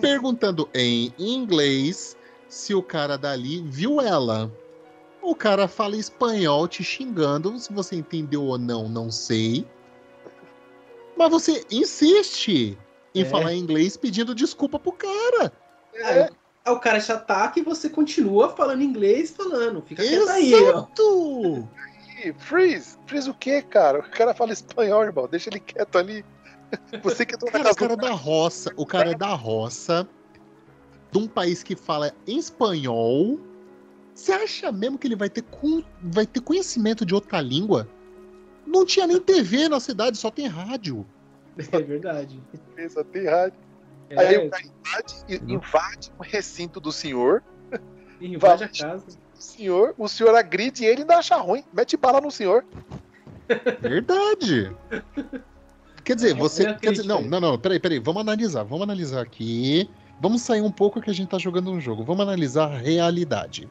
perguntando 0.00 0.68
em 0.74 1.12
inglês 1.18 2.16
se 2.48 2.74
o 2.74 2.82
cara 2.82 3.16
dali 3.18 3.62
viu 3.66 4.00
ela. 4.00 4.50
O 5.20 5.34
cara 5.34 5.66
fala 5.66 5.96
espanhol 5.96 6.68
te 6.68 6.84
xingando, 6.84 7.58
se 7.58 7.72
você 7.72 7.96
entendeu 7.96 8.42
ou 8.44 8.58
não, 8.58 8.88
não 8.88 9.10
sei. 9.10 9.66
Mas 11.16 11.30
você 11.30 11.64
insiste 11.70 12.76
em 13.14 13.22
É. 13.22 13.24
falar 13.24 13.54
inglês 13.54 13.96
pedindo 13.96 14.34
desculpa 14.34 14.78
pro 14.78 14.92
cara. 14.92 15.52
O- 15.94 16.04
aí 16.04 16.28
o 16.72 16.80
cara 16.80 17.00
te 17.00 17.12
ataca 17.12 17.58
e 17.60 17.62
você 17.62 17.88
continua 17.88 18.48
falando 18.56 18.82
inglês, 18.82 19.30
falando. 19.30 19.82
Fica 19.82 20.02
quieto 20.02 20.28
aí, 20.30 20.54
ó. 20.54 20.86
Freeze! 22.38 22.96
Freeze 23.06 23.28
o 23.28 23.34
quê, 23.34 23.60
cara? 23.60 23.98
O 24.00 24.10
cara 24.10 24.32
fala 24.32 24.52
espanhol, 24.52 25.02
irmão. 25.04 25.28
Deixa 25.28 25.50
ele 25.50 25.60
quieto 25.60 25.98
ali. 25.98 26.24
Você 27.02 27.26
que 27.26 27.34
na 27.34 27.50
Cara, 27.50 27.70
o 27.70 27.74
cara 27.76 27.92
é 27.92 27.96
da 27.96 28.10
roça, 28.10 28.72
o 28.76 28.86
cara 28.86 29.10
é 29.10 29.14
da 29.14 29.34
roça, 29.34 30.08
de 31.12 31.18
um 31.18 31.28
país 31.28 31.62
que 31.62 31.76
fala 31.76 32.12
em 32.26 32.38
espanhol. 32.38 33.38
Você 34.14 34.32
acha 34.32 34.72
mesmo 34.72 34.96
que 34.98 35.06
ele 35.06 35.16
vai 35.16 35.28
ter, 35.28 35.42
cu- 35.42 35.84
vai 36.02 36.26
ter 36.26 36.40
conhecimento 36.40 37.04
de 37.04 37.14
outra 37.14 37.40
língua? 37.40 37.86
Não 38.66 38.86
tinha 38.86 39.06
nem 39.06 39.20
TV 39.20 39.68
na 39.68 39.78
cidade, 39.78 40.16
só 40.16 40.30
tem 40.30 40.46
rádio. 40.46 41.06
É 41.70 41.80
verdade. 41.80 42.42
Só 42.88 43.04
tem 43.04 43.26
rádio. 43.26 43.58
É, 44.10 44.18
Aí 44.20 44.46
o 44.46 44.50
cara 44.50 44.62
invade, 44.62 45.42
invade 45.48 46.12
o 46.18 46.22
recinto 46.22 46.80
do 46.80 46.92
senhor. 46.92 47.42
invade 48.20 48.64
a 48.64 48.68
casa. 48.68 49.06
O 49.36 49.42
senhor, 49.42 49.94
o 49.98 50.08
senhor 50.08 50.34
agride 50.34 50.84
ele 50.84 50.98
e 50.98 51.02
ainda 51.02 51.16
acha 51.18 51.36
ruim. 51.36 51.64
Mete 51.72 51.96
bala 51.96 52.20
no 52.20 52.30
senhor. 52.30 52.64
Verdade. 53.80 54.74
Quer 56.04 56.14
dizer, 56.16 56.30
É, 56.30 56.34
você. 56.34 56.68
eu 56.68 56.76
Quer 56.76 56.92
dizer, 56.92 57.06
não, 57.06 57.22
não, 57.22 57.40
não, 57.40 57.58
peraí, 57.58 57.80
peraí. 57.80 57.98
Vamos 57.98 58.20
analisar. 58.20 58.62
Vamos 58.62 58.82
analisar 58.82 59.22
aqui. 59.22 59.88
Vamos 60.20 60.42
sair 60.42 60.60
um 60.60 60.70
pouco 60.70 61.00
que 61.00 61.10
a 61.10 61.12
gente 61.12 61.28
tá 61.28 61.38
jogando 61.38 61.70
um 61.70 61.80
jogo. 61.80 62.04
Vamos 62.04 62.22
analisar 62.22 62.70
a 62.72 62.78
realidade. 62.78 63.68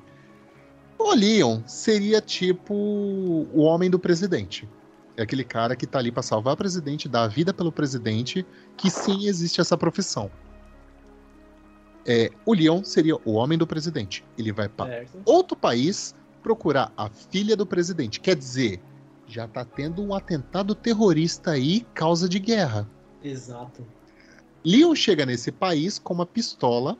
O 0.98 1.14
Leon 1.14 1.62
seria 1.66 2.22
tipo 2.22 2.74
o 2.74 3.62
homem 3.62 3.90
do 3.90 3.98
presidente. 3.98 4.68
É 5.16 5.22
aquele 5.22 5.44
cara 5.44 5.76
que 5.76 5.86
tá 5.86 6.00
ali 6.00 6.12
pra 6.12 6.24
salvar 6.24 6.56
o 6.56 6.58
presidente, 6.58 7.08
dar 7.08 7.24
a 7.24 7.28
vida 7.28 7.54
pelo 7.54 7.72
presidente, 7.72 8.46
que 8.76 8.90
sim 8.90 9.28
existe 9.28 9.62
essa 9.62 9.78
profissão. 9.78 10.32
É, 12.06 12.32
o 12.46 12.54
Leon 12.54 12.84
seria 12.84 13.16
o 13.24 13.34
homem 13.34 13.58
do 13.58 13.68
presidente. 13.68 14.26
Ele 14.38 14.52
vai 14.52 14.68
pra 14.68 14.88
Certo. 14.88 15.22
outro 15.26 15.56
país 15.56 16.16
procurar 16.42 16.92
a 16.98 17.10
filha 17.10 17.56
do 17.56 17.66
presidente. 17.66 18.20
Quer 18.20 18.36
dizer, 18.36 18.82
já 19.28 19.48
tá 19.48 19.64
tendo 19.64 20.04
um 20.04 20.14
atentado 20.14 20.76
terrorista 20.76 21.52
aí, 21.52 21.86
causa 21.94 22.28
de 22.28 22.40
guerra. 22.40 22.90
Exato. 23.24 23.86
Leon 24.66 24.96
chega 24.96 25.26
nesse 25.26 25.52
país 25.52 25.98
com 26.00 26.14
uma 26.14 26.26
pistola 26.26 26.98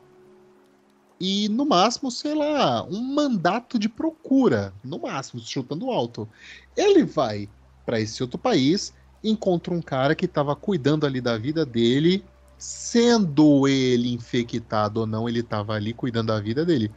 e, 1.20 1.48
no 1.48 1.66
máximo, 1.66 2.10
sei 2.10 2.34
lá, 2.34 2.82
um 2.84 3.02
mandato 3.14 3.78
de 3.78 3.88
procura. 3.88 4.72
No 4.82 5.00
máximo, 5.00 5.40
chutando 5.40 5.90
alto. 5.90 6.28
Ele 6.76 7.04
vai 7.04 7.48
para 7.84 8.00
esse 8.00 8.22
outro 8.22 8.38
país, 8.38 8.94
encontra 9.22 9.72
um 9.72 9.82
cara 9.82 10.14
que 10.14 10.26
tava 10.26 10.54
cuidando 10.54 11.06
ali 11.06 11.20
da 11.20 11.36
vida 11.36 11.64
dele 11.64 12.24
Sendo 12.56 13.66
ele 13.68 14.12
infectado 14.12 15.00
ou 15.00 15.06
não, 15.06 15.28
ele 15.28 15.42
tava 15.42 15.74
ali 15.74 15.92
cuidando 15.92 16.28
da 16.28 16.40
vida 16.40 16.64
dele. 16.64 16.90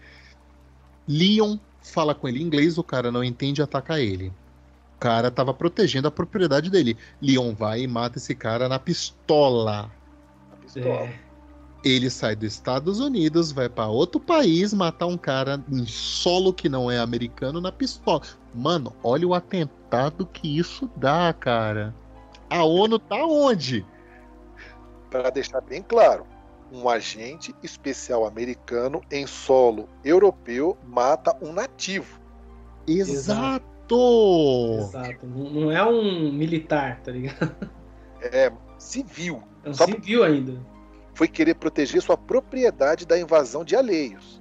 Leon 1.08 1.58
fala 1.82 2.14
com 2.14 2.28
ele 2.28 2.40
em 2.40 2.44
inglês, 2.44 2.78
o 2.78 2.84
cara 2.84 3.12
não 3.12 3.24
entende 3.24 3.60
e 3.60 3.64
ataca 3.64 4.00
ele. 4.00 4.32
O 4.96 5.00
cara 5.00 5.30
tava 5.30 5.54
protegendo 5.54 6.08
a 6.08 6.12
propriedade 6.12 6.70
dele. 6.70 6.98
Leon 7.22 7.54
vai 7.54 7.82
e 7.82 7.88
mata 7.88 8.18
esse 8.18 8.34
cara 8.36 8.70
na 8.70 8.80
pistola. 8.80 9.92
A 10.54 10.56
pistola. 10.56 10.86
É, 10.86 11.20
Ele 11.88 12.10
sai 12.10 12.36
dos 12.36 12.52
Estados 12.54 13.00
Unidos, 13.00 13.54
vai 13.54 13.70
pra 13.70 13.88
outro 13.88 14.20
país 14.20 14.74
matar 14.74 15.06
um 15.06 15.18
cara 15.18 15.64
em 15.72 15.86
solo 15.86 16.54
que 16.54 16.68
não 16.68 16.92
é 16.92 17.00
americano 17.00 17.62
na 17.62 17.72
pistola. 17.72 18.22
Mano, 18.54 18.94
olha 19.02 19.26
o 19.26 19.34
atentado 19.34 20.26
que 20.26 20.58
isso 20.58 20.90
dá, 20.98 21.34
cara. 21.34 21.96
A 22.50 22.62
ONU 22.66 23.00
tá 23.00 23.26
onde? 23.26 23.86
Para 25.10 25.30
deixar 25.30 25.62
bem 25.62 25.82
claro, 25.82 26.28
um 26.74 26.90
agente 26.90 27.56
especial 27.64 28.26
americano 28.26 29.02
em 29.10 29.26
solo 29.26 29.88
europeu 30.04 30.78
mata 30.86 31.38
um 31.42 31.54
nativo. 31.54 32.20
Exato! 32.86 33.66
exato. 34.80 35.26
Não, 35.26 35.50
não 35.50 35.72
é 35.72 35.86
um 35.86 36.34
militar, 36.34 37.00
tá 37.02 37.14
ligado? 37.14 37.56
É 38.20 38.52
civil. 38.78 39.42
É 39.64 39.70
um 39.70 39.74
Só 39.74 39.86
civil 39.86 40.24
ainda. 40.24 40.60
Foi 41.18 41.28
querer 41.28 41.56
proteger 41.56 42.00
sua 42.00 42.16
propriedade 42.16 43.04
da 43.04 43.20
invasão 43.20 43.66
de 43.66 43.76
alheios. 43.76 44.40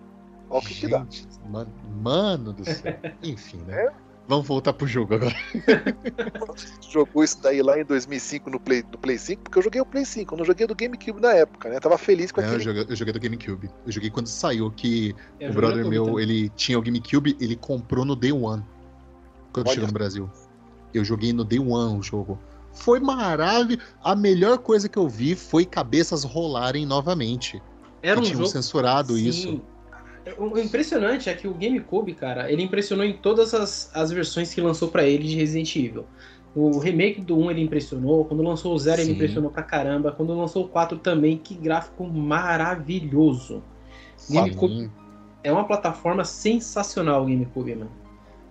Olha 0.51 0.59
o 0.59 0.62
que, 0.62 0.74
que 0.74 0.86
dá. 0.86 1.07
Mano, 1.48 1.73
mano 2.03 2.53
do 2.53 2.66
céu. 2.66 2.94
Enfim, 3.24 3.62
né? 3.66 3.89
Vamos 4.28 4.47
voltar 4.47 4.74
pro 4.74 4.86
jogo 4.86 5.15
agora. 5.15 5.35
Jogou 6.86 7.24
isso 7.24 7.40
daí 7.40 7.62
lá 7.62 7.81
em 7.81 7.85
2005 7.86 8.51
no 8.51 8.61
Play, 8.61 8.85
no 8.93 8.98
Play 8.98 9.16
5, 9.16 9.44
porque 9.44 9.59
eu 9.59 9.62
joguei 9.62 9.81
o 9.81 9.86
Play 9.86 10.05
5, 10.05 10.35
eu 10.35 10.39
não 10.39 10.44
joguei 10.44 10.66
do 10.66 10.74
GameCube 10.74 11.19
na 11.19 11.32
época, 11.32 11.70
né? 11.70 11.81
Tava 11.81 11.97
feliz 11.97 12.31
com 12.31 12.43
eu, 12.43 12.47
aquele. 12.47 12.62
joguei, 12.62 12.86
eu 12.86 12.97
joguei 12.97 13.12
do 13.15 13.20
GameCube. 13.20 13.70
Eu 13.86 13.93
joguei 13.93 14.11
quando 14.11 14.27
saiu, 14.27 14.70
que 14.70 15.16
É, 15.40 15.48
o 15.48 15.55
brother 15.55 15.86
meu, 15.89 16.05
Kombi 16.05 16.23
ele 16.23 16.48
tinha 16.51 16.78
o 16.78 16.82
GameCube, 16.82 17.39
ele 17.40 17.57
comprou 17.57 18.05
no 18.05 18.15
Day 18.15 18.32
One. 18.32 18.62
Quando 19.51 19.69
Olha. 19.69 19.74
chegou 19.74 19.86
no 19.86 19.94
Brasil. 19.94 20.31
Eu 20.93 21.03
joguei 21.07 21.32
no 21.32 21.43
Day 21.43 21.59
One 21.59 21.98
o 21.98 22.03
jogo. 22.03 22.39
Foi 22.77 23.01
maravilhoso. 23.01 23.81
A 24.03 24.15
melhor 24.15 24.59
coisa 24.59 24.89
que 24.89 24.98
eu 24.98 25.09
vi 25.09 25.35
foi 25.35 25.65
cabeças 25.65 26.23
rolarem 26.23 26.86
novamente. 26.86 27.61
Era 28.03 28.20
um 28.20 28.23
tinham 28.23 28.39
jogo. 28.39 28.51
censurado 28.51 29.15
Sim. 29.16 29.28
isso. 29.28 29.62
O 30.39 30.59
impressionante 30.59 31.31
é 31.31 31.35
que 31.35 31.47
o 31.47 31.55
GameCube, 31.55 32.12
cara, 32.15 32.51
ele 32.51 32.62
impressionou 32.62 33.05
em 33.05 33.16
todas 33.16 33.55
as, 33.55 33.90
as 33.94 34.11
versões 34.11 34.53
que 34.53 34.61
lançou 34.61 34.89
pra 34.89 35.05
ele 35.05 35.24
de 35.24 35.36
Resident 35.36 35.74
Evil. 35.77 36.05
O 36.55 36.78
remake 36.78 37.20
do 37.20 37.39
1 37.39 37.51
ele 37.51 37.62
impressionou, 37.62 38.24
quando 38.24 38.43
lançou 38.43 38.74
o 38.74 38.78
0 38.78 39.03
ele 39.03 39.12
impressionou 39.12 39.51
pra 39.51 39.62
caramba, 39.62 40.11
quando 40.11 40.36
lançou 40.36 40.65
o 40.65 40.69
4 40.69 40.98
também, 40.98 41.36
que 41.36 41.55
gráfico 41.55 42.05
maravilhoso. 42.05 43.62
GameCube 44.28 44.90
é 45.44 45.53
uma 45.53 45.65
plataforma 45.65 46.24
sensacional 46.24 47.23
o 47.23 47.27
GameCube, 47.27 47.77
mano. 47.77 47.90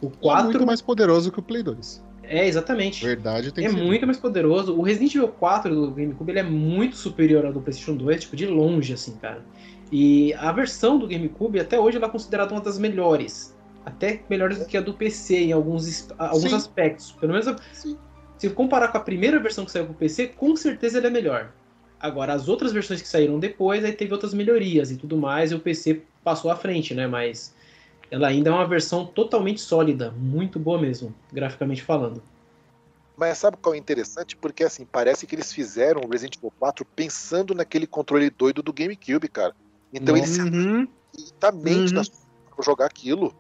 O 0.01 0.07
É 0.07 0.09
4 0.21 0.45
muito 0.45 0.65
mais 0.65 0.81
poderoso 0.81 1.31
que 1.31 1.39
o 1.39 1.43
Play 1.43 1.61
2. 1.61 2.01
É 2.29 2.47
exatamente. 2.47 3.03
Verdade 3.05 3.51
tem 3.51 3.65
É 3.65 3.69
que 3.69 3.75
ser. 3.75 3.81
muito 3.83 4.05
mais 4.05 4.17
poderoso. 4.17 4.75
O 4.77 4.81
Resident 4.81 5.15
Evil 5.15 5.27
4 5.27 5.73
do 5.73 5.91
GameCube 5.91 6.31
ele 6.31 6.39
é 6.39 6.43
muito 6.43 6.95
superior 6.95 7.45
ao 7.45 7.53
do 7.53 7.61
PlayStation 7.61 7.95
2, 7.95 8.21
tipo, 8.21 8.35
de 8.35 8.45
longe, 8.47 8.93
assim, 8.93 9.15
cara. 9.17 9.43
E 9.91 10.33
a 10.35 10.51
versão 10.51 10.97
do 10.97 11.07
GameCube, 11.07 11.59
até 11.59 11.79
hoje, 11.79 11.97
ela 11.97 12.07
é 12.07 12.09
considerada 12.09 12.53
uma 12.53 12.61
das 12.61 12.77
melhores. 12.79 13.55
Até 13.85 14.21
melhores 14.29 14.57
do 14.59 14.65
que 14.65 14.75
a 14.75 14.81
do 14.81 14.93
PC 14.93 15.37
em 15.45 15.51
alguns, 15.51 16.07
alguns 16.17 16.49
Sim. 16.49 16.55
aspectos. 16.55 17.11
Pelo 17.13 17.33
menos, 17.33 17.55
Sim. 17.71 17.97
se 18.37 18.49
comparar 18.49 18.87
com 18.87 18.97
a 18.97 19.01
primeira 19.01 19.39
versão 19.39 19.63
que 19.63 19.71
saiu 19.71 19.85
pro 19.85 19.93
PC, 19.93 20.27
com 20.29 20.55
certeza 20.55 20.97
ela 20.97 21.07
é 21.07 21.11
melhor. 21.11 21.51
Agora, 21.99 22.33
as 22.33 22.47
outras 22.47 22.73
versões 22.73 23.01
que 23.01 23.07
saíram 23.07 23.39
depois, 23.39 23.85
aí 23.85 23.91
teve 23.93 24.11
outras 24.11 24.33
melhorias 24.33 24.91
e 24.91 24.97
tudo 24.97 25.17
mais, 25.17 25.51
e 25.51 25.55
o 25.55 25.59
PC 25.59 26.01
passou 26.23 26.49
à 26.51 26.55
frente, 26.55 26.93
né? 26.93 27.07
Mas 27.07 27.55
ela 28.11 28.27
ainda 28.27 28.49
é 28.49 28.53
uma 28.53 28.67
versão 28.67 29.05
totalmente 29.05 29.61
sólida, 29.61 30.11
muito 30.11 30.59
boa 30.59 30.79
mesmo, 30.79 31.13
graficamente 31.31 31.81
falando. 31.83 32.21
Mas 33.17 33.37
sabe 33.37 33.57
qual 33.57 33.73
é 33.73 33.77
interessante? 33.77 34.35
Porque 34.35 34.63
assim, 34.63 34.85
parece 34.85 35.25
que 35.25 35.35
eles 35.35 35.51
fizeram 35.53 36.01
o 36.01 36.09
Resident 36.09 36.35
Evil 36.37 36.51
4 36.59 36.85
pensando 36.95 37.55
naquele 37.55 37.87
controle 37.87 38.29
doido 38.29 38.61
do 38.61 38.73
GameCube, 38.73 39.27
cara. 39.29 39.55
Então 39.93 40.15
Nossa. 40.15 40.41
ele 40.41 40.49
Uhum. 40.49 40.87
certamente 41.17 41.95
Uhum. 41.95 42.03
pra 42.55 42.63
jogar 42.65 42.85
aquilo. 42.87 43.33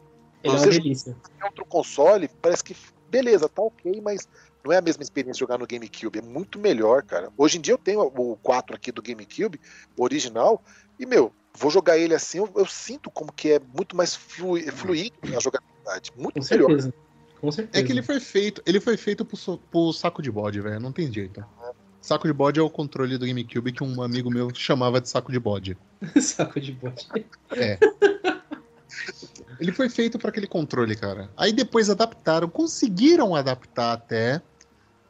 É 0.43 0.49
uma 0.49 0.59
Você- 0.59 0.69
delícia. 0.69 1.15
Outro 1.43 1.65
console, 1.65 2.29
parece 2.41 2.63
que 2.63 2.75
beleza, 3.09 3.49
tá 3.49 3.61
ok, 3.61 3.99
mas 4.01 4.27
não 4.63 4.71
é 4.71 4.77
a 4.77 4.81
mesma 4.81 5.03
experiência 5.03 5.39
jogar 5.39 5.57
no 5.57 5.67
GameCube. 5.67 6.19
É 6.19 6.21
muito 6.21 6.57
melhor, 6.57 7.03
cara. 7.03 7.31
Hoje 7.37 7.57
em 7.57 7.61
dia 7.61 7.73
eu 7.73 7.77
tenho 7.77 8.01
o 8.01 8.37
4 8.37 8.75
aqui 8.75 8.91
do 8.91 9.01
GameCube, 9.01 9.59
o 9.97 10.03
original, 10.03 10.63
e 10.99 11.05
meu, 11.05 11.33
vou 11.55 11.71
jogar 11.71 11.97
ele 11.97 12.13
assim, 12.13 12.39
eu, 12.39 12.49
eu 12.55 12.65
sinto 12.65 13.09
como 13.09 13.31
que 13.31 13.53
é 13.53 13.61
muito 13.75 13.95
mais 13.95 14.15
flui, 14.15 14.63
fluido 14.63 15.15
a 15.35 15.39
jogabilidade. 15.39 16.11
Muito 16.15 16.39
Com 16.39 16.45
melhor. 16.49 16.67
certeza. 16.69 16.93
Com 17.39 17.51
certeza. 17.51 17.83
É 17.83 17.85
que 17.85 17.91
ele 17.91 18.01
foi 18.01 18.19
feito, 18.19 18.61
ele 18.65 18.79
foi 18.79 18.97
feito 18.97 19.23
pro, 19.25 19.57
pro 19.57 19.93
saco 19.93 20.21
de 20.21 20.31
bode, 20.31 20.61
velho. 20.61 20.79
Não 20.79 20.91
tem 20.91 21.11
jeito. 21.11 21.43
Saco 22.01 22.27
de 22.27 22.33
bode 22.33 22.59
é 22.59 22.63
o 22.63 22.69
controle 22.69 23.17
do 23.17 23.25
GameCube 23.25 23.71
que 23.71 23.83
um 23.83 24.01
amigo 24.01 24.29
meu 24.29 24.53
chamava 24.53 25.01
de 25.01 25.09
saco 25.09 25.31
de 25.31 25.39
bode. 25.39 25.77
Saco 26.21 26.59
de 26.59 26.71
bote. 26.71 27.07
Ele 29.59 29.71
foi 29.71 29.89
feito 29.89 30.19
pra 30.19 30.29
aquele 30.29 30.47
controle, 30.47 30.95
cara. 30.95 31.29
Aí 31.35 31.51
depois 31.51 31.89
adaptaram, 31.89 32.47
conseguiram 32.47 33.35
adaptar 33.35 33.93
até, 33.93 34.41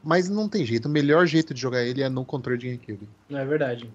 mas 0.03 0.29
não 0.29 0.47
tem 0.47 0.65
jeito. 0.65 0.85
O 0.85 0.91
melhor 0.91 1.25
jeito 1.25 1.53
de 1.53 1.59
jogar 1.59 1.83
ele 1.83 2.01
é 2.01 2.07
no 2.07 2.23
controle 2.23 2.57
de 2.57 2.67
GameCube. 2.67 3.09
Não 3.29 3.39
é 3.39 3.45
verdade. 3.45 3.91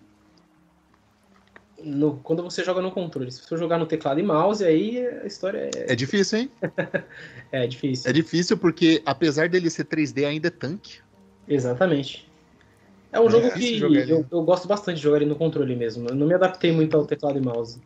No- 1.82 2.16
quando 2.22 2.42
você 2.42 2.62
joga 2.62 2.82
no 2.82 2.90
controle, 2.90 3.30
se 3.30 3.42
você 3.42 3.56
jogar 3.56 3.78
no 3.78 3.86
teclado 3.86 4.20
e 4.20 4.22
mouse, 4.22 4.64
aí 4.64 5.06
a 5.06 5.26
história 5.26 5.70
é, 5.74 5.92
É 5.92 5.96
difícil, 5.96 6.40
hein? 6.40 6.50
é 7.52 7.66
difícil. 7.66 8.10
É 8.10 8.12
difícil 8.12 8.58
porque, 8.58 9.02
apesar 9.06 9.48
dele 9.48 9.70
ser 9.70 9.84
3D, 9.84 10.24
ainda 10.24 10.48
é 10.48 10.50
tanque. 10.50 10.98
Exatamente. 11.48 12.30
É 13.12 13.18
um 13.18 13.26
É 13.26 13.30
jogo 13.30 13.52
que 13.52 13.78
eu, 14.08 14.26
eu 14.30 14.42
gosto 14.42 14.68
bastante 14.68 14.96
de 14.96 15.02
jogar 15.02 15.16
ele 15.16 15.26
no 15.26 15.36
controle 15.36 15.74
mesmo. 15.74 16.08
Eu 16.08 16.14
não 16.14 16.26
me 16.26 16.34
adaptei 16.34 16.70
muito 16.70 16.96
ao 16.96 17.04
teclado 17.06 17.38
e 17.38 17.42
mouse. 17.42 17.80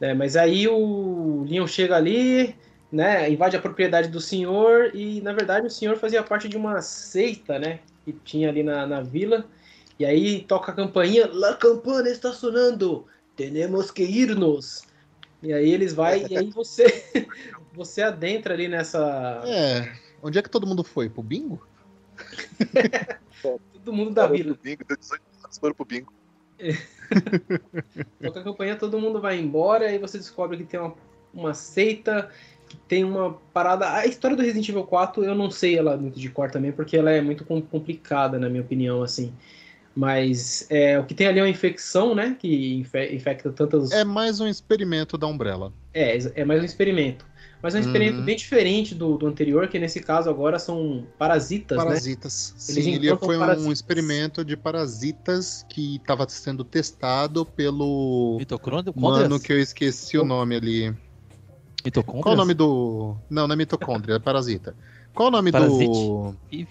É, 0.00 0.12
mas 0.12 0.36
aí 0.36 0.66
o 0.68 1.44
Leon 1.48 1.66
chega 1.66 1.96
ali, 1.96 2.56
né, 2.90 3.30
invade 3.30 3.56
a 3.56 3.60
propriedade 3.60 4.08
do 4.08 4.20
senhor 4.20 4.90
e, 4.94 5.20
na 5.20 5.32
verdade, 5.32 5.66
o 5.66 5.70
senhor 5.70 5.96
fazia 5.96 6.22
parte 6.22 6.48
de 6.48 6.56
uma 6.56 6.82
seita, 6.82 7.58
né, 7.58 7.78
que 8.04 8.12
tinha 8.12 8.48
ali 8.48 8.62
na, 8.64 8.84
na 8.86 9.00
vila. 9.00 9.46
E 10.02 10.04
aí 10.04 10.40
toca 10.40 10.72
a 10.72 10.74
campainha, 10.74 11.30
La 11.32 11.54
campana 11.54 12.08
está 12.08 12.32
sonando, 12.32 13.06
temos 13.36 13.88
que 13.92 14.02
irnos. 14.02 14.82
E 15.40 15.52
aí 15.52 15.70
eles 15.70 15.94
vai 15.94 16.26
e 16.28 16.36
aí 16.36 16.50
você 16.50 17.04
você 17.72 18.02
adentra 18.02 18.52
ali 18.52 18.66
nessa 18.66 19.42
É. 19.46 19.92
Onde 20.20 20.40
é 20.40 20.42
que 20.42 20.50
todo 20.50 20.66
mundo 20.66 20.82
foi? 20.82 21.08
Pro 21.08 21.22
bingo? 21.22 21.64
todo 23.74 23.92
mundo 23.92 24.10
da 24.10 24.26
vila. 24.26 24.54
pro 24.54 24.62
bingo, 24.64 24.84
deu 24.88 24.96
18 24.96 25.22
anos, 25.44 25.58
foram 25.58 25.74
pro 25.76 25.84
bingo. 25.84 26.12
Toca 28.20 28.40
a 28.40 28.42
campanha, 28.42 28.74
todo 28.74 28.98
mundo 28.98 29.20
vai 29.20 29.38
embora 29.38 29.88
e 29.92 29.98
você 29.98 30.18
descobre 30.18 30.56
que 30.56 30.64
tem 30.64 30.80
uma, 30.80 30.94
uma 31.32 31.54
seita, 31.54 32.28
que 32.68 32.76
tem 32.76 33.04
uma 33.04 33.34
parada. 33.52 33.88
A 33.92 34.04
história 34.04 34.36
do 34.36 34.42
Resident 34.42 34.68
Evil 34.68 34.82
4 34.82 35.22
eu 35.24 35.36
não 35.36 35.48
sei 35.48 35.78
ela 35.78 35.96
muito 35.96 36.18
de 36.18 36.28
cor 36.28 36.50
também, 36.50 36.72
porque 36.72 36.96
ela 36.96 37.12
é 37.12 37.20
muito 37.20 37.44
com- 37.44 37.62
complicada, 37.62 38.36
na 38.36 38.48
minha 38.48 38.62
opinião, 38.62 39.00
assim. 39.00 39.32
Mas 39.94 40.66
é, 40.70 40.98
o 40.98 41.04
que 41.04 41.14
tem 41.14 41.26
ali 41.26 41.38
é 41.38 41.42
uma 41.42 41.48
infecção, 41.48 42.14
né? 42.14 42.36
Que 42.38 42.76
infe- 42.76 43.14
infecta 43.14 43.52
tantas. 43.52 43.90
É 43.90 44.04
mais 44.04 44.40
um 44.40 44.46
experimento 44.46 45.18
da 45.18 45.26
Umbrella. 45.26 45.72
É, 45.92 46.16
é 46.34 46.44
mais 46.44 46.62
um 46.62 46.64
experimento. 46.64 47.26
Mas 47.62 47.74
é 47.76 47.78
um 47.78 47.80
experimento 47.82 48.18
Uhum. 48.18 48.24
bem 48.24 48.34
diferente 48.34 48.92
do, 48.92 49.16
do 49.16 49.26
anterior, 49.26 49.68
que 49.68 49.78
nesse 49.78 50.00
caso 50.00 50.28
agora 50.28 50.58
são 50.58 51.06
parasitas, 51.16 51.78
né? 51.78 51.84
Parasitas. 51.84 52.54
Eles 52.68 52.84
Sim, 52.84 52.94
ele 52.94 53.16
foi 53.18 53.36
um 53.36 53.40
parasitas. 53.40 53.72
experimento 53.72 54.44
de 54.44 54.56
parasitas 54.56 55.64
que 55.68 55.96
estava 55.96 56.28
sendo 56.28 56.64
testado 56.64 57.46
pelo 57.46 58.36
Mitocôndria? 58.40 58.92
mano 58.96 59.38
que 59.38 59.52
eu 59.52 59.60
esqueci 59.60 60.18
o 60.18 60.24
nome 60.24 60.56
ali. 60.56 60.92
Mitocôndrias? 61.84 62.22
Qual 62.24 62.34
o 62.34 62.36
nome 62.38 62.54
do. 62.54 63.16
Não, 63.30 63.46
não 63.46 63.54
é 63.54 63.56
mitocôndria, 63.56 64.14
é 64.14 64.18
parasita. 64.18 64.74
Qual 65.14 65.28
o 65.28 65.30
nome 65.30 65.50
do. 65.52 65.58
Parasite. 65.58 66.38
Ih, 66.50 66.66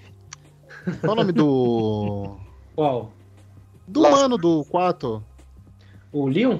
Qual 0.99 1.13
o 1.13 1.15
nome 1.15 1.31
do. 1.31 2.37
Qual? 2.75 3.11
Do 3.87 4.01
Last- 4.01 4.15
mano 4.21 4.37
do 4.37 4.63
4? 4.65 5.23
O 6.11 6.27
Leon? 6.27 6.59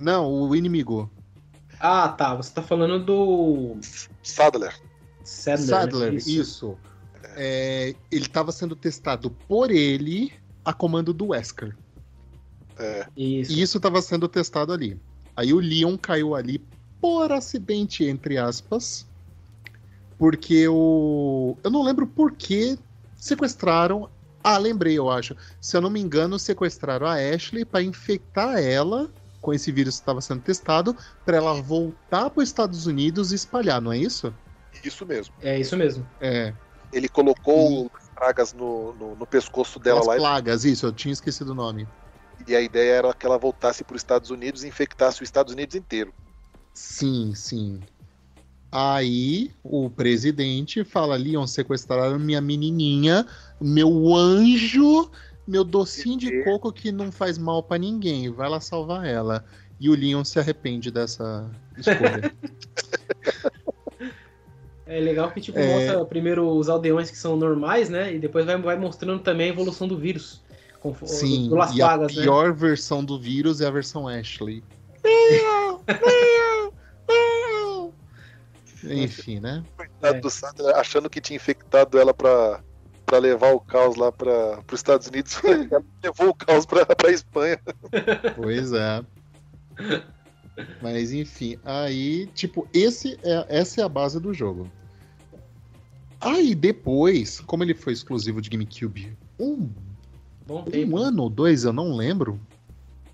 Não, 0.00 0.30
o 0.30 0.54
inimigo. 0.56 1.10
Ah, 1.78 2.08
tá. 2.08 2.34
Você 2.34 2.52
tá 2.52 2.62
falando 2.62 3.04
do. 3.04 3.76
Sadler. 4.22 4.74
Sadler. 5.24 5.68
Sadler, 5.68 6.12
né? 6.12 6.18
isso. 6.18 6.76
É, 7.36 7.94
ele 8.10 8.26
estava 8.26 8.52
sendo 8.52 8.76
testado 8.76 9.30
por 9.30 9.70
ele 9.70 10.32
a 10.64 10.72
comando 10.72 11.12
do 11.12 11.28
Wesker. 11.28 11.76
É, 12.78 13.06
Isso. 13.16 13.52
E 13.52 13.60
isso 13.62 13.76
estava 13.76 14.00
sendo 14.02 14.28
testado 14.28 14.72
ali. 14.72 14.98
Aí 15.36 15.52
o 15.52 15.58
Leon 15.60 15.96
caiu 15.96 16.34
ali 16.34 16.58
por 17.00 17.30
acidente, 17.32 18.04
entre 18.04 18.38
aspas, 18.38 19.06
porque 20.18 20.66
o. 20.68 21.56
Eu 21.62 21.70
não 21.70 21.82
lembro 21.82 22.06
por 22.06 22.32
que 22.32 22.78
sequestraram 23.16 24.08
Ah, 24.42 24.58
lembrei, 24.58 24.98
eu 24.98 25.08
acho. 25.10 25.36
Se 25.60 25.76
eu 25.76 25.80
não 25.80 25.90
me 25.90 26.00
engano, 26.00 26.38
sequestraram 26.38 27.06
a 27.06 27.14
Ashley 27.14 27.64
pra 27.64 27.82
infectar 27.82 28.58
ela 28.58 29.12
com 29.40 29.52
esse 29.52 29.72
vírus 29.72 29.96
que 29.96 30.00
estava 30.02 30.20
sendo 30.20 30.40
testado, 30.42 30.96
pra 31.24 31.36
ela 31.36 31.52
voltar 31.60 32.30
para 32.30 32.42
os 32.42 32.48
Estados 32.48 32.86
Unidos 32.86 33.32
e 33.32 33.34
espalhar, 33.34 33.80
não 33.80 33.92
é 33.92 33.98
isso? 33.98 34.32
Isso 34.84 35.04
mesmo. 35.04 35.34
É 35.40 35.58
isso 35.58 35.76
mesmo. 35.76 36.08
É. 36.20 36.54
Ele 36.92 37.08
colocou 37.08 37.90
as 37.94 38.08
pragas 38.10 38.52
no, 38.52 38.92
no, 38.94 39.16
no 39.16 39.26
pescoço 39.26 39.78
dela 39.80 40.00
As 40.00 40.06
lá 40.06 40.16
e- 40.16 40.18
plagas, 40.20 40.64
isso, 40.64 40.86
eu 40.86 40.92
tinha 40.92 41.12
esquecido 41.12 41.52
o 41.52 41.54
nome. 41.54 41.88
e 42.46 42.54
a 42.54 42.60
ideia 42.60 42.92
era 42.96 43.14
que 43.14 43.24
ela 43.26 43.38
voltasse 43.38 43.84
para 43.84 43.94
os 43.96 44.00
Estados 44.00 44.30
Unidos 44.30 44.62
e 44.64 44.68
infectasse 44.68 45.22
os 45.22 45.26
Estados 45.28 45.52
Unidos 45.52 45.74
inteiro. 45.76 46.12
Sim, 46.74 47.34
sim. 47.34 47.86
Aí 48.72 49.50
o 49.62 49.90
presidente 49.90 50.82
fala: 50.82 51.14
Leon, 51.14 51.46
sequestraram 51.46 52.18
minha 52.18 52.40
menininha, 52.40 53.26
meu 53.60 54.14
anjo, 54.14 55.10
meu 55.46 55.62
docinho 55.62 56.18
de 56.18 56.42
coco 56.42 56.72
que 56.72 56.90
não 56.90 57.12
faz 57.12 57.36
mal 57.36 57.62
pra 57.62 57.76
ninguém. 57.76 58.30
Vai 58.30 58.48
lá 58.48 58.60
salvar 58.60 59.04
ela. 59.06 59.44
E 59.78 59.90
o 59.90 59.94
Leon 59.94 60.24
se 60.24 60.38
arrepende 60.38 60.90
dessa 60.90 61.50
escolha. 61.76 62.32
É 64.84 65.00
legal 65.00 65.30
que 65.30 65.40
tipo, 65.40 65.58
É. 65.58 65.74
mostra 65.74 66.04
primeiro 66.04 66.46
os 66.46 66.68
aldeões 66.68 67.10
que 67.10 67.16
são 67.16 67.34
normais, 67.34 67.88
né? 67.88 68.14
E 68.14 68.18
depois 68.18 68.44
vai, 68.44 68.60
vai 68.60 68.76
mostrando 68.76 69.22
também 69.22 69.46
a 69.46 69.48
evolução 69.50 69.88
do 69.88 69.96
vírus. 69.96 70.42
Com, 70.80 70.94
sim, 71.06 71.48
do 71.48 71.54
Las 71.54 71.74
e 71.74 71.80
a 71.80 71.86
Plagas, 71.86 72.14
né? 72.14 72.22
pior 72.22 72.52
versão 72.52 73.02
do 73.02 73.18
vírus 73.18 73.62
é 73.62 73.66
a 73.66 73.70
versão 73.70 74.06
Ashley. 74.06 74.62
Enfim, 78.84 79.40
né? 79.40 79.62
Coitado 79.76 80.16
É. 80.16 80.20
do 80.20 80.30
Sandra 80.30 80.76
achando 80.76 81.08
que 81.10 81.20
tinha 81.20 81.36
infectado 81.36 81.98
ela 81.98 82.12
pra, 82.12 82.62
pra 83.06 83.18
levar 83.18 83.52
o 83.52 83.60
caos 83.60 83.96
lá 83.96 84.10
para 84.10 84.60
os 84.72 84.78
Estados 84.78 85.06
Unidos. 85.06 85.38
ela 85.70 85.84
levou 86.02 86.28
o 86.30 86.34
caos 86.34 86.66
pra, 86.66 86.84
pra 86.86 87.10
Espanha. 87.10 87.60
Pois 88.36 88.72
é. 88.72 89.04
Mas 90.82 91.12
enfim, 91.12 91.58
aí, 91.64 92.26
tipo, 92.34 92.68
esse 92.74 93.18
é, 93.22 93.46
essa 93.48 93.80
é 93.80 93.84
a 93.84 93.88
base 93.88 94.20
do 94.20 94.34
jogo. 94.34 94.70
Aí 96.20 96.54
depois, 96.54 97.40
como 97.40 97.64
ele 97.64 97.74
foi 97.74 97.92
exclusivo 97.92 98.40
de 98.40 98.50
GameCube, 98.50 99.16
um, 99.40 99.68
Bom 100.46 100.60
um 100.60 100.64
tempo. 100.64 100.96
ano 100.98 101.22
ou 101.24 101.30
dois, 101.30 101.64
eu 101.64 101.72
não 101.72 101.96
lembro 101.96 102.38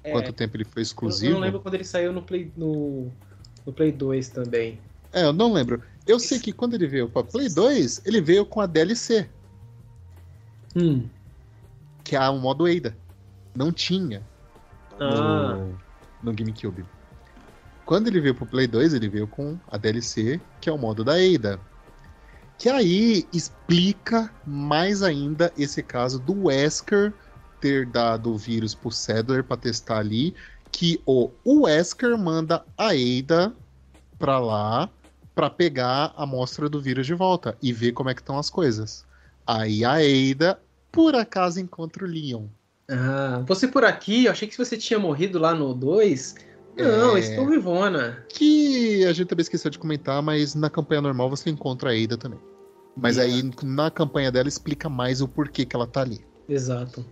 É, 0.02 0.10
quanto 0.12 0.32
tempo 0.32 0.56
ele 0.56 0.64
foi 0.64 0.80
eu- 0.80 0.82
exclusivo. 0.82 1.30
Eu 1.32 1.34
não 1.36 1.40
lembro 1.40 1.60
quando 1.60 1.74
ele 1.74 1.84
saiu 1.84 2.12
no 2.12 2.20
Play, 2.22 2.52
no, 2.56 3.10
no 3.64 3.72
Play 3.72 3.92
2 3.92 4.28
também. 4.28 4.78
É, 5.12 5.24
eu 5.24 5.32
não 5.32 5.52
lembro. 5.52 5.82
Eu 6.06 6.18
sei 6.18 6.38
que 6.38 6.52
quando 6.52 6.74
ele 6.74 6.86
veio 6.86 7.08
pra 7.08 7.22
Play 7.22 7.48
2, 7.48 8.02
ele 8.06 8.20
veio 8.20 8.44
com 8.46 8.60
a 8.60 8.66
DLC, 8.66 9.28
Hum. 10.76 11.08
que 12.04 12.16
é 12.16 12.28
o 12.28 12.38
modo 12.38 12.66
Ada. 12.66 12.96
Não 13.54 13.72
tinha 13.72 14.22
Ah. 15.00 15.54
no, 15.56 15.78
no 16.22 16.32
GameCube. 16.32 16.84
Quando 17.84 18.06
ele 18.08 18.20
veio 18.20 18.34
pro 18.34 18.46
Play 18.46 18.66
2, 18.66 18.92
ele 18.94 19.08
veio 19.08 19.26
com 19.26 19.58
a 19.70 19.76
DLC, 19.78 20.40
que 20.60 20.68
é 20.68 20.72
o 20.72 20.78
modo 20.78 21.02
da 21.04 21.14
Ada. 21.14 21.58
Que 22.58 22.68
aí 22.68 23.26
explica 23.32 24.30
mais 24.46 25.02
ainda 25.02 25.52
esse 25.56 25.82
caso 25.82 26.18
do 26.18 26.44
Wesker 26.46 27.12
ter 27.60 27.86
dado 27.86 28.32
o 28.32 28.36
vírus 28.38 28.74
pro 28.74 28.90
Sadler 28.90 29.42
pra 29.44 29.56
testar 29.56 29.98
ali, 29.98 30.34
que 30.70 31.00
o 31.06 31.30
Wesker 31.46 32.16
manda 32.18 32.64
a 32.76 32.88
Ada 32.90 33.54
pra 34.18 34.38
lá 34.38 34.90
pra 35.38 35.48
pegar 35.48 36.12
a 36.16 36.24
amostra 36.24 36.68
do 36.68 36.80
vírus 36.80 37.06
de 37.06 37.14
volta 37.14 37.56
e 37.62 37.72
ver 37.72 37.92
como 37.92 38.10
é 38.10 38.14
que 38.14 38.20
estão 38.20 38.36
as 38.36 38.50
coisas. 38.50 39.06
Aí 39.46 39.84
a 39.84 39.92
Ada, 39.92 40.60
por 40.90 41.14
acaso, 41.14 41.60
encontra 41.60 42.04
o 42.04 42.08
Leon. 42.08 42.46
Ah, 42.90 43.44
você 43.46 43.68
por 43.68 43.84
aqui, 43.84 44.24
eu 44.24 44.32
achei 44.32 44.48
que 44.48 44.58
você 44.58 44.76
tinha 44.76 44.98
morrido 44.98 45.38
lá 45.38 45.54
no 45.54 45.72
2. 45.74 46.34
Não, 46.76 47.16
É. 47.16 47.20
estou 47.20 47.46
vivona. 47.46 48.24
Que 48.28 49.04
a 49.04 49.12
gente 49.12 49.28
também 49.28 49.42
esqueceu 49.42 49.70
de 49.70 49.78
comentar, 49.78 50.20
mas 50.20 50.56
na 50.56 50.68
campanha 50.68 51.02
normal 51.02 51.30
você 51.30 51.48
encontra 51.50 51.90
a 51.90 51.94
Ada 51.94 52.16
também. 52.16 52.40
Mas 52.96 53.16
Yeah. 53.16 53.36
aí 53.36 53.50
na 53.62 53.92
campanha 53.92 54.32
dela 54.32 54.48
explica 54.48 54.88
mais 54.88 55.20
o 55.20 55.28
porquê 55.28 55.64
que 55.64 55.76
ela 55.76 55.86
tá 55.86 56.00
ali. 56.00 56.20
Exato. 56.48 57.06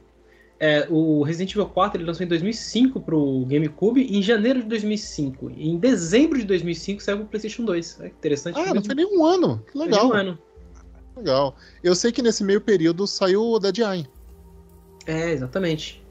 É, 0.59 0.87
o 0.89 1.23
Resident 1.23 1.53
Evil 1.53 1.67
4 1.67 2.01
ele 2.01 2.07
lançou 2.07 2.25
em 2.25 2.29
2005 2.29 3.01
pro 3.01 3.45
GameCube 3.47 4.03
em 4.03 4.23
janeiro 4.23 4.63
de 4.63 4.67
2005. 4.69 5.51
E 5.51 5.69
em 5.69 5.77
dezembro 5.77 6.39
de 6.39 6.45
2005 6.45 7.03
saiu 7.03 7.19
pro 7.19 7.27
PlayStation 7.27 7.65
2. 7.65 8.01
É 8.01 8.07
interessante. 8.07 8.59
Ah, 8.59 8.73
não 8.73 8.83
foi 8.83 8.95
nem 8.95 9.07
um 9.07 9.25
ano. 9.25 9.63
Que 9.67 9.73
de 9.73 9.79
legal. 9.79 10.09
um 10.09 10.13
ano. 10.15 10.39
Legal. 11.17 11.57
Eu 11.83 11.95
sei 11.95 12.11
que 12.11 12.23
nesse 12.23 12.43
meio 12.43 12.61
período 12.61 13.07
saiu 13.07 13.43
o 13.43 13.59
Dead 13.59 13.79
Eye, 13.79 14.07
É, 15.07 15.33
exatamente. 15.33 16.03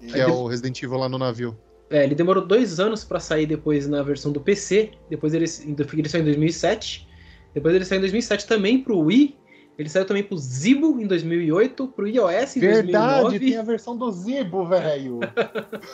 Que 0.00 0.18
é 0.18 0.26
o 0.26 0.46
Resident 0.46 0.80
Evil 0.82 0.98
lá 0.98 1.08
no 1.08 1.18
navio. 1.18 1.56
É, 1.90 2.04
ele 2.04 2.14
demorou 2.14 2.46
dois 2.46 2.78
anos 2.78 3.04
pra 3.04 3.18
sair 3.18 3.46
depois 3.46 3.88
na 3.88 4.02
versão 4.02 4.30
do 4.30 4.40
PC. 4.40 4.92
Depois 5.10 5.34
ele, 5.34 5.46
ele 5.46 6.08
saiu 6.08 6.22
em 6.22 6.24
2007. 6.24 7.08
Depois 7.54 7.74
ele 7.74 7.84
saiu 7.84 7.98
em 7.98 8.02
2007 8.02 8.46
também 8.46 8.82
pro 8.82 8.98
Wii. 8.98 9.36
Ele 9.78 9.88
saiu 9.88 10.04
também 10.04 10.24
pro 10.24 10.36
Zibo 10.36 11.00
em 11.00 11.06
2008, 11.06 11.86
pro 11.88 12.08
iOS 12.08 12.56
em 12.56 12.60
2009. 12.60 13.56
a 13.56 13.62
versão 13.62 13.96
do 13.96 14.10
Zibo, 14.10 14.66
velho. 14.66 15.20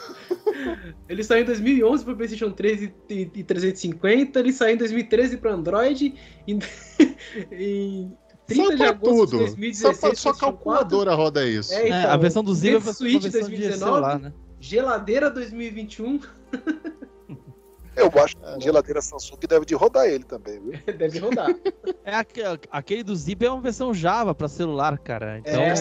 Ele 1.06 1.22
saiu 1.22 1.42
em 1.42 1.44
2011 1.44 2.02
para 2.02 2.14
PlayStation 2.14 2.50
3 2.50 2.82
e, 2.82 2.94
e, 3.10 3.30
e 3.34 3.44
350. 3.44 4.40
Ele 4.40 4.52
saiu 4.54 4.74
em 4.74 4.78
2013 4.78 5.36
para 5.36 5.52
Android. 5.52 6.14
Em, 6.48 6.58
em 7.52 8.12
30 8.46 8.62
Só 8.64 8.74
de 8.74 8.82
agosto 8.84 9.16
tudo. 9.16 9.30
de 9.32 9.38
2016. 9.44 9.76
Só, 9.76 9.88
pra, 9.88 9.94
só 9.94 10.00
PlayStation 10.00 10.32
4. 10.32 10.40
calculadora 10.40 11.14
roda 11.14 11.46
isso. 11.46 11.72
É, 11.74 11.82
É, 11.82 11.88
então, 11.88 12.10
a 12.10 12.16
versão 12.16 12.42
do 12.42 12.54
Zibo 12.54 12.76
é 12.76 12.78
uma 12.78 12.92
Switch 12.92 13.22
versão 13.22 13.30
de 13.42 13.48
2019. 13.48 13.78
celular, 13.78 14.18
né? 14.18 14.32
Geladeira 14.60 15.30
2021. 15.30 16.20
eu 17.96 18.10
acho 18.22 18.36
que 18.36 18.44
a 18.44 18.58
geladeira 18.58 19.00
Samsung 19.02 19.38
deve 19.48 19.64
de 19.66 19.74
rodar 19.74 20.06
ele 20.06 20.24
também, 20.24 20.60
viu? 20.60 20.72
Deve 20.98 21.18
rodar. 21.18 21.54
É 22.04 22.14
aque- 22.14 22.42
aquele 22.70 23.02
do 23.02 23.14
Zip 23.16 23.44
é 23.44 23.50
uma 23.50 23.60
versão 23.60 23.92
Java 23.94 24.34
pra 24.34 24.48
celular, 24.48 24.98
cara. 24.98 25.38
Então, 25.38 25.62
É. 25.62 25.74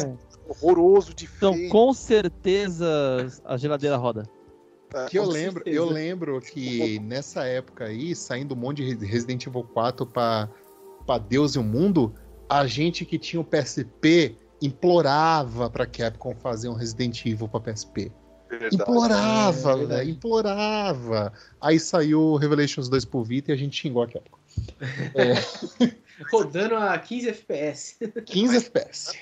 Horroroso 0.48 1.14
de 1.14 1.24
então 1.38 1.56
com 1.70 1.94
certeza 1.94 2.86
a 3.46 3.56
geladeira 3.58 3.96
roda. 3.96 4.24
tá? 4.90 5.06
Que 5.06 5.18
eu 5.18 5.26
lembro, 5.26 5.56
certeza. 5.64 5.76
eu 5.78 5.86
lembro 5.86 6.42
que 6.42 7.00
nessa 7.00 7.46
época 7.46 7.86
aí, 7.86 8.14
saindo 8.14 8.54
um 8.54 8.58
monte 8.58 8.84
de 8.96 9.06
Resident 9.06 9.48
Evil 9.48 9.64
4 9.74 10.06
pra, 10.06 10.50
pra 11.06 11.18
Deus 11.18 11.56
e 11.56 11.60
o 11.60 11.64
mundo, 11.64 12.14
a 12.50 12.68
gente 12.68 13.06
que 13.06 13.18
tinha 13.18 13.40
o 13.40 13.44
PSP 13.46 14.38
implorava 14.62 15.70
pra 15.70 15.86
Capcom 15.86 16.36
fazer 16.36 16.68
um 16.70 16.74
Resident 16.74 17.26
Evil 17.26 17.48
pra 17.48 17.60
PSP. 17.62 18.12
Verdade. 18.58 18.76
Implorava, 18.76 19.72
É, 19.82 19.86
velho, 19.86 20.10
implorava. 20.10 21.34
Aí 21.60 21.80
saiu 21.80 22.20
o 22.22 22.38
Revelations 22.38 22.90
2 22.90 23.06
pro 23.06 23.24
Vita 23.24 23.52
e 23.52 23.54
a 23.54 23.58
gente 23.58 23.76
xingou 23.80 24.04
a 24.04 24.08
Capcom. 24.08 24.38
Rodando 26.32 26.76
a 26.76 26.98
15 26.98 27.30
FPS. 27.30 27.98
15 28.26 28.58
FPS. 28.58 29.18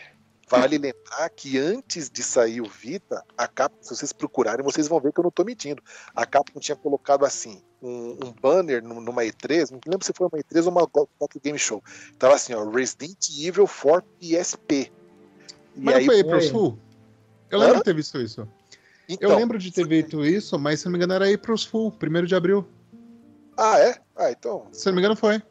Vale 0.50 0.78
lembrar 0.78 1.30
que 1.30 1.58
antes 1.58 2.10
de 2.10 2.22
sair 2.22 2.60
o 2.60 2.66
Vita, 2.66 3.24
a 3.38 3.48
Capcom, 3.48 3.82
se 3.82 3.96
vocês 3.96 4.12
procurarem, 4.12 4.64
vocês 4.66 4.86
vão 4.86 5.00
ver 5.00 5.14
que 5.14 5.20
eu 5.20 5.24
não 5.24 5.32
tô 5.32 5.46
mentindo. 5.46 5.82
A 6.14 6.26
Capcom 6.26 6.60
tinha 6.60 6.76
colocado 6.76 7.24
assim, 7.24 7.62
um, 7.82 8.18
um 8.26 8.34
banner 8.34 8.84
num- 8.84 9.00
numa 9.00 9.24
E3, 9.24 9.72
não 9.72 9.80
lembro 9.88 10.06
se 10.06 10.12
foi 10.14 10.28
uma 10.28 10.38
E3 10.38 10.66
ou 10.66 10.72
uma 10.72 10.86
Tokyo 11.18 11.40
Game 11.42 11.58
Show. 11.58 11.82
Tava 12.20 12.36
assim, 12.36 12.54
ó, 12.54 12.70
Resident 12.70 13.30
Evil 13.40 13.66
for 13.66 14.04
PSP. 14.20 14.92
E 15.74 15.80
Mas 15.80 15.96
não 16.00 16.06
foi 16.06 16.16
aí 16.18 16.30
foi. 16.30 16.42
sul? 16.42 16.78
Eu 17.50 17.60
Hã? 17.60 17.64
lembro 17.64 17.78
de 17.78 17.84
ter 17.86 17.96
visto 17.96 18.20
isso. 18.20 18.46
Então, 19.14 19.32
Eu 19.32 19.38
lembro 19.38 19.58
de 19.58 19.72
ter 19.72 19.88
visto 19.88 20.26
isso, 20.26 20.58
mas 20.58 20.80
se 20.80 20.86
não 20.86 20.92
me 20.92 20.98
engano 20.98 21.14
era 21.14 21.26
aí 21.26 21.38
pro 21.38 21.58
sul, 21.58 21.94
1 22.02 22.26
de 22.26 22.36
abril. 22.36 22.68
Ah, 23.58 23.80
é? 23.80 23.98
Ah, 24.16 24.32
então. 24.32 24.68
Se 24.72 24.86
não 24.88 24.94
me 24.94 25.00
engano 25.00 25.16
foi. 25.16 25.42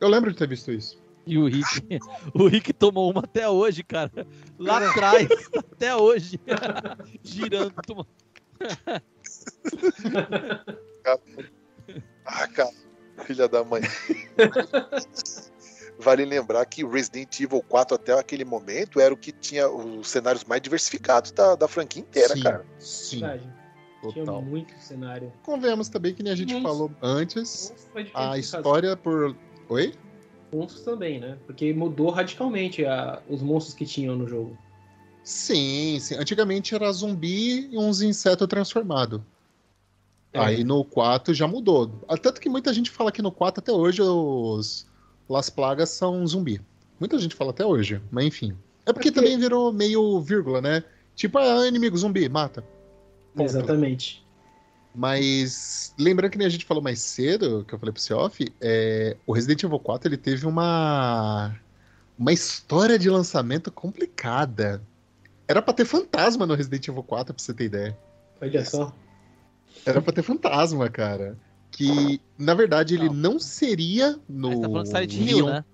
Eu 0.00 0.08
lembro 0.08 0.32
de 0.32 0.38
ter 0.38 0.48
visto 0.48 0.72
isso. 0.72 1.00
E 1.26 1.36
o 1.36 1.46
Rick, 1.46 1.64
o 2.34 2.46
Rick 2.46 2.72
tomou 2.72 3.10
uma 3.10 3.20
até 3.20 3.48
hoje, 3.48 3.82
cara. 3.82 4.26
Lá 4.58 4.88
atrás, 4.88 5.28
até 5.72 5.94
hoje. 5.94 6.40
Girando. 7.22 7.74
Toma... 7.86 8.06
Ah, 12.24 12.48
cara, 12.48 12.70
filha 13.24 13.48
da 13.48 13.64
mãe. 13.64 13.82
Vale 16.00 16.24
lembrar 16.24 16.64
que 16.66 16.84
Resident 16.84 17.38
Evil 17.40 17.62
4 17.68 17.94
até 17.94 18.18
aquele 18.18 18.44
momento 18.44 18.98
era 19.00 19.12
o 19.12 19.16
que 19.16 19.30
tinha 19.32 19.68
os 19.68 20.08
cenários 20.08 20.44
mais 20.44 20.60
diversificados 20.62 21.30
da, 21.30 21.54
da 21.54 21.68
franquia 21.68 22.02
inteira, 22.02 22.34
sim, 22.34 22.42
cara. 22.42 22.66
sim, 22.78 23.20
Verdade. 23.20 23.60
Tinha 24.00 24.24
total. 24.24 24.40
muito 24.42 24.72
cenário. 24.80 25.30
Convenhamos 25.42 25.88
também 25.90 26.14
que 26.14 26.22
nem 26.22 26.32
a 26.32 26.36
gente 26.36 26.54
Monstros. 26.54 26.72
falou 26.72 26.90
antes, 27.02 27.74
a 28.14 28.38
história 28.38 28.96
por... 28.96 29.36
Oi? 29.68 29.92
Monstros 30.52 30.82
também, 30.82 31.20
né? 31.20 31.36
Porque 31.46 31.72
mudou 31.74 32.08
radicalmente 32.10 32.84
a- 32.86 33.20
os 33.28 33.42
monstros 33.42 33.74
que 33.74 33.84
tinham 33.84 34.16
no 34.16 34.26
jogo. 34.26 34.56
Sim, 35.22 35.98
sim. 36.00 36.14
Antigamente 36.16 36.74
era 36.74 36.90
zumbi 36.90 37.68
e 37.70 37.76
uns 37.78 38.00
insetos 38.00 38.48
transformados. 38.48 39.20
É. 40.32 40.38
Aí 40.38 40.64
no 40.64 40.82
4 40.84 41.34
já 41.34 41.46
mudou. 41.46 41.88
Tanto 42.22 42.40
que 42.40 42.48
muita 42.48 42.72
gente 42.72 42.90
fala 42.90 43.12
que 43.12 43.20
no 43.20 43.30
4 43.30 43.60
até 43.60 43.70
hoje 43.70 44.00
os 44.00 44.86
Las 45.32 45.48
Plagas 45.50 45.90
são 45.90 46.26
zumbi. 46.26 46.60
Muita 46.98 47.18
gente 47.18 47.34
fala 47.34 47.50
até 47.50 47.64
hoje, 47.64 48.00
mas 48.10 48.24
enfim. 48.24 48.56
É 48.86 48.92
porque 48.92 49.08
É 49.08 49.12
porque- 49.12 49.12
também 49.12 49.38
virou 49.38 49.72
meio 49.72 50.20
vírgula, 50.20 50.60
né? 50.60 50.82
Tipo, 51.14 51.38
ah, 51.38 51.66
inimigo 51.66 51.96
zumbi, 51.96 52.28
mata. 52.28 52.62
Ponto. 53.34 53.46
Exatamente. 53.46 54.24
Mas 54.94 55.94
lembrando 55.98 56.30
que 56.32 56.38
nem 56.38 56.46
a 56.46 56.50
gente 56.50 56.64
falou 56.64 56.82
mais 56.82 57.00
cedo, 57.00 57.64
que 57.66 57.72
eu 57.74 57.78
falei 57.78 57.92
pro 57.92 58.02
Seoff, 58.02 58.44
é, 58.60 59.16
o 59.26 59.32
Resident 59.32 59.62
Evil 59.62 59.78
4 59.78 60.08
ele 60.08 60.16
teve 60.16 60.46
uma 60.46 61.54
uma 62.18 62.32
história 62.32 62.98
de 62.98 63.08
lançamento 63.08 63.70
complicada. 63.70 64.82
Era 65.48 65.62
pra 65.62 65.72
ter 65.72 65.84
fantasma 65.86 66.44
no 66.44 66.54
Resident 66.54 66.86
Evil 66.88 67.02
4, 67.02 67.32
pra 67.32 67.42
você 67.42 67.54
ter 67.54 67.64
ideia. 67.64 67.98
Olha 68.42 68.64
só. 68.64 68.92
Era 69.86 70.02
pra 70.02 70.12
ter 70.12 70.22
fantasma, 70.22 70.88
cara. 70.90 71.38
Que, 71.70 72.20
na 72.38 72.54
verdade, 72.54 72.94
ele 72.94 73.06
Não. 73.08 73.14
não 73.32 73.38
seria 73.38 74.18
no. 74.28 74.48
Mas 74.50 74.60
tá 74.60 74.68
falando 74.68 74.82
de 74.84 74.88
Silent 74.90 75.14
Hill, 75.14 75.36
Leon. 75.46 75.46
né? 75.54 75.64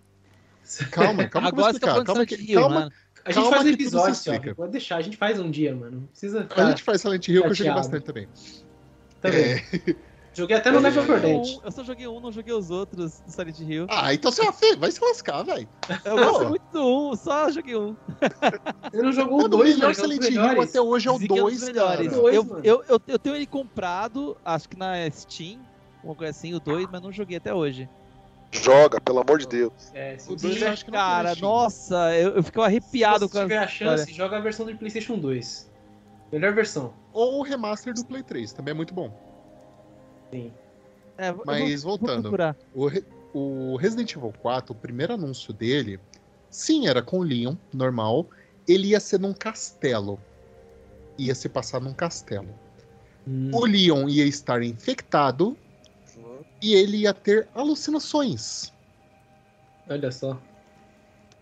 Calma, 0.91 1.29
calma 1.29 1.53
que 1.53 1.55
eu 1.55 1.57
vou 1.57 1.65
Agora 1.67 1.73
você 1.73 1.79
tá 1.81 1.87
falando 1.89 2.07
Calma 2.07 2.27
de 2.27 2.27
que, 2.27 2.35
Silent 2.37 2.51
Hill, 2.51 2.61
calma, 2.61 2.81
né? 2.87 2.91
A 3.25 3.33
gente 3.33 3.35
Calma 3.43 3.51
faz 3.57 3.67
um 3.67 3.71
episódio. 3.71 4.55
Pode 4.57 4.73
deixar, 4.73 4.97
a 4.97 5.03
gente 5.03 5.17
faz 5.17 5.41
um 5.41 5.51
dia, 5.51 5.75
mano. 5.75 6.01
Não 6.01 6.07
precisa 6.07 6.47
A 6.57 6.65
gente 6.71 6.83
faz 6.83 7.01
Silent 7.01 7.27
Hill 7.29 7.43
que 7.43 7.49
eu 7.49 7.55
joguei 7.55 7.73
bastante 7.73 8.05
também. 8.05 8.29
Também. 9.21 9.41
É. 9.43 9.65
Joguei 10.37 10.55
até 10.55 10.71
no 10.71 10.81
Left 10.81 11.01
só 11.01 11.07
4 11.07 11.23
joguei 11.29 11.41
Dead. 11.43 11.57
um, 11.57 11.61
eu 11.65 11.73
só 11.73 11.83
joguei 11.83 12.07
um, 12.07 12.21
não 12.21 12.31
joguei 12.31 12.53
os 12.53 12.71
outros 12.71 13.21
do 13.21 13.31
Silent 13.33 13.59
Hill. 13.59 13.87
Ah, 13.89 14.13
então 14.13 14.31
você 14.31 14.43
é 14.45 14.77
vai 14.77 14.91
se 14.93 15.03
lascar, 15.03 15.43
velho. 15.45 15.67
Eu 16.05 16.15
gosto 16.15 16.49
muito 16.51 16.63
do 16.71 17.11
um, 17.11 17.17
só 17.17 17.51
joguei 17.51 17.75
um. 17.75 17.97
Você 18.93 19.01
não 19.03 19.13
jogou 19.13 19.41
o 19.41 19.45
O 19.45 19.49
2, 19.49 19.77
melhor 19.77 19.95
mano. 19.95 19.95
que 19.95 20.03
é 20.03 20.05
um 20.05 20.09
dos 20.19 20.27
Silent 20.27 20.53
Hill 20.55 20.63
até 20.63 20.81
hoje 20.83 21.09
é 21.09 21.11
o 21.11 21.15
Dizem 21.15 21.29
que 21.29 21.39
é 21.39 21.43
um 21.43 21.47
dos 21.49 21.61
2, 21.61 21.65
melhores. 21.65 22.09
cara. 22.09 22.21
Dois, 22.21 22.35
eu, 22.37 22.61
eu, 22.63 22.85
eu, 22.87 23.01
eu 23.09 23.19
tenho 23.19 23.35
ele 23.35 23.47
comprado, 23.47 24.37
acho 24.45 24.69
que 24.69 24.77
na 24.77 24.93
Steam, 25.11 25.59
uma 26.07 26.15
coisa 26.15 26.31
assim, 26.31 26.55
o 26.55 26.61
2, 26.61 26.89
mas 26.91 27.03
não 27.03 27.13
joguei 27.13 27.37
até 27.37 27.53
hoje. 27.53 27.89
Joga, 28.53 29.01
pelo 29.01 29.19
amor 29.19 29.39
de 29.39 29.47
Deus. 29.47 29.73
É, 29.93 30.17
se 30.17 30.33
O 30.33 30.39
você 30.39 30.47
dois 30.49 30.63
eu 30.63 30.69
acho 30.69 30.85
que 30.85 30.91
não 30.91 30.99
Cara, 30.99 31.35
nossa, 31.37 32.17
eu, 32.17 32.37
eu 32.37 32.43
fico 32.43 32.63
arrepiado 32.63 33.27
se 33.27 33.33
com 33.33 33.39
você 33.39 33.43
tiver 33.43 33.59
a 33.59 33.67
chance, 33.67 34.13
joga 34.13 34.37
a 34.37 34.41
versão 34.41 34.65
do 34.65 34.77
PlayStation 34.77 35.19
2. 35.19 35.71
Melhor 36.33 36.55
versão. 36.55 36.95
Ou 37.13 37.39
o 37.41 37.43
remaster 37.43 37.93
do 37.95 38.05
Play 38.05 38.23
3, 38.23 38.53
também 38.53 38.73
é 38.73 38.75
muito 38.75 38.95
bom. 38.95 39.13
Sim. 40.31 40.53
É, 41.19 41.33
Mas 41.45 41.83
vou- 41.83 41.97
vou 41.97 41.99
voltando. 41.99 42.23
procurar. 42.23 42.57
O, 42.75 42.91
o 43.33 43.77
Resident 43.77 44.15
Evil 44.15 44.33
4, 44.41 44.73
o 44.73 44.77
primeiro 44.77 45.15
anúncio 45.15 45.53
dele, 45.53 46.01
sim, 46.51 46.89
era 46.89 47.03
com 47.03 47.19
o 47.21 47.23
Leon, 47.23 47.55
normal. 47.73 48.27
Ele 48.67 48.89
ia 48.89 49.01
ser 49.01 49.21
num 49.21 49.33
castelo. 49.33 50.21
Ia 51.17 51.35
se 51.35 51.49
passar 51.49 51.81
num 51.81 51.95
castelo. 51.95 52.49
Hum. 53.27 53.51
O 53.55 53.65
Leon 53.65 54.09
ia 54.09 54.25
estar 54.25 54.63
infectado 54.63 55.57
e 56.61 56.75
ele 56.75 56.99
ia 56.99 57.15
ter 57.15 57.49
alucinações. 57.55 58.73
Olha 59.89 60.11
só. 60.11 60.39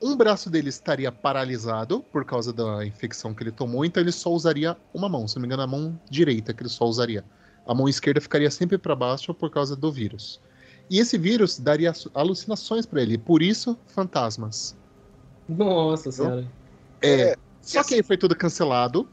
Um 0.03 0.17
braço 0.17 0.51
dele 0.51 0.69
estaria 0.69 1.11
paralisado 1.11 2.01
por 2.13 2.25
causa 2.25 2.53
da 2.53 2.85
infecção 2.85 3.33
que 3.33 3.43
ele 3.43 3.53
tomou, 3.53 3.85
então 3.85 4.03
ele 4.03 4.13
só 4.13 4.31
usaria 4.31 4.77
uma 4.93 5.09
mão, 5.09 5.27
se 5.27 5.37
não 5.37 5.43
me 5.43 5.47
engano, 5.47 5.63
a 5.63 5.67
mão 5.67 5.99
direita 6.11 6.53
que 6.53 6.63
ele 6.63 6.69
só 6.69 6.85
usaria. 6.85 7.25
A 7.67 7.75
mão 7.75 7.89
esquerda 7.89 8.21
ficaria 8.21 8.51
sempre 8.51 8.77
para 8.77 8.95
baixo 8.95 9.33
por 9.33 9.51
causa 9.51 9.75
do 9.75 9.91
vírus. 9.91 10.41
E 10.91 10.99
esse 10.99 11.17
vírus 11.17 11.59
daria 11.59 11.93
alucinações 12.13 12.85
para 12.85 13.01
ele, 13.01 13.17
por 13.17 13.43
isso, 13.43 13.79
fantasmas. 13.87 14.77
Nossa 15.49 16.13
senhora. 16.13 16.47
É, 17.03 17.37
só 17.63 17.83
que 17.83 17.95
aí 17.95 18.03
foi 18.03 18.19
tudo 18.19 18.37
cancelado. 18.37 19.09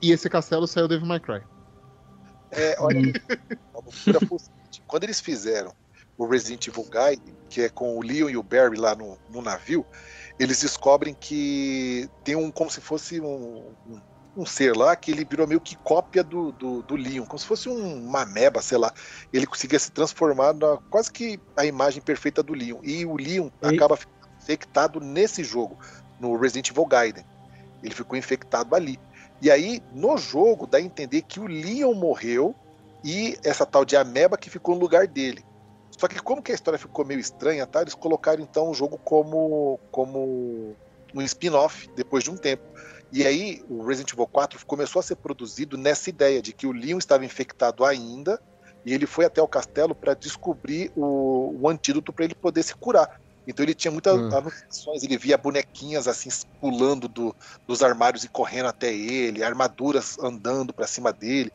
E 0.00 0.12
esse 0.12 0.28
castelo 0.28 0.66
saiu 0.66 0.86
Devil 0.86 1.06
May 1.06 1.18
Cry. 1.18 1.42
É, 2.52 2.76
olha, 2.78 3.00
a 3.74 3.78
loucura 3.78 4.20
seguinte, 4.74 4.82
quando 4.86 5.04
eles 5.04 5.20
fizeram 5.20 5.72
o 6.16 6.26
Resident 6.26 6.66
Evil 6.68 6.84
Guide, 6.84 7.34
que 7.48 7.62
é 7.62 7.68
com 7.68 7.96
o 7.96 8.02
Leon 8.02 8.28
e 8.28 8.36
o 8.36 8.42
Barry 8.42 8.76
lá 8.76 8.94
no, 8.94 9.18
no 9.28 9.42
navio, 9.42 9.84
eles 10.38 10.60
descobrem 10.60 11.14
que 11.14 12.08
tem 12.22 12.36
um, 12.36 12.50
como 12.50 12.70
se 12.70 12.80
fosse 12.80 13.20
um, 13.20 13.74
um, 13.86 14.00
um 14.36 14.46
ser 14.46 14.76
lá, 14.76 14.94
que 14.94 15.10
ele 15.10 15.24
virou 15.24 15.46
meio 15.46 15.60
que 15.60 15.76
cópia 15.76 16.22
do, 16.22 16.52
do, 16.52 16.82
do 16.82 16.96
Leon, 16.96 17.24
como 17.24 17.38
se 17.38 17.46
fosse 17.46 17.68
um, 17.68 18.06
uma 18.06 18.22
ameba, 18.22 18.62
sei 18.62 18.78
lá. 18.78 18.92
Ele 19.32 19.46
conseguia 19.46 19.78
se 19.78 19.90
transformar 19.90 20.54
na 20.54 20.76
quase 20.90 21.10
que 21.10 21.40
a 21.56 21.64
imagem 21.64 22.00
perfeita 22.00 22.42
do 22.42 22.54
Leon. 22.54 22.78
E 22.82 23.04
o 23.04 23.16
Leon 23.16 23.48
E- 23.62 23.74
acaba 23.74 23.96
ficando 23.96 24.14
infectado 24.40 25.00
nesse 25.00 25.42
jogo, 25.42 25.78
no 26.20 26.36
Resident 26.36 26.70
Evil 26.70 26.86
Gaiden. 26.86 27.24
Ele 27.82 27.94
ficou 27.94 28.16
infectado 28.16 28.74
ali. 28.74 28.98
E 29.42 29.50
aí, 29.50 29.82
no 29.92 30.16
jogo, 30.16 30.66
dá 30.66 30.78
a 30.78 30.82
entender 30.82 31.22
que 31.22 31.40
o 31.40 31.46
Leon 31.46 31.92
morreu 31.94 32.54
e 33.04 33.36
essa 33.44 33.66
tal 33.66 33.84
de 33.86 33.96
ameba 33.96 34.38
que 34.38 34.50
ficou 34.50 34.74
no 34.76 34.82
lugar 34.82 35.08
dele. 35.08 35.44
Só 36.00 36.08
que 36.08 36.20
como 36.20 36.42
que 36.42 36.52
a 36.52 36.56
história 36.56 36.78
ficou 36.78 37.04
meio 37.06 37.20
estranha, 37.20 37.66
tá? 37.66 37.82
Eles 37.82 37.94
colocaram 37.94 38.42
então 38.42 38.70
o 38.70 38.74
jogo 38.74 39.00
como, 39.04 39.80
como 39.90 40.78
um 41.14 41.22
spin-off 41.22 41.88
depois 41.96 42.24
de 42.24 42.30
um 42.30 42.36
tempo. 42.38 42.62
E 43.12 43.24
aí 43.26 43.62
o 43.68 43.84
Resident 43.86 44.12
Evil 44.12 44.26
4 44.28 44.60
começou 44.66 45.00
a 45.00 45.02
ser 45.02 45.16
produzido 45.16 45.76
nessa 45.78 46.10
ideia 46.10 46.42
de 46.42 46.52
que 46.54 46.66
o 46.66 46.72
Leon 46.72 46.98
estava 46.98 47.24
infectado 47.24 47.84
ainda 47.84 48.40
e 48.84 48.92
ele 48.92 49.06
foi 49.06 49.24
até 49.24 49.40
o 49.40 49.48
castelo 49.48 49.94
para 49.94 50.14
descobrir 50.14 50.90
o, 50.96 51.62
o 51.62 51.68
antídoto 51.68 52.12
para 52.12 52.24
ele 52.24 52.34
poder 52.34 52.62
se 52.64 52.74
curar. 52.78 53.08
Então 53.46 53.64
ele 53.64 53.74
tinha 53.74 53.92
muitas 53.92 54.16
Hum. 54.16 54.30
anotações, 54.30 55.02
ele 55.02 55.18
via 55.18 55.36
bonequinhas 55.38 56.08
assim 56.08 56.30
pulando 56.60 57.08
do, 57.08 57.36
dos 57.66 57.82
armários 57.82 58.24
e 58.24 58.28
correndo 58.28 58.66
até 58.68 58.92
ele, 58.92 59.42
armaduras 59.44 60.16
andando 60.18 60.72
para 60.74 60.86
cima 60.86 61.12
dele. 61.12 61.52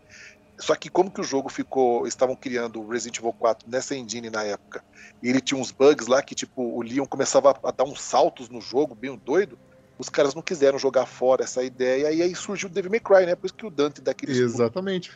Só 0.59 0.75
que 0.75 0.89
como 0.89 1.11
que 1.11 1.21
o 1.21 1.23
jogo 1.23 1.49
ficou, 1.49 2.05
estavam 2.05 2.35
criando 2.35 2.81
o 2.81 2.89
Resident 2.89 3.19
Evil 3.19 3.33
4 3.33 3.69
nessa 3.69 3.95
engine 3.95 4.29
na 4.29 4.43
época, 4.43 4.83
e 5.23 5.29
ele 5.29 5.39
tinha 5.39 5.59
uns 5.59 5.71
bugs 5.71 6.07
lá 6.07 6.21
que 6.21 6.35
tipo 6.35 6.61
o 6.61 6.81
Leon 6.81 7.05
começava 7.05 7.57
a 7.63 7.71
dar 7.71 7.85
uns 7.85 8.01
saltos 8.01 8.49
no 8.49 8.59
jogo, 8.59 8.93
bem 8.93 9.17
doido. 9.25 9.57
Os 9.97 10.09
caras 10.09 10.33
não 10.33 10.41
quiseram 10.41 10.79
jogar 10.79 11.05
fora 11.05 11.43
essa 11.43 11.61
ideia 11.63 12.11
e 12.11 12.21
aí 12.21 12.33
surgiu 12.35 12.69
o 12.69 12.71
Devil 12.71 12.91
May 12.91 12.99
Cry, 13.01 13.25
né? 13.25 13.35
Por 13.35 13.47
isso 13.47 13.55
que 13.55 13.65
o 13.65 13.69
Dante 13.69 14.01
daquele 14.01 14.31
Exatamente. 14.31 15.11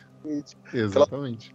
Exatamente. 0.72 1.54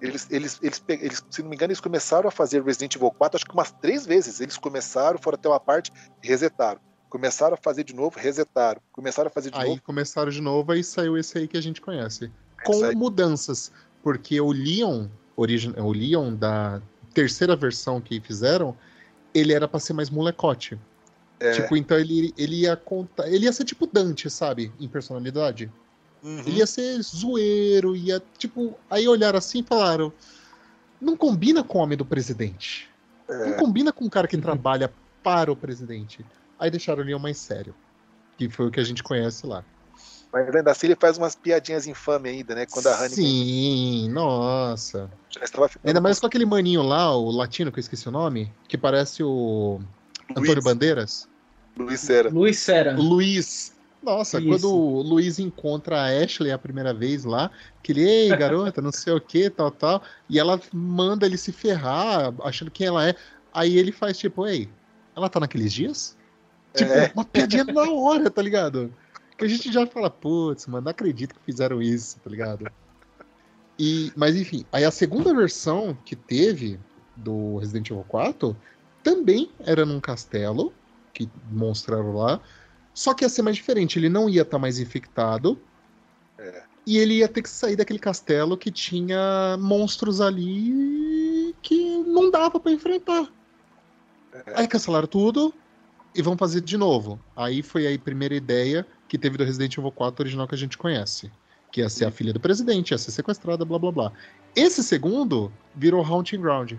eles, 0.00 0.26
eles, 0.30 0.58
eles, 0.62 0.84
eles, 0.88 1.22
se 1.30 1.42
não 1.42 1.48
me 1.48 1.56
engano, 1.56 1.70
eles 1.70 1.80
começaram 1.80 2.28
a 2.28 2.32
fazer 2.32 2.62
Resident 2.62 2.96
Evil 2.96 3.10
4, 3.10 3.36
acho 3.36 3.46
que 3.46 3.54
umas 3.54 3.72
três 3.80 4.04
vezes. 4.04 4.40
Eles 4.40 4.58
começaram, 4.58 5.18
foram 5.18 5.36
até 5.36 5.48
uma 5.48 5.60
parte 5.60 5.90
resetaram. 6.22 6.80
Começaram 7.08 7.54
a 7.54 7.58
fazer 7.62 7.84
de 7.84 7.94
novo, 7.94 8.18
resetaram. 8.18 8.80
Começaram 8.92 9.28
a 9.28 9.30
fazer 9.30 9.50
de 9.50 9.58
Aí 9.58 9.68
novo. 9.68 9.82
começaram 9.82 10.30
de 10.30 10.42
novo, 10.42 10.72
aí 10.72 10.82
saiu 10.82 11.16
esse 11.16 11.38
aí 11.38 11.48
que 11.48 11.56
a 11.56 11.62
gente 11.62 11.80
conhece. 11.80 12.30
Com 12.64 12.72
Isso 12.74 12.84
aí. 12.86 12.94
mudanças. 12.96 13.72
Porque 14.02 14.40
o 14.40 14.52
Leon, 14.52 15.06
origi- 15.36 15.74
o 15.78 15.92
Leon 15.92 16.34
da 16.34 16.80
terceira 17.12 17.54
versão 17.56 18.00
que 18.00 18.20
fizeram, 18.20 18.76
ele 19.32 19.52
era 19.52 19.66
pra 19.68 19.80
ser 19.80 19.92
mais 19.92 20.10
molecote. 20.10 20.78
É, 21.40 21.52
Tipo, 21.52 21.76
então 21.76 21.98
ele, 21.98 22.32
ele 22.36 22.60
ia 22.62 22.76
contar. 22.76 23.28
Ele 23.28 23.44
ia 23.46 23.52
ser 23.52 23.64
tipo 23.64 23.86
Dante, 23.86 24.30
sabe? 24.30 24.72
Em 24.80 24.88
personalidade. 24.88 25.70
uhum. 26.22 26.38
Ele 26.40 26.58
ia 26.58 26.66
ser 26.66 27.00
zoeiro, 27.02 27.94
ia. 27.96 28.22
Tipo, 28.38 28.78
aí 28.88 29.06
olharam 29.08 29.38
assim 29.38 29.60
e 29.60 29.62
falaram. 29.64 30.12
Não 31.00 31.16
combina 31.16 31.62
com 31.62 31.78
o 31.78 31.82
homem 31.82 31.98
do 31.98 32.04
presidente. 32.04 32.88
Não 33.28 33.46
É, 33.48 33.52
combina 33.54 33.92
com 33.92 34.04
um 34.04 34.08
cara 34.08 34.26
que 34.28 34.36
trabalha 34.38 34.90
para 35.22 35.50
o 35.52 35.56
presidente. 35.56 36.24
Aí 36.58 36.70
deixaram 36.70 37.02
o 37.02 37.04
Leon 37.06 37.18
mais 37.18 37.36
sério. 37.38 37.74
Que 38.38 38.48
foi 38.48 38.66
o 38.66 38.70
que 38.70 38.80
a 38.80 38.84
gente 38.84 39.02
conhece 39.02 39.46
lá. 39.46 39.64
Mas 40.34 40.52
ainda 40.52 40.72
assim 40.72 40.88
ele 40.88 40.96
faz 40.96 41.16
umas 41.16 41.36
piadinhas 41.36 41.86
infames 41.86 42.32
ainda, 42.32 42.56
né? 42.56 42.66
Quando 42.66 42.88
a 42.88 42.98
Honey 42.98 43.10
Sim, 43.10 44.08
nossa. 44.10 45.08
Ainda 45.84 46.00
mais 46.00 46.18
com 46.18 46.26
aquele 46.26 46.44
maninho 46.44 46.82
lá, 46.82 47.16
o 47.16 47.30
latino, 47.30 47.70
que 47.70 47.78
eu 47.78 47.80
esqueci 47.80 48.08
o 48.08 48.10
nome, 48.10 48.52
que 48.66 48.76
parece 48.76 49.22
o 49.22 49.80
Antônio 50.30 50.54
Luiz, 50.54 50.64
Bandeiras. 50.64 51.28
Luiz 51.78 52.00
Sera. 52.00 52.30
Luiz 52.30 52.58
Sera. 52.58 52.96
Luiz. 52.96 53.76
Nossa, 54.02 54.40
Isso. 54.40 54.48
quando 54.48 54.74
o 54.74 55.02
Luiz 55.02 55.38
encontra 55.38 56.00
a 56.00 56.24
Ashley 56.24 56.50
a 56.50 56.58
primeira 56.58 56.92
vez 56.92 57.24
lá, 57.24 57.48
que 57.80 57.92
ele, 57.92 58.02
ei, 58.02 58.36
garota, 58.36 58.82
não 58.82 58.90
sei 58.90 59.12
o 59.12 59.20
que, 59.20 59.48
tal, 59.48 59.70
tal, 59.70 60.02
e 60.28 60.40
ela 60.40 60.60
manda 60.72 61.26
ele 61.26 61.38
se 61.38 61.52
ferrar, 61.52 62.34
achando 62.42 62.72
quem 62.72 62.88
ela 62.88 63.08
é. 63.08 63.14
Aí 63.52 63.78
ele 63.78 63.92
faz 63.92 64.18
tipo, 64.18 64.44
ei, 64.48 64.68
ela 65.14 65.28
tá 65.28 65.38
naqueles 65.38 65.72
dias? 65.72 66.16
Tipo, 66.74 66.92
É. 66.92 67.12
uma 67.14 67.24
piadinha 67.24 67.62
na 67.62 67.88
hora, 67.88 68.28
tá 68.28 68.42
ligado? 68.42 68.92
Que 69.36 69.44
a 69.44 69.48
gente 69.48 69.72
já 69.72 69.86
fala, 69.86 70.08
putz, 70.08 70.66
mano, 70.66 70.84
não 70.84 70.90
acredito 70.90 71.34
que 71.34 71.40
fizeram 71.44 71.82
isso, 71.82 72.18
tá 72.20 72.30
ligado? 72.30 72.70
E, 73.78 74.12
mas 74.14 74.36
enfim, 74.36 74.64
aí 74.70 74.84
a 74.84 74.90
segunda 74.90 75.34
versão 75.34 75.96
que 76.04 76.14
teve 76.14 76.78
do 77.16 77.58
Resident 77.58 77.90
Evil 77.90 78.04
4 78.06 78.56
também 79.02 79.50
era 79.60 79.84
num 79.84 80.00
castelo, 80.00 80.72
que 81.12 81.28
mostraram 81.50 82.14
lá, 82.14 82.40
só 82.92 83.12
que 83.12 83.24
ia 83.24 83.28
ser 83.28 83.42
mais 83.42 83.56
diferente, 83.56 83.98
ele 83.98 84.08
não 84.08 84.28
ia 84.28 84.42
estar 84.42 84.58
mais 84.58 84.78
infectado. 84.78 85.58
É. 86.38 86.62
E 86.86 86.98
ele 86.98 87.14
ia 87.14 87.28
ter 87.28 87.42
que 87.42 87.48
sair 87.48 87.76
daquele 87.76 87.98
castelo 87.98 88.56
que 88.56 88.70
tinha 88.70 89.56
monstros 89.58 90.20
ali 90.20 91.54
que 91.62 91.98
não 92.04 92.30
dava 92.30 92.60
pra 92.60 92.70
enfrentar. 92.70 93.26
Aí 94.54 94.68
cancelaram 94.68 95.06
tudo 95.06 95.52
e 96.14 96.22
vão 96.22 96.36
fazer 96.36 96.60
de 96.60 96.76
novo. 96.76 97.18
Aí 97.34 97.62
foi 97.62 97.92
a 97.92 97.98
primeira 97.98 98.34
ideia 98.34 98.86
que 99.08 99.18
teve 99.18 99.36
do 99.36 99.44
Resident 99.44 99.76
Evil 99.76 99.92
4 99.92 100.22
original 100.22 100.48
que 100.48 100.54
a 100.54 100.58
gente 100.58 100.78
conhece. 100.78 101.30
Que 101.70 101.80
ia 101.80 101.88
ser 101.88 102.04
a 102.04 102.10
filha 102.10 102.32
do 102.32 102.40
presidente, 102.40 102.92
ia 102.92 102.98
ser 102.98 103.10
sequestrada, 103.10 103.64
blá 103.64 103.78
blá 103.78 103.90
blá. 103.90 104.12
Esse 104.54 104.82
segundo 104.82 105.52
virou 105.74 106.04
Haunting 106.04 106.40
Ground. 106.40 106.74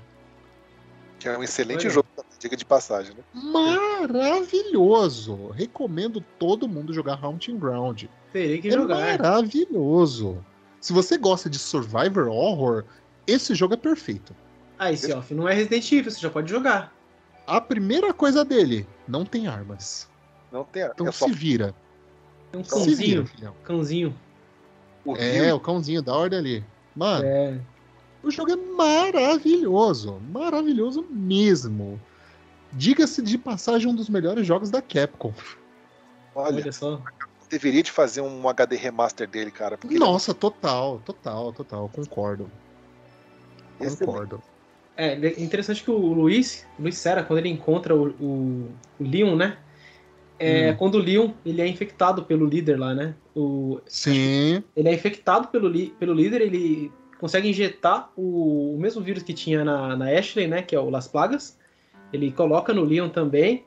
Que 1.20 1.28
é 1.28 1.38
um 1.38 1.44
excelente 1.44 1.90
jogo 1.90 2.08
Diga 2.46 2.56
de 2.56 2.66
passagem, 2.66 3.16
né? 3.16 3.24
Maravilhoso! 3.34 5.50
Recomendo 5.50 6.22
todo 6.38 6.68
mundo 6.68 6.94
jogar 6.94 7.18
Haunting 7.20 7.58
Ground. 7.58 8.04
Terei 8.32 8.62
que 8.62 8.68
É 8.68 8.72
jogar. 8.72 9.00
maravilhoso. 9.00 10.46
Se 10.80 10.94
você 10.94 11.18
gosta 11.18 11.50
de 11.50 11.58
Survivor 11.58 12.28
Horror, 12.28 12.86
esse 13.26 13.56
jogo 13.56 13.74
é 13.74 13.78
perfeito. 13.78 14.36
Ah, 14.78 14.92
esse 14.92 15.12
off 15.12 15.34
não 15.34 15.50
é 15.50 15.56
Resident 15.56 15.92
Evil, 15.92 16.12
você 16.12 16.20
já 16.20 16.30
pode 16.30 16.52
jogar. 16.52 16.94
A 17.48 17.60
primeira 17.60 18.14
coisa 18.14 18.46
dele, 18.46 18.88
não 19.08 19.26
tem 19.26 19.48
armas. 19.48 20.08
Não 20.52 20.64
tem. 20.66 20.84
Então 20.84 21.08
é 21.08 21.12
só 21.12 21.28
se 21.28 21.34
vira. 21.34 21.74
Tem 22.52 22.62
um 22.62 22.64
Se 22.64 22.74
vira, 22.96 23.24
cãozinho. 23.24 23.26
filhão. 23.28 23.56
Cãozinho. 23.64 24.16
o 25.06 25.16
É, 25.18 25.54
o 25.54 25.60
cãozinho, 25.60 26.02
da 26.02 26.14
ordem 26.16 26.40
ali. 26.40 26.64
Mano, 26.96 27.26
É. 27.26 27.60
o 28.24 28.32
jogo 28.32 28.52
é 28.52 28.56
maravilhoso. 28.56 30.20
Maravilhoso 30.32 31.06
mesmo. 31.10 32.00
Diga-se 32.74 33.22
de 33.22 33.38
passagem, 33.38 33.88
um 33.90 33.96
dos 33.96 34.10
melhores 34.10 34.46
jogos 34.46 34.70
da 34.70 34.82
Capcom. 34.82 35.34
Olha, 36.34 36.58
Olha 36.62 36.72
só. 36.72 37.02
deveria 37.50 37.82
de 37.84 37.92
fazer 37.92 38.22
um 38.22 38.50
HD 38.50 38.76
remaster 38.76 39.28
dele, 39.28 39.52
cara. 39.52 39.78
Porque 39.78 39.98
Nossa, 39.98 40.34
total, 40.34 41.00
total, 41.06 41.54
total. 41.54 41.90
Concordo. 41.90 42.50
ele 43.80 43.90
é 43.94 43.96
Concordo. 43.96 44.42
É, 44.98 45.14
é 45.14 45.42
interessante 45.42 45.84
que 45.84 45.92
o 45.92 45.98
Luiz, 45.98 46.66
o 46.80 46.82
Luiz 46.84 46.98
Serra, 46.98 47.24
quando 47.24 47.40
ele 47.40 47.50
encontra 47.50 47.94
o, 47.96 48.10
o, 48.12 48.72
o 49.00 49.04
Leon, 49.04 49.36
né? 49.36 49.58
É, 50.38 50.72
Hum. 50.72 50.76
Quando 50.78 50.96
o 50.96 51.00
Leon 51.00 51.32
ele 51.46 51.62
é 51.62 51.68
infectado 51.68 52.24
pelo 52.24 52.46
líder 52.46 52.78
lá, 52.78 52.94
né? 52.94 53.16
O, 53.36 53.80
Sim, 53.88 54.62
ele 54.76 54.90
é 54.90 54.94
infectado 54.94 55.48
pelo, 55.48 55.72
pelo 55.92 56.14
líder, 56.14 56.42
ele 56.42 56.92
consegue 57.20 57.50
injetar 57.50 58.12
o, 58.16 58.76
o 58.76 58.80
mesmo 58.80 59.02
vírus 59.02 59.24
que 59.24 59.34
tinha 59.34 59.64
na, 59.64 59.96
na 59.96 60.10
Ashley, 60.10 60.48
né? 60.48 60.62
Que 60.62 60.76
é 60.76 60.80
o 60.80 60.90
Las 60.90 61.08
Plagas. 61.08 61.58
Ele 62.12 62.32
coloca 62.32 62.74
no 62.74 62.84
Leon 62.84 63.10
também. 63.10 63.64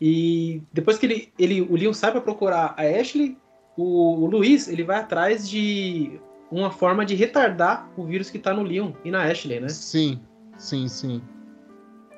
E 0.00 0.62
depois 0.72 0.98
que 0.98 1.06
ele, 1.06 1.32
ele, 1.38 1.60
o 1.62 1.74
Leon 1.76 1.92
sai 1.92 2.10
para 2.10 2.20
procurar 2.20 2.74
a 2.76 2.82
Ashley, 2.82 3.36
o, 3.76 4.22
o 4.22 4.26
Luiz 4.26 4.68
ele 4.68 4.82
vai 4.84 4.98
atrás 4.98 5.48
de 5.48 6.20
uma 6.50 6.70
forma 6.70 7.04
de 7.04 7.14
retardar 7.14 7.88
o 7.96 8.04
vírus 8.04 8.28
que 8.30 8.38
tá 8.38 8.52
no 8.52 8.62
Leon 8.62 8.92
e 9.04 9.10
na 9.10 9.22
Ashley, 9.24 9.60
né? 9.60 9.68
sim, 9.68 10.20
sim, 10.58 10.88
sim. 10.88 11.22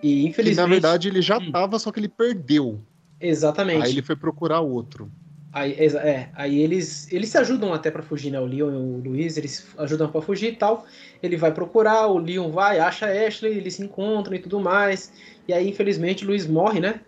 E 0.03 0.23
Que 0.23 0.29
infelizmente. 0.29 0.67
na 0.67 0.73
verdade 0.73 1.09
ele 1.09 1.21
já 1.23 1.39
Hum. 1.39 1.53
tava, 1.53 1.79
só 1.79 1.93
que 1.93 2.01
ele 2.01 2.09
perdeu. 2.09 2.81
Exatamente. 3.23 3.85
Aí 3.85 3.91
ele 3.93 4.03
foi 4.03 4.17
procurar 4.17 4.61
outro. 4.61 5.11
Aí, 5.53 5.73
é, 5.75 6.31
aí 6.35 6.61
eles, 6.61 7.13
eles 7.13 7.29
se 7.29 7.37
ajudam 7.37 7.75
até 7.75 7.91
pra 7.91 8.03
fugir, 8.03 8.31
né? 8.31 8.41
O 8.41 8.47
Leon 8.47 8.73
e 8.73 8.77
o 8.77 9.03
Luiz, 9.05 9.37
eles 9.37 9.69
ajudam 9.77 10.11
pra 10.11 10.23
fugir 10.23 10.55
e 10.55 10.57
tal. 10.57 10.87
Ele 11.23 11.37
vai 11.37 11.53
procurar, 11.53 12.07
o 12.07 12.17
Leon 12.17 12.51
vai, 12.51 12.79
acha 12.79 13.07
a 13.07 13.27
Ashley, 13.27 13.59
eles 13.59 13.75
se 13.75 13.83
encontram 13.83 14.35
e 14.35 14.39
tudo 14.39 14.59
mais. 14.59 15.13
E 15.47 15.53
aí, 15.53 15.69
infelizmente, 15.69 16.25
o 16.25 16.29
Luiz 16.29 16.47
morre, 16.47 16.81
né? 16.81 17.01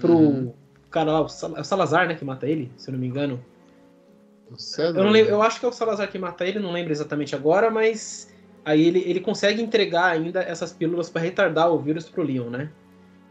Pro 0.00 0.10
Uhum. 0.10 0.52
cara 0.90 1.12
lá, 1.12 1.20
o 1.22 1.26
é 1.56 1.60
o 1.60 1.64
Salazar, 1.64 2.08
né? 2.08 2.16
Que 2.16 2.24
mata 2.24 2.48
ele, 2.48 2.70
se 2.76 2.90
eu 2.90 2.92
não 2.92 2.98
me 3.00 3.06
engano. 3.06 3.40
Eu, 4.78 5.04
não 5.04 5.10
lembro, 5.10 5.30
eu 5.30 5.42
acho 5.42 5.60
que 5.60 5.64
é 5.64 5.68
o 5.68 5.72
Salazar 5.72 6.10
que 6.10 6.18
mata 6.18 6.44
ele, 6.44 6.58
não 6.58 6.72
lembro 6.72 6.92
exatamente 6.92 7.34
agora, 7.34 7.70
mas 7.70 8.34
aí 8.64 8.82
ele, 8.84 8.98
ele 9.06 9.20
consegue 9.20 9.62
entregar 9.62 10.06
ainda 10.06 10.42
essas 10.42 10.72
pílulas 10.72 11.08
pra 11.08 11.22
retardar 11.22 11.72
o 11.72 11.78
vírus 11.78 12.08
pro 12.08 12.22
Leon, 12.22 12.50
né? 12.50 12.70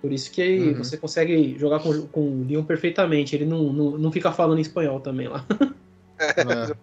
Por 0.01 0.11
isso 0.11 0.31
que 0.31 0.59
Uhum. 0.59 0.73
você 0.75 0.97
consegue 0.97 1.57
jogar 1.59 1.79
com, 1.79 2.07
com 2.07 2.21
o 2.21 2.45
Leon 2.47 2.63
perfeitamente. 2.63 3.35
Ele 3.35 3.45
não, 3.45 3.71
não, 3.71 3.97
não 3.97 4.11
fica 4.11 4.31
falando 4.31 4.57
em 4.57 4.61
espanhol 4.61 4.99
também 4.99 5.27
lá. 5.27 5.45
É. 6.19 6.75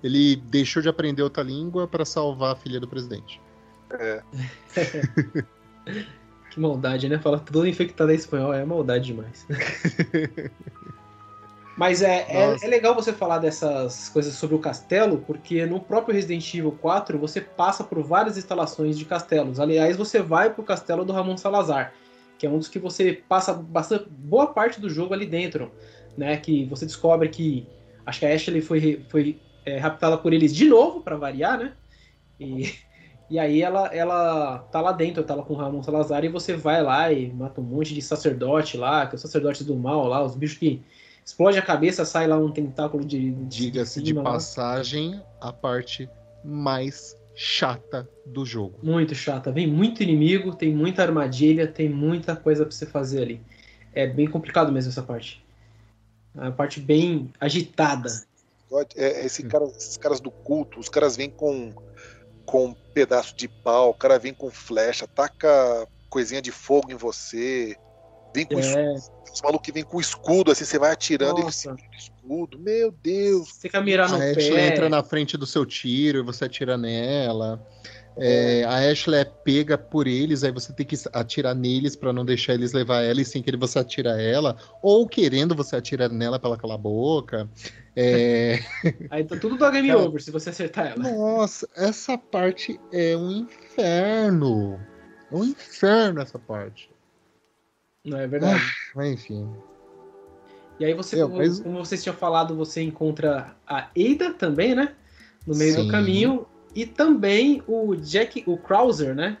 Ele 0.00 0.36
deixou 0.36 0.80
de 0.80 0.88
aprender 0.88 1.20
outra 1.20 1.42
língua 1.42 1.88
pra 1.88 2.04
salvar 2.04 2.52
a 2.52 2.56
filha 2.56 2.78
do 2.78 2.86
presidente. 2.86 3.40
Que 6.50 6.60
maldade, 6.60 7.08
né? 7.08 7.18
Fala 7.18 7.38
todo 7.38 7.66
infectado 7.66 8.10
em 8.12 8.14
espanhol, 8.14 8.54
é 8.54 8.64
maldade 8.64 9.06
demais. 9.06 9.46
Mas 11.76 12.00
é, 12.00 12.26
é, 12.28 12.56
é 12.62 12.66
legal 12.66 12.94
você 12.94 13.12
falar 13.12 13.38
dessas 13.38 14.08
coisas 14.08 14.34
sobre 14.34 14.56
o 14.56 14.58
castelo, 14.58 15.18
porque 15.26 15.66
no 15.66 15.78
próprio 15.78 16.14
Resident 16.14 16.54
Evil 16.54 16.72
4 16.72 17.18
você 17.18 17.38
passa 17.38 17.84
por 17.84 18.02
várias 18.02 18.38
instalações 18.38 18.98
de 18.98 19.04
castelos. 19.04 19.60
Aliás, 19.60 19.94
você 19.94 20.22
vai 20.22 20.52
pro 20.52 20.64
castelo 20.64 21.04
do 21.04 21.12
Ramon 21.12 21.36
Salazar, 21.36 21.92
que 22.38 22.46
é 22.46 22.50
um 22.50 22.58
dos 22.58 22.68
que 22.68 22.78
você 22.78 23.12
passa 23.12 23.52
bastante, 23.52 24.08
boa 24.08 24.46
parte 24.46 24.80
do 24.80 24.88
jogo 24.88 25.12
ali 25.12 25.26
dentro, 25.26 25.70
né? 26.16 26.38
Que 26.38 26.64
você 26.64 26.86
descobre 26.86 27.28
que 27.28 27.66
acho 28.06 28.20
que 28.20 28.26
a 28.26 28.34
Ashley 28.34 28.62
foi, 28.62 29.04
foi 29.10 29.38
é, 29.66 29.76
raptada 29.76 30.16
por 30.16 30.32
eles 30.32 30.54
de 30.54 30.64
novo, 30.64 31.02
para 31.02 31.16
variar, 31.16 31.58
né? 31.58 31.74
E, 32.40 32.72
e 33.28 33.38
aí 33.38 33.60
ela, 33.60 33.88
ela 33.94 34.60
tá 34.72 34.80
lá 34.80 34.92
dentro, 34.92 35.22
tá 35.22 35.34
lá 35.34 35.42
com 35.42 35.52
o 35.52 35.56
Ramon 35.58 35.82
Salazar, 35.82 36.24
e 36.24 36.28
você 36.30 36.56
vai 36.56 36.82
lá 36.82 37.12
e 37.12 37.30
mata 37.30 37.60
um 37.60 37.64
monte 37.64 37.92
de 37.92 38.00
sacerdote 38.00 38.78
lá, 38.78 39.06
que 39.06 39.14
é 39.14 39.16
o 39.16 39.20
sacerdote 39.20 39.62
do 39.62 39.76
mal 39.76 40.06
lá, 40.06 40.24
os 40.24 40.34
bichos 40.34 40.56
que 40.56 40.82
explode 41.26 41.58
a 41.58 41.62
cabeça, 41.62 42.04
sai 42.04 42.28
lá 42.28 42.38
um 42.38 42.52
tentáculo 42.52 43.04
de. 43.04 43.32
Diga-se 43.32 44.00
de 44.00 44.12
lá. 44.12 44.22
passagem, 44.22 45.20
a 45.40 45.52
parte 45.52 46.08
mais 46.44 47.16
chata 47.34 48.08
do 48.24 48.46
jogo. 48.46 48.78
Muito 48.82 49.14
chata. 49.14 49.50
Vem 49.50 49.66
muito 49.66 50.02
inimigo, 50.02 50.54
tem 50.54 50.72
muita 50.72 51.02
armadilha, 51.02 51.66
tem 51.66 51.88
muita 51.88 52.36
coisa 52.36 52.64
pra 52.64 52.72
você 52.72 52.86
fazer 52.86 53.22
ali. 53.22 53.40
É 53.92 54.06
bem 54.06 54.28
complicado 54.28 54.72
mesmo 54.72 54.90
essa 54.90 55.02
parte. 55.02 55.44
É 56.34 56.42
uma 56.42 56.52
parte 56.52 56.80
bem 56.80 57.30
agitada. 57.40 58.08
É, 58.94 59.26
esse 59.26 59.42
cara, 59.42 59.64
esses 59.64 59.96
caras 59.96 60.20
do 60.20 60.30
culto, 60.30 60.78
os 60.78 60.88
caras 60.88 61.16
vêm 61.16 61.30
com, 61.30 61.72
com 62.44 62.66
um 62.66 62.74
pedaço 62.94 63.34
de 63.34 63.48
pau, 63.48 63.90
o 63.90 63.94
cara 63.94 64.18
vem 64.18 64.32
com 64.32 64.50
flecha, 64.50 65.06
taca 65.06 65.86
coisinha 66.08 66.40
de 66.40 66.52
fogo 66.52 66.90
em 66.90 66.94
você, 66.94 67.76
vem 68.36 68.46
com 68.46 68.58
É. 68.58 68.94
escudo, 68.94 69.16
os 69.32 69.42
malucos 69.42 69.74
vêm 69.74 69.84
com 69.84 70.00
escudo, 70.00 70.52
assim, 70.52 70.64
você 70.64 70.78
vai 70.78 70.92
atirando 70.92 71.38
e 71.38 71.40
ele 71.40 71.44
Nossa. 71.46 71.60
segura 71.60 71.82
o 71.90 71.96
escudo. 71.96 72.58
Meu 72.58 72.92
Deus! 73.02 73.48
Você 73.48 73.80
mirar 73.80 74.08
no 74.08 74.16
a 74.16 74.18
pé. 74.18 74.30
Ashley 74.30 74.60
entra 74.60 74.88
na 74.88 75.02
frente 75.02 75.36
do 75.36 75.46
seu 75.46 75.64
tiro 75.64 76.18
e 76.18 76.22
você 76.22 76.44
atira 76.44 76.76
nela. 76.76 77.64
É, 78.18 78.64
a 78.64 78.90
Ashley 78.90 79.20
é 79.20 79.24
pega 79.26 79.76
por 79.76 80.06
eles, 80.06 80.42
aí 80.42 80.50
você 80.50 80.72
tem 80.72 80.86
que 80.86 80.96
atirar 81.12 81.54
neles 81.54 81.94
pra 81.94 82.14
não 82.14 82.24
deixar 82.24 82.54
eles 82.54 82.72
levar 82.72 83.02
ela 83.02 83.20
e 83.20 83.24
sem 83.26 83.42
querer 83.42 83.58
você 83.58 83.78
atira 83.78 84.20
ela, 84.20 84.56
ou 84.80 85.06
querendo 85.06 85.54
você 85.54 85.76
atira 85.76 86.08
nela 86.08 86.38
pra 86.38 86.48
ela 86.48 86.56
calar 86.56 86.76
a 86.76 86.80
boca. 86.80 87.46
É, 87.94 88.58
Aí 89.10 89.22
tá 89.22 89.36
tudo 89.36 89.56
do 89.58 89.70
game 89.70 89.92
over 89.92 90.22
se 90.22 90.30
você 90.30 90.48
acertar 90.48 90.92
ela. 90.92 91.10
Nossa, 91.10 91.68
essa 91.76 92.16
parte 92.16 92.80
é 92.90 93.14
um 93.16 93.30
inferno. 93.30 94.80
É 95.30 95.36
um 95.36 95.44
inferno 95.44 96.22
essa 96.22 96.38
parte. 96.38 96.88
Não 98.06 98.18
é 98.18 98.26
verdade. 98.26 98.62
Mas 98.94 99.12
enfim. 99.12 99.48
E 100.78 100.84
aí 100.84 100.94
você, 100.94 101.18
É, 101.18 101.22
como, 101.22 101.36
mas- 101.38 101.60
como 101.60 101.78
vocês 101.84 102.02
tinham 102.02 102.14
falado, 102.16 102.54
você 102.54 102.80
encontra 102.82 103.56
a 103.66 103.88
Ada 103.96 104.32
também, 104.34 104.74
né? 104.74 104.94
No 105.46 105.54
meio 105.56 105.74
Sim. 105.74 105.84
do 105.86 105.90
caminho. 105.90 106.46
E 106.74 106.84
também 106.86 107.62
o 107.66 107.94
Jack, 107.96 108.44
o 108.46 108.56
Krauser, 108.58 109.14
né? 109.14 109.38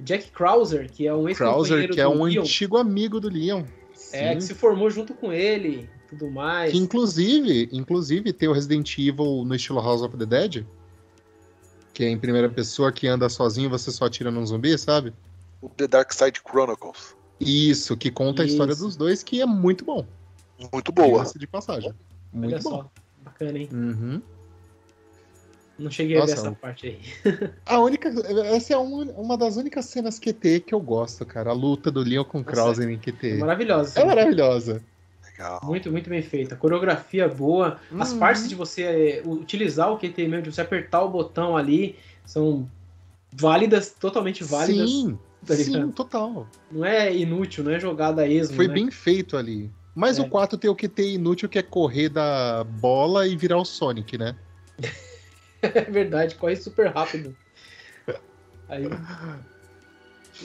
O 0.00 0.02
Jack 0.02 0.30
Krauser, 0.30 0.90
que 0.90 1.06
é 1.06 1.12
um 1.14 1.24
Krauser, 1.32 1.78
ex-companheiro 1.78 1.94
que 1.94 2.00
é 2.00 2.04
do 2.04 2.10
um 2.10 2.24
Leon. 2.24 2.40
antigo 2.42 2.76
amigo 2.78 3.20
do 3.20 3.28
Leon. 3.28 3.64
É, 4.12 4.34
que 4.34 4.40
Sim. 4.40 4.48
se 4.48 4.54
formou 4.54 4.88
junto 4.88 5.12
com 5.12 5.32
ele, 5.32 5.88
tudo 6.08 6.30
mais. 6.30 6.72
Que 6.72 6.78
inclusive, 6.78 7.68
inclusive 7.72 8.32
tem 8.32 8.48
o 8.48 8.52
Resident 8.52 8.96
Evil 8.96 9.44
no 9.44 9.54
estilo 9.54 9.80
House 9.80 10.00
of 10.02 10.16
the 10.16 10.24
Dead. 10.24 10.64
Que 11.92 12.04
é 12.04 12.08
em 12.08 12.18
primeira 12.18 12.48
pessoa 12.48 12.90
que 12.92 13.06
anda 13.08 13.28
sozinho 13.28 13.66
e 13.66 13.68
você 13.68 13.90
só 13.90 14.06
atira 14.06 14.30
num 14.30 14.46
zumbi, 14.46 14.78
sabe? 14.78 15.12
O 15.60 15.68
The 15.68 15.88
Dark 15.88 16.12
Side 16.12 16.40
Chronicles. 16.48 17.14
Isso, 17.40 17.96
que 17.96 18.10
conta 18.10 18.42
a 18.42 18.46
história 18.46 18.72
Isso. 18.72 18.84
dos 18.84 18.96
dois, 18.96 19.22
que 19.22 19.40
é 19.40 19.46
muito 19.46 19.84
bom. 19.84 20.04
Muito 20.72 20.90
boa. 20.90 21.24
De 21.36 21.46
passagem. 21.46 21.90
Olha 21.90 21.96
Muito 22.32 22.62
bom. 22.64 22.70
só, 22.70 22.90
bacana, 23.24 23.58
hein? 23.58 23.68
Uhum. 23.72 24.20
Não 25.78 25.90
cheguei 25.92 26.16
a 26.16 26.24
ver 26.24 26.30
Nossa, 26.32 26.48
essa 26.48 26.52
parte 26.56 26.88
aí. 26.88 27.00
A 27.64 27.78
única. 27.78 28.08
Essa 28.46 28.74
é 28.74 28.76
uma, 28.76 29.04
uma 29.12 29.38
das 29.38 29.56
únicas 29.56 29.84
cenas 29.84 30.18
QT 30.18 30.60
que 30.66 30.74
eu 30.74 30.80
gosto, 30.80 31.24
cara. 31.24 31.50
A 31.50 31.52
luta 31.52 31.88
do 31.90 32.00
Leon 32.00 32.24
com 32.24 32.40
o 32.40 32.44
Krauser 32.44 32.88
em 32.88 32.94
É 32.94 32.98
QT. 32.98 33.36
maravilhosa. 33.38 34.00
É 34.00 34.04
maravilhosa. 34.04 34.82
Legal. 35.24 35.60
Muito, 35.62 35.92
muito 35.92 36.10
bem 36.10 36.20
feita. 36.20 36.56
Coreografia 36.56 37.28
boa. 37.28 37.78
As 37.96 38.10
Uhum. 38.10 38.18
partes 38.18 38.48
de 38.48 38.56
você 38.56 38.82
é, 38.82 39.22
utilizar 39.24 39.92
o 39.92 39.96
QT 39.98 40.26
mesmo, 40.26 40.42
de 40.42 40.52
você 40.52 40.60
apertar 40.62 41.04
o 41.04 41.08
botão 41.08 41.56
ali, 41.56 41.94
são 42.26 42.68
válidas, 43.32 43.90
totalmente 43.92 44.42
válidas. 44.42 44.90
Sim, 44.90 45.16
tá 45.46 45.54
sim, 45.54 45.72
ligado? 45.72 45.92
total. 45.92 46.48
Não 46.70 46.84
é 46.84 47.14
inútil, 47.14 47.64
não 47.64 47.72
é 47.72 47.80
jogada 47.80 48.26
esmo. 48.26 48.56
Foi 48.56 48.68
né? 48.68 48.74
bem 48.74 48.90
feito 48.90 49.36
ali. 49.36 49.70
Mas 49.94 50.18
É. 50.18 50.22
o 50.22 50.28
4 50.28 50.56
tem 50.56 50.70
o 50.70 50.76
QT 50.76 51.14
inútil, 51.14 51.48
que 51.48 51.58
é 51.58 51.62
correr 51.62 52.08
da 52.08 52.62
bola 52.64 53.26
e 53.26 53.36
virar 53.36 53.58
o 53.58 53.64
Sonic, 53.64 54.16
né? 54.16 54.36
É 55.60 55.82
verdade, 55.82 56.36
corre 56.36 56.54
super 56.54 56.86
rápido. 56.86 57.36
Aí. 58.68 58.84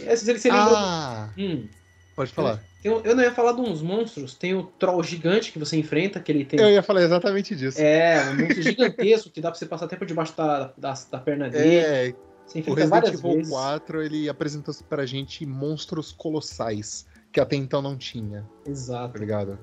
É, 0.01 0.15
você. 0.15 0.49
Ah, 0.49 1.29
Hum, 1.37 1.67
pode 2.15 2.31
falar. 2.31 2.63
tem 2.81 2.91
um- 2.91 3.01
eu 3.01 3.15
não 3.15 3.23
ia 3.23 3.31
falar 3.33 3.53
de 3.53 3.61
uns 3.61 3.81
monstros. 3.81 4.35
Tem 4.35 4.55
o 4.55 4.63
troll 4.63 5.03
gigante 5.03 5.51
que 5.51 5.59
você 5.59 5.77
enfrenta, 5.77 6.19
que 6.19 6.31
ele 6.31 6.45
tem. 6.45 6.59
Eu 6.59 6.69
ia 6.71 6.81
falar 6.81 7.01
exatamente 7.03 7.55
disso. 7.55 7.79
É, 7.79 8.21
um 8.21 8.37
monstro 8.37 8.63
gigantesco 8.63 9.29
que 9.29 9.39
dá 9.41 9.51
pra 9.51 9.59
você 9.59 9.65
passar 9.65 9.85
até 9.85 9.95
por 9.95 10.07
debaixo 10.07 10.35
da, 10.35 10.73
da, 10.77 10.93
da 11.11 11.19
perna 11.19 11.49
dele. 11.49 11.75
É, 11.77 12.15
Você 12.45 12.59
O 12.67 12.73
Resident 12.73 13.07
Evil 13.07 13.33
vezes. 13.33 13.49
4, 13.49 14.01
ele 14.01 14.29
apresentou 14.29 14.73
pra 14.87 15.05
gente 15.05 15.45
monstros 15.45 16.11
colossais, 16.11 17.05
que 17.31 17.39
até 17.39 17.55
então 17.55 17.81
não 17.81 17.97
tinha, 17.97 18.41
tá 18.63 18.71
Exato. 18.71 19.17
ligado? 19.17 19.57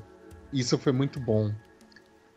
Isso 0.52 0.76
foi 0.78 0.92
muito 0.92 1.20
bom. 1.20 1.52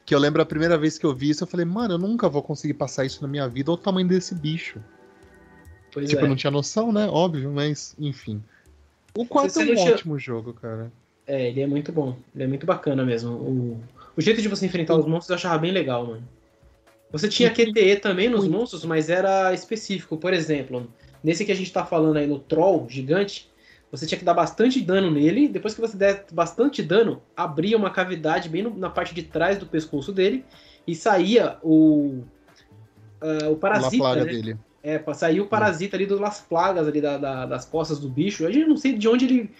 Que 0.06 0.14
eu 0.14 0.20
lembro 0.20 0.41
a 0.41 0.45
primeira 0.45 0.78
vez 0.78 0.98
que 0.98 1.06
eu 1.06 1.15
vi 1.15 1.30
isso, 1.30 1.44
eu 1.44 1.48
falei, 1.48 1.65
mano, 1.65 1.95
eu 1.95 1.98
nunca 1.98 2.28
vou 2.28 2.44
conseguir 2.44 2.74
passar 2.74 3.06
isso 3.06 3.22
na 3.22 3.28
minha 3.28 3.48
vida, 3.48 3.72
olha 3.72 3.80
o 3.80 3.82
tamanho 3.82 4.07
desse 4.07 4.36
bicho. 4.36 4.80
Pois 5.91 6.10
tipo, 6.10 6.22
é. 6.22 6.26
eu 6.26 6.30
não 6.30 6.36
tinha 6.36 6.52
noção, 6.52 6.91
né? 6.91 7.07
Óbvio, 7.07 7.52
mas 7.52 7.95
enfim. 7.98 8.44
O 9.15 9.26
4 9.26 9.49
Você 9.49 9.72
é 9.72 9.76
um 9.76 9.94
ótimo 9.94 10.20
jogo, 10.20 10.53
cara. 10.53 10.91
É, 11.26 11.49
ele 11.49 11.61
é 11.61 11.68
muito 11.68 11.91
bom. 11.91 12.18
Ele 12.34 12.44
é 12.44 12.48
muito 12.48 12.65
bacana 12.65 13.06
mesmo. 13.06 13.32
O, 13.32 13.84
o 14.18 14.22
jeito 14.22 14.41
de 14.41 14.48
você 14.48 14.65
enfrentar 14.65 14.95
os 14.95 15.06
monstros 15.06 15.30
eu 15.30 15.36
achava 15.36 15.57
bem 15.60 15.72
legal, 15.72 16.06
mano. 16.06 16.28
Você 17.14 17.30
tinha 17.30 17.52
QTE 17.52 17.98
também 17.98 18.27
nos 18.27 18.48
monstros, 18.48 18.84
mas 18.84 19.07
era 19.07 19.53
específico. 19.53 20.18
Por 20.18 20.34
exemplo, 20.34 20.91
nesse 21.23 21.45
que 21.45 21.52
a 21.52 21.56
gente 21.56 21.72
tá 21.72 21.85
falando 21.85 22.18
aí 22.18 22.26
no 22.26 22.40
Troll 22.40 22.88
gigante, 22.90 23.52
você 23.91 24.07
tinha 24.07 24.18
que 24.18 24.26
dar 24.26 24.34
bastante 24.34 24.81
dano 24.81 25.11
nele. 25.11 25.48
Depois 25.48 25.76
que 25.76 25.80
você 25.80 25.95
der 25.95 26.26
bastante 26.34 26.81
dano, 26.81 27.22
abria 27.38 27.77
uma 27.77 27.91
cavidade 27.91 28.49
bem 28.49 28.64
no- 28.64 28.76
na 28.76 28.90
parte 28.90 29.14
de 29.14 29.22
trás 29.22 29.60
do 29.60 29.68
pescoço 29.68 30.11
dele 30.11 30.44
e 30.88 30.95
saía 30.95 31.57
o. 31.61 32.23
ah, 33.22 33.48
o 33.48 33.52
La 33.52 33.56
parasita, 33.57 33.98
plaga 34.03 34.26
né? 34.26 34.31
dele. 34.31 34.57
É, 34.81 35.02
sair 35.14 35.40
o 35.40 35.45
parasita 35.45 35.95
ali 35.95 36.06
das 36.07 36.41
plagas 36.41 36.88
ali 36.88 36.99
da- 36.99 37.18
da- 37.18 37.45
das 37.45 37.64
costas 37.64 37.99
do 37.99 38.10
bicho. 38.10 38.45
A 38.45 38.52
gente 38.52 38.68
não 38.68 38.76
sei 38.76 38.94
de 38.94 39.07
onde 39.07 39.26
ele. 39.26 39.52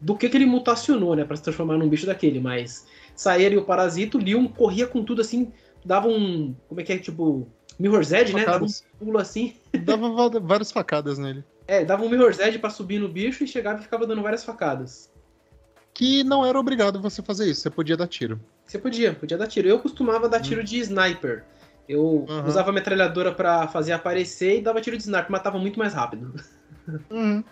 Do 0.00 0.14
que, 0.14 0.28
que 0.28 0.36
ele 0.36 0.44
mutacionou, 0.44 1.16
né? 1.16 1.24
Pra 1.24 1.34
se 1.34 1.42
transformar 1.42 1.78
num 1.78 1.88
bicho 1.88 2.04
daquele, 2.04 2.38
mas 2.38 2.86
saía 3.16 3.46
ali 3.46 3.56
o 3.56 3.64
parasita, 3.64 4.18
o 4.18 4.22
Leon 4.22 4.46
corria 4.46 4.86
com 4.86 5.02
tudo 5.02 5.22
assim, 5.22 5.50
dava 5.84 6.08
um. 6.08 6.54
Como 6.68 6.80
é 6.80 6.84
que 6.84 6.92
é? 6.92 6.98
Tipo. 6.98 7.48
Mirror's 7.78 8.12
Edge, 8.12 8.34
né? 8.34 8.44
Dava 8.44 8.64
um 8.64 8.68
pulo 8.98 9.18
assim. 9.18 9.54
Dava 9.84 10.10
va- 10.10 10.38
várias 10.40 10.70
facadas 10.70 11.16
nele. 11.18 11.42
É, 11.66 11.82
dava 11.84 12.04
um 12.04 12.10
Mirror's 12.10 12.38
Edge 12.38 12.58
pra 12.58 12.68
subir 12.68 12.98
no 12.98 13.08
bicho 13.08 13.42
e 13.42 13.46
chegava 13.46 13.78
e 13.80 13.82
ficava 13.82 14.06
dando 14.06 14.22
várias 14.22 14.44
facadas. 14.44 15.10
Que 15.94 16.22
não 16.22 16.44
era 16.44 16.58
obrigado 16.60 17.00
você 17.00 17.22
fazer 17.22 17.48
isso, 17.50 17.62
você 17.62 17.70
podia 17.70 17.96
dar 17.96 18.06
tiro. 18.06 18.38
Você 18.66 18.78
podia, 18.78 19.14
podia 19.14 19.38
dar 19.38 19.46
tiro. 19.46 19.66
Eu 19.68 19.78
costumava 19.78 20.28
dar 20.28 20.40
tiro 20.40 20.62
de 20.62 20.78
sniper. 20.78 21.44
Eu 21.88 22.26
Uhum. 22.28 22.46
usava 22.46 22.70
a 22.70 22.72
metralhadora 22.72 23.32
pra 23.32 23.66
fazer 23.68 23.92
aparecer 23.92 24.58
e 24.58 24.62
dava 24.62 24.80
tiro 24.80 24.96
de 24.96 25.02
sniper, 25.02 25.30
matava 25.30 25.58
muito 25.58 25.78
mais 25.78 25.94
rápido. 25.94 26.34
Uhum. 27.10 27.44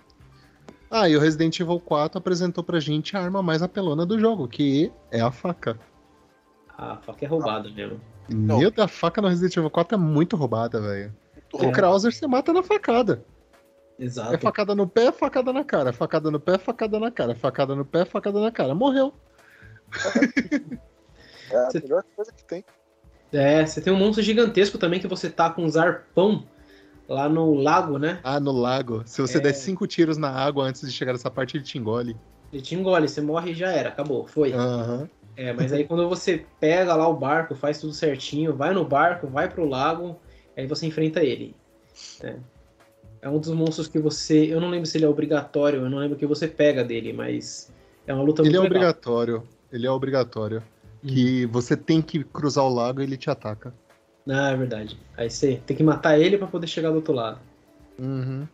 Ah, 0.91 1.09
e 1.09 1.17
o 1.17 1.21
Resident 1.21 1.59
Evil 1.61 1.79
4 1.81 2.19
apresentou 2.19 2.65
pra 2.65 2.81
gente 2.81 3.17
a 3.17 3.21
arma 3.21 3.43
mais 3.43 3.63
apelona 3.63 4.05
do 4.07 4.19
jogo, 4.19 4.49
que 4.49 4.91
é 5.13 5.21
a 5.21 5.31
faca. 5.31 5.79
A 6.79 6.97
faca 6.99 7.25
é 7.25 7.29
roubada 7.29 7.69
mesmo. 7.69 8.01
Não. 8.29 8.61
Meu, 8.61 8.73
a 8.79 8.87
faca 8.87 9.21
no 9.21 9.27
Resident 9.29 9.57
Evil 9.57 9.69
4 9.71 9.97
é 9.97 9.99
muito 9.99 10.37
roubada, 10.37 10.81
velho. 10.81 11.13
Muito 11.53 11.67
O 11.69 11.73
Krauser 11.73 12.13
você 12.13 12.25
mata 12.27 12.53
na 12.53 12.63
facada. 12.63 13.25
Exato. 13.99 14.33
É 14.33 14.39
facada 14.39 14.77
no 14.77 14.87
pé, 14.87 15.11
facada 15.11 15.53
na 15.53 15.65
cara. 15.65 15.93
Facada 15.93 16.31
no 16.31 16.39
pé, 16.39 16.57
facada 16.57 17.01
na 17.01 17.11
cara. 17.11 17.35
Facada 17.35 17.75
no 17.75 17.85
pé, 17.85 18.05
facada 18.05 18.41
na 18.41 18.53
cara. 18.53 18.75
Morreu. 18.75 19.13
É 21.51 21.57
a 21.57 21.71
Você- 21.71 21.81
melhor 21.81 22.05
coisa 22.15 22.31
que 22.31 22.45
tem. 22.45 22.63
É, 23.33 23.65
você 23.65 23.81
tem 23.81 23.91
um 23.91 23.97
monstro 23.97 24.23
gigantesco 24.23 24.77
também 24.77 25.01
que 25.01 25.09
você 25.09 25.31
tá 25.31 25.49
com 25.49 25.65
uns 25.65 25.79
arpão 25.79 26.45
lá 27.09 27.27
no 27.27 27.55
lago, 27.55 27.99
né? 27.99 28.21
Ah, 28.23 28.39
no 28.39 28.53
lago. 28.53 29.03
Se 29.07 29.23
você 29.23 29.39
É. 29.39 29.41
der 29.41 29.55
cinco 29.55 29.87
tiros 29.87 30.19
na 30.19 30.29
água 30.31 30.65
antes 30.65 30.83
de 30.83 30.93
chegar 30.93 31.13
nessa 31.13 31.31
parte, 31.31 31.57
ele 31.57 31.65
te 31.65 31.79
engole. 31.79 32.15
Ele 32.53 32.61
te 32.61 32.75
engole, 32.75 33.09
você 33.09 33.23
morre 33.23 33.53
e 33.53 33.55
já 33.55 33.69
era, 33.71 33.89
acabou, 33.89 34.27
foi. 34.27 34.53
Aham. 34.53 35.09
É, 35.39 35.53
mas 35.53 35.73
aí 35.73 35.85
quando 35.85 36.09
você 36.09 36.45
pega 36.59 36.97
lá 36.97 37.07
o 37.07 37.15
barco, 37.15 37.55
faz 37.55 37.81
tudo 37.81 37.93
certinho, 37.93 38.57
vai 38.57 38.75
no 38.75 38.85
barco, 38.85 39.29
vai 39.29 39.49
pro 39.49 39.65
lago, 39.69 40.19
aí 40.57 40.67
você 40.67 40.85
enfrenta 40.85 41.23
ele. 41.23 41.55
É. 42.21 42.35
É 43.23 43.29
um 43.29 43.39
dos 43.39 43.51
monstros 43.51 43.87
que 43.87 44.01
você. 44.01 44.53
Eu 44.53 44.61
não 44.61 44.69
lembro 44.69 44.87
se 44.87 44.99
ele 44.99 45.05
é 45.05 45.09
obrigatório, 45.09 45.83
eu 45.83 45.89
não 45.89 45.99
lembro 45.99 46.17
o 46.17 46.19
que 46.19 46.27
você 46.27 46.49
pega 46.49 46.83
dele, 46.83 47.13
mas 47.13 47.73
é 48.05 48.13
uma 48.13 48.25
luta 48.25 48.43
Ele 48.43 48.51
muito 48.51 48.57
é 48.57 48.63
legal. 48.63 48.77
obrigatório. 48.77 49.43
Ele 49.73 49.87
é 49.87 49.91
obrigatório. 49.91 50.63
Que 51.07 51.47
você 51.47 51.77
tem 51.77 52.03
que 52.03 52.25
cruzar 52.25 52.65
o 52.65 52.75
lago 52.75 53.01
e 53.01 53.05
ele 53.05 53.17
te 53.17 53.31
ataca. 53.31 53.73
Ah, 54.29 54.51
é 54.51 54.57
verdade. 54.57 54.99
Aí 55.17 55.31
você 55.31 55.63
tem 55.65 55.77
que 55.77 55.85
matar 55.85 56.19
ele 56.19 56.37
pra 56.37 56.49
poder 56.49 56.67
chegar 56.67 56.91
do 56.91 56.97
outro 56.97 57.15
lado. 57.15 57.39
Uhum. 57.97 58.47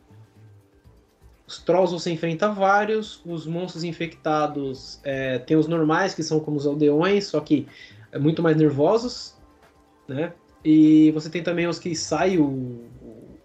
Os 1.47 1.59
trolls 1.59 1.93
você 1.93 2.11
enfrenta 2.11 2.49
vários, 2.51 3.21
os 3.25 3.47
monstros 3.47 3.85
infectados 3.85 4.99
é, 5.05 5.39
tem 5.39 5.57
os 5.57 5.66
normais, 5.69 6.15
que 6.15 6.23
são 6.23 6.41
como 6.41 6.57
os 6.57 6.66
aldeões, 6.66 7.27
só 7.27 7.39
que 7.41 7.69
é 8.11 8.19
muito 8.19 8.43
mais 8.43 8.57
nervosos, 8.57 9.35
né? 10.09 10.33
E 10.65 11.11
você 11.12 11.29
tem 11.29 11.43
também 11.43 11.66
os 11.66 11.79
que 11.79 11.95
saem 11.95 12.39
o, 12.39 12.45
o 12.47 13.39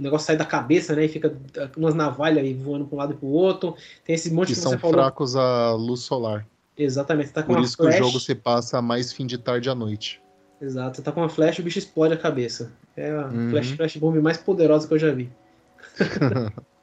negócio 0.00 0.26
sai 0.26 0.36
da 0.36 0.44
cabeça, 0.44 0.96
né? 0.96 1.04
E 1.04 1.08
fica 1.08 1.32
umas 1.76 1.94
navalhas 1.94 2.44
aí 2.44 2.52
voando 2.52 2.86
para 2.86 2.96
um 2.96 2.98
lado 2.98 3.12
e 3.12 3.16
pro 3.16 3.28
outro. 3.28 3.76
Tem 4.04 4.16
esse 4.16 4.32
monte 4.32 4.48
Que 4.48 4.54
que, 4.54 4.60
são 4.60 4.76
falou. 4.76 4.96
fracos 4.96 5.36
à 5.36 5.72
luz 5.74 6.00
solar. 6.00 6.44
Exatamente, 6.76 7.28
você 7.28 7.34
tá 7.34 7.42
com 7.44 7.54
Por 7.54 7.62
isso 7.62 7.76
que 7.76 7.86
o 7.86 7.92
jogo 7.92 8.18
se 8.18 8.34
passa 8.34 8.82
mais 8.82 9.12
fim 9.12 9.26
de 9.26 9.38
tarde 9.38 9.70
à 9.70 9.74
noite. 9.76 10.20
Exato, 10.60 10.96
você 10.96 11.02
tá 11.02 11.12
com 11.12 11.20
uma 11.20 11.28
flash 11.28 11.58
e 11.58 11.60
o 11.60 11.64
bicho 11.64 11.78
explode 11.78 12.14
a 12.14 12.16
cabeça. 12.16 12.72
É 12.96 13.12
a 13.12 13.26
Uhum. 13.26 13.50
flash, 13.50 13.70
flash 13.72 13.96
bomb 13.96 14.20
mais 14.20 14.38
poderosa 14.38 14.88
que 14.88 14.94
eu 14.94 14.98
já 14.98 15.12
vi. 15.12 15.30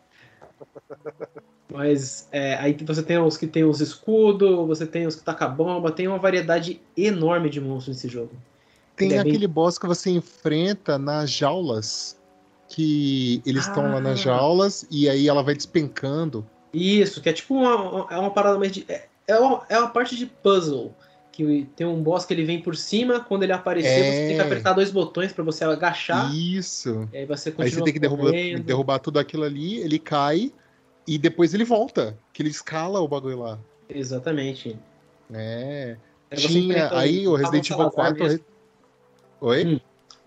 Mas 1.69 2.27
é, 2.31 2.55
aí 2.55 2.75
você 2.85 3.01
tem 3.01 3.17
os 3.17 3.37
que 3.37 3.47
tem 3.47 3.63
os 3.63 3.79
escudos, 3.79 4.67
você 4.67 4.85
tem 4.85 5.07
os 5.07 5.15
que 5.15 5.23
taca 5.23 5.47
bomba, 5.47 5.91
tem 5.91 6.07
uma 6.07 6.17
variedade 6.17 6.81
enorme 6.97 7.49
de 7.49 7.61
monstros 7.61 7.95
nesse 7.95 8.09
jogo. 8.09 8.31
Tem 8.95 9.13
é 9.13 9.23
bem- 9.23 9.31
aquele 9.31 9.47
boss 9.47 9.77
que 9.79 9.87
você 9.87 10.09
enfrenta 10.09 10.97
nas 10.97 11.29
jaulas. 11.31 12.19
Que 12.73 13.41
eles 13.45 13.67
estão 13.67 13.83
lá 13.91 13.99
nas 13.99 14.19
Ah. 14.19 14.23
jaulas 14.23 14.85
e 14.89 15.09
aí 15.09 15.27
ela 15.27 15.43
vai 15.43 15.53
despencando. 15.53 16.45
Isso, 16.73 17.21
que 17.21 17.27
é 17.27 17.33
tipo 17.33 17.53
uma, 17.53 18.07
é 18.09 18.17
uma 18.17 18.31
parada 18.31 18.57
mais 18.57 18.71
de. 18.71 18.85
É, 18.87 19.07
é, 19.27 19.37
uma, 19.37 19.63
é 19.67 19.77
uma 19.77 19.89
parte 19.89 20.15
de 20.15 20.25
puzzle. 20.25 20.93
Que 21.33 21.67
tem 21.75 21.85
um 21.87 22.01
boss 22.01 22.25
que 22.25 22.33
ele 22.33 22.45
vem 22.45 22.61
por 22.61 22.75
cima, 22.75 23.19
quando 23.21 23.43
ele 23.43 23.51
aparecer, 23.53 23.89
É. 23.89 24.11
você 24.11 24.27
tem 24.27 24.35
que 24.35 24.41
apertar 24.41 24.73
dois 24.73 24.89
botões 24.91 25.33
pra 25.33 25.43
você 25.43 25.63
agachar. 25.65 26.33
Isso. 26.33 27.09
E 27.11 27.17
aí 27.17 27.25
você 27.25 27.53
Aí 27.57 27.69
você 27.71 27.81
tem 27.81 27.93
que 27.93 27.99
derrubar, 27.99 28.31
derrubar 28.63 28.99
tudo 28.99 29.19
aquilo 29.19 29.43
ali, 29.43 29.77
ele 29.79 29.97
cai 29.99 30.53
e 31.11 31.17
depois 31.17 31.53
ele 31.53 31.65
volta. 31.65 32.17
Que 32.31 32.41
ele 32.41 32.49
escala 32.49 33.01
o 33.01 33.07
bagulho 33.07 33.39
lá. 33.39 33.59
Exatamente. 33.89 34.79
É. 35.33 35.97
Tinha 36.33 36.97
aí 36.97 37.27
o 37.27 37.35
Resident 37.35 37.69
Evil 37.69 37.91
Salazar 37.91 38.15
4. 38.15 38.23
mesmo. 38.23 38.45
Oi? 39.41 39.65
Hum. 39.65 39.79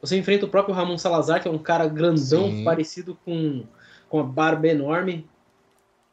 Você 0.02 0.18
enfrenta 0.18 0.44
o 0.44 0.48
próprio 0.50 0.74
Ramon 0.74 0.98
Salazar, 0.98 1.40
que 1.40 1.48
é 1.48 1.50
um 1.50 1.56
cara 1.56 1.88
grandão, 1.88 2.50
Sim. 2.50 2.64
parecido 2.64 3.18
com, 3.24 3.64
com 4.10 4.20
a 4.20 4.22
barba 4.22 4.68
enorme. 4.68 5.26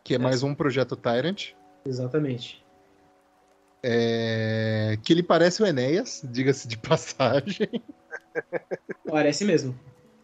Que 0.06 0.16
é 0.16 0.18
mais 0.18 0.42
um 0.42 0.56
projeto 0.56 0.96
Tyrant. 0.96 1.50
Exatamente. 1.86 2.64
É, 3.84 4.98
que 5.04 5.12
ele 5.12 5.24
parece 5.24 5.62
o 5.62 5.66
Enéas, 5.66 6.22
diga-se 6.24 6.66
de 6.66 6.78
passagem. 6.80 7.70
Parece 9.06 9.44
mesmo. 9.44 9.78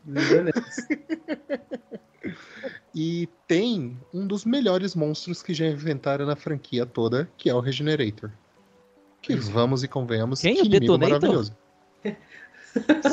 E 3.00 3.30
tem 3.48 3.95
um 4.11 4.26
dos 4.26 4.43
melhores 4.43 4.95
monstros 4.95 5.43
que 5.43 5.53
já 5.53 5.67
inventaram 5.67 6.26
na 6.26 6.35
franquia 6.35 6.84
toda, 6.84 7.30
que 7.38 7.48
é 7.48 7.53
o 7.53 7.59
Regenerator. 7.59 8.32
Que 9.22 9.35
vamos 9.35 9.84
e 9.84 9.88
convenhamos, 9.88 10.42
Quem? 10.42 10.56
que 10.56 10.61
O 10.61 10.66
inimigo 10.66 10.98
Detonator? 10.98 11.19
maravilhoso. 11.30 11.58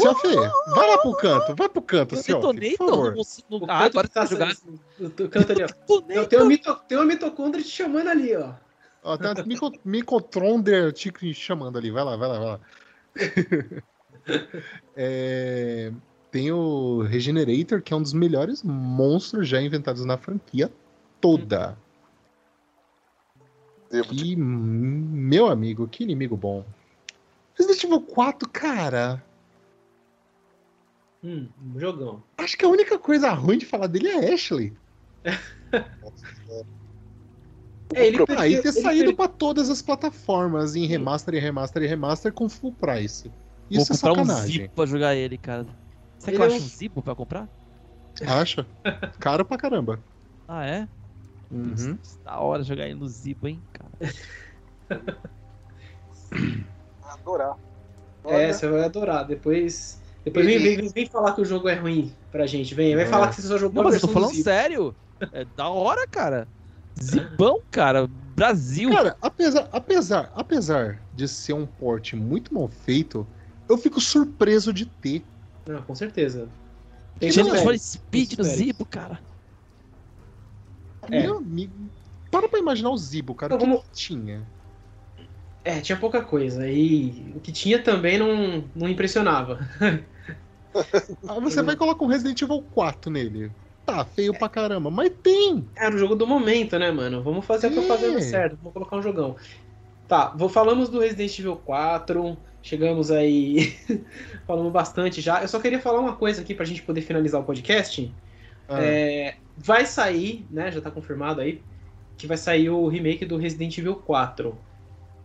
Seu 0.01 0.15
Fê, 0.15 0.35
vai 0.75 0.89
lá 0.89 0.99
pro 0.99 1.15
canto, 1.17 1.55
vai 1.55 1.69
pro 1.69 1.83
canto, 1.83 2.15
O 2.15 2.19
seu 2.19 2.41
por 2.41 2.55
Detonator 2.55 2.89
favor. 2.89 3.15
no, 3.15 3.59
no, 3.59 3.67
O 3.67 3.71
Ah, 3.71 3.79
canto 3.81 3.99
agora 3.99 4.09
que 4.09 4.15
tá 4.15 4.27
você 4.27 4.37
vai 4.37 4.55
jogar. 4.55 4.75
o- 5.01 5.25
o 5.25 5.29
canto 5.29 5.53
ali, 5.53 5.63
ó. 5.65 5.69
Tem, 6.27 6.39
uma 6.39 6.45
mito, 6.47 6.75
tem 6.89 6.99
uma 6.99 7.05
mitocôndria 7.05 7.63
te 7.63 7.71
chamando 7.71 8.09
ali, 8.09 8.35
ó. 8.37 8.55
Ó, 9.03 9.19
tem 9.19 9.31
uma 9.31 9.73
Micotronder 9.85 10.93
te 10.95 11.35
chamando 11.35 11.77
ali, 11.77 11.91
vai 11.91 12.05
lá, 12.05 12.17
vai 12.17 12.29
lá, 12.29 12.39
vai 12.39 12.49
lá. 12.49 12.61
É, 14.97 15.93
tem 16.35 16.51
o 16.51 17.03
Regenerator, 17.03 17.81
que 17.81 17.93
é 17.95 17.97
um 17.97 18.03
dos 18.03 18.13
melhores 18.13 18.61
monstros 18.65 19.49
já 19.49 19.63
inventados 19.63 20.05
na 20.05 20.17
franquia 20.19 20.69
toda. 21.21 21.79
Devo 23.89 24.09
te- 24.13 24.17
Que, 24.25 24.35
meu 24.35 25.47
amigo, 25.47 25.87
que 25.87 26.03
inimigo 26.03 26.37
bom. 26.37 26.65
Resident 27.57 27.85
Evil 27.85 28.01
4, 28.01 28.49
cara, 28.49 29.25
Hum, 31.23 31.49
um 31.73 31.79
jogão. 31.79 32.21
acho 32.37 32.59
que 32.59 32.65
a 32.65 32.69
única 32.69 32.99
coisa 32.99 33.31
ruim 33.31 33.57
de 33.57 33.65
falar 33.65 33.87
dele 33.87 34.09
é 34.09 34.35
Ashley. 34.35 34.77
É, 37.95 38.07
ele 38.09 38.19
Ah, 38.37 38.49
e 38.49 38.61
ter 38.61 38.69
ele 38.71 38.73
saído 38.83 39.15
per- 39.15 39.17
pra 39.17 39.29
todas 39.29 39.71
as 39.71 39.81
plataformas 39.81 40.75
em 40.75 40.85
remaster 40.85 41.35
e 41.35 41.39
remaster 41.39 41.81
e 41.81 41.87
remaster 41.87 42.33
com 42.33 42.49
full 42.49 42.73
price. 42.73 43.29
Vou 43.29 43.35
Isso 43.71 43.93
é 43.93 43.97
comprar 43.97 44.13
um 44.13 44.25
sacanagem. 44.25 44.63
Zipo 44.63 44.75
pra 44.75 44.87
jogar 44.87 45.15
ele, 45.15 45.39
cara. 45.39 45.84
Será 46.19 46.37
que 46.37 46.43
eu 46.43 46.45
é 46.45 46.47
acho 46.49 46.65
um- 46.65 46.69
Zipo 46.69 47.03
pra 47.03 47.15
comprar? 47.15 47.49
Acha? 48.27 48.67
Caro 49.21 49.45
pra 49.45 49.59
caramba. 49.59 50.03
Ah, 50.47 50.65
é? 50.67 50.89
Uhum. 51.51 51.99
Da 52.25 52.39
hora 52.41 52.63
jogar 52.63 52.87
ele 52.87 52.95
no 52.95 53.09
Zipo, 53.09 53.49
hein, 53.49 53.63
cara. 53.73 53.91
adorar. 57.03 57.57
É, 58.25 58.53
você 58.53 58.69
vai 58.69 58.85
adorar. 58.85 59.27
Depois. 59.27 60.01
Depois 60.25 60.47
vem, 60.47 60.59
vem, 60.59 60.89
vem, 60.89 61.07
falar 61.07 61.35
que 61.35 61.43
o 61.43 61.45
jogo 61.45 61.69
é 61.69 61.75
ruim 61.75 62.17
pra 62.31 62.47
gente. 62.47 62.75
Vem, 62.75 62.97
vem 62.97 63.05
É. 63.05 63.09
falar 63.09 63.29
que 63.29 63.37
você 63.37 63.47
só 63.49 63.59
jogou 63.59 63.83
Não, 63.83 63.91
mas 63.91 63.95
eu 63.95 64.09
tô 64.09 64.09
falando 64.09 64.31
Zibo. 64.33 64.45
sério. 64.45 64.97
É 65.33 65.45
da 65.45 65.69
hora, 65.69 66.07
cara. 66.09 66.49
Zibão, 67.01 67.61
cara. 67.71 68.07
Brasil. 68.09 68.91
Cara, 68.91 69.17
apesar, 69.21 69.69
apesar, 69.71 70.33
apesar 70.35 71.03
de 71.13 71.29
ser 71.29 71.53
um 71.53 71.67
porte 71.67 72.17
muito 72.17 72.55
mal 72.55 72.69
feito, 72.69 73.27
eu 73.69 73.77
fico 73.77 74.01
surpreso 74.01 74.73
de 74.73 74.87
ter. 74.87 75.27
Não, 75.67 75.83
com 75.83 75.95
certeza. 75.95 76.49
Tem 77.19 77.31
for 77.33 77.45
méritos. 77.45 77.83
Speed 77.93 78.39
no 78.39 78.45
Zibo, 78.45 78.85
cara. 78.85 79.21
É. 81.11 81.23
Meu 81.23 81.37
amigo, 81.39 81.73
para 82.31 82.49
pra 82.49 82.59
imaginar 82.59 82.91
o 82.91 82.97
Zibo, 82.97 83.35
cara. 83.35 83.55
Então, 83.55 83.67
o 83.67 83.71
que 83.71 83.77
vamos- 83.77 83.89
que 83.91 83.95
tinha? 83.97 84.43
É, 85.65 85.81
tinha 85.81 85.97
pouca 85.99 86.23
coisa. 86.23 86.69
E 86.69 87.33
o 87.35 87.41
que 87.41 87.53
tinha 87.53 87.83
também 87.83 88.19
não, 88.19 88.65
não 88.75 88.89
impressionava. 88.89 89.59
Ah, 91.29 91.39
você 91.39 91.63
vai 91.63 91.77
colocar 91.77 92.05
um 92.05 92.09
Resident 92.09 92.43
Evil 92.43 92.61
4 92.75 93.09
nele. 93.09 93.49
Tá, 93.87 94.05
feio 94.05 94.37
pra 94.37 94.49
caramba, 94.49 94.91
mas 94.91 95.09
tem. 95.23 95.65
Era 95.77 95.95
o 95.95 95.99
jogo 95.99 96.17
do 96.17 96.27
momento, 96.27 96.77
né, 96.81 96.91
mano? 96.91 97.23
Vamos 97.23 97.45
fazer 97.47 97.69
a 97.69 97.71
É. 97.71 97.75
propaganda 97.75 98.21
certa, 98.21 98.57
vamos 98.57 98.73
colocar 98.73 98.97
um 98.97 99.03
jogão. 99.03 99.37
Tá, 100.09 100.31
vou, 100.35 100.49
falamos 100.49 100.89
do 100.89 100.99
Resident 100.99 101.39
Evil 101.39 101.55
4, 101.65 102.37
chegamos 102.65 103.11
aí, 103.11 103.77
falamos 104.47 104.73
bastante 104.73 105.21
já. 105.21 105.43
Eu 105.43 105.49
só 105.49 105.61
queria 105.61 105.79
falar 105.79 106.01
uma 106.01 106.17
coisa 106.17 106.41
aqui 106.41 106.55
pra 106.55 106.65
gente 106.65 106.83
poder 106.83 107.03
finalizar 107.03 107.41
o 107.41 107.45
podcast. 107.45 108.13
Ah, 108.67 108.83
É, 108.83 109.37
vai 109.57 109.85
sair, 109.85 110.47
né, 110.51 110.73
já 110.73 110.81
tá 110.81 110.91
confirmado 110.91 111.43
aí, 111.43 111.61
que 112.17 112.27
vai 112.27 112.39
sair 112.39 112.71
o 112.71 112.89
remake 112.89 113.27
do 113.27 113.37
Resident 113.37 113.77
Evil 113.77 113.97
4. 113.97 114.57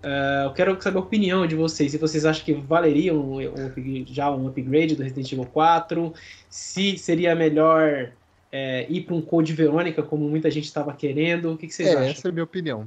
É, 0.03 0.43
eu 0.45 0.53
quero 0.53 0.81
saber 0.81 0.97
a 0.97 1.01
opinião 1.01 1.47
de 1.47 1.55
vocês, 1.55 1.93
se 1.93 1.97
vocês 1.97 2.25
acham 2.25 2.43
que 2.43 2.53
valeria 2.53 3.13
um, 3.13 3.39
um 3.39 4.05
já 4.05 4.29
um 4.29 4.47
upgrade 4.47 4.95
do 4.95 5.03
Resident 5.03 5.31
Evil 5.31 5.45
4, 5.45 6.13
se 6.49 6.97
seria 6.97 7.33
melhor 7.35 8.11
é, 8.51 8.85
ir 8.89 9.03
para 9.03 9.15
um 9.15 9.21
Code 9.21 9.53
Verônica, 9.53 10.03
como 10.03 10.27
muita 10.27 10.51
gente 10.51 10.65
estava 10.65 10.91
querendo, 10.93 11.53
o 11.53 11.57
que, 11.57 11.67
que 11.67 11.73
vocês 11.73 11.87
é, 11.87 11.93
acham? 11.93 12.05
essa 12.05 12.27
é 12.27 12.29
a 12.29 12.33
minha 12.33 12.43
opinião. 12.43 12.85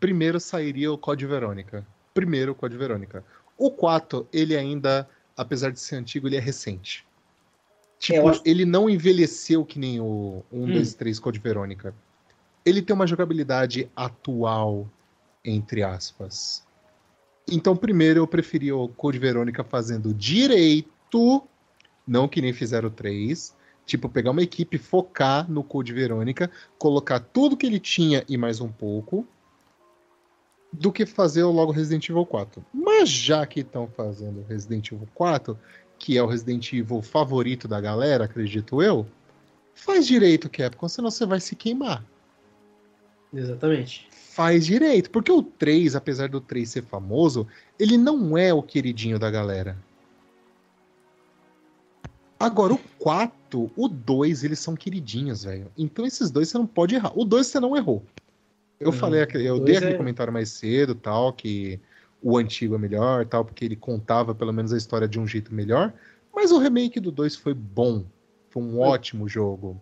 Primeiro 0.00 0.40
sairia 0.40 0.90
o 0.90 0.98
Code 0.98 1.24
Verônica. 1.24 1.86
Primeiro 2.12 2.50
o 2.50 2.54
Code 2.54 2.76
Verônica. 2.76 3.22
O 3.58 3.70
4, 3.70 4.28
ele 4.32 4.56
ainda, 4.56 5.08
apesar 5.36 5.70
de 5.70 5.80
ser 5.80 5.96
antigo, 5.96 6.28
ele 6.28 6.36
é 6.36 6.40
recente. 6.40 7.06
Tipo, 7.98 8.18
eu 8.18 8.28
acho- 8.28 8.42
ele 8.44 8.64
não 8.64 8.90
envelheceu 8.90 9.64
que 9.64 9.78
nem 9.78 10.00
o 10.00 10.42
1, 10.52 10.64
Hum. 10.64 10.72
2, 10.72 10.94
3 10.94 11.18
Code 11.18 11.38
Verônica. 11.38 11.94
Ele 12.64 12.82
tem 12.82 12.94
uma 12.94 13.06
jogabilidade 13.06 13.90
atual, 13.96 14.88
entre 15.44 15.82
aspas. 15.82 16.64
Então, 17.50 17.76
primeiro 17.76 18.20
eu 18.20 18.26
preferia 18.26 18.76
o 18.76 18.88
Code 18.88 19.18
Verônica 19.18 19.62
fazendo 19.64 20.12
direito, 20.12 21.42
não 22.06 22.28
que 22.28 22.42
nem 22.42 22.52
fizeram 22.52 22.88
o 22.88 22.90
3. 22.90 23.54
Tipo, 23.86 24.08
pegar 24.08 24.32
uma 24.32 24.42
equipe, 24.42 24.78
focar 24.78 25.48
no 25.48 25.62
Code 25.62 25.92
Verônica, 25.92 26.50
colocar 26.76 27.20
tudo 27.20 27.56
que 27.56 27.64
ele 27.64 27.78
tinha 27.78 28.24
e 28.28 28.36
mais 28.36 28.60
um 28.60 28.68
pouco, 28.68 29.26
do 30.78 30.92
que 30.92 31.06
fazer 31.06 31.44
logo 31.44 31.72
Resident 31.72 32.08
Evil 32.08 32.26
4. 32.26 32.64
Mas 32.72 33.08
já 33.08 33.46
que 33.46 33.60
estão 33.60 33.88
fazendo 33.88 34.44
Resident 34.48 34.92
Evil 34.92 35.08
4, 35.14 35.58
que 35.98 36.16
é 36.16 36.22
o 36.22 36.26
Resident 36.26 36.72
Evil 36.72 37.02
favorito 37.02 37.66
da 37.66 37.80
galera, 37.80 38.24
acredito 38.24 38.82
eu, 38.82 39.06
faz 39.74 40.06
direito, 40.06 40.50
Capcom, 40.50 40.88
senão 40.88 41.10
você 41.10 41.24
vai 41.24 41.40
se 41.40 41.56
queimar. 41.56 42.04
Exatamente. 43.32 44.08
Faz 44.10 44.66
direito, 44.66 45.10
porque 45.10 45.32
o 45.32 45.42
3, 45.42 45.96
apesar 45.96 46.28
do 46.28 46.40
3 46.40 46.68
ser 46.68 46.84
famoso, 46.84 47.46
ele 47.78 47.96
não 47.96 48.36
é 48.36 48.52
o 48.52 48.62
queridinho 48.62 49.18
da 49.18 49.30
galera. 49.30 49.76
Agora, 52.38 52.74
o 52.74 52.78
4, 52.98 53.70
o 53.74 53.88
2, 53.88 54.44
eles 54.44 54.58
são 54.58 54.76
queridinhos, 54.76 55.44
velho. 55.44 55.72
Então 55.76 56.04
esses 56.04 56.30
dois 56.30 56.48
você 56.48 56.58
não 56.58 56.66
pode 56.66 56.94
errar. 56.94 57.12
O 57.18 57.24
2 57.24 57.46
você 57.46 57.58
não 57.58 57.74
errou. 57.74 58.04
Eu 58.78 58.90
Hum, 58.90 58.92
falei, 58.92 59.26
eu 59.34 59.58
dei 59.58 59.76
aquele 59.76 59.94
é- 59.94 59.96
comentário 59.96 60.32
mais 60.32 60.50
cedo, 60.50 60.94
tal, 60.94 61.32
que 61.32 61.80
o 62.22 62.36
antigo 62.36 62.74
é 62.74 62.78
melhor, 62.78 63.26
tal, 63.26 63.44
porque 63.44 63.64
ele 63.64 63.76
contava 63.76 64.34
pelo 64.34 64.52
menos 64.52 64.72
a 64.72 64.76
história 64.76 65.08
de 65.08 65.18
um 65.18 65.26
jeito 65.26 65.54
melhor. 65.54 65.92
Mas 66.34 66.52
o 66.52 66.58
remake 66.58 67.00
do 67.00 67.10
2 67.10 67.34
foi 67.34 67.54
bom. 67.54 68.04
Foi 68.50 68.62
um 68.62 68.76
Foi. 68.76 68.88
ótimo 68.88 69.28
jogo. 69.28 69.80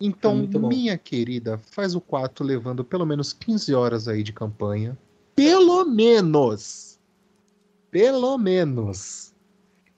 Então, 0.00 0.48
minha 0.54 0.96
querida, 0.96 1.58
faz 1.58 1.94
o 1.94 2.00
4 2.00 2.44
levando 2.44 2.82
pelo 2.84 3.04
menos 3.04 3.32
15 3.32 3.74
horas 3.74 4.08
aí 4.08 4.22
de 4.22 4.32
campanha. 4.32 4.96
Pelo 5.36 5.84
menos! 5.84 6.98
Pelo 7.90 8.38
menos! 8.38 9.34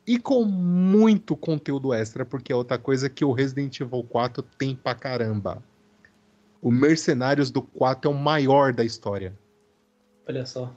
E 0.04 0.18
com 0.18 0.44
muito 0.44 1.36
conteúdo 1.36 1.92
extra, 1.92 2.24
porque 2.24 2.52
é 2.52 2.56
outra 2.56 2.78
coisa 2.78 3.08
que 3.08 3.24
o 3.24 3.32
Resident 3.32 3.78
Evil 3.80 4.02
4 4.02 4.42
tem 4.42 4.74
pra 4.74 4.94
caramba. 4.94 5.62
O 6.62 6.70
Mercenários 6.70 7.50
do 7.50 7.60
4 7.60 8.10
é 8.10 8.15
o 8.15 8.16
maior 8.16 8.73
da 8.73 8.84
história. 8.84 9.36
Olha 10.26 10.47
só. 10.47 10.73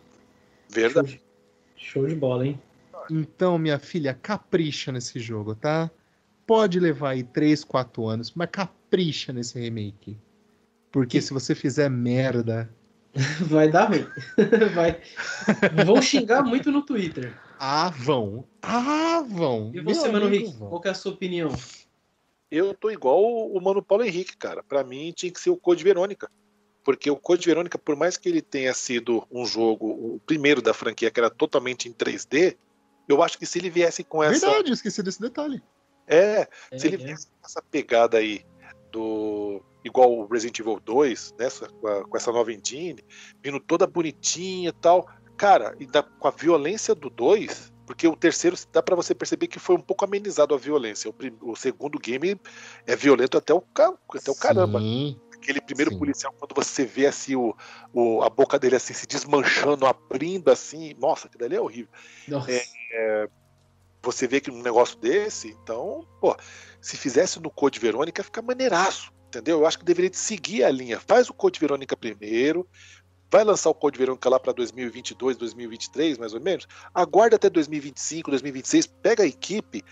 Verdade. 0.69 1.21
Show 1.77 1.77
de, 1.77 1.85
show 1.85 2.07
de 2.07 2.15
bola, 2.15 2.47
hein? 2.47 2.59
Então, 3.09 3.57
minha 3.59 3.77
filha, 3.79 4.13
capricha 4.19 4.91
nesse 4.91 5.19
jogo, 5.19 5.55
tá? 5.55 5.89
Pode 6.47 6.79
levar 6.79 7.11
aí 7.11 7.23
3, 7.23 7.63
4 7.63 8.07
anos, 8.07 8.33
mas 8.35 8.49
capricha 8.51 9.31
nesse 9.31 9.59
remake. 9.59 10.17
Porque 10.91 11.21
se 11.21 11.31
você 11.31 11.53
fizer 11.53 11.89
merda, 11.89 12.67
Vai 13.47 13.69
dar 13.69 13.89
ruim. 13.89 14.05
Vai. 14.73 14.99
Vão 15.85 16.01
xingar 16.01 16.43
muito 16.43 16.71
no 16.71 16.81
Twitter. 16.81 17.33
ah, 17.59 17.89
vão. 17.89 18.45
Ah, 18.61 19.23
vão. 19.27 19.71
E 19.73 19.79
você, 19.79 20.03
Meu 20.03 20.13
Mano 20.13 20.27
Rick, 20.27 20.53
qual 20.57 20.81
que 20.81 20.87
é 20.87 20.91
a 20.91 20.95
sua 20.95 21.13
opinião? 21.13 21.51
Eu 22.55 22.73
tô 22.73 22.89
igual 22.89 23.21
o 23.23 23.59
Mano 23.61 23.83
Paulo 23.83 24.03
Henrique, 24.03 24.37
cara. 24.37 24.63
Pra 24.63 24.83
mim 24.83 25.11
tinha 25.15 25.31
que 25.31 25.39
ser 25.39 25.49
o 25.49 25.57
Code 25.57 25.83
Verônica. 25.83 26.29
Porque 26.83 27.09
o 27.09 27.15
Code 27.17 27.45
Verônica, 27.45 27.77
por 27.77 27.95
mais 27.95 28.15
que 28.15 28.29
ele 28.29 28.41
tenha 28.41 28.73
sido 28.73 29.25
um 29.31 29.45
jogo, 29.45 29.87
o 29.87 30.19
primeiro 30.25 30.61
da 30.61 30.73
franquia, 30.73 31.09
que 31.09 31.19
era 31.19 31.29
totalmente 31.29 31.89
em 31.89 31.93
3D, 31.93 32.55
eu 33.09 33.23
acho 33.23 33.37
que 33.39 33.45
se 33.45 33.57
ele 33.59 33.69
viesse 33.69 34.03
com 34.03 34.23
essa. 34.23 34.45
Verdade, 34.47 34.71
esqueci 34.71 35.01
desse 35.03 35.19
detalhe. 35.19 35.61
É, 36.07 36.47
É, 36.71 36.77
se 36.77 36.85
ele 36.87 36.95
é. 36.95 37.05
viesse 37.05 37.27
com 37.27 37.45
essa 37.45 37.61
pegada 37.61 38.17
aí 38.19 38.45
do. 38.91 39.61
Igual 39.83 40.11
o 40.11 40.25
Resident 40.27 40.59
Evil 40.59 40.79
2, 40.79 41.33
né? 41.37 41.47
Com, 41.79 41.87
a- 41.87 42.07
com 42.07 42.17
essa 42.17 42.31
nova 42.31 42.51
engine, 42.51 43.03
vindo 43.43 43.59
toda 43.59 43.85
bonitinha 43.85 44.69
e 44.69 44.73
tal. 44.73 45.07
Cara, 45.37 45.75
e 45.79 45.85
da- 45.85 46.01
com 46.03 46.27
a 46.27 46.31
violência 46.31 46.95
do 46.95 47.09
2, 47.09 47.71
porque 47.85 48.07
o 48.07 48.15
terceiro 48.15 48.55
dá 48.71 48.81
pra 48.81 48.95
você 48.95 49.13
perceber 49.13 49.47
que 49.47 49.59
foi 49.59 49.75
um 49.75 49.81
pouco 49.81 50.03
amenizado 50.05 50.53
a 50.53 50.57
violência. 50.57 51.09
O, 51.09 51.13
prim- 51.13 51.37
o 51.41 51.55
segundo 51.55 51.99
game 51.99 52.39
é 52.85 52.95
violento 52.95 53.37
até 53.37 53.53
o, 53.53 53.63
até 54.13 54.31
o 54.31 54.35
caramba. 54.35 54.79
Sim. 54.79 55.19
Aquele 55.33 55.61
primeiro 55.61 55.91
Sim. 55.91 55.97
policial, 55.99 56.33
quando 56.39 56.55
você 56.55 56.83
vê 56.85 57.05
assim 57.05 57.35
o, 57.35 57.55
o- 57.93 58.23
a 58.23 58.29
boca 58.29 58.57
dele 58.57 58.75
assim 58.75 58.93
se 58.93 59.05
desmanchando, 59.05 59.85
abrindo 59.85 60.49
assim, 60.49 60.95
nossa, 60.97 61.27
aquilo 61.27 61.45
ali 61.45 61.55
é 61.55 61.61
horrível 61.61 61.91
Nossa. 62.27 62.51
você 64.01 64.27
vê 64.27 64.39
que 64.39 64.51
um 64.51 64.61
negócio 64.61 64.97
desse, 64.99 65.49
então, 65.49 66.07
pô, 66.21 66.35
se 66.79 66.95
fizesse 66.95 67.39
no 67.39 67.49
Code 67.49 67.79
Verônica, 67.79 68.23
fica 68.23 68.41
maneiraço, 68.41 69.11
entendeu? 69.27 69.59
Eu 69.59 69.65
acho 69.65 69.79
que 69.79 69.85
deveria 69.85 70.11
seguir 70.13 70.63
a 70.63 70.69
linha. 70.69 70.99
Faz 70.99 71.29
o 71.29 71.33
Code 71.33 71.59
Verônica 71.59 71.97
primeiro, 71.97 72.67
vai 73.31 73.43
lançar 73.43 73.69
o 73.69 73.73
Code 73.73 73.97
Verônica 73.97 74.29
lá 74.29 74.39
para 74.39 74.53
2022, 74.53 75.37
2023, 75.37 76.17
mais 76.17 76.33
ou 76.33 76.41
menos. 76.41 76.67
Aguarda 76.93 77.35
até 77.35 77.49
2025, 77.49 78.29
2026, 78.29 78.87
pega 78.87 79.23
a 79.23 79.27
equipe, 79.27 79.83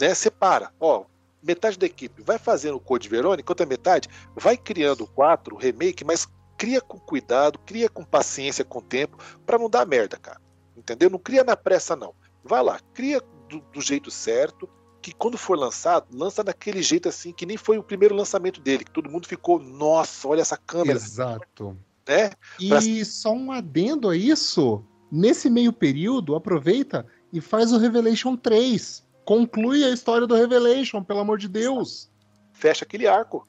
né? 0.00 0.14
Separa, 0.14 0.72
ó, 0.80 1.04
metade 1.42 1.78
da 1.78 1.86
equipe 1.86 2.22
vai 2.22 2.38
fazendo 2.38 2.76
o 2.76 2.80
Code 2.80 3.08
Verônica, 3.08 3.50
outra 3.50 3.66
metade 3.66 4.08
vai 4.36 4.56
criando 4.56 5.04
o 5.04 5.06
4, 5.06 5.54
o 5.54 5.58
remake, 5.58 6.04
mas 6.04 6.28
cria 6.56 6.80
com 6.80 6.98
cuidado, 6.98 7.58
cria 7.60 7.88
com 7.88 8.04
paciência, 8.04 8.64
com 8.64 8.82
tempo, 8.82 9.16
para 9.46 9.58
não 9.58 9.70
dar 9.70 9.86
merda, 9.86 10.18
cara. 10.18 10.40
Entendeu? 10.76 11.08
Não 11.08 11.18
cria 11.18 11.42
na 11.42 11.56
pressa, 11.56 11.96
não. 11.96 12.14
Vai 12.44 12.62
lá, 12.62 12.78
cria 12.92 13.20
do, 13.48 13.60
do 13.72 13.80
jeito 13.80 14.10
certo, 14.10 14.68
que 15.00 15.12
quando 15.12 15.38
for 15.38 15.58
lançado, 15.58 16.06
lança 16.12 16.44
daquele 16.44 16.82
jeito 16.82 17.08
assim, 17.08 17.32
que 17.32 17.46
nem 17.46 17.56
foi 17.56 17.78
o 17.78 17.82
primeiro 17.82 18.14
lançamento 18.14 18.60
dele, 18.60 18.84
que 18.84 18.90
todo 18.90 19.10
mundo 19.10 19.26
ficou, 19.26 19.58
nossa, 19.58 20.28
olha 20.28 20.42
essa 20.42 20.56
câmera, 20.56 20.98
Exato. 20.98 21.76
Né? 22.10 22.30
E 22.58 23.04
só 23.04 23.32
um 23.32 23.52
adendo 23.52 24.08
a 24.08 24.16
isso, 24.16 24.84
nesse 25.12 25.48
meio 25.48 25.72
período, 25.72 26.34
aproveita 26.34 27.06
e 27.32 27.40
faz 27.40 27.72
o 27.72 27.78
Revelation 27.78 28.36
3. 28.36 29.06
Conclui 29.24 29.84
a 29.84 29.90
história 29.90 30.26
do 30.26 30.34
Revelation, 30.34 31.04
pelo 31.04 31.20
amor 31.20 31.38
de 31.38 31.46
Deus. 31.46 32.10
Fecha 32.52 32.84
aquele 32.84 33.06
arco, 33.06 33.46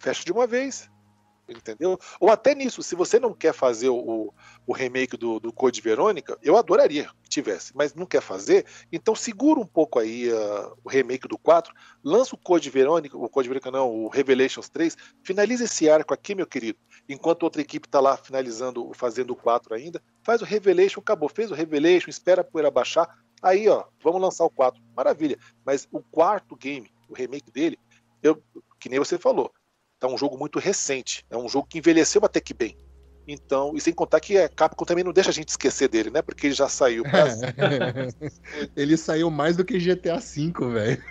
fecha 0.00 0.24
de 0.24 0.32
uma 0.32 0.44
vez. 0.44 0.89
Entendeu? 1.50 1.98
Ou 2.20 2.30
até 2.30 2.54
nisso, 2.54 2.82
se 2.82 2.94
você 2.94 3.18
não 3.18 3.34
quer 3.34 3.52
fazer 3.52 3.88
o, 3.88 4.32
o 4.66 4.72
remake 4.72 5.16
do, 5.16 5.40
do 5.40 5.52
Code 5.52 5.80
Verônica, 5.80 6.38
eu 6.42 6.56
adoraria 6.56 7.10
que 7.22 7.28
tivesse, 7.28 7.72
mas 7.74 7.94
não 7.94 8.06
quer 8.06 8.22
fazer, 8.22 8.64
então 8.92 9.14
segura 9.14 9.58
um 9.58 9.66
pouco 9.66 9.98
aí 9.98 10.32
uh, 10.32 10.76
o 10.84 10.88
remake 10.88 11.26
do 11.26 11.36
4, 11.36 11.72
lança 12.04 12.34
o 12.34 12.38
Code 12.38 12.70
Verônica, 12.70 13.16
o 13.16 13.28
Code 13.28 13.48
Verônica 13.48 13.70
não, 13.70 13.90
o 13.90 14.08
Revelations 14.08 14.68
3, 14.68 14.96
finaliza 15.24 15.64
esse 15.64 15.90
arco 15.90 16.14
aqui, 16.14 16.34
meu 16.34 16.46
querido, 16.46 16.78
enquanto 17.08 17.42
outra 17.42 17.60
equipe 17.60 17.88
está 17.88 18.00
lá 18.00 18.16
finalizando, 18.16 18.90
fazendo 18.94 19.32
o 19.32 19.36
4 19.36 19.74
ainda, 19.74 20.00
faz 20.22 20.42
o 20.42 20.44
Revelation, 20.44 21.00
acabou, 21.00 21.28
fez 21.28 21.50
o 21.50 21.54
Revelation, 21.54 22.10
espera 22.10 22.42
a 22.42 22.44
poeira 22.44 22.70
baixar, 22.70 23.08
Aí, 23.42 23.68
ó, 23.68 23.84
vamos 24.02 24.20
lançar 24.20 24.44
o 24.44 24.50
4. 24.50 24.82
Maravilha. 24.94 25.38
Mas 25.64 25.88
o 25.90 26.02
quarto 26.02 26.54
game, 26.54 26.90
o 27.08 27.14
remake 27.14 27.50
dele, 27.50 27.78
eu, 28.22 28.42
que 28.78 28.88
nem 28.88 28.98
você 28.98 29.18
falou, 29.18 29.50
tá 30.00 30.08
um 30.08 30.18
jogo 30.18 30.36
muito 30.36 30.58
recente. 30.58 31.24
É 31.30 31.36
um 31.36 31.48
jogo 31.48 31.68
que 31.68 31.78
envelheceu 31.78 32.22
até 32.24 32.40
que 32.40 32.54
bem. 32.54 32.76
Então, 33.28 33.76
e 33.76 33.80
sem 33.80 33.92
contar 33.92 34.18
que 34.18 34.38
a 34.38 34.48
Capcom 34.48 34.84
também 34.84 35.04
não 35.04 35.12
deixa 35.12 35.30
a 35.30 35.32
gente 35.32 35.50
esquecer 35.50 35.88
dele, 35.88 36.10
né? 36.10 36.22
Porque 36.22 36.48
ele 36.48 36.54
já 36.54 36.68
saiu. 36.68 37.04
Pra... 37.04 37.26
ele 38.74 38.96
saiu 38.96 39.30
mais 39.30 39.56
do 39.56 39.64
que 39.64 39.78
GTA 39.78 40.18
V, 40.18 40.52
velho. 40.72 41.04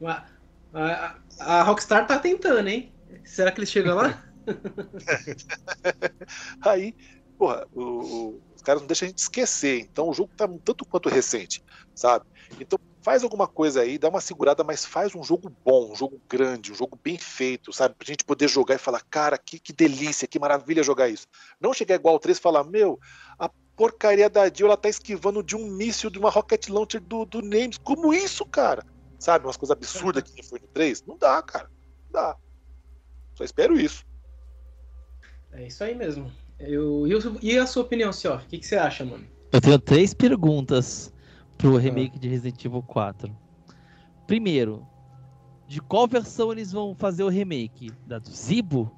A, 0.74 0.78
a, 0.80 1.18
a, 1.38 1.62
Rockstar 1.64 2.06
tá 2.06 2.18
tentando, 2.18 2.66
hein? 2.66 2.94
Será 3.26 3.52
que 3.52 3.60
ele 3.60 3.66
chega 3.66 3.92
lá? 3.92 4.24
Aí, 6.62 6.96
porra, 7.36 7.66
o, 7.74 7.82
o, 7.82 8.40
os 8.56 8.62
caras 8.62 8.80
não 8.80 8.86
deixam 8.86 9.04
a 9.04 9.10
gente 9.10 9.18
esquecer. 9.18 9.80
Então 9.80 10.08
o 10.08 10.14
jogo 10.14 10.30
tá 10.34 10.48
tanto 10.64 10.86
quanto 10.86 11.10
recente, 11.10 11.62
sabe? 11.94 12.24
Então 12.58 12.78
faz 13.02 13.24
alguma 13.24 13.48
coisa 13.48 13.82
aí, 13.82 13.98
dá 13.98 14.08
uma 14.08 14.20
segurada, 14.20 14.62
mas 14.62 14.84
faz 14.84 15.14
um 15.14 15.22
jogo 15.22 15.52
bom, 15.64 15.90
um 15.92 15.94
jogo 15.94 16.20
grande, 16.28 16.72
um 16.72 16.74
jogo 16.74 16.98
bem 17.02 17.18
feito, 17.18 17.72
sabe? 17.72 17.94
Pra 17.96 18.06
gente 18.06 18.24
poder 18.24 18.48
jogar 18.48 18.76
e 18.76 18.78
falar, 18.78 19.02
cara, 19.10 19.36
que, 19.36 19.58
que 19.58 19.72
delícia, 19.72 20.28
que 20.28 20.38
maravilha 20.38 20.82
jogar 20.82 21.08
isso. 21.08 21.26
Não 21.60 21.74
chegar 21.74 21.96
igual 21.96 22.14
o 22.14 22.20
3 22.20 22.38
e 22.38 22.40
falar, 22.40 22.64
meu, 22.64 22.98
a 23.38 23.50
porcaria 23.76 24.30
da 24.30 24.48
Jill, 24.48 24.66
ela 24.66 24.76
tá 24.76 24.88
esquivando 24.88 25.42
de 25.42 25.56
um 25.56 25.66
míssil 25.66 26.10
de 26.10 26.18
uma 26.18 26.30
rocket 26.30 26.68
launcher 26.68 27.00
do, 27.00 27.24
do 27.24 27.42
Names. 27.42 27.78
Como 27.78 28.14
isso, 28.14 28.46
cara? 28.46 28.84
Sabe? 29.18 29.46
Umas 29.46 29.56
coisas 29.56 29.76
absurdas 29.76 30.22
que 30.22 30.42
foi 30.42 30.60
no 30.60 30.68
3. 30.68 31.02
Não 31.06 31.16
dá, 31.18 31.42
cara. 31.42 31.68
Não 32.04 32.12
dá. 32.12 32.36
Só 33.34 33.44
espero 33.44 33.78
isso. 33.78 34.04
É 35.52 35.66
isso 35.66 35.82
aí 35.82 35.94
mesmo. 35.94 36.30
Eu, 36.58 37.04
e 37.42 37.58
a 37.58 37.66
sua 37.66 37.82
opinião, 37.82 38.12
Siof? 38.12 38.44
O 38.44 38.48
que, 38.48 38.58
que 38.58 38.66
você 38.66 38.76
acha, 38.76 39.04
mano? 39.04 39.26
Eu 39.50 39.60
tenho 39.60 39.78
três 39.78 40.14
perguntas 40.14 41.12
pro 41.62 41.76
remake 41.76 42.18
de 42.18 42.28
Resident 42.28 42.64
Evil 42.64 42.82
4. 42.82 43.32
Primeiro, 44.26 44.84
de 45.68 45.80
qual 45.80 46.08
versão 46.08 46.50
eles 46.50 46.72
vão 46.72 46.92
fazer 46.92 47.22
o 47.22 47.28
remake? 47.28 47.92
Da 48.04 48.18
do 48.18 48.30
Zibo? 48.30 48.90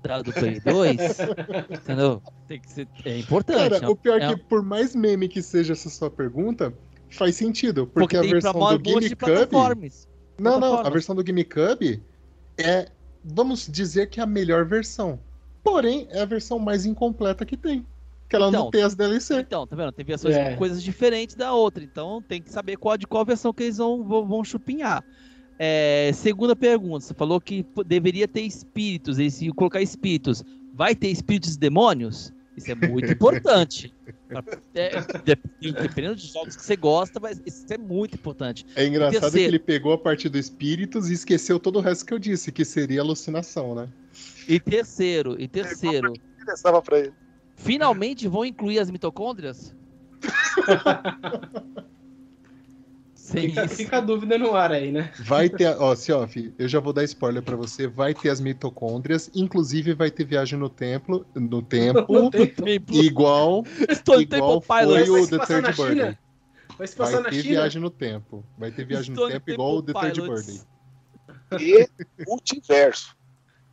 Da 0.00 0.22
do 0.22 0.32
Play 0.32 0.60
2? 0.64 0.96
Entendeu? 1.70 2.22
Tem 2.46 2.60
que 2.60 2.70
ser, 2.70 2.88
é 3.04 3.18
importante. 3.18 3.80
Cara, 3.80 3.90
o 3.90 3.96
pior 3.96 4.22
é 4.22 4.28
que 4.28 4.44
por 4.44 4.62
mais 4.62 4.94
meme 4.94 5.28
que 5.28 5.42
seja 5.42 5.72
essa 5.72 5.90
sua 5.90 6.08
pergunta, 6.08 6.72
faz 7.10 7.34
sentido. 7.34 7.84
Porque, 7.84 8.16
porque 8.16 8.28
a 8.28 8.30
versão 8.30 8.52
do 8.52 8.78
GameCube... 8.78 9.92
Não, 10.38 10.60
não, 10.60 10.74
a 10.78 10.88
versão 10.88 11.16
do 11.16 11.24
GameCube 11.24 12.00
é, 12.56 12.92
vamos 13.24 13.66
dizer 13.66 14.08
que 14.08 14.20
é 14.20 14.22
a 14.22 14.26
melhor 14.26 14.64
versão. 14.64 15.18
Porém, 15.64 16.06
é 16.10 16.20
a 16.20 16.24
versão 16.24 16.60
mais 16.60 16.86
incompleta 16.86 17.44
que 17.44 17.56
tem. 17.56 17.84
Que 18.28 18.36
ela 18.36 18.48
então, 18.48 18.64
não 18.64 18.70
tem 18.70 18.82
as 18.82 18.94
DLC. 18.94 19.40
Então, 19.40 19.66
tá 19.66 19.74
vendo? 19.74 19.92
Tem 19.92 20.04
versões 20.04 20.36
é. 20.36 20.50
com 20.50 20.56
coisas 20.56 20.82
diferentes 20.82 21.34
da 21.34 21.52
outra. 21.52 21.82
Então 21.82 22.22
tem 22.22 22.42
que 22.42 22.50
saber 22.50 22.76
qual 22.76 22.96
de 22.96 23.06
qual 23.06 23.24
versão 23.24 23.52
que 23.52 23.62
eles 23.62 23.78
vão, 23.78 24.04
vão, 24.04 24.26
vão 24.26 24.44
chupinhar. 24.44 25.02
É, 25.58 26.12
segunda 26.14 26.54
pergunta, 26.54 27.04
você 27.04 27.14
falou 27.14 27.40
que 27.40 27.66
deveria 27.84 28.28
ter 28.28 28.42
espíritos, 28.42 29.18
eles 29.18 29.40
iam 29.42 29.54
colocar 29.54 29.82
espíritos. 29.82 30.44
Vai 30.72 30.94
ter 30.94 31.08
espíritos 31.08 31.54
e 31.54 31.58
demônios? 31.58 32.32
Isso 32.56 32.70
é 32.70 32.74
muito 32.74 33.10
importante. 33.10 33.94
É, 34.74 34.90
dependendo 35.58 36.16
dos 36.16 36.30
jogos 36.34 36.54
que 36.54 36.62
você 36.62 36.76
gosta, 36.76 37.18
mas 37.18 37.40
isso 37.46 37.64
é 37.70 37.78
muito 37.78 38.14
importante. 38.14 38.66
É 38.76 38.86
engraçado 38.86 39.22
terceiro, 39.22 39.48
que 39.48 39.56
ele 39.56 39.58
pegou 39.58 39.94
a 39.94 39.96
parte 39.96 40.28
do 40.28 40.36
espíritos 40.36 41.08
e 41.08 41.14
esqueceu 41.14 41.58
todo 41.58 41.76
o 41.76 41.80
resto 41.80 42.04
que 42.04 42.12
eu 42.12 42.18
disse, 42.18 42.52
que 42.52 42.62
seria 42.62 43.00
alucinação, 43.00 43.74
né? 43.74 43.88
E 44.46 44.60
terceiro, 44.60 45.34
e 45.40 45.48
terceiro. 45.48 46.12
Interessava 46.42 46.82
pra 46.82 46.98
ele. 46.98 47.12
Finalmente 47.58 48.26
vão 48.28 48.44
incluir 48.44 48.78
as 48.78 48.90
mitocôndrias? 48.90 49.76
fica, 53.14 53.68
fica, 53.68 53.98
a 53.98 54.00
dúvida 54.00 54.38
no 54.38 54.54
ar 54.54 54.72
aí, 54.72 54.90
né? 54.90 55.12
Vai 55.18 55.50
ter, 55.50 55.76
ó, 55.78 55.94
Siof, 55.94 56.54
eu 56.58 56.68
já 56.68 56.80
vou 56.80 56.92
dar 56.92 57.04
spoiler 57.04 57.42
para 57.42 57.56
você, 57.56 57.86
vai 57.86 58.14
ter 58.14 58.30
as 58.30 58.40
mitocôndrias, 58.40 59.30
inclusive 59.34 59.92
vai 59.92 60.10
ter 60.10 60.24
viagem 60.24 60.58
no 60.58 60.70
templo, 60.70 61.26
no 61.34 61.60
tempo, 61.60 62.06
no 62.22 62.30
tempo. 62.30 62.94
igual, 62.94 63.64
Estou 63.88 64.20
igual 64.22 64.60
foi 64.62 65.10
o 65.10 65.26
The 65.26 65.38
Third 65.38 65.76
Birthday. 65.76 66.18
Vai 66.78 66.86
se 66.86 66.96
passar 66.96 67.12
vai 67.14 67.22
na 67.22 67.30
ter 67.30 67.42
China? 67.42 67.54
viagem 67.54 67.82
no 67.82 67.90
tempo. 67.90 68.44
Vai 68.56 68.70
ter 68.70 68.84
viagem 68.84 69.12
Estou 69.12 69.26
no 69.26 69.32
tempo 69.32 69.50
igual 69.50 69.76
o 69.78 69.82
The 69.82 69.92
Third 69.92 70.20
Birthday. 70.20 70.60
E 71.58 71.88
multiverso. 72.26 73.16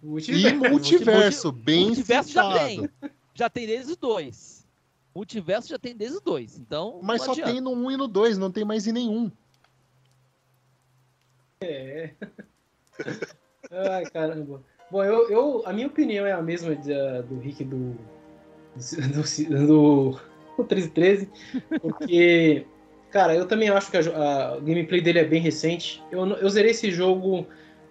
multiverso. 0.01 0.55
E 0.65 0.69
multiverso, 0.69 1.51
bem 1.51 1.85
multiverso 1.85 2.33
já 2.33 2.53
tem. 2.53 2.89
Já 3.35 3.49
tem 3.49 3.67
desde 3.67 3.91
os 3.91 3.97
dois. 3.97 4.65
Multiverso 5.14 5.69
já 5.69 5.77
tem 5.77 5.95
desde 5.95 6.17
os 6.17 6.23
dois. 6.23 6.57
Então. 6.57 6.99
Mas 7.03 7.22
só 7.22 7.33
adianta. 7.33 7.51
tem 7.51 7.61
no 7.61 7.72
1 7.72 7.91
e 7.91 7.97
no 7.97 8.07
2, 8.07 8.38
não 8.38 8.49
tem 8.49 8.64
mais 8.65 8.88
em 8.88 8.93
nenhum. 8.93 9.30
É. 11.61 12.11
Ai, 13.72 14.05
caramba. 14.05 14.64
Bom, 14.89 15.03
eu, 15.03 15.30
eu, 15.30 15.64
a 15.65 15.73
minha 15.73 15.88
opinião 15.88 16.25
é 16.25 16.31
a 16.31 16.41
mesma 16.41 16.75
de, 16.75 16.93
do 17.23 17.39
Rick 17.39 17.64
do. 17.64 17.97
do, 18.75 19.65
do, 19.65 19.67
do 19.67 20.19
1313, 20.57 21.30
porque. 21.81 22.65
Cara, 23.11 23.33
eu 23.33 23.47
também 23.47 23.69
acho 23.69 23.89
que 23.89 23.95
a, 23.95 23.99
a, 24.01 24.59
gameplay 24.59 24.99
dele 24.99 25.19
é 25.19 25.23
bem 25.23 25.41
recente. 25.41 26.03
Eu, 26.11 26.25
eu 26.27 26.49
zerei 26.49 26.72
esse 26.72 26.91
jogo 26.91 27.47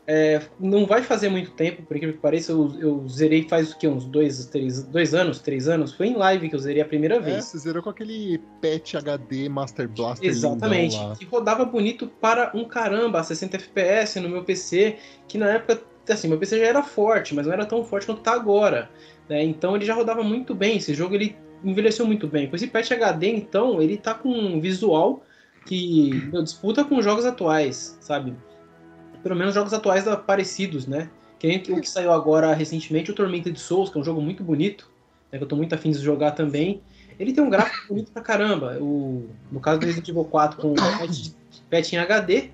é, 0.06 0.42
não 0.60 0.84
vai 0.84 1.02
fazer 1.02 1.30
muito 1.30 1.52
tempo, 1.52 1.82
por 1.82 1.96
incrível 1.96 2.16
que 2.16 2.20
pareça, 2.20 2.52
eu, 2.52 2.74
eu 2.78 3.08
zerei 3.08 3.48
faz 3.48 3.72
o 3.72 3.78
que? 3.78 3.88
Uns 3.88 4.04
dois, 4.04 4.44
três, 4.46 4.82
dois 4.84 5.14
anos, 5.14 5.40
três 5.40 5.66
anos? 5.66 5.94
Foi 5.94 6.08
em 6.08 6.14
live 6.14 6.48
que 6.48 6.54
eu 6.54 6.58
zerei 6.58 6.82
a 6.82 6.84
primeira 6.84 7.16
é, 7.16 7.20
vez. 7.20 7.36
É, 7.36 7.40
você 7.40 7.58
zerou 7.58 7.82
com 7.82 7.90
aquele 7.90 8.38
patch 8.60 8.96
HD 8.96 9.48
Master 9.48 9.88
Blaster 9.88 10.28
Exatamente, 10.28 10.98
que 11.18 11.24
rodava 11.24 11.64
bonito 11.64 12.06
para 12.06 12.50
um 12.54 12.66
caramba, 12.66 13.20
a 13.20 13.24
60 13.24 13.56
FPS 13.56 14.20
no 14.20 14.28
meu 14.28 14.44
PC, 14.44 14.98
que 15.26 15.38
na 15.38 15.48
época, 15.50 15.82
assim, 16.08 16.28
meu 16.28 16.38
PC 16.38 16.58
já 16.58 16.66
era 16.66 16.82
forte, 16.82 17.34
mas 17.34 17.46
não 17.46 17.52
era 17.54 17.64
tão 17.64 17.82
forte 17.82 18.06
quanto 18.06 18.20
tá 18.20 18.32
agora. 18.32 18.90
Né? 19.26 19.42
Então 19.42 19.74
ele 19.74 19.86
já 19.86 19.94
rodava 19.94 20.22
muito 20.22 20.54
bem, 20.54 20.76
esse 20.76 20.92
jogo 20.92 21.14
ele 21.14 21.34
envelheceu 21.64 22.06
muito 22.06 22.28
bem. 22.28 22.48
Com 22.48 22.56
esse 22.56 22.66
patch 22.66 22.92
HD, 22.92 23.28
então, 23.28 23.80
ele 23.80 23.96
tá 23.96 24.12
com 24.12 24.28
um 24.28 24.60
visual 24.60 25.24
que 25.64 26.10
meu, 26.30 26.42
disputa 26.42 26.84
com 26.84 27.00
jogos 27.00 27.24
atuais, 27.24 27.96
sabe? 28.02 28.34
Pelo 29.24 29.34
menos 29.34 29.54
jogos 29.54 29.72
atuais 29.72 30.04
parecidos, 30.26 30.86
né? 30.86 31.08
Que 31.38 31.48
nem 31.48 31.56
o 31.56 31.80
que 31.80 31.88
saiu 31.88 32.12
agora 32.12 32.52
recentemente, 32.52 33.10
o 33.10 33.14
Tormented 33.14 33.58
Souls, 33.58 33.88
que 33.88 33.96
é 33.96 34.00
um 34.00 34.04
jogo 34.04 34.20
muito 34.20 34.44
bonito, 34.44 34.90
né, 35.32 35.38
que 35.38 35.44
eu 35.44 35.48
tô 35.48 35.56
muito 35.56 35.74
afim 35.74 35.90
de 35.90 35.98
jogar 35.98 36.32
também. 36.32 36.82
Ele 37.18 37.32
tem 37.32 37.42
um 37.42 37.48
gráfico 37.48 37.88
bonito 37.88 38.12
pra 38.12 38.22
caramba. 38.22 38.76
O, 38.80 39.26
no 39.50 39.60
caso 39.60 39.80
do 39.80 39.86
Resident 39.86 40.08
Evil 40.08 40.24
4 40.26 40.60
com 40.60 40.74
patch 41.70 41.94
em 41.94 41.96
HD, 41.96 42.50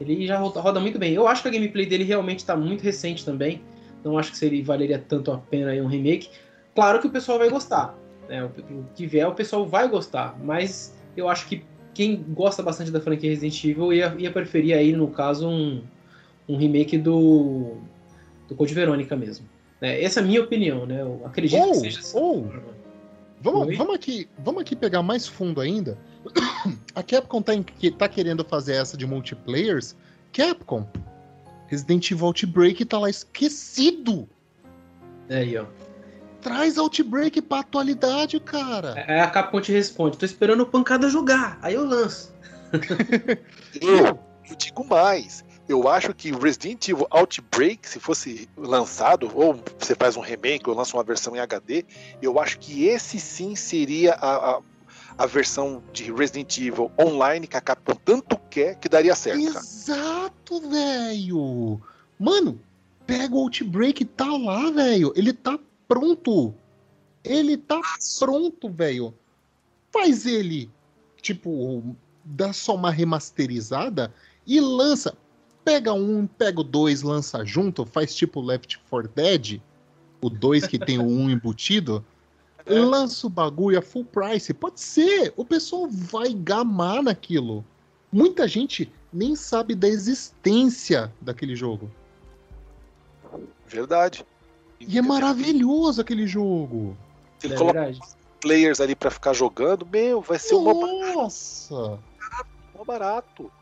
ele 0.00 0.26
já 0.26 0.38
roda, 0.38 0.60
roda, 0.60 0.80
muito 0.80 0.98
bem. 0.98 1.14
Eu 1.14 1.28
acho 1.28 1.42
que 1.42 1.48
a 1.48 1.50
gameplay 1.52 1.86
dele 1.86 2.04
realmente 2.04 2.40
está 2.40 2.56
muito 2.56 2.82
recente 2.82 3.24
também. 3.24 3.62
Não 4.04 4.18
acho 4.18 4.32
que 4.32 4.38
seria, 4.38 4.64
valeria 4.64 4.98
tanto 4.98 5.30
a 5.30 5.38
pena 5.38 5.70
aí 5.70 5.80
um 5.80 5.86
remake. 5.86 6.30
Claro 6.74 7.00
que 7.00 7.06
o 7.06 7.10
pessoal 7.10 7.38
vai 7.38 7.48
gostar. 7.48 7.96
Né? 8.28 8.42
O, 8.42 8.46
o 8.46 8.84
que 8.94 9.06
vier, 9.06 9.26
o 9.28 9.34
pessoal 9.34 9.64
vai 9.66 9.88
gostar. 9.88 10.36
Mas 10.42 10.94
eu 11.16 11.28
acho 11.28 11.46
que 11.46 11.64
quem 11.94 12.24
gosta 12.28 12.62
bastante 12.62 12.90
da 12.90 13.00
franquia 13.00 13.30
Resident 13.30 13.64
Evil 13.64 13.92
ia, 13.92 14.14
ia 14.18 14.30
preferir 14.30 14.76
aí, 14.76 14.92
no 14.92 15.08
caso, 15.08 15.48
um, 15.48 15.82
um 16.48 16.56
remake 16.56 16.96
do, 16.96 17.76
do 18.48 18.54
Code 18.54 18.72
Verônica 18.72 19.14
mesmo. 19.14 19.46
É, 19.80 20.02
essa 20.02 20.20
é 20.20 20.22
a 20.22 20.26
minha 20.26 20.42
opinião, 20.42 20.86
né? 20.86 21.02
Eu 21.02 21.22
acredito 21.24 21.60
ou, 21.60 21.72
que 21.72 21.78
seja 21.78 22.00
assim. 22.00 22.18
Ou, 22.18 22.50
vamos, 23.40 23.76
vamos, 23.76 23.94
aqui, 23.94 24.28
vamos 24.38 24.62
aqui 24.62 24.74
pegar 24.74 25.02
mais 25.02 25.26
fundo 25.26 25.60
ainda. 25.60 25.98
A 26.94 27.02
Capcom 27.02 27.42
tá, 27.42 27.52
tá 27.96 28.08
querendo 28.08 28.44
fazer 28.44 28.74
essa 28.74 28.96
de 28.96 29.06
multiplayers. 29.06 29.94
Capcom, 30.32 30.86
Resident 31.68 32.10
Evil 32.10 32.26
Outbreak 32.26 32.84
tá 32.84 32.98
lá 32.98 33.10
esquecido. 33.10 34.28
É 35.28 35.38
aí, 35.38 35.56
ó. 35.56 35.66
Traz 36.40 36.78
Outbreak 36.78 37.42
pra 37.42 37.60
atualidade, 37.60 38.40
cara. 38.40 38.94
É, 39.06 39.20
a 39.20 39.28
Capcom 39.28 39.60
te 39.60 39.72
responde, 39.72 40.16
tô 40.16 40.24
esperando 40.24 40.62
o 40.62 40.66
pancada 40.66 41.08
jogar, 41.08 41.58
aí 41.60 41.74
eu 41.74 41.84
lanço. 41.84 42.32
eu, 43.80 44.06
eu 44.48 44.56
digo 44.56 44.84
mais 44.86 45.44
eu 45.68 45.86
acho 45.86 46.14
que 46.14 46.32
Resident 46.32 46.88
Evil 46.88 47.06
Outbreak, 47.10 47.86
se 47.86 48.00
fosse 48.00 48.48
lançado, 48.56 49.30
ou 49.34 49.62
você 49.78 49.94
faz 49.94 50.16
um 50.16 50.20
remake 50.20 50.68
ou 50.68 50.74
lança 50.74 50.96
uma 50.96 51.04
versão 51.04 51.36
em 51.36 51.40
HD, 51.40 51.84
eu 52.22 52.40
acho 52.40 52.58
que 52.58 52.86
esse 52.86 53.20
sim 53.20 53.54
seria 53.54 54.14
a, 54.14 54.52
a, 54.56 54.60
a 55.18 55.26
versão 55.26 55.82
de 55.92 56.10
Resident 56.10 56.56
Evil 56.56 56.90
online 56.98 57.46
que 57.46 57.56
a 57.56 57.60
Capcom 57.60 57.94
tanto 58.02 58.38
quer 58.48 58.76
que 58.76 58.88
daria 58.88 59.14
certo. 59.14 59.40
Exato, 59.40 60.60
velho! 60.70 61.80
Mano, 62.18 62.58
pega 63.06 63.34
o 63.34 63.40
Outbreak, 63.40 64.06
tá 64.06 64.26
lá, 64.26 64.70
velho. 64.70 65.12
Ele 65.14 65.34
tá 65.34 65.58
pronto. 65.86 66.54
Ele 67.22 67.58
tá 67.58 67.80
pronto, 68.18 68.70
velho. 68.70 69.14
Faz 69.92 70.24
ele, 70.24 70.70
tipo, 71.20 71.94
dá 72.24 72.54
só 72.54 72.74
uma 72.74 72.90
remasterizada 72.90 74.14
e 74.46 74.60
lança 74.60 75.16
pega 75.68 75.92
um, 75.92 76.26
pega 76.26 76.60
o 76.60 76.64
dois, 76.64 77.02
lança 77.02 77.44
junto, 77.44 77.84
faz 77.84 78.14
tipo 78.14 78.40
Left 78.40 78.78
4 78.88 79.10
Dead, 79.14 79.60
o 80.22 80.30
dois 80.30 80.66
que 80.66 80.78
tem 80.78 80.98
o 80.98 81.02
um 81.06 81.28
embutido. 81.30 82.02
lança 82.66 83.26
o 83.26 83.30
bagulho 83.30 83.78
a 83.78 83.82
full 83.82 84.04
price. 84.06 84.54
Pode 84.54 84.80
ser, 84.80 85.34
o 85.36 85.44
pessoal 85.44 85.86
vai 85.86 86.32
gamar 86.32 87.02
naquilo. 87.02 87.62
Muita 88.10 88.48
gente 88.48 88.90
nem 89.12 89.36
sabe 89.36 89.74
da 89.74 89.86
existência 89.86 91.12
daquele 91.20 91.54
jogo. 91.54 91.90
Verdade. 93.66 94.24
E 94.80 94.96
é 94.96 95.02
maravilhoso 95.02 96.00
aquele 96.00 96.26
jogo. 96.26 96.96
Se 97.38 97.46
ele 97.46 97.54
É 97.54 97.58
coloca 97.58 97.80
verdade. 97.80 98.00
players 98.40 98.80
ali 98.80 98.94
pra 98.94 99.10
ficar 99.10 99.34
jogando, 99.34 99.84
meu, 99.84 100.22
vai 100.22 100.38
ser 100.38 100.54
uma 100.54 100.72
Nossa! 100.72 101.98
mó 102.74 102.84
barato. 102.86 103.52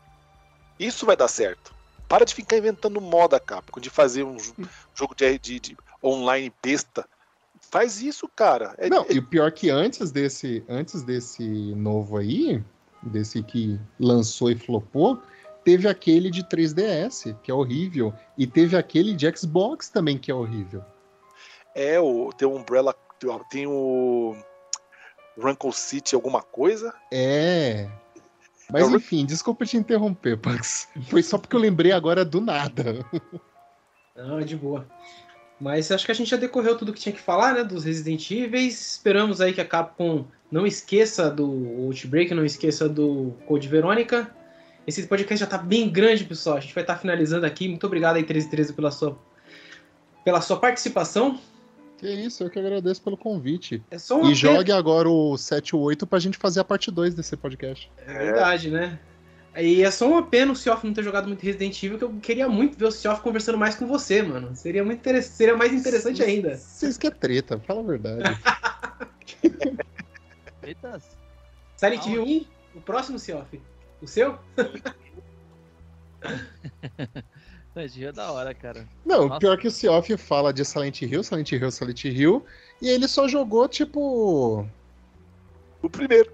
Isso 0.79 1.05
vai 1.05 1.17
dar 1.17 1.27
certo. 1.27 1.75
Para 2.07 2.25
de 2.25 2.33
ficar 2.33 2.57
inventando 2.57 3.01
moda, 3.01 3.39
Capcom, 3.39 3.79
de 3.79 3.89
fazer 3.89 4.23
um 4.23 4.37
jo- 4.37 4.53
jogo 4.95 5.13
de, 5.15 5.37
de- 5.39 5.59
de 5.59 5.77
online 6.03 6.53
besta. 6.63 7.07
Faz 7.69 8.01
isso, 8.01 8.27
cara. 8.33 8.73
É- 8.77 8.89
Não, 8.89 9.03
é- 9.03 9.13
e 9.13 9.19
o 9.19 9.25
pior 9.25 9.51
que 9.51 9.69
antes 9.69 10.11
desse, 10.11 10.63
antes 10.69 11.03
desse 11.03 11.43
novo 11.75 12.17
aí, 12.17 12.63
desse 13.03 13.43
que 13.43 13.79
lançou 13.99 14.49
e 14.49 14.55
flopou, 14.57 15.21
teve 15.65 15.87
aquele 15.87 16.31
de 16.31 16.43
3DS, 16.43 17.35
que 17.43 17.51
é 17.51 17.53
horrível, 17.53 18.13
e 18.37 18.47
teve 18.47 18.77
aquele 18.77 19.13
de 19.13 19.29
Xbox 19.35 19.89
também, 19.89 20.17
que 20.17 20.31
é 20.31 20.33
horrível. 20.33 20.83
É, 21.75 21.99
o, 21.99 22.31
tem 22.31 22.47
o 22.47 22.55
Umbrella, 22.55 22.95
tem 23.49 23.67
o 23.67 24.35
Rankle 25.37 25.73
City 25.73 26.15
alguma 26.15 26.41
coisa. 26.41 26.93
É. 27.11 27.89
Mas 28.71 28.89
enfim, 28.89 29.25
desculpa 29.25 29.65
te 29.65 29.77
interromper, 29.77 30.37
Pax. 30.37 30.89
Foi 31.03 31.23
só 31.23 31.37
porque 31.37 31.55
eu 31.55 31.59
lembrei 31.59 31.91
agora 31.91 32.25
do 32.25 32.41
nada. 32.41 33.05
Não, 34.15 34.39
é 34.39 34.43
de 34.43 34.55
boa. 34.55 34.87
Mas 35.59 35.91
acho 35.91 36.05
que 36.05 36.11
a 36.11 36.15
gente 36.15 36.29
já 36.29 36.37
decorreu 36.37 36.77
tudo 36.77 36.93
que 36.93 36.99
tinha 36.99 37.13
que 37.13 37.21
falar, 37.21 37.53
né? 37.53 37.63
Dos 37.63 37.83
Resident 37.83 38.29
Evil. 38.29 38.59
Esperamos 38.59 39.41
aí 39.41 39.53
que 39.53 39.61
a 39.61 39.65
Capcom 39.65 40.25
não 40.51 40.67
esqueça 40.67 41.29
do 41.31 41.45
Outbreak, 41.85 42.33
não 42.33 42.45
esqueça 42.45 42.87
do 42.87 43.33
Code 43.47 43.67
Verônica. 43.67 44.29
Esse 44.85 45.05
podcast 45.07 45.39
já 45.39 45.47
tá 45.47 45.57
bem 45.57 45.89
grande, 45.89 46.23
pessoal. 46.23 46.57
A 46.57 46.59
gente 46.59 46.73
vai 46.73 46.83
estar 46.83 46.97
finalizando 46.97 47.45
aqui. 47.45 47.67
Muito 47.67 47.85
obrigado 47.85 48.15
aí, 48.15 48.21
1313, 48.21 48.73
pela 48.73 48.91
sua, 48.91 49.17
pela 50.23 50.41
sua 50.41 50.59
participação. 50.59 51.39
Que 51.97 52.07
isso, 52.09 52.43
eu 52.43 52.49
que 52.49 52.59
agradeço 52.59 53.01
pelo 53.01 53.17
convite. 53.17 53.81
É 53.89 53.97
só 53.97 54.19
uma 54.21 54.31
E 54.31 54.35
jogue 54.35 54.71
agora 54.71 55.09
o 55.09 55.35
7 55.37 55.75
ou 55.75 55.81
8 55.81 56.05
pra 56.05 56.19
gente 56.19 56.37
fazer 56.37 56.59
a 56.59 56.63
parte 56.63 56.91
2 56.91 57.15
desse 57.15 57.35
podcast. 57.35 57.91
É 58.05 58.13
verdade, 58.13 58.69
né? 58.69 58.99
E 59.59 59.81
é 59.81 59.89
só 59.89 60.07
uma 60.07 60.21
pena 60.21 60.51
o 60.51 60.55
Seoff 60.55 60.85
não 60.85 60.93
ter 60.93 61.03
jogado 61.03 61.27
muito 61.27 61.41
Resident 61.41 61.81
Evil, 61.81 61.97
que 61.97 62.03
eu 62.03 62.13
queria 62.21 62.47
muito 62.47 62.77
ver 62.77 62.85
o 62.85 62.91
Seoff 62.91 63.21
conversando 63.21 63.57
mais 63.57 63.73
com 63.75 63.87
você, 63.87 64.21
mano. 64.21 64.55
Seria 64.55 64.85
muito 64.85 64.99
interess- 64.99 65.29
seria 65.29 65.57
mais 65.57 65.73
interessante 65.73 66.21
ainda. 66.21 66.57
Vocês 66.57 66.95
que 66.95 67.07
é 67.07 67.11
treta, 67.11 67.57
fala 67.65 67.79
a 67.79 67.83
verdade. 67.83 68.21
Eita. 70.61 71.01
Silent 71.75 72.05
Hill 72.05 72.23
1, 72.23 72.45
o 72.75 72.81
próximo 72.81 73.17
Seoff. 73.17 73.59
O 73.99 74.05
seu? 74.07 74.37
Silent 77.77 77.95
Hill 77.95 78.09
é 78.09 78.11
da 78.11 78.31
hora, 78.31 78.53
cara. 78.53 78.87
Não, 79.05 79.25
o 79.25 79.27
Nossa. 79.29 79.39
pior 79.39 79.57
que 79.57 79.67
o 79.67 79.71
Seoff 79.71 80.17
fala 80.17 80.51
de 80.51 80.65
Silent 80.65 81.01
Hill, 81.01 81.23
Silent 81.23 81.51
Hill, 81.51 81.71
Silent 81.71 82.03
Hill, 82.05 82.45
e 82.81 82.89
ele 82.89 83.07
só 83.07 83.27
jogou, 83.27 83.67
tipo. 83.67 84.65
O 85.81 85.89
primeiro. 85.89 86.29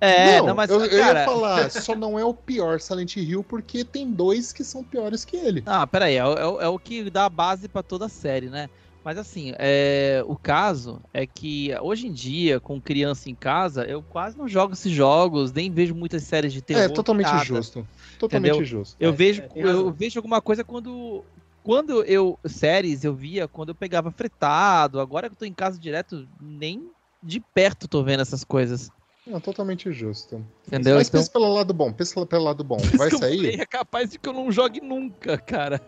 É, 0.00 0.38
não, 0.40 0.48
não, 0.48 0.54
mas, 0.54 0.70
eu, 0.70 0.84
eu 0.84 0.98
cara... 1.00 1.20
ia 1.20 1.24
falar, 1.24 1.70
só 1.70 1.94
não 1.94 2.18
é 2.18 2.24
o 2.24 2.34
pior 2.34 2.80
Silent 2.80 3.16
Hill, 3.16 3.42
porque 3.42 3.84
tem 3.84 4.10
dois 4.12 4.52
que 4.52 4.62
são 4.62 4.84
piores 4.84 5.24
que 5.24 5.36
ele. 5.36 5.62
Ah, 5.66 5.86
peraí, 5.86 6.16
é, 6.16 6.24
o- 6.24 6.34
é, 6.34 6.46
o- 6.46 6.60
é 6.60 6.68
o 6.68 6.78
que 6.78 7.10
dá 7.10 7.24
a 7.24 7.30
base 7.30 7.68
pra 7.68 7.82
toda 7.82 8.06
a 8.06 8.08
série, 8.08 8.48
né? 8.50 8.68
Mas 9.02 9.18
assim, 9.18 9.52
é, 9.58 10.20
o 10.26 10.36
caso 10.36 11.00
é 11.14 11.26
que 11.26 11.70
hoje 11.80 12.08
em 12.08 12.12
dia, 12.12 12.60
com 12.60 12.80
criança 12.82 13.30
em 13.30 13.36
casa, 13.36 13.84
eu 13.84 14.02
quase 14.02 14.36
não 14.36 14.48
jogo 14.48 14.74
esses 14.74 14.90
jogos, 14.92 15.52
nem 15.52 15.70
vejo 15.72 15.94
muitas 15.94 16.24
séries 16.24 16.52
de 16.52 16.60
terror. 16.60 16.82
é 16.82 16.88
totalmente 16.88 17.26
nada. 17.26 17.44
justo. 17.44 17.88
Totalmente 18.18 18.50
Entendeu? 18.50 18.64
justo. 18.64 18.96
Eu 18.98 19.10
É, 19.10 19.12
vejo, 19.12 19.42
é, 19.42 19.50
eu 19.54 19.90
vejo 19.90 20.18
alguma 20.18 20.40
coisa 20.40 20.64
quando. 20.64 21.24
Quando 21.62 22.04
eu. 22.04 22.38
Séries 22.44 23.04
eu 23.04 23.14
via 23.14 23.48
quando 23.48 23.70
eu 23.70 23.74
pegava 23.74 24.10
fretado. 24.10 25.00
Agora 25.00 25.28
que 25.28 25.34
eu 25.34 25.38
tô 25.38 25.44
em 25.44 25.54
casa 25.54 25.78
direto, 25.78 26.28
nem 26.40 26.90
de 27.22 27.40
perto 27.40 27.88
tô 27.88 28.02
vendo 28.02 28.20
essas 28.20 28.44
coisas. 28.44 28.90
Não, 29.26 29.40
totalmente 29.40 29.90
justo. 29.92 30.44
Entendeu? 30.68 30.96
Mas 30.96 31.08
Então, 31.08 31.20
pensa 31.20 31.32
pelo 31.32 31.52
lado 31.52 31.74
bom, 31.74 31.92
pensa 31.92 32.24
pelo 32.24 32.44
lado 32.44 32.62
bom. 32.62 32.78
Vai 32.96 33.10
falei, 33.10 33.18
sair? 33.18 33.60
É 33.60 33.66
capaz 33.66 34.10
de 34.10 34.18
que 34.18 34.28
eu 34.28 34.32
não 34.32 34.52
jogue 34.52 34.80
nunca, 34.80 35.36
cara. 35.36 35.80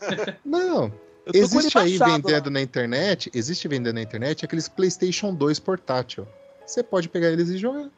Não. 0.44 0.92
Existe 1.32 1.76
aí 1.76 1.98
vendendo 1.98 2.44
lá. 2.44 2.50
na 2.50 2.60
internet, 2.60 3.30
existe 3.34 3.66
vendendo 3.66 3.96
na 3.96 4.02
internet 4.02 4.44
aqueles 4.44 4.68
PlayStation 4.68 5.34
2 5.34 5.58
portátil. 5.58 6.26
Você 6.64 6.82
pode 6.82 7.08
pegar 7.08 7.28
eles 7.30 7.48
e 7.48 7.58
jogar. 7.58 7.90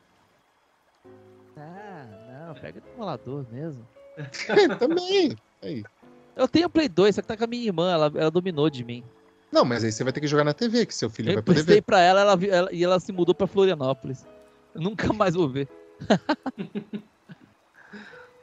Pega 2.61 2.81
no 2.81 2.93
emulador 2.95 3.45
mesmo. 3.51 3.87
Também. 4.79 5.37
Aí. 5.63 5.85
Eu 6.37 6.47
tenho 6.49 6.69
Play 6.71 6.89
2, 6.89 7.15
só 7.15 7.23
que 7.23 7.29
tá 7.29 7.37
com 7.37 7.45
a 7.45 7.47
minha 7.49 7.65
irmã, 7.67 7.91
ela, 7.93 8.13
ela 8.15 8.31
dominou 8.31 8.69
de 8.71 8.85
mim. 8.85 9.03
Não, 9.51 9.65
mas 9.65 9.83
aí 9.83 9.91
você 9.91 10.05
vai 10.05 10.13
ter 10.13 10.21
que 10.21 10.27
jogar 10.27 10.45
na 10.45 10.53
TV, 10.53 10.85
que 10.87 10.95
seu 10.95 11.09
filho 11.09 11.31
Eu 11.31 11.35
vai 11.35 11.43
poder 11.43 11.63
ver. 11.63 11.83
pra 11.83 12.01
ela, 12.01 12.21
ela, 12.21 12.39
ela- 12.45 12.73
e 12.73 12.85
ela 12.85 13.01
se 13.01 13.11
mudou 13.13 13.35
pra 13.35 13.47
Florianópolis. 13.47 14.25
Eu 14.75 14.81
nunca 14.83 15.13
mais 15.13 15.35
vou 15.35 15.49
ver. 15.49 15.67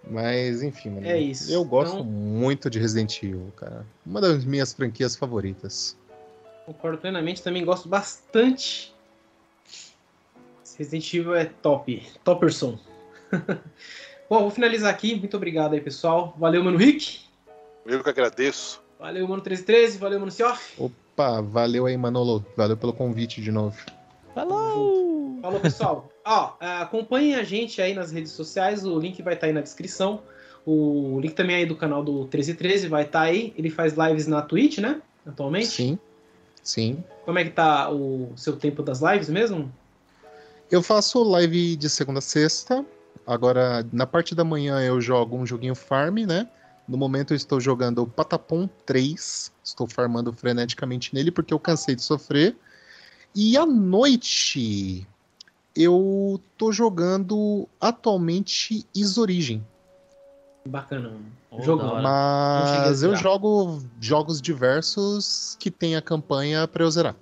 Mas, 0.10 0.62
enfim, 0.62 0.90
mano. 0.92 1.08
É 1.08 1.20
isso. 1.20 1.52
Eu 1.52 1.64
gosto 1.66 1.94
Então- 1.96 2.06
muito 2.06 2.70
de 2.70 2.80
Resident 2.80 3.22
Evil, 3.24 3.52
cara. 3.56 3.86
Uma 4.06 4.22
das 4.22 4.46
minhas 4.46 4.72
franquias 4.74 5.16
favoritas. 5.16 5.98
Concordo 6.66 6.98
plenamente, 6.98 7.42
também 7.42 7.64
gosto 7.66 7.88
bastante. 7.90 8.94
Resident 10.78 11.14
Evil 11.14 11.36
é 11.36 11.46
top, 11.46 12.06
topperson. 12.24 12.78
Bom, 14.30 14.42
vou 14.42 14.52
finalizar 14.52 14.92
aqui. 14.92 15.16
Muito 15.16 15.38
obrigado 15.38 15.74
aí, 15.74 15.82
pessoal. 15.82 16.36
Valeu, 16.38 16.64
mano 16.64 16.78
Rick. 16.78 17.22
Eu 17.86 18.04
que 18.04 18.10
agradeço. 18.10 18.82
Valeu, 19.00 19.28
mano 19.28 19.42
1313. 19.44 19.98
Valeu, 19.98 20.20
mano 20.20 20.32
Cioff. 20.32 20.74
Opa, 20.78 21.42
valeu 21.42 21.86
aí, 21.86 21.96
Manolo. 21.96 22.46
Valeu 22.58 22.76
pelo 22.76 22.94
convite 22.94 23.42
de 23.42 23.52
novo. 23.52 23.78
Falou! 24.34 25.40
Falou, 25.42 25.60
pessoal. 25.60 26.10
Ó, 26.26 26.54
ah, 26.60 26.82
acompanhem 26.82 27.36
a 27.36 27.44
gente 27.44 27.82
aí 27.82 27.94
nas 27.94 28.12
redes 28.12 28.32
sociais. 28.32 28.86
O 28.86 28.98
link 28.98 29.22
vai 29.22 29.36
estar 29.36 29.48
aí 29.48 29.54
na 29.54 29.62
descrição. 29.62 30.22
O 30.66 31.20
link 31.22 31.36
também 31.36 31.58
aí 31.58 31.66
do 31.66 31.76
canal 31.76 32.04
do 32.04 32.14
1313 32.22 32.88
vai 32.88 33.04
estar 33.04 33.22
aí. 33.22 33.54
Ele 33.56 33.70
faz 33.70 33.94
lives 33.94 34.26
na 34.26 34.42
Twitch, 34.42 34.80
né? 34.80 35.02
Atualmente. 35.26 35.68
Sim. 35.68 36.00
Sim. 36.64 37.04
Como 37.24 37.38
é 37.38 37.44
que 37.44 37.52
tá 37.52 37.92
o 37.92 38.34
seu 38.36 38.58
tempo 38.58 38.82
das 38.82 39.00
lives 39.02 39.30
mesmo? 39.30 39.72
Eu 40.72 40.82
faço 40.82 41.22
live 41.22 41.76
de 41.76 41.88
segunda 41.88 42.18
a 42.18 42.22
sexta. 42.24 42.84
Agora, 43.26 43.86
na 43.92 44.06
parte 44.06 44.36
da 44.36 44.44
manhã, 44.44 44.82
eu 44.82 45.02
jogo 45.02 45.36
um 45.36 45.46
joguinho 45.46 45.76
farm, 45.76 46.20
né? 46.28 46.48
No 46.88 46.98
momento, 46.98 47.34
eu 47.34 47.36
estou 47.36 47.60
jogando 47.60 48.04
o 48.04 48.08
Patapom 48.08 48.68
3. 48.86 49.52
Estou 49.64 49.88
farmando 49.88 50.32
freneticamente 50.32 51.14
nele 51.14 51.32
porque 51.32 51.54
eu 51.54 51.60
cansei 51.60 51.96
de 51.96 52.04
sofrer. 52.04 52.56
E 53.34 53.58
à 53.58 53.66
noite, 53.66 55.08
eu 55.76 56.40
tô 56.58 56.72
jogando 56.72 57.68
atualmente 57.82 58.86
Isorigem. 58.96 59.66
Bacana. 60.68 61.10
mano. 61.10 61.26
Oh, 61.52 61.80
a 61.80 62.02
Mas 62.02 63.02
eu 63.02 63.16
jogo 63.16 63.82
jogos 64.00 64.42
diversos 64.42 65.56
que 65.60 65.72
tem 65.72 65.96
a 65.96 66.02
campanha 66.02 66.68
pra 66.68 66.84
eu 66.84 66.92
zerar. 66.92 67.16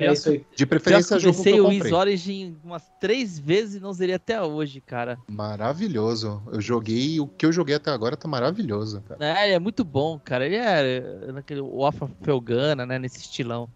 É 0.00 0.12
isso 0.12 0.28
aí. 0.30 0.38
De 0.38 0.44
Já 0.62 0.66
preferência, 0.66 1.18
jogo 1.18 1.36
que 1.36 1.42
comecei 1.42 1.58
eu 1.60 1.64
o 1.64 1.70
comprei. 1.70 1.90
Is 1.90 1.96
Origin 1.96 2.56
umas 2.64 2.82
três 3.00 3.38
vezes 3.38 3.74
e 3.76 3.80
não 3.80 3.92
zerei 3.92 4.14
até 4.14 4.40
hoje, 4.42 4.80
cara. 4.80 5.18
Maravilhoso. 5.28 6.42
Eu 6.52 6.60
joguei, 6.60 7.20
o 7.20 7.26
que 7.26 7.44
eu 7.46 7.52
joguei 7.52 7.74
até 7.76 7.90
agora 7.90 8.16
tá 8.16 8.26
maravilhoso, 8.26 9.02
cara. 9.02 9.24
É, 9.40 9.44
ele 9.46 9.54
é 9.54 9.58
muito 9.58 9.84
bom, 9.84 10.18
cara. 10.18 10.46
Ele 10.46 10.56
é 10.56 11.32
naquele 11.32 11.60
Off 11.60 12.02
of 12.04 12.14
Felgana, 12.22 12.86
né? 12.86 12.98
Nesse 12.98 13.18
estilão. 13.18 13.68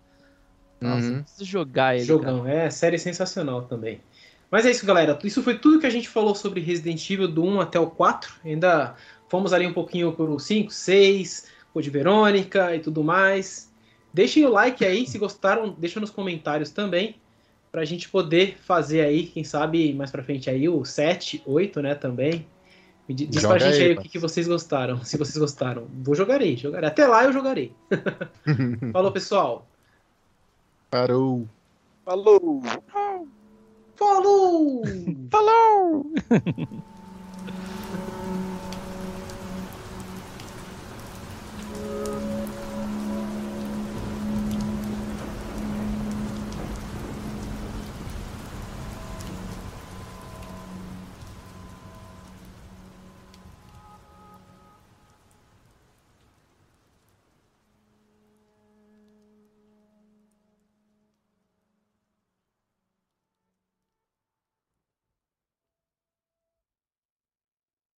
Nossa, 0.80 1.06
Uhum. 1.06 1.22
preciso 1.22 1.44
jogar 1.44 1.94
ele, 1.96 2.04
Jogão, 2.04 2.42
cara. 2.44 2.54
é 2.54 2.70
série 2.70 2.98
sensacional 2.98 3.62
também. 3.62 4.00
Mas 4.50 4.66
é 4.66 4.70
isso, 4.70 4.84
galera. 4.86 5.18
Isso 5.24 5.42
foi 5.42 5.58
tudo 5.58 5.80
que 5.80 5.86
a 5.86 5.90
gente 5.90 6.08
falou 6.08 6.34
sobre 6.34 6.60
Resident 6.60 7.08
Evil 7.10 7.26
do 7.28 7.42
1 7.42 7.60
até 7.60 7.78
o 7.80 7.86
4. 7.88 8.34
Ainda 8.44 8.94
fomos 9.28 9.52
ali 9.52 9.66
um 9.66 9.72
pouquinho 9.72 10.12
pro 10.12 10.38
5, 10.38 10.70
6, 10.72 11.46
Code 11.72 11.90
Verônica 11.90 12.74
e 12.76 12.80
tudo 12.80 13.02
mais. 13.02 13.72
Deixem 14.14 14.46
o 14.46 14.48
like 14.48 14.84
aí, 14.84 15.06
se 15.08 15.18
gostaram, 15.18 15.74
deixa 15.76 15.98
nos 16.00 16.10
comentários 16.10 16.70
também, 16.70 17.16
pra 17.72 17.84
gente 17.84 18.08
poder 18.08 18.56
fazer 18.58 19.00
aí, 19.00 19.26
quem 19.26 19.42
sabe, 19.42 19.92
mais 19.92 20.10
pra 20.12 20.22
frente 20.22 20.48
aí, 20.48 20.68
o 20.68 20.84
7, 20.84 21.42
8, 21.44 21.82
né, 21.82 21.96
também. 21.96 22.46
Me 23.08 23.14
di- 23.14 23.26
Diz 23.26 23.42
Joga 23.42 23.56
pra 23.56 23.66
gente 23.66 23.82
aí, 23.82 23.88
aí 23.90 23.94
o 23.96 24.00
que, 24.00 24.08
que 24.08 24.18
vocês 24.20 24.46
gostaram, 24.46 25.04
se 25.04 25.18
vocês 25.18 25.36
gostaram. 25.36 25.88
Vou 26.02 26.14
jogarei, 26.14 26.56
jogarei. 26.56 26.88
Até 26.88 27.06
lá 27.08 27.24
eu 27.24 27.32
jogarei. 27.32 27.72
Falou, 28.92 29.10
pessoal. 29.10 29.66
Parou. 30.88 31.48
Falou! 32.04 32.62
Falou! 33.96 34.82
Falou! 35.28 36.06